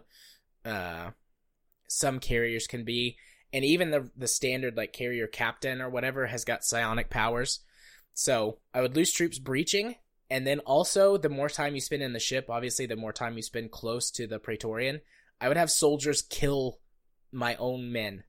uh 0.65 1.11
some 1.87 2.19
carriers 2.19 2.67
can 2.67 2.83
be, 2.83 3.17
and 3.51 3.65
even 3.65 3.91
the 3.91 4.11
the 4.15 4.27
standard 4.27 4.77
like 4.77 4.93
carrier 4.93 5.27
captain 5.27 5.81
or 5.81 5.89
whatever 5.89 6.27
has 6.27 6.45
got 6.45 6.63
psionic 6.63 7.09
powers. 7.09 7.61
So 8.13 8.59
I 8.73 8.81
would 8.81 8.95
lose 8.95 9.13
troops 9.13 9.39
breaching, 9.39 9.95
and 10.29 10.45
then 10.45 10.59
also, 10.59 11.17
the 11.17 11.29
more 11.29 11.49
time 11.49 11.73
you 11.73 11.81
spend 11.81 12.03
in 12.03 12.13
the 12.13 12.19
ship, 12.19 12.49
obviously, 12.49 12.85
the 12.85 12.95
more 12.95 13.13
time 13.13 13.37
you 13.37 13.43
spend 13.43 13.71
close 13.71 14.11
to 14.11 14.27
the 14.27 14.39
Praetorian, 14.39 15.01
I 15.39 15.47
would 15.47 15.57
have 15.57 15.71
soldiers 15.71 16.21
kill 16.21 16.79
my 17.31 17.55
own 17.55 17.91
men 17.91 18.23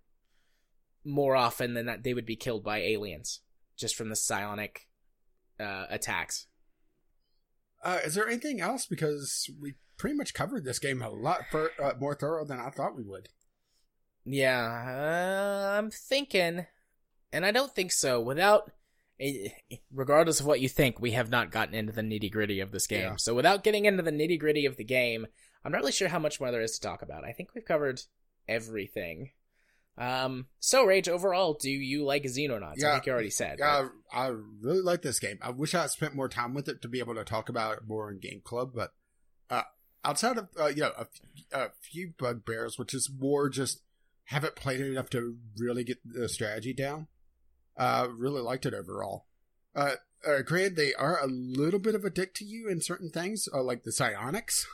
more 1.04 1.36
often 1.36 1.74
than 1.74 1.86
that 1.86 2.02
they 2.02 2.14
would 2.14 2.26
be 2.26 2.36
killed 2.36 2.64
by 2.64 2.78
aliens 2.78 3.40
just 3.76 3.96
from 3.96 4.08
the 4.08 4.16
psionic 4.16 4.86
uh, 5.58 5.86
attacks. 5.88 6.46
Uh, 7.82 7.98
is 8.04 8.14
there 8.14 8.28
anything 8.28 8.60
else? 8.60 8.86
Because 8.86 9.50
we 9.60 9.74
pretty 9.96 10.16
much 10.16 10.34
covered 10.34 10.64
this 10.64 10.78
game 10.78 11.02
a 11.02 11.08
lot 11.08 11.42
for, 11.50 11.70
uh, 11.82 11.92
more 11.98 12.14
thorough 12.14 12.44
than 12.44 12.60
I 12.60 12.70
thought 12.70 12.96
we 12.96 13.04
would. 13.04 13.28
Yeah, 14.24 14.60
uh, 14.60 15.78
I'm 15.78 15.90
thinking, 15.90 16.66
and 17.32 17.46
I 17.46 17.52
don't 17.52 17.74
think 17.74 17.90
so. 17.90 18.20
Without, 18.20 18.70
eh, 19.18 19.48
regardless 19.92 20.40
of 20.40 20.46
what 20.46 20.60
you 20.60 20.68
think, 20.68 21.00
we 21.00 21.12
have 21.12 21.30
not 21.30 21.50
gotten 21.50 21.74
into 21.74 21.92
the 21.92 22.02
nitty 22.02 22.30
gritty 22.30 22.60
of 22.60 22.70
this 22.70 22.86
game. 22.86 23.00
Yeah. 23.00 23.16
So 23.16 23.34
without 23.34 23.64
getting 23.64 23.86
into 23.86 24.02
the 24.02 24.12
nitty 24.12 24.38
gritty 24.38 24.66
of 24.66 24.76
the 24.76 24.84
game, 24.84 25.26
I'm 25.64 25.72
not 25.72 25.78
really 25.78 25.92
sure 25.92 26.08
how 26.08 26.18
much 26.18 26.38
more 26.38 26.50
there 26.50 26.60
is 26.60 26.72
to 26.72 26.80
talk 26.80 27.00
about. 27.00 27.24
I 27.24 27.32
think 27.32 27.54
we've 27.54 27.64
covered 27.64 28.02
everything. 28.46 29.30
Um, 29.98 30.46
so 30.60 30.84
Rage, 30.84 31.08
overall, 31.08 31.54
do 31.54 31.70
you 31.70 32.04
like 32.04 32.22
Xenonauts? 32.24 32.78
I 32.78 32.86
Yeah. 32.86 32.92
think 32.94 33.06
you 33.06 33.12
already 33.12 33.30
said. 33.30 33.58
Yeah, 33.58 33.88
I 34.12 34.28
really 34.60 34.80
like 34.80 35.02
this 35.02 35.18
game. 35.20 35.38
I 35.42 35.50
wish 35.50 35.74
I 35.74 35.82
had 35.82 35.90
spent 35.90 36.14
more 36.14 36.28
time 36.28 36.54
with 36.54 36.68
it 36.68 36.80
to 36.82 36.88
be 36.88 37.00
able 37.00 37.14
to 37.16 37.24
talk 37.24 37.48
about 37.48 37.76
it 37.78 37.86
more 37.86 38.10
in 38.10 38.18
Game 38.18 38.40
Club, 38.42 38.72
but 38.74 38.94
uh, 39.50 39.64
outside 40.04 40.38
of 40.38 40.48
uh, 40.58 40.66
you 40.68 40.82
know 40.82 40.92
a, 40.96 41.00
f- 41.00 41.20
a 41.52 41.70
few 41.82 42.14
bugbears, 42.18 42.78
which 42.78 42.94
is 42.94 43.10
more 43.14 43.48
just 43.50 43.82
haven't 44.24 44.54
played 44.56 44.80
it 44.80 44.90
enough 44.90 45.10
to 45.10 45.36
really 45.58 45.84
get 45.84 45.98
the 46.04 46.28
strategy 46.28 46.72
down. 46.72 47.08
Uh, 47.76 48.08
really 48.10 48.40
liked 48.40 48.64
it 48.64 48.72
overall. 48.74 49.26
Uh, 49.74 49.96
uh, 50.26 50.40
granted, 50.42 50.76
they 50.76 50.94
are 50.94 51.18
a 51.22 51.26
little 51.26 51.80
bit 51.80 51.94
of 51.94 52.04
a 52.04 52.10
dick 52.10 52.32
to 52.34 52.44
you 52.44 52.68
in 52.68 52.80
certain 52.80 53.10
things, 53.10 53.48
uh, 53.52 53.62
like 53.62 53.82
the 53.84 53.92
psionics, 53.92 54.66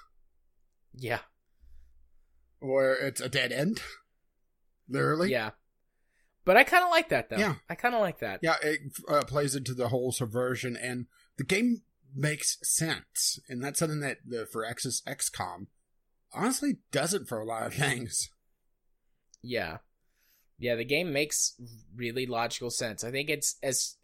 yeah, 0.94 1.20
where 2.60 2.94
it's 2.94 3.20
a 3.20 3.28
dead 3.28 3.50
end. 3.52 3.80
Literally, 4.88 5.30
yeah. 5.30 5.50
But 6.44 6.56
I 6.56 6.64
kind 6.64 6.84
of 6.84 6.90
like 6.90 7.08
that 7.08 7.28
though. 7.28 7.38
Yeah. 7.38 7.56
I 7.68 7.74
kind 7.74 7.94
of 7.94 8.00
like 8.00 8.20
that. 8.20 8.40
yeah, 8.42 8.56
it 8.62 8.80
uh, 9.08 9.24
plays 9.24 9.56
into 9.56 9.74
the 9.74 9.88
whole 9.88 10.12
subversion, 10.12 10.76
and 10.76 11.06
the 11.36 11.44
game 11.44 11.82
makes 12.14 12.58
sense, 12.62 13.38
and 13.48 13.62
that's 13.62 13.78
something 13.78 14.00
that 14.00 14.18
the 14.24 14.46
Firaxis' 14.52 15.02
XCOM 15.04 15.66
honestly 16.32 16.78
doesn't 16.92 17.28
for 17.28 17.38
a 17.38 17.44
lot 17.44 17.66
of 17.66 17.74
things. 17.74 18.30
Yeah. 19.42 19.78
Yeah, 20.58 20.74
the 20.74 20.84
game 20.84 21.12
makes 21.12 21.54
really 21.94 22.26
logical 22.26 22.70
sense. 22.70 23.04
I 23.04 23.10
think 23.10 23.28
it's 23.28 23.56
as 23.62 23.96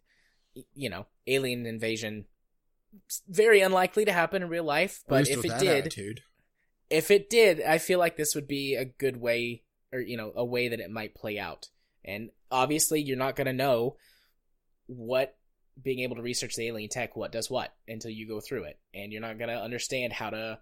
you 0.73 0.89
know, 0.89 1.07
alien 1.27 1.65
invasion 1.65 2.25
very 3.27 3.61
unlikely 3.61 4.05
to 4.05 4.13
happen 4.13 4.43
in 4.43 4.49
real 4.49 4.63
life, 4.63 5.03
but 5.07 5.27
if 5.27 5.43
it 5.43 5.59
did, 5.59 5.85
attitude. 5.85 6.21
if 6.89 7.09
it 7.09 7.29
did, 7.29 7.61
I 7.61 7.77
feel 7.77 7.99
like 7.99 8.17
this 8.17 8.35
would 8.35 8.47
be 8.47 8.75
a 8.75 8.85
good 8.85 9.17
way 9.17 9.63
or 9.93 10.01
you 10.01 10.17
know, 10.17 10.33
a 10.35 10.43
way 10.43 10.69
that 10.69 10.79
it 10.79 10.91
might 10.91 11.15
play 11.15 11.39
out. 11.39 11.69
And 12.03 12.31
obviously, 12.51 13.01
you're 13.01 13.17
not 13.17 13.35
going 13.35 13.47
to 13.47 13.53
know 13.53 13.95
what 14.87 15.37
being 15.81 15.99
able 15.99 16.15
to 16.17 16.21
research 16.21 16.55
the 16.55 16.67
alien 16.67 16.89
tech 16.89 17.15
what 17.15 17.31
does 17.31 17.49
what 17.49 17.73
until 17.87 18.11
you 18.11 18.27
go 18.27 18.39
through 18.39 18.65
it. 18.65 18.77
And 18.93 19.11
you're 19.11 19.21
not 19.21 19.37
going 19.37 19.49
to 19.49 19.61
understand 19.61 20.13
how 20.13 20.29
to 20.29 20.59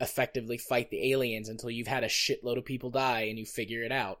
effectively 0.00 0.58
fight 0.58 0.90
the 0.90 1.12
aliens 1.12 1.48
until 1.48 1.70
you've 1.70 1.86
had 1.86 2.04
a 2.04 2.08
shitload 2.08 2.58
of 2.58 2.64
people 2.64 2.90
die 2.90 3.22
and 3.22 3.38
you 3.38 3.46
figure 3.46 3.82
it 3.82 3.92
out. 3.92 4.20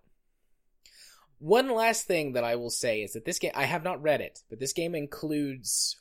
One 1.38 1.74
last 1.74 2.06
thing 2.06 2.34
that 2.34 2.44
I 2.44 2.56
will 2.56 2.70
say 2.70 3.02
is 3.02 3.14
that 3.14 3.24
this 3.24 3.38
game 3.38 3.52
I 3.54 3.64
have 3.64 3.82
not 3.82 4.02
read 4.02 4.20
it, 4.20 4.40
but 4.50 4.60
this 4.60 4.74
game 4.74 4.94
includes 4.94 5.96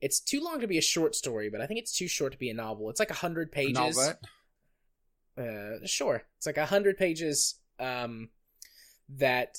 it's 0.00 0.20
too 0.20 0.40
long 0.40 0.60
to 0.60 0.68
be 0.68 0.78
a 0.78 0.82
short 0.82 1.16
story, 1.16 1.50
but 1.50 1.60
I 1.60 1.66
think 1.66 1.80
it's 1.80 1.96
too 1.96 2.06
short 2.06 2.32
to 2.32 2.38
be 2.38 2.50
a 2.50 2.54
novel. 2.54 2.88
It's 2.88 3.00
like 3.00 3.10
a 3.10 3.14
hundred 3.14 3.50
pages 3.50 3.74
Novelette. 3.74 4.20
uh 5.36 5.84
sure 5.86 6.22
it's 6.36 6.46
like 6.46 6.58
a 6.58 6.66
hundred 6.66 6.96
pages 6.96 7.56
um 7.80 8.28
that 9.18 9.58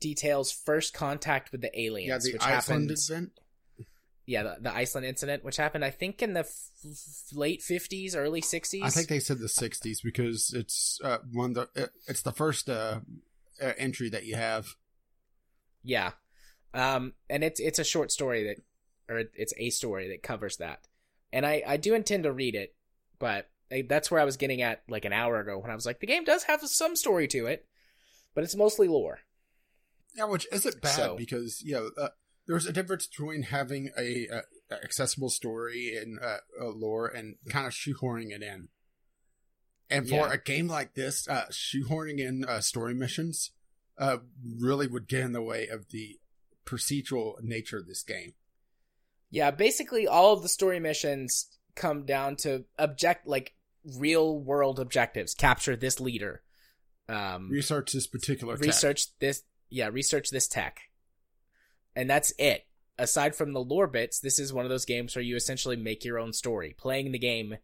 details 0.00 0.52
first 0.52 0.94
contact 0.94 1.50
with 1.52 1.60
the 1.62 1.80
aliens. 1.80 2.08
Yeah, 2.08 2.18
the 2.18 2.32
which 2.34 2.42
Iceland 2.42 2.90
happened 2.90 2.90
event. 3.10 3.30
yeah 4.26 4.42
the, 4.42 4.56
the 4.60 4.74
iceland 4.74 5.06
incident 5.06 5.44
which 5.44 5.56
happened 5.56 5.84
i 5.84 5.90
think 5.90 6.20
in 6.20 6.32
the 6.34 6.40
f- 6.40 6.70
late 7.32 7.60
50s 7.60 8.16
early 8.16 8.40
60s 8.40 8.82
I 8.82 8.90
think 8.90 9.08
they 9.08 9.20
said 9.20 9.38
the 9.38 9.46
'60s 9.46 10.02
because 10.02 10.52
it's 10.52 10.98
uh, 11.04 11.18
one 11.32 11.52
the 11.52 11.68
uh, 11.76 11.86
it's 12.08 12.22
the 12.22 12.32
first 12.32 12.68
uh, 12.68 13.00
uh, 13.62 13.72
entry 13.78 14.08
that 14.10 14.24
you 14.26 14.34
have. 14.36 14.66
yeah 15.84 16.10
um 16.74 17.14
and 17.30 17.44
it's 17.44 17.60
it's 17.60 17.78
a 17.78 17.84
short 17.84 18.10
story 18.10 18.44
that 18.48 18.56
or 19.08 19.22
it's 19.34 19.54
a 19.58 19.70
story 19.70 20.08
that 20.08 20.22
covers 20.24 20.56
that 20.56 20.80
and 21.32 21.46
i 21.46 21.62
i 21.66 21.76
do 21.76 21.94
intend 21.94 22.24
to 22.24 22.32
read 22.32 22.54
it 22.56 22.74
but 23.18 23.48
I, 23.72 23.84
that's 23.88 24.10
where 24.10 24.20
i 24.20 24.24
was 24.24 24.36
getting 24.36 24.62
at 24.62 24.82
like 24.88 25.04
an 25.04 25.12
hour 25.12 25.38
ago 25.40 25.58
when 25.58 25.70
i 25.70 25.74
was 25.74 25.86
like 25.86 26.00
the 26.00 26.06
game 26.06 26.24
does 26.24 26.44
have 26.44 26.60
some 26.62 26.94
story 26.96 27.26
to 27.28 27.46
it 27.46 27.66
but 28.34 28.44
it's 28.44 28.54
mostly 28.56 28.86
lore 28.88 29.18
Yeah, 30.14 30.24
which 30.26 30.46
isn't 30.52 30.80
bad 30.80 30.94
So- 30.96 31.16
because 31.16 31.62
you 31.62 31.74
know 31.74 31.90
uh, 32.00 32.08
there's 32.46 32.66
a 32.66 32.72
difference 32.72 33.06
between 33.08 33.42
having 33.42 33.90
a, 33.98 34.28
uh 34.32 34.40
accessible 34.84 35.30
story 35.30 35.96
and 36.00 36.18
uh, 36.20 36.38
uh, 36.60 36.68
lore 36.68 37.06
and 37.08 37.36
kind 37.48 37.66
of 37.66 37.72
shoehorning 37.72 38.30
it 38.32 38.42
in. 38.42 38.68
And 39.88 40.08
for 40.08 40.26
Yeah. 40.26 40.32
a 40.32 40.38
game 40.38 40.66
like 40.68 40.94
this, 40.94 41.28
uh, 41.28 41.46
shoehorning 41.52 42.18
in 42.18 42.44
uh, 42.44 42.60
story 42.60 42.92
missions 42.94 43.52
uh, 43.98 44.18
really 44.58 44.86
would 44.88 45.06
get 45.08 45.20
in 45.22 45.32
the 45.32 45.42
way 45.42 45.68
of 45.68 45.88
the 45.90 46.18
procedural 46.64 47.40
nature 47.42 47.78
of 47.78 47.86
this 47.86 48.02
game. 48.02 48.34
Yeah, 49.30 49.50
basically 49.52 50.06
all 50.08 50.32
of 50.32 50.42
the 50.42 50.48
story 50.48 50.80
missions 50.80 51.46
come 51.76 52.04
down 52.04 52.34
to 52.36 52.64
object 52.78 53.26
like 53.26 53.54
real 53.98 54.38
world 54.38 54.80
objectives. 54.80 55.34
Capture 55.34 55.76
this 55.76 56.00
leader. 56.00 56.42
Um 57.08 57.48
Research 57.50 57.92
this 57.92 58.06
particular 58.06 58.56
tech. 58.56 58.66
research 58.66 59.06
this 59.18 59.42
yeah, 59.68 59.88
research 59.88 60.30
this 60.30 60.48
tech. 60.48 60.80
And 61.94 62.10
that's 62.10 62.32
it. 62.38 62.66
Aside 62.98 63.34
from 63.34 63.52
the 63.52 63.60
lore 63.60 63.86
bits, 63.86 64.20
this 64.20 64.38
is 64.38 64.52
one 64.52 64.64
of 64.64 64.70
those 64.70 64.84
games 64.84 65.14
where 65.14 65.22
you 65.22 65.36
essentially 65.36 65.76
make 65.76 66.04
your 66.04 66.18
own 66.18 66.32
story. 66.32 66.74
Playing 66.78 67.12
the 67.12 67.18
game, 67.18 67.56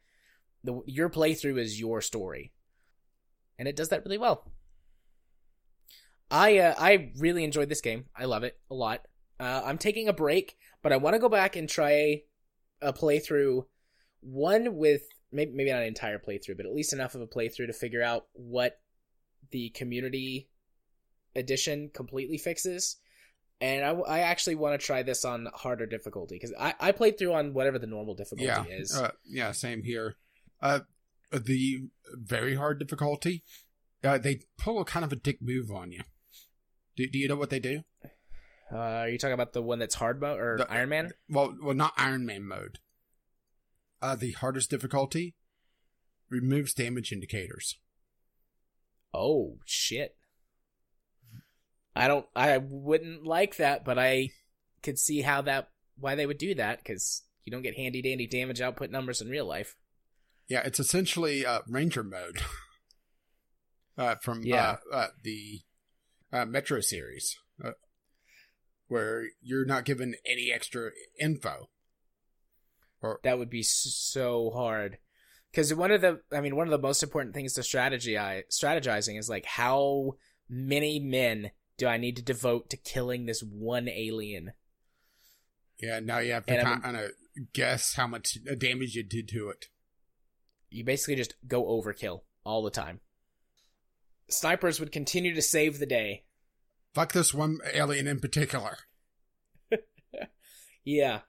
the 0.63 0.83
your 0.87 1.09
playthrough 1.09 1.59
is 1.59 1.81
your 1.81 2.01
story. 2.01 2.53
And 3.59 3.67
it 3.69 3.77
does 3.77 3.89
that 3.91 4.05
really 4.05 4.19
well. 4.19 4.51
I 6.31 6.59
uh, 6.59 6.75
I 6.79 7.13
really 7.19 7.45
enjoyed 7.45 7.69
this 7.69 7.81
game. 7.81 8.07
I 8.17 8.25
love 8.25 8.43
it 8.43 8.59
a 8.71 8.75
lot. 8.75 9.07
Uh, 9.39 9.63
I'm 9.65 9.79
taking 9.79 10.09
a 10.09 10.13
break, 10.13 10.57
but 10.83 10.93
I 10.93 10.97
want 10.97 11.15
to 11.15 11.21
go 11.21 11.29
back 11.29 11.57
and 11.57 11.69
try 11.69 12.23
a 12.81 12.93
playthrough, 12.93 13.65
one 14.21 14.77
with 14.77 15.03
maybe 15.33 15.53
maybe 15.55 15.71
not 15.71 15.83
an 15.83 15.89
entire 15.89 16.19
playthrough, 16.19 16.57
but 16.57 16.67
at 16.67 16.75
least 16.75 16.93
enough 16.93 17.15
of 17.15 17.21
a 17.21 17.27
playthrough 17.27 17.67
to 17.67 17.73
figure 17.73 18.03
out 18.03 18.27
what 18.33 18.79
the 19.51 19.71
community 19.71 20.49
edition 21.35 21.91
completely 21.93 22.39
fixes. 22.39 22.97
And 23.61 23.85
I, 23.85 23.91
I 23.91 24.19
actually 24.21 24.57
want 24.57 24.79
to 24.79 24.85
try 24.85 25.03
this 25.03 25.25
on 25.25 25.49
harder 25.55 25.87
difficulty 25.87 26.35
because 26.35 26.53
I, 26.59 26.75
I 26.81 26.93
played 26.93 27.19
through 27.19 27.33
on 27.33 27.55
whatever 27.55 27.79
the 27.79 27.87
normal 27.87 28.15
difficulty 28.15 28.45
yeah, 28.45 28.65
is. 28.69 28.97
Uh, 28.97 29.13
yeah, 29.25 29.53
same 29.53 29.83
here. 29.85 30.17
Uh, 30.61 30.81
the 31.31 31.85
very 32.13 32.57
hard 32.57 32.79
difficulty, 32.79 33.45
uh, 34.03 34.19
they 34.19 34.41
pull 34.59 34.81
a 34.81 34.85
kind 34.85 35.05
of 35.05 35.13
a 35.13 35.17
dick 35.17 35.41
move 35.41 35.71
on 35.71 35.93
you. 35.93 36.03
Do, 36.97 37.07
do 37.07 37.19
you 37.19 37.29
know 37.29 37.37
what 37.37 37.51
they 37.51 37.61
do? 37.61 37.83
Uh, 38.73 38.77
are 38.77 39.09
you 39.09 39.19
talking 39.19 39.35
about 39.35 39.53
the 39.53 39.63
one 39.63 39.79
that's 39.79 39.95
hard 39.95 40.21
mode 40.21 40.41
or 40.41 40.59
The- 40.59 40.73
Iron 40.73 40.89
Man? 40.89 41.13
Well, 41.29 41.55
well, 41.63 41.75
not 41.75 41.93
Iron 41.97 42.27
Man 42.27 42.45
mode. 42.45 42.79
Uh, 44.03 44.17
the 44.17 44.33
hardest 44.33 44.69
difficulty 44.69 45.37
removes 46.29 46.75
damage 46.75 47.13
indicators. 47.13 47.79
Oh 49.15 49.59
shit! 49.65 50.17
I 51.95 52.09
don't. 52.09 52.27
I 52.35 52.59
wouldn't 52.59 53.25
like 53.25 53.57
that, 53.57 53.85
but 53.85 53.99
I 53.99 54.31
could 54.83 54.99
see 54.99 55.21
how 55.23 55.43
that 55.43 55.69
why 55.99 56.15
they 56.17 56.27
would 56.27 56.39
do 56.39 56.55
that 56.57 56.79
because 56.79 57.23
you 57.45 57.53
don't 57.53 57.63
get 57.63 57.77
handy 57.77 58.03
dandy 58.03 58.27
damage 58.27 58.61
output 58.61 58.91
numbers 58.91 59.21
in 59.21 59.29
real 59.29 59.47
life. 59.47 59.77
Yeah, 60.49 60.63
it's 60.65 60.81
essentially 60.81 61.47
uh, 61.47 61.61
Ranger 61.69 62.03
mode 62.03 62.41
uh, 63.99 64.17
from 64.17 64.43
Yeah. 64.43 64.77
uh, 64.93 64.97
uh, 64.97 65.07
the 65.23 65.61
uh, 66.33 66.45
Metro 66.47 66.81
series, 66.81 67.37
uh, 67.65 67.73
where 68.89 69.27
you're 69.41 69.65
not 69.67 69.85
given 69.85 70.15
any 70.27 70.51
extra 70.53 70.91
info. 71.21 71.69
Or 73.03 73.21
That 73.25 73.39
would 73.39 73.51
be 73.51 73.63
so 73.63 74.51
hard. 74.55 74.99
Because 75.51 75.75
one 75.75 75.91
of 75.91 76.01
the, 76.01 76.21
I 76.33 76.41
mean, 76.41 76.57
one 76.57 76.67
of 76.67 76.71
the 76.71 76.87
most 76.87 77.03
important 77.03 77.35
things 77.35 77.55
to 77.55 77.63
strategy, 77.63 78.15
strategizing 78.15 79.19
is 79.19 79.29
like 79.29 79.45
how 79.45 80.17
many 80.49 80.99
men 80.99 81.51
do 81.77 81.87
I 81.87 81.99
need 81.99 82.17
to 82.17 82.23
devote 82.23 82.71
to 82.71 82.77
killing 82.77 83.27
this 83.27 83.43
one 83.43 83.89
alien? 83.89 84.53
yeah, 85.83 85.99
now 86.01 86.19
you 86.19 86.33
have 86.33 86.47
to 86.47 86.81
kind 86.83 86.97
of 86.97 87.11
guess 87.53 87.95
how 87.95 88.07
much 88.07 88.39
damage 88.59 88.95
you 88.95 89.03
did 89.03 89.29
to 89.29 89.51
it. 89.51 89.67
You 90.71 90.85
basically 90.85 91.17
just 91.17 91.35
go 91.47 91.65
overkill 91.65 92.21
all 92.45 92.63
the 92.63 92.71
time. 92.71 93.01
Snipers 94.29 94.79
would 94.79 94.93
continue 94.93 95.35
to 95.35 95.43
save 95.43 95.79
the 95.79 95.87
day. 95.87 96.25
Fuck 96.95 97.13
this 97.13 97.35
one 97.35 97.59
alien 97.75 98.07
in 98.07 98.21
particular. 98.21 98.79
Yeah. 100.85 101.21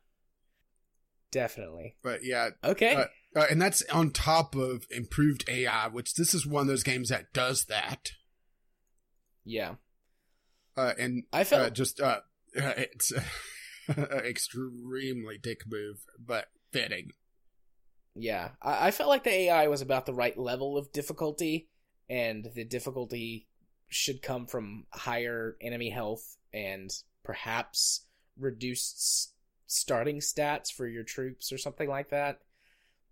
Definitely. 1.34 1.96
But 2.04 2.24
yeah, 2.24 2.50
Okay. 2.64 2.96
Uh, 2.96 3.06
uh, 3.36 3.48
and 3.50 3.62
that's 3.62 3.82
on 3.92 4.12
top 4.12 4.56
of 4.56 4.86
improved 4.92 5.44
AI, 5.50 5.88
which 5.88 6.14
this 6.14 6.34
is 6.34 6.46
one 6.46 6.62
of 6.62 6.68
those 6.68 6.84
games 6.84 7.10
that 7.10 7.34
does 7.34 7.66
that. 7.66 8.12
yeah. 9.44 9.76
Uh, 10.78 10.94
and 10.98 11.24
I 11.32 11.44
felt 11.44 11.68
uh, 11.68 11.70
just 11.70 12.00
uh, 12.02 12.22
it's 12.54 13.12
extremely 13.90 15.38
dick 15.38 15.62
move, 15.68 15.98
but 16.18 16.48
fitting. 16.72 17.12
Yeah, 18.16 18.52
I, 18.62 18.88
I 18.88 18.92
felt 18.92 19.10
like 19.10 19.24
the 19.24 19.34
AI 19.34 19.68
was 19.68 19.82
about 19.82 20.06
the 20.06 20.14
right 20.14 20.38
level 20.38 20.78
of 20.78 20.92
difficulty, 20.92 21.70
and 22.10 22.50
the 22.56 22.64
difficulty 22.64 23.48
should 23.90 24.22
come 24.24 24.48
from 24.48 24.86
higher 24.92 25.56
enemy 25.62 25.90
health 25.92 26.38
and 26.52 26.92
perhaps 27.24 28.06
reduced 28.40 29.34
starting 29.68 30.19
stats 30.19 30.72
for 30.72 30.88
your 30.88 31.03
troops 31.03 31.52
or 31.52 31.57
something 31.57 31.90
like 31.90 32.10
that. 32.10 32.40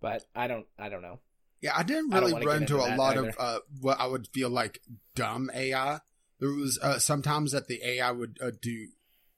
But 0.02 0.26
I 0.36 0.48
don't, 0.48 0.66
I 0.80 0.90
don't 0.90 1.02
know. 1.02 1.20
Yeah, 1.62 1.74
I 1.76 1.84
didn't 1.84 2.10
really 2.10 2.34
wanna 2.34 2.46
run 2.46 2.62
into 2.64 2.82
into 2.82 2.94
a 2.94 2.96
lot 2.96 3.18
of 3.18 3.36
uh, 3.38 3.60
what 3.80 4.00
I 4.00 4.08
would 4.08 4.28
feel 4.28 4.50
like 4.50 4.82
dumb 5.16 5.52
AI. 5.54 6.00
There 6.40 6.50
was 6.50 6.80
uh, 6.82 6.98
sometimes 6.98 7.52
that 7.52 7.68
the 7.68 7.86
AI 7.86 8.12
would 8.12 8.40
uh, 8.44 8.50
do 8.60 8.88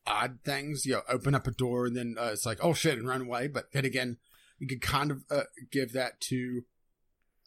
odd 0.08 0.40
things, 0.44 0.86
you 0.86 0.94
know, 0.94 1.02
open 1.10 1.36
up 1.36 1.48
a 1.48 1.52
door 1.52 1.86
and 1.86 1.96
then 1.96 2.16
uh, 2.20 2.32
it's 2.32 2.46
like, 2.46 2.60
oh 2.62 2.74
shit, 2.74 2.98
and 2.98 3.08
run 3.08 3.22
away. 3.22 3.48
But 3.48 3.72
then 3.74 3.84
again, 3.84 4.18
you 4.58 4.68
could 4.68 4.82
kind 4.82 5.12
of 5.12 5.24
uh, 5.30 5.44
give 5.72 5.92
that 5.94 6.22
to, 6.22 6.64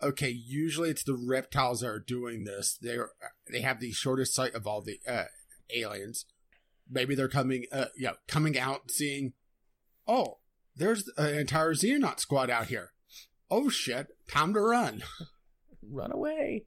okay, 0.02 0.28
usually 0.28 0.90
it's 0.90 1.04
the 1.04 1.16
reptiles 1.16 1.80
that 1.80 1.88
are 1.88 1.98
doing 1.98 2.44
this. 2.44 2.78
They're 2.80 3.10
they 3.50 3.62
have 3.62 3.80
the 3.80 3.92
shortest 3.92 4.34
sight 4.34 4.54
of 4.54 4.66
all 4.66 4.82
the 4.82 5.00
uh, 5.08 5.24
aliens. 5.74 6.26
Maybe 6.88 7.14
they're 7.14 7.28
coming, 7.28 7.64
uh, 7.72 7.86
you 7.96 8.08
know, 8.08 8.14
coming 8.28 8.58
out, 8.58 8.90
seeing, 8.90 9.32
oh, 10.06 10.38
there's 10.76 11.08
an 11.16 11.34
entire 11.34 11.74
Xenonaut 11.74 12.20
squad 12.20 12.50
out 12.50 12.66
here. 12.66 12.92
Oh 13.50 13.68
shit, 13.68 14.08
time 14.28 14.54
to 14.54 14.60
run. 14.60 15.02
Run 15.88 16.12
away. 16.12 16.64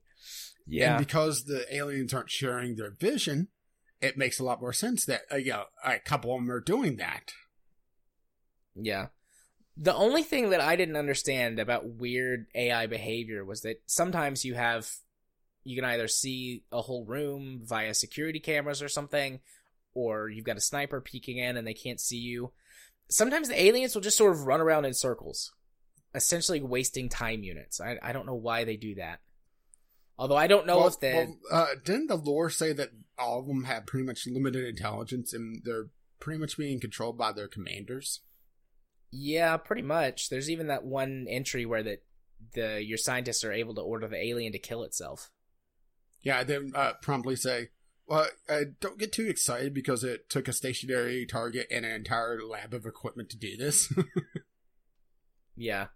Yeah. 0.65 0.97
And 0.97 1.05
because 1.05 1.45
the 1.45 1.65
aliens 1.75 2.13
aren't 2.13 2.29
sharing 2.29 2.75
their 2.75 2.91
vision, 2.91 3.47
it 4.01 4.17
makes 4.17 4.39
a 4.39 4.43
lot 4.43 4.61
more 4.61 4.73
sense 4.73 5.05
that 5.05 5.21
uh, 5.31 5.37
you 5.37 5.51
know, 5.51 5.63
a 5.83 5.99
couple 5.99 6.33
of 6.33 6.41
them 6.41 6.51
are 6.51 6.61
doing 6.61 6.97
that. 6.97 7.31
yeah. 8.75 9.07
The 9.81 9.95
only 9.95 10.23
thing 10.23 10.49
that 10.49 10.59
I 10.59 10.75
didn't 10.75 10.97
understand 10.97 11.57
about 11.57 11.87
weird 11.87 12.47
AI 12.53 12.85
behavior 12.87 13.45
was 13.45 13.61
that 13.61 13.81
sometimes 13.85 14.43
you 14.43 14.55
have, 14.55 14.89
you 15.63 15.77
can 15.77 15.85
either 15.85 16.09
see 16.09 16.65
a 16.69 16.81
whole 16.81 17.05
room 17.05 17.61
via 17.63 17.93
security 17.93 18.41
cameras 18.41 18.81
or 18.81 18.89
something, 18.89 19.39
or 19.93 20.27
you've 20.27 20.43
got 20.43 20.57
a 20.57 20.61
sniper 20.61 20.99
peeking 20.99 21.37
in 21.37 21.55
and 21.55 21.65
they 21.65 21.73
can't 21.73 22.01
see 22.01 22.17
you. 22.17 22.51
Sometimes 23.09 23.49
the 23.49 23.61
aliens 23.61 23.95
will 23.95 24.01
just 24.01 24.17
sort 24.17 24.31
of 24.31 24.45
run 24.45 24.61
around 24.61 24.85
in 24.85 24.93
circles, 24.93 25.51
essentially 26.13 26.61
wasting 26.61 27.09
time 27.09 27.43
units. 27.43 27.81
I, 27.81 27.97
I 28.01 28.11
don't 28.11 28.25
know 28.25 28.35
why 28.35 28.63
they 28.63 28.77
do 28.77 28.95
that. 28.95 29.19
Although 30.17 30.35
I 30.35 30.47
don't 30.47 30.67
know 30.67 30.77
well, 30.79 30.87
if 30.87 30.99
the 30.99 31.13
well, 31.13 31.37
uh, 31.51 31.75
didn't 31.83 32.07
the 32.07 32.17
lore 32.17 32.49
say 32.49 32.73
that 32.73 32.89
all 33.17 33.39
of 33.39 33.47
them 33.47 33.63
have 33.63 33.85
pretty 33.85 34.05
much 34.05 34.27
limited 34.27 34.65
intelligence 34.65 35.33
and 35.33 35.61
they're 35.63 35.87
pretty 36.19 36.39
much 36.39 36.57
being 36.57 36.79
controlled 36.79 37.17
by 37.17 37.31
their 37.31 37.47
commanders? 37.47 38.19
Yeah, 39.11 39.57
pretty 39.57 39.81
much. 39.81 40.29
There's 40.29 40.49
even 40.49 40.67
that 40.67 40.83
one 40.83 41.25
entry 41.29 41.65
where 41.65 41.83
that 41.83 42.03
the 42.53 42.83
your 42.83 42.97
scientists 42.97 43.43
are 43.43 43.51
able 43.51 43.73
to 43.75 43.81
order 43.81 44.07
the 44.07 44.23
alien 44.23 44.51
to 44.51 44.59
kill 44.59 44.83
itself. 44.83 45.31
Yeah, 46.21 46.43
then 46.43 46.73
uh, 46.75 46.93
promptly 47.01 47.35
say, 47.35 47.69
"Well, 48.09 48.27
uh, 48.49 48.61
don't 48.81 48.97
get 48.99 49.13
too 49.13 49.27
excited 49.27 49.73
because 49.73 50.03
it 50.03 50.29
took 50.29 50.47
a 50.49 50.53
stationary 50.53 51.25
target 51.25 51.67
and 51.71 51.85
an 51.85 51.91
entire 51.93 52.41
lab 52.43 52.73
of 52.73 52.85
equipment 52.85 53.29
to 53.29 53.37
do 53.37 53.55
this." 53.55 53.93
Yeah. 55.55 55.87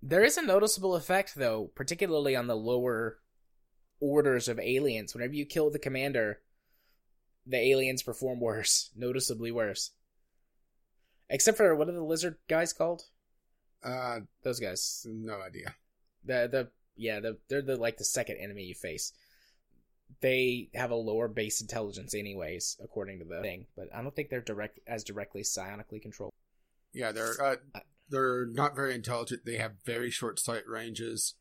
There 0.00 0.22
is 0.22 0.36
a 0.36 0.42
noticeable 0.42 0.94
effect 0.94 1.34
though, 1.34 1.72
particularly 1.74 2.36
on 2.36 2.46
the 2.46 2.54
lower 2.56 3.18
orders 4.00 4.46
of 4.46 4.60
aliens. 4.60 5.12
Whenever 5.12 5.34
you 5.34 5.44
kill 5.44 5.70
the 5.70 5.78
commander, 5.80 6.40
the 7.44 7.56
aliens 7.58 8.04
perform 8.04 8.38
worse, 8.38 8.90
noticeably 8.94 9.50
worse. 9.50 9.90
Except 11.28 11.56
for 11.56 11.74
what 11.74 11.88
are 11.88 11.92
the 11.92 12.04
lizard 12.04 12.36
guys 12.48 12.72
called? 12.72 13.02
uh, 13.82 14.20
Those 14.44 14.60
guys. 14.60 15.04
no 15.08 15.40
idea. 15.40 15.74
The 16.24 16.48
the 16.50 16.70
yeah, 16.96 17.18
the 17.18 17.38
they're 17.48 17.60
the 17.62 17.76
like 17.76 17.96
the 17.96 18.04
second 18.04 18.36
enemy 18.36 18.64
you 18.64 18.74
face. 18.76 19.12
They 20.20 20.70
have 20.74 20.90
a 20.90 20.96
lower 20.96 21.28
base 21.28 21.60
intelligence 21.60 22.14
anyways, 22.14 22.76
according 22.82 23.20
to 23.20 23.24
the 23.24 23.40
thing, 23.40 23.66
but 23.76 23.88
I 23.94 24.02
don't 24.02 24.14
think 24.14 24.30
they're 24.30 24.40
direct 24.40 24.80
as 24.86 25.04
directly 25.04 25.42
psionically 25.42 26.02
controlled. 26.02 26.32
Yeah, 26.92 27.12
they're 27.12 27.40
uh, 27.40 27.80
they're 28.08 28.46
not 28.46 28.74
very 28.74 28.94
intelligent. 28.94 29.44
They 29.44 29.56
have 29.58 29.82
very 29.84 30.10
short 30.10 30.38
sight 30.38 30.66
ranges. 30.66 31.34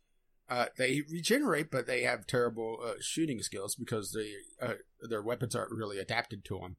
Uh, 0.50 0.68
they 0.78 1.02
regenerate, 1.12 1.72
but 1.72 1.88
they 1.88 2.04
have 2.04 2.28
terrible 2.28 2.80
uh, 2.86 2.94
shooting 3.02 3.42
skills 3.42 3.76
because 3.76 4.12
they 4.12 4.34
uh, 4.66 4.76
their 5.02 5.22
weapons 5.22 5.56
aren't 5.56 5.72
really 5.72 5.98
adapted 5.98 6.46
to 6.46 6.60
them. 6.60 6.78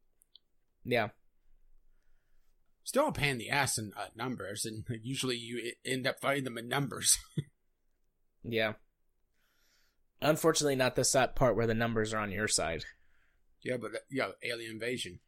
Yeah. 0.84 1.08
Still 2.84 3.08
a 3.08 3.12
pain 3.12 3.32
in 3.32 3.38
the 3.38 3.50
ass 3.50 3.76
in 3.76 3.92
uh, 3.98 4.06
numbers, 4.14 4.64
and 4.64 4.84
usually 5.02 5.36
you 5.36 5.72
end 5.84 6.06
up 6.06 6.20
fighting 6.20 6.44
them 6.44 6.56
in 6.56 6.68
numbers. 6.68 7.18
Yeah. 8.48 8.74
Unfortunately, 10.20 10.76
not 10.76 10.96
this 10.96 11.12
that 11.12 11.36
part 11.36 11.56
where 11.56 11.66
the 11.66 11.74
numbers 11.74 12.12
are 12.12 12.18
on 12.20 12.32
your 12.32 12.48
side. 12.48 12.84
yeah, 13.62 13.76
but 13.76 13.94
uh, 13.94 13.98
yeah, 14.10 14.28
alien 14.42 14.72
invasion. 14.72 15.20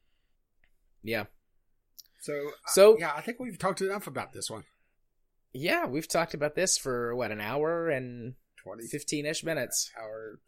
Yeah. 1.03 1.25
So 2.21 2.33
uh, 2.35 2.51
So- 2.69 2.99
yeah, 2.99 3.13
I 3.17 3.21
think 3.21 3.39
we've 3.41 3.59
talked 3.59 3.81
enough 3.81 4.07
about 4.07 4.33
this 4.33 4.51
one. 4.51 4.65
Yeah, 5.53 5.87
we've 5.87 6.07
talked 6.09 6.35
about 6.35 6.55
this 6.55 6.79
for 6.79 7.15
what 7.17 7.33
an 7.33 7.41
hour 7.41 7.89
and 7.89 8.35
Twenty 8.57 8.87
fifteen 8.87 9.25
ish 9.27 9.43
minutes. 9.43 9.91
hour. 10.01 10.39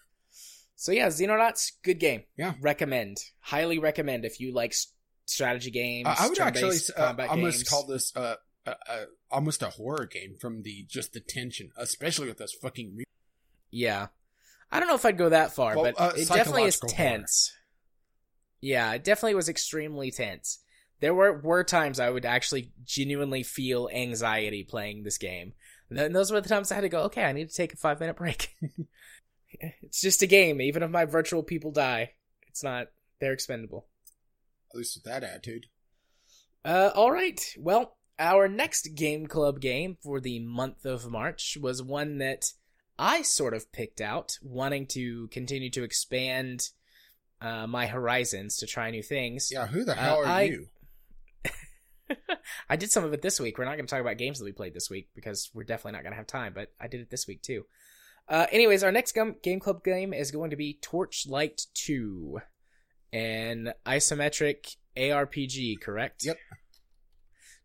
So 0.76 0.92
yeah, 0.92 1.06
Xenonauts, 1.08 1.72
good 1.82 1.98
game. 1.98 2.24
Yeah. 2.36 2.54
recommend, 2.60 3.18
highly 3.40 3.78
recommend 3.78 4.24
if 4.24 4.38
you 4.38 4.52
like 4.52 4.74
strategy 5.24 5.70
games. 5.70 6.06
Uh, 6.06 6.14
I 6.18 6.28
would 6.28 6.38
actually 6.38 6.76
uh, 6.96 7.14
almost 7.30 7.58
games. 7.58 7.68
call 7.68 7.86
this 7.86 8.14
uh, 8.14 8.34
uh, 8.66 8.74
uh, 8.88 9.04
almost 9.30 9.62
a 9.62 9.70
horror 9.70 10.06
game 10.06 10.36
from 10.38 10.62
the 10.62 10.84
just 10.88 11.14
the 11.14 11.20
tension, 11.20 11.70
especially 11.76 12.28
with 12.28 12.38
those 12.38 12.52
fucking. 12.52 12.96
Re- 12.96 13.04
Yeah, 13.70 14.08
I 14.72 14.80
don't 14.80 14.88
know 14.88 14.94
if 14.94 15.04
I'd 15.04 15.18
go 15.18 15.28
that 15.28 15.52
far, 15.54 15.76
Well, 15.76 15.84
but 15.84 16.00
uh, 16.00 16.12
it 16.16 16.28
definitely 16.28 16.64
is 16.64 16.76
psychological 16.76 16.96
horror. 16.96 17.18
tense. 17.18 17.52
Yeah, 18.60 18.92
it 18.94 19.04
definitely 19.04 19.34
was 19.34 19.48
extremely 19.48 20.10
tense. 20.10 20.58
There 21.00 21.14
were 21.14 21.38
were 21.40 21.64
times 21.64 22.00
I 22.00 22.08
would 22.10 22.24
actually 22.24 22.72
genuinely 22.84 23.42
feel 23.42 23.88
anxiety 23.92 24.64
playing 24.64 25.02
this 25.02 25.18
game. 25.18 25.52
And 25.90 26.14
those 26.14 26.30
were 26.32 26.40
the 26.40 26.48
times 26.48 26.72
I 26.72 26.76
had 26.76 26.82
to 26.82 26.88
go, 26.88 27.02
okay, 27.02 27.24
I 27.24 27.32
need 27.32 27.50
to 27.50 27.54
take 27.54 27.74
a 27.74 27.76
five 27.76 28.00
minute 28.00 28.16
break. 28.16 28.54
it's 29.82 30.00
just 30.00 30.22
a 30.22 30.26
game. 30.26 30.60
Even 30.60 30.82
if 30.82 30.90
my 30.90 31.04
virtual 31.04 31.42
people 31.42 31.70
die, 31.72 32.12
it's 32.48 32.62
not. 32.62 32.86
They're 33.20 33.32
expendable. 33.32 33.86
at 34.70 34.76
least 34.78 34.96
with 34.96 35.04
that 35.04 35.22
attitude. 35.22 35.66
Uh, 36.64 36.90
all 36.94 37.10
right. 37.12 37.40
Well, 37.58 37.96
our 38.18 38.48
next 38.48 38.94
game 38.94 39.26
club 39.26 39.60
game 39.60 39.96
for 40.02 40.20
the 40.20 40.38
month 40.38 40.84
of 40.84 41.10
March 41.10 41.58
was 41.60 41.82
one 41.82 42.18
that 42.18 42.44
I 42.98 43.22
sort 43.22 43.54
of 43.54 43.72
picked 43.72 44.00
out, 44.00 44.38
wanting 44.42 44.86
to 44.88 45.28
continue 45.28 45.70
to 45.70 45.82
expand 45.82 46.68
uh, 47.40 47.66
my 47.66 47.86
horizons 47.86 48.58
to 48.58 48.66
try 48.66 48.90
new 48.90 49.02
things. 49.02 49.50
Yeah, 49.52 49.66
who 49.66 49.84
the 49.84 49.94
hell 49.94 50.18
Uh, 50.18 50.22
are 50.22 50.26
I- 50.26 50.42
you? 50.42 50.66
I 52.68 52.76
did 52.76 52.90
some 52.90 53.04
of 53.04 53.12
it 53.12 53.22
this 53.22 53.40
week. 53.40 53.56
We're 53.58 53.64
not 53.64 53.76
going 53.76 53.86
to 53.86 53.90
talk 53.90 54.00
about 54.00 54.18
games 54.18 54.38
that 54.38 54.44
we 54.44 54.52
played 54.52 54.74
this 54.74 54.90
week 54.90 55.08
because 55.14 55.50
we're 55.54 55.64
definitely 55.64 55.92
not 55.92 56.02
going 56.02 56.12
to 56.12 56.16
have 56.18 56.26
time, 56.26 56.52
but 56.54 56.68
I 56.80 56.86
did 56.88 57.00
it 57.00 57.10
this 57.10 57.26
week 57.26 57.42
too. 57.42 57.64
Uh, 58.28 58.46
anyways, 58.52 58.84
our 58.84 58.92
next 58.92 59.12
gum- 59.12 59.36
game 59.42 59.60
club 59.60 59.82
game 59.82 60.12
is 60.12 60.30
going 60.30 60.50
to 60.50 60.56
be 60.56 60.78
Torchlight 60.82 61.62
2, 61.74 62.38
an 63.12 63.72
isometric 63.86 64.76
ARPG, 64.96 65.80
correct? 65.80 66.24
Yep. 66.24 66.36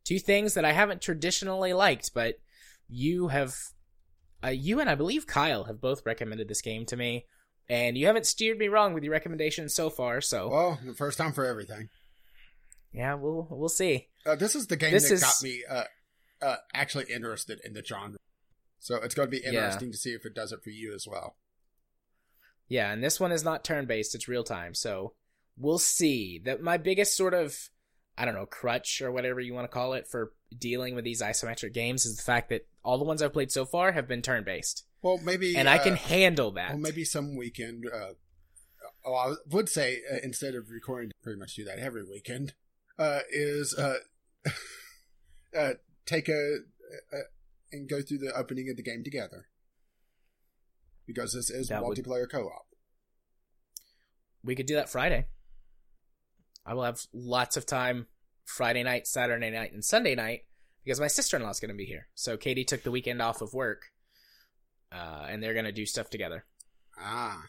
Two 0.04 0.20
things 0.20 0.54
that 0.54 0.66
I 0.66 0.72
haven't 0.72 1.02
traditionally 1.02 1.74
liked, 1.74 2.12
but 2.14 2.36
you 2.90 3.28
have, 3.28 3.54
uh, 4.48 4.52
you 4.52 4.80
and 4.80 4.90
I 4.90 4.96
believe 4.96 5.28
Kyle 5.28 5.66
have 5.66 5.80
both 5.82 6.06
recommended 6.06 6.48
this 6.48 6.62
game 6.62 6.86
to 6.88 6.96
me, 6.98 7.26
and 7.70 7.98
you 7.98 8.08
haven't 8.08 8.26
steered 8.26 8.58
me 8.58 8.70
wrong 8.70 8.94
with 8.94 9.04
your 9.04 9.12
recommendations 9.12 9.74
so 9.76 9.90
far. 9.90 10.22
So 10.22 10.50
Well, 10.50 10.80
the 10.84 10.94
first 10.94 11.18
time 11.18 11.34
for 11.34 11.46
everything. 11.46 11.90
yeah, 12.94 13.14
we'll 13.16 13.48
we'll 13.52 13.70
see. 13.70 14.08
Uh, 14.26 14.36
this 14.36 14.56
is 14.56 14.68
the 14.68 14.78
game 14.78 14.92
This 14.92 15.10
that 15.10 15.14
is- 15.16 15.22
got 15.22 15.44
me 15.44 15.64
uh, 15.70 15.84
uh, 16.42 16.56
actually 16.74 17.06
interested 17.14 17.60
in 17.64 17.74
the 17.74 17.84
genre. 17.84 18.18
So 18.80 18.96
it's 18.98 19.16
going 19.16 19.28
to 19.28 19.32
be 19.32 19.42
Yeah. 19.44 19.50
interesting 19.66 19.92
to 19.92 19.98
see 19.98 20.12
if 20.14 20.26
it 20.26 20.34
does 20.34 20.52
it 20.52 20.64
for 20.64 20.70
you 20.70 20.94
as 20.96 21.06
well. 21.08 21.36
Yeah, 22.70 22.92
and 22.92 23.04
this 23.04 23.20
one 23.20 23.32
is 23.32 23.44
not 23.44 23.64
turn 23.64 23.86
based, 23.86 24.14
it's 24.16 24.28
real 24.28 24.44
time. 24.44 24.74
So 24.74 25.14
we'll 25.58 25.80
see. 25.80 26.40
That 26.46 26.62
my 26.62 26.78
biggest 26.78 27.16
sort 27.18 27.34
of 27.34 27.58
I 28.20 28.26
don't 28.26 28.34
know, 28.34 28.48
crutch 28.48 29.02
or 29.04 29.12
whatever 29.12 29.40
you 29.40 29.54
want 29.54 29.66
to 29.66 29.74
call 29.74 29.94
it 29.94 30.08
for 30.08 30.34
dealing 30.58 30.96
with 30.96 31.04
these 31.06 31.22
isometric 31.22 31.72
games 31.74 32.04
is 32.06 32.16
the 32.18 32.24
fact 32.24 32.50
that 32.50 32.66
all 32.88 32.98
the 32.98 33.04
ones 33.04 33.22
I've 33.22 33.34
played 33.34 33.52
so 33.52 33.66
far 33.66 33.92
have 33.92 34.08
been 34.08 34.22
turn 34.22 34.46
based. 34.46 34.86
Well, 35.02 35.18
maybe 35.18 35.58
And 35.58 35.68
I 35.68 35.76
uh, 35.78 35.84
can 35.84 35.96
handle 35.98 36.52
that. 36.52 36.70
Well, 36.70 36.80
maybe 36.80 37.04
some 37.04 37.36
weekend. 37.36 37.84
Uh, 37.94 38.12
oh, 39.06 39.14
I 39.14 39.34
would 39.50 39.68
say 39.68 40.00
uh, 40.10 40.20
instead 40.24 40.56
of 40.56 40.70
recording, 40.70 41.12
pretty 41.22 41.38
much 41.38 41.56
do 41.56 41.66
that 41.66 41.80
every 41.80 42.04
weekend. 42.10 42.54
Uh, 42.98 43.20
is 43.30 43.76
uh, 43.78 43.98
uh, 45.58 45.74
take 46.06 46.30
a, 46.30 46.60
a 47.12 47.18
and 47.74 47.90
go 47.90 48.02
through 48.02 48.20
the 48.20 48.32
opening 48.34 48.70
of 48.70 48.78
the 48.78 48.84
game 48.84 49.04
together 49.04 49.48
because 51.06 51.34
this 51.34 51.50
is 51.50 51.68
That 51.68 51.84
would- 51.84 51.98
multiplayer 51.98 52.32
co-op. 52.32 52.68
we 54.46 54.56
could 54.56 54.66
do 54.66 54.76
that 54.76 54.88
Friday. 54.90 55.26
I 56.66 56.74
will 56.74 56.84
have 56.86 57.02
lots 57.14 57.58
of 57.58 57.66
time 57.66 58.08
Friday 58.46 58.84
night, 58.84 59.08
Saturday 59.08 59.50
night, 59.52 59.74
and 59.74 59.84
Sunday 59.84 60.16
night 60.16 60.46
because 60.88 61.02
my 61.02 61.08
sister 61.08 61.36
in 61.36 61.44
law's 61.44 61.60
going 61.60 61.68
to 61.68 61.76
be 61.76 61.84
here. 61.84 62.08
So 62.16 62.38
Katie 62.38 62.64
took 62.64 62.82
the 62.84 62.92
weekend 62.92 63.22
off 63.22 63.42
of 63.42 63.54
work, 63.54 63.92
uh, 64.90 65.26
and 65.28 65.44
they're 65.44 65.54
going 65.54 65.66
to 65.66 65.74
do 65.74 65.86
stuff 65.86 66.10
together. 66.10 66.46
Ah. 66.98 67.44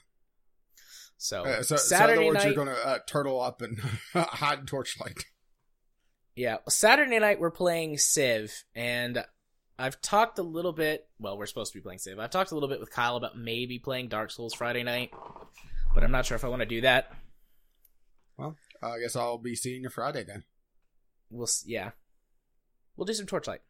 So, 1.18 1.44
Uh, 1.44 1.62
so, 1.62 1.62
so 1.62 1.74
in 1.76 1.78
Saturday 1.78 2.12
other 2.18 2.26
words, 2.26 2.38
night, 2.38 2.46
you're 2.46 2.64
going 2.64 2.74
to 2.76 2.86
uh, 2.86 2.98
turtle 3.06 3.40
up 3.40 3.62
and 3.62 3.78
hide 4.12 4.58
in 4.58 4.66
torchlight. 4.66 5.24
yeah, 6.34 6.56
Saturday 6.68 7.16
night 7.20 7.38
we're 7.38 7.52
playing 7.52 7.96
Civ, 7.98 8.52
and 8.74 9.24
I've 9.78 10.00
talked 10.00 10.40
a 10.40 10.42
little 10.42 10.72
bit. 10.72 11.06
Well, 11.20 11.38
we're 11.38 11.46
supposed 11.46 11.72
to 11.72 11.78
be 11.78 11.82
playing 11.82 12.00
Civ. 12.00 12.18
I've 12.18 12.30
talked 12.30 12.50
a 12.50 12.54
little 12.54 12.68
bit 12.68 12.80
with 12.80 12.90
Kyle 12.90 13.16
about 13.16 13.38
maybe 13.38 13.78
playing 13.78 14.08
Dark 14.08 14.32
Souls 14.32 14.52
Friday 14.52 14.82
night, 14.82 15.12
but 15.94 16.02
I'm 16.02 16.10
not 16.10 16.26
sure 16.26 16.34
if 16.34 16.44
I 16.44 16.48
want 16.48 16.62
to 16.62 16.66
do 16.66 16.80
that. 16.80 17.12
Well, 18.36 18.56
I 18.82 18.98
guess 18.98 19.14
I'll 19.14 19.38
be 19.38 19.54
seeing 19.54 19.82
you 19.82 19.90
Friday 19.90 20.24
then. 20.24 20.42
We'll, 21.30 21.48
yeah, 21.64 21.90
we'll 22.98 23.06
do 23.06 23.14
some 23.14 23.24
Torchlight. 23.26 23.60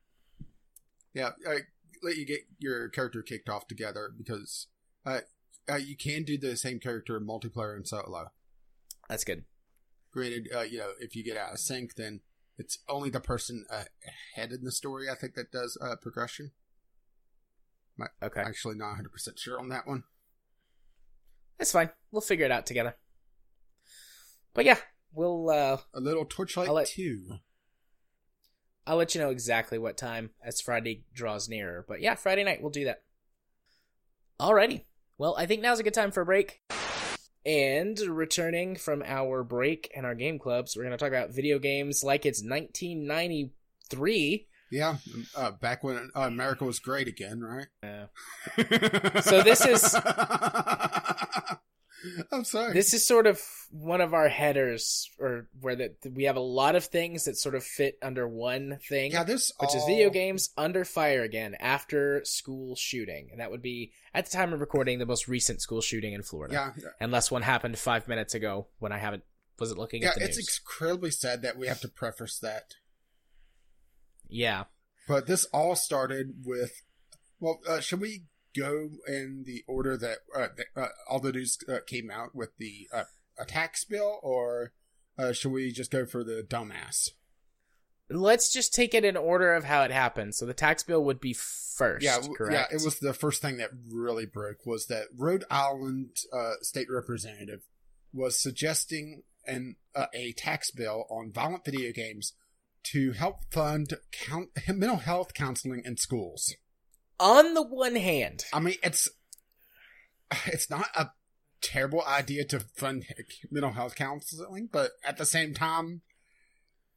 Yeah, 1.15 1.31
I 1.49 1.59
let 2.03 2.17
you 2.17 2.27
get 2.27 2.41
your 2.59 2.89
character 2.89 3.23
kicked 3.23 3.49
off 3.49 3.69
together 3.69 4.11
because 4.17 4.67
uh, 5.07 5.21
uh, 5.71 5.77
you 5.77 5.97
can 5.97 6.25
do 6.25 6.37
the 6.39 6.57
same 6.57 6.81
character 6.81 7.17
in 7.17 7.27
multiplayer 7.27 7.77
and 7.77 7.87
solo. 7.87 8.33
That's 9.09 9.25
good. 9.25 9.45
Granted, 10.13 10.49
uh, 10.55 10.63
you 10.63 10.79
know, 10.79 10.91
if 11.01 11.15
you 11.15 11.23
get 11.23 11.37
out 11.37 11.53
of 11.53 11.59
sync, 11.61 11.95
then 11.95 12.21
it's 12.57 12.79
only 12.89 13.11
the 13.11 13.21
person 13.21 13.65
uh, 13.71 13.85
ahead 14.35 14.53
in 14.53 14.65
the 14.65 14.73
story, 14.73 15.09
I 15.11 15.15
think, 15.15 15.35
that 15.35 15.53
does 15.53 15.79
uh, 15.81 15.97
progression. 16.01 16.51
Okay, 18.23 18.41
Actually, 18.41 18.77
not 18.77 18.95
100% 18.97 19.39
sure 19.39 19.59
on 19.59 19.69
that 19.71 19.87
one. 19.87 20.05
that's 21.59 21.73
fine. 21.73 21.91
We'll 22.13 22.21
figure 22.21 22.45
it 22.47 22.53
out 22.53 22.65
together. 22.65 22.97
But 24.55 24.65
yeah, 24.67 24.79
we'll. 25.13 25.51
uh 25.51 25.79
A 25.95 26.01
little 26.01 26.25
Torchlight 26.25 26.71
let- 26.71 26.87
2. 26.89 27.39
I'll 28.89 28.97
let 28.97 29.15
you 29.15 29.21
know 29.21 29.29
exactly 29.31 29.77
what 29.79 29.99
time 29.99 30.31
as 30.43 30.63
Friday 30.63 31.05
draws 31.13 31.47
nearer. 31.49 31.85
But 31.87 32.01
yeah, 32.01 32.15
Friday 32.15 32.43
night 32.43 32.63
we'll 32.63 32.71
do 32.71 32.87
that. 32.87 33.03
Alrighty. 34.41 34.85
Well, 35.19 35.35
I 35.37 35.45
think 35.45 35.61
now's 35.61 35.79
a 35.79 35.83
good 35.83 35.93
time 35.93 36.11
for 36.11 36.23
a 36.23 36.27
break. 36.27 36.63
And 37.45 37.99
returning 38.01 38.77
from 38.77 39.03
our 39.07 39.45
break 39.45 39.91
and 39.95 40.07
our 40.07 40.15
game 40.15 40.39
clubs, 40.39 40.75
we're 40.75 40.85
going 40.85 40.97
to 40.97 40.99
talk 40.99 41.13
about 41.13 41.35
video 41.35 41.59
games 41.59 42.03
like 42.03 42.25
it's 42.25 42.43
1993. 42.43 44.47
Yeah, 44.71 44.97
uh, 45.37 45.51
back 45.53 45.83
when 45.85 46.11
uh, 46.17 46.21
America 46.23 46.65
was 46.65 46.79
great 46.79 47.09
again, 47.09 47.41
right? 47.41 47.67
Uh, 47.83 48.07
So 49.23 49.43
this 49.43 49.65
is- 49.67 49.95
I'm 52.33 52.45
sorry. 52.45 52.73
this 52.73 52.95
is 52.95 53.07
sort 53.07 53.27
of 53.27 53.41
one 53.71 54.01
of 54.01 54.15
our 54.15 54.29
headers, 54.29 55.11
or 55.19 55.49
where 55.61 55.77
that 55.77 55.97
we 56.15 56.25
have 56.25 56.37
a 56.37 56.41
lot 56.41 56.77
of 56.77 56.85
things 56.85 57.25
that 57.25 57.37
sort 57.37 57.55
of 57.55 57.65
fit 57.65 57.99
under 58.03 58.27
one 58.29 58.79
thing. 58.89 59.13
yeah, 59.13 59.25
this 59.25 59.53
which 59.61 59.75
is 59.75 59.85
video 59.85 60.09
games 60.11 60.51
under 60.57 60.85
fire 60.85 61.23
again 61.23 61.55
after 61.61 62.25
school 62.25 62.77
shooting. 62.77 63.29
And 63.31 63.41
that 63.41 63.51
would 63.51 63.63
be, 63.63 63.93
at 64.15 64.25
the 64.27 64.31
time 64.31 64.53
of 64.53 64.61
recording, 64.61 64.99
the 64.99 65.07
most 65.07 65.29
recent 65.29 65.61
school 65.61 65.81
shooting 65.81 66.13
in 66.13 66.23
Florida. 66.23 66.73
Yeah, 66.77 66.89
Unless 67.01 67.31
one 67.31 67.43
happened 67.43 67.79
five 67.79 68.09
minutes 68.09 68.35
ago 68.35 68.69
when 68.79 68.93
I 68.93 68.99
haven't, 68.99 69.25
wasn't 69.59 69.79
looking 69.81 70.03
yeah, 70.03 70.11
at 70.11 70.15
the 70.17 70.25
it's 70.25 70.37
news. 70.37 70.61
incredibly 70.63 71.11
sad 71.11 71.43
that 71.43 71.59
we 71.59 71.67
have 71.67 71.81
to 71.81 71.89
preface 71.89 72.39
that. 72.39 72.75
yeah. 74.29 74.65
But 75.07 75.27
this 75.27 75.47
all 75.47 75.75
started 75.75 76.35
with. 76.45 76.83
Well, 77.41 77.61
uh, 77.69 77.81
should 77.81 78.01
we 78.01 78.25
go 78.59 78.91
in 79.07 79.45
the 79.47 79.65
order 79.67 79.97
that, 79.97 80.19
uh, 80.35 80.49
that 80.57 80.67
uh, 80.77 80.89
all 81.09 81.21
the 81.21 81.33
news 81.33 81.59
uh, 81.69 81.79
came 81.87 82.11
out 82.11 82.35
with 82.35 82.51
the 82.59 82.89
uh, 82.93 83.05
a 83.39 83.45
tax 83.45 83.85
bill, 83.85 84.19
or 84.23 84.73
uh, 85.19 85.33
should 85.33 85.53
we 85.53 85.73
just 85.73 85.91
go 85.91 86.07
for 86.07 86.25
the 86.25 86.47
dumbass? 86.49 87.11
Let's 88.11 88.53
just 88.53 88.75
take 88.75 88.95
it 88.95 89.05
in 89.05 89.17
order 89.17 89.55
of 89.55 89.65
how 89.65 89.83
it 89.83 89.91
happened. 89.91 90.35
So 90.35 90.47
the 90.47 90.55
tax 90.55 90.83
bill 90.83 91.05
would 91.05 91.21
be 91.21 91.35
first, 91.35 92.05
yeah, 92.05 92.19
correct? 92.37 92.53
yeah. 92.73 92.77
It 92.77 92.83
was 92.83 92.99
the 92.99 93.13
first 93.13 93.43
thing 93.43 93.59
that 93.59 93.71
really 93.91 94.25
broke 94.25 94.65
was 94.65 94.87
that 94.87 95.05
Rhode 95.15 95.45
Island 95.51 96.17
uh, 96.33 96.55
state 96.63 96.89
representative 96.91 97.61
was 98.13 98.41
suggesting 98.41 99.25
an 99.47 99.77
uh, 99.95 100.07
a 100.15 100.33
tax 100.33 100.71
bill 100.71 101.05
on 101.11 101.33
violent 101.33 101.65
video 101.65 101.93
games 101.93 102.33
to 102.85 103.13
help 103.13 103.53
fund 103.53 103.95
count- 104.11 104.51
mental 104.69 104.99
health 104.99 105.35
counseling 105.35 105.83
in 105.85 105.97
schools. 105.97 106.55
On 107.21 107.55
the 107.55 107.63
one 107.63 107.97
hand, 107.97 108.45
I 108.53 108.61
mean, 108.61 108.77
it's 108.83 109.09
it's 110.47 110.71
not 110.71 110.87
a 110.95 111.11
terrible 111.61 112.03
idea 112.07 112.45
to 112.45 112.61
fund 112.61 113.07
mental 113.51 113.73
health 113.73 113.97
counseling, 113.97 114.69
but 114.71 114.93
at 115.05 115.17
the 115.17 115.27
same 115.27 115.55
time, 115.55 116.03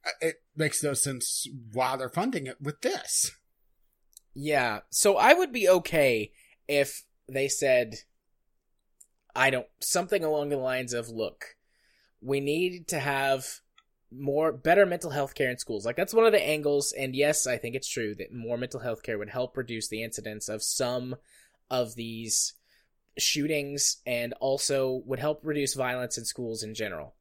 uh, 0.06 0.10
it 0.20 0.36
makes 0.56 0.82
no 0.82 0.94
sense 0.94 1.46
why 1.72 1.96
they're 1.96 2.08
funding 2.08 2.46
it 2.46 2.60
with 2.60 2.80
this. 2.82 3.32
yeah. 4.34 4.80
So 4.90 5.16
I 5.16 5.32
would 5.34 5.52
be 5.52 5.68
okay 5.68 6.32
if 6.68 7.04
they 7.28 7.48
said, 7.48 7.96
I 9.34 9.50
don't, 9.50 9.66
something 9.80 10.22
along 10.22 10.50
the 10.50 10.56
lines 10.56 10.92
of, 10.92 11.08
look, 11.08 11.56
we 12.20 12.40
need 12.40 12.88
to 12.88 13.00
have 13.00 13.60
more 14.16 14.52
better 14.52 14.86
mental 14.86 15.10
health 15.10 15.34
care 15.34 15.50
in 15.50 15.58
schools. 15.58 15.84
Like 15.84 15.96
that's 15.96 16.14
one 16.14 16.26
of 16.26 16.32
the 16.32 16.42
angles 16.42 16.92
and 16.92 17.14
yes, 17.14 17.46
I 17.46 17.56
think 17.56 17.74
it's 17.74 17.88
true 17.88 18.14
that 18.16 18.32
more 18.32 18.56
mental 18.56 18.80
health 18.80 19.02
care 19.02 19.18
would 19.18 19.30
help 19.30 19.56
reduce 19.56 19.88
the 19.88 20.02
incidence 20.02 20.48
of 20.48 20.62
some 20.62 21.16
of 21.70 21.94
these 21.94 22.54
shootings 23.18 23.98
and 24.06 24.32
also 24.34 25.02
would 25.06 25.18
help 25.18 25.40
reduce 25.42 25.74
violence 25.74 26.18
in 26.18 26.24
schools 26.24 26.62
in 26.62 26.74
general. 26.74 27.14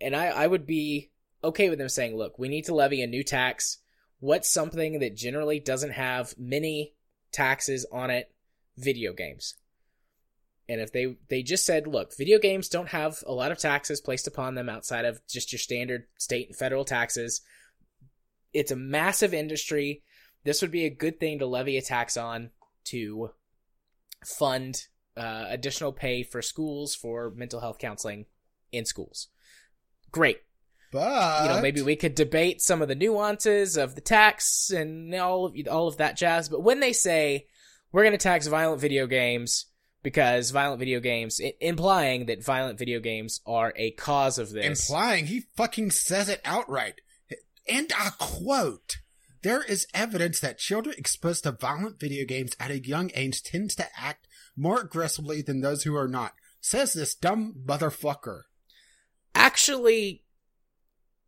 And 0.00 0.16
I 0.16 0.28
I 0.28 0.46
would 0.46 0.66
be 0.66 1.10
okay 1.44 1.68
with 1.68 1.78
them 1.78 1.88
saying, 1.88 2.16
"Look, 2.16 2.38
we 2.38 2.48
need 2.48 2.64
to 2.66 2.74
levy 2.74 3.02
a 3.02 3.06
new 3.06 3.22
tax. 3.22 3.78
What's 4.18 4.48
something 4.48 4.98
that 4.98 5.16
generally 5.16 5.60
doesn't 5.60 5.92
have 5.92 6.38
many 6.38 6.94
taxes 7.32 7.86
on 7.92 8.10
it? 8.10 8.32
Video 8.76 9.12
games." 9.12 9.56
And 10.70 10.80
if 10.80 10.92
they 10.92 11.16
they 11.28 11.42
just 11.42 11.66
said, 11.66 11.88
look, 11.88 12.16
video 12.16 12.38
games 12.38 12.68
don't 12.68 12.90
have 12.90 13.24
a 13.26 13.32
lot 13.32 13.50
of 13.50 13.58
taxes 13.58 14.00
placed 14.00 14.28
upon 14.28 14.54
them 14.54 14.68
outside 14.68 15.04
of 15.04 15.20
just 15.26 15.52
your 15.52 15.58
standard 15.58 16.04
state 16.16 16.46
and 16.46 16.56
federal 16.56 16.84
taxes. 16.84 17.40
It's 18.52 18.70
a 18.70 18.76
massive 18.76 19.34
industry. 19.34 20.04
This 20.44 20.62
would 20.62 20.70
be 20.70 20.84
a 20.84 20.90
good 20.90 21.18
thing 21.18 21.40
to 21.40 21.46
levy 21.46 21.76
a 21.76 21.82
tax 21.82 22.16
on 22.16 22.50
to 22.84 23.32
fund 24.24 24.86
uh, 25.16 25.46
additional 25.48 25.90
pay 25.90 26.22
for 26.22 26.40
schools 26.40 26.94
for 26.94 27.32
mental 27.34 27.58
health 27.58 27.78
counseling 27.80 28.26
in 28.70 28.84
schools. 28.84 29.26
Great. 30.12 30.38
But 30.92 31.42
You 31.42 31.48
know, 31.48 31.62
maybe 31.62 31.82
we 31.82 31.96
could 31.96 32.14
debate 32.14 32.62
some 32.62 32.80
of 32.80 32.86
the 32.86 32.94
nuances 32.94 33.76
of 33.76 33.96
the 33.96 34.00
tax 34.00 34.70
and 34.70 35.12
all 35.16 35.46
of 35.46 35.56
all 35.68 35.88
of 35.88 35.96
that 35.96 36.16
jazz. 36.16 36.48
But 36.48 36.62
when 36.62 36.78
they 36.78 36.92
say 36.92 37.48
we're 37.90 38.04
going 38.04 38.12
to 38.12 38.18
tax 38.18 38.46
violent 38.46 38.80
video 38.80 39.08
games 39.08 39.66
because 40.02 40.50
violent 40.50 40.78
video 40.80 41.00
games, 41.00 41.40
i- 41.42 41.54
implying 41.60 42.26
that 42.26 42.44
violent 42.44 42.78
video 42.78 43.00
games 43.00 43.40
are 43.46 43.72
a 43.76 43.90
cause 43.92 44.38
of 44.38 44.50
this. 44.50 44.88
implying 44.88 45.26
he 45.26 45.40
fucking 45.56 45.90
says 45.90 46.28
it 46.28 46.40
outright. 46.44 47.00
And 47.68 47.92
I 47.96 48.10
quote, 48.18 48.96
there 49.42 49.62
is 49.62 49.86
evidence 49.94 50.40
that 50.40 50.58
children 50.58 50.94
exposed 50.98 51.44
to 51.44 51.52
violent 51.52 52.00
video 52.00 52.24
games 52.26 52.56
at 52.58 52.70
a 52.70 52.78
young 52.84 53.10
age 53.14 53.42
tends 53.42 53.74
to 53.76 53.86
act 53.96 54.26
more 54.56 54.80
aggressively 54.80 55.40
than 55.42 55.60
those 55.60 55.84
who 55.84 55.96
are 55.96 56.08
not. 56.08 56.34
Says 56.60 56.92
this 56.92 57.14
dumb 57.14 57.54
motherfucker. 57.66 58.42
Actually, 59.34 60.24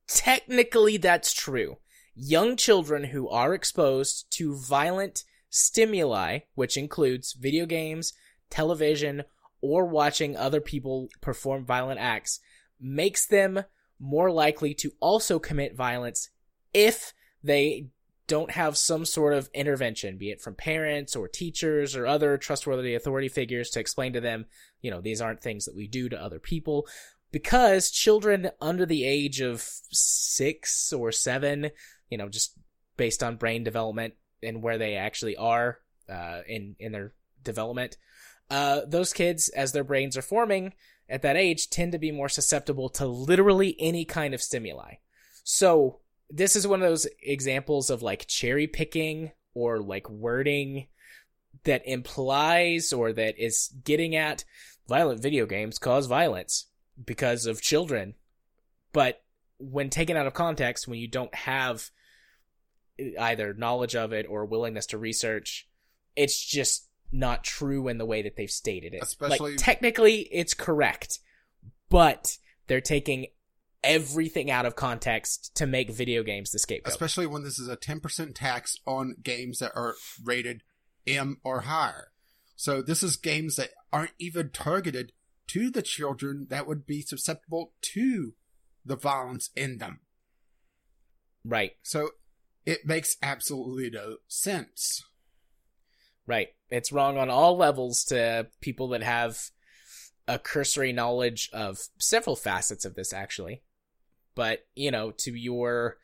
technically, 0.06 0.96
that's 0.96 1.32
true. 1.32 1.78
Young 2.14 2.56
children 2.56 3.04
who 3.04 3.28
are 3.28 3.54
exposed 3.54 4.26
to 4.36 4.56
violent 4.56 5.24
stimuli, 5.48 6.40
which 6.54 6.76
includes 6.76 7.32
video 7.32 7.64
games, 7.66 8.12
television, 8.52 9.24
or 9.60 9.84
watching 9.86 10.36
other 10.36 10.60
people 10.60 11.08
perform 11.20 11.64
violent 11.64 11.98
acts, 11.98 12.38
makes 12.80 13.26
them 13.26 13.64
more 13.98 14.30
likely 14.30 14.74
to 14.74 14.92
also 15.00 15.38
commit 15.38 15.76
violence 15.76 16.28
if 16.74 17.12
they 17.42 17.86
don't 18.26 18.52
have 18.52 18.76
some 18.76 19.04
sort 19.04 19.34
of 19.34 19.50
intervention, 19.52 20.16
be 20.16 20.30
it 20.30 20.40
from 20.40 20.54
parents 20.54 21.14
or 21.16 21.28
teachers 21.28 21.94
or 21.96 22.06
other 22.06 22.38
trustworthy 22.38 22.94
authority 22.94 23.28
figures 23.28 23.70
to 23.70 23.80
explain 23.80 24.12
to 24.12 24.20
them, 24.20 24.46
you 24.80 24.90
know, 24.90 25.00
these 25.00 25.20
aren't 25.20 25.42
things 25.42 25.64
that 25.64 25.76
we 25.76 25.86
do 25.86 26.08
to 26.08 26.20
other 26.20 26.38
people. 26.38 26.86
Because 27.30 27.90
children 27.90 28.50
under 28.60 28.86
the 28.86 29.04
age 29.04 29.40
of 29.40 29.60
six 29.90 30.92
or 30.92 31.12
seven, 31.12 31.70
you 32.10 32.18
know, 32.18 32.28
just 32.28 32.56
based 32.96 33.22
on 33.22 33.36
brain 33.36 33.64
development 33.64 34.14
and 34.42 34.62
where 34.62 34.78
they 34.78 34.96
actually 34.96 35.36
are 35.36 35.78
uh, 36.10 36.40
in 36.46 36.76
in 36.78 36.92
their 36.92 37.14
development, 37.42 37.96
uh, 38.52 38.82
those 38.86 39.12
kids, 39.12 39.48
as 39.48 39.72
their 39.72 39.82
brains 39.82 40.16
are 40.16 40.22
forming 40.22 40.74
at 41.08 41.22
that 41.22 41.36
age, 41.36 41.70
tend 41.70 41.92
to 41.92 41.98
be 41.98 42.12
more 42.12 42.28
susceptible 42.28 42.88
to 42.90 43.06
literally 43.06 43.74
any 43.78 44.04
kind 44.04 44.34
of 44.34 44.42
stimuli. 44.42 44.94
So 45.42 46.00
this 46.30 46.54
is 46.54 46.66
one 46.66 46.82
of 46.82 46.88
those 46.88 47.06
examples 47.22 47.88
of 47.88 48.02
like 48.02 48.26
cherry 48.26 48.66
picking 48.66 49.32
or 49.54 49.80
like 49.80 50.08
wording 50.10 50.88
that 51.64 51.86
implies 51.86 52.92
or 52.92 53.12
that 53.12 53.38
is 53.38 53.74
getting 53.84 54.14
at 54.14 54.44
violent 54.86 55.22
video 55.22 55.46
games 55.46 55.78
cause 55.78 56.06
violence 56.06 56.66
because 57.02 57.46
of 57.46 57.62
children. 57.62 58.14
But 58.92 59.22
when 59.58 59.88
taken 59.88 60.16
out 60.16 60.26
of 60.26 60.34
context, 60.34 60.86
when 60.86 60.98
you 60.98 61.08
don't 61.08 61.34
have 61.34 61.90
either 62.98 63.54
knowledge 63.54 63.96
of 63.96 64.12
it 64.12 64.26
or 64.28 64.44
willingness 64.44 64.86
to 64.86 64.98
research. 64.98 65.68
It's 66.14 66.44
just 66.44 66.88
not 67.12 67.44
true 67.44 67.88
in 67.88 67.98
the 67.98 68.06
way 68.06 68.22
that 68.22 68.36
they've 68.36 68.50
stated 68.50 68.94
it. 68.94 69.02
Especially- 69.02 69.52
like 69.52 69.58
technically 69.58 70.20
it's 70.32 70.54
correct, 70.54 71.18
but 71.88 72.38
they're 72.66 72.80
taking 72.80 73.26
everything 73.84 74.50
out 74.50 74.64
of 74.64 74.76
context 74.76 75.54
to 75.56 75.66
make 75.66 75.90
video 75.90 76.22
games 76.22 76.50
the 76.52 76.58
scapegoat. 76.58 76.92
Especially 76.92 77.26
when 77.26 77.42
this 77.42 77.58
is 77.58 77.68
a 77.68 77.76
10% 77.76 78.34
tax 78.34 78.76
on 78.86 79.16
games 79.22 79.58
that 79.58 79.72
are 79.74 79.96
rated 80.24 80.62
M 81.06 81.38
or 81.44 81.62
higher. 81.62 82.12
So 82.54 82.80
this 82.80 83.02
is 83.02 83.16
games 83.16 83.56
that 83.56 83.70
aren't 83.92 84.12
even 84.18 84.50
targeted 84.50 85.12
to 85.48 85.68
the 85.68 85.82
children 85.82 86.46
that 86.48 86.66
would 86.66 86.86
be 86.86 87.02
susceptible 87.02 87.74
to 87.92 88.34
the 88.84 88.96
violence 88.96 89.50
in 89.56 89.78
them. 89.78 90.00
right, 91.44 91.72
So 91.82 92.10
it 92.64 92.86
makes 92.86 93.16
absolutely 93.20 93.90
no 93.90 94.18
sense. 94.28 95.02
right. 96.26 96.48
It's 96.72 96.90
wrong 96.90 97.18
on 97.18 97.28
all 97.28 97.56
levels 97.56 98.02
to 98.04 98.48
people 98.60 98.88
that 98.88 99.02
have 99.02 99.50
a 100.26 100.38
cursory 100.38 100.92
knowledge 100.92 101.50
of 101.52 101.78
several 101.98 102.34
facets 102.34 102.84
of 102.84 102.94
this 102.94 103.12
actually. 103.12 103.62
But, 104.34 104.66
you 104.74 104.90
know, 104.90 105.10
to 105.18 105.34
your 105.34 105.98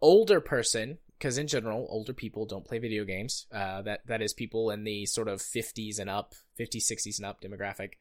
older 0.00 0.40
person, 0.40 0.96
because 1.18 1.36
in 1.36 1.46
general, 1.46 1.86
older 1.90 2.14
people 2.14 2.46
don't 2.46 2.64
play 2.64 2.78
video 2.78 3.04
games. 3.04 3.46
Uh, 3.52 3.82
that 3.82 4.06
that 4.06 4.22
is 4.22 4.32
people 4.32 4.70
in 4.70 4.84
the 4.84 5.04
sort 5.04 5.28
of 5.28 5.40
50s 5.40 5.98
and 5.98 6.08
up, 6.08 6.34
50s, 6.58 6.90
60s 6.90 7.18
and 7.18 7.26
up 7.26 7.42
demographic. 7.42 7.92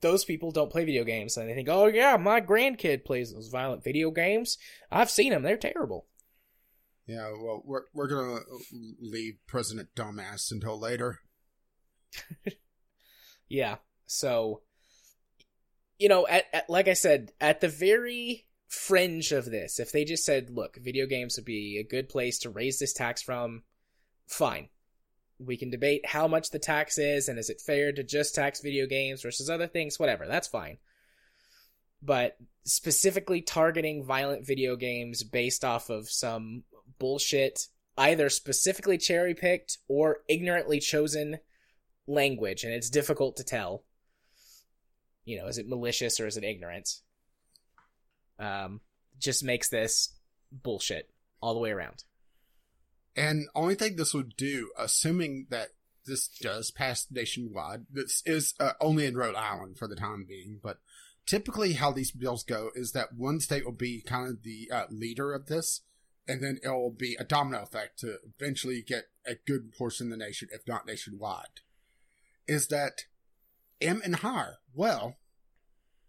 Those 0.00 0.24
people 0.24 0.50
don't 0.50 0.70
play 0.70 0.84
video 0.84 1.04
games, 1.04 1.36
and 1.36 1.48
they 1.48 1.54
think, 1.54 1.68
"Oh 1.68 1.86
yeah, 1.86 2.16
my 2.16 2.40
grandkid 2.40 3.04
plays 3.04 3.32
those 3.32 3.48
violent 3.48 3.84
video 3.84 4.10
games. 4.10 4.58
I've 4.90 5.10
seen 5.10 5.30
them; 5.30 5.42
they're 5.42 5.56
terrible." 5.56 6.06
Yeah, 7.06 7.30
well, 7.30 7.62
we're, 7.64 7.82
we're 7.92 8.08
gonna 8.08 8.40
leave 9.00 9.34
President 9.46 9.88
Dumbass 9.96 10.52
until 10.52 10.78
later. 10.78 11.20
Yeah. 13.52 13.76
So, 14.06 14.62
you 15.98 16.08
know, 16.08 16.26
at, 16.26 16.46
at 16.54 16.70
like 16.70 16.88
I 16.88 16.94
said, 16.94 17.32
at 17.38 17.60
the 17.60 17.68
very 17.68 18.46
fringe 18.66 19.30
of 19.30 19.44
this, 19.44 19.78
if 19.78 19.92
they 19.92 20.06
just 20.06 20.24
said, 20.24 20.48
"Look, 20.48 20.76
video 20.76 21.06
games 21.06 21.36
would 21.36 21.44
be 21.44 21.78
a 21.78 21.86
good 21.86 22.08
place 22.08 22.38
to 22.40 22.50
raise 22.50 22.78
this 22.78 22.94
tax 22.94 23.20
from," 23.20 23.62
fine. 24.26 24.70
We 25.38 25.58
can 25.58 25.68
debate 25.68 26.06
how 26.06 26.28
much 26.28 26.48
the 26.48 26.58
tax 26.58 26.96
is 26.96 27.28
and 27.28 27.38
is 27.38 27.50
it 27.50 27.60
fair 27.60 27.92
to 27.92 28.02
just 28.02 28.34
tax 28.34 28.62
video 28.62 28.86
games 28.86 29.20
versus 29.20 29.50
other 29.50 29.66
things, 29.66 29.98
whatever. 30.00 30.26
That's 30.26 30.48
fine. 30.48 30.78
But 32.00 32.38
specifically 32.64 33.42
targeting 33.42 34.02
violent 34.02 34.46
video 34.46 34.76
games 34.76 35.24
based 35.24 35.62
off 35.62 35.90
of 35.90 36.08
some 36.08 36.64
bullshit, 36.98 37.68
either 37.96 38.28
specifically 38.28 38.98
cherry 38.98 39.34
picked 39.34 39.78
or 39.88 40.18
ignorantly 40.28 40.80
chosen 40.80 41.38
language, 42.06 42.64
and 42.64 42.72
it's 42.72 42.90
difficult 42.90 43.36
to 43.36 43.44
tell. 43.44 43.84
You 45.24 45.38
know, 45.38 45.46
is 45.46 45.58
it 45.58 45.68
malicious 45.68 46.18
or 46.18 46.26
is 46.26 46.36
it 46.36 46.44
ignorance? 46.44 47.02
Um, 48.38 48.80
just 49.18 49.44
makes 49.44 49.68
this 49.68 50.12
bullshit 50.50 51.10
all 51.40 51.54
the 51.54 51.60
way 51.60 51.70
around. 51.70 52.04
And 53.14 53.46
only 53.54 53.74
thing 53.74 53.96
this 53.96 54.14
would 54.14 54.36
do, 54.36 54.70
assuming 54.78 55.46
that 55.50 55.68
this 56.06 56.28
does 56.28 56.70
pass 56.70 57.06
nationwide, 57.10 57.86
this 57.90 58.22
is 58.26 58.54
uh, 58.58 58.72
only 58.80 59.06
in 59.06 59.16
Rhode 59.16 59.36
Island 59.36 59.78
for 59.78 59.86
the 59.86 59.96
time 59.96 60.24
being, 60.26 60.58
but 60.62 60.78
typically 61.26 61.74
how 61.74 61.92
these 61.92 62.10
bills 62.10 62.42
go 62.42 62.70
is 62.74 62.92
that 62.92 63.14
one 63.14 63.38
state 63.40 63.64
will 63.64 63.72
be 63.72 64.02
kind 64.02 64.28
of 64.28 64.42
the 64.42 64.70
uh, 64.72 64.84
leader 64.90 65.32
of 65.32 65.46
this, 65.46 65.82
and 66.26 66.42
then 66.42 66.58
it 66.62 66.68
will 66.68 66.90
be 66.90 67.16
a 67.18 67.24
domino 67.24 67.62
effect 67.62 67.98
to 68.00 68.18
eventually 68.38 68.82
get 68.82 69.04
a 69.26 69.34
good 69.34 69.72
portion 69.72 70.06
of 70.06 70.18
the 70.18 70.24
nation, 70.24 70.48
if 70.52 70.66
not 70.66 70.86
nationwide. 70.86 71.60
Is 72.46 72.68
that 72.68 73.04
M 73.80 74.00
and 74.04 74.16
higher? 74.16 74.58
Well, 74.74 75.16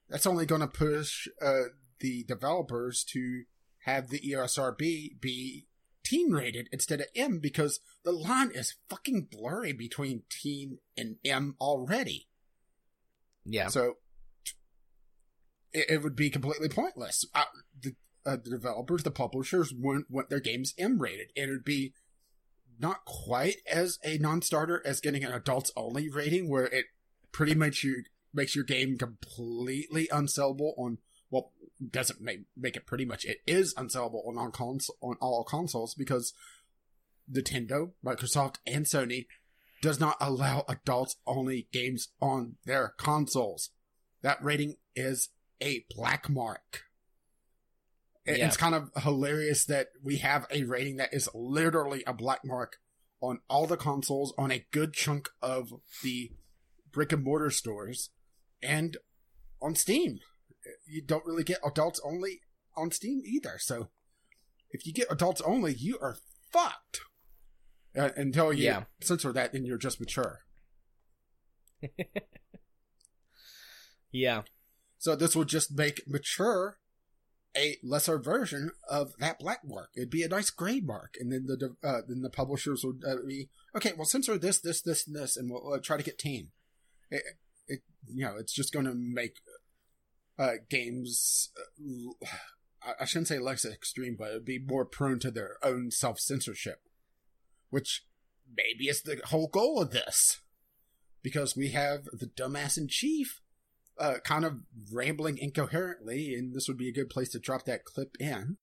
that's 0.10 0.28
only 0.28 0.46
going 0.46 0.62
to 0.62 0.68
push 0.68 1.28
uh, 1.42 1.64
the 2.00 2.24
developers 2.24 3.04
to 3.06 3.44
have 3.86 4.10
the 4.10 4.20
ESRB 4.20 5.20
be 5.20 5.66
teen 6.04 6.32
rated 6.32 6.70
instead 6.72 7.02
of 7.02 7.08
M 7.16 7.40
because 7.40 7.80
the 8.04 8.12
line 8.12 8.52
is 8.54 8.76
fucking 8.90 9.30
blurry 9.32 9.74
between 9.74 10.24
teen 10.30 10.80
and 10.98 11.16
M 11.26 11.56
already. 11.60 12.28
Yeah. 13.46 13.68
So 13.68 13.96
it, 15.72 15.90
it 15.90 16.04
would 16.04 16.16
be 16.16 16.30
completely 16.30 16.70
pointless. 16.70 17.26
Uh, 17.34 17.44
the, 17.82 17.96
uh, 18.26 18.38
the 18.38 18.50
developers, 18.50 19.04
the 19.04 19.12
publishers 19.12 19.74
want, 19.74 20.10
want 20.10 20.30
their 20.30 20.40
games 20.40 20.74
M 20.78 21.00
rated. 21.00 21.32
It 21.36 21.50
would 21.50 21.66
be 21.66 21.94
not 22.80 23.06
quite 23.06 23.58
as 23.72 24.00
a 24.04 24.18
non-starter 24.18 24.82
as 24.86 25.00
getting 25.00 25.24
an 25.24 25.32
adults 25.32 25.72
only 25.76 26.10
rating 26.10 26.50
where 26.50 26.66
it 26.66 26.86
pretty 27.32 27.56
much 27.56 27.84
you 27.84 28.04
makes 28.34 28.56
your 28.56 28.66
game 28.66 28.98
completely 28.98 30.08
unsellable 30.12 30.74
on 30.78 30.98
well 31.30 31.52
doesn't 31.92 32.20
make 32.20 32.42
make 32.58 32.76
it 32.76 32.88
pretty 32.88 33.06
much 33.06 33.26
it 33.26 33.38
is 33.46 33.76
unsellable 33.76 34.26
on 34.26 34.52
cons- 34.52 34.90
on 35.02 35.16
all 35.22 35.44
consoles 35.44 35.94
because 35.94 36.34
Nintendo, 37.32 37.92
Microsoft, 38.06 38.56
and 38.66 38.86
Sony 38.86 39.28
does 39.82 40.00
not 40.00 40.18
allow 40.20 40.66
adults 40.68 41.18
only 41.26 41.68
games 41.72 42.10
on 42.22 42.56
their 42.66 42.94
consoles. 42.98 43.70
That 44.22 44.44
rating 44.44 44.76
is 44.96 45.30
a 45.62 45.86
black 45.96 46.30
mark. 46.30 46.84
It- 48.26 48.38
Yeah. 48.38 48.48
It's 48.48 48.58
kind 48.58 48.74
of 48.76 48.90
hilarious 49.04 49.66
that 49.66 49.90
we 50.02 50.18
have 50.18 50.46
a 50.50 50.64
rating 50.64 50.96
that 50.98 51.14
is 51.14 51.30
literally 51.34 52.04
a 52.08 52.14
black 52.14 52.42
mark 52.46 52.78
on 53.22 53.40
all 53.50 53.68
the 53.68 53.78
consoles, 53.78 54.34
on 54.38 54.52
a 54.52 54.66
good 54.72 54.94
chunk 54.94 55.30
of 55.42 55.74
the 56.04 56.32
brick 56.92 57.12
and 57.12 57.24
mortar 57.24 57.50
stores, 57.50 58.12
and 58.62 58.98
on 59.62 59.76
Steam. 59.76 60.20
You 60.86 61.02
don't 61.02 61.26
really 61.26 61.44
get 61.44 61.60
adults 61.66 62.00
only 62.04 62.42
on 62.76 62.92
Steam 62.92 63.22
either. 63.26 63.58
So 63.60 63.90
if 64.72 64.86
you 64.86 64.94
get 64.94 65.12
adults 65.12 65.42
only, 65.42 65.74
you 65.74 65.98
are 66.00 66.18
fucked. 66.52 67.02
Uh, 67.96 68.10
until 68.16 68.52
you 68.54 68.64
Yeah. 68.66 68.86
censor 69.02 69.32
that, 69.34 69.52
then 69.54 69.66
you're 69.66 69.78
just 69.78 70.00
mature. 70.00 70.46
Yeah. 74.12 74.44
So 75.00 75.16
this 75.16 75.36
will 75.36 75.44
just 75.46 75.76
make 75.76 76.04
mature 76.08 76.78
a 77.56 77.78
lesser 77.84 78.18
version 78.18 78.72
of 78.90 79.14
that 79.20 79.40
black 79.40 79.60
mark. 79.66 79.90
It'd 79.96 80.10
be 80.10 80.24
a 80.24 80.28
nice 80.30 80.50
gray 80.50 80.80
mark, 80.80 81.16
and 81.20 81.32
then 81.32 81.46
the 81.46 81.76
uh, 81.88 82.02
then 82.08 82.22
the 82.22 82.30
publishers 82.30 82.84
would 82.84 83.02
uh, 83.08 83.18
be 83.28 83.50
okay. 83.76 83.94
We'll 83.96 84.06
censor 84.06 84.38
this, 84.38 84.60
this, 84.60 84.82
this, 84.82 85.06
and 85.08 85.16
this, 85.16 85.38
and 85.38 85.52
we'll 85.52 85.74
uh, 85.74 85.80
try 85.84 85.98
to 85.98 86.04
get 86.04 86.18
teen. 86.18 86.50
It, 87.12 87.24
it, 87.68 87.80
you 88.08 88.26
know, 88.26 88.36
it's 88.38 88.54
just 88.54 88.74
going 88.74 88.86
to 88.86 88.96
make 88.96 89.36
uh, 90.40 90.54
games. 90.70 91.52
Uh, 91.58 92.28
I- 92.28 92.96
I 93.00 93.06
shouldn't 93.06 93.30
say 93.30 93.40
less 93.40 93.64
extreme, 93.64 94.18
but 94.20 94.32
it'd 94.32 94.44
be 94.46 94.60
more 94.60 94.84
prone 94.84 95.20
to 95.20 95.32
their 95.32 95.56
own 95.64 95.90
self 95.92 96.20
censorship, 96.20 96.82
which 97.70 98.04
maybe 98.58 98.90
is 98.90 99.04
the 99.04 99.22
whole 99.26 99.48
goal 99.48 99.82
of 99.82 99.92
this, 99.92 100.42
because 101.22 101.56
we 101.56 101.70
have 101.70 102.06
the 102.12 102.26
dumbass 102.26 102.78
in 102.78 102.88
chief 102.90 103.40
uh, 104.04 104.20
kind 104.20 104.44
of 104.44 104.60
rambling 104.92 105.38
incoherently, 105.38 106.36
and 106.36 106.54
this 106.54 106.68
would 106.68 106.78
be 106.78 106.90
a 106.90 106.92
good 106.92 107.10
place 107.10 107.30
to 107.30 107.40
drop 107.40 107.64
that 107.66 107.86
clip 107.86 108.18
in. 108.20 108.58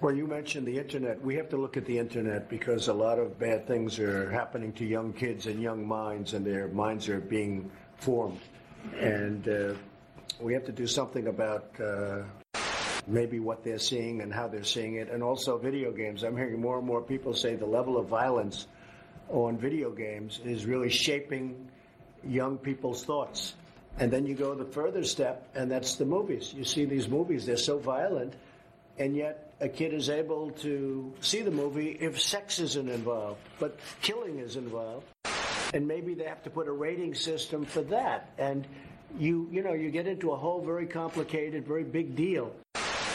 Well, 0.00 0.14
you 0.14 0.26
mentioned 0.26 0.66
the 0.66 0.76
internet. 0.76 1.22
We 1.22 1.36
have 1.36 1.48
to 1.50 1.56
look 1.56 1.76
at 1.76 1.86
the 1.86 1.96
internet 1.96 2.48
because 2.48 2.88
a 2.88 2.92
lot 2.92 3.20
of 3.20 3.38
bad 3.38 3.68
things 3.68 4.00
are 4.00 4.28
happening 4.30 4.72
to 4.74 4.84
young 4.84 5.12
kids 5.12 5.46
and 5.46 5.62
young 5.62 5.86
minds, 5.86 6.34
and 6.34 6.44
their 6.44 6.66
minds 6.66 7.08
are 7.08 7.20
being 7.20 7.70
formed. 7.98 8.40
And 8.98 9.48
uh, 9.48 9.74
we 10.40 10.52
have 10.54 10.64
to 10.64 10.72
do 10.72 10.88
something 10.88 11.28
about 11.28 11.80
uh, 11.80 12.22
maybe 13.06 13.38
what 13.38 13.62
they're 13.62 13.78
seeing 13.78 14.22
and 14.22 14.34
how 14.34 14.48
they're 14.48 14.64
seeing 14.64 14.96
it, 14.96 15.08
and 15.08 15.22
also 15.22 15.58
video 15.58 15.92
games. 15.92 16.24
I'm 16.24 16.36
hearing 16.36 16.60
more 16.60 16.78
and 16.78 16.86
more 16.86 17.00
people 17.00 17.34
say 17.34 17.54
the 17.54 17.66
level 17.66 17.96
of 17.96 18.08
violence 18.08 18.66
on 19.28 19.56
video 19.56 19.92
games 19.92 20.40
is 20.44 20.66
really 20.66 20.90
shaping 20.90 21.70
young 22.24 22.58
people's 22.58 23.04
thoughts. 23.04 23.54
And 23.98 24.10
then 24.10 24.26
you 24.26 24.34
go 24.34 24.54
the 24.54 24.64
further 24.64 25.04
step, 25.04 25.48
and 25.54 25.70
that's 25.70 25.96
the 25.96 26.04
movies. 26.04 26.54
You 26.54 26.64
see 26.64 26.84
these 26.84 27.08
movies, 27.08 27.46
they're 27.46 27.56
so 27.56 27.78
violent, 27.78 28.34
and 28.98 29.16
yet 29.16 29.54
a 29.60 29.68
kid 29.68 29.92
is 29.92 30.10
able 30.10 30.50
to 30.50 31.12
see 31.20 31.42
the 31.42 31.50
movie 31.50 31.96
if 32.00 32.20
sex 32.20 32.58
isn't 32.58 32.88
involved, 32.88 33.40
but 33.60 33.78
killing 34.00 34.38
is 34.38 34.56
involved. 34.56 35.06
And 35.74 35.86
maybe 35.86 36.14
they 36.14 36.24
have 36.24 36.42
to 36.42 36.50
put 36.50 36.68
a 36.68 36.72
rating 36.72 37.14
system 37.14 37.64
for 37.64 37.82
that. 37.82 38.30
And 38.38 38.66
you, 39.18 39.48
you 39.50 39.62
know, 39.62 39.72
you 39.72 39.90
get 39.90 40.06
into 40.06 40.32
a 40.32 40.36
whole 40.36 40.60
very 40.60 40.86
complicated, 40.86 41.66
very 41.66 41.84
big 41.84 42.16
deal. 42.16 42.52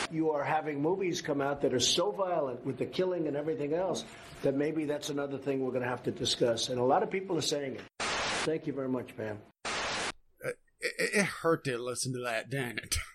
You 0.09 0.31
are 0.31 0.43
having 0.43 0.81
movies 0.81 1.21
come 1.21 1.41
out 1.41 1.61
that 1.61 1.73
are 1.73 1.79
so 1.79 2.11
violent 2.11 2.65
with 2.65 2.77
the 2.77 2.85
killing 2.85 3.27
and 3.27 3.35
everything 3.35 3.73
else 3.73 4.05
that 4.41 4.55
maybe 4.55 4.85
that's 4.85 5.09
another 5.09 5.37
thing 5.37 5.59
we're 5.59 5.71
going 5.71 5.83
to 5.83 5.89
have 5.89 6.03
to 6.03 6.11
discuss. 6.11 6.69
And 6.69 6.79
a 6.79 6.83
lot 6.83 7.03
of 7.03 7.11
people 7.11 7.37
are 7.37 7.41
saying 7.41 7.75
it. 7.75 7.81
Thank 7.99 8.67
you 8.67 8.73
very 8.73 8.89
much, 8.89 9.15
Pam. 9.17 9.37
It, 10.79 11.11
it 11.13 11.25
hurt 11.25 11.63
to 11.65 11.77
listen 11.77 12.13
to 12.13 12.19
that, 12.19 12.49
didn't 12.49 12.79
it? 12.79 12.97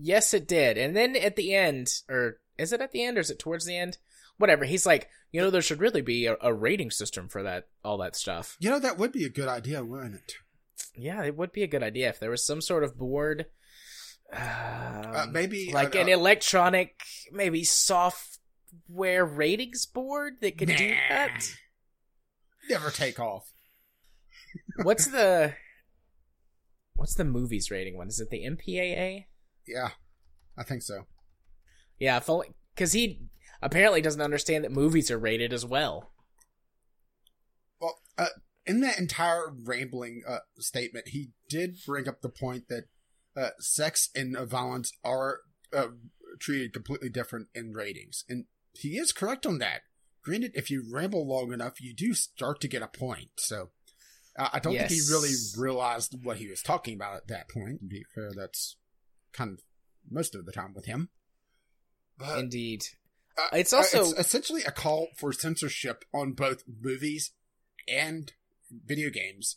Yes, 0.00 0.32
it 0.32 0.46
did. 0.46 0.78
And 0.78 0.94
then 0.94 1.16
at 1.16 1.34
the 1.34 1.56
end, 1.56 1.88
or 2.08 2.38
is 2.56 2.72
it 2.72 2.80
at 2.80 2.92
the 2.92 3.02
end 3.02 3.18
or 3.18 3.20
is 3.20 3.30
it 3.30 3.40
towards 3.40 3.64
the 3.64 3.76
end? 3.76 3.98
whatever. 4.38 4.64
He's 4.64 4.86
like, 4.86 5.08
you 5.30 5.40
know, 5.40 5.50
there 5.50 5.62
should 5.62 5.80
really 5.80 6.00
be 6.00 6.26
a, 6.26 6.36
a 6.40 6.54
rating 6.54 6.90
system 6.90 7.28
for 7.28 7.42
that, 7.42 7.68
all 7.84 7.98
that 7.98 8.16
stuff. 8.16 8.56
You 8.58 8.70
know, 8.70 8.78
that 8.78 8.98
would 8.98 9.12
be 9.12 9.24
a 9.24 9.28
good 9.28 9.48
idea, 9.48 9.84
wouldn't 9.84 10.14
it? 10.14 10.32
Yeah, 10.96 11.22
it 11.24 11.36
would 11.36 11.52
be 11.52 11.62
a 11.62 11.68
good 11.68 11.82
idea 11.82 12.08
if 12.08 12.18
there 12.18 12.30
was 12.30 12.46
some 12.46 12.60
sort 12.60 12.82
of 12.82 12.96
board, 12.96 13.46
um, 14.32 14.40
Uh, 14.42 15.26
maybe 15.30 15.70
like 15.72 15.94
uh, 15.94 16.00
an 16.00 16.08
uh, 16.08 16.12
electronic, 16.12 17.00
maybe 17.30 17.64
software 17.64 19.24
ratings 19.24 19.86
board 19.86 20.34
that 20.40 20.56
could 20.56 20.68
do 20.68 20.94
that. 21.08 21.44
never 22.70 22.90
take 22.90 23.20
off. 23.20 23.52
What's 24.82 25.06
the 25.06 25.54
what's 26.98 27.14
the 27.14 27.24
movies 27.24 27.70
rating 27.70 27.96
one? 27.96 28.08
Is 28.08 28.20
it 28.20 28.30
the 28.30 28.44
MPAA? 28.44 29.26
Yeah, 29.66 29.90
I 30.56 30.64
think 30.64 30.82
so. 30.82 31.06
Yeah, 31.98 32.16
if 32.16 32.28
only 32.28 32.48
because 32.74 32.92
he 32.92 33.22
apparently 33.62 34.00
doesn't 34.00 34.20
understand 34.20 34.64
that 34.64 34.72
movies 34.72 35.10
are 35.10 35.18
rated 35.18 35.52
as 35.52 35.64
well. 35.64 36.12
Well, 37.80 37.98
uh, 38.16 38.26
in 38.66 38.80
that 38.80 38.98
entire 38.98 39.52
rambling 39.64 40.22
uh, 40.28 40.38
statement, 40.58 41.08
he 41.08 41.30
did 41.48 41.78
bring 41.86 42.08
up 42.08 42.20
the 42.20 42.28
point 42.28 42.64
that 42.68 42.84
uh, 43.36 43.50
sex 43.60 44.10
and 44.14 44.36
violence 44.48 44.92
are 45.04 45.40
uh, 45.72 45.88
treated 46.40 46.72
completely 46.72 47.08
different 47.08 47.48
in 47.54 47.72
ratings, 47.72 48.24
and 48.28 48.46
he 48.72 48.96
is 48.96 49.12
correct 49.12 49.46
on 49.46 49.58
that. 49.58 49.82
Granted, 50.22 50.52
if 50.54 50.70
you 50.70 50.84
ramble 50.92 51.26
long 51.26 51.52
enough, 51.52 51.80
you 51.80 51.94
do 51.94 52.12
start 52.12 52.60
to 52.60 52.68
get 52.68 52.82
a 52.82 52.88
point. 52.88 53.30
So, 53.38 53.70
uh, 54.38 54.48
I 54.52 54.58
don't 54.60 54.74
think 54.76 54.90
he 54.90 55.00
really 55.10 55.32
realized 55.56 56.14
what 56.22 56.36
he 56.38 56.48
was 56.48 56.62
talking 56.62 56.94
about 56.94 57.16
at 57.16 57.26
that 57.28 57.48
point. 57.50 57.80
To 57.80 57.86
be 57.86 58.04
fair, 58.14 58.30
that's 58.34 58.76
kind 59.32 59.50
of 59.52 59.60
most 60.10 60.34
of 60.34 60.46
the 60.46 60.52
time 60.52 60.72
with 60.74 60.86
him. 60.86 61.10
But, 62.16 62.38
Indeed. 62.38 62.84
uh, 63.36 63.48
It's 63.52 63.72
also- 63.72 64.10
it's 64.10 64.18
essentially 64.20 64.62
a 64.64 64.70
call 64.72 65.08
for 65.16 65.32
censorship 65.32 66.04
on 66.14 66.32
both 66.32 66.62
movies 66.66 67.32
and 67.86 68.32
video 68.70 69.10
games. 69.10 69.56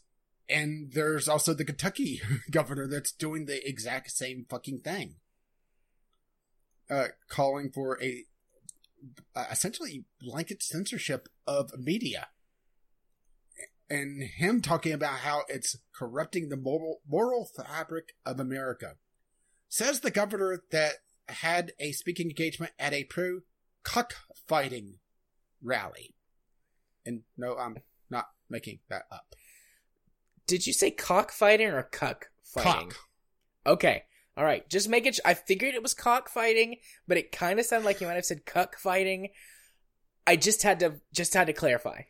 And 0.49 0.91
there's 0.91 1.28
also 1.30 1.53
the 1.53 1.64
Kentucky 1.64 2.22
governor 2.52 2.88
that's 2.88 3.12
doing 3.14 3.45
the 3.45 3.66
exact 3.68 4.12
same 4.12 4.45
fucking 4.49 4.80
thing. 4.82 5.16
Uh, 6.90 7.08
calling 7.30 7.72
for 7.72 7.98
a 8.03 8.26
uh, 9.36 9.45
essentially 9.49 10.03
blanket 10.20 10.62
censorship 10.62 11.30
of 11.48 11.72
media. 11.80 12.28
And 13.92 14.24
him 14.24 14.62
talking 14.62 14.94
about 14.94 15.20
how 15.20 15.42
it's 15.50 15.76
corrupting 15.94 16.48
the 16.48 16.56
moral, 16.56 17.02
moral 17.06 17.46
fabric 17.46 18.14
of 18.26 18.40
America. 18.40 18.94
Says 19.68 20.00
the 20.00 20.12
governor 20.12 20.64
that 20.72 20.94
had 21.28 21.74
a 21.78 21.92
speaking 21.92 22.28
engagement 22.28 22.72
at 22.80 22.94
a 22.94 23.04
pro 23.04 23.42
cockfighting 23.84 25.00
rally. 25.62 26.16
And 27.06 27.24
no, 27.38 27.58
I'm 27.58 27.80
not 28.10 28.28
making 28.50 28.80
that 28.88 29.04
up. 29.12 29.36
Did 30.48 30.66
you 30.66 30.72
say 30.72 30.92
cockfighting 30.92 31.68
or 31.68 31.84
cuck 31.84 32.28
fighting? 32.46 32.92
Cock. 32.92 32.96
Okay. 33.66 34.04
All 34.38 34.46
right. 34.46 34.70
Just 34.70 34.88
make 34.88 35.06
it. 35.06 35.20
I 35.26 35.34
figured 35.34 35.76
it 35.76 35.84
was 35.84 35.94
cockfighting, 35.94 36.78
but 37.10 37.18
it 37.18 37.34
kind 37.34 37.60
of 37.60 37.66
sounded 37.66 37.86
like 37.86 38.00
you 38.00 38.08
might 38.08 38.14
have 38.14 38.26
said 38.26 38.46
cuck 38.46 38.78
fighting. 38.78 39.32
I 40.26 40.38
just 40.38 40.64
had 40.64 40.80
to 40.80 41.02
just 41.14 41.34
had 41.34 41.48
to 41.48 41.54
clarify. 41.54 42.04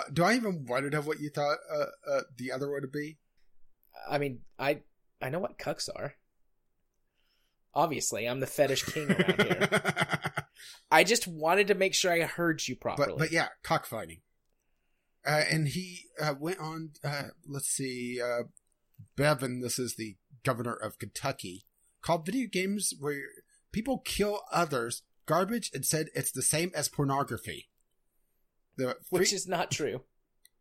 Uh, 0.00 0.10
do 0.12 0.24
I 0.24 0.34
even 0.34 0.64
want 0.66 0.84
to 0.84 0.90
know 0.90 1.02
what 1.02 1.20
you 1.20 1.30
thought 1.30 1.58
uh, 1.72 2.10
uh, 2.10 2.20
the 2.36 2.52
other 2.52 2.70
one 2.70 2.80
would 2.82 2.92
be? 2.92 3.18
I 4.08 4.18
mean, 4.18 4.40
I 4.58 4.80
I 5.20 5.28
know 5.28 5.38
what 5.40 5.58
cucks 5.58 5.88
are. 5.94 6.14
Obviously, 7.74 8.26
I'm 8.26 8.40
the 8.40 8.46
fetish 8.46 8.84
king 8.84 9.10
around 9.12 9.42
here. 9.42 9.82
I 10.90 11.04
just 11.04 11.28
wanted 11.28 11.68
to 11.68 11.74
make 11.74 11.94
sure 11.94 12.12
I 12.12 12.22
heard 12.22 12.66
you 12.66 12.76
properly. 12.76 13.10
but 13.10 13.18
but 13.18 13.32
yeah, 13.32 13.48
cockfighting. 13.62 14.22
Uh, 15.26 15.42
and 15.50 15.68
he 15.68 16.06
uh, 16.20 16.34
went 16.38 16.58
on. 16.58 16.90
Uh, 17.04 17.24
let's 17.46 17.68
see, 17.68 18.20
uh, 18.22 18.44
Bevin. 19.16 19.60
This 19.60 19.78
is 19.78 19.96
the 19.96 20.16
governor 20.44 20.74
of 20.74 20.98
Kentucky. 20.98 21.66
Called 22.00 22.24
video 22.24 22.48
games 22.50 22.94
where 22.98 23.20
people 23.72 23.98
kill 23.98 24.40
others 24.50 25.02
garbage 25.26 25.70
and 25.74 25.84
said 25.84 26.08
it's 26.14 26.32
the 26.32 26.42
same 26.42 26.72
as 26.74 26.88
pornography. 26.88 27.69
The 28.80 28.96
which 29.10 29.32
is 29.32 29.46
not 29.46 29.70
true. 29.70 30.02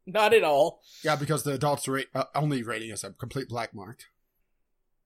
Not 0.06 0.34
at 0.34 0.44
all. 0.44 0.82
yeah, 1.04 1.16
because 1.16 1.44
the 1.44 1.54
adults 1.54 1.88
rate 1.88 2.08
uh, 2.14 2.26
only 2.36 2.64
rating 2.64 2.90
is 2.90 3.04
a 3.04 3.12
complete 3.12 3.48
black 3.48 3.74
mark. 3.74 4.04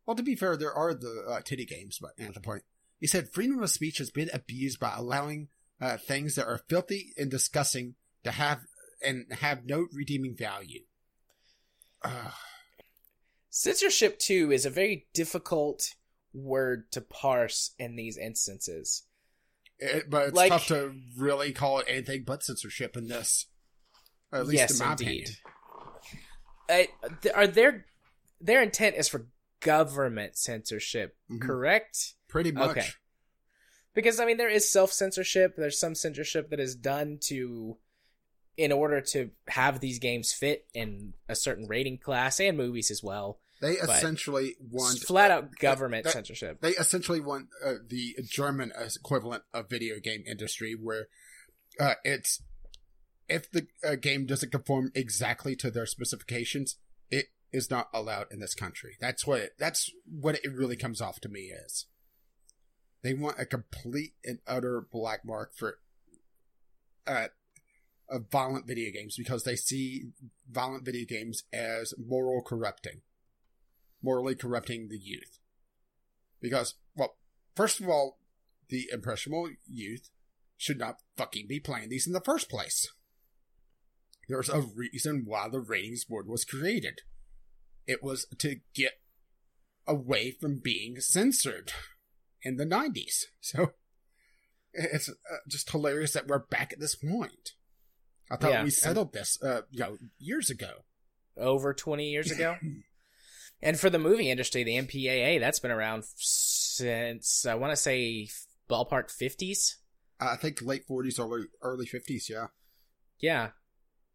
Well, 0.05 0.15
to 0.15 0.23
be 0.23 0.35
fair, 0.35 0.57
there 0.57 0.73
are 0.73 0.93
the 0.93 1.25
uh, 1.29 1.41
titty 1.41 1.65
games, 1.65 1.99
but 2.01 2.11
at 2.19 2.33
the 2.33 2.39
point, 2.39 2.63
he 2.99 3.07
said 3.07 3.29
freedom 3.29 3.61
of 3.61 3.69
speech 3.69 3.99
has 3.99 4.09
been 4.09 4.29
abused 4.33 4.79
by 4.79 4.93
allowing 4.95 5.49
uh, 5.79 5.97
things 5.97 6.35
that 6.35 6.47
are 6.47 6.61
filthy 6.69 7.13
and 7.17 7.29
disgusting 7.29 7.95
to 8.23 8.31
have 8.31 8.61
and 9.05 9.25
have 9.31 9.65
no 9.65 9.87
redeeming 9.93 10.35
value. 10.35 10.81
Uh, 12.01 12.31
Censorship 13.49 14.17
too 14.17 14.51
is 14.51 14.65
a 14.65 14.71
very 14.71 15.07
difficult 15.13 15.93
word 16.33 16.91
to 16.91 17.01
parse 17.01 17.75
in 17.77 17.95
these 17.95 18.17
instances. 18.17 19.03
It, 19.79 20.09
but 20.09 20.29
it's 20.29 20.35
Like- 20.35 20.49
tough 20.49 20.67
to 20.67 20.93
really 21.17 21.51
call 21.53 21.79
it 21.79 21.85
anything 21.89 22.23
but 22.23 22.43
censorship 22.43 22.95
in 22.97 23.07
this. 23.07 23.47
At 24.31 24.47
least 24.47 24.59
yes, 24.59 24.71
in 24.79 24.85
my 24.85 24.91
indeed. 24.93 25.29
opinion. 26.69 26.87
Uh, 27.03 27.07
th- 27.21 27.35
are 27.35 27.47
their 27.47 27.85
their 28.39 28.61
intent 28.61 28.95
is 28.95 29.07
for 29.07 29.27
government 29.61 30.37
censorship, 30.37 31.17
Mhm. 31.29 31.41
correct? 31.41 32.15
Pretty 32.27 32.51
much. 32.51 32.71
Okay. 32.71 32.87
Because 33.93 34.19
I 34.19 34.25
mean, 34.25 34.37
there 34.37 34.49
is 34.49 34.69
self 34.69 34.91
censorship. 34.91 35.55
There's 35.55 35.79
some 35.79 35.95
censorship 35.95 36.49
that 36.49 36.59
is 36.59 36.75
done 36.75 37.19
to, 37.25 37.77
in 38.57 38.71
order 38.71 39.01
to 39.01 39.31
have 39.47 39.79
these 39.79 39.99
games 39.99 40.33
fit 40.33 40.67
in 40.73 41.13
a 41.29 41.35
certain 41.35 41.67
rating 41.67 41.99
class 41.99 42.39
and 42.39 42.57
movies 42.57 42.89
as 42.91 43.03
well. 43.03 43.39
They 43.63 43.77
essentially 43.77 44.55
want 44.59 44.99
flat 44.99 45.31
out 45.31 45.55
government 45.57 46.03
that- 46.03 46.11
censorship. 46.11 46.59
They 46.59 46.71
essentially 46.71 47.21
want 47.21 47.47
uh, 47.65 47.75
the 47.87 48.15
German 48.29 48.73
equivalent 48.77 49.43
of 49.53 49.69
video 49.69 49.99
game 50.01 50.23
industry, 50.27 50.75
where 50.79 51.07
uh, 51.79 51.93
it's 52.03 52.41
if 53.29 53.49
the 53.49 53.67
uh, 53.87 53.95
game 53.95 54.25
doesn't 54.25 54.51
conform 54.51 54.91
exactly 54.93 55.55
to 55.55 55.71
their 55.71 55.85
specifications, 55.85 56.75
it 57.09 57.27
is 57.53 57.71
not 57.71 57.87
allowed 57.93 58.27
in 58.31 58.39
this 58.39 58.53
country. 58.53 58.97
That's 58.99 59.25
what 59.25 59.39
it, 59.39 59.51
that's 59.57 59.89
what 60.05 60.35
it 60.35 60.53
really 60.53 60.75
comes 60.75 60.99
off 60.99 61.21
to 61.21 61.29
me 61.29 61.49
as. 61.65 61.85
They 63.01 63.13
want 63.13 63.39
a 63.39 63.45
complete 63.45 64.13
and 64.25 64.39
utter 64.45 64.85
black 64.91 65.25
mark 65.25 65.55
for 65.55 65.79
uh, 67.07 67.27
uh, 68.09 68.19
violent 68.29 68.67
video 68.67 68.91
games 68.91 69.15
because 69.17 69.43
they 69.43 69.55
see 69.55 70.11
violent 70.49 70.83
video 70.83 71.05
games 71.07 71.43
as 71.53 71.93
moral 71.97 72.41
corrupting, 72.41 73.01
morally 74.03 74.35
corrupting 74.35 74.89
the 74.89 74.99
youth. 74.99 75.39
Because, 76.41 76.75
well, 76.95 77.15
first 77.55 77.79
of 77.79 77.87
all, 77.89 78.19
the 78.69 78.89
impressionable 78.91 79.49
youth 79.65 80.09
should 80.57 80.77
not 80.77 80.97
fucking 81.17 81.47
be 81.47 81.59
playing 81.59 81.89
these 81.89 82.05
in 82.05 82.13
the 82.13 82.21
first 82.21 82.49
place. 82.49 82.91
There's 84.29 84.49
a 84.49 84.61
reason 84.61 85.23
why 85.25 85.47
the 85.49 85.59
ratings 85.59 86.05
board 86.05 86.27
was 86.27 86.45
created. 86.45 87.01
It 87.87 88.01
was 88.03 88.25
to 88.39 88.57
get 88.73 88.93
away 89.85 90.31
from 90.31 90.59
being 90.63 90.99
censored 90.99 91.71
in 92.41 92.57
the 92.57 92.65
90s. 92.65 93.23
So 93.41 93.71
it's 94.73 95.09
uh, 95.09 95.13
just 95.47 95.69
hilarious 95.69 96.13
that 96.13 96.27
we're 96.27 96.39
back 96.47 96.73
at 96.73 96.79
this 96.79 96.95
point. 96.95 97.51
I 98.31 98.37
thought 98.37 98.51
Yeah. 98.51 98.63
we 98.63 98.69
settled 98.71 99.13
this, 99.13 99.37
uh, 99.43 99.61
you 99.69 99.79
know, 99.81 99.97
years 100.17 100.49
ago. 100.49 100.85
over 101.37 101.73
20 101.73 102.09
years 102.09 102.31
ago. 102.31 102.55
and 103.63 103.79
for 103.79 103.89
the 103.89 103.99
movie 103.99 104.29
industry, 104.29 104.63
the 104.63 104.77
MPAA, 104.77 105.39
that's 105.39 105.59
been 105.59 105.71
around 105.71 106.03
since, 106.15 107.45
I 107.45 107.55
want 107.55 107.71
to 107.71 107.77
say, 107.77 108.29
ballpark 108.69 109.09
50s. 109.09 109.75
I 110.19 110.35
think 110.35 110.61
late 110.61 110.87
40s, 110.87 111.19
or 111.19 111.47
early 111.61 111.85
50s, 111.85 112.29
yeah. 112.29 112.47
Yeah. 113.19 113.49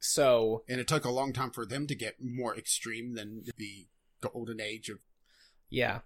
So, 0.00 0.62
And 0.68 0.80
it 0.80 0.86
took 0.86 1.04
a 1.04 1.10
long 1.10 1.32
time 1.32 1.50
for 1.50 1.66
them 1.66 1.86
to 1.86 1.94
get 1.94 2.16
more 2.20 2.56
extreme 2.56 3.14
than 3.14 3.44
the 3.56 3.88
golden 4.20 4.60
age 4.60 4.88
of. 4.88 4.98
yeah. 5.70 6.00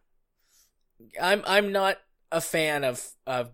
I'm 1.21 1.43
I'm 1.47 1.73
not 1.73 1.99
a 2.31 2.41
fan 2.41 2.85
of 2.85 3.05
of 3.27 3.51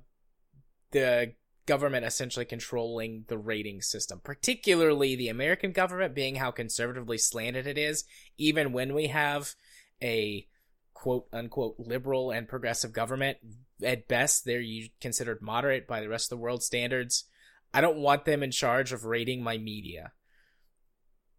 the 0.90 1.32
government 1.64 2.04
essentially 2.04 2.44
controlling 2.44 3.24
the 3.28 3.38
rating 3.38 3.80
system, 3.80 4.20
particularly 4.22 5.16
the 5.16 5.28
American 5.28 5.72
government 5.72 6.14
being 6.14 6.36
how 6.36 6.50
conservatively 6.50 7.18
slanted 7.18 7.66
it 7.66 7.78
is, 7.78 8.04
even 8.36 8.72
when 8.72 8.94
we 8.94 9.06
have 9.06 9.54
a 10.02 10.46
quote 10.94 11.26
unquote 11.32 11.76
liberal 11.78 12.30
and 12.30 12.48
progressive 12.48 12.92
government. 12.92 13.38
At 13.82 14.08
best, 14.08 14.44
they're 14.44 14.62
considered 15.00 15.40
moderate 15.40 15.86
by 15.86 16.00
the 16.00 16.08
rest 16.08 16.26
of 16.26 16.38
the 16.38 16.42
world 16.42 16.62
standards. 16.62 17.24
I 17.72 17.80
don't 17.80 17.98
want 17.98 18.24
them 18.24 18.42
in 18.42 18.50
charge 18.50 18.92
of 18.92 19.04
rating 19.04 19.42
my 19.42 19.58
media 19.58 20.12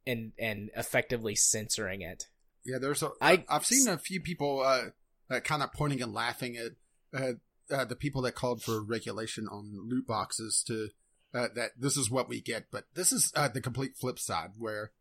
and 0.07 0.31
and 0.39 0.69
effectively 0.75 1.35
censoring 1.35 2.01
it. 2.01 2.27
Yeah, 2.65 2.77
there's 2.79 3.03
a. 3.03 3.09
I- 3.21 3.45
I've 3.49 3.65
seen 3.65 3.87
a 3.87 3.97
few 3.97 4.21
people 4.21 4.61
uh, 4.61 4.85
uh, 5.29 5.39
kind 5.41 5.63
of 5.63 5.73
pointing 5.73 6.01
and 6.01 6.13
laughing 6.13 6.57
at 6.57 6.71
uh, 7.19 7.33
uh, 7.73 7.85
the 7.85 7.95
people 7.95 8.21
that 8.23 8.35
called 8.35 8.61
for 8.61 8.81
regulation 8.83 9.47
on 9.47 9.89
loot 9.89 10.07
boxes 10.07 10.63
to 10.67 10.89
uh, 11.33 11.47
that 11.55 11.71
this 11.77 11.97
is 11.97 12.09
what 12.09 12.29
we 12.29 12.41
get, 12.41 12.65
but 12.71 12.85
this 12.95 13.11
is 13.11 13.31
uh, 13.35 13.47
the 13.47 13.61
complete 13.61 13.97
flip 13.97 14.19
side 14.19 14.51
where 14.57 14.91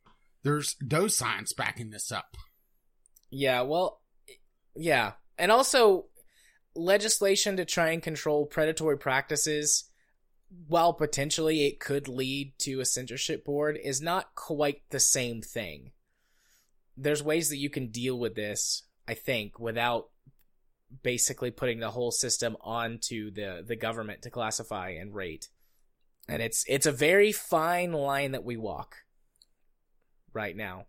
there's 0.42 0.76
no 0.82 1.08
science 1.08 1.52
backing 1.52 1.90
this 1.90 2.12
up. 2.12 2.36
Yeah, 3.30 3.62
well, 3.62 4.00
yeah. 4.74 5.12
And 5.38 5.52
also, 5.52 6.06
legislation 6.74 7.56
to 7.56 7.64
try 7.64 7.90
and 7.90 8.02
control 8.02 8.46
predatory 8.46 8.98
practices, 8.98 9.84
while 10.66 10.92
potentially 10.92 11.66
it 11.66 11.80
could 11.80 12.08
lead 12.08 12.54
to 12.58 12.80
a 12.80 12.86
censorship 12.86 13.44
board, 13.44 13.78
is 13.82 14.00
not 14.00 14.34
quite 14.34 14.82
the 14.90 15.00
same 15.00 15.42
thing. 15.42 15.92
There's 16.96 17.22
ways 17.22 17.50
that 17.50 17.58
you 17.58 17.70
can 17.70 17.88
deal 17.88 18.18
with 18.18 18.34
this, 18.34 18.84
I 19.06 19.14
think, 19.14 19.58
without 19.58 20.08
basically 21.02 21.50
putting 21.50 21.80
the 21.80 21.90
whole 21.90 22.10
system 22.10 22.56
onto 22.60 23.30
the, 23.30 23.62
the 23.66 23.76
government 23.76 24.22
to 24.22 24.30
classify 24.30 24.90
and 24.90 25.14
rate. 25.14 25.48
And 26.28 26.42
it's 26.42 26.64
it's 26.68 26.86
a 26.86 26.92
very 26.92 27.32
fine 27.32 27.92
line 27.92 28.32
that 28.32 28.44
we 28.44 28.56
walk 28.56 28.96
right 30.32 30.56
now. 30.56 30.86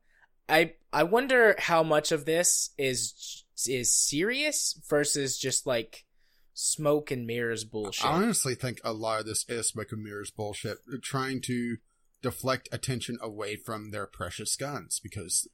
I 0.49 0.73
I 0.91 1.03
wonder 1.03 1.55
how 1.59 1.83
much 1.83 2.11
of 2.11 2.25
this 2.25 2.71
is 2.77 3.45
is 3.67 3.93
serious 3.93 4.79
versus 4.89 5.37
just 5.37 5.67
like 5.67 6.05
smoke 6.53 7.11
and 7.11 7.25
mirrors 7.25 7.63
bullshit. 7.63 8.05
I 8.05 8.11
honestly 8.11 8.55
think 8.55 8.81
a 8.83 8.91
lot 8.91 9.21
of 9.21 9.25
this 9.25 9.45
is 9.47 9.67
smoke 9.67 9.91
and 9.91 10.03
mirrors 10.03 10.31
bullshit, 10.31 10.79
trying 11.03 11.41
to 11.43 11.77
deflect 12.21 12.67
attention 12.71 13.17
away 13.21 13.55
from 13.55 13.91
their 13.91 14.05
precious 14.05 14.55
guns 14.55 14.99
because 15.01 15.47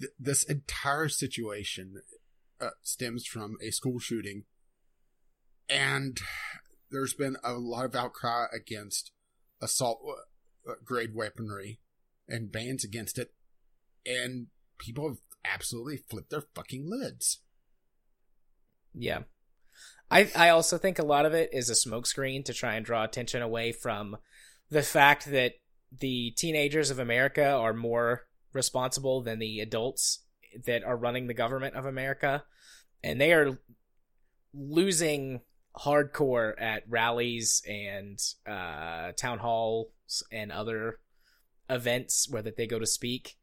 th- 0.00 0.12
this 0.18 0.42
entire 0.42 1.08
situation 1.08 2.02
uh, 2.60 2.70
stems 2.82 3.24
from 3.24 3.56
a 3.62 3.70
school 3.70 4.00
shooting, 4.00 4.44
and 5.68 6.18
there's 6.90 7.14
been 7.14 7.36
a 7.44 7.52
lot 7.52 7.84
of 7.84 7.94
outcry 7.94 8.46
against 8.52 9.12
assault 9.60 10.00
uh, 10.68 10.72
grade 10.84 11.14
weaponry 11.14 11.78
and 12.28 12.50
bans 12.50 12.84
against 12.84 13.18
it, 13.18 13.32
and 14.08 14.46
people 14.78 15.08
have 15.08 15.18
absolutely 15.44 15.96
flipped 15.96 16.30
their 16.30 16.44
fucking 16.54 16.88
lids. 16.88 17.38
Yeah. 18.94 19.20
I 20.10 20.30
I 20.34 20.48
also 20.48 20.78
think 20.78 20.98
a 20.98 21.04
lot 21.04 21.26
of 21.26 21.34
it 21.34 21.50
is 21.52 21.68
a 21.68 21.74
smokescreen 21.74 22.44
to 22.46 22.54
try 22.54 22.74
and 22.74 22.84
draw 22.84 23.04
attention 23.04 23.42
away 23.42 23.72
from 23.72 24.16
the 24.70 24.82
fact 24.82 25.30
that 25.30 25.54
the 25.96 26.32
teenagers 26.32 26.90
of 26.90 26.98
America 26.98 27.46
are 27.46 27.74
more 27.74 28.26
responsible 28.52 29.22
than 29.22 29.38
the 29.38 29.60
adults 29.60 30.20
that 30.64 30.82
are 30.84 30.96
running 30.96 31.26
the 31.26 31.34
government 31.34 31.74
of 31.74 31.84
America 31.84 32.44
and 33.02 33.20
they 33.20 33.32
are 33.32 33.58
losing 34.52 35.40
hardcore 35.76 36.54
at 36.60 36.82
rallies 36.88 37.62
and 37.68 38.18
uh, 38.46 39.12
town 39.12 39.38
halls 39.38 40.22
and 40.32 40.50
other 40.50 40.98
events 41.70 42.28
where 42.30 42.42
that 42.42 42.56
they 42.56 42.66
go 42.66 42.78
to 42.78 42.86
speak. 42.86 43.36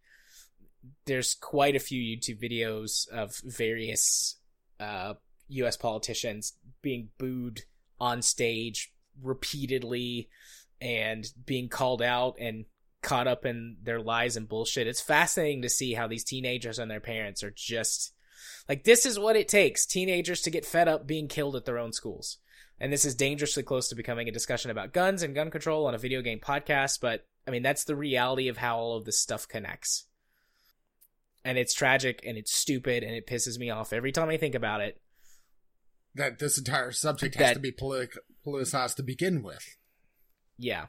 There's 1.05 1.33
quite 1.33 1.75
a 1.75 1.79
few 1.79 2.01
YouTube 2.01 2.41
videos 2.41 3.07
of 3.09 3.37
various 3.37 4.37
uh, 4.79 5.13
U.S. 5.49 5.77
politicians 5.77 6.53
being 6.81 7.09
booed 7.17 7.61
on 7.99 8.21
stage 8.21 8.93
repeatedly 9.21 10.29
and 10.81 11.25
being 11.45 11.69
called 11.69 12.01
out 12.01 12.35
and 12.39 12.65
caught 13.01 13.27
up 13.27 13.45
in 13.45 13.77
their 13.83 14.01
lies 14.01 14.35
and 14.35 14.49
bullshit. 14.49 14.87
It's 14.87 15.01
fascinating 15.01 15.61
to 15.61 15.69
see 15.69 15.93
how 15.93 16.07
these 16.07 16.23
teenagers 16.23 16.79
and 16.79 16.89
their 16.89 16.99
parents 16.99 17.43
are 17.43 17.53
just 17.55 18.13
like 18.67 18.83
this 18.83 19.05
is 19.05 19.19
what 19.19 19.35
it 19.35 19.47
takes 19.47 19.85
teenagers 19.85 20.41
to 20.41 20.49
get 20.49 20.65
fed 20.65 20.87
up 20.87 21.07
being 21.07 21.27
killed 21.27 21.55
at 21.55 21.65
their 21.65 21.77
own 21.77 21.93
schools. 21.93 22.37
And 22.79 22.91
this 22.91 23.05
is 23.05 23.15
dangerously 23.15 23.63
close 23.63 23.87
to 23.89 23.95
becoming 23.95 24.27
a 24.27 24.33
discussion 24.33 24.71
about 24.71 24.91
guns 24.91 25.23
and 25.23 25.35
gun 25.35 25.49
control 25.49 25.85
on 25.85 25.95
a 25.95 25.99
video 25.99 26.21
game 26.21 26.39
podcast, 26.39 26.99
but 26.99 27.25
I 27.47 27.51
mean 27.51 27.63
that's 27.63 27.85
the 27.85 27.95
reality 27.95 28.47
of 28.47 28.57
how 28.57 28.77
all 28.77 28.97
of 28.97 29.05
this 29.05 29.19
stuff 29.19 29.47
connects. 29.47 30.05
And 31.45 31.57
it's 31.57 31.73
tragic 31.73 32.23
and 32.25 32.37
it's 32.37 32.53
stupid 32.53 33.03
and 33.03 33.15
it 33.15 33.27
pisses 33.27 33.57
me 33.59 33.69
off 33.69 33.93
every 33.93 34.11
time 34.11 34.29
I 34.29 34.37
think 34.37 34.55
about 34.55 34.81
it. 34.81 34.99
That 36.15 36.39
this 36.39 36.57
entire 36.57 36.91
subject 36.91 37.35
has 37.35 37.49
that, 37.49 37.53
to 37.53 37.59
be 37.59 37.71
politic, 37.71 38.17
politicized 38.45 38.95
to 38.95 39.03
begin 39.03 39.43
with. 39.43 39.77
Yeah. 40.57 40.87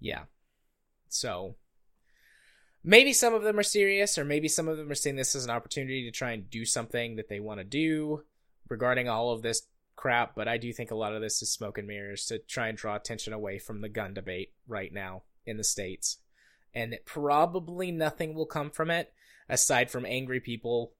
Yeah. 0.00 0.24
So 1.08 1.54
maybe 2.82 3.12
some 3.12 3.34
of 3.34 3.42
them 3.42 3.58
are 3.58 3.64
serious, 3.64 4.18
or 4.18 4.24
maybe 4.24 4.48
some 4.48 4.66
of 4.66 4.76
them 4.76 4.90
are 4.90 4.94
seeing 4.94 5.16
this 5.16 5.36
as 5.36 5.44
an 5.44 5.50
opportunity 5.50 6.04
to 6.04 6.10
try 6.10 6.32
and 6.32 6.50
do 6.50 6.64
something 6.64 7.16
that 7.16 7.28
they 7.28 7.38
want 7.38 7.60
to 7.60 7.64
do 7.64 8.24
regarding 8.68 9.08
all 9.08 9.30
of 9.30 9.42
this 9.42 9.62
crap. 9.94 10.34
But 10.34 10.48
I 10.48 10.56
do 10.56 10.72
think 10.72 10.90
a 10.90 10.96
lot 10.96 11.14
of 11.14 11.20
this 11.20 11.42
is 11.42 11.52
smoke 11.52 11.78
and 11.78 11.86
mirrors 11.86 12.24
to 12.26 12.38
try 12.38 12.68
and 12.68 12.78
draw 12.78 12.96
attention 12.96 13.32
away 13.32 13.58
from 13.58 13.82
the 13.82 13.88
gun 13.88 14.14
debate 14.14 14.52
right 14.66 14.92
now 14.92 15.22
in 15.44 15.58
the 15.58 15.64
States. 15.64 16.18
And 16.74 16.96
probably 17.04 17.90
nothing 17.90 18.34
will 18.34 18.46
come 18.46 18.70
from 18.70 18.90
it 18.90 19.12
aside 19.48 19.90
from 19.90 20.06
angry 20.06 20.40
people 20.40 20.92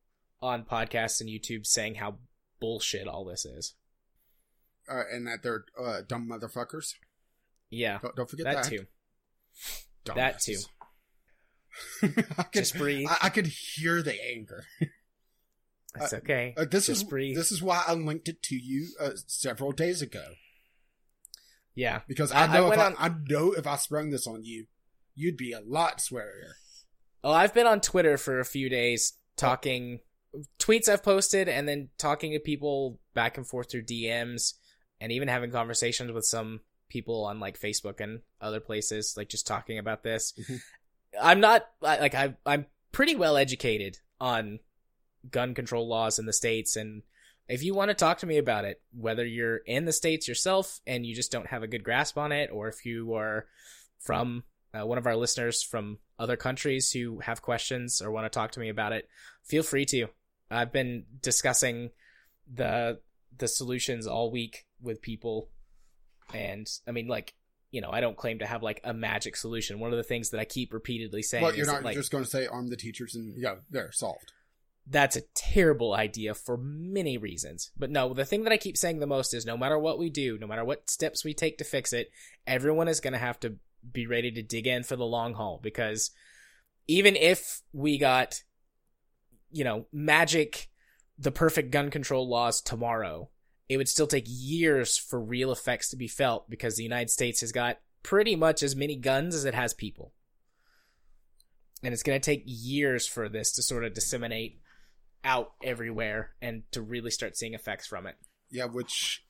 on 0.43 0.65
podcasts 0.65 1.21
and 1.21 1.31
YouTube 1.31 1.67
saying 1.67 1.97
how 1.97 2.17
bullshit 2.61 3.07
all 3.07 3.25
this 3.25 3.45
is. 3.45 3.75
Uh, 4.91 5.03
and 5.13 5.27
that 5.27 5.43
they're 5.43 5.65
uh, 5.81 6.01
dumb 6.07 6.29
motherfuckers. 6.29 6.95
Yeah, 7.69 7.99
don't, 8.03 8.17
don't 8.17 8.31
forget 8.31 8.45
that, 8.45 8.65
that. 8.65 8.69
too. 8.69 8.87
That 10.17 10.41
too. 10.41 10.59
I 12.39 12.43
could, 12.43 12.53
Just 12.53 12.77
breathe. 12.77 13.09
I, 13.09 13.27
I, 13.27 13.29
could 13.29 13.47
hear 13.47 14.03
the 14.03 14.17
anger. 14.35 14.65
That's 15.95 16.15
okay. 16.15 16.55
Uh, 16.57 16.65
this 16.65 16.87
Just 16.87 17.03
is 17.03 17.05
breathe. 17.05 17.37
this 17.37 17.53
is 17.53 17.63
why 17.63 17.83
I 17.87 17.95
linked 17.95 18.29
it 18.29 18.43
to 18.45 18.57
you 18.57 18.89
uh, 19.01 19.11
several 19.27 19.73
days 19.73 20.03
ago. 20.03 20.25
Yeah, 21.75 22.01
because 22.09 22.33
I 22.33 22.47
know 22.53 22.69
I 22.69 22.73
if 22.73 22.79
I, 22.79 22.87
on... 22.87 22.97
I 22.99 23.11
know 23.29 23.53
if 23.53 23.67
I 23.67 23.77
sprung 23.77 24.11
this 24.11 24.27
on 24.27 24.45
you, 24.45 24.67
you'd 25.15 25.37
be 25.37 25.53
a 25.53 25.61
lot 25.61 25.99
swearier. 25.99 26.53
Oh, 27.23 27.33
I've 27.33 27.55
been 27.55 27.67
on 27.67 27.81
Twitter 27.81 28.17
for 28.17 28.41
a 28.41 28.45
few 28.45 28.69
days 28.69 29.15
talking 29.37 30.01
oh. 30.35 30.43
tweets 30.59 30.89
I've 30.89 31.03
posted, 31.03 31.49
and 31.49 31.69
then 31.69 31.89
talking 31.99 32.33
to 32.33 32.41
people 32.41 32.99
back 33.15 33.37
and 33.37 33.47
forth 33.47 33.71
through 33.71 33.85
DMs, 33.85 34.55
and 35.01 35.13
even 35.13 35.29
having 35.29 35.51
conversations 35.51 36.13
with 36.13 36.25
some 36.25 36.61
people 36.89 37.25
on 37.25 37.41
like 37.41 37.61
Facebook 37.61 38.01
and 38.01 38.21
other 38.41 38.61
places, 38.61 39.15
like 39.17 39.29
just 39.29 39.47
talking 39.47 39.79
about 39.79 40.03
this. 40.03 40.33
Mm-hmm. 40.39 40.57
I'm 41.21 41.41
not 41.41 41.67
like 41.81 42.15
I 42.15 42.35
I'm 42.47 42.67
pretty 42.93 43.17
well 43.17 43.37
educated 43.37 43.99
on 44.21 44.61
gun 45.31 45.55
control 45.55 45.89
laws 45.89 46.19
in 46.19 46.27
the 46.27 46.33
states 46.33 46.77
and 46.77 47.03
if 47.51 47.65
you 47.65 47.75
want 47.75 47.91
to 47.91 47.95
talk 47.95 48.19
to 48.19 48.27
me 48.27 48.39
about 48.39 48.65
it, 48.65 48.81
whether 48.97 49.27
you're 49.27 49.57
in 49.57 49.85
the 49.85 49.93
states 49.93 50.29
yourself 50.29 50.81
and 50.87 51.05
you 51.05 51.17
just 51.17 51.33
don't 51.33 51.49
have 51.49 51.65
a 51.65 51.67
good 51.67 51.83
grasp 51.83 52.17
on 52.17 52.31
it 52.31 52.49
or 52.53 52.69
if 52.69 52.87
you 52.87 53.15
are 53.15 53.47
from 53.99 54.45
uh, 54.79 54.87
one 54.87 54.99
of 54.99 55.07
our 55.07 55.17
listeners 55.17 55.63
from 55.63 55.99
other 56.19 56.37
countries 56.37 56.91
who 56.91 57.21
have 57.21 57.43
questions 57.43 58.01
or 58.01 58.11
want 58.11 58.25
to 58.25 58.31
talk 58.31 58.53
to 58.53 58.61
me 58.61 58.69
about 58.69 58.93
it, 58.93 59.09
feel 59.45 59.63
free 59.63 59.85
to. 59.87 60.07
I've 60.51 60.73
been 60.73 61.05
discussing 61.21 61.91
the 62.53 63.01
the 63.37 63.49
solutions 63.49 64.07
all 64.07 64.31
week 64.31 64.67
with 64.83 65.01
people 65.01 65.49
and 66.35 66.69
I 66.87 66.91
mean 66.91 67.07
like 67.07 67.35
you 67.71 67.81
know, 67.81 67.91
I 67.91 68.01
don't 68.01 68.17
claim 68.17 68.41
to 68.41 68.47
have 68.47 68.63
like 68.63 68.81
a 68.85 68.93
magic 68.93 69.37
solution. 69.37 69.79
One 69.79 69.93
of 69.93 69.97
the 69.97 70.03
things 70.03 70.31
that 70.31 70.41
I 70.41 70.45
keep 70.45 70.73
repeatedly 70.73 71.23
saying 71.23 71.45
well, 71.45 71.55
you're 71.55 71.67
not 71.67 71.77
that, 71.77 71.85
like, 71.85 71.97
just 71.97 72.11
going 72.11 72.25
to 72.25 72.31
say 72.31 72.47
arm 72.47 72.69
the 72.69 72.77
teachers 72.77 73.15
and 73.15 73.35
yeah, 73.41 73.57
they're 73.71 73.93
solved. 73.93 74.33
That's 74.87 75.15
a 75.15 75.23
terrible 75.35 75.95
idea 75.95 76.35
for 76.35 76.57
many 76.57 77.17
reasons. 77.17 77.71
But 77.79 77.91
no, 77.91 78.13
the 78.13 78.25
thing 78.25 78.43
that 78.43 78.53
I 78.53 78.57
keep 78.57 78.77
saying 78.77 78.99
the 78.99 79.07
most 79.07 79.35
is 79.35 79.47
no 79.47 79.57
matter 79.57 79.79
what 79.79 80.01
we 80.01 80.11
do, 80.11 80.37
no 80.37 80.49
matter 80.49 80.65
what 80.65 80.91
steps 80.91 81.25
we 81.25 81.33
take 81.33 81.59
to 81.59 81.65
fix 81.65 81.93
it, 81.93 82.11
everyone 82.45 82.89
is 82.89 82.99
going 82.99 83.13
to 83.13 83.19
have 83.19 83.39
to 83.41 83.55
be 83.93 84.07
ready 84.07 84.31
to 84.31 84.43
dig 84.43 84.67
in 84.67 84.83
for 84.83 84.97
the 84.97 85.05
long 85.05 85.35
haul 85.35 85.61
because 85.63 86.11
even 86.87 87.17
if 87.17 87.63
we 87.73 87.99
got 87.99 88.43
you 89.51 89.65
know, 89.65 89.87
magic 89.93 90.69
the 91.19 91.31
perfect 91.31 91.71
gun 91.71 91.91
control 91.91 92.29
laws 92.29 92.63
tomorrow, 92.63 93.29
it 93.69 93.77
would 93.77 93.89
still 93.89 94.07
take 94.07 94.25
years 94.27 94.97
for 94.97 95.21
real 95.21 95.53
effects 95.53 95.91
to 95.91 95.97
be 95.97 96.09
felt 96.09 96.49
because 96.49 96.77
the 96.77 96.83
United 96.83 97.11
States 97.11 97.43
has 97.43 97.53
got 97.53 97.79
pretty 98.03 98.35
much 98.35 98.63
as 98.63 98.75
many 98.75 98.97
guns 98.97 99.35
as 99.35 99.45
it 99.45 99.55
has 99.55 99.75
people. 99.75 100.15
And 101.83 101.93
it's 101.93 102.03
going 102.03 102.19
to 102.19 102.25
take 102.25 102.43
years 102.47 103.07
for 103.07 103.29
this 103.29 103.53
to 103.53 103.63
sort 103.63 103.85
of 103.85 103.93
disseminate 103.93 104.61
out 105.23 105.53
everywhere 105.63 106.31
and 106.41 106.63
to 106.73 106.81
really 106.81 107.11
start 107.11 107.37
seeing 107.37 107.53
effects 107.53 107.87
from 107.87 108.07
it. 108.07 108.17
Yeah, 108.51 108.65
which 108.65 109.25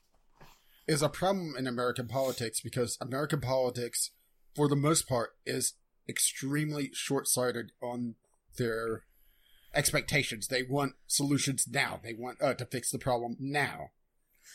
is 0.86 1.02
a 1.02 1.08
problem 1.08 1.54
in 1.58 1.66
American 1.66 2.06
politics 2.06 2.60
because 2.60 2.96
American 3.00 3.40
politics, 3.40 4.12
for 4.54 4.68
the 4.68 4.76
most 4.76 5.08
part, 5.08 5.30
is 5.46 5.74
extremely 6.08 6.90
short 6.92 7.28
sighted 7.28 7.72
on 7.82 8.16
their 8.58 9.04
expectations. 9.74 10.48
They 10.48 10.62
want 10.62 10.94
solutions 11.06 11.66
now. 11.70 12.00
They 12.02 12.14
want 12.14 12.42
uh, 12.42 12.54
to 12.54 12.66
fix 12.66 12.90
the 12.90 12.98
problem 12.98 13.36
now. 13.38 13.90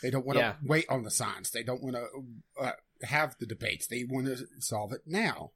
They 0.01 0.09
don't 0.09 0.25
want 0.25 0.37
to 0.37 0.43
yeah. 0.43 0.53
wait 0.63 0.85
on 0.89 1.03
the 1.03 1.11
signs. 1.11 1.51
They 1.51 1.63
don't 1.63 1.81
want 1.81 1.95
to 1.95 2.07
uh, 2.61 2.71
have 3.03 3.35
the 3.39 3.45
debates. 3.45 3.87
They 3.87 4.03
want 4.07 4.27
to 4.27 4.45
solve 4.59 4.91
it 4.91 5.01
now, 5.05 5.51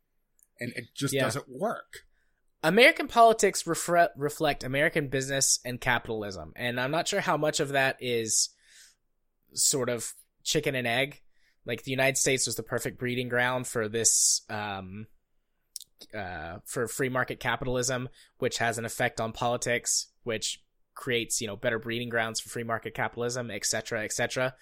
and 0.60 0.72
it 0.76 0.95
just 0.95 1.14
yeah. 1.14 1.24
doesn't 1.24 1.49
work. 1.49 2.06
American 2.64 3.07
politics 3.07 3.64
refre- 3.64 4.10
reflect 4.18 4.64
American 4.64 5.07
business 5.07 5.60
and 5.66 5.80
capitalism, 5.80 6.53
and 6.56 6.80
I'm 6.80 6.91
not 6.91 7.07
sure 7.07 7.22
how 7.22 7.38
much 7.38 7.60
of 7.60 7.70
that 7.70 7.98
is 7.99 8.49
sort 9.53 9.90
of 9.90 10.14
chicken 10.44 10.76
and 10.76 10.88
egg. 10.88 11.22
Like 11.65 11.84
the 11.84 11.91
United 11.91 12.18
States 12.18 12.45
was 12.45 12.56
the 12.56 12.64
perfect 12.64 12.99
breeding 12.99 13.30
ground 13.30 13.68
for 13.68 13.88
this 13.88 14.41
um 14.49 15.07
uh 16.14 16.60
for 16.65 16.88
free 16.88 17.10
market 17.10 17.40
capitalism, 17.40 18.10
which 18.38 18.57
has 18.57 18.77
an 18.77 18.86
effect 18.86 19.19
on 19.19 19.31
politics, 19.31 20.07
which 20.23 20.61
creates, 20.99 21.40
you 21.40 21.48
know, 21.48 21.56
better 21.56 21.80
breeding 21.80 22.10
grounds 22.10 22.40
for 22.40 22.49
free 22.49 22.64
market 22.64 22.94
capitalism, 22.94 23.49
etc., 23.49 24.03
etc. 24.03 24.53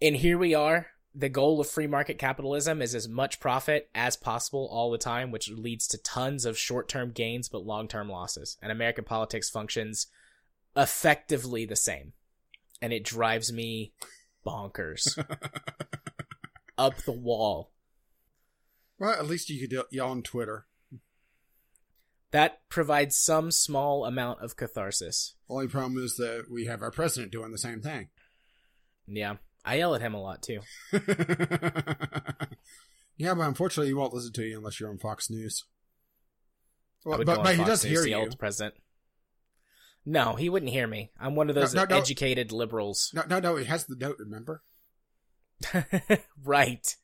And 0.00 0.16
here 0.16 0.38
we 0.38 0.54
are. 0.54 0.86
The 1.14 1.28
goal 1.28 1.60
of 1.60 1.68
free 1.68 1.86
market 1.86 2.18
capitalism 2.18 2.82
is 2.82 2.94
as 2.94 3.08
much 3.08 3.40
profit 3.40 3.88
as 3.94 4.16
possible 4.16 4.68
all 4.70 4.90
the 4.90 4.98
time, 4.98 5.30
which 5.30 5.50
leads 5.50 5.88
to 5.88 5.98
tons 5.98 6.44
of 6.44 6.58
short-term 6.58 7.10
gains 7.10 7.48
but 7.48 7.64
long-term 7.64 8.08
losses. 8.08 8.58
And 8.62 8.70
American 8.70 9.04
politics 9.04 9.48
functions 9.50 10.08
effectively 10.76 11.64
the 11.64 11.74
same. 11.74 12.12
And 12.82 12.92
it 12.92 13.02
drives 13.02 13.50
me 13.50 13.92
bonkers. 14.46 15.18
Up 16.78 16.96
the 16.98 17.12
wall. 17.12 17.72
Well, 18.98 19.12
at 19.12 19.26
least 19.26 19.50
you 19.50 19.66
could 19.66 19.76
yell 19.90 20.10
on 20.10 20.22
Twitter. 20.22 20.66
That 22.32 22.68
provides 22.68 23.16
some 23.16 23.50
small 23.50 24.04
amount 24.04 24.42
of 24.42 24.56
catharsis. 24.56 25.34
Only 25.48 25.68
problem 25.68 26.02
is 26.02 26.16
that 26.16 26.46
we 26.50 26.66
have 26.66 26.82
our 26.82 26.90
president 26.90 27.32
doing 27.32 27.52
the 27.52 27.58
same 27.58 27.80
thing. 27.80 28.08
Yeah. 29.06 29.36
I 29.64 29.76
yell 29.76 29.94
at 29.94 30.00
him 30.00 30.14
a 30.14 30.20
lot 30.20 30.42
too. 30.42 30.60
yeah, 33.16 33.34
but 33.34 33.46
unfortunately, 33.46 33.88
he 33.88 33.94
won't 33.94 34.14
listen 34.14 34.32
to 34.34 34.44
you 34.44 34.58
unless 34.58 34.78
you're 34.78 34.90
on 34.90 34.98
Fox 34.98 35.30
News. 35.30 35.64
Well, 37.04 37.22
but, 37.24 37.42
but 37.42 37.56
he 37.56 37.64
does 37.64 37.82
hear 37.82 38.06
you. 38.06 38.28
The 38.28 38.36
president. 38.36 38.74
No, 40.04 40.34
he 40.34 40.48
wouldn't 40.48 40.70
hear 40.70 40.86
me. 40.86 41.10
I'm 41.18 41.34
one 41.34 41.48
of 41.48 41.56
those 41.56 41.74
no, 41.74 41.84
no, 41.84 41.96
educated 41.96 42.52
no. 42.52 42.58
liberals. 42.58 43.10
No, 43.14 43.24
no, 43.28 43.40
no. 43.40 43.56
He 43.56 43.64
has 43.64 43.86
the 43.86 43.96
note. 43.96 44.16
Remember? 44.20 44.62
right. 46.44 46.96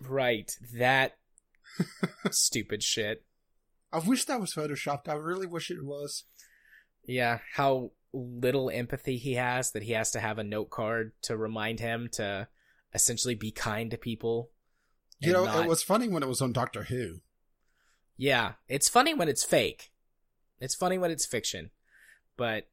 Right. 0.00 0.50
That 0.74 1.16
stupid 2.30 2.82
shit. 2.82 3.24
I 3.92 3.98
wish 3.98 4.24
that 4.26 4.40
was 4.40 4.54
photoshopped. 4.54 5.08
I 5.08 5.14
really 5.14 5.46
wish 5.46 5.70
it 5.70 5.84
was. 5.84 6.24
Yeah, 7.04 7.38
how 7.54 7.92
little 8.12 8.70
empathy 8.70 9.16
he 9.16 9.34
has 9.34 9.72
that 9.72 9.82
he 9.82 9.92
has 9.92 10.10
to 10.12 10.20
have 10.20 10.38
a 10.38 10.44
note 10.44 10.70
card 10.70 11.12
to 11.22 11.36
remind 11.36 11.80
him 11.80 12.08
to 12.12 12.48
essentially 12.94 13.34
be 13.34 13.50
kind 13.50 13.90
to 13.90 13.96
people. 13.96 14.50
You 15.20 15.32
know, 15.32 15.44
not... 15.44 15.64
it 15.64 15.68
was 15.68 15.82
funny 15.82 16.08
when 16.08 16.22
it 16.22 16.28
was 16.28 16.40
on 16.40 16.52
Doctor 16.52 16.84
Who. 16.84 17.20
Yeah, 18.16 18.52
it's 18.68 18.88
funny 18.88 19.14
when 19.14 19.28
it's 19.28 19.44
fake. 19.44 19.90
It's 20.60 20.74
funny 20.74 20.98
when 20.98 21.10
it's 21.10 21.26
fiction, 21.26 21.70
but 22.36 22.68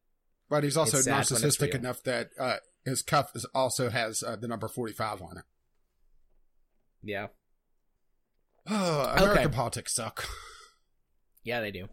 but 0.49 0.63
he's 0.63 0.77
also 0.77 0.97
narcissistic 0.97 1.73
enough 1.73 2.03
that 2.03 2.29
uh, 2.39 2.57
his 2.87 3.01
cuff 3.01 3.31
is 3.35 3.45
also 3.53 3.89
has 3.89 4.23
uh, 4.23 4.35
the 4.35 4.47
number 4.47 4.67
forty 4.67 4.93
five 4.93 5.21
on 5.21 5.37
it. 5.37 5.43
Yeah. 7.03 7.27
Oh, 8.69 9.13
American 9.17 9.47
okay. 9.47 9.55
politics 9.55 9.93
suck. 9.93 10.25
Yeah, 11.43 11.61
they 11.61 11.71
do. 11.71 11.87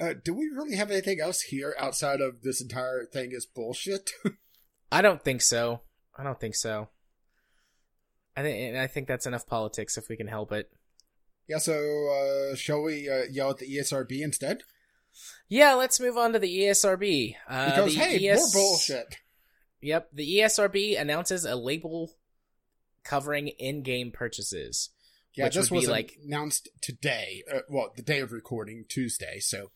Uh, 0.00 0.14
do 0.24 0.32
we 0.32 0.46
really 0.46 0.76
have 0.76 0.90
anything 0.90 1.20
else 1.20 1.42
here 1.42 1.74
outside 1.78 2.20
of 2.20 2.42
this 2.42 2.60
entire 2.60 3.04
thing 3.04 3.30
is 3.32 3.44
bullshit? 3.44 4.10
I 4.92 5.02
don't 5.02 5.22
think 5.22 5.42
so. 5.42 5.82
I 6.16 6.24
don't 6.24 6.40
think 6.40 6.54
so. 6.54 6.88
I 8.36 8.42
think 8.42 8.76
I 8.76 8.86
think 8.86 9.08
that's 9.08 9.26
enough 9.26 9.46
politics 9.46 9.98
if 9.98 10.08
we 10.08 10.16
can 10.16 10.28
help 10.28 10.52
it. 10.52 10.70
Yeah. 11.48 11.58
So, 11.58 11.74
uh, 11.74 12.54
shall 12.54 12.82
we 12.82 13.10
uh, 13.10 13.24
yell 13.30 13.50
at 13.50 13.58
the 13.58 13.76
ESRB 13.76 14.22
instead? 14.22 14.62
Yeah, 15.48 15.74
let's 15.74 16.00
move 16.00 16.16
on 16.16 16.32
to 16.32 16.38
the 16.38 16.60
ESRB. 16.60 17.34
Uh, 17.48 17.66
because 17.66 17.94
the 17.94 18.00
hey, 18.00 18.28
ES... 18.28 18.38
more 18.38 18.62
bullshit. 18.62 19.16
Yep, 19.82 20.10
the 20.12 20.38
ESRB 20.38 21.00
announces 21.00 21.44
a 21.44 21.56
label 21.56 22.10
covering 23.04 23.48
in-game 23.48 24.12
purchases. 24.12 24.90
Yeah, 25.34 25.44
which 25.44 25.54
this 25.54 25.70
was 25.70 25.88
like 25.88 26.16
announced 26.24 26.68
today. 26.82 27.44
Uh, 27.52 27.60
well, 27.68 27.92
the 27.96 28.02
day 28.02 28.20
of 28.20 28.32
recording, 28.32 28.84
Tuesday. 28.88 29.38
So, 29.38 29.70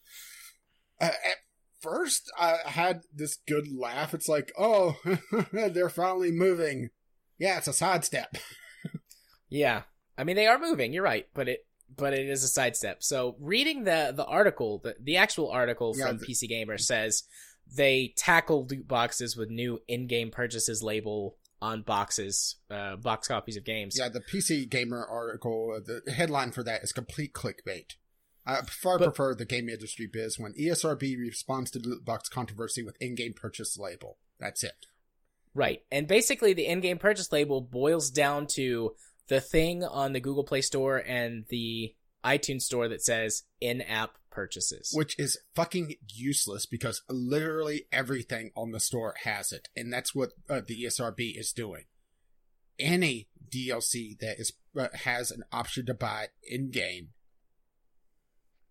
uh, 1.01 1.05
at 1.05 1.37
first, 1.81 2.31
I 2.37 2.59
had 2.67 3.03
this 3.15 3.39
good 3.47 3.69
laugh. 3.73 4.15
It's 4.15 4.29
like, 4.29 4.53
oh, 4.59 4.97
they're 5.53 5.89
finally 5.89 6.33
moving. 6.33 6.91
Yeah, 7.39 7.59
it's 7.59 7.69
a 7.69 7.73
sidestep. 7.73 8.37
yeah, 9.49 9.83
I 10.19 10.25
mean 10.25 10.35
they 10.35 10.49
are 10.49 10.59
moving. 10.59 10.93
You're 10.93 11.05
right, 11.05 11.27
but 11.35 11.49
it 11.49 11.61
but 11.97 12.15
it 12.15 12.29
is 12.29 12.43
a 12.43 12.49
sidestep. 12.49 13.03
So 13.03 13.37
reading 13.39 13.85
the 13.85 14.13
the 14.15 14.25
article, 14.25 14.81
the 14.83 14.97
the 15.01 15.19
actual 15.19 15.51
article 15.51 15.95
yeah, 15.97 16.09
from 16.09 16.19
the- 16.19 16.27
PC 16.27 16.49
Gamer 16.49 16.79
says 16.79 17.23
they 17.73 18.13
tackle 18.17 18.67
loot 18.67 18.87
boxes 18.87 19.37
with 19.37 19.51
new 19.51 19.81
in-game 19.89 20.31
purchases 20.31 20.83
label 20.83 21.37
on 21.61 21.83
boxes, 21.83 22.57
uh, 22.71 22.97
box 22.97 23.29
copies 23.29 23.57
of 23.57 23.65
games. 23.65 23.97
Yeah, 23.99 24.09
the 24.09 24.21
PC 24.21 24.69
Gamer 24.69 25.05
article, 25.05 25.75
uh, 25.77 25.81
the 25.81 26.13
headline 26.13 26.53
for 26.53 26.63
that 26.63 26.83
is 26.83 26.93
complete 26.93 27.33
clickbait. 27.33 27.95
I 28.47 28.61
far 28.63 28.99
but, 28.99 29.07
prefer 29.07 29.35
the 29.35 29.47
game 29.47 29.71
industry 29.71 30.07
biz 30.07 30.39
when 30.39 30.53
ESRB 30.53 31.19
responds 31.19 31.71
to 31.71 31.79
loot 31.79 32.05
box 32.05 32.29
controversy 32.29 32.83
with 32.83 33.01
in-game 33.01 33.33
purchase 33.33 33.79
label. 33.79 34.19
That's 34.39 34.63
it. 34.63 34.87
Right, 35.55 35.83
and 35.91 36.07
basically 36.07 36.53
the 36.53 36.67
in-game 36.67 36.99
purchase 36.99 37.33
label 37.33 37.61
boils 37.63 38.11
down 38.11 38.47
to 38.49 38.95
the 39.29 39.41
thing 39.41 39.85
on 39.85 40.13
the 40.13 40.21
Google 40.21 40.45
Play 40.45 40.61
Store 40.61 40.99
and 40.99 41.47
the 41.49 41.95
iTunes 42.25 42.63
Store 42.63 42.89
that 42.89 43.03
says 43.03 43.45
in-app 43.61 44.17
purchases. 44.31 44.91
Which 44.93 45.19
is 45.19 45.39
fucking 45.55 45.95
useless 46.13 46.67
because 46.67 47.03
literally 47.09 47.87
everything 47.93 48.51
on 48.57 48.73
the 48.73 48.81
store 48.81 49.15
has 49.23 49.53
it. 49.53 49.69
And 49.77 49.93
that's 49.93 50.15
what 50.15 50.33
uh, 50.51 50.61
the 50.67 50.85
ESRB 50.85 51.39
is 51.39 51.53
doing. 51.53 51.85
Any 52.79 53.29
DLC 53.49 54.19
that 54.19 54.41
is 54.41 54.53
uh, 54.79 54.89
has 54.93 55.31
an 55.31 55.45
option 55.53 55.87
to 55.87 55.95
buy 55.95 56.29
in 56.43 56.71
game 56.71 57.11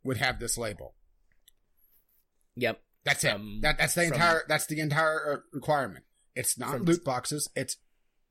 would 0.03 0.17
have 0.17 0.39
this 0.39 0.57
label. 0.57 0.95
Yep. 2.57 2.81
That's 3.05 3.21
from, 3.21 3.55
it. 3.57 3.61
That, 3.61 3.77
that's 3.77 3.95
the 3.95 4.05
from, 4.05 4.13
entire. 4.13 4.43
That's 4.47 4.65
the 4.65 4.79
entire 4.79 5.33
uh, 5.33 5.37
requirement. 5.53 6.05
It's 6.35 6.57
not 6.57 6.81
loot 6.81 7.03
boxes. 7.05 7.49
It's 7.55 7.77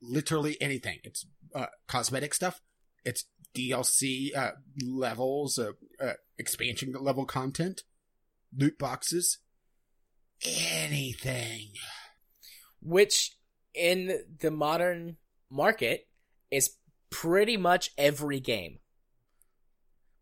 literally 0.01 0.57
anything. 0.61 0.99
It's 1.03 1.25
uh, 1.55 1.67
cosmetic 1.87 2.33
stuff. 2.33 2.61
It's 3.05 3.25
DLC 3.55 4.35
uh, 4.35 4.51
levels, 4.83 5.59
uh, 5.59 5.71
uh, 5.99 6.13
expansion 6.37 6.93
level 6.99 7.25
content, 7.25 7.83
loot 8.55 8.77
boxes, 8.77 9.39
anything. 10.43 11.69
Which 12.81 13.37
in 13.73 14.19
the 14.39 14.51
modern 14.51 15.17
market 15.49 16.07
is 16.51 16.71
pretty 17.09 17.57
much 17.57 17.91
every 17.97 18.39
game. 18.39 18.79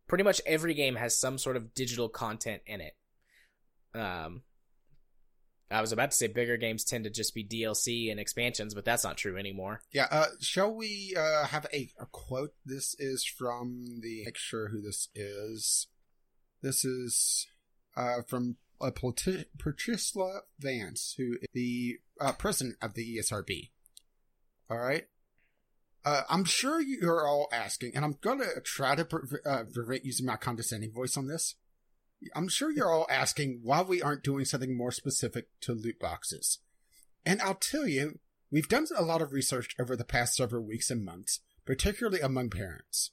Pretty 0.08 0.24
much 0.24 0.42
every 0.46 0.74
game 0.74 0.96
has 0.96 1.18
some 1.18 1.38
sort 1.38 1.56
of 1.56 1.74
digital 1.74 2.10
content 2.10 2.62
in 2.66 2.82
it. 2.82 2.94
Um, 3.94 4.44
I 5.72 5.82
was 5.82 5.92
about 5.92 6.12
to 6.12 6.18
say 6.18 6.28
bigger 6.28 6.58
games 6.58 6.84
tend 6.84 7.06
to 7.06 7.10
just 7.10 7.34
be 7.34 7.44
DLC 7.44 8.12
and 8.12 8.20
expansions, 8.20 8.74
but 8.74 8.86
that's 8.86 9.04
not 9.04 9.18
true 9.18 9.38
anymore. 9.38 9.82
Yeah. 9.92 10.08
Uh, 10.12 10.28
shall 10.40 10.74
we 10.74 11.16
uh, 11.18 11.46
have 11.48 11.66
a, 11.74 11.90
a 12.00 12.06
quote? 12.08 12.54
This 12.66 12.96
is 13.00 13.26
from 13.26 14.02
the. 14.02 14.28
Sure 14.36 14.70
who 14.70 14.82
this 14.82 15.08
is. 15.16 15.88
This 16.62 16.84
is 16.84 17.48
uh, 17.96 18.22
from 18.28 18.58
uh, 18.80 18.92
Patricia 18.92 20.42
Vance, 20.60 21.16
who 21.18 21.34
is 21.42 21.48
the 21.54 21.98
uh, 22.20 22.34
president 22.34 22.78
of 22.82 22.94
the 22.94 23.18
ESRB. 23.18 23.70
All 24.70 24.80
right. 24.80 25.06
Uh, 26.04 26.24
I'm 26.30 26.46
sure 26.46 26.82
you're 26.82 27.28
all 27.28 27.48
asking, 27.54 27.92
and 27.96 28.04
I'm 28.04 28.18
going 28.22 28.40
to 28.40 28.60
try 28.62 28.96
to 28.96 29.06
pre- 29.06 29.40
uh, 29.46 29.66
prevent 29.72 30.04
using 30.04 30.26
my 30.26 30.36
condescending 30.36 30.92
voice 30.92 31.16
on 31.16 31.28
this. 31.28 31.56
I'm 32.36 32.48
sure 32.48 32.72
you're 32.72 32.92
all 32.92 33.08
asking 33.10 33.62
why 33.64 33.82
we 33.82 34.02
aren't 34.02 34.24
doing 34.24 34.46
something 34.46 34.76
more 34.76 34.92
specific 34.92 35.48
to 35.62 35.74
loot 35.74 36.00
boxes. 36.00 36.60
And 37.26 37.42
I'll 37.42 37.56
tell 37.56 37.88
you, 37.88 38.20
we've 38.52 38.70
done 38.70 38.88
a 38.96 39.04
lot 39.04 39.22
of 39.22 39.34
research 39.34 39.76
over 39.80 39.96
the 39.96 40.04
past 40.04 40.36
several 40.36 40.64
weeks 40.64 40.90
and 40.92 41.04
months, 41.04 41.40
particularly 41.66 42.20
among 42.20 42.50
parents. 42.50 43.12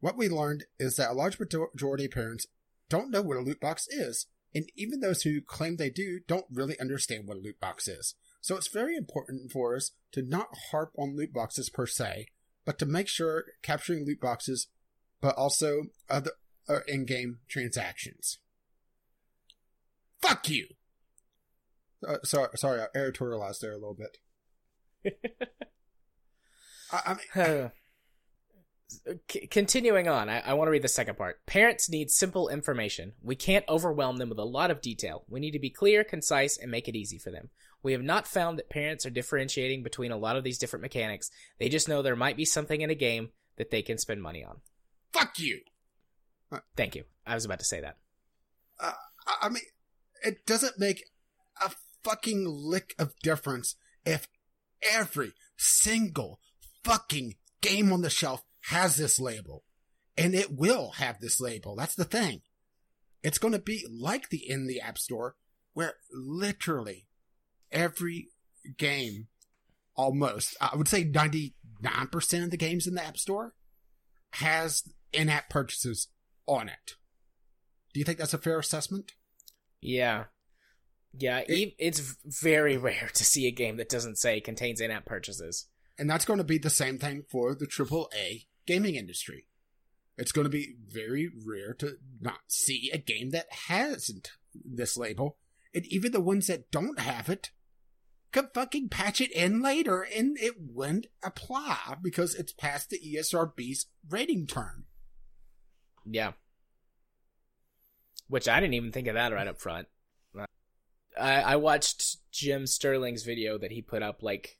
What 0.00 0.16
we 0.16 0.28
learned 0.28 0.64
is 0.78 0.96
that 0.96 1.10
a 1.10 1.14
large 1.14 1.38
majority 1.38 2.04
of 2.04 2.10
parents 2.10 2.46
don't 2.88 3.10
know 3.10 3.22
what 3.22 3.38
a 3.38 3.40
loot 3.40 3.60
box 3.60 3.88
is, 3.88 4.26
and 4.54 4.70
even 4.76 5.00
those 5.00 5.22
who 5.22 5.40
claim 5.40 5.76
they 5.76 5.90
do 5.90 6.20
don't 6.28 6.46
really 6.52 6.78
understand 6.78 7.26
what 7.26 7.38
a 7.38 7.40
loot 7.40 7.58
box 7.60 7.88
is. 7.88 8.14
So 8.40 8.56
it's 8.56 8.68
very 8.68 8.94
important 8.94 9.50
for 9.50 9.74
us 9.74 9.92
to 10.12 10.22
not 10.22 10.48
harp 10.70 10.92
on 10.98 11.16
loot 11.16 11.32
boxes 11.32 11.70
per 11.70 11.86
se, 11.86 12.26
but 12.64 12.78
to 12.78 12.86
make 12.86 13.08
sure 13.08 13.44
capturing 13.62 14.04
loot 14.04 14.20
boxes, 14.20 14.68
but 15.20 15.34
also 15.36 15.84
other 16.10 16.32
or 16.68 16.80
in-game 16.80 17.38
transactions. 17.48 18.38
Fuck 20.20 20.48
you. 20.48 20.68
Uh, 22.06 22.18
sorry, 22.24 22.48
sorry, 22.56 22.80
I 22.80 22.86
editorialized 22.96 23.60
there 23.60 23.72
a 23.72 23.78
little 23.78 23.96
bit. 23.96 24.18
I, 26.92 27.00
I 27.06 27.14
mean, 27.14 27.70
C- 29.28 29.46
continuing 29.46 30.08
on, 30.08 30.28
I, 30.28 30.40
I 30.40 30.54
want 30.54 30.68
to 30.68 30.72
read 30.72 30.82
the 30.82 30.88
second 30.88 31.16
part. 31.16 31.44
Parents 31.46 31.90
need 31.90 32.10
simple 32.10 32.48
information. 32.48 33.12
We 33.22 33.36
can't 33.36 33.64
overwhelm 33.68 34.18
them 34.18 34.28
with 34.28 34.38
a 34.38 34.44
lot 34.44 34.70
of 34.70 34.80
detail. 34.80 35.24
We 35.28 35.40
need 35.40 35.52
to 35.52 35.58
be 35.58 35.70
clear, 35.70 36.04
concise, 36.04 36.56
and 36.56 36.70
make 36.70 36.88
it 36.88 36.96
easy 36.96 37.18
for 37.18 37.30
them. 37.30 37.50
We 37.82 37.92
have 37.92 38.02
not 38.02 38.26
found 38.26 38.58
that 38.58 38.70
parents 38.70 39.04
are 39.04 39.10
differentiating 39.10 39.82
between 39.82 40.12
a 40.12 40.16
lot 40.16 40.36
of 40.36 40.44
these 40.44 40.58
different 40.58 40.82
mechanics. 40.82 41.30
They 41.58 41.68
just 41.68 41.88
know 41.88 42.02
there 42.02 42.16
might 42.16 42.36
be 42.36 42.44
something 42.44 42.80
in 42.80 42.90
a 42.90 42.94
game 42.94 43.30
that 43.56 43.70
they 43.70 43.82
can 43.82 43.98
spend 43.98 44.22
money 44.22 44.44
on. 44.44 44.60
Fuck 45.12 45.38
you. 45.38 45.60
Thank 46.76 46.94
you. 46.94 47.04
I 47.26 47.34
was 47.34 47.44
about 47.44 47.58
to 47.60 47.64
say 47.64 47.80
that. 47.80 47.96
Uh, 48.80 48.92
I 49.40 49.48
mean, 49.48 49.62
it 50.22 50.46
doesn't 50.46 50.78
make 50.78 51.04
a 51.64 51.70
fucking 52.02 52.44
lick 52.46 52.94
of 52.98 53.14
difference 53.22 53.76
if 54.04 54.28
every 54.82 55.32
single 55.56 56.40
fucking 56.82 57.36
game 57.60 57.92
on 57.92 58.02
the 58.02 58.10
shelf 58.10 58.42
has 58.68 58.96
this 58.96 59.18
label. 59.18 59.64
And 60.16 60.34
it 60.34 60.52
will 60.52 60.92
have 60.92 61.20
this 61.20 61.40
label. 61.40 61.74
That's 61.74 61.96
the 61.96 62.04
thing. 62.04 62.42
It's 63.22 63.38
going 63.38 63.52
to 63.52 63.58
be 63.58 63.84
like 63.90 64.28
the 64.28 64.48
in 64.48 64.66
the 64.66 64.80
App 64.80 64.98
Store, 64.98 65.34
where 65.72 65.94
literally 66.12 67.06
every 67.72 68.28
game, 68.76 69.26
almost, 69.96 70.56
I 70.60 70.76
would 70.76 70.88
say 70.88 71.04
99% 71.04 71.52
of 72.44 72.50
the 72.50 72.56
games 72.56 72.86
in 72.86 72.94
the 72.94 73.04
App 73.04 73.18
Store 73.18 73.54
has 74.32 74.84
in 75.12 75.28
app 75.28 75.48
purchases 75.48 76.08
on 76.46 76.68
it. 76.68 76.94
Do 77.92 78.00
you 78.00 78.04
think 78.04 78.18
that's 78.18 78.34
a 78.34 78.38
fair 78.38 78.58
assessment? 78.58 79.12
Yeah. 79.80 80.24
Yeah, 81.16 81.44
It- 81.46 81.74
it's 81.78 82.16
very 82.24 82.76
rare 82.76 83.08
to 83.14 83.24
see 83.24 83.46
a 83.46 83.52
game 83.52 83.76
that 83.76 83.88
doesn't 83.88 84.16
say 84.18 84.40
contains 84.40 84.80
in-app 84.80 85.06
purchases. 85.06 85.68
And 85.96 86.10
that's 86.10 86.24
going 86.24 86.38
to 86.38 86.44
be 86.44 86.58
the 86.58 86.70
same 86.70 86.98
thing 86.98 87.24
for 87.30 87.54
the 87.54 87.68
AAA 87.68 88.48
gaming 88.66 88.96
industry. 88.96 89.46
It's 90.16 90.32
going 90.32 90.44
to 90.44 90.50
be 90.50 90.74
very 90.88 91.30
rare 91.44 91.72
to 91.74 91.98
not 92.20 92.40
see 92.48 92.90
a 92.92 92.98
game 92.98 93.30
that 93.30 93.46
hasn't 93.68 94.32
this 94.54 94.96
label. 94.96 95.38
And 95.72 95.86
even 95.86 96.10
the 96.12 96.20
ones 96.20 96.48
that 96.48 96.70
don't 96.72 96.98
have 96.98 97.28
it 97.28 97.50
could 98.32 98.48
fucking 98.52 98.88
patch 98.88 99.20
it 99.20 99.30
in 99.30 99.62
later 99.62 100.02
and 100.02 100.36
it 100.40 100.54
wouldn't 100.58 101.06
apply 101.22 101.96
because 102.02 102.34
it's 102.34 102.52
past 102.52 102.90
the 102.90 102.98
ESRB's 102.98 103.86
rating 104.08 104.46
term. 104.48 104.86
Yeah. 106.04 106.32
Which 108.28 108.48
I 108.48 108.60
didn't 108.60 108.74
even 108.74 108.92
think 108.92 109.08
of 109.08 109.14
that 109.14 109.32
right 109.32 109.46
up 109.46 109.60
front. 109.60 109.88
I, 111.18 111.42
I 111.42 111.56
watched 111.56 112.16
Jim 112.32 112.66
Sterling's 112.66 113.22
video 113.22 113.58
that 113.58 113.70
he 113.70 113.82
put 113.82 114.02
up 114.02 114.22
like 114.22 114.56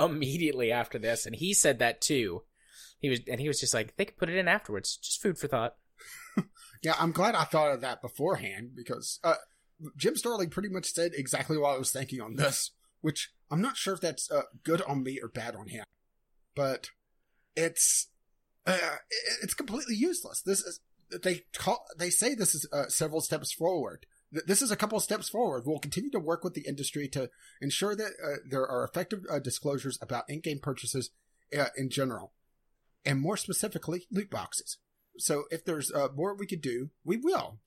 immediately 0.00 0.72
after 0.72 0.98
this, 0.98 1.26
and 1.26 1.36
he 1.36 1.54
said 1.54 1.78
that 1.78 2.00
too. 2.00 2.42
He 3.00 3.08
was, 3.08 3.20
and 3.30 3.40
he 3.40 3.46
was 3.46 3.60
just 3.60 3.74
like, 3.74 3.96
they 3.96 4.06
could 4.06 4.16
put 4.16 4.28
it 4.28 4.36
in 4.36 4.48
afterwards, 4.48 4.96
just 4.96 5.22
food 5.22 5.38
for 5.38 5.46
thought. 5.48 5.74
Yeah, 6.80 6.94
I'm 6.96 7.10
glad 7.10 7.34
I 7.34 7.42
thought 7.42 7.72
of 7.72 7.80
that 7.80 8.00
beforehand 8.00 8.70
because 8.76 9.18
uh, 9.24 9.34
Jim 9.96 10.14
Sterling 10.14 10.50
pretty 10.50 10.68
much 10.68 10.92
said 10.92 11.10
exactly 11.12 11.58
what 11.58 11.74
I 11.74 11.78
was 11.78 11.90
thinking 11.90 12.20
on 12.20 12.36
this, 12.36 12.70
which 13.00 13.32
I'm 13.50 13.60
not 13.60 13.76
sure 13.76 13.94
if 13.94 14.00
that's 14.00 14.30
uh, 14.30 14.42
good 14.62 14.82
on 14.82 15.02
me 15.02 15.18
or 15.20 15.28
bad 15.28 15.56
on 15.56 15.66
him, 15.66 15.84
but 16.54 16.90
it's 17.56 18.10
uh, 18.66 18.96
it's 19.42 19.54
completely 19.54 19.94
useless. 19.94 20.42
This 20.42 20.60
is 20.60 20.80
they 21.22 21.42
call 21.54 21.86
they 21.98 22.10
say 22.10 22.34
this 22.34 22.54
is 22.54 22.68
uh, 22.72 22.88
several 22.88 23.20
steps 23.20 23.52
forward. 23.52 24.06
This 24.30 24.60
is 24.60 24.70
a 24.70 24.76
couple 24.76 25.00
steps 25.00 25.30
forward. 25.30 25.62
We'll 25.64 25.78
continue 25.78 26.10
to 26.10 26.20
work 26.20 26.44
with 26.44 26.52
the 26.52 26.66
industry 26.68 27.08
to 27.08 27.30
ensure 27.62 27.96
that 27.96 28.12
uh, 28.22 28.36
there 28.46 28.66
are 28.68 28.84
effective 28.84 29.20
uh, 29.30 29.38
disclosures 29.38 29.98
about 30.02 30.28
in-game 30.28 30.58
purchases 30.58 31.10
uh, 31.58 31.68
in 31.78 31.88
general, 31.88 32.32
and 33.06 33.20
more 33.20 33.38
specifically, 33.38 34.06
loot 34.10 34.28
boxes. 34.30 34.76
So 35.16 35.44
if 35.50 35.64
there's 35.64 35.90
uh, 35.90 36.08
more 36.14 36.34
we 36.34 36.46
could 36.46 36.60
do, 36.60 36.90
we 37.04 37.16
will. 37.16 37.58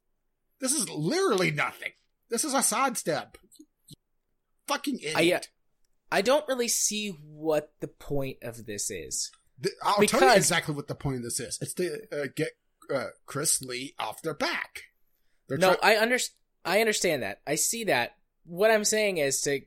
This 0.59 0.73
is 0.73 0.87
literally 0.87 1.49
nothing. 1.49 1.93
This 2.29 2.45
is 2.45 2.53
a 2.53 2.61
sidestep. 2.61 3.37
Fucking 4.67 4.99
idiot. 4.99 5.49
I, 6.11 6.19
I 6.19 6.21
don't 6.21 6.47
really 6.47 6.67
see 6.67 7.09
what 7.09 7.73
the 7.79 7.87
point 7.87 8.37
of 8.43 8.67
this 8.67 8.91
is. 8.91 9.31
I'll 9.83 10.05
tell 10.05 10.29
you 10.29 10.35
exactly 10.35 10.75
what 10.75 10.87
the 10.87 10.95
point 10.95 11.17
of 11.17 11.23
this 11.23 11.39
is. 11.39 11.57
It's 11.61 11.73
to 11.75 11.99
uh, 12.11 12.27
get 12.35 12.49
uh, 12.93 13.07
Chris 13.25 13.61
Lee 13.61 13.93
off 13.99 14.21
their 14.21 14.33
back. 14.33 14.83
They're 15.47 15.57
No, 15.57 15.75
try- 15.75 15.93
I 15.93 16.01
under, 16.01 16.17
I 16.65 16.81
understand 16.81 17.23
that. 17.23 17.41
I 17.45 17.55
see 17.55 17.85
that. 17.85 18.17
What 18.45 18.71
I'm 18.71 18.85
saying 18.85 19.17
is 19.17 19.41
to 19.41 19.61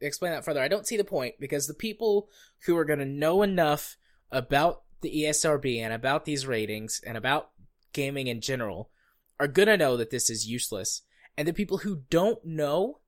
explain 0.00 0.32
that 0.32 0.44
further. 0.44 0.62
I 0.62 0.68
don't 0.68 0.86
see 0.86 0.96
the 0.96 1.04
point 1.04 1.34
because 1.38 1.66
the 1.66 1.74
people 1.74 2.28
who 2.66 2.76
are 2.76 2.84
going 2.84 2.98
to 2.98 3.04
know 3.04 3.42
enough 3.42 3.96
about 4.30 4.82
the 5.00 5.24
ESRB 5.24 5.80
and 5.80 5.92
about 5.92 6.24
these 6.24 6.46
ratings 6.46 7.00
and 7.06 7.16
about 7.16 7.50
gaming 7.92 8.26
in 8.26 8.40
general 8.40 8.90
are 9.38 9.48
going 9.48 9.68
to 9.68 9.76
know 9.76 9.96
that 9.96 10.10
this 10.10 10.30
is 10.30 10.46
useless. 10.46 11.02
And 11.36 11.48
the 11.48 11.52
people 11.52 11.78
who 11.78 12.02
don't 12.10 12.44
know 12.44 13.00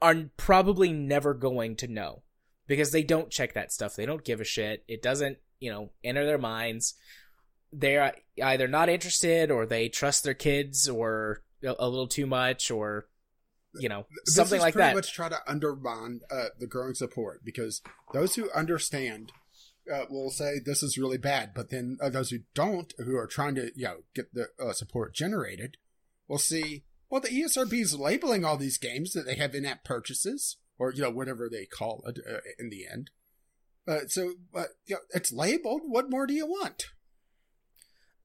are 0.00 0.14
probably 0.36 0.92
never 0.92 1.34
going 1.34 1.76
to 1.76 1.88
know 1.88 2.22
because 2.66 2.90
they 2.90 3.02
don't 3.02 3.30
check 3.30 3.54
that 3.54 3.72
stuff. 3.72 3.96
They 3.96 4.06
don't 4.06 4.24
give 4.24 4.40
a 4.40 4.44
shit. 4.44 4.84
It 4.88 5.02
doesn't, 5.02 5.38
you 5.60 5.70
know, 5.70 5.90
enter 6.04 6.24
their 6.26 6.38
minds. 6.38 6.94
They're 7.72 8.14
either 8.42 8.68
not 8.68 8.88
interested 8.88 9.50
or 9.50 9.66
they 9.66 9.88
trust 9.88 10.24
their 10.24 10.34
kids 10.34 10.88
or 10.88 11.42
a 11.64 11.74
a 11.78 11.88
little 11.88 12.06
too 12.06 12.26
much 12.26 12.70
or 12.70 13.06
you 13.78 13.88
know 13.88 14.06
this 14.24 14.36
something 14.36 14.56
is 14.56 14.62
like 14.62 14.74
pretty 14.74 14.88
that. 14.88 14.94
much 14.94 15.12
try 15.12 15.28
to 15.28 15.38
undermine 15.46 16.20
uh, 16.30 16.46
the 16.58 16.66
growing 16.66 16.94
support 16.94 17.44
because 17.44 17.82
those 18.12 18.34
who 18.34 18.50
understand 18.52 19.32
uh, 19.92 20.04
will 20.10 20.30
say 20.30 20.58
this 20.64 20.82
is 20.82 20.98
really 20.98 21.18
bad, 21.18 21.52
but 21.54 21.70
then 21.70 21.98
uh, 22.02 22.08
those 22.08 22.30
who 22.30 22.38
don't, 22.54 22.92
who 22.98 23.16
are 23.16 23.26
trying 23.26 23.54
to 23.56 23.70
you 23.74 23.84
know 23.84 23.96
get 24.14 24.32
the 24.34 24.48
uh, 24.60 24.72
support 24.72 25.14
generated, 25.14 25.76
will 26.28 26.38
see 26.38 26.84
well 27.10 27.20
the 27.20 27.28
ESRB 27.28 27.72
is 27.74 27.98
labeling 27.98 28.44
all 28.44 28.56
these 28.56 28.78
games 28.78 29.12
that 29.12 29.26
they 29.26 29.34
have 29.34 29.54
in-app 29.54 29.84
purchases 29.84 30.56
or 30.78 30.92
you 30.92 31.02
know 31.02 31.10
whatever 31.10 31.48
they 31.48 31.66
call 31.66 32.02
it 32.06 32.18
uh, 32.28 32.38
in 32.58 32.70
the 32.70 32.86
end. 32.90 33.10
Uh, 33.88 34.00
so, 34.08 34.34
but 34.52 34.68
you 34.86 34.96
know, 34.96 35.00
it's 35.14 35.32
labeled. 35.32 35.82
What 35.84 36.10
more 36.10 36.26
do 36.26 36.34
you 36.34 36.46
want? 36.46 36.86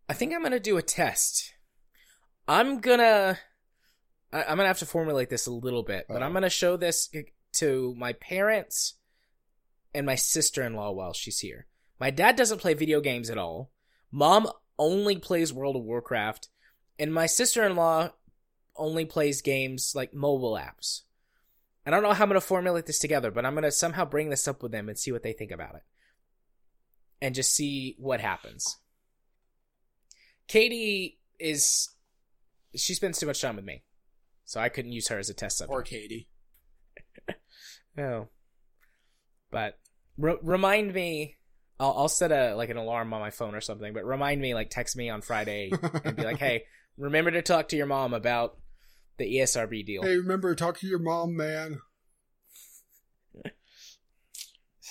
I 0.10 0.14
think 0.14 0.34
I'm 0.34 0.44
gonna 0.44 0.60
do 0.60 0.78
a 0.78 0.82
test. 0.82 1.53
I'm 2.48 2.80
gonna 2.80 3.38
I, 4.34 4.44
I'm 4.44 4.57
gonna 4.57 4.68
have 4.68 4.80
to 4.80 4.86
formulate 4.86 5.30
this 5.30 5.48
a 5.48 5.52
little 5.52 5.84
bit, 5.84 6.06
but 6.10 6.23
I'm 6.23 6.34
gonna 6.34 6.49
show 6.49 6.78
this 6.78 7.10
to 7.53 7.95
my 7.98 8.14
parents 8.14 8.95
and 9.94 10.06
my 10.06 10.15
sister-in-law 10.15 10.91
while 10.91 11.14
she's 11.14 11.40
here. 11.40 11.68
My 11.99 12.10
dad 12.10 12.36
doesn't 12.36 12.60
play 12.60 12.73
video 12.73 13.02
games 13.02 13.30
at 13.30 13.38
all. 13.38 13.72
Mom 14.11 14.49
only 14.80 15.18
plays 15.18 15.53
World 15.53 15.76
of 15.76 15.84
Warcraft, 15.84 16.49
and 16.98 17.14
my 17.14 17.26
sister-in-law 17.26 18.10
only 18.76 19.06
plays 19.06 19.41
games 19.41 19.94
like 19.95 20.14
mobile 20.14 20.53
apps. 20.53 21.02
I 21.86 21.90
don't 21.90 22.03
know 22.03 22.14
how 22.14 22.24
I'm 22.24 22.30
gonna 22.30 22.41
formulate 22.41 22.86
this 22.86 22.99
together, 22.99 23.32
but 23.32 23.45
I'm 23.45 23.56
gonna 23.56 23.72
somehow 23.72 24.06
bring 24.06 24.30
this 24.30 24.48
up 24.48 24.62
with 24.62 24.72
them 24.72 24.90
and 24.90 24.98
see 24.98 25.12
what 25.12 25.24
they 25.24 25.34
think 25.34 25.52
about 25.52 25.76
it, 25.76 25.84
and 27.22 27.36
just 27.36 27.56
see 27.56 27.95
what 27.98 28.22
happens. 28.22 28.78
Katie 30.48 31.20
is 31.40 31.90
she 32.76 32.94
spends 32.94 33.20
too 33.20 33.26
much 33.26 33.41
time 33.41 33.56
with 33.56 33.66
me, 33.66 33.84
so 34.45 34.60
I 34.60 34.70
couldn't 34.70 34.91
use 34.91 35.08
her 35.08 35.18
as 35.18 35.30
a 35.30 35.34
test 35.34 35.58
subject. 35.58 35.74
Or 35.74 35.82
Katie. 35.82 36.28
no. 37.98 38.30
but 39.49 39.80
re- 40.18 40.38
remind 40.41 40.94
me. 40.94 41.38
I'll, 41.80 41.94
I'll 41.98 42.10
set 42.10 42.32
a 42.32 42.53
like 42.56 42.70
an 42.70 42.78
alarm 42.78 43.12
on 43.12 43.22
my 43.22 43.32
phone 43.32 43.56
or 43.56 43.62
something. 43.62 43.91
But 43.91 44.06
remind 44.06 44.40
me, 44.40 44.53
like 44.53 44.70
text 44.70 44.95
me 44.95 45.10
on 45.10 45.22
Friday 45.22 45.72
and 46.03 46.16
be 46.16 46.24
like, 46.24 46.38
"Hey, 46.40 46.66
remember 46.98 47.32
to 47.32 47.41
talk 47.41 47.70
to 47.70 47.76
your 47.76 47.88
mom 47.88 48.14
about 48.14 48.58
the 49.22 49.38
ESRB 49.38 49.85
deal." 49.85 50.03
Hey, 50.03 50.18
remember 50.18 50.53
talk 50.56 50.80
to 50.80 50.88
your 50.88 50.99
mom, 50.99 51.35
man. 51.35 51.81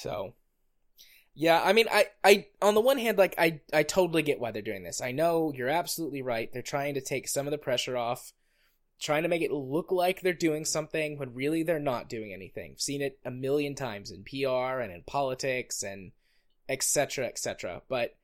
So, 0.00 0.34
yeah, 1.34 1.60
I 1.62 1.74
mean, 1.74 1.86
I, 1.90 2.06
I, 2.24 2.46
on 2.62 2.74
the 2.74 2.80
one 2.80 2.96
hand, 2.96 3.18
like, 3.18 3.34
I, 3.36 3.60
I 3.70 3.82
totally 3.82 4.22
get 4.22 4.40
why 4.40 4.50
they're 4.50 4.62
doing 4.62 4.82
this. 4.82 5.02
I 5.02 5.12
know 5.12 5.52
you're 5.54 5.68
absolutely 5.68 6.22
right. 6.22 6.50
They're 6.50 6.62
trying 6.62 6.94
to 6.94 7.02
take 7.02 7.28
some 7.28 7.46
of 7.46 7.50
the 7.50 7.58
pressure 7.58 7.98
off, 7.98 8.32
trying 8.98 9.24
to 9.24 9.28
make 9.28 9.42
it 9.42 9.52
look 9.52 9.92
like 9.92 10.22
they're 10.22 10.32
doing 10.32 10.64
something 10.64 11.18
when 11.18 11.34
really 11.34 11.62
they're 11.62 11.78
not 11.78 12.08
doing 12.08 12.32
anything. 12.32 12.72
I've 12.72 12.80
seen 12.80 13.02
it 13.02 13.18
a 13.26 13.30
million 13.30 13.74
times 13.74 14.10
in 14.10 14.24
PR 14.24 14.80
and 14.80 14.90
in 14.90 15.02
politics 15.06 15.82
and 15.82 16.12
etc. 16.66 17.26
etc. 17.26 17.82
But 17.86 18.14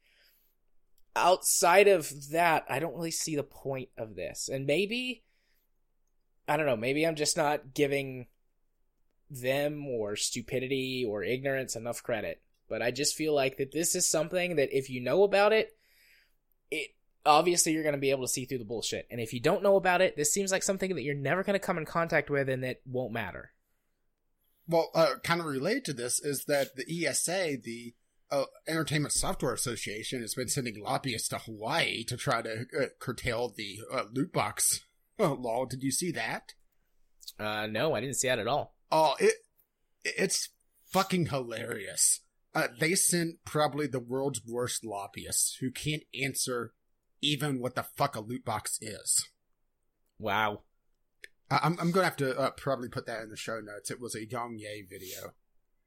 outside 1.14 1.88
of 1.88 2.30
that, 2.30 2.64
I 2.70 2.78
don't 2.78 2.96
really 2.96 3.10
see 3.10 3.36
the 3.36 3.42
point 3.42 3.90
of 3.98 4.16
this. 4.16 4.48
And 4.48 4.64
maybe, 4.64 5.24
I 6.48 6.56
don't 6.56 6.66
know, 6.66 6.76
maybe 6.76 7.06
I'm 7.06 7.16
just 7.16 7.36
not 7.36 7.74
giving 7.74 8.26
them 9.30 9.86
or 9.86 10.16
stupidity 10.16 11.04
or 11.08 11.22
ignorance 11.22 11.76
enough 11.76 12.02
credit. 12.02 12.40
But 12.68 12.82
I 12.82 12.90
just 12.90 13.14
feel 13.14 13.34
like 13.34 13.58
that 13.58 13.72
this 13.72 13.94
is 13.94 14.08
something 14.08 14.56
that 14.56 14.76
if 14.76 14.90
you 14.90 15.00
know 15.00 15.22
about 15.22 15.52
it, 15.52 15.76
it 16.70 16.88
obviously 17.24 17.72
you're 17.72 17.82
going 17.82 17.94
to 17.94 18.00
be 18.00 18.10
able 18.10 18.24
to 18.24 18.32
see 18.32 18.44
through 18.44 18.58
the 18.58 18.64
bullshit. 18.64 19.06
And 19.10 19.20
if 19.20 19.32
you 19.32 19.40
don't 19.40 19.62
know 19.62 19.76
about 19.76 20.00
it, 20.00 20.16
this 20.16 20.32
seems 20.32 20.50
like 20.50 20.62
something 20.62 20.94
that 20.94 21.02
you're 21.02 21.14
never 21.14 21.44
going 21.44 21.58
to 21.58 21.64
come 21.64 21.78
in 21.78 21.84
contact 21.84 22.30
with 22.30 22.48
and 22.48 22.64
that 22.64 22.80
won't 22.86 23.12
matter. 23.12 23.52
Well, 24.68 24.90
uh, 24.94 25.14
kind 25.22 25.40
of 25.40 25.46
related 25.46 25.84
to 25.86 25.92
this 25.92 26.18
is 26.18 26.44
that 26.46 26.74
the 26.74 27.06
ESA, 27.06 27.58
the 27.62 27.94
uh, 28.32 28.44
Entertainment 28.66 29.12
Software 29.12 29.52
Association, 29.52 30.22
has 30.22 30.34
been 30.34 30.48
sending 30.48 30.82
lobbyists 30.82 31.28
to 31.28 31.38
Hawaii 31.38 32.02
to 32.04 32.16
try 32.16 32.42
to 32.42 32.66
uh, 32.76 32.86
curtail 32.98 33.52
the 33.56 33.78
uh, 33.92 34.04
loot 34.12 34.32
box 34.32 34.85
uh, 35.18 35.34
law. 35.34 35.64
Did 35.64 35.82
you 35.82 35.90
see 35.90 36.10
that? 36.12 36.54
Uh, 37.38 37.66
no, 37.66 37.94
I 37.94 38.00
didn't 38.00 38.16
see 38.16 38.28
that 38.28 38.38
at 38.38 38.46
all. 38.46 38.74
Oh, 38.90 39.14
it 39.18 39.34
it's 40.04 40.50
fucking 40.86 41.26
hilarious. 41.26 42.20
Uh, 42.54 42.68
they 42.78 42.94
sent 42.94 43.44
probably 43.44 43.86
the 43.86 44.00
world's 44.00 44.40
worst 44.46 44.84
lobbyists 44.84 45.56
who 45.60 45.70
can't 45.70 46.04
answer 46.18 46.72
even 47.20 47.60
what 47.60 47.74
the 47.74 47.82
fuck 47.82 48.16
a 48.16 48.20
loot 48.20 48.44
box 48.44 48.78
is. 48.80 49.28
Wow. 50.18 50.62
I'm 51.50 51.76
I'm 51.78 51.90
gonna 51.90 52.06
have 52.06 52.16
to 52.16 52.36
uh, 52.38 52.50
probably 52.50 52.88
put 52.88 53.06
that 53.06 53.22
in 53.22 53.30
the 53.30 53.36
show 53.36 53.60
notes. 53.60 53.90
It 53.90 54.00
was 54.00 54.14
a 54.14 54.26
YongYea 54.26 54.88
video 54.88 55.34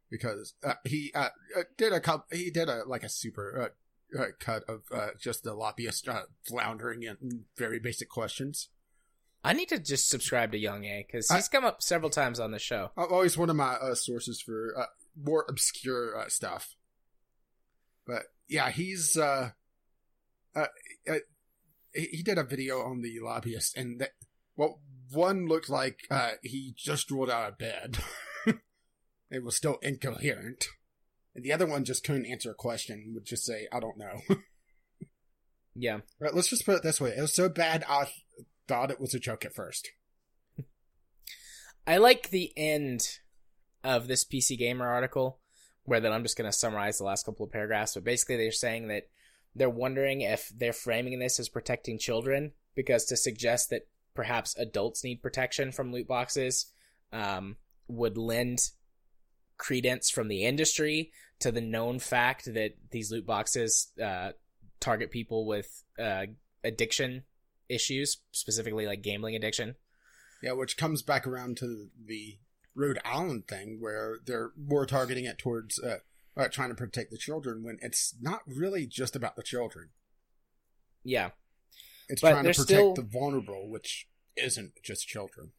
because 0.10 0.54
uh, 0.64 0.76
he 0.86 1.12
uh, 1.14 1.30
uh, 1.58 1.64
did 1.78 1.92
a 1.92 2.00
couple, 2.00 2.26
he 2.32 2.50
did 2.50 2.70
a 2.70 2.84
like 2.86 3.04
a 3.04 3.10
super 3.10 3.74
uh, 4.18 4.22
uh, 4.22 4.28
cut 4.40 4.64
of 4.70 4.84
uh, 4.94 5.10
just 5.20 5.44
the 5.44 5.54
lobbyist 5.54 6.08
uh, 6.08 6.24
floundering 6.48 7.04
in 7.04 7.46
very 7.58 7.80
basic 7.80 8.10
questions. 8.10 8.70
I 9.44 9.54
need 9.54 9.70
to 9.70 9.80
just 9.80 10.10
subscribe 10.10 10.52
to 10.52 10.60
YongYea 10.60 11.06
because 11.08 11.32
I- 11.32 11.36
he's 11.38 11.48
come 11.48 11.64
up 11.66 11.82
several 11.82 12.10
times 12.10 12.40
on 12.40 12.52
the 12.52 12.60
show. 12.60 12.92
Uh, 12.98 13.06
Always 13.06 13.38
one 13.38 13.50
of 13.50 13.56
my 13.56 13.74
uh, 13.76 13.96
sources 13.96 14.42
for 14.42 14.74
uh, 14.78 14.86
more 15.22 15.46
obscure 15.48 16.18
uh, 16.18 16.28
stuff. 16.30 16.76
But 18.06 18.24
yeah, 18.48 18.70
he's 18.70 19.16
uh, 19.18 19.52
uh, 20.56 20.66
uh, 21.10 21.16
he 21.94 22.06
he 22.12 22.24
did 22.24 22.38
a 22.38 22.44
video 22.44 22.80
on 22.82 23.02
the 23.02 23.20
lobbyist, 23.22 23.78
and 23.78 24.00
that 24.02 24.12
well, 24.56 24.82
one 25.12 25.46
looked 25.48 25.70
like 25.70 26.00
uh, 26.12 26.32
he 26.44 26.74
just 26.76 27.10
rolled 27.12 27.30
out 27.30 27.50
of 27.50 27.58
bed. 27.58 28.00
it 29.30 29.44
was 29.44 29.56
still 29.56 29.78
incoherent, 29.82 30.66
and 31.36 31.46
the 31.46 31.54
other 31.54 31.68
one 31.68 31.86
just 31.86 32.04
couldn't 32.04 32.26
answer 32.26 32.52
a 32.52 32.56
question. 32.56 33.12
Would 33.14 33.26
just 33.26 33.46
say, 33.46 33.68
"I 33.72 33.80
don't 33.80 33.98
know." 33.98 34.20
Yeah. 35.76 36.00
right, 36.20 36.34
let's 36.34 36.50
just 36.50 36.66
put 36.66 36.76
it 36.76 36.84
this 36.84 37.00
way: 37.00 37.12
it 37.18 37.22
was 37.22 37.34
so 37.34 37.48
bad, 37.48 37.86
I 37.88 38.10
thought 38.70 38.92
it 38.92 39.02
was 39.02 39.16
a 39.16 39.20
joke 39.20 39.46
at 39.46 39.56
first. 39.56 39.90
I 41.88 41.98
like 41.98 42.30
the 42.30 42.54
end 42.56 43.02
of 43.84 44.08
this 44.08 44.24
PC 44.24 44.60
Gamer 44.60 44.88
article 44.88 45.40
where 45.86 46.00
that 46.00 46.12
I'm 46.12 46.22
just 46.22 46.38
going 46.38 46.50
to 46.50 46.56
summarize 46.56 47.00
the 47.00 47.04
last 47.04 47.26
couple 47.26 47.44
of 47.44 47.52
paragraphs. 47.52 47.96
But 47.96 48.04
basically, 48.04 48.38
they're 48.38 48.52
saying 48.52 48.90
that 48.90 49.10
they're 49.56 49.72
wondering 49.72 50.22
if 50.22 50.52
they're 50.56 50.72
framing 50.72 51.18
this 51.18 51.40
as 51.40 51.50
protecting 51.50 51.98
children 51.98 52.52
because 52.76 53.06
to 53.06 53.18
suggest 53.18 53.72
that 53.72 53.88
perhaps 54.14 54.56
adults 54.56 55.04
need 55.04 55.24
protection 55.24 55.72
from 55.72 55.92
loot 55.92 56.08
boxes 56.08 56.68
um, 57.12 57.56
would 57.88 58.20
lend 58.20 58.60
credence 59.58 60.12
from 60.12 60.28
the 60.28 60.46
industry 60.46 61.12
to 61.40 61.52
the 61.52 61.60
known 61.60 61.98
fact 61.98 62.46
that 62.54 62.74
these 62.92 63.12
loot 63.12 63.26
boxes 63.26 63.92
uh, 64.02 64.32
target 64.80 65.10
people 65.10 65.48
with 65.48 65.84
uh, 65.98 66.28
addiction 66.64 67.24
issues, 67.70 68.18
specifically 68.32 68.86
like 68.86 69.02
gambling 69.02 69.36
addiction. 69.36 69.76
Yeah, 70.42 70.54
which 70.54 70.78
comes 70.78 71.02
back 71.02 71.28
around 71.28 71.58
to 71.58 71.88
the 72.06 72.40
Rhode 72.76 73.00
Island 73.06 73.48
thing 73.48 73.78
where 73.82 74.20
they're 74.26 74.52
more 74.58 74.86
targeting 74.86 75.26
it 75.26 75.38
towards 75.38 75.80
uh, 75.80 75.98
uh, 76.38 76.48
trying 76.48 76.70
to 76.70 76.76
protect 76.76 77.12
the 77.12 77.18
children 77.18 77.64
when 77.64 77.78
it's 77.82 78.16
not 78.22 78.42
really 78.48 78.86
just 78.86 79.16
about 79.16 79.36
the 79.36 79.44
children. 79.44 79.90
Yeah. 81.04 81.32
It's 82.08 82.22
But 82.22 82.32
trying 82.32 82.44
to 82.46 82.50
protect 82.52 82.68
still- 82.70 82.94
the 82.94 83.02
vulnerable, 83.02 83.70
which 83.70 84.08
isn't 84.36 84.74
just 84.84 85.08
children. 85.08 85.52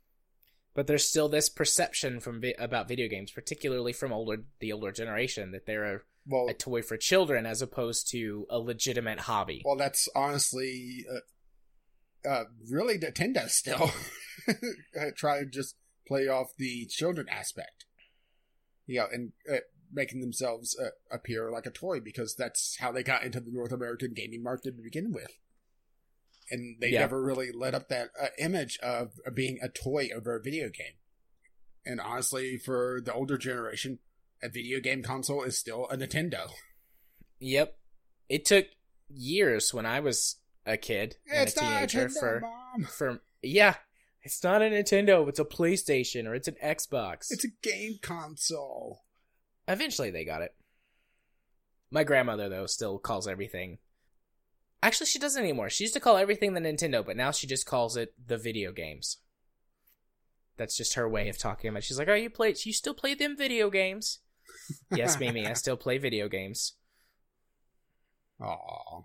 but 0.72 0.86
there's 0.86 1.06
still 1.06 1.28
this 1.28 1.48
perception 1.48 2.20
from 2.20 2.40
vi- 2.40 2.54
about 2.58 2.88
video 2.88 3.08
games, 3.08 3.30
particularly 3.32 3.92
from 3.92 4.12
older 4.12 4.44
the 4.60 4.72
older 4.72 4.92
generation, 4.92 5.50
that 5.50 5.66
they're 5.66 5.96
a, 5.96 6.00
Well, 6.26 6.46
a 6.48 6.54
toy 6.54 6.80
for 6.80 6.96
children 6.96 7.44
as 7.44 7.60
opposed 7.60 8.08
to 8.12 8.46
a 8.48 8.58
legitimate 8.58 9.20
hobby. 9.20 9.62
well, 9.64 9.76
that's 9.76 10.08
honestly 10.14 11.04
uh, 11.12 11.18
uh, 12.28 12.44
really 12.70 12.98
Nintendo 12.98 13.48
still 13.48 13.90
uh, 14.48 15.06
try 15.16 15.40
to 15.40 15.46
just 15.46 15.76
play 16.06 16.28
off 16.28 16.48
the 16.58 16.86
children 16.86 17.28
aspect. 17.28 17.84
Yeah, 18.86 19.06
and 19.12 19.32
uh, 19.50 19.58
making 19.92 20.20
themselves 20.20 20.76
uh, 20.80 20.90
appear 21.10 21.50
like 21.50 21.66
a 21.66 21.70
toy 21.70 22.00
because 22.00 22.34
that's 22.34 22.76
how 22.80 22.90
they 22.92 23.02
got 23.02 23.22
into 23.24 23.40
the 23.40 23.50
North 23.52 23.72
American 23.72 24.12
gaming 24.14 24.42
market 24.42 24.76
to 24.76 24.82
begin 24.82 25.12
with. 25.12 25.30
And 26.50 26.80
they 26.80 26.90
Yeah. 26.90 27.00
never 27.00 27.22
really 27.22 27.52
let 27.52 27.74
up 27.74 27.88
that 27.88 28.10
uh, 28.20 28.28
image 28.38 28.78
of 28.82 29.12
being 29.34 29.58
a 29.62 29.68
toy 29.68 30.08
over 30.14 30.34
a 30.34 30.42
video 30.42 30.64
game. 30.68 30.94
And 31.86 32.00
honestly, 32.00 32.58
for 32.58 33.00
the 33.04 33.12
older 33.12 33.38
generation, 33.38 34.00
a 34.42 34.48
video 34.48 34.80
game 34.80 35.02
console 35.02 35.44
is 35.44 35.56
still 35.58 35.86
a 35.88 35.96
Nintendo. 35.96 36.50
Yep, 37.38 37.78
it 38.28 38.44
took 38.44 38.66
years 39.08 39.72
when 39.72 39.86
I 39.86 40.00
was 40.00 40.39
a 40.66 40.76
kid 40.76 41.16
and 41.30 41.48
it's 41.48 41.56
a 41.56 41.60
a 41.60 41.62
teenager 41.62 42.08
Nintendo, 42.08 42.18
for 42.20 42.40
Mom. 42.40 42.84
for 42.84 43.20
yeah. 43.42 43.74
It's 44.22 44.44
not 44.44 44.60
a 44.60 44.66
Nintendo. 44.66 45.26
It's 45.28 45.38
a 45.38 45.44
PlayStation 45.44 46.26
or 46.26 46.34
it's 46.34 46.48
an 46.48 46.56
Xbox. 46.62 47.30
It's 47.30 47.44
a 47.44 47.48
game 47.62 47.98
console. 48.02 49.04
Eventually, 49.66 50.10
they 50.10 50.24
got 50.24 50.42
it. 50.42 50.54
My 51.90 52.04
grandmother, 52.04 52.48
though, 52.48 52.66
still 52.66 52.98
calls 52.98 53.26
everything. 53.26 53.78
Actually, 54.82 55.06
she 55.06 55.18
doesn't 55.18 55.42
anymore. 55.42 55.70
She 55.70 55.84
used 55.84 55.94
to 55.94 56.00
call 56.00 56.16
everything 56.16 56.54
the 56.54 56.60
Nintendo, 56.60 57.04
but 57.04 57.16
now 57.16 57.30
she 57.30 57.46
just 57.46 57.66
calls 57.66 57.96
it 57.96 58.14
the 58.26 58.38
video 58.38 58.72
games. 58.72 59.18
That's 60.56 60.76
just 60.76 60.94
her 60.94 61.08
way 61.08 61.28
of 61.28 61.38
talking 61.38 61.68
about. 61.68 61.78
It. 61.78 61.84
She's 61.84 61.98
like, 61.98 62.08
"Oh, 62.08 62.14
you 62.14 62.30
play? 62.30 62.54
You 62.62 62.72
still 62.72 62.94
play 62.94 63.14
them 63.14 63.36
video 63.36 63.70
games?" 63.70 64.18
yes, 64.94 65.18
Mimi, 65.18 65.46
I 65.46 65.54
still 65.54 65.76
play 65.76 65.98
video 65.98 66.28
games. 66.28 66.74
Aw. 68.40 69.04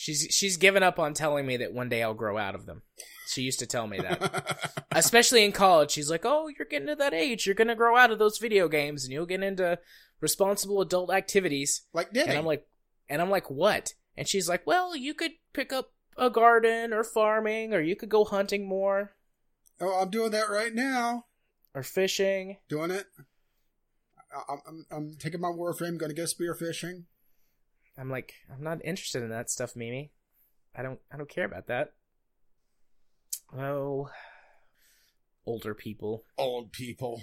She's 0.00 0.28
she's 0.30 0.56
given 0.56 0.82
up 0.82 0.98
on 0.98 1.12
telling 1.12 1.46
me 1.46 1.58
that 1.58 1.74
one 1.74 1.90
day 1.90 2.02
I'll 2.02 2.14
grow 2.14 2.38
out 2.38 2.54
of 2.54 2.64
them. 2.64 2.80
She 3.26 3.42
used 3.42 3.58
to 3.58 3.66
tell 3.66 3.86
me 3.86 3.98
that. 3.98 4.80
especially 4.92 5.44
in 5.44 5.52
college 5.52 5.92
she's 5.92 6.10
like 6.10 6.24
oh 6.24 6.48
you're 6.48 6.66
getting 6.66 6.88
to 6.88 6.96
that 6.96 7.14
age 7.14 7.46
you're 7.46 7.54
gonna 7.54 7.76
grow 7.76 7.96
out 7.96 8.10
of 8.10 8.18
those 8.18 8.38
video 8.38 8.68
games 8.68 9.04
and 9.04 9.12
you'll 9.12 9.26
get 9.26 9.42
into 9.42 9.78
responsible 10.20 10.80
adult 10.80 11.12
activities 11.12 11.82
like 11.92 12.12
Diddy. 12.12 12.28
and 12.28 12.38
i'm 12.38 12.44
like 12.44 12.66
and 13.08 13.22
i'm 13.22 13.30
like 13.30 13.48
what 13.48 13.94
and 14.16 14.26
she's 14.26 14.48
like 14.48 14.66
well 14.66 14.96
you 14.96 15.14
could 15.14 15.32
pick 15.52 15.72
up 15.72 15.92
a 16.16 16.28
garden 16.28 16.92
or 16.92 17.04
farming 17.04 17.72
or 17.72 17.80
you 17.80 17.94
could 17.94 18.08
go 18.08 18.24
hunting 18.24 18.66
more 18.66 19.12
oh, 19.80 20.00
I'm 20.02 20.10
doing 20.10 20.32
that 20.32 20.50
right 20.50 20.74
now. 20.74 21.26
or 21.74 21.82
fishing 21.82 22.58
Doing 22.68 22.90
it. 22.90 23.06
I'm, 24.48 24.60
I'm, 24.66 24.86
I'm 24.90 25.16
taking 25.18 25.40
my 25.40 25.48
warframe, 25.48 25.98
going 25.98 26.10
to 26.10 26.14
go 26.14 26.22
spearfishing. 26.22 27.04
I'm 28.00 28.10
like 28.10 28.34
i'm 28.52 28.62
not 28.62 28.84
interested 28.84 29.22
in 29.22 29.28
that 29.30 29.50
stuff 29.50 29.76
mimi 29.76 30.10
i 30.74 30.82
don't 30.82 30.98
i 31.12 31.16
don't 31.16 31.28
care 31.28 31.44
about 31.44 31.66
that 31.66 31.92
oh 33.56 34.08
older 35.46 35.74
people 35.74 36.24
Old 36.38 36.72
people. 36.72 37.22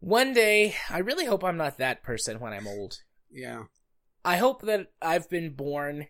one 0.00 0.32
day 0.32 0.74
i 0.90 0.98
really 0.98 1.26
hope 1.26 1.42
i'm 1.44 1.56
not 1.56 1.78
that 1.78 2.02
person 2.02 2.38
when 2.40 2.52
i'm 2.52 2.66
old 2.66 3.02
Yeah. 3.30 3.64
I 4.24 4.36
hope 4.36 4.62
that 4.62 4.88
I've 5.00 5.30
been 5.30 5.54
born 5.54 6.08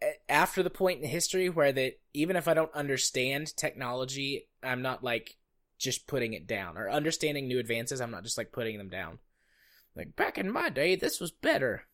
eh, 0.00 0.12
after 0.28 0.62
the 0.62 0.70
point 0.70 1.02
in 1.02 1.08
history 1.08 1.48
where 1.48 1.72
that 1.72 1.94
even 2.12 2.36
if 2.36 2.46
I 2.46 2.54
don't 2.54 2.72
understand 2.74 3.56
technology, 3.56 4.48
I'm 4.62 4.82
not 4.82 5.02
like 5.02 5.36
just 5.78 6.06
putting 6.06 6.34
it 6.34 6.46
down 6.46 6.76
or 6.76 6.88
understanding 6.90 7.48
new 7.48 7.58
advances. 7.58 8.00
I'm 8.00 8.10
not 8.12 8.22
just 8.22 8.38
like 8.38 8.52
putting 8.52 8.78
them 8.78 8.90
down. 8.90 9.18
Like 9.96 10.14
back 10.14 10.38
in 10.38 10.52
my 10.52 10.68
day, 10.68 10.94
this 10.94 11.18
was 11.20 11.32
better. 11.32 11.84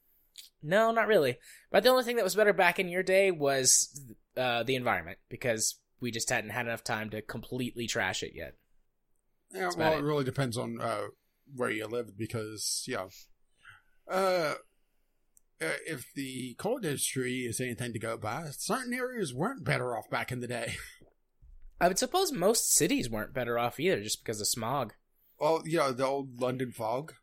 No, 0.63 0.93
not 0.93 1.09
really. 1.09 1.39
But 1.71 1.83
the 1.83 1.89
only 1.89 2.05
thing 2.05 2.17
that 2.17 2.25
was 2.25 2.37
better 2.37 2.53
back 2.53 2.79
in 2.79 2.89
your 2.89 3.03
day 3.03 3.31
was 3.31 4.01
uh, 4.37 4.63
the 4.63 4.77
environment 4.77 5.19
because 5.29 5.79
we 6.01 6.11
just 6.11 6.31
hadn't 6.31 6.51
had 6.51 6.67
enough 6.67 6.85
time 6.85 7.11
to 7.11 7.23
completely 7.23 7.87
trash 7.87 8.23
it 8.23 8.33
yet. 8.35 8.55
Yeah, 9.53 9.63
That's 9.63 9.77
well, 9.77 9.95
it 9.95 9.99
it. 9.99 10.05
really 10.05 10.25
depends 10.25 10.57
on 10.57 10.81
uh, 10.81 11.07
where 11.55 11.71
you 11.71 11.87
live 11.87 12.17
because, 12.17 12.85
yeah. 12.87 13.07
Uh, 14.09 14.55
uh, 15.61 15.73
if 15.87 16.13
the 16.15 16.55
coal 16.59 16.77
industry 16.77 17.41
is 17.41 17.61
anything 17.61 17.93
to 17.93 17.99
go 17.99 18.17
by, 18.17 18.47
certain 18.51 18.93
areas 18.93 19.35
weren't 19.35 19.65
better 19.65 19.97
off 19.97 20.09
back 20.11 20.33
in 20.33 20.41
the 20.41 20.49
day. 20.49 20.75
I 21.81 21.89
would 21.89 21.99
suppose 21.99 22.33
most 22.33 22.73
cities 22.73 23.11
weren't 23.11 23.35
better 23.35 23.59
off 23.59 23.81
either, 23.81 24.03
just 24.03 24.25
because 24.25 24.41
of 24.41 24.47
smog. 24.47 24.95
Well, 25.39 25.63
yeah, 25.67 25.91
the 25.91 26.07
old 26.07 26.41
London 26.41 26.71
fog. 26.71 27.15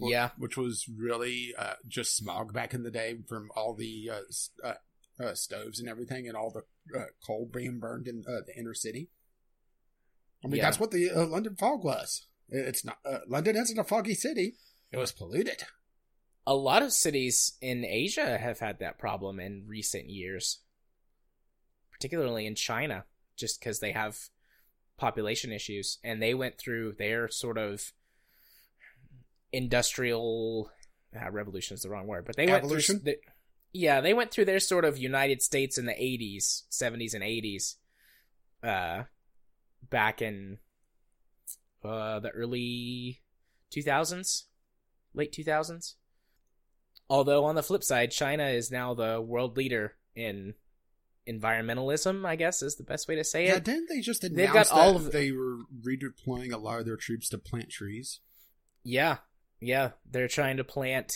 Yeah. 0.00 0.30
Which 0.38 0.56
was 0.56 0.86
really 0.88 1.54
uh, 1.58 1.74
just 1.86 2.16
smog 2.16 2.52
back 2.52 2.72
in 2.74 2.82
the 2.84 2.90
day 2.90 3.16
from 3.26 3.50
all 3.56 3.74
the 3.74 4.10
uh, 4.12 4.66
uh, 4.66 4.74
uh, 5.22 5.34
stoves 5.34 5.80
and 5.80 5.88
everything 5.88 6.28
and 6.28 6.36
all 6.36 6.50
the 6.50 6.98
uh, 6.98 7.06
coal 7.26 7.48
being 7.52 7.78
burned 7.80 8.06
in 8.06 8.24
uh, 8.28 8.40
the 8.46 8.56
inner 8.56 8.74
city. 8.74 9.08
I 10.44 10.48
mean, 10.48 10.56
Yeah. 10.58 10.64
that's 10.64 10.78
what 10.78 10.92
the 10.92 11.10
uh, 11.10 11.26
London 11.26 11.56
fog 11.56 11.82
was. 11.84 12.26
It's 12.48 12.84
not, 12.84 12.98
uh, 13.04 13.18
London 13.26 13.56
isn't 13.56 13.78
a 13.78 13.84
foggy 13.84 14.14
city. 14.14 14.54
It 14.92 14.96
was 14.96 15.12
polluted. 15.12 15.64
a 16.46 16.54
lot 16.54 16.82
of 16.82 16.92
cities 16.94 17.58
in 17.60 17.84
Asia 17.84 18.38
have 18.38 18.60
had 18.60 18.78
that 18.78 18.98
problem 18.98 19.38
in 19.38 19.64
recent 19.66 20.08
years, 20.08 20.60
particularly 21.92 22.46
in 22.46 22.54
China, 22.54 23.04
just 23.36 23.60
because 23.60 23.80
they 23.80 23.92
have 23.92 24.16
population 24.96 25.52
issues 25.52 25.98
and 26.02 26.22
they 26.22 26.32
went 26.34 26.56
through 26.58 26.92
their 26.98 27.28
sort 27.28 27.58
of 27.58 27.92
industrial 29.52 30.70
uh, 31.14 31.30
revolution 31.30 31.74
is 31.74 31.82
the 31.82 31.88
wrong 31.90 32.06
word, 32.06 32.24
but 32.26 32.36
they 32.36 32.48
Evolution? 32.48 32.96
went 32.96 33.04
through. 33.04 33.12
The, 33.12 33.18
yeah, 33.72 34.00
they 34.00 34.14
went 34.14 34.30
through 34.30 34.46
their 34.46 34.60
sort 34.60 34.84
of 34.84 34.98
United 34.98 35.42
States 35.42 35.78
in 35.78 35.86
the 35.86 35.92
'80s, 35.92 36.62
'70s, 36.70 37.14
and 37.14 37.22
'80s, 37.22 37.74
uh, 38.62 39.04
back 39.90 40.20
in 40.22 40.58
uh, 41.84 42.18
the 42.20 42.30
early 42.30 43.20
2000s, 43.74 44.44
late 45.14 45.32
2000s. 45.32 45.94
Although 47.10 47.44
on 47.44 47.54
the 47.54 47.62
flip 47.62 47.82
side, 47.84 48.10
China 48.10 48.46
is 48.48 48.70
now 48.70 48.94
the 48.94 49.20
world 49.20 49.56
leader 49.56 49.94
in 50.14 50.54
environmentalism. 51.28 52.26
I 52.26 52.36
guess 52.36 52.62
is 52.62 52.76
the 52.76 52.84
best 52.84 53.08
way 53.08 53.16
to 53.16 53.24
say 53.24 53.44
it. 53.46 53.48
Yeah, 53.48 53.58
didn't 53.60 53.88
they 53.88 54.00
just 54.00 54.22
They've 54.22 54.32
announce 54.50 54.70
got 54.70 54.78
all 54.78 54.96
of- 54.96 55.12
they 55.12 55.30
were 55.32 55.58
redeploying 55.82 56.52
a 56.52 56.58
lot 56.58 56.80
of 56.80 56.86
their 56.86 56.96
troops 56.96 57.28
to 57.30 57.38
plant 57.38 57.70
trees? 57.70 58.20
Yeah, 58.84 59.18
yeah, 59.60 59.90
they're 60.10 60.28
trying 60.28 60.56
to 60.58 60.64
plant. 60.64 61.14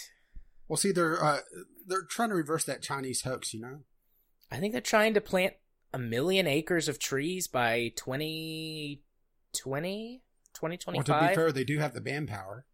Well, 0.68 0.76
see, 0.76 0.92
they're 0.92 1.22
uh, 1.22 1.40
they're 1.86 2.04
trying 2.04 2.30
to 2.30 2.34
reverse 2.34 2.64
that 2.64 2.82
Chinese 2.82 3.22
hoax, 3.22 3.52
you 3.54 3.60
know. 3.60 3.80
I 4.50 4.58
think 4.58 4.72
they're 4.72 4.80
trying 4.80 5.14
to 5.14 5.20
plant 5.20 5.54
a 5.92 5.98
million 5.98 6.46
acres 6.46 6.88
of 6.88 6.98
trees 6.98 7.48
by 7.48 7.92
2020, 7.96 10.22
Well, 10.86 11.02
to 11.04 11.28
be 11.28 11.34
fair, 11.34 11.52
they 11.52 11.64
do 11.64 11.78
have 11.78 11.94
the 11.94 12.00
manpower. 12.00 12.64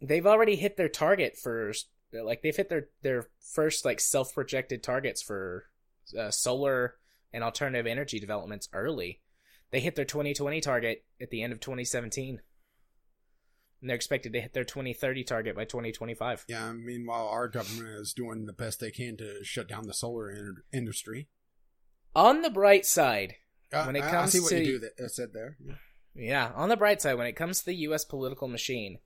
they've 0.00 0.26
already 0.26 0.56
hit 0.56 0.76
their 0.76 0.88
target 0.88 1.36
for 1.36 1.72
like 2.12 2.42
they've 2.42 2.56
hit 2.56 2.68
their 2.68 2.88
their 3.02 3.28
first 3.40 3.84
like 3.84 4.00
self 4.00 4.34
projected 4.34 4.82
targets 4.82 5.22
for 5.22 5.66
uh, 6.18 6.30
solar 6.30 6.96
and 7.32 7.44
alternative 7.44 7.86
energy 7.86 8.18
developments 8.18 8.68
early. 8.72 9.20
They 9.70 9.80
hit 9.80 9.96
their 9.96 10.04
2020 10.04 10.60
target 10.60 11.04
at 11.20 11.30
the 11.30 11.42
end 11.42 11.52
of 11.52 11.60
2017. 11.60 12.40
And 13.80 13.90
they're 13.90 13.96
expected 13.96 14.32
to 14.32 14.40
hit 14.40 14.52
their 14.54 14.64
2030 14.64 15.22
target 15.24 15.54
by 15.54 15.64
2025. 15.64 16.46
Yeah. 16.48 16.72
Meanwhile, 16.72 17.28
our 17.28 17.46
government 17.48 17.88
is 18.00 18.12
doing 18.14 18.46
the 18.46 18.52
best 18.52 18.80
they 18.80 18.90
can 18.90 19.16
to 19.18 19.44
shut 19.44 19.68
down 19.68 19.86
the 19.86 19.94
solar 19.94 20.30
in- 20.30 20.62
industry. 20.72 21.28
On 22.14 22.42
the 22.42 22.50
bright 22.50 22.86
side, 22.86 23.34
Uh, 23.72 23.84
When 23.84 23.96
it 23.96 24.04
I- 24.04 24.10
comes 24.12 24.28
I 24.34 24.38
see 24.38 24.40
what 24.40 24.48
to- 24.50 24.58
you 24.60 24.64
do 24.64 24.78
that 24.78 25.00
uh, 25.04 25.08
said 25.08 25.32
there. 25.32 25.58
Yeah, 26.14 26.52
on 26.54 26.68
the 26.68 26.76
bright 26.76 27.02
side, 27.02 27.14
when 27.14 27.26
it 27.26 27.34
comes 27.34 27.58
to 27.58 27.66
the 27.66 27.74
U.S. 27.88 28.04
political 28.04 28.46
machine, 28.46 29.00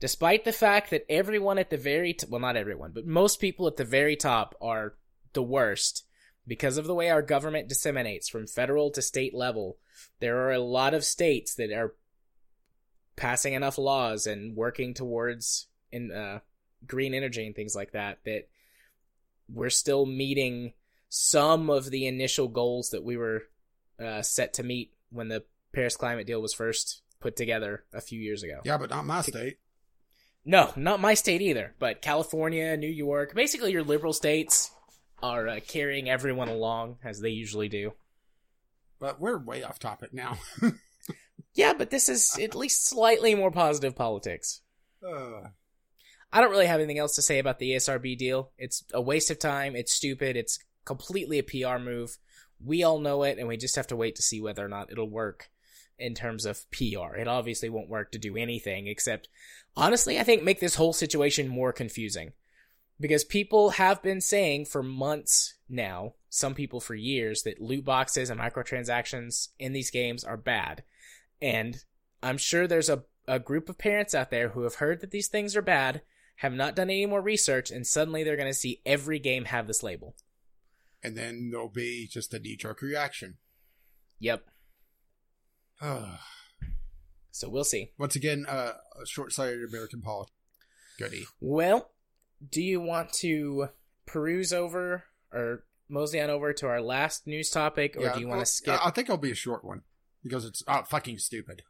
despite 0.00 0.44
the 0.44 0.52
fact 0.54 0.88
that 0.90 1.04
everyone 1.08 1.58
at 1.58 1.68
the 1.68 1.76
very 1.76 2.14
t- 2.14 2.26
well, 2.28 2.40
not 2.40 2.56
everyone, 2.56 2.92
but 2.92 3.06
most 3.06 3.40
people 3.42 3.66
at 3.66 3.76
the 3.76 3.84
very 3.84 4.16
top 4.16 4.54
are 4.60 4.96
the 5.34 5.42
worst 5.42 6.06
because 6.46 6.78
of 6.78 6.86
the 6.86 6.94
way 6.94 7.10
our 7.10 7.20
government 7.22 7.68
disseminates 7.68 8.26
from 8.28 8.46
federal 8.46 8.90
to 8.92 9.02
state 9.02 9.34
level. 9.34 9.78
There 10.20 10.38
are 10.48 10.52
a 10.52 10.60
lot 10.60 10.94
of 10.94 11.04
states 11.04 11.54
that 11.56 11.70
are 11.70 11.94
passing 13.16 13.54
enough 13.54 13.78
laws 13.78 14.26
and 14.26 14.54
working 14.54 14.94
towards 14.94 15.66
in 15.90 16.12
uh, 16.12 16.40
green 16.86 17.14
energy 17.14 17.46
and 17.46 17.54
things 17.54 17.74
like 17.74 17.92
that 17.92 18.18
that 18.24 18.48
we're 19.48 19.70
still 19.70 20.06
meeting 20.06 20.72
some 21.08 21.70
of 21.70 21.90
the 21.90 22.06
initial 22.06 22.48
goals 22.48 22.90
that 22.90 23.04
we 23.04 23.16
were 23.16 23.42
uh, 24.04 24.22
set 24.22 24.54
to 24.54 24.62
meet 24.62 24.92
when 25.10 25.28
the 25.28 25.44
Paris 25.72 25.96
climate 25.96 26.26
deal 26.26 26.42
was 26.42 26.52
first 26.52 27.02
put 27.20 27.36
together 27.36 27.84
a 27.94 28.00
few 28.00 28.20
years 28.20 28.42
ago. 28.42 28.60
Yeah, 28.64 28.76
but 28.76 28.90
not 28.90 29.06
my 29.06 29.22
state. 29.22 29.58
No, 30.44 30.72
not 30.76 31.00
my 31.00 31.14
state 31.14 31.42
either, 31.42 31.74
but 31.78 32.02
California, 32.02 32.76
New 32.76 32.86
York, 32.86 33.34
basically 33.34 33.72
your 33.72 33.82
liberal 33.82 34.12
states 34.12 34.70
are 35.22 35.48
uh, 35.48 35.60
carrying 35.66 36.08
everyone 36.08 36.48
along 36.48 36.98
as 37.02 37.20
they 37.20 37.30
usually 37.30 37.68
do. 37.68 37.92
But 38.98 39.20
we're 39.20 39.38
way 39.38 39.62
off 39.62 39.78
topic 39.78 40.14
now. 40.14 40.38
Yeah, 41.56 41.72
but 41.72 41.90
this 41.90 42.08
is 42.08 42.38
at 42.40 42.54
least 42.54 42.86
slightly 42.86 43.34
more 43.34 43.50
positive 43.50 43.96
politics. 43.96 44.60
uh, 45.04 45.48
I 46.32 46.40
don't 46.40 46.50
really 46.50 46.66
have 46.66 46.80
anything 46.80 46.98
else 46.98 47.14
to 47.16 47.22
say 47.22 47.38
about 47.38 47.58
the 47.58 47.72
ESRB 47.72 48.18
deal. 48.18 48.50
It's 48.58 48.84
a 48.92 49.00
waste 49.00 49.30
of 49.30 49.38
time. 49.38 49.74
It's 49.74 49.92
stupid. 49.92 50.36
It's 50.36 50.58
completely 50.84 51.38
a 51.38 51.42
PR 51.42 51.78
move. 51.78 52.18
We 52.62 52.82
all 52.82 52.98
know 52.98 53.22
it, 53.22 53.38
and 53.38 53.48
we 53.48 53.56
just 53.56 53.76
have 53.76 53.86
to 53.88 53.96
wait 53.96 54.16
to 54.16 54.22
see 54.22 54.40
whether 54.40 54.64
or 54.64 54.68
not 54.68 54.92
it'll 54.92 55.08
work 55.08 55.48
in 55.98 56.14
terms 56.14 56.44
of 56.44 56.70
PR. 56.70 57.16
It 57.16 57.26
obviously 57.26 57.70
won't 57.70 57.88
work 57.88 58.12
to 58.12 58.18
do 58.18 58.36
anything 58.36 58.86
except, 58.86 59.28
honestly, 59.76 60.18
I 60.18 60.24
think 60.24 60.42
make 60.42 60.60
this 60.60 60.74
whole 60.74 60.92
situation 60.92 61.48
more 61.48 61.72
confusing. 61.72 62.32
Because 63.00 63.24
people 63.24 63.70
have 63.70 64.02
been 64.02 64.20
saying 64.20 64.66
for 64.66 64.82
months 64.82 65.54
now, 65.68 66.14
some 66.28 66.54
people 66.54 66.80
for 66.80 66.94
years, 66.94 67.42
that 67.42 67.60
loot 67.60 67.84
boxes 67.84 68.30
and 68.30 68.40
microtransactions 68.40 69.48
in 69.58 69.72
these 69.72 69.90
games 69.90 70.24
are 70.24 70.36
bad. 70.36 70.82
And 71.40 71.76
I'm 72.22 72.38
sure 72.38 72.66
there's 72.66 72.88
a, 72.88 73.04
a 73.28 73.38
group 73.38 73.68
of 73.68 73.78
parents 73.78 74.14
out 74.14 74.30
there 74.30 74.50
who 74.50 74.62
have 74.62 74.76
heard 74.76 75.00
that 75.00 75.10
these 75.10 75.28
things 75.28 75.54
are 75.56 75.62
bad, 75.62 76.02
have 76.36 76.52
not 76.52 76.74
done 76.76 76.90
any 76.90 77.06
more 77.06 77.20
research, 77.22 77.70
and 77.70 77.86
suddenly 77.86 78.24
they're 78.24 78.36
going 78.36 78.48
to 78.48 78.54
see 78.54 78.80
every 78.86 79.18
game 79.18 79.46
have 79.46 79.66
this 79.66 79.82
label. 79.82 80.14
and 81.02 81.16
then 81.16 81.50
there'll 81.52 81.68
be 81.68 82.08
just 82.10 82.34
a 82.34 82.38
knee 82.38 82.56
jerk 82.56 82.80
reaction. 82.82 83.36
Yep. 84.20 84.44
So 87.30 87.50
we'll 87.50 87.64
see. 87.64 87.92
once 87.98 88.16
again, 88.16 88.46
uh, 88.48 88.72
a 89.02 89.06
short 89.06 89.30
sighted 89.30 89.62
American 89.68 90.00
politics. 90.00 90.32
Goody. 90.98 91.26
Well, 91.38 91.90
do 92.50 92.62
you 92.62 92.80
want 92.80 93.12
to 93.20 93.68
peruse 94.06 94.54
over 94.54 95.04
or 95.30 95.64
mosey 95.86 96.18
on 96.18 96.30
over 96.30 96.54
to 96.54 96.66
our 96.66 96.80
last 96.80 97.26
news 97.26 97.50
topic, 97.50 97.94
or 97.98 98.04
Yeah, 98.04 98.14
do 98.14 98.20
you 98.20 98.28
want 98.28 98.40
to 98.40 98.46
skip? 98.46 98.82
I 98.82 98.88
I 98.88 98.90
think 98.90 99.08
it'll 99.08 99.18
be 99.18 99.32
a 99.32 99.34
short 99.34 99.62
one 99.64 99.82
because 100.28 100.44
it's 100.44 100.62
oh, 100.68 100.82
fucking 100.82 101.18
stupid. 101.18 101.62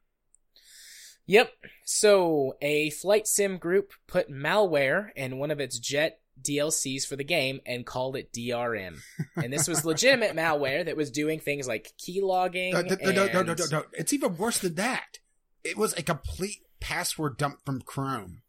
Yep. 1.27 1.51
So, 1.85 2.57
a 2.63 2.91
flight 2.91 3.27
sim 3.27 3.59
group 3.59 3.93
put 4.07 4.31
malware 4.31 5.09
in 5.17 5.39
one 5.39 5.51
of 5.51 5.61
its 5.61 5.79
jet 5.79 6.21
DLCs 6.41 7.07
for 7.07 7.17
the 7.17 7.25
game 7.25 7.61
and 7.67 7.85
called 7.85 8.17
it 8.17 8.33
DRM. 8.33 8.99
And 9.37 9.53
this 9.53 9.67
was 9.67 9.85
legitimate 9.85 10.37
malware 10.37 10.85
that 10.85 10.97
was 10.97 11.11
doing 11.11 11.41
things 11.41 11.67
like 11.67 11.93
keylogging. 11.99 12.73
No, 12.73 12.83
no, 12.83 12.97
no, 13.01 13.11
no, 13.11 13.27
no, 13.27 13.43
no, 13.43 13.55
no, 13.55 13.65
no. 13.71 13.83
It's 13.93 14.13
even 14.13 14.37
worse 14.37 14.59
than 14.59 14.75
that. 14.77 15.19
It 15.65 15.77
was 15.77 15.95
a 15.95 16.03
complete 16.03 16.61
password 16.81 17.37
dump 17.37 17.59
from 17.65 17.81
Chrome. 17.81 18.43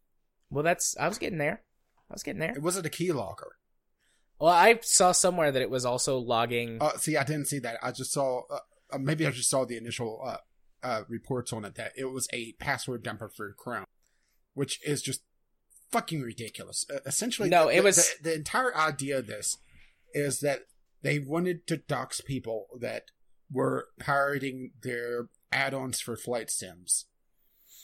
Well, 0.50 0.64
that's 0.64 0.96
I 0.98 1.08
was 1.08 1.18
getting 1.18 1.38
there. 1.38 1.62
I 2.10 2.14
was 2.14 2.22
getting 2.22 2.40
there. 2.40 2.52
It 2.54 2.62
wasn't 2.62 2.86
a 2.86 2.90
keylogger. 2.90 3.50
Well, 4.40 4.52
I 4.52 4.78
saw 4.82 5.12
somewhere 5.12 5.50
that 5.50 5.62
it 5.62 5.70
was 5.70 5.84
also 5.84 6.18
logging. 6.18 6.78
Uh, 6.80 6.96
see, 6.96 7.16
I 7.16 7.24
didn't 7.24 7.46
see 7.46 7.58
that. 7.60 7.78
I 7.82 7.90
just 7.90 8.12
saw, 8.12 8.42
uh, 8.48 8.58
uh, 8.92 8.98
maybe 8.98 9.26
I 9.26 9.30
just 9.30 9.50
saw 9.50 9.64
the 9.64 9.76
initial 9.76 10.20
uh, 10.24 10.36
uh, 10.82 11.02
reports 11.08 11.52
on 11.52 11.64
it 11.64 11.74
that 11.76 11.92
it 11.96 12.06
was 12.06 12.28
a 12.32 12.52
password 12.52 13.04
dumper 13.04 13.28
for 13.34 13.52
Chrome, 13.52 13.84
which 14.54 14.80
is 14.86 15.02
just 15.02 15.22
fucking 15.90 16.22
ridiculous. 16.22 16.86
Uh, 16.92 16.98
essentially, 17.06 17.48
No, 17.48 17.66
the, 17.66 17.76
it 17.76 17.84
was- 17.84 18.14
the, 18.22 18.30
the 18.30 18.34
entire 18.36 18.74
idea 18.76 19.18
of 19.18 19.26
this 19.26 19.56
is 20.14 20.40
that 20.40 20.60
they 21.02 21.18
wanted 21.18 21.66
to 21.66 21.76
dox 21.76 22.20
people 22.20 22.66
that 22.80 23.04
were 23.50 23.88
pirating 23.98 24.72
their 24.82 25.28
add-ons 25.52 26.00
for 26.00 26.16
flight 26.16 26.50
sims, 26.50 27.06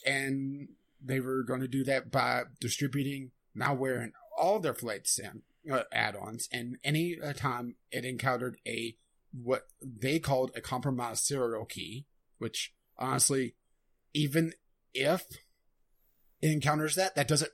and 0.04 0.68
they 1.02 1.20
were 1.20 1.42
going 1.42 1.60
to 1.60 1.68
do 1.68 1.84
that 1.84 2.10
by 2.10 2.42
distributing 2.60 3.30
malware 3.56 4.02
in 4.02 4.12
all 4.36 4.58
their 4.58 4.74
flight 4.74 5.06
sim 5.06 5.42
uh, 5.70 5.82
add-ons, 5.92 6.48
and 6.52 6.76
any 6.84 7.16
uh, 7.22 7.32
time 7.32 7.76
it 7.90 8.04
encountered 8.04 8.58
a 8.66 8.96
what 9.42 9.62
they 9.82 10.18
called 10.18 10.52
a 10.54 10.60
compromised 10.60 11.24
serial 11.24 11.64
key, 11.64 12.06
which 12.38 12.72
honestly, 12.98 13.56
even 14.12 14.52
if 14.92 15.24
it 16.40 16.50
encounters 16.50 16.94
that, 16.94 17.16
that 17.16 17.26
doesn't 17.26 17.50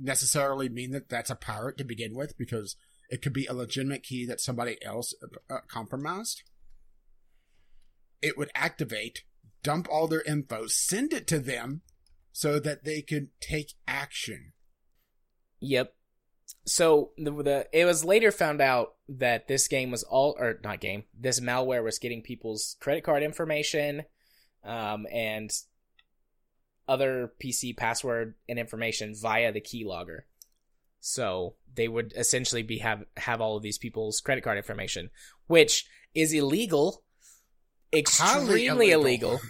necessarily 0.00 0.68
mean 0.68 0.90
that 0.90 1.08
that's 1.08 1.30
a 1.30 1.36
pirate 1.36 1.78
to 1.78 1.84
begin 1.84 2.16
with, 2.16 2.36
because 2.36 2.76
it 3.08 3.22
could 3.22 3.32
be 3.32 3.46
a 3.46 3.54
legitimate 3.54 4.02
key 4.02 4.26
that 4.26 4.40
somebody 4.40 4.76
else 4.84 5.14
uh, 5.50 5.58
compromised. 5.68 6.42
It 8.22 8.36
would 8.36 8.50
activate, 8.54 9.24
dump 9.62 9.88
all 9.90 10.08
their 10.08 10.22
info, 10.22 10.66
send 10.66 11.12
it 11.12 11.26
to 11.28 11.38
them, 11.38 11.82
so 12.32 12.58
that 12.58 12.84
they 12.84 13.02
could 13.02 13.28
take 13.40 13.74
action. 13.86 14.52
Yep. 15.60 15.94
So 16.66 17.10
the, 17.16 17.30
the 17.30 17.66
it 17.72 17.84
was 17.84 18.04
later 18.04 18.30
found 18.30 18.60
out 18.60 18.94
that 19.08 19.48
this 19.48 19.66
game 19.66 19.90
was 19.90 20.02
all 20.02 20.36
or 20.38 20.60
not 20.62 20.80
game. 20.80 21.04
This 21.18 21.40
malware 21.40 21.82
was 21.82 21.98
getting 21.98 22.22
people's 22.22 22.76
credit 22.80 23.02
card 23.02 23.22
information, 23.22 24.04
um, 24.64 25.06
and 25.10 25.50
other 26.86 27.32
PC 27.42 27.76
password 27.76 28.34
and 28.48 28.58
information 28.58 29.14
via 29.14 29.52
the 29.52 29.60
keylogger. 29.60 30.20
So 31.00 31.54
they 31.74 31.88
would 31.88 32.12
essentially 32.16 32.62
be 32.62 32.78
have 32.78 33.04
have 33.16 33.40
all 33.40 33.56
of 33.56 33.62
these 33.62 33.78
people's 33.78 34.20
credit 34.20 34.44
card 34.44 34.58
information, 34.58 35.10
which 35.46 35.86
is 36.14 36.32
illegal, 36.32 37.02
extremely 37.92 38.66
Highly 38.66 38.90
illegal. 38.90 39.40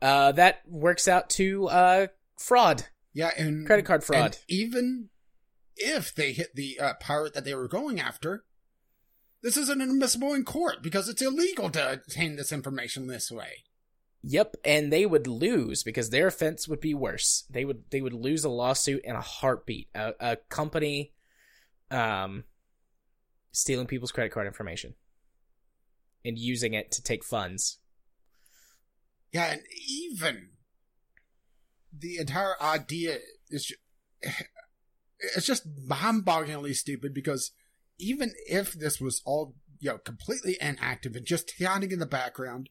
Uh, 0.00 0.32
that 0.32 0.62
works 0.66 1.08
out 1.08 1.28
to 1.30 1.68
uh 1.68 2.06
fraud, 2.38 2.86
Yeah, 3.12 3.32
and 3.36 3.66
credit 3.66 3.84
card 3.84 4.04
fraud. 4.04 4.20
And 4.20 4.38
even 4.48 5.08
if 5.78 6.14
they 6.14 6.32
hit 6.32 6.54
the 6.54 6.78
uh, 6.80 6.94
pirate 7.00 7.34
that 7.34 7.44
they 7.44 7.54
were 7.54 7.68
going 7.68 8.00
after, 8.00 8.44
this 9.42 9.56
isn't 9.56 9.80
admissible 9.80 10.34
in 10.34 10.44
court 10.44 10.82
because 10.82 11.08
it's 11.08 11.22
illegal 11.22 11.70
to 11.70 11.92
obtain 11.92 12.36
this 12.36 12.52
information 12.52 13.06
this 13.06 13.30
way. 13.30 13.64
Yep, 14.22 14.56
and 14.64 14.92
they 14.92 15.06
would 15.06 15.26
lose 15.26 15.82
because 15.82 16.10
their 16.10 16.26
offense 16.26 16.66
would 16.66 16.80
be 16.80 16.92
worse. 16.92 17.44
They 17.48 17.64
would 17.64 17.84
they 17.90 18.00
would 18.00 18.12
lose 18.12 18.44
a 18.44 18.48
lawsuit 18.48 19.02
in 19.04 19.14
a 19.14 19.20
heartbeat. 19.20 19.88
A, 19.94 20.12
a 20.18 20.36
company, 20.48 21.12
um, 21.90 22.44
stealing 23.52 23.86
people's 23.86 24.10
credit 24.10 24.32
card 24.32 24.48
information 24.48 24.94
and 26.24 26.36
using 26.36 26.74
it 26.74 26.90
to 26.92 27.02
take 27.02 27.24
funds. 27.24 27.78
Yeah, 29.32 29.52
and 29.52 29.62
even 29.88 30.50
the 31.96 32.18
entire 32.18 32.60
idea 32.60 33.18
is 33.50 33.66
ju- 33.66 34.30
it's 35.20 35.46
just 35.46 35.66
mind-bogglingly 35.86 36.74
stupid 36.74 37.12
because 37.14 37.50
even 37.98 38.32
if 38.48 38.72
this 38.72 39.00
was 39.00 39.20
all 39.24 39.54
you 39.80 39.90
know 39.90 39.98
completely 39.98 40.56
inactive 40.60 41.14
and 41.16 41.26
just 41.26 41.52
hiding 41.60 41.90
in 41.92 41.98
the 41.98 42.06
background, 42.06 42.68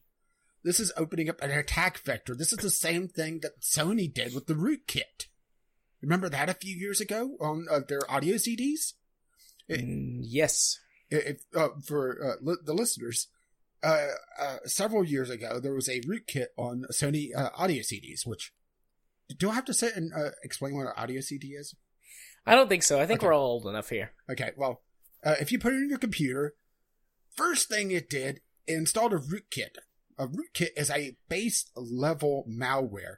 this 0.64 0.80
is 0.80 0.92
opening 0.96 1.28
up 1.28 1.40
an 1.42 1.50
attack 1.50 1.98
vector. 1.98 2.34
This 2.34 2.52
is 2.52 2.58
the 2.58 2.70
same 2.70 3.08
thing 3.08 3.40
that 3.42 3.60
Sony 3.60 4.12
did 4.12 4.34
with 4.34 4.46
the 4.46 4.54
rootkit. 4.54 5.26
Remember 6.00 6.28
that 6.28 6.48
a 6.48 6.54
few 6.54 6.74
years 6.76 7.00
ago 7.00 7.36
on 7.40 7.66
uh, 7.70 7.80
their 7.88 8.08
audio 8.10 8.36
CDs? 8.36 8.94
It- 9.68 9.80
Mm, 9.84 10.20
yes. 10.22 10.78
if 11.10 11.42
uh, 11.54 11.68
for 11.84 12.16
uh, 12.24 12.34
li- 12.42 12.56
the 12.64 12.72
listeners, 12.72 13.26
uh, 13.82 14.06
uh, 14.40 14.56
several 14.64 15.04
years 15.04 15.28
ago 15.30 15.60
there 15.60 15.74
was 15.74 15.88
a 15.88 16.00
rootkit 16.02 16.46
on 16.56 16.84
Sony 16.92 17.28
uh, 17.36 17.50
audio 17.54 17.82
CDs. 17.82 18.26
Which 18.26 18.52
do 19.36 19.50
I 19.50 19.54
have 19.54 19.64
to 19.66 19.74
sit 19.74 19.94
and 19.96 20.12
uh, 20.14 20.30
explain 20.42 20.74
what 20.74 20.86
an 20.86 20.92
audio 20.96 21.20
CD 21.20 21.48
is? 21.48 21.74
I 22.48 22.54
don't 22.54 22.68
think 22.68 22.82
so. 22.82 22.98
I 23.00 23.06
think 23.06 23.20
Okay. 23.20 23.26
we're 23.26 23.34
all 23.34 23.46
old 23.46 23.66
enough 23.66 23.90
here. 23.90 24.12
Okay, 24.30 24.52
well, 24.56 24.82
uh, 25.24 25.36
if 25.40 25.52
you 25.52 25.58
put 25.58 25.74
it 25.74 25.76
in 25.76 25.90
your 25.90 25.98
computer, 25.98 26.54
first 27.36 27.68
thing 27.68 27.90
it 27.90 28.08
did, 28.08 28.40
it 28.66 28.74
installed 28.74 29.12
a 29.12 29.18
rootkit. 29.18 29.76
A 30.18 30.26
rootkit 30.26 30.70
is 30.76 30.90
a 30.90 31.16
base 31.28 31.70
level 31.76 32.44
malware 32.48 33.16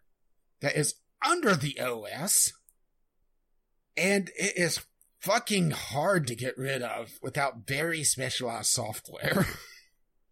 that 0.61 0.77
is 0.77 0.97
under 1.25 1.55
the 1.55 1.81
OS, 1.81 2.53
and 3.97 4.31
it 4.37 4.57
is 4.57 4.85
fucking 5.21 5.71
hard 5.71 6.27
to 6.27 6.35
get 6.35 6.57
rid 6.59 6.83
of 6.83 7.19
without 7.23 7.67
very 7.67 8.03
specialized 8.03 8.71
software. 8.71 9.47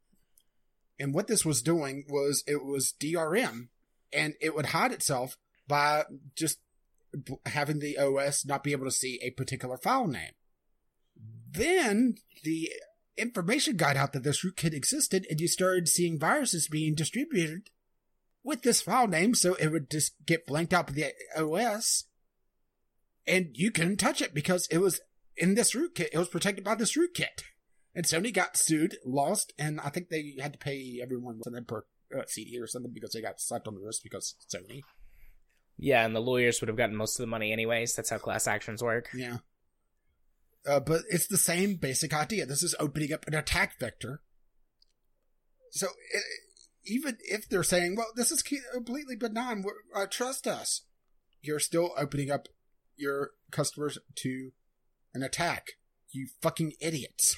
and 0.98 1.14
what 1.14 1.26
this 1.26 1.44
was 1.44 1.62
doing 1.62 2.04
was 2.08 2.42
it 2.46 2.64
was 2.64 2.94
DRM, 2.98 3.68
and 4.12 4.34
it 4.40 4.54
would 4.54 4.66
hide 4.66 4.92
itself 4.92 5.36
by 5.66 6.04
just 6.34 6.58
having 7.46 7.78
the 7.78 7.98
OS 7.98 8.44
not 8.44 8.64
be 8.64 8.72
able 8.72 8.84
to 8.84 8.90
see 8.90 9.18
a 9.22 9.30
particular 9.30 9.76
file 9.76 10.06
name. 10.06 10.32
Then 11.50 12.16
the 12.44 12.70
information 13.16 13.76
got 13.76 13.96
out 13.96 14.12
that 14.12 14.22
this 14.22 14.44
rootkit 14.44 14.72
existed, 14.72 15.26
and 15.28 15.40
you 15.40 15.48
started 15.48 15.88
seeing 15.88 16.18
viruses 16.18 16.68
being 16.68 16.94
distributed 16.94 17.70
with 18.44 18.62
this 18.62 18.80
file 18.80 19.08
name, 19.08 19.34
so 19.34 19.54
it 19.54 19.68
would 19.68 19.90
just 19.90 20.14
get 20.24 20.46
blanked 20.46 20.72
out 20.72 20.86
by 20.86 20.92
the 20.92 21.12
OS, 21.36 22.04
and 23.26 23.50
you 23.54 23.70
couldn't 23.70 23.98
touch 23.98 24.22
it 24.22 24.32
because 24.34 24.66
it 24.70 24.78
was 24.78 25.00
in 25.36 25.54
this 25.54 25.74
rootkit. 25.74 26.08
It 26.12 26.18
was 26.18 26.28
protected 26.28 26.64
by 26.64 26.74
this 26.74 26.96
rootkit. 26.96 27.42
And 27.94 28.04
Sony 28.04 28.32
got 28.32 28.56
sued, 28.56 28.96
lost, 29.04 29.52
and 29.58 29.80
I 29.80 29.90
think 29.90 30.08
they 30.08 30.36
had 30.40 30.52
to 30.52 30.58
pay 30.58 31.00
everyone 31.02 31.42
something 31.42 31.64
per 31.64 31.84
uh, 32.16 32.22
CD 32.26 32.58
or 32.58 32.66
something 32.66 32.92
because 32.92 33.12
they 33.12 33.20
got 33.20 33.40
slapped 33.40 33.66
on 33.66 33.74
the 33.74 33.80
wrist 33.80 34.02
because 34.02 34.34
Sony. 34.52 34.80
Yeah, 35.78 36.04
and 36.04 36.14
the 36.14 36.20
lawyers 36.20 36.60
would 36.60 36.68
have 36.68 36.76
gotten 36.76 36.96
most 36.96 37.18
of 37.18 37.22
the 37.22 37.28
money 37.30 37.52
anyways. 37.52 37.94
That's 37.94 38.10
how 38.10 38.18
class 38.18 38.46
actions 38.46 38.82
work. 38.82 39.08
Yeah. 39.14 39.38
Uh, 40.68 40.80
but 40.80 41.02
it's 41.08 41.28
the 41.28 41.38
same 41.38 41.76
basic 41.76 42.12
idea. 42.12 42.44
This 42.46 42.62
is 42.64 42.74
opening 42.80 43.12
up 43.12 43.26
an 43.28 43.34
attack 43.34 43.78
vector. 43.78 44.22
So 45.70 45.86
it, 46.12 46.22
even 46.84 47.16
if 47.20 47.48
they're 47.48 47.62
saying, 47.62 47.94
well, 47.96 48.08
this 48.16 48.32
is 48.32 48.42
completely 48.42 49.14
benign, 49.16 49.64
uh, 49.94 50.06
trust 50.10 50.46
us, 50.46 50.82
you're 51.42 51.60
still 51.60 51.92
opening 51.96 52.30
up 52.30 52.48
your 52.96 53.30
customers 53.52 53.98
to 54.16 54.50
an 55.14 55.22
attack. 55.22 55.68
You 56.10 56.28
fucking 56.42 56.72
idiots. 56.80 57.36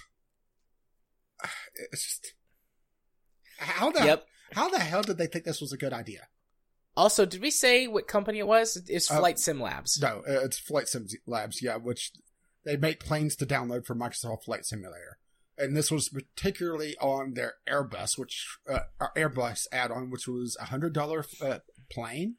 It's 1.93 2.05
just. 2.05 2.35
How 3.59 3.91
the, 3.91 4.05
Yep. 4.05 4.27
how 4.53 4.69
the 4.71 4.79
hell 4.79 5.03
did 5.03 5.19
they 5.19 5.27
think 5.27 5.45
this 5.45 5.61
was 5.61 5.73
a 5.73 5.77
good 5.77 5.93
idea? 5.93 6.29
Also, 7.01 7.25
did 7.25 7.41
we 7.41 7.51
say 7.51 7.87
what 7.87 8.07
company 8.07 8.41
it 8.41 8.47
was? 8.47 8.77
It's 8.87 9.11
Uh, 9.11 9.19
Flight 9.21 9.39
Sim 9.39 9.59
Labs. 9.59 9.99
No, 10.03 10.19
uh, 10.29 10.45
it's 10.45 10.59
Flight 10.59 10.87
Sim 10.87 11.07
Labs, 11.27 11.63
yeah, 11.63 11.77
which 11.77 12.13
they 12.67 12.77
make 12.77 13.01
planes 13.01 13.35
to 13.37 13.47
download 13.47 13.87
for 13.87 13.95
Microsoft 13.95 14.45
Flight 14.45 14.67
Simulator. 14.67 15.19
And 15.57 15.75
this 15.75 15.91
was 15.91 16.11
particularly 16.11 16.97
on 17.01 17.33
their 17.33 17.55
Airbus, 17.67 18.19
which 18.19 18.59
uh, 18.69 18.81
Airbus 19.17 19.67
add-on, 19.73 20.11
which 20.11 20.29
was 20.29 20.59
a 20.61 20.67
hundred 20.67 20.93
dollar 20.93 21.25
uh, 21.41 21.61
plane. 21.91 22.35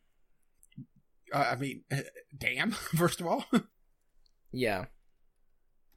Uh, 1.34 1.50
I 1.52 1.56
mean, 1.56 1.84
damn! 2.38 2.70
First 2.96 3.20
of 3.20 3.26
all, 3.26 3.46
Yeah. 4.52 4.86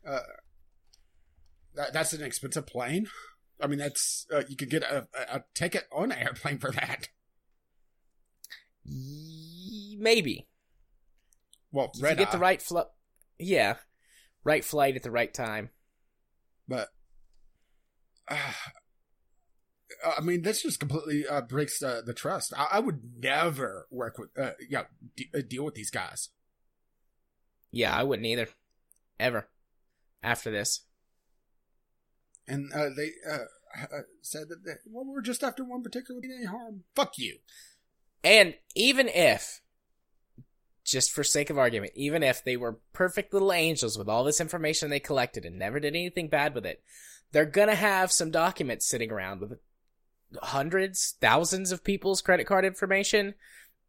that, 0.04 1.92
that's 1.92 2.14
an 2.14 2.22
expensive 2.22 2.66
plane. 2.66 3.08
I 3.60 3.66
mean, 3.66 3.78
that's 3.78 4.26
uh, 4.32 4.42
you 4.48 4.56
could 4.56 4.70
get 4.70 4.84
a, 4.84 5.06
a 5.30 5.44
ticket 5.52 5.84
on 5.92 6.12
an 6.12 6.18
airplane 6.18 6.56
for 6.58 6.70
that. 6.72 7.08
Maybe. 8.86 10.46
Well, 11.72 11.90
If 11.94 12.08
you 12.08 12.16
get 12.16 12.32
the 12.32 12.38
right 12.38 12.60
flight. 12.62 12.86
Yeah. 13.38 13.76
Right 14.44 14.64
flight 14.64 14.96
at 14.96 15.02
the 15.02 15.10
right 15.10 15.32
time. 15.32 15.70
but 16.68 16.88
uh, 18.28 18.36
I 20.16 20.20
mean, 20.20 20.42
this 20.42 20.62
just 20.62 20.80
completely 20.80 21.26
uh, 21.26 21.42
breaks 21.42 21.82
uh, 21.82 22.02
the 22.04 22.14
trust. 22.14 22.52
I, 22.56 22.66
I 22.72 22.78
would 22.80 23.00
never 23.22 23.86
work 23.90 24.18
with, 24.18 24.30
uh, 24.38 24.52
yeah, 24.68 24.84
de- 25.16 25.30
uh, 25.34 25.40
deal 25.46 25.64
with 25.64 25.74
these 25.74 25.90
guys. 25.90 26.30
Yeah, 27.70 27.94
I 27.96 28.02
wouldn't 28.02 28.26
either. 28.26 28.48
Ever. 29.18 29.48
After 30.22 30.50
this. 30.50 30.80
And 32.46 32.72
uh, 32.72 32.90
they 32.96 33.10
said 34.22 34.48
that, 34.48 34.64
they, 34.64 34.72
well, 34.86 35.04
we're 35.06 35.22
just 35.22 35.42
after 35.42 35.64
one 35.64 35.82
particular 35.82 36.20
harm. 36.48 36.84
Fuck 36.94 37.18
you. 37.18 37.38
And 38.24 38.54
even 38.74 39.08
if, 39.08 39.60
just 40.84 41.12
for 41.12 41.22
sake 41.22 41.50
of 41.50 41.58
argument, 41.58 41.92
even 41.94 42.22
if 42.22 42.42
they 42.42 42.56
were 42.56 42.78
perfect 42.92 43.32
little 43.32 43.52
angels 43.52 43.96
with 43.98 44.08
all 44.08 44.24
this 44.24 44.40
information 44.40 44.90
they 44.90 45.00
collected 45.00 45.44
and 45.44 45.58
never 45.58 45.78
did 45.78 45.94
anything 45.94 46.28
bad 46.28 46.54
with 46.54 46.66
it, 46.66 46.82
they're 47.32 47.44
gonna 47.44 47.74
have 47.74 48.10
some 48.10 48.30
documents 48.30 48.86
sitting 48.86 49.10
around 49.10 49.40
with 49.40 49.58
hundreds, 50.42 51.14
thousands 51.20 51.70
of 51.70 51.84
people's 51.84 52.22
credit 52.22 52.46
card 52.46 52.64
information. 52.64 53.34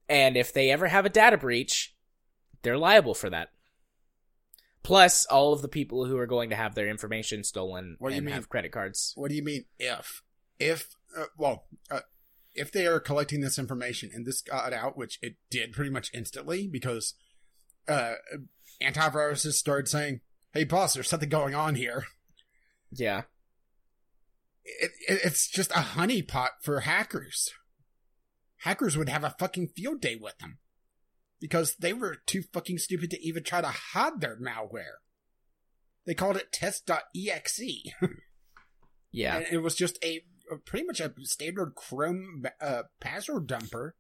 And 0.08 0.38
if 0.38 0.54
they 0.54 0.70
ever 0.70 0.88
have 0.88 1.06
a 1.06 1.10
data 1.10 1.38
breach, 1.38 1.96
they're 2.62 2.78
liable 2.78 3.14
for 3.14 3.30
that. 3.30 3.50
Plus, 4.84 5.26
all 5.26 5.52
of 5.52 5.64
the 5.64 5.68
people 5.68 6.06
who 6.06 6.18
are 6.18 6.28
going 6.28 6.52
to 6.52 6.56
have 6.56 6.76
their 6.76 6.88
information 6.88 7.44
stolen 7.44 7.96
What 7.98 8.10
do 8.10 8.16
you 8.16 8.20
and 8.20 8.26
mean? 8.28 8.36
have 8.36 8.50
credit 8.50 8.72
cards. 8.72 9.14
What 9.16 9.30
do 9.30 9.36
you 9.36 9.44
mean 9.44 9.66
if? 9.80 10.22
If, 10.60 10.96
uh, 11.18 11.26
well, 11.38 11.66
uh, 11.90 12.02
if 12.56 12.72
they 12.72 12.88
are 12.88 13.00
collecting 13.00 13.42
this 13.42 13.60
information 13.60 14.10
and 14.14 14.26
this 14.26 14.42
got 14.42 14.74
out, 14.74 14.98
which 14.98 15.20
it 15.22 15.36
did 15.50 15.74
pretty 15.74 15.92
much 15.92 16.10
instantly 16.14 16.68
because 16.72 17.14
uh, 17.88 18.14
antiviruses 18.82 19.54
started 19.54 19.88
saying, 19.88 20.22
hey, 20.54 20.64
boss, 20.64 20.94
there's 20.94 21.10
something 21.10 21.30
going 21.30 21.54
on 21.54 21.76
here. 21.76 22.06
Yeah. 22.92 23.24
It, 24.64 24.92
it, 25.08 25.20
it's 25.26 25.50
just 25.50 25.72
a 25.72 25.86
honeypot 25.96 26.50
for 26.62 26.80
hackers. 26.82 27.50
Hackers 28.60 28.98
would 28.98 29.10
have 29.10 29.24
a 29.24 29.36
fucking 29.38 29.70
field 29.76 30.02
day 30.02 30.16
with 30.16 30.38
them 30.40 30.60
because 31.40 31.76
they 31.76 31.94
were 31.94 32.18
too 32.26 32.44
fucking 32.54 32.78
stupid 32.80 33.12
to 33.12 33.22
even 33.22 33.44
try 33.44 33.62
to 33.62 33.68
hide 33.68 34.22
their 34.22 34.38
malware. 34.40 35.02
They 36.06 36.14
called 36.14 36.38
it 36.38 36.52
test.exe. 36.52 37.62
Yeah. 39.12 39.38
And 39.38 39.46
it 39.52 39.58
was 39.60 39.76
just 39.76 40.04
a, 40.04 40.22
a 40.52 40.58
pretty 40.58 40.86
much 40.86 41.00
a 41.00 41.14
standard 41.22 41.74
Chrome 41.76 42.46
uh, 42.62 42.84
password 43.00 43.48
dumper. 43.48 43.92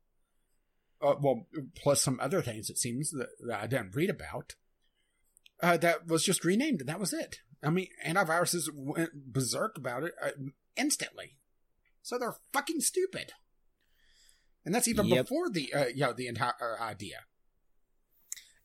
Uh, 1.01 1.15
well, 1.21 1.47
plus 1.75 2.01
some 2.01 2.19
other 2.21 2.41
things 2.41 2.69
it 2.69 2.77
seems 2.77 3.11
that, 3.11 3.29
that 3.45 3.63
I 3.63 3.67
didn't 3.67 3.95
read 3.95 4.09
about. 4.09 4.55
Uh, 5.61 5.77
that 5.77 6.07
was 6.07 6.23
just 6.23 6.43
renamed, 6.45 6.81
and 6.81 6.89
that 6.89 6.99
was 6.99 7.13
it. 7.13 7.39
I 7.63 7.69
mean, 7.69 7.87
antiviruses 8.05 8.69
went 8.73 9.33
berserk 9.33 9.77
about 9.77 10.03
it 10.03 10.13
uh, 10.23 10.31
instantly, 10.75 11.37
so 12.01 12.17
they're 12.17 12.35
fucking 12.53 12.81
stupid. 12.81 13.33
And 14.65 14.73
that's 14.73 14.87
even 14.87 15.05
Yep. 15.07 15.25
before 15.25 15.49
the 15.49 15.73
uh, 15.73 15.85
you 15.87 16.01
know 16.01 16.13
the 16.13 16.27
entire 16.27 16.53
uh, 16.59 16.81
idea. 16.83 17.19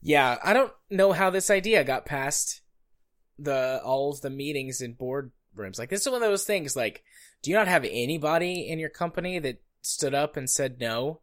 Yeah, 0.01 0.39
I 0.43 0.52
don't 0.52 0.73
know 0.89 1.12
how 1.12 1.31
this 1.31 1.51
idea 1.51 1.85
got 1.85 2.07
past 2.07 2.62
the 3.39 3.81
all 3.85 4.11
of 4.11 4.20
the 4.20 4.31
meetings 4.31 4.81
in 4.81 4.94
board 4.94 5.32
rooms. 5.55 5.78
Like 5.78 5.90
this 5.90 6.02
is 6.02 6.11
one 6.11 6.23
of 6.23 6.28
those 6.28 6.44
things. 6.44 6.74
Like, 6.74 7.05
do 7.42 7.50
you 7.50 7.56
not 7.56 7.68
have 7.68 7.84
anybody 7.84 8.68
in 8.68 8.78
your 8.78 8.90
company 8.90 9.38
that 9.38 9.62
stood 9.82 10.14
up 10.14 10.36
and 10.36 10.48
said 10.48 10.80
no? 10.80 11.20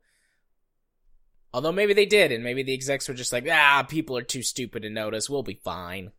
Although 1.53 1.71
maybe 1.71 1.93
they 1.93 2.05
did, 2.05 2.31
and 2.31 2.43
maybe 2.43 2.63
the 2.63 2.73
execs 2.73 3.07
were 3.07 3.13
just 3.13 3.33
like, 3.33 3.47
ah, 3.49 3.85
people 3.87 4.17
are 4.17 4.23
too 4.23 4.43
stupid 4.43 4.83
to 4.83 4.89
notice. 4.89 5.29
We'll 5.29 5.43
be 5.43 5.59
fine. 5.63 6.11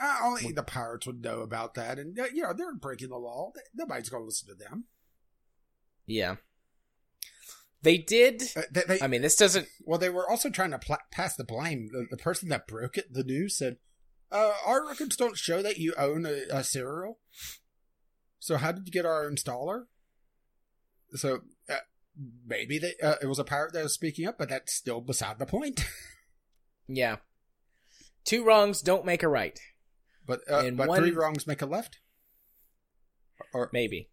Uh, 0.00 0.18
only 0.24 0.52
the 0.52 0.62
pirates 0.62 1.06
would 1.06 1.22
know 1.22 1.40
about 1.40 1.74
that, 1.74 1.98
and 1.98 2.18
uh, 2.18 2.24
you 2.34 2.42
know 2.42 2.52
they're 2.52 2.74
breaking 2.74 3.10
the 3.10 3.16
law. 3.16 3.52
Nobody's 3.74 4.08
going 4.08 4.22
to 4.22 4.26
listen 4.26 4.48
to 4.48 4.54
them. 4.54 4.84
Yeah, 6.04 6.36
they 7.82 7.98
did. 7.98 8.42
Uh, 8.56 8.62
they, 8.72 8.82
they, 8.88 9.00
I 9.00 9.06
mean, 9.06 9.22
this 9.22 9.36
doesn't. 9.36 9.68
Well, 9.82 9.98
they 9.98 10.10
were 10.10 10.28
also 10.28 10.50
trying 10.50 10.72
to 10.72 10.78
pla- 10.78 10.96
pass 11.12 11.36
the 11.36 11.44
blame. 11.44 11.90
The, 11.92 12.06
the 12.10 12.16
person 12.16 12.48
that 12.48 12.66
broke 12.66 12.98
it, 12.98 13.12
the 13.12 13.22
news 13.22 13.56
said, 13.56 13.76
uh, 14.32 14.54
"Our 14.66 14.88
records 14.88 15.16
don't 15.16 15.38
show 15.38 15.62
that 15.62 15.78
you 15.78 15.94
own 15.96 16.26
a, 16.26 16.42
a 16.50 16.64
serial. 16.64 17.20
So 18.44 18.58
how 18.58 18.72
did 18.72 18.86
you 18.86 18.92
get 18.92 19.06
our 19.06 19.24
installer?" 19.30 19.84
So 21.14 21.40
uh, 21.70 21.76
maybe 22.46 22.78
they, 22.78 22.92
uh, 23.02 23.14
it 23.22 23.26
was 23.26 23.38
a 23.38 23.44
pirate 23.44 23.72
that 23.72 23.84
was 23.84 23.94
speaking 23.94 24.26
up, 24.26 24.36
but 24.36 24.50
that's 24.50 24.74
still 24.74 25.00
beside 25.00 25.38
the 25.38 25.46
point. 25.46 25.84
Yeah. 26.86 27.16
Two 28.26 28.44
wrongs 28.44 28.82
don't 28.82 29.06
make 29.06 29.22
a 29.22 29.28
right. 29.28 29.58
But 30.26 30.40
uh, 30.50 30.70
but 30.72 30.86
one- 30.86 31.00
three 31.00 31.12
wrongs 31.12 31.46
make 31.46 31.62
a 31.62 31.66
left. 31.66 32.00
Or 33.54 33.70
Maybe. 33.72 34.10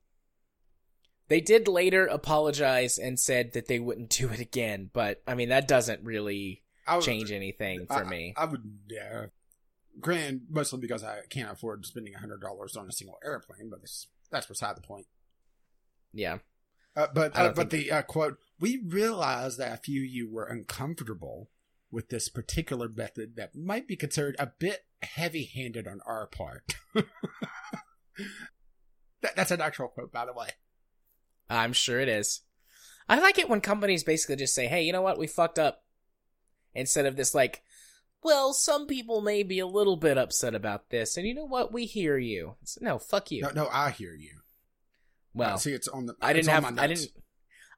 They 1.27 1.41
did 1.41 1.67
later 1.67 2.05
apologize 2.07 2.97
and 2.97 3.19
said 3.19 3.51
that 3.51 3.67
they 3.67 3.79
wouldn't 3.79 4.09
do 4.11 4.29
it 4.29 4.39
again, 4.39 4.89
but 4.93 5.21
I 5.27 5.35
mean 5.35 5.49
that 5.49 5.67
doesn't 5.67 6.05
really 6.05 6.63
would- 6.89 7.01
change 7.03 7.33
anything 7.33 7.87
for 7.87 8.05
I- 8.05 8.09
me. 8.09 8.33
I, 8.37 8.45
would, 8.45 8.63
yeah. 8.89 9.25
Granted, 9.99 10.43
mostly 10.49 10.79
because 10.79 11.03
I 11.03 11.19
can't 11.29 11.51
afford 11.51 11.85
spending 11.85 12.13
hundred 12.13 12.39
dollars 12.39 12.77
on 12.77 12.87
a 12.87 12.93
single 12.93 13.17
airplane, 13.25 13.69
but 13.69 13.81
that's, 13.81 14.07
that's 14.31 14.47
beside 14.47 14.75
the 14.75 14.81
point. 14.81 15.07
yeah. 16.13 16.39
Uh, 16.95 17.07
but 17.13 17.37
uh, 17.37 17.53
but 17.55 17.69
the 17.69 17.89
uh, 17.89 18.01
quote: 18.01 18.37
"We 18.59 18.81
realize 18.85 19.57
that 19.57 19.73
a 19.73 19.77
few 19.77 20.01
of 20.01 20.09
you 20.09 20.29
were 20.29 20.43
uncomfortable 20.43 21.49
with 21.89 22.09
this 22.09 22.27
particular 22.27 22.89
method 22.89 23.35
that 23.37 23.55
might 23.55 23.87
be 23.87 23.95
considered 23.95 24.35
a 24.39 24.51
bit 24.59 24.85
heavy-handed 25.01 25.87
on 25.87 26.01
our 26.05 26.27
part." 26.27 26.75
that, 26.95 27.05
that's 29.35 29.51
an 29.51 29.61
actual 29.61 29.87
quote, 29.87 30.11
by 30.11 30.25
the 30.25 30.33
way. 30.33 30.49
I'm 31.49 31.71
sure 31.71 32.01
it 32.01 32.09
is. 32.09 32.41
I 33.07 33.19
like 33.19 33.39
it 33.39 33.49
when 33.49 33.61
companies 33.61 34.03
basically 34.03 34.35
just 34.35 34.53
say, 34.53 34.67
"Hey, 34.67 34.83
you 34.83 34.91
know 34.91 35.01
what? 35.01 35.17
We 35.17 35.27
fucked 35.27 35.59
up." 35.59 35.85
Instead 36.73 37.05
of 37.05 37.15
this 37.15 37.33
like, 37.33 37.63
"Well, 38.23 38.53
some 38.53 38.87
people 38.87 39.21
may 39.21 39.43
be 39.43 39.59
a 39.59 39.67
little 39.67 39.97
bit 39.97 40.17
upset 40.17 40.55
about 40.55 40.89
this, 40.89 41.17
and 41.17 41.27
you 41.27 41.33
know 41.33 41.45
what? 41.45 41.73
We 41.73 41.85
hear 41.85 42.17
you." 42.17 42.55
It's, 42.61 42.79
no, 42.81 42.99
fuck 42.99 43.31
you. 43.31 43.41
No, 43.43 43.49
no, 43.51 43.69
I 43.71 43.91
hear 43.91 44.13
you. 44.13 44.39
well, 45.33 45.55
Uh, 45.55 45.57
see, 45.57 45.73
it's 45.73 45.87
on 45.87 46.05
the. 46.05 46.15
I 46.21 46.33
didn't 46.33 46.49
have 46.49 46.63
my 46.73 46.83
I 46.83 46.87
didn't 46.87 47.07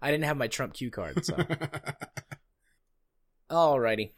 I 0.01 0.11
didn't 0.11 0.25
have 0.25 0.37
my 0.37 0.47
Trump 0.47 0.73
cue 0.73 0.91
card, 0.91 1.25
so 1.25 1.33
alrighty. 3.49 4.11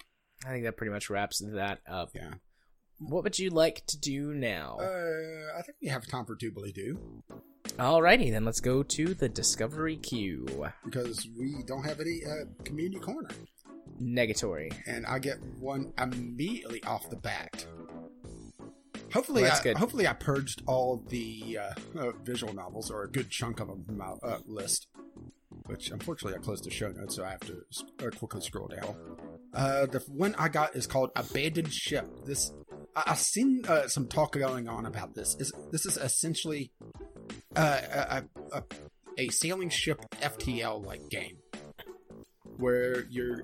I 0.45 0.49
think 0.49 0.65
that 0.65 0.77
pretty 0.77 0.91
much 0.91 1.10
wraps 1.10 1.39
that 1.39 1.80
up. 1.88 2.10
yeah. 2.14 2.34
What 2.99 3.23
would 3.23 3.39
you 3.39 3.49
like 3.49 3.85
to 3.88 3.99
do 3.99 4.34
now? 4.34 4.77
Uh, 4.80 5.57
I 5.57 5.61
think 5.64 5.77
we 5.81 5.89
have 5.89 6.07
time 6.07 6.26
for 6.26 6.35
doobly 6.35 6.73
doo 6.73 7.23
Alrighty, 7.77 8.31
then 8.31 8.45
let's 8.45 8.61
go 8.61 8.84
to 8.84 9.14
the 9.14 9.27
discovery 9.27 9.97
queue. 9.97 10.47
because 10.85 11.27
we 11.38 11.56
don't 11.68 11.84
have 11.84 11.99
any 11.99 12.22
uh, 12.26 12.45
community 12.64 12.99
corner, 12.99 13.30
Negatory. 14.01 14.72
and 14.85 15.05
I 15.05 15.19
get 15.19 15.38
one 15.59 15.93
immediately 15.97 16.84
off 16.84 17.09
the 17.09 17.15
bat. 17.15 17.65
Hopefully, 19.13 19.43
Well, 19.43 19.55
I, 19.57 19.63
good. 19.63 19.77
hopefully 19.77 20.07
I 20.07 20.13
purged 20.13 20.61
all 20.65 21.03
the 21.07 21.59
uh, 21.61 21.99
uh, 21.99 22.11
visual 22.23 22.53
novels 22.53 22.91
or 22.91 23.03
a 23.03 23.09
good 23.09 23.30
chunk 23.30 23.59
of 23.59 23.67
them 23.67 23.84
from 23.85 23.97
my 23.97 24.11
uh, 24.23 24.39
list. 24.45 24.88
Which 25.67 25.89
unfortunately 25.89 26.38
I 26.38 26.43
closed 26.43 26.63
the 26.65 26.69
show 26.69 26.89
notes, 26.91 27.15
so 27.15 27.23
I 27.23 27.31
have 27.31 27.39
to 27.41 27.61
uh, 28.05 28.09
quickly 28.11 28.41
scroll 28.41 28.67
down. 28.67 28.95
Uh, 29.53 29.85
the 29.88 29.99
one 30.09 30.35
I 30.38 30.49
got 30.49 30.76
is 30.76 30.85
called 30.85 31.11
Abandoned 31.15 31.73
Ship. 31.73 32.05
This 32.26 32.51
I, 32.95 33.03
I've 33.07 33.19
seen 33.19 33.63
uh, 33.67 33.88
some 33.88 34.07
talk 34.07 34.34
going 34.34 34.67
on 34.67 34.85
about 34.85 35.15
this. 35.15 35.35
Is 35.39 35.51
this 35.72 35.85
is 35.85 35.97
essentially 35.97 36.72
uh, 37.55 37.80
a, 37.91 38.23
a, 38.51 38.63
a 39.17 39.27
sailing 39.30 39.69
ship 39.69 40.01
FTL 40.22 40.85
like 40.85 41.09
game 41.09 41.38
where 42.57 43.05
you're 43.09 43.41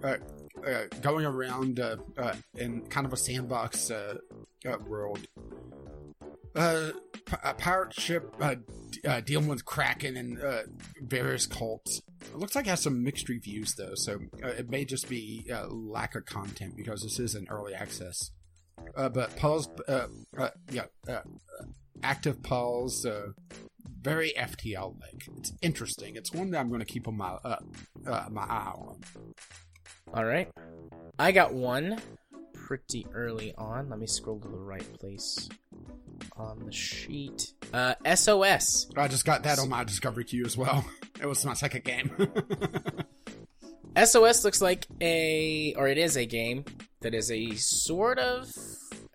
uh, 0.65 0.85
going 1.01 1.25
around 1.25 1.79
uh, 1.79 1.97
uh, 2.17 2.35
in 2.55 2.81
kind 2.87 3.05
of 3.05 3.13
a 3.13 3.17
sandbox 3.17 3.91
uh, 3.91 4.15
uh, 4.67 4.77
world. 4.87 5.19
Uh, 6.55 6.91
a 7.43 7.53
pirate 7.53 7.93
ship 7.93 8.35
d- 8.91 9.21
dealing 9.23 9.47
with 9.47 9.63
Kraken 9.63 10.17
and 10.17 10.39
various 11.01 11.45
cults. 11.45 12.01
It 12.21 12.35
looks 12.35 12.55
like 12.55 12.67
it 12.67 12.71
has 12.71 12.81
some 12.81 13.03
mixed 13.03 13.29
reviews 13.29 13.75
though, 13.75 13.93
so 13.95 14.19
it 14.43 14.69
may 14.69 14.83
just 14.83 15.07
be 15.07 15.49
lack 15.69 16.15
of 16.15 16.25
content 16.25 16.75
because 16.75 17.03
this 17.03 17.19
is 17.19 17.35
an 17.35 17.47
early 17.49 17.73
access. 17.73 18.31
But 18.95 19.37
pause, 19.37 19.69
yeah, 20.71 20.85
active 22.03 22.43
pause, 22.43 23.05
very 24.01 24.33
FTL 24.37 24.99
like. 24.99 25.27
It's 25.37 25.53
interesting. 25.61 26.15
It's 26.15 26.33
one 26.33 26.51
that 26.51 26.59
I'm 26.59 26.69
going 26.69 26.79
to 26.79 26.85
keep 26.85 27.07
on 27.07 27.17
my 27.17 27.37
uh, 27.43 27.57
uh, 28.05 28.25
my 28.31 28.43
eye 28.43 28.73
on. 28.75 29.01
Alright. 30.13 30.49
I 31.17 31.31
got 31.31 31.53
one 31.53 31.99
pretty 32.53 33.05
early 33.13 33.53
on. 33.57 33.89
Let 33.89 33.99
me 33.99 34.07
scroll 34.07 34.39
to 34.39 34.47
the 34.47 34.57
right 34.57 34.99
place 34.99 35.49
on 36.37 36.65
the 36.65 36.71
sheet. 36.71 37.53
Uh, 37.73 37.95
SOS. 38.15 38.87
I 38.95 39.07
just 39.07 39.25
got 39.25 39.43
that 39.43 39.59
on 39.59 39.69
my 39.69 39.83
discovery 39.83 40.23
queue 40.25 40.45
as 40.45 40.57
well. 40.57 40.85
It 41.21 41.27
was 41.27 41.45
my 41.45 41.53
second 41.53 41.83
game. 41.83 42.09
SOS 44.03 44.43
looks 44.43 44.59
like 44.59 44.87
a, 44.99 45.75
or 45.77 45.87
it 45.87 45.99
is 45.99 46.17
a 46.17 46.25
game 46.25 46.65
that 47.01 47.13
is 47.13 47.29
a 47.29 47.51
sort 47.57 48.17
of 48.17 48.49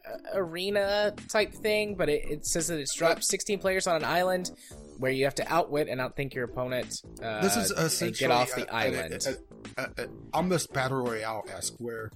uh, 0.08 0.38
arena 0.38 1.12
type 1.28 1.52
thing, 1.52 1.96
but 1.96 2.08
it, 2.08 2.22
it 2.30 2.46
says 2.46 2.68
that 2.68 2.78
it's 2.78 2.94
dropped 2.94 3.24
16 3.24 3.58
players 3.58 3.88
on 3.88 3.96
an 3.96 4.04
island 4.04 4.52
where 4.98 5.12
you 5.12 5.24
have 5.24 5.34
to 5.36 5.52
outwit 5.52 5.88
and 5.88 6.00
outthink 6.00 6.34
your 6.34 6.44
opponent. 6.44 7.02
Uh, 7.22 7.40
this 7.42 7.56
is 7.56 7.70
essentially 7.70 8.28
get 8.28 8.30
off 8.30 8.54
the 8.54 8.66
a- 8.68 8.74
island. 8.74 9.26
a- 9.76 9.82
a- 10.02 10.08
almost 10.32 10.72
battle 10.72 11.02
royale 11.02 11.44
esque, 11.54 11.74
where 11.78 12.10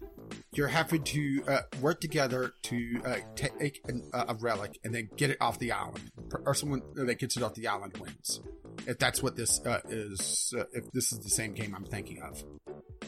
you're 0.54 0.68
having 0.68 1.02
to 1.04 1.42
uh, 1.48 1.60
work 1.80 2.00
together 2.00 2.52
to 2.62 3.00
uh, 3.04 3.16
take 3.36 3.80
an, 3.88 4.08
uh, 4.12 4.26
a 4.28 4.34
relic 4.34 4.78
and 4.84 4.94
then 4.94 5.08
get 5.16 5.30
it 5.30 5.36
off 5.40 5.58
the 5.58 5.72
island, 5.72 6.10
or 6.46 6.54
someone 6.54 6.82
that 6.94 7.18
gets 7.18 7.36
it 7.36 7.42
off 7.42 7.54
the 7.54 7.66
island 7.66 7.96
wins. 7.98 8.40
If 8.86 8.98
that's 8.98 9.22
what 9.22 9.36
this 9.36 9.60
uh, 9.66 9.80
is, 9.88 10.54
uh, 10.58 10.64
if 10.72 10.90
this 10.92 11.12
is 11.12 11.18
the 11.20 11.30
same 11.30 11.52
game 11.52 11.74
I'm 11.74 11.84
thinking 11.84 12.22
of. 12.22 12.42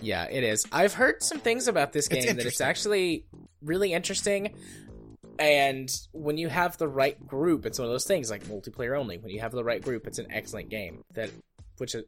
Yeah, 0.01 0.24
it 0.24 0.43
is. 0.43 0.66
I've 0.73 0.94
heard 0.94 1.23
some 1.23 1.39
things 1.39 1.69
about 1.69 1.93
this 1.93 2.09
It's 2.09 2.27
game 2.27 2.36
that 2.36 2.44
it's 2.47 2.61
actually 2.61 3.27
really 3.62 3.93
interesting. 3.93 4.55
And 5.38 5.90
when 6.12 6.36
you 6.36 6.48
have 6.48 6.76
the 6.78 6.88
right 6.88 7.18
group, 7.26 7.66
it's 7.66 7.78
one 7.78 7.86
of 7.86 7.92
those 7.92 8.04
things 8.04 8.30
like 8.30 8.44
multiplayer 8.44 8.98
only. 8.98 9.18
When 9.18 9.30
you 9.30 9.40
have 9.40 9.52
the 9.52 9.64
right 9.64 9.82
group, 9.82 10.06
it's 10.06 10.18
an 10.18 10.26
excellent 10.30 10.68
game. 10.68 11.04
That, 11.14 11.30
which 11.78 11.94
is, 11.94 12.04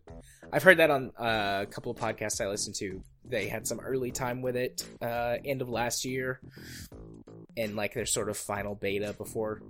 I've 0.53 0.63
heard 0.63 0.79
that 0.79 0.91
on 0.91 1.11
uh, 1.19 1.61
a 1.63 1.67
couple 1.67 1.91
of 1.91 1.99
podcasts 1.99 2.41
I 2.41 2.49
listened 2.49 2.77
to. 2.77 3.03
They 3.25 3.49
had 3.49 3.67
some 3.67 3.81
early 3.81 4.11
time 4.11 4.43
with 4.43 4.57
it, 4.57 4.85
uh, 5.01 5.37
end 5.45 5.63
of 5.63 5.69
last 5.69 6.05
year, 6.05 6.41
and 7.57 7.75
like 7.75 7.95
their 7.95 8.07
sort 8.07 8.29
of 8.29 8.37
final 8.37 8.75
beta 8.75 9.15
before 9.17 9.63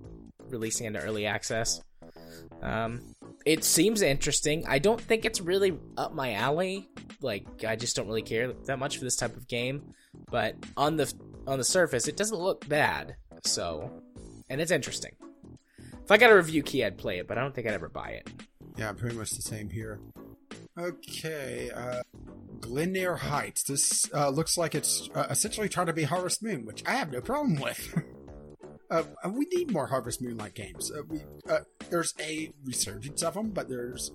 releasing 0.49 0.87
into 0.87 1.01
early 1.01 1.27
access. 1.27 1.81
Um, 2.63 3.15
it 3.45 3.65
seems 3.65 4.03
interesting. 4.03 4.65
I 4.67 4.79
don't 4.79 5.01
think 5.01 5.25
it's 5.25 5.41
really 5.41 5.79
up 5.97 6.15
my 6.15 6.35
alley. 6.35 6.89
Like 7.21 7.65
I 7.65 7.77
just 7.77 7.97
don't 7.97 8.07
really 8.07 8.23
care 8.23 8.53
that 8.53 8.79
much 8.79 8.99
for 8.99 9.05
this 9.05 9.17
type 9.17 9.37
of 9.37 9.47
game. 9.49 9.95
But 10.31 10.57
on 10.77 10.97
the 10.97 11.13
on 11.47 11.59
the 11.59 11.65
surface, 11.65 12.09
it 12.09 12.17
doesn't 12.17 12.39
look 12.39 12.67
bad. 12.69 13.17
So, 13.45 13.91
and 14.49 14.61
it's 14.61 14.71
interesting. 14.71 15.13
If 16.05 16.11
I 16.11 16.19
got 16.19 16.31
a 16.31 16.37
review 16.37 16.63
key, 16.63 16.85
I'd 16.85 16.99
play 16.99 17.19
it, 17.19 17.29
but 17.29 17.39
I 17.39 17.41
don't 17.41 17.55
think 17.55 17.67
I'd 17.67 17.75
ever 17.75 17.89
buy 17.89 18.11
it. 18.11 18.29
Yeah, 18.77 18.93
pretty 18.93 19.17
much 19.17 19.31
the 19.31 19.43
same 19.43 19.71
here. 19.71 20.01
Okay, 20.79 21.71
uh, 21.71 22.03
Heights. 23.17 23.63
This 23.63 24.11
uh, 24.13 24.31
looks 24.31 24.59
like 24.59 24.75
it's 24.75 25.09
uh, 25.15 25.27
essentially 25.31 25.69
trying 25.69 25.87
to 25.87 25.93
be 25.93 26.03
Harvest 26.03 26.43
Moon, 26.43 26.67
which 26.67 26.83
I 26.87 26.93
have 26.93 27.13
no 27.13 27.21
problem 27.21 27.61
with. 27.61 28.03
uh, 28.91 29.05
we 29.31 29.47
need 29.53 29.71
more 29.71 29.87
Harvest 29.87 30.21
Moon 30.21 30.37
like 30.37 30.55
games. 30.55 30.91
Uh, 30.91 31.03
we, 31.09 31.23
uh, 31.49 31.61
there's 31.91 32.15
a 32.21 32.53
resurgence 32.65 33.23
of 33.23 33.35
them, 33.35 33.51
but 33.51 33.69
there's 33.69 34.11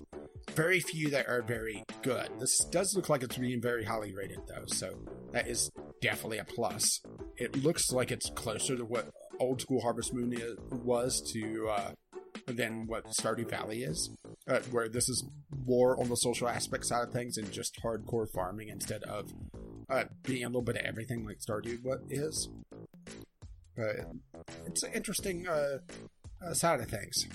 very 0.51 0.79
few 0.79 1.09
that 1.11 1.27
are 1.27 1.41
very 1.41 1.83
good. 2.01 2.29
This 2.39 2.59
does 2.65 2.95
look 2.95 3.09
like 3.09 3.23
it's 3.23 3.37
being 3.37 3.61
very 3.61 3.85
highly 3.85 4.13
rated, 4.13 4.39
though, 4.47 4.65
so 4.67 4.99
that 5.31 5.47
is 5.47 5.71
definitely 6.01 6.39
a 6.39 6.45
plus. 6.45 7.01
It 7.37 7.63
looks 7.63 7.91
like 7.91 8.11
it's 8.11 8.29
closer 8.31 8.75
to 8.75 8.83
what 8.83 9.09
old 9.39 9.61
school 9.61 9.81
Harvest 9.81 10.13
Moon 10.13 10.33
is, 10.33 10.57
was 10.71 11.21
to 11.33 11.69
uh, 11.69 11.91
than 12.47 12.87
what 12.87 13.05
Stardew 13.07 13.49
Valley 13.49 13.83
is, 13.83 14.09
uh, 14.47 14.59
where 14.71 14.89
this 14.89 15.09
is 15.09 15.25
more 15.65 15.99
on 15.99 16.09
the 16.09 16.15
social 16.15 16.47
aspect 16.47 16.85
side 16.85 17.07
of 17.07 17.13
things 17.13 17.37
and 17.37 17.51
just 17.51 17.79
hardcore 17.83 18.27
farming 18.33 18.69
instead 18.69 19.03
of 19.03 19.31
uh, 19.89 20.05
being 20.23 20.43
a 20.43 20.47
little 20.47 20.61
bit 20.61 20.77
of 20.77 20.85
everything 20.85 21.25
like 21.25 21.39
Stardew 21.39 21.83
what 21.83 21.99
is. 22.09 22.49
But 23.75 23.95
it's 24.65 24.83
an 24.83 24.91
interesting 24.93 25.47
uh, 25.47 25.79
uh, 26.45 26.53
side 26.53 26.79
of 26.79 26.87
things. 26.87 27.27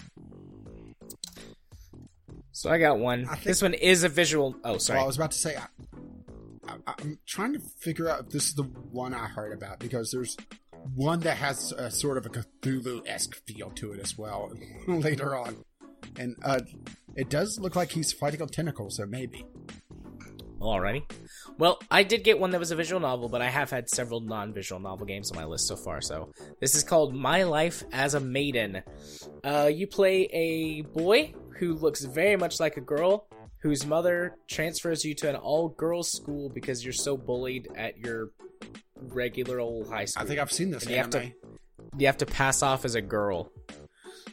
So 2.52 2.70
I 2.70 2.78
got 2.78 2.98
one. 2.98 3.26
I 3.28 3.36
this 3.36 3.62
one 3.62 3.74
is 3.74 4.04
a 4.04 4.08
visual. 4.08 4.54
Oh, 4.64 4.78
sorry. 4.78 4.98
Well, 4.98 5.04
I 5.04 5.06
was 5.06 5.16
about 5.16 5.32
to 5.32 5.38
say, 5.38 5.56
I, 5.56 5.66
I, 6.68 6.94
I'm 6.98 7.18
trying 7.26 7.54
to 7.54 7.60
figure 7.80 8.08
out 8.08 8.20
if 8.20 8.28
this 8.30 8.48
is 8.48 8.54
the 8.54 8.62
one 8.62 9.14
I 9.14 9.26
heard 9.26 9.52
about 9.52 9.80
because 9.80 10.10
there's 10.10 10.36
one 10.94 11.20
that 11.20 11.36
has 11.38 11.72
a 11.72 11.90
sort 11.90 12.18
of 12.18 12.26
a 12.26 12.28
Cthulhu 12.28 13.06
esque 13.06 13.34
feel 13.46 13.70
to 13.70 13.92
it 13.92 14.00
as 14.00 14.18
well 14.18 14.52
later 14.86 15.36
on. 15.36 15.64
And 16.18 16.36
uh, 16.42 16.60
it 17.16 17.30
does 17.30 17.58
look 17.58 17.76
like 17.76 17.92
he's 17.92 18.12
fighting 18.12 18.42
a 18.42 18.46
tentacle, 18.46 18.90
so 18.90 19.06
maybe. 19.06 19.44
Alrighty. 20.60 21.10
Well, 21.58 21.78
I 21.90 22.02
did 22.02 22.24
get 22.24 22.38
one 22.38 22.50
that 22.50 22.58
was 22.58 22.70
a 22.70 22.76
visual 22.76 23.00
novel, 23.00 23.28
but 23.28 23.42
I 23.42 23.50
have 23.50 23.70
had 23.70 23.88
several 23.88 24.20
non-visual 24.20 24.80
novel 24.80 25.06
games 25.06 25.30
on 25.30 25.36
my 25.36 25.44
list 25.44 25.68
so 25.68 25.76
far. 25.76 26.00
So 26.00 26.32
this 26.60 26.74
is 26.74 26.82
called 26.82 27.14
My 27.14 27.42
Life 27.42 27.84
as 27.92 28.14
a 28.14 28.20
Maiden. 28.20 28.82
Uh, 29.42 29.70
you 29.72 29.86
play 29.86 30.22
a 30.32 30.82
boy 30.82 31.34
who 31.58 31.74
looks 31.74 32.04
very 32.04 32.36
much 32.36 32.60
like 32.60 32.76
a 32.76 32.80
girl 32.80 33.28
whose 33.64 33.86
mother 33.86 34.36
transfers 34.46 35.06
you 35.06 35.14
to 35.14 35.26
an 35.26 35.36
all 35.36 35.70
girls 35.70 36.12
school 36.12 36.50
because 36.50 36.84
you're 36.84 36.92
so 36.92 37.16
bullied 37.16 37.66
at 37.74 37.96
your 37.96 38.30
regular 39.08 39.58
old 39.58 39.88
high 39.88 40.04
school. 40.04 40.22
I 40.22 40.28
think 40.28 40.38
I've 40.38 40.52
seen 40.52 40.70
this 40.70 40.82
And 40.82 40.92
you 40.92 40.98
have 40.98 41.10
to 41.10 41.32
you 41.96 42.06
have 42.06 42.18
to 42.18 42.26
pass 42.26 42.62
off 42.62 42.84
as 42.84 42.94
a 42.94 43.00
girl. 43.00 43.50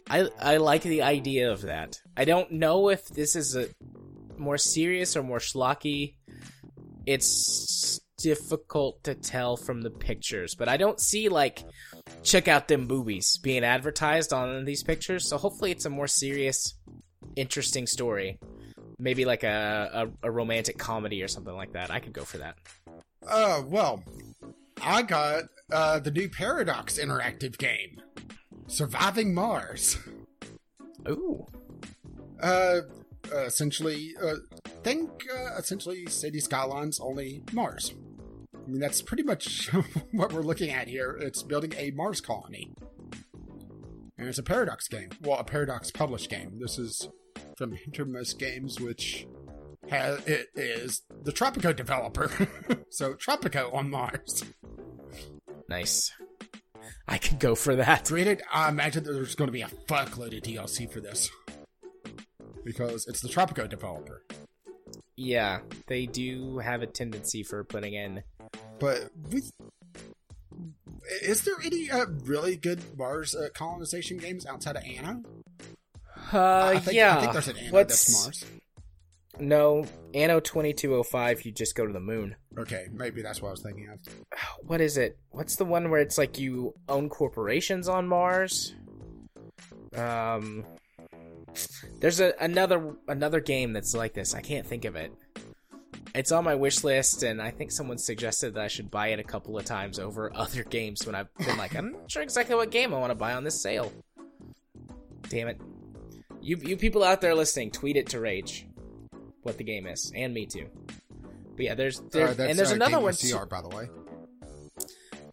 I 0.10 0.30
I 0.38 0.58
like 0.58 0.84
the 0.84 1.04
idea 1.04 1.50
of 1.50 1.62
that. 1.62 1.98
I 2.18 2.26
don't 2.26 2.52
know 2.52 2.90
if 2.90 3.08
this 3.08 3.38
is 3.38 3.56
a 3.56 3.70
more 4.38 4.58
serious 4.58 5.16
or 5.16 5.24
more 5.24 5.40
schlocky. 5.40 6.16
It's 7.06 8.02
difficult 8.18 9.02
to 9.06 9.16
tell 9.16 9.56
from 9.56 9.82
the 9.82 9.92
pictures, 9.92 10.56
but 10.56 10.68
I 10.68 10.76
don't 10.76 11.00
see 11.00 11.30
like 11.30 11.64
check 12.22 12.50
out 12.50 12.68
them 12.68 12.86
boobies 12.86 13.38
being 13.38 13.64
advertised 13.64 14.34
on 14.34 14.66
these 14.66 14.84
pictures. 14.84 15.30
So 15.30 15.38
hopefully 15.38 15.72
it's 15.72 15.86
a 15.86 15.90
more 15.90 16.08
serious, 16.08 16.76
interesting 17.38 17.88
story. 17.88 18.38
Maybe 19.02 19.26
like 19.26 19.44
a, 19.44 20.10
a, 20.22 20.28
a 20.28 20.32
romantic 20.32 20.78
comedy 20.78 21.24
or 21.24 21.28
something 21.28 21.56
like 21.56 21.74
that. 21.74 21.90
I 21.90 22.00
could 22.00 22.14
go 22.14 22.24
for 22.24 22.38
that. 22.38 22.58
Uh, 23.28 23.64
well, 23.66 24.04
I 24.80 25.02
got 25.02 25.46
uh, 25.72 26.00
the 26.00 26.12
new 26.12 26.30
Paradox 26.30 27.00
interactive 27.00 27.58
game, 27.58 28.00
Surviving 28.68 29.34
Mars. 29.34 29.98
Ooh. 31.10 31.48
Uh, 32.42 32.82
essentially, 33.32 34.14
uh, 34.22 34.36
think 34.84 35.10
uh, 35.34 35.56
essentially 35.58 36.06
City 36.06 36.40
Skylines, 36.40 37.00
only 37.00 37.44
Mars. 37.54 37.94
I 38.56 38.70
mean, 38.70 38.80
that's 38.80 39.02
pretty 39.02 39.24
much 39.24 39.68
what 40.12 40.32
we're 40.32 40.42
looking 40.42 40.70
at 40.70 40.88
here. 40.88 41.18
It's 41.20 41.42
building 41.42 41.74
a 41.76 41.90
Mars 41.92 42.22
colony. 42.22 42.72
And 44.18 44.30
it's 44.30 44.38
a 44.38 44.44
Paradox 44.44 44.88
game. 44.88 45.10
Well, 45.22 45.40
a 45.40 45.44
Paradox 45.44 45.90
published 45.90 46.30
game. 46.30 46.60
This 46.60 46.78
is 46.78 47.10
from 47.62 47.78
Haemimont 47.78 48.40
Games, 48.40 48.80
which 48.80 49.28
has, 49.88 50.26
it 50.26 50.48
is 50.56 51.04
the 51.24 51.32
Tropico 51.32 51.76
developer. 51.76 52.32
so, 52.90 53.14
Tropico 53.14 53.72
on 53.72 53.92
Mars. 53.92 54.44
Nice. 55.70 56.12
I 57.08 57.20
could 57.20 57.38
go 57.38 57.54
for 57.54 57.76
that. 57.76 58.06
Granted, 58.06 58.42
I 58.52 58.68
imagine 58.70 59.04
there's 59.04 59.36
going 59.36 59.48
to 59.48 59.52
be 59.52 59.62
a 59.62 59.68
fuckload 59.88 60.36
of 60.36 60.42
DLC 60.42 60.92
for 60.92 61.02
this. 61.02 61.30
Because 62.64 63.06
it's 63.06 63.22
the 63.22 63.30
Tropico 63.30 63.70
developer. 63.70 64.24
Yeah, 65.16 65.60
they 65.86 66.08
do 66.08 66.58
have 66.58 66.82
a 66.82 66.88
tendency 66.88 67.44
for 67.44 67.64
putting 67.64 67.94
in. 67.94 68.24
But 68.80 69.12
we, 69.30 69.44
is 71.22 71.44
there 71.44 71.56
any 71.64 71.92
uh, 71.92 72.08
really 72.24 72.56
good 72.56 72.82
Mars 72.98 73.36
uh, 73.36 73.50
colonization 73.54 74.18
games 74.18 74.48
outside 74.48 74.78
of 74.78 74.84
Anno? 74.84 75.22
Uh, 76.34 76.72
I 76.76 76.80
think, 76.80 76.96
yeah. 76.96 77.18
I 77.18 77.22
think 77.22 77.34
there's 77.34 77.48
an 77.48 77.58
Anno 77.58 77.72
What's 77.72 78.06
that's 78.06 78.26
Mars. 78.26 78.46
no 79.40 79.86
Anno 80.14 80.40
twenty 80.40 80.74
two 80.74 80.96
oh 80.96 81.04
five? 81.04 81.44
You 81.46 81.52
just 81.52 81.76
go 81.76 81.86
to 81.86 81.94
the 81.94 82.00
moon. 82.00 82.36
Okay, 82.58 82.88
maybe 82.94 83.22
that's 83.22 83.42
what 83.42 83.50
I 83.50 83.52
was 83.52 83.62
thinking 83.62 83.90
of. 83.90 84.00
What 84.64 84.80
is 84.80 84.98
it? 84.98 85.18
What's 85.32 85.56
the 85.56 85.66
one 85.66 85.90
where 85.90 86.00
it's 86.00 86.18
like 86.18 86.40
you 86.40 86.74
own 86.88 87.10
corporations 87.10 87.90
on 87.90 88.08
Mars? 88.08 88.76
Um, 89.96 90.64
there's 92.00 92.20
a 92.22 92.34
another 92.40 92.96
another 93.08 93.40
game 93.40 93.74
that's 93.74 93.94
like 93.94 94.14
this. 94.14 94.34
I 94.34 94.42
can't 94.42 94.66
think 94.66 94.86
of 94.86 94.96
it. 94.96 95.12
It's 96.14 96.32
on 96.32 96.44
my 96.44 96.56
wish 96.56 96.84
list, 96.84 97.24
and 97.24 97.42
I 97.42 97.52
think 97.52 97.72
someone 97.72 97.98
suggested 97.98 98.54
that 98.54 98.64
I 98.64 98.68
should 98.68 98.92
buy 98.92 99.08
it 99.08 99.20
a 99.20 99.24
couple 99.24 99.58
of 99.58 99.66
times 99.66 99.98
over 100.00 100.32
other 100.36 100.64
games 100.64 101.06
when 101.06 101.16
I've 101.16 101.34
been 101.36 101.58
like, 101.58 101.76
I'm 101.76 101.94
not 101.94 102.12
sure 102.12 102.22
exactly 102.22 102.56
what 102.56 102.70
game 102.72 102.94
I 102.94 103.00
want 103.00 103.12
to 103.12 103.16
buy 103.16 103.34
on 103.34 103.44
this 103.44 103.62
sale. 103.62 103.92
Damn 105.30 105.50
it. 105.50 105.62
You, 106.42 106.58
you 106.58 106.78
people 106.78 107.04
out 107.04 107.22
there 107.22 107.36
listening, 107.36 107.72
tweet 107.72 107.98
it 107.98 108.08
to 108.10 108.20
Rage 108.20 108.68
what 109.44 109.58
the 109.58 109.64
game 109.64 109.86
is, 109.86 110.12
and 110.16 110.34
me 110.34 110.46
too. 110.46 110.68
But 111.56 111.66
yeah, 111.66 111.76
there's, 111.76 112.00
there, 112.12 112.30
Uh, 112.30 112.36
and 112.40 112.58
there's 112.58 112.72
uh, 112.72 112.76
another 112.76 113.00
one. 113.00 113.14
CR, 113.14 113.28
Too. 113.28 113.46
by 113.50 113.62
the 113.62 113.70
way. 113.70 113.90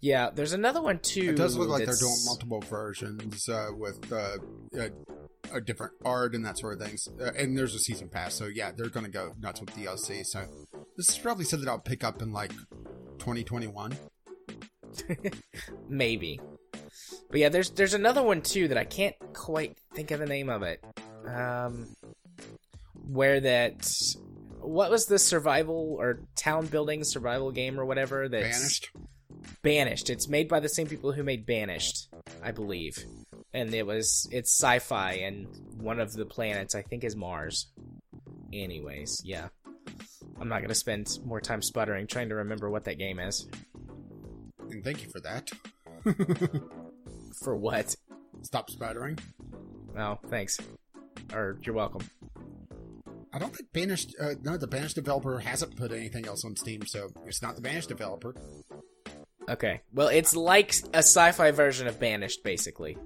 Yeah, 0.01 0.31
there's 0.31 0.53
another 0.53 0.81
one 0.81 1.01
too. 1.01 1.31
It 1.31 1.37
does 1.37 1.57
look 1.57 1.69
like 1.69 1.85
they're 1.85 1.97
doing 1.97 2.17
multiple 2.25 2.61
versions 2.61 3.49
uh, 3.49 3.71
with 3.77 4.13
uh, 4.13 4.37
a 5.53 5.61
different 5.61 5.95
art 6.05 6.35
and 6.35 6.45
that 6.45 6.59
sort 6.59 6.81
of 6.81 6.87
things. 6.87 7.09
Uh, 7.21 7.33
and 7.37 7.59
there's 7.59 7.75
a 7.75 7.79
season 7.79 8.09
pass, 8.09 8.35
so 8.35 8.47
yeah, 8.47 8.71
they're 8.77 8.91
going 8.91 9.07
to 9.07 9.11
go 9.11 9.33
nuts 9.41 9.61
with 9.61 9.71
DLC. 9.71 10.25
So 10.25 10.45
this 10.97 11.09
is 11.09 11.19
probably 11.19 11.45
something 11.45 11.69
I'll 11.69 11.79
pick 11.79 12.05
up 12.05 12.23
in 12.23 12.33
like 12.33 12.53
2021. 13.19 13.97
Maybe. 15.89 16.41
But 17.31 17.41
yeah, 17.41 17.49
there's 17.49 17.71
there's 17.71 17.95
another 17.95 18.23
one 18.23 18.43
too 18.43 18.69
that 18.69 18.79
I 18.79 18.85
can't 18.85 19.17
quite 19.33 19.77
think 19.95 20.11
of 20.11 20.21
the 20.21 20.27
name 20.27 20.49
of 20.49 20.63
it. 20.63 20.83
Um, 21.27 21.95
where 23.07 23.41
that 23.41 23.91
what 24.61 24.91
was 24.91 25.07
the 25.07 25.19
survival 25.19 25.97
or 25.99 26.21
town 26.37 26.67
building 26.67 27.05
survival 27.05 27.51
game 27.51 27.79
or 27.79 27.85
whatever 27.85 28.29
that's 28.29 28.59
Banished. 28.59 28.91
Banished. 29.63 30.11
It's 30.11 30.29
made 30.29 30.49
by 30.49 30.61
the 30.61 30.69
same 30.69 30.87
people 30.87 31.13
who 31.13 31.23
made 31.23 31.47
Banished, 31.47 32.09
I 32.43 32.53
believe. 32.53 32.99
And 33.55 33.73
it 33.73 33.87
was 33.87 34.29
it's 34.31 34.53
sci-fi 34.53 35.13
and 35.13 35.47
one 35.81 36.01
of 36.01 36.13
the 36.13 36.27
planets 36.27 36.75
I 36.75 36.83
think 36.83 37.05
is 37.05 37.17
Mars. 37.17 37.69
Anyways, 38.53 39.23
yeah. 39.25 39.49
I'm 40.41 40.49
not 40.49 40.59
going 40.59 40.69
to 40.69 40.75
spend 40.75 41.19
more 41.25 41.41
time 41.41 41.63
sputtering 41.63 42.07
trying 42.07 42.29
to 42.29 42.37
remember 42.37 42.71
what 42.71 42.85
that 42.85 42.99
game 42.99 43.19
is. 43.19 43.49
And 44.71 44.85
thank 44.85 45.03
you 45.03 45.11
for 45.11 45.21
that. 45.21 45.51
For 47.43 47.57
what? 47.57 47.95
Stop 48.43 48.71
sputtering. 48.71 49.19
Oh, 49.97 50.19
thanks. 50.29 50.59
Or 51.33 51.59
you're 51.63 51.75
welcome. 51.75 52.09
I 53.33 53.39
don't 53.39 53.55
think 53.55 53.73
Banished. 53.73 54.15
Uh, 54.21 54.35
no, 54.43 54.57
the 54.57 54.67
Banished 54.67 54.95
developer 54.95 55.39
hasn't 55.39 55.77
put 55.77 55.93
anything 55.93 56.27
else 56.27 56.45
on 56.45 56.57
Steam, 56.57 56.87
so 56.87 57.09
it's 57.27 57.43
not 57.43 57.57
the 57.57 57.63
Banished 57.63 57.89
developer. 57.89 58.35
Okay. 59.49 59.81
Well, 59.93 60.09
it's 60.09 60.37
like 60.37 60.75
a 60.93 60.99
sci-fi 60.99 61.51
version 61.51 61.87
of 61.87 61.99
Banished, 61.99 62.43
basically. 62.43 62.97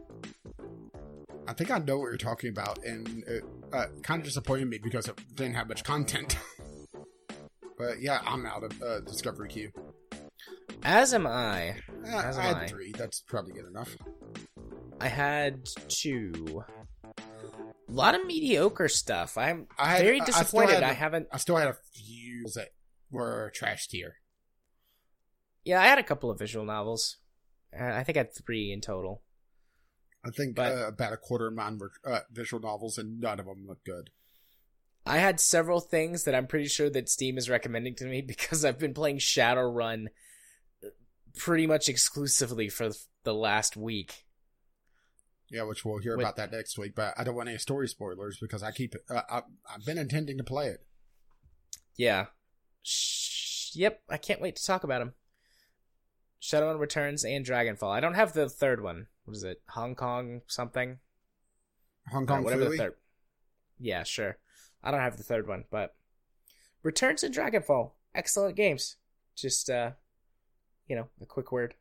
I 1.47 1.53
think 1.55 1.71
I 1.71 1.79
know 1.79 1.99
what 1.99 2.07
you're 2.07 2.17
talking 2.17 2.51
about, 2.51 2.83
and 2.85 3.25
it 3.27 3.45
uh, 3.73 3.87
kind 4.03 4.21
of 4.21 4.25
disappointed 4.25 4.69
me 4.69 4.79
because 4.79 5.09
it 5.09 5.19
didn't 5.35 5.55
have 5.55 5.69
much 5.69 5.85
content. 5.85 6.37
but 7.79 8.01
yeah, 8.01 8.21
I'm 8.25 8.47
out 8.47 8.63
of 8.65 8.83
uh, 8.83 9.01
Discovery 9.01 9.49
Queue. 9.49 9.73
As 10.85 11.15
am 11.15 11.27
I. 11.27 11.77
Uh, 12.05 12.17
As 12.19 12.39
I 12.39 12.43
had 12.43 12.57
I. 12.57 12.67
three. 12.67 12.93
That's 12.93 13.20
probably 13.20 13.52
good 13.52 13.67
enough. 13.67 13.97
I 15.01 15.09
had 15.09 15.69
two. 15.89 16.65
A 17.05 17.93
lot 17.93 18.15
of 18.15 18.27
mediocre 18.27 18.89
stuff. 18.89 19.36
I'm 19.36 19.67
I 19.78 19.93
had- 19.97 20.02
very 20.02 20.20
I- 20.20 20.25
I 20.25 20.27
still 20.27 20.41
disappointed. 20.43 20.75
had 20.75 20.83
I 20.83 20.91
a- 20.91 20.94
haven't. 20.94 21.28
I 21.33 21.36
still 21.39 21.57
had 21.57 21.69
a 21.69 21.77
few 21.94 22.44
that 22.55 22.69
were 23.11 23.51
trash 23.55 23.89
tier. 23.89 24.17
Yeah, 25.65 25.81
I 25.81 25.86
had 25.86 25.99
a 25.99 26.02
couple 26.02 26.31
of 26.31 26.39
visual 26.39 26.65
novels. 26.65 27.19
Uh, 27.78 27.85
I 27.85 28.02
think 28.05 28.17
I 28.17 28.20
had 28.20 28.35
three 28.35 28.73
in 28.73 28.81
total. 28.81 29.23
I 30.25 30.31
think 30.31 30.57
But- 30.57 30.73
uh, 30.77 30.86
about 30.89 31.12
a 31.12 31.17
quarter 31.17 31.47
of 31.49 31.55
mine 31.55 31.78
were 31.78 31.93
uh, 32.05 32.20
visual 32.31 32.61
novels, 32.61 32.99
and 32.99 33.20
none 33.20 33.39
of 33.41 33.47
them 33.47 33.67
look 33.67 33.85
good. 33.85 34.11
I 35.05 35.19
had 35.19 35.41
several 35.41 35.81
things 35.81 36.25
that 36.25 36.35
I'm 36.35 36.47
pretty 36.47 36.69
sure 36.69 36.89
that 36.91 37.09
Steam 37.09 37.36
is 37.36 37.51
recommending 37.51 37.94
to 37.97 38.05
me 38.05 38.20
because 38.27 38.65
I've 38.65 38.78
been 38.78 38.94
playing 38.94 39.19
Shadowrun 39.19 40.07
pretty 41.36 41.67
much 41.67 41.89
exclusively 41.89 42.69
for 42.69 42.91
the 43.25 43.35
last 43.35 43.77
week. 43.77 44.25
Yeah, 45.51 45.65
which 45.65 45.85
we'll 45.85 45.99
hear 45.99 46.17
Wait. 46.17 46.25
about 46.25 46.36
that 46.36 46.51
next 46.51 46.78
week. 46.78 46.94
But 46.94 47.15
I 47.19 47.25
don't 47.25 47.35
want 47.35 47.49
any 47.49 47.59
story 47.59 47.86
spoilers 47.86 48.39
because 48.41 48.62
I 48.62 48.70
keep. 48.70 48.94
Uh, 49.11 49.20
I, 49.31 49.43
I've 49.73 49.85
been 49.85 49.99
intending 49.99 50.39
to 50.39 50.44
play 50.44 50.69
it. 50.69 50.81
Yeah. 51.97 52.27
Sh- 52.83 53.75
yep, 53.75 54.01
I 54.09 54.17
can't 54.17 54.41
wait 54.41 54.57
to 54.57 54.65
talk 54.65 54.83
about 54.83 55.01
them. 55.01 55.12
Shadowrun 56.41 56.81
Returns 56.81 57.25
and 57.25 57.44
Dragonfall. 57.44 57.93
I 57.93 58.01
don't 58.01 58.15
have 58.15 58.33
the 58.33 58.49
third 58.49 58.83
one. 58.83 59.07
What 59.25 59.36
is 59.36 59.44
it? 59.44 59.62
Hong 59.69 59.94
Kong 59.94 60.41
something? 60.49 60.99
Hong 62.11 62.25
Or 62.25 62.27
Kong 62.27 62.44
whatever 62.44 62.65
the 62.65 62.77
third. 62.77 62.94
Yeah, 63.78 64.02
sure. 64.02 64.39
I 64.83 64.91
don't 64.91 65.01
have 65.01 65.17
the 65.17 65.23
third 65.23 65.47
one, 65.47 65.65
but 65.70 65.94
Returns 66.83 67.23
and 67.23 67.33
Dragonfall, 67.35 67.93
excellent 68.15 68.57
games. 68.57 68.97
Just 69.36 69.70
uh, 69.70 69.93
you 70.93 70.97
know, 70.97 71.09
a 71.23 71.25
quick 71.25 71.51
word. 71.51 71.75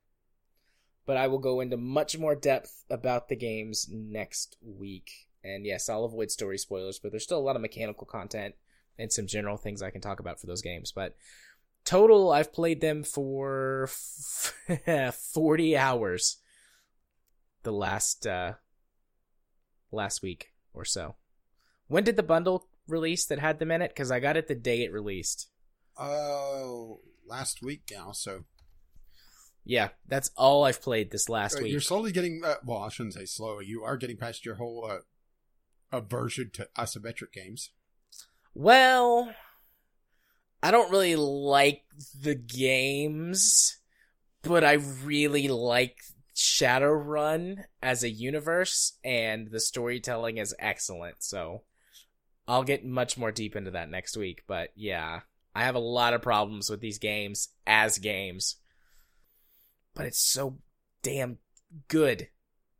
But 1.06 1.18
I 1.18 1.28
will 1.28 1.40
go 1.40 1.60
into 1.60 1.76
much 1.76 2.18
more 2.18 2.34
depth 2.34 2.86
about 2.90 3.28
the 3.28 3.36
games 3.36 3.90
next 3.92 4.56
week. 4.62 5.28
And 5.44 5.66
yes, 5.66 5.90
I'll 5.90 6.06
avoid 6.06 6.32
story 6.32 6.58
spoilers, 6.58 6.98
but 6.98 7.12
there's 7.12 7.26
still 7.26 7.40
a 7.40 7.44
lot 7.44 7.58
of 7.58 7.62
mechanical 7.62 8.08
content 8.08 8.56
and 8.98 9.12
some 9.12 9.28
general 9.28 9.58
things 9.58 9.82
I 9.82 9.90
can 9.90 10.00
talk 10.00 10.22
about 10.22 10.40
for 10.40 10.48
those 10.48 10.62
games. 10.62 10.94
But 10.94 11.18
total, 11.84 12.32
I've 12.32 12.54
played 12.54 12.80
them 12.80 13.04
for 13.04 13.90
f- 13.90 15.14
40 15.34 15.76
hours 15.76 16.38
the 17.64 17.74
last 17.74 18.26
uh 18.26 18.54
last 19.92 20.24
week 20.24 20.54
or 20.74 20.86
so. 20.86 21.16
When 21.90 22.06
did 22.06 22.16
the 22.16 22.24
bundle 22.24 22.70
release 22.88 23.26
that 23.26 23.40
had 23.40 23.60
them 23.60 23.72
in 23.72 23.82
it? 23.82 23.90
Because 23.90 24.10
I 24.10 24.22
got 24.22 24.38
it 24.38 24.48
the 24.48 24.56
day 24.56 24.84
it 24.84 24.94
released. 24.94 25.50
Oh, 25.98 27.02
last 27.28 27.62
week 27.62 27.92
now. 27.92 28.14
So 28.14 28.46
Yeah, 29.64 29.90
that's 30.08 30.32
all 30.36 30.64
I've 30.64 30.82
played 30.82 31.12
this 31.12 31.30
last 31.30 31.58
uh, 31.58 31.64
week. 31.64 31.72
you're 31.72 31.82
slowly 31.82 32.12
getting. 32.12 32.42
Uh, 32.44 32.56
well, 32.66 32.80
I 32.80 32.90
shouldn't 32.90 33.14
say 33.14 33.26
slow. 33.26 33.60
You 33.60 33.84
are 33.84 33.98
getting 33.98 34.18
past 34.18 34.46
your 34.46 34.56
whole 34.56 34.90
uh, 34.90 35.00
aversion 35.92 36.50
to 36.54 36.68
isometric 36.78 37.32
games. 37.32 37.70
Well, 38.54 39.34
I 40.64 40.72
don't 40.72 40.92
really 40.92 41.16
like 41.16 41.84
the 42.20 42.36
games, 42.36 43.78
but 44.42 44.64
I 44.64 44.74
really 44.74 45.48
like 45.48 45.98
Shadowrun 46.36 47.64
as 47.82 48.04
a 48.04 48.10
universe, 48.10 48.98
and 49.04 49.50
the 49.52 49.60
storytelling 49.60 50.38
is 50.38 50.56
excellent. 50.60 51.24
So 51.24 51.64
I'll 52.48 52.64
get 52.64 52.86
much 52.86 53.18
more 53.18 53.32
deep 53.32 53.56
into 53.56 53.72
that 53.72 53.90
next 53.90 54.18
week. 54.18 54.44
But 54.48 54.70
yeah, 54.76 55.22
I 55.56 55.64
have 55.64 55.76
a 55.76 55.80
lot 55.80 56.14
of 56.14 56.22
problems 56.22 56.70
with 56.70 56.80
these 56.80 57.00
games 57.00 57.50
as 57.66 57.98
games, 57.98 58.58
but 59.96 60.06
it's 60.06 60.22
so 60.22 60.58
damn 61.04 61.38
good. 61.88 62.28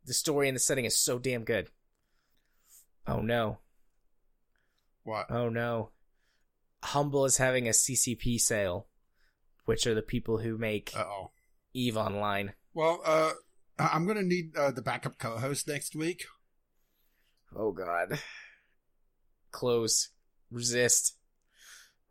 The 0.04 0.14
story 0.14 0.48
and 0.48 0.56
the 0.56 0.60
setting 0.60 0.84
is 0.84 0.96
so 0.98 1.18
damn 1.18 1.44
good. 1.44 1.68
Oh 3.06 3.20
no. 3.20 3.58
What? 5.04 5.26
Oh 5.30 5.48
no. 5.48 5.90
Humble 6.82 7.24
is 7.24 7.36
having 7.36 7.66
a 7.68 7.72
CCP 7.72 8.40
sale, 8.40 8.86
which 9.64 9.86
are 9.86 9.94
the 9.94 10.02
people 10.02 10.38
who 10.38 10.58
make 10.58 10.92
Uh 10.96 11.04
oh. 11.06 11.30
Eve 11.74 11.96
Online. 11.96 12.52
Well, 12.74 13.00
uh, 13.04 13.32
I'm 13.78 14.06
gonna 14.06 14.22
need 14.22 14.56
uh, 14.56 14.70
the 14.72 14.82
backup 14.82 15.18
co-host 15.18 15.66
next 15.68 15.94
week. 15.96 16.24
Oh 17.54 17.72
god. 17.72 18.18
Close. 19.50 20.08
Resist. 20.50 21.16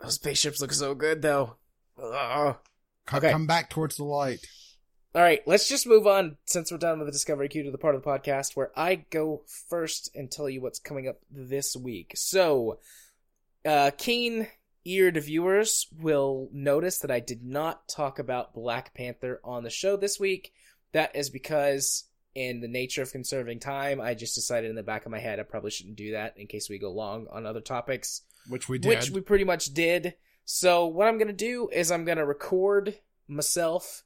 Those 0.01 0.15
spaceships 0.15 0.61
look 0.61 0.73
so 0.73 0.95
good 0.95 1.21
though. 1.21 1.57
Ugh. 2.01 2.55
Co- 3.05 3.17
Okay. 3.17 3.31
Come 3.31 3.47
back 3.47 3.69
towards 3.69 3.97
the 3.97 4.03
light. 4.03 4.39
All 5.14 5.22
right, 5.22 5.45
let's 5.45 5.67
just 5.67 5.85
move 5.85 6.07
on 6.07 6.38
since 6.45 6.72
we're 6.72 6.77
done 6.77 6.99
with 6.99 7.07
the 7.07 7.11
Discovery 7.11 7.49
Queue 7.49 7.64
to 7.64 7.72
the 7.72 7.77
part 7.77 7.95
of 7.95 8.01
the 8.01 8.09
podcast 8.09 8.56
where 8.56 8.72
I 8.77 8.95
go 9.09 9.41
first 9.45 10.09
and 10.15 10.31
tell 10.31 10.48
you 10.49 10.61
what's 10.61 10.80
coming 10.80 11.06
up 11.06 11.19
this 11.30 11.75
week. 11.75 12.14
So, 12.15 12.80
uh, 13.65 13.91
keen 13.98 14.48
eared 14.85 15.22
viewers 15.22 15.88
will 15.99 16.48
notice 16.53 16.99
that 16.99 17.11
I 17.11 17.19
did 17.19 17.43
not 17.43 17.90
talk 17.90 18.19
about 18.19 18.53
Black 18.53 18.93
Panther 18.93 19.41
on 19.43 19.65
the 19.65 19.69
show 19.69 19.98
this 19.98 20.17
week. 20.17 20.53
That 20.93 21.14
is 21.14 21.30
because, 21.30 22.06
in 22.33 22.61
the 22.61 22.69
nature 22.69 23.01
of 23.01 23.11
conserving 23.11 23.59
time, 23.59 23.99
I 23.99 24.14
just 24.14 24.33
decided 24.33 24.69
in 24.69 24.77
the 24.77 24.81
back 24.81 25.06
of 25.06 25.11
my 25.11 25.19
head 25.19 25.41
I 25.41 25.43
probably 25.43 25.72
shouldn't 25.72 25.98
do 25.98 26.14
that 26.14 26.38
in 26.38 26.48
case 26.48 26.69
we 26.69 26.80
go 26.80 26.90
long 26.90 27.27
on 27.33 27.45
other 27.45 27.59
topics 27.59 28.22
Which 28.48 28.69
we 28.69 28.77
did. 28.80 28.88
which 28.88 29.09
we 29.09 29.19
pretty 29.19 29.43
much 29.43 29.73
did. 29.73 30.14
So 30.45 30.85
what 30.85 31.09
I'm 31.09 31.17
gonna 31.17 31.33
do 31.33 31.67
is 31.69 31.91
I'm 31.91 32.06
gonna 32.06 32.25
record 32.25 32.95
myself 33.27 34.03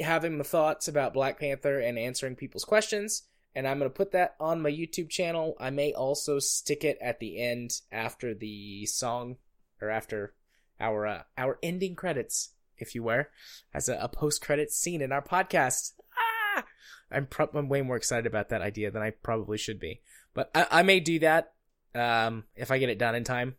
having 0.00 0.38
my 0.38 0.44
thoughts 0.44 0.88
about 0.88 1.14
Black 1.14 1.38
Panther 1.38 1.78
and 1.78 1.98
answering 1.98 2.36
people's 2.36 2.64
questions, 2.64 3.24
and 3.54 3.66
I'm 3.66 3.78
gonna 3.78 3.90
put 3.90 4.12
that 4.12 4.34
on 4.40 4.62
my 4.62 4.70
YouTube 4.70 5.10
channel. 5.10 5.56
I 5.60 5.70
may 5.70 5.92
also 5.92 6.38
stick 6.38 6.84
it 6.84 6.98
at 7.00 7.20
the 7.20 7.40
end 7.40 7.80
after 7.92 8.34
the 8.34 8.86
song 8.86 9.36
or 9.80 9.90
after 9.90 10.34
our 10.80 11.06
uh, 11.06 11.22
our 11.36 11.58
ending 11.62 11.94
credits, 11.94 12.50
if 12.78 12.94
you 12.94 13.02
were, 13.02 13.28
as 13.74 13.88
a, 13.88 13.96
a 14.00 14.08
post 14.08 14.40
credits 14.40 14.76
scene 14.76 15.02
in 15.02 15.12
our 15.12 15.22
podcast. 15.22 15.92
Ah! 16.18 16.64
I'm 17.10 17.26
pro- 17.26 17.50
I'm 17.54 17.68
way 17.68 17.82
more 17.82 17.96
excited 17.96 18.26
about 18.26 18.48
that 18.50 18.62
idea 18.62 18.90
than 18.90 19.02
I 19.02 19.10
probably 19.10 19.58
should 19.58 19.80
be, 19.80 20.00
but 20.34 20.50
I, 20.54 20.66
I 20.70 20.82
may 20.82 21.00
do 21.00 21.18
that 21.20 21.52
um, 21.94 22.44
if 22.56 22.70
I 22.70 22.78
get 22.78 22.90
it 22.90 22.98
done 22.98 23.14
in 23.14 23.24
time. 23.24 23.56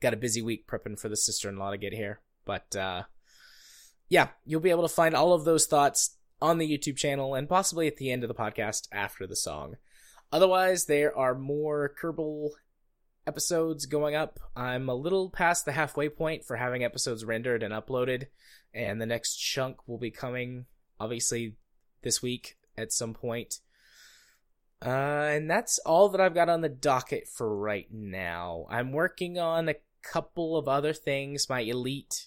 Got 0.00 0.14
a 0.14 0.16
busy 0.16 0.42
week 0.42 0.66
prepping 0.66 0.98
for 0.98 1.08
the 1.08 1.16
sister 1.16 1.48
in 1.48 1.56
law 1.56 1.70
to 1.70 1.76
get 1.76 1.92
here. 1.92 2.20
But 2.44 2.74
uh, 2.74 3.04
yeah, 4.08 4.28
you'll 4.44 4.60
be 4.60 4.70
able 4.70 4.86
to 4.86 4.94
find 4.94 5.14
all 5.14 5.32
of 5.32 5.44
those 5.44 5.66
thoughts 5.66 6.16
on 6.40 6.58
the 6.58 6.68
YouTube 6.68 6.96
channel 6.96 7.34
and 7.34 7.48
possibly 7.48 7.86
at 7.86 7.96
the 7.96 8.10
end 8.10 8.24
of 8.24 8.28
the 8.28 8.34
podcast 8.34 8.88
after 8.92 9.26
the 9.26 9.36
song. 9.36 9.76
Otherwise, 10.32 10.86
there 10.86 11.16
are 11.16 11.34
more 11.34 11.94
Kerbal 12.00 12.50
episodes 13.26 13.86
going 13.86 14.14
up. 14.14 14.40
I'm 14.56 14.88
a 14.88 14.94
little 14.94 15.30
past 15.30 15.64
the 15.64 15.72
halfway 15.72 16.08
point 16.08 16.44
for 16.44 16.56
having 16.56 16.82
episodes 16.82 17.24
rendered 17.24 17.62
and 17.62 17.72
uploaded, 17.72 18.26
and 18.74 19.00
the 19.00 19.06
next 19.06 19.36
chunk 19.36 19.86
will 19.86 19.98
be 19.98 20.10
coming 20.10 20.66
obviously 20.98 21.56
this 22.02 22.22
week 22.22 22.56
at 22.76 22.92
some 22.92 23.14
point. 23.14 23.60
Uh, 24.84 24.88
and 25.30 25.48
that's 25.48 25.78
all 25.80 26.08
that 26.08 26.20
I've 26.20 26.34
got 26.34 26.48
on 26.48 26.60
the 26.60 26.68
docket 26.68 27.28
for 27.28 27.56
right 27.56 27.86
now. 27.92 28.66
I'm 28.68 28.92
working 28.92 29.38
on 29.38 29.68
a 29.68 29.76
couple 30.02 30.56
of 30.56 30.66
other 30.66 30.92
things. 30.92 31.48
My 31.48 31.60
Elite 31.60 32.26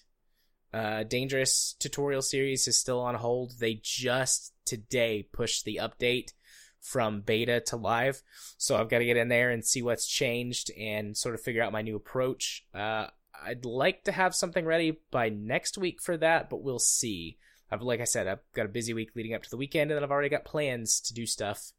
uh, 0.72 1.04
Dangerous 1.04 1.74
tutorial 1.78 2.22
series 2.22 2.68
is 2.68 2.78
still 2.78 3.00
on 3.00 3.14
hold. 3.14 3.58
They 3.58 3.80
just 3.82 4.52
today 4.64 5.28
pushed 5.32 5.64
the 5.64 5.80
update 5.82 6.32
from 6.80 7.20
beta 7.20 7.60
to 7.66 7.76
live. 7.76 8.22
So 8.58 8.76
I've 8.76 8.88
got 8.88 8.98
to 8.98 9.04
get 9.04 9.16
in 9.16 9.28
there 9.28 9.50
and 9.50 9.64
see 9.64 9.82
what's 9.82 10.06
changed 10.06 10.70
and 10.78 11.16
sort 11.16 11.34
of 11.34 11.40
figure 11.40 11.62
out 11.62 11.72
my 11.72 11.82
new 11.82 11.96
approach. 11.96 12.64
Uh, 12.74 13.06
I'd 13.44 13.64
like 13.64 14.04
to 14.04 14.12
have 14.12 14.34
something 14.34 14.64
ready 14.64 14.98
by 15.10 15.28
next 15.28 15.76
week 15.78 16.00
for 16.00 16.16
that, 16.18 16.48
but 16.48 16.62
we'll 16.62 16.78
see. 16.78 17.38
I've, 17.70 17.82
like 17.82 18.00
I 18.00 18.04
said, 18.04 18.28
I've 18.28 18.40
got 18.54 18.66
a 18.66 18.70
busy 18.70 18.94
week 18.94 19.10
leading 19.14 19.34
up 19.34 19.42
to 19.42 19.50
the 19.50 19.56
weekend, 19.56 19.90
and 19.90 19.96
then 19.96 20.04
I've 20.04 20.12
already 20.12 20.28
got 20.28 20.44
plans 20.44 21.00
to 21.00 21.14
do 21.14 21.26
stuff 21.26 21.72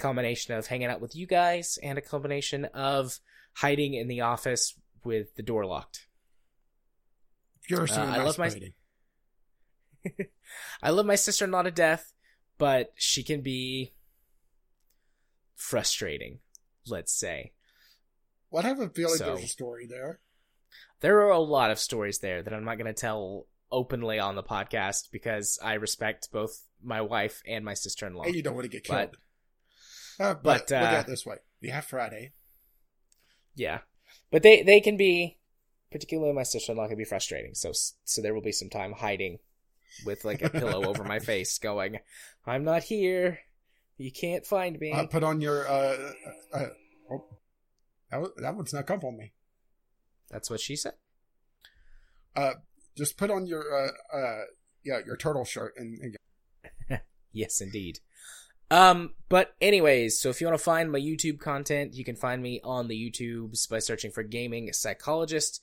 combination 0.00 0.54
of 0.54 0.66
hanging 0.66 0.88
out 0.88 1.00
with 1.00 1.14
you 1.14 1.26
guys 1.26 1.78
and 1.82 1.98
a 1.98 2.00
combination 2.02 2.64
of 2.66 3.20
hiding 3.54 3.94
in 3.94 4.08
the 4.08 4.22
office 4.22 4.74
with 5.04 5.34
the 5.36 5.42
door 5.42 5.64
locked. 5.64 6.06
Furiously 7.62 7.98
Uh, 7.98 8.06
I 8.14 8.22
love 8.24 8.38
my- 8.38 8.50
I 10.82 10.90
love 10.90 11.06
my 11.06 11.14
sister 11.14 11.44
in 11.44 11.50
law 11.50 11.62
to 11.62 11.70
death, 11.70 12.12
but 12.58 12.92
she 12.96 13.22
can 13.22 13.40
be 13.42 13.92
frustrating, 15.54 16.40
let's 16.86 17.12
say. 17.12 17.52
Well, 18.50 18.64
I 18.64 18.68
have 18.68 18.80
a 18.80 18.88
feeling 18.88 19.16
So- 19.16 19.26
there's 19.26 19.44
a 19.44 19.48
story 19.48 19.86
there. 19.86 20.20
There 21.00 21.18
are 21.22 21.30
a 21.30 21.38
lot 21.38 21.70
of 21.70 21.78
stories 21.78 22.18
there 22.18 22.42
that 22.42 22.52
I'm 22.52 22.64
not 22.64 22.76
going 22.76 22.92
to 22.92 22.98
tell 23.00 23.46
openly 23.72 24.18
on 24.18 24.34
the 24.34 24.42
podcast 24.42 25.10
because 25.10 25.58
I 25.62 25.74
respect 25.74 26.30
both 26.30 26.66
my 26.82 27.00
wife 27.00 27.42
and 27.46 27.64
my 27.64 27.74
sister 27.74 28.06
in 28.06 28.14
law. 28.14 28.24
And 28.24 28.34
you 28.34 28.42
don't 28.42 28.54
want 28.54 28.64
to 28.64 28.70
get 28.70 28.86
But- 28.86 29.12
killed. 29.12 29.16
uh, 30.18 30.34
but 30.34 30.42
but, 30.42 30.70
look 30.70 30.72
uh, 30.72 30.84
at 30.96 31.00
it 31.00 31.06
this 31.06 31.24
way: 31.24 31.36
we 31.62 31.68
have 31.70 31.86
Friday. 31.86 32.32
Yeah, 33.54 33.80
but 34.30 34.42
they 34.42 34.62
they 34.62 34.80
can 34.80 34.96
be, 34.96 35.38
particularly 35.90 36.32
my 36.32 36.42
sister 36.42 36.72
in 36.72 36.78
law, 36.78 36.88
can 36.88 36.96
be 36.96 37.04
frustrating. 37.04 37.54
So 37.54 37.72
so 37.72 38.22
there 38.22 38.34
will 38.34 38.42
be 38.42 38.52
some 38.52 38.70
time 38.70 38.92
hiding 38.92 39.38
with 40.04 40.24
like 40.24 40.42
a 40.42 40.50
pillow 40.50 40.84
over 40.88 41.04
my 41.04 41.18
face, 41.18 41.58
going, 41.58 41.98
"I'm 42.46 42.64
not 42.64 42.84
here. 42.84 43.40
You 43.96 44.10
can't 44.10 44.46
find 44.46 44.78
me." 44.78 44.92
I 44.92 45.06
put 45.06 45.24
on 45.24 45.40
your. 45.40 45.68
Uh, 45.68 46.12
uh, 46.52 46.56
uh, 46.56 46.66
oh, 47.10 47.24
that, 48.10 48.20
was, 48.20 48.30
that 48.36 48.56
one's 48.56 48.72
not 48.72 48.86
come 48.86 49.00
on 49.00 49.16
me. 49.16 49.32
That's 50.30 50.50
what 50.50 50.60
she 50.60 50.76
said. 50.76 50.94
Uh, 52.34 52.54
just 52.96 53.16
put 53.16 53.30
on 53.30 53.46
your. 53.46 53.64
Uh, 53.72 54.16
uh, 54.16 54.40
yeah, 54.82 55.00
your 55.04 55.16
turtle 55.16 55.44
shirt 55.44 55.74
and, 55.76 55.98
and 55.98 57.00
Yes, 57.32 57.60
indeed. 57.60 58.00
Um, 58.70 59.14
but 59.28 59.54
anyways, 59.60 60.20
so 60.20 60.28
if 60.28 60.40
you 60.40 60.46
want 60.46 60.58
to 60.58 60.64
find 60.64 60.92
my 60.92 61.00
YouTube 61.00 61.40
content, 61.40 61.94
you 61.94 62.04
can 62.04 62.16
find 62.16 62.42
me 62.42 62.60
on 62.62 62.88
the 62.88 62.94
YouTubes 62.94 63.68
by 63.68 63.80
searching 63.80 64.10
for 64.10 64.22
Gaming 64.22 64.72
Psychologist. 64.72 65.62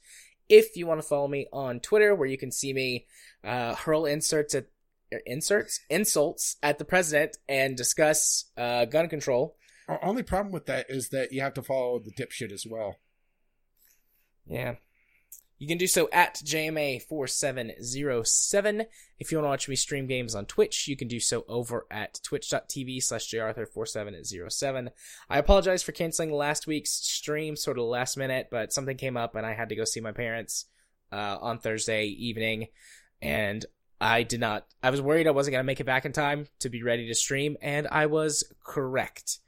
If 0.50 0.76
you 0.76 0.88
want 0.88 1.02
to 1.02 1.08
follow 1.08 1.28
me 1.28 1.48
on 1.52 1.80
Twitter, 1.80 2.14
where 2.16 2.28
you 2.28 2.38
can 2.38 2.52
see 2.52 2.74
me 2.74 3.06
uh, 3.44 3.76
hurl 3.76 4.06
inserts 4.06 4.56
at 4.56 4.68
er, 5.14 5.22
inserts 5.26 5.80
insults 5.90 6.58
at 6.62 6.80
the 6.80 6.86
president 6.86 7.38
and 7.48 7.78
discuss 7.78 8.46
uh, 8.58 8.86
gun 8.86 9.10
control. 9.10 9.56
Our 9.88 10.04
only 10.04 10.24
problem 10.24 10.52
with 10.52 10.66
that 10.66 10.88
is 10.90 11.10
that 11.10 11.32
you 11.32 11.42
have 11.42 11.54
to 11.56 11.64
follow 11.64 12.00
the 12.00 12.12
dipshit 12.12 12.52
as 12.52 12.66
well. 12.66 12.98
Yeah. 14.46 14.76
You 15.60 15.68
can 15.68 15.80
do 15.80 15.88
so 15.88 16.08
at 16.12 16.36
JMA4707. 16.36 18.86
If 19.20 19.32
you 19.32 19.40
want 19.40 19.46
to 19.46 19.50
watch 19.50 19.68
me 19.68 19.76
stream 19.76 20.06
games 20.06 20.36
on 20.36 20.46
Twitch, 20.46 20.88
you 20.88 20.96
can 20.96 21.08
do 21.08 21.20
so 21.20 21.46
over 21.48 21.88
at 21.90 22.20
twitch.tv 22.24 23.02
slash 23.02 23.32
jarthur4707. 23.32 24.92
I 25.30 25.40
apologize 25.40 25.82
for 25.82 25.94
canceling 25.94 26.32
last 26.32 26.68
week's 26.68 26.92
stream 26.92 27.56
sort 27.56 27.80
of 27.80 27.86
last 27.86 28.18
minute, 28.18 28.50
but 28.52 28.72
something 28.72 28.98
came 28.98 29.18
up 29.18 29.34
and 29.36 29.48
I 29.48 29.54
had 29.54 29.70
to 29.70 29.76
go 29.76 29.84
see 29.84 30.00
my 30.00 30.12
parents 30.12 30.66
uh, 31.12 31.40
on 31.42 31.58
Thursday 31.58 32.06
evening. 32.06 32.68
And 33.20 33.66
I 34.00 34.22
did 34.24 34.40
not, 34.40 34.66
I 34.84 34.92
was 34.92 35.02
worried 35.02 35.28
I 35.28 35.32
wasn't 35.32 35.54
going 35.54 35.64
to 35.64 35.68
make 35.68 35.80
it 35.80 35.86
back 35.86 36.06
in 36.06 36.12
time 36.12 36.48
to 36.60 36.70
be 36.70 36.84
ready 36.84 37.08
to 37.08 37.16
stream, 37.16 37.58
and 37.62 37.88
I 37.88 38.06
was 38.06 38.44
correct. 38.64 39.40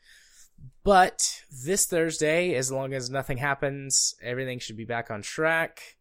But 0.83 1.43
this 1.51 1.85
Thursday, 1.85 2.55
as 2.55 2.71
long 2.71 2.93
as 2.93 3.11
nothing 3.11 3.37
happens, 3.37 4.15
everything 4.23 4.57
should 4.57 4.77
be 4.77 4.85
back 4.85 5.11
on 5.11 5.21
track. 5.21 5.97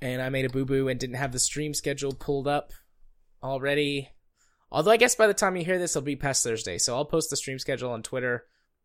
And 0.00 0.22
I 0.22 0.28
made 0.28 0.44
a 0.44 0.50
boo 0.50 0.64
boo 0.64 0.88
and 0.88 0.98
didn't 0.98 1.16
have 1.16 1.32
the 1.32 1.38
stream 1.38 1.74
schedule 1.74 2.12
pulled 2.12 2.46
up 2.46 2.72
already. 3.42 4.10
Although 4.70 4.90
I 4.90 4.96
guess 4.96 5.14
by 5.14 5.26
the 5.26 5.34
time 5.34 5.56
you 5.56 5.64
hear 5.64 5.78
this, 5.78 5.96
it'll 5.96 6.04
be 6.04 6.16
past 6.16 6.44
Thursday. 6.44 6.78
So 6.78 6.94
I'll 6.94 7.04
post 7.04 7.30
the 7.30 7.36
stream 7.36 7.58
schedule 7.58 7.90
on 7.90 8.02
Twitter 8.02 8.44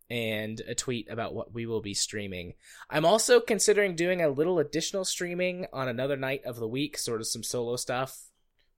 and 0.10 0.62
a 0.68 0.76
tweet 0.76 1.10
about 1.10 1.34
what 1.34 1.54
we 1.54 1.66
will 1.66 1.82
be 1.82 1.94
streaming. 1.94 2.54
I'm 2.90 3.06
also 3.06 3.40
considering 3.40 3.96
doing 3.96 4.22
a 4.22 4.30
little 4.30 4.60
additional 4.60 5.06
streaming 5.06 5.68
on 5.74 5.88
another 5.88 6.18
night 6.18 6.46
of 6.46 6.58
the 6.58 6.68
week, 6.68 6.98
sort 6.98 7.22
of 7.22 7.28
some 7.28 7.44
solo 7.44 7.76
stuff. 7.76 8.18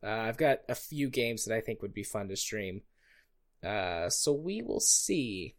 Uh, 0.03 0.09
I've 0.09 0.37
got 0.37 0.59
a 0.69 0.75
few 0.75 1.09
games 1.09 1.45
that 1.45 1.55
I 1.55 1.61
think 1.61 1.81
would 1.81 1.93
be 1.93 2.03
fun 2.03 2.27
to 2.29 2.35
stream. 2.35 2.81
Uh, 3.63 4.09
so 4.09 4.33
we 4.33 4.61
will 4.61 4.79
see. 4.79 5.55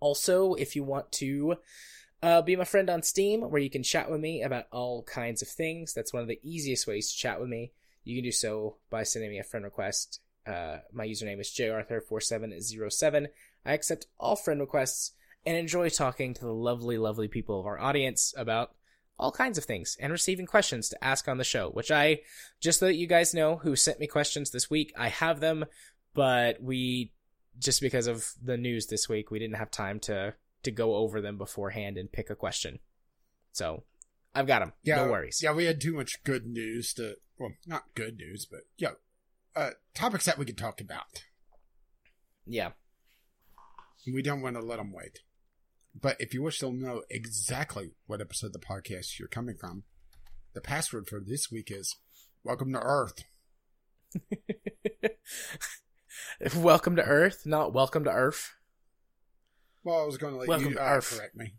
Also, 0.00 0.54
if 0.54 0.76
you 0.76 0.84
want 0.84 1.10
to 1.12 1.56
uh, 2.22 2.42
be 2.42 2.56
my 2.56 2.64
friend 2.64 2.90
on 2.90 3.02
Steam, 3.02 3.42
where 3.42 3.60
you 3.60 3.70
can 3.70 3.82
chat 3.82 4.10
with 4.10 4.20
me 4.20 4.42
about 4.42 4.66
all 4.72 5.02
kinds 5.04 5.42
of 5.42 5.48
things, 5.48 5.94
that's 5.94 6.12
one 6.12 6.22
of 6.22 6.28
the 6.28 6.40
easiest 6.42 6.86
ways 6.86 7.10
to 7.12 7.18
chat 7.18 7.40
with 7.40 7.48
me. 7.48 7.72
You 8.04 8.16
can 8.16 8.24
do 8.24 8.32
so 8.32 8.76
by 8.90 9.02
sending 9.02 9.30
me 9.30 9.38
a 9.38 9.44
friend 9.44 9.64
request. 9.64 10.20
Uh, 10.46 10.78
my 10.92 11.06
username 11.06 11.40
is 11.40 11.50
jarthur4707. 11.50 13.28
I 13.66 13.72
accept 13.72 14.06
all 14.18 14.34
friend 14.34 14.60
requests 14.60 15.12
and 15.44 15.56
enjoy 15.56 15.90
talking 15.90 16.34
to 16.34 16.44
the 16.44 16.52
lovely, 16.52 16.98
lovely 16.98 17.28
people 17.28 17.60
of 17.60 17.66
our 17.66 17.78
audience 17.78 18.34
about 18.36 18.72
all 19.18 19.32
kinds 19.32 19.58
of 19.58 19.64
things 19.64 19.96
and 20.00 20.12
receiving 20.12 20.46
questions 20.46 20.88
to 20.88 21.04
ask 21.04 21.28
on 21.28 21.38
the 21.38 21.44
show, 21.44 21.70
which 21.70 21.90
I, 21.90 22.20
just 22.60 22.80
so 22.80 22.86
that 22.86 22.94
you 22.94 23.06
guys 23.06 23.34
know 23.34 23.56
who 23.56 23.76
sent 23.76 24.00
me 24.00 24.06
questions 24.06 24.50
this 24.50 24.70
week, 24.70 24.92
I 24.96 25.08
have 25.08 25.40
them, 25.40 25.66
but 26.14 26.62
we, 26.62 27.12
just 27.58 27.80
because 27.80 28.06
of 28.06 28.32
the 28.42 28.56
news 28.56 28.86
this 28.86 29.08
week, 29.08 29.30
we 29.30 29.38
didn't 29.38 29.56
have 29.56 29.70
time 29.70 30.00
to, 30.00 30.34
to 30.62 30.70
go 30.70 30.96
over 30.96 31.20
them 31.20 31.38
beforehand 31.38 31.96
and 31.96 32.10
pick 32.10 32.30
a 32.30 32.34
question. 32.34 32.80
So 33.52 33.84
I've 34.34 34.46
got 34.46 34.60
them. 34.60 34.72
Yeah, 34.82 35.04
no 35.04 35.10
worries. 35.10 35.40
Yeah, 35.42 35.52
we 35.52 35.64
had 35.64 35.80
too 35.80 35.94
much 35.94 36.22
good 36.24 36.46
news 36.46 36.92
to, 36.94 37.16
well, 37.38 37.52
not 37.66 37.84
good 37.94 38.16
news, 38.16 38.46
but 38.46 38.60
yeah, 38.76 38.92
uh, 39.56 39.70
topics 39.94 40.26
that 40.26 40.38
we 40.38 40.44
could 40.44 40.58
talk 40.58 40.80
about. 40.80 41.24
Yeah. 42.46 42.70
We 44.06 44.22
don't 44.22 44.40
want 44.40 44.56
to 44.56 44.62
let 44.62 44.76
them 44.76 44.92
wait. 44.92 45.20
But 46.00 46.16
if 46.20 46.32
you 46.32 46.42
wish 46.42 46.60
to 46.60 46.72
know 46.72 47.02
exactly 47.10 47.92
what 48.06 48.20
episode 48.20 48.48
of 48.48 48.52
the 48.52 48.58
podcast 48.60 49.18
you're 49.18 49.28
coming 49.28 49.56
from, 49.56 49.82
the 50.54 50.60
password 50.60 51.08
for 51.08 51.20
this 51.20 51.50
week 51.50 51.70
is 51.70 51.96
Welcome 52.44 52.72
to 52.72 52.78
Earth. 52.78 53.24
welcome 56.56 56.96
to 56.96 57.02
Earth, 57.02 57.42
not 57.44 57.72
welcome 57.72 58.04
to 58.04 58.10
Earth. 58.10 58.54
Well, 59.88 60.02
I 60.02 60.04
was 60.04 60.18
going 60.18 60.34
to 60.34 60.38
let 60.40 60.48
Welcome 60.50 60.68
you 60.68 60.74
to 60.74 60.82
uh, 60.82 60.96
Earth. 60.96 61.16
correct 61.16 61.34
me. 61.34 61.54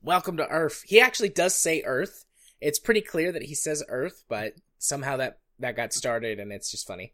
Welcome 0.00 0.38
to 0.38 0.48
Earth. 0.48 0.84
He 0.86 1.02
actually 1.02 1.28
does 1.28 1.54
say 1.54 1.82
Earth. 1.84 2.24
It's 2.62 2.78
pretty 2.78 3.02
clear 3.02 3.30
that 3.30 3.42
he 3.42 3.54
says 3.54 3.84
Earth, 3.90 4.24
but 4.26 4.54
somehow 4.78 5.18
that 5.18 5.40
that 5.58 5.76
got 5.76 5.92
started 5.92 6.40
and 6.40 6.50
it's 6.50 6.70
just 6.70 6.86
funny. 6.86 7.12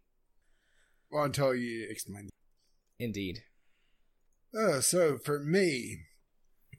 Well, 1.11 1.25
until 1.25 1.57
you 1.57 1.89
explain. 1.91 2.29
Indeed. 3.01 3.41
Uh, 4.57 4.81
so 4.81 5.19
for 5.19 5.41
me, 5.41 6.03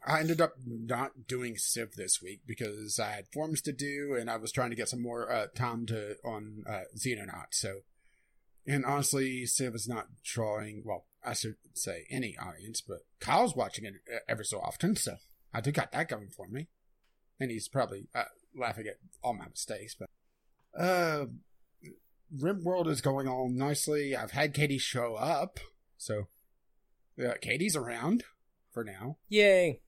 I 0.08 0.22
ended 0.22 0.40
up 0.40 0.54
not 0.66 1.28
doing 1.28 1.58
Civ 1.58 1.96
this 1.96 2.22
week 2.22 2.44
because 2.48 2.98
I 2.98 3.12
had 3.12 3.28
forms 3.34 3.62
to 3.64 3.74
do 3.74 4.16
and 4.18 4.30
I 4.30 4.38
was 4.38 4.54
trying 4.54 4.70
to 4.70 4.78
get 4.78 4.88
some 4.88 5.02
more 5.02 5.30
uh, 5.30 5.48
time 5.54 5.86
to 5.88 6.16
on 6.24 6.64
uh, 6.66 6.84
Xenonaut. 6.98 7.48
So, 7.52 7.80
and 8.66 8.86
honestly, 8.86 9.46
Civ 9.46 9.76
is 9.76 9.86
not 9.86 10.08
drawing. 10.24 10.84
Well, 10.86 11.08
I 11.26 11.34
should 11.34 11.56
say 11.74 12.06
any 12.10 12.36
audience, 12.38 12.82
but 12.82 13.00
Kyle's 13.20 13.56
watching 13.56 13.86
it 13.86 13.96
uh, 14.14 14.20
every 14.28 14.46
so 14.46 14.60
often, 14.60 14.96
so 14.96 15.16
I 15.54 15.62
do 15.62 15.72
got 15.72 15.92
that 15.92 16.08
going 16.10 16.30
for 16.30 16.48
me, 16.48 16.68
and 17.40 17.52
he's 17.52 17.68
probably 17.68 18.08
uh, 18.16 18.24
laughing 18.56 18.88
at 18.88 18.96
all 19.24 19.34
my 19.34 19.48
mistakes. 19.48 19.96
But 20.00 20.10
uh, 20.80 21.26
RimWorld 22.38 22.88
is 22.88 23.02
going 23.02 23.28
on 23.28 23.56
nicely. 23.58 24.16
I've 24.16 24.32
had 24.32 24.54
Katie 24.54 24.78
show 24.78 25.16
up, 25.16 25.60
so 25.98 26.28
uh, 27.24 27.34
Katie's 27.42 27.76
around 27.76 28.24
for 28.72 28.84
now. 28.84 29.18
Yay. 29.28 29.82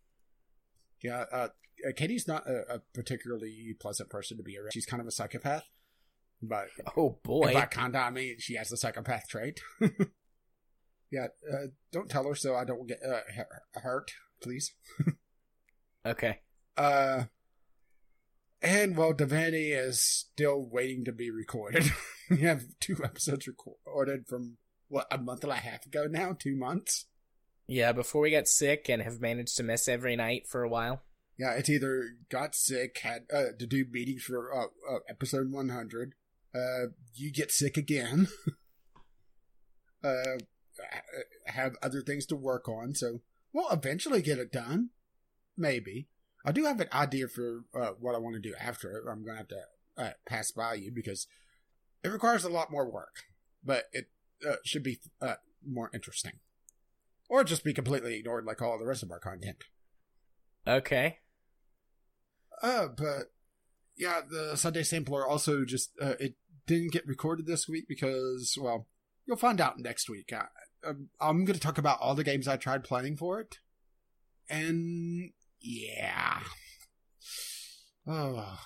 Yeah, 1.01 1.25
uh, 1.31 1.47
uh, 1.87 1.91
Katie's 1.95 2.27
not 2.27 2.45
a, 2.47 2.75
a 2.75 2.79
particularly 2.93 3.75
pleasant 3.79 4.09
person 4.09 4.37
to 4.37 4.43
be 4.43 4.57
around. 4.57 4.73
She's 4.73 4.85
kind 4.85 5.01
of 5.01 5.07
a 5.07 5.11
psychopath, 5.11 5.63
but 6.41 6.67
Oh 6.97 7.17
boy. 7.23 7.53
by 7.53 7.65
kinda 7.67 7.99
I 7.99 8.09
mean 8.11 8.35
she 8.39 8.55
has 8.55 8.69
the 8.69 8.77
psychopath 8.77 9.27
trait. 9.27 9.61
yeah, 11.11 11.27
uh, 11.51 11.67
don't 11.91 12.09
tell 12.09 12.27
her 12.27 12.35
so 12.35 12.55
I 12.55 12.65
don't 12.65 12.87
get 12.87 12.99
uh, 13.05 13.19
hu- 13.35 13.79
hurt, 13.81 14.11
please. 14.41 14.73
Okay. 16.05 16.39
Uh, 16.77 17.25
and 18.61 18.95
well, 18.97 19.13
Divinity 19.13 19.71
is 19.71 19.99
still 20.01 20.67
waiting 20.67 21.05
to 21.05 21.11
be 21.11 21.29
recorded. 21.29 21.91
we 22.29 22.37
have 22.37 22.63
two 22.79 22.97
episodes 23.03 23.47
recorded 23.47 24.27
from 24.27 24.57
what 24.87 25.07
a 25.11 25.17
month 25.17 25.43
and 25.43 25.53
a 25.53 25.57
half 25.57 25.85
ago 25.85 26.07
now, 26.09 26.33
two 26.37 26.55
months. 26.55 27.05
Yeah, 27.67 27.91
before 27.91 28.21
we 28.21 28.31
got 28.31 28.47
sick 28.47 28.89
and 28.89 29.01
have 29.01 29.21
managed 29.21 29.57
to 29.57 29.63
miss 29.63 29.87
every 29.87 30.15
night 30.15 30.47
for 30.47 30.63
a 30.63 30.69
while. 30.69 31.03
Yeah, 31.37 31.53
it's 31.53 31.69
either 31.69 32.09
got 32.29 32.53
sick, 32.55 32.99
had 33.01 33.23
uh, 33.33 33.53
to 33.57 33.65
do 33.65 33.85
meetings 33.89 34.23
for 34.23 34.53
uh, 34.53 34.95
uh, 34.95 34.99
episode 35.09 35.51
100. 35.51 36.13
Uh, 36.53 36.87
you 37.15 37.31
get 37.31 37.51
sick 37.51 37.77
again. 37.77 38.27
ha- 40.91 41.51
have 41.53 41.75
other 41.81 42.01
things 42.01 42.25
to 42.27 42.35
work 42.35 42.67
on, 42.67 42.95
so 42.95 43.21
we'll 43.53 43.69
eventually 43.69 44.21
get 44.21 44.39
it 44.39 44.51
done. 44.51 44.89
Maybe. 45.57 46.07
I 46.45 46.51
do 46.51 46.65
have 46.65 46.79
an 46.79 46.89
idea 46.91 47.27
for 47.27 47.65
uh, 47.79 47.91
what 47.99 48.15
I 48.15 48.19
want 48.19 48.35
to 48.35 48.41
do 48.41 48.55
after 48.59 48.91
it. 48.97 49.03
I'm 49.09 49.23
going 49.23 49.35
to 49.35 49.37
have 49.37 49.47
to 49.49 49.63
uh, 49.97 50.13
pass 50.25 50.51
by 50.51 50.73
you 50.75 50.91
because 50.91 51.27
it 52.03 52.09
requires 52.09 52.43
a 52.43 52.49
lot 52.49 52.71
more 52.71 52.89
work, 52.89 53.23
but 53.63 53.85
it 53.93 54.09
uh, 54.47 54.55
should 54.65 54.83
be 54.83 54.99
uh, 55.21 55.35
more 55.65 55.91
interesting. 55.93 56.33
Or 57.29 57.43
just 57.43 57.63
be 57.63 57.73
completely 57.73 58.17
ignored 58.17 58.45
like 58.45 58.61
all 58.61 58.77
the 58.77 58.85
rest 58.85 59.03
of 59.03 59.11
our 59.11 59.19
content. 59.19 59.63
Okay. 60.67 61.19
Uh, 62.61 62.87
but 62.87 63.31
yeah, 63.97 64.21
the 64.27 64.55
Sunday 64.55 64.83
Sampler 64.83 65.25
also 65.25 65.63
just 65.63 65.91
uh, 66.01 66.15
it 66.19 66.35
didn't 66.67 66.91
get 66.91 67.07
recorded 67.07 67.45
this 67.45 67.67
week 67.67 67.87
because 67.87 68.57
well, 68.59 68.87
you'll 69.25 69.37
find 69.37 69.61
out 69.61 69.79
next 69.79 70.09
week. 70.09 70.31
I, 70.33 70.45
um, 70.85 71.09
I'm 71.19 71.45
going 71.45 71.55
to 71.55 71.61
talk 71.61 71.77
about 71.77 71.99
all 72.01 72.15
the 72.15 72.23
games 72.23 72.47
I 72.47 72.57
tried 72.57 72.83
playing 72.83 73.17
for 73.17 73.39
it, 73.39 73.59
and 74.49 75.31
yeah, 75.59 76.39
oh, 78.07 78.59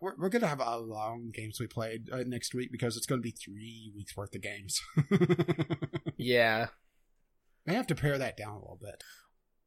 we're 0.00 0.14
we're 0.18 0.28
going 0.28 0.42
to 0.42 0.48
have 0.48 0.60
a 0.60 0.76
long 0.78 1.30
games 1.32 1.60
we 1.60 1.66
played 1.66 2.10
uh, 2.10 2.24
next 2.26 2.54
week 2.54 2.70
because 2.72 2.96
it's 2.96 3.06
going 3.06 3.20
to 3.20 3.26
be 3.26 3.30
three 3.30 3.92
weeks 3.94 4.16
worth 4.16 4.34
of 4.34 4.42
games. 4.42 4.80
Yeah. 6.16 6.68
I 7.68 7.72
have 7.72 7.86
to 7.88 7.94
pare 7.94 8.18
that 8.18 8.36
down 8.36 8.54
a 8.54 8.58
little 8.58 8.78
bit. 8.80 9.02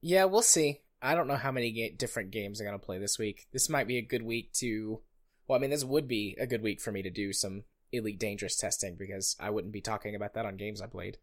Yeah, 0.01 0.25
we'll 0.25 0.41
see. 0.41 0.81
I 1.01 1.15
don't 1.15 1.27
know 1.27 1.35
how 1.35 1.51
many 1.51 1.71
ga- 1.71 1.95
different 1.95 2.31
games 2.31 2.59
I'm 2.59 2.67
going 2.67 2.79
to 2.79 2.85
play 2.85 2.97
this 2.97 3.19
week. 3.19 3.47
This 3.51 3.69
might 3.69 3.87
be 3.87 3.97
a 3.97 4.01
good 4.01 4.23
week 4.23 4.53
to. 4.53 5.01
Well, 5.47 5.57
I 5.57 5.61
mean, 5.61 5.69
this 5.69 5.83
would 5.83 6.07
be 6.07 6.37
a 6.39 6.47
good 6.47 6.61
week 6.61 6.79
for 6.79 6.91
me 6.91 7.01
to 7.01 7.09
do 7.09 7.33
some 7.33 7.63
Elite 7.91 8.19
Dangerous 8.19 8.55
testing 8.55 8.95
because 8.97 9.35
I 9.39 9.49
wouldn't 9.49 9.73
be 9.73 9.81
talking 9.81 10.15
about 10.15 10.33
that 10.35 10.45
on 10.45 10.57
games 10.57 10.81
I 10.81 10.87
played. 10.87 11.17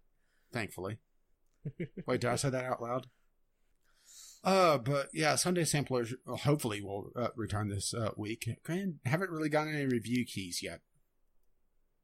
Thankfully. 0.52 0.98
Wait, 2.06 2.20
did 2.20 2.30
I 2.30 2.36
say 2.36 2.50
that 2.50 2.64
out 2.64 2.82
loud? 2.82 3.06
Uh, 4.44 4.78
but 4.78 5.08
yeah, 5.12 5.34
Sunday 5.34 5.64
Samplers 5.64 6.14
hopefully 6.26 6.80
will 6.80 7.10
uh, 7.16 7.28
return 7.34 7.68
this 7.68 7.92
uh, 7.92 8.10
week. 8.16 8.48
Grand 8.62 9.00
haven't 9.04 9.30
really 9.30 9.48
gotten 9.48 9.74
any 9.74 9.86
review 9.86 10.24
keys 10.24 10.60
yet. 10.62 10.80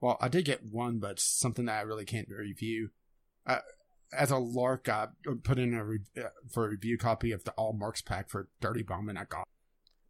Well, 0.01 0.19
I 0.21 0.27
did 0.27 0.45
get 0.45 0.65
one, 0.65 0.99
but 0.99 1.21
something 1.21 1.67
that 1.67 1.79
I 1.79 1.83
really 1.83 2.05
can't 2.05 2.29
review. 2.29 2.91
Uh, 3.47 3.59
as 4.13 4.33
a 4.33 4.39
lark, 4.39 4.89
I 4.89 5.09
put 5.45 5.61
in 5.61 5.73
a 5.75 5.85
re- 5.85 5.99
uh, 6.19 6.31
for 6.51 6.67
a 6.67 6.71
review 6.71 6.99
copy 6.99 7.31
of 7.31 7.45
the 7.45 7.53
All 7.53 7.73
Marks 7.73 8.03
pack 8.03 8.29
for 8.29 8.49
Dirty 8.61 8.83
Bomb, 8.83 9.09
and 9.09 9.19
I 9.19 9.25
got. 9.25 9.47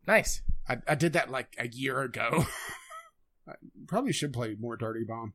Nice. 0.06 0.40
I, 0.66 0.78
I 0.88 0.94
did 0.94 1.12
that 1.12 1.30
like 1.30 1.54
a 1.58 1.68
year 1.68 2.00
ago. 2.00 2.46
I 3.48 3.52
probably 3.86 4.12
should 4.12 4.32
play 4.32 4.56
more 4.58 4.76
Dirty 4.76 5.04
Bomb. 5.06 5.34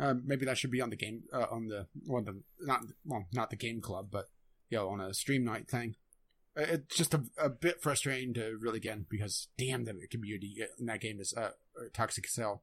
Uh, 0.00 0.14
maybe 0.24 0.46
that 0.46 0.56
should 0.56 0.70
be 0.70 0.80
on 0.80 0.90
the 0.90 0.96
game 0.96 1.22
uh, 1.32 1.46
on 1.50 1.68
the 1.68 1.86
well, 2.06 2.22
the 2.22 2.40
not 2.60 2.80
well 3.04 3.26
not 3.32 3.50
the 3.50 3.56
game 3.56 3.80
club, 3.80 4.08
but 4.10 4.30
you 4.70 4.78
know 4.78 4.88
on 4.88 5.00
a 5.00 5.12
stream 5.12 5.44
night 5.44 5.68
thing. 5.68 5.96
Uh, 6.56 6.62
It's 6.62 6.96
just 6.96 7.14
a, 7.14 7.24
a 7.38 7.50
bit 7.50 7.82
frustrating 7.82 8.32
to 8.34 8.56
really 8.60 8.80
get 8.80 8.96
in 8.96 9.06
because 9.08 9.48
damn 9.58 9.84
the 9.84 9.94
community 10.10 10.56
in 10.78 10.86
that 10.86 11.00
game 11.00 11.20
is 11.20 11.34
uh, 11.34 11.50
toxic 11.92 12.26
as 12.26 12.36
hell. 12.36 12.62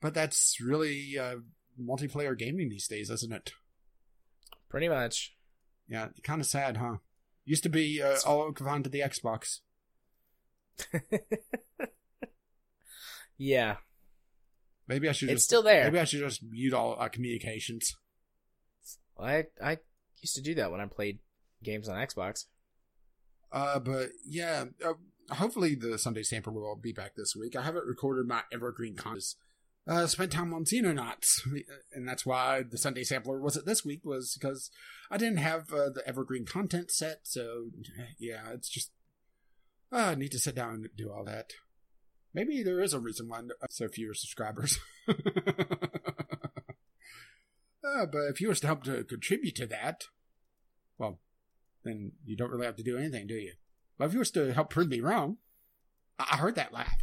But 0.00 0.14
that's 0.14 0.60
really 0.60 1.16
uh, 1.18 1.36
multiplayer 1.80 2.36
gaming 2.36 2.70
these 2.70 2.88
days, 2.88 3.10
isn't 3.10 3.32
it? 3.32 3.52
Pretty 4.68 4.88
much. 4.88 5.34
Yeah, 5.88 6.08
kind 6.22 6.40
of 6.40 6.46
sad, 6.46 6.78
huh? 6.78 6.96
Used 7.44 7.62
to 7.64 7.68
be 7.68 8.02
uh, 8.02 8.16
all 8.26 8.50
confined 8.52 8.84
to 8.84 8.90
the 8.90 9.00
Xbox. 9.00 9.60
yeah. 13.38 13.76
Maybe 14.90 15.08
I 15.08 15.12
should 15.12 15.30
It's 15.30 15.42
just 15.42 15.44
still 15.44 15.62
there. 15.62 15.84
Maybe 15.84 16.00
I 16.00 16.04
should 16.04 16.18
just 16.18 16.42
mute 16.42 16.74
all 16.74 16.96
uh, 16.98 17.08
communications. 17.08 17.94
I 19.16 19.44
I 19.62 19.78
used 20.20 20.34
to 20.34 20.42
do 20.42 20.56
that 20.56 20.72
when 20.72 20.80
I 20.80 20.86
played 20.86 21.20
games 21.62 21.88
on 21.88 21.96
Xbox. 21.96 22.46
Uh, 23.52 23.78
but 23.78 24.08
yeah, 24.26 24.64
uh, 24.84 24.94
hopefully 25.32 25.76
the 25.76 25.96
Sunday 25.96 26.24
Sampler 26.24 26.52
will 26.52 26.74
be 26.74 26.92
back 26.92 27.14
this 27.14 27.36
week. 27.36 27.54
I 27.54 27.62
haven't 27.62 27.86
recorded 27.86 28.26
my 28.26 28.42
evergreen 28.52 28.96
content. 28.96 29.36
Uh, 29.86 30.08
spent 30.08 30.32
time 30.32 30.52
on 30.52 30.64
Xenonauts, 30.64 31.40
and 31.92 32.08
that's 32.08 32.26
why 32.26 32.64
the 32.68 32.76
Sunday 32.76 33.04
Sampler 33.04 33.40
wasn't 33.40 33.66
this 33.66 33.84
week 33.84 34.04
was 34.04 34.36
because 34.38 34.72
I 35.08 35.18
didn't 35.18 35.38
have 35.38 35.72
uh, 35.72 35.90
the 35.90 36.02
evergreen 36.04 36.46
content 36.46 36.90
set. 36.90 37.20
So 37.22 37.66
yeah, 38.18 38.50
it's 38.52 38.68
just 38.68 38.90
uh, 39.92 39.96
I 39.96 40.14
need 40.16 40.32
to 40.32 40.40
sit 40.40 40.56
down 40.56 40.74
and 40.74 40.88
do 40.96 41.12
all 41.12 41.24
that. 41.26 41.52
Maybe 42.32 42.62
there 42.62 42.80
is 42.80 42.94
a 42.94 43.00
reason 43.00 43.28
why 43.28 43.42
so 43.70 43.88
few 43.88 44.14
subscribers. 44.14 44.78
uh, 45.08 45.14
but 47.82 48.28
if 48.28 48.40
you 48.40 48.48
were 48.48 48.54
to 48.54 48.66
help 48.66 48.84
to 48.84 49.04
contribute 49.04 49.56
to 49.56 49.66
that, 49.66 50.04
well, 50.96 51.18
then 51.84 52.12
you 52.24 52.36
don't 52.36 52.50
really 52.50 52.66
have 52.66 52.76
to 52.76 52.84
do 52.84 52.96
anything, 52.96 53.26
do 53.26 53.34
you? 53.34 53.54
But 53.98 54.06
if 54.06 54.12
you 54.12 54.20
were 54.20 54.24
to 54.24 54.52
help 54.52 54.70
prove 54.70 54.88
me 54.88 55.00
wrong, 55.00 55.38
I 56.18 56.36
heard 56.36 56.54
that 56.54 56.72
laugh. 56.72 57.02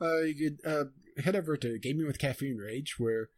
Uh, 0.00 0.20
you 0.20 0.34
could 0.34 0.70
uh, 0.70 0.84
head 1.22 1.36
over 1.36 1.56
to 1.56 1.78
Gaming 1.78 2.06
with 2.06 2.18
Caffeine 2.18 2.58
Rage, 2.58 2.96
where 2.98 3.30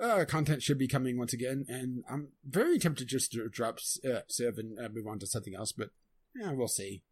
uh, 0.00 0.24
content 0.26 0.62
should 0.62 0.78
be 0.78 0.88
coming 0.88 1.18
once 1.18 1.32
again, 1.32 1.64
and 1.68 2.04
I'm 2.10 2.28
very 2.44 2.78
tempted 2.78 3.08
just 3.08 3.32
to 3.32 3.48
drop 3.48 3.78
uh, 4.04 4.20
Civ 4.28 4.58
and 4.58 4.78
uh, 4.78 4.88
move 4.92 5.06
on 5.06 5.18
to 5.20 5.26
something 5.26 5.54
else, 5.54 5.72
but 5.72 5.90
yeah, 6.34 6.52
we'll 6.52 6.68
see. 6.68 7.02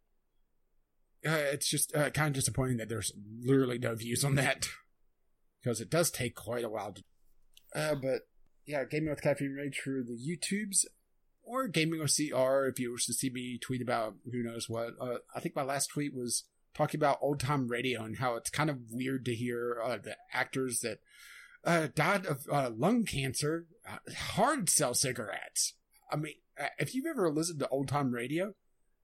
Uh, 1.27 1.53
it's 1.53 1.69
just 1.69 1.95
uh, 1.97 2.11
kind 2.11 2.29
of 2.29 2.35
disappointing 2.35 2.77
that 2.77 2.89
there's 2.89 3.13
literally 3.43 3.79
no 3.79 3.95
views 3.95 4.25
on 4.25 4.35
that 4.35 4.69
because 5.63 5.81
it 5.81 5.91
does 5.91 6.11
take 6.11 6.35
quite 6.35 6.65
a 6.65 6.69
while 6.69 6.93
to. 6.93 7.03
Uh, 7.75 7.95
but 7.95 8.23
yeah, 8.67 8.85
Gaming 8.85 9.11
with 9.11 9.23
Caffeine 9.23 9.55
Rage 9.55 9.81
for 9.83 10.03
the 10.03 10.19
YouTubes 10.19 10.85
or 11.43 11.67
Gaming 11.67 12.01
with 12.01 12.15
CR 12.15 12.67
if 12.67 12.79
you 12.79 12.93
wish 12.93 13.07
to 13.07 13.15
see 13.15 13.31
me 13.31 13.59
tweet 13.59 13.81
about 13.81 14.17
who 14.31 14.43
knows 14.43 14.69
what. 14.69 14.95
Uh, 15.01 15.19
I 15.35 15.41
think 15.41 15.57
my 15.57 15.63
last 15.63 15.89
tweet 15.89 16.15
was 16.15 16.45
talking 16.75 16.99
about 17.01 17.19
old 17.23 17.41
time 17.41 17.69
radio 17.69 18.03
and 18.03 18.19
how 18.19 18.37
it's 18.37 18.51
kind 18.51 18.69
of 18.69 18.91
weird 18.91 19.25
to 19.25 19.35
hear 19.35 19.81
uh, 19.83 19.97
the 19.97 20.17
actors 20.33 20.81
that 20.81 20.99
uh, 21.65 21.89
died 21.95 22.27
of 22.27 22.47
lung 22.77 23.05
cancer 23.05 23.67
hard 24.17 24.69
sell 24.69 24.93
cigarettes. 24.93 25.75
I 26.11 26.17
mean, 26.17 26.35
if 26.79 26.95
you've 26.95 27.07
ever 27.07 27.31
listened 27.31 27.61
to 27.61 27.69
old 27.69 27.89
time 27.89 28.13
radio, 28.13 28.55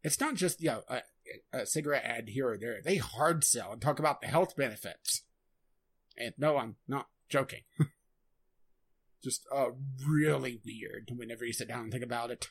it's 0.03 0.21
not 0.21 0.35
just 0.35 0.61
you 0.61 0.69
know, 0.69 0.83
a, 1.53 1.67
cigarette 1.67 2.05
ad 2.05 2.29
here 2.29 2.51
or 2.51 2.59
there. 2.59 2.81
They 2.83 2.97
hard 2.97 3.45
sell 3.45 3.73
and 3.73 3.81
talk 3.81 3.99
about 3.99 4.21
the 4.21 4.29
health 4.29 4.57
benefits. 4.57 5.23
And 6.17 6.35
no, 6.39 6.59
I'm 6.59 6.77
not 6.87 7.09
joking. 7.29 7.63
just 9.23 9.47
uh, 9.55 9.71
really 10.07 10.61
weird 10.65 11.11
whenever 11.15 11.45
you 11.45 11.53
sit 11.53 11.69
down 11.69 11.83
and 11.83 11.93
think 11.93 12.05
about 12.05 12.31
it. 12.31 12.49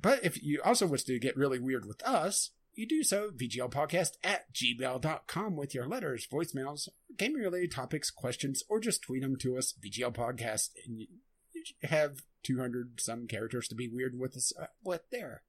But 0.00 0.24
if 0.24 0.42
you 0.42 0.60
also 0.64 0.86
wish 0.86 1.04
to 1.04 1.18
get 1.18 1.36
really 1.36 1.58
weird 1.58 1.86
with 1.86 2.02
us, 2.02 2.50
you 2.74 2.86
do 2.86 3.02
so 3.02 3.30
vglpodcast 3.30 4.18
at 4.22 4.52
gmail.com 4.52 5.56
with 5.56 5.74
your 5.74 5.86
letters, 5.86 6.26
voicemails, 6.30 6.88
gaming 7.16 7.42
related 7.42 7.72
topics, 7.72 8.10
questions, 8.10 8.62
or 8.68 8.80
just 8.80 9.02
tweet 9.02 9.22
them 9.22 9.36
to 9.36 9.56
us, 9.56 9.74
vglpodcast, 9.80 10.70
and 10.86 10.98
you, 11.00 11.06
you 11.52 11.88
have 11.88 12.22
200 12.42 13.00
some 13.00 13.26
characters 13.26 13.68
to 13.68 13.74
be 13.74 13.88
weird 13.88 14.18
with 14.18 14.36
us 14.36 14.52
uh, 14.60 14.66
with 14.82 15.02
there. 15.10 15.42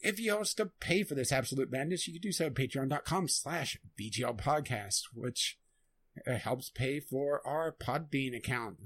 If 0.00 0.20
you 0.20 0.34
want 0.34 0.48
to 0.48 0.66
pay 0.80 1.02
for 1.02 1.14
this 1.14 1.32
absolute 1.32 1.70
madness, 1.70 2.06
you 2.06 2.12
can 2.14 2.22
do 2.22 2.32
so 2.32 2.46
at 2.46 2.54
patreon.com 2.54 3.28
slash 3.28 3.78
vglpodcast, 3.98 5.02
which 5.14 5.58
uh, 6.26 6.34
helps 6.34 6.70
pay 6.70 7.00
for 7.00 7.46
our 7.46 7.72
Podbean 7.72 8.36
account. 8.36 8.78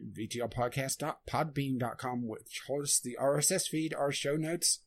VGLpodcast.podbean.com, 0.00 2.26
which 2.26 2.62
hosts 2.66 3.00
the 3.00 3.18
RSS 3.20 3.68
feed, 3.68 3.92
our 3.94 4.10
show 4.10 4.34
notes, 4.36 4.80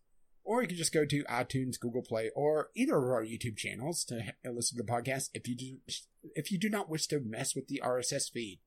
or 0.43 0.61
you 0.61 0.67
can 0.67 0.77
just 0.77 0.93
go 0.93 1.06
to 1.06 1.24
iTunes, 1.25 1.80
Google 1.80 2.01
Play, 2.01 2.32
or 2.35 2.69
either 2.75 2.98
of 2.98 3.03
our 3.03 3.24
YouTube 3.24 3.58
channels 3.58 4.03
to 4.06 4.33
listen 4.45 4.77
to 4.77 4.83
the 4.83 4.92
podcast 4.92 5.30
if 5.33 5.48
you 5.48 5.56
do, 5.56 5.77
if 6.35 6.51
you 6.51 6.58
do 6.58 6.69
not 6.69 6.90
wish 6.90 7.06
to 7.08 7.19
mess 7.19 7.56
with 7.56 7.67
the 7.67 7.82
RSS 7.83 8.32
feed. 8.32 8.59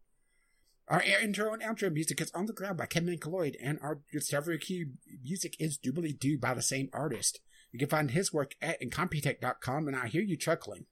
Our 0.89 1.03
intro 1.03 1.53
and 1.53 1.63
outro 1.63 1.93
music 1.93 2.21
is 2.21 2.31
On 2.33 2.47
the 2.47 2.53
Ground 2.53 2.79
by 2.79 2.87
Kevin 2.87 3.11
MacLeod, 3.11 3.57
and 3.61 3.81
our 3.83 3.99
Discovery 4.13 4.59
Key 4.59 4.85
music 5.25 5.57
is 5.59 5.79
Doobly 5.79 6.17
Doo 6.17 6.39
by 6.39 6.55
the 6.55 6.63
same 6.63 6.91
artist. 6.93 7.41
You 7.73 7.81
can 7.81 7.89
find 7.89 8.13
his 8.13 8.33
work 8.33 8.55
at 8.63 8.81
Incompetech.com, 8.81 9.89
and 9.89 9.97
I 9.97 10.07
hear 10.07 10.23
you 10.23 10.37
chuckling. 10.37 10.87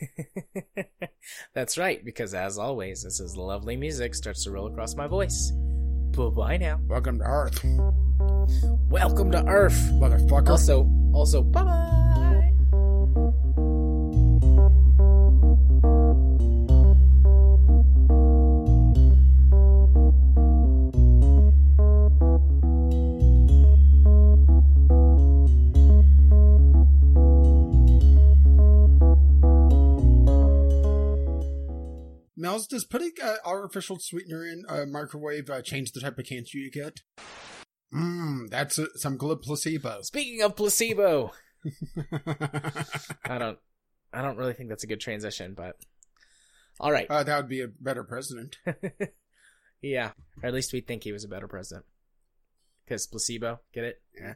That's 1.54 1.78
right, 1.78 2.04
because 2.04 2.34
as 2.34 2.58
always, 2.58 3.04
this 3.04 3.20
is 3.20 3.36
lovely 3.36 3.76
music 3.76 4.16
starts 4.16 4.42
to 4.44 4.50
roll 4.50 4.66
across 4.66 4.96
my 4.96 5.06
voice. 5.06 5.52
Bye 6.16 6.30
bye 6.30 6.56
now. 6.56 6.80
Welcome 6.88 7.20
to 7.20 7.24
Earth. 7.24 7.64
Welcome 8.90 9.30
to 9.30 9.44
Earth, 9.46 9.78
motherfucker. 9.92 10.48
Also, 10.48 10.90
also, 11.14 11.42
bye 11.42 11.62
bye. 11.62 12.52
Mel's, 32.38 32.68
does 32.68 32.84
putting 32.84 33.12
uh, 33.22 33.36
artificial 33.44 33.98
sweetener 33.98 34.46
in 34.46 34.64
a 34.68 34.86
microwave 34.86 35.50
uh, 35.50 35.60
change 35.60 35.90
the 35.90 36.00
type 36.00 36.18
of 36.18 36.24
cancer 36.24 36.56
you 36.56 36.70
get? 36.70 37.02
Mmm, 37.92 38.48
that's 38.48 38.78
uh, 38.78 38.86
some 38.94 39.16
good 39.16 39.42
placebo. 39.42 40.02
Speaking 40.02 40.42
of 40.42 40.54
placebo, 40.54 41.32
I 43.24 43.38
don't, 43.38 43.58
I 44.12 44.22
don't 44.22 44.36
really 44.36 44.52
think 44.52 44.68
that's 44.68 44.84
a 44.84 44.88
good 44.88 45.00
transition, 45.00 45.54
but 45.54 45.76
all 46.78 46.92
right. 46.92 47.06
Uh, 47.10 47.24
that 47.24 47.36
would 47.36 47.48
be 47.48 47.60
a 47.60 47.68
better 47.68 48.04
president. 48.04 48.56
yeah, 49.82 50.12
or 50.40 50.48
at 50.48 50.54
least 50.54 50.72
we 50.72 50.80
think 50.80 51.02
he 51.02 51.12
was 51.12 51.24
a 51.24 51.28
better 51.28 51.48
president. 51.48 51.86
Because 52.84 53.06
placebo, 53.06 53.60
get 53.74 53.84
it? 53.84 54.00
Yeah. 54.16 54.34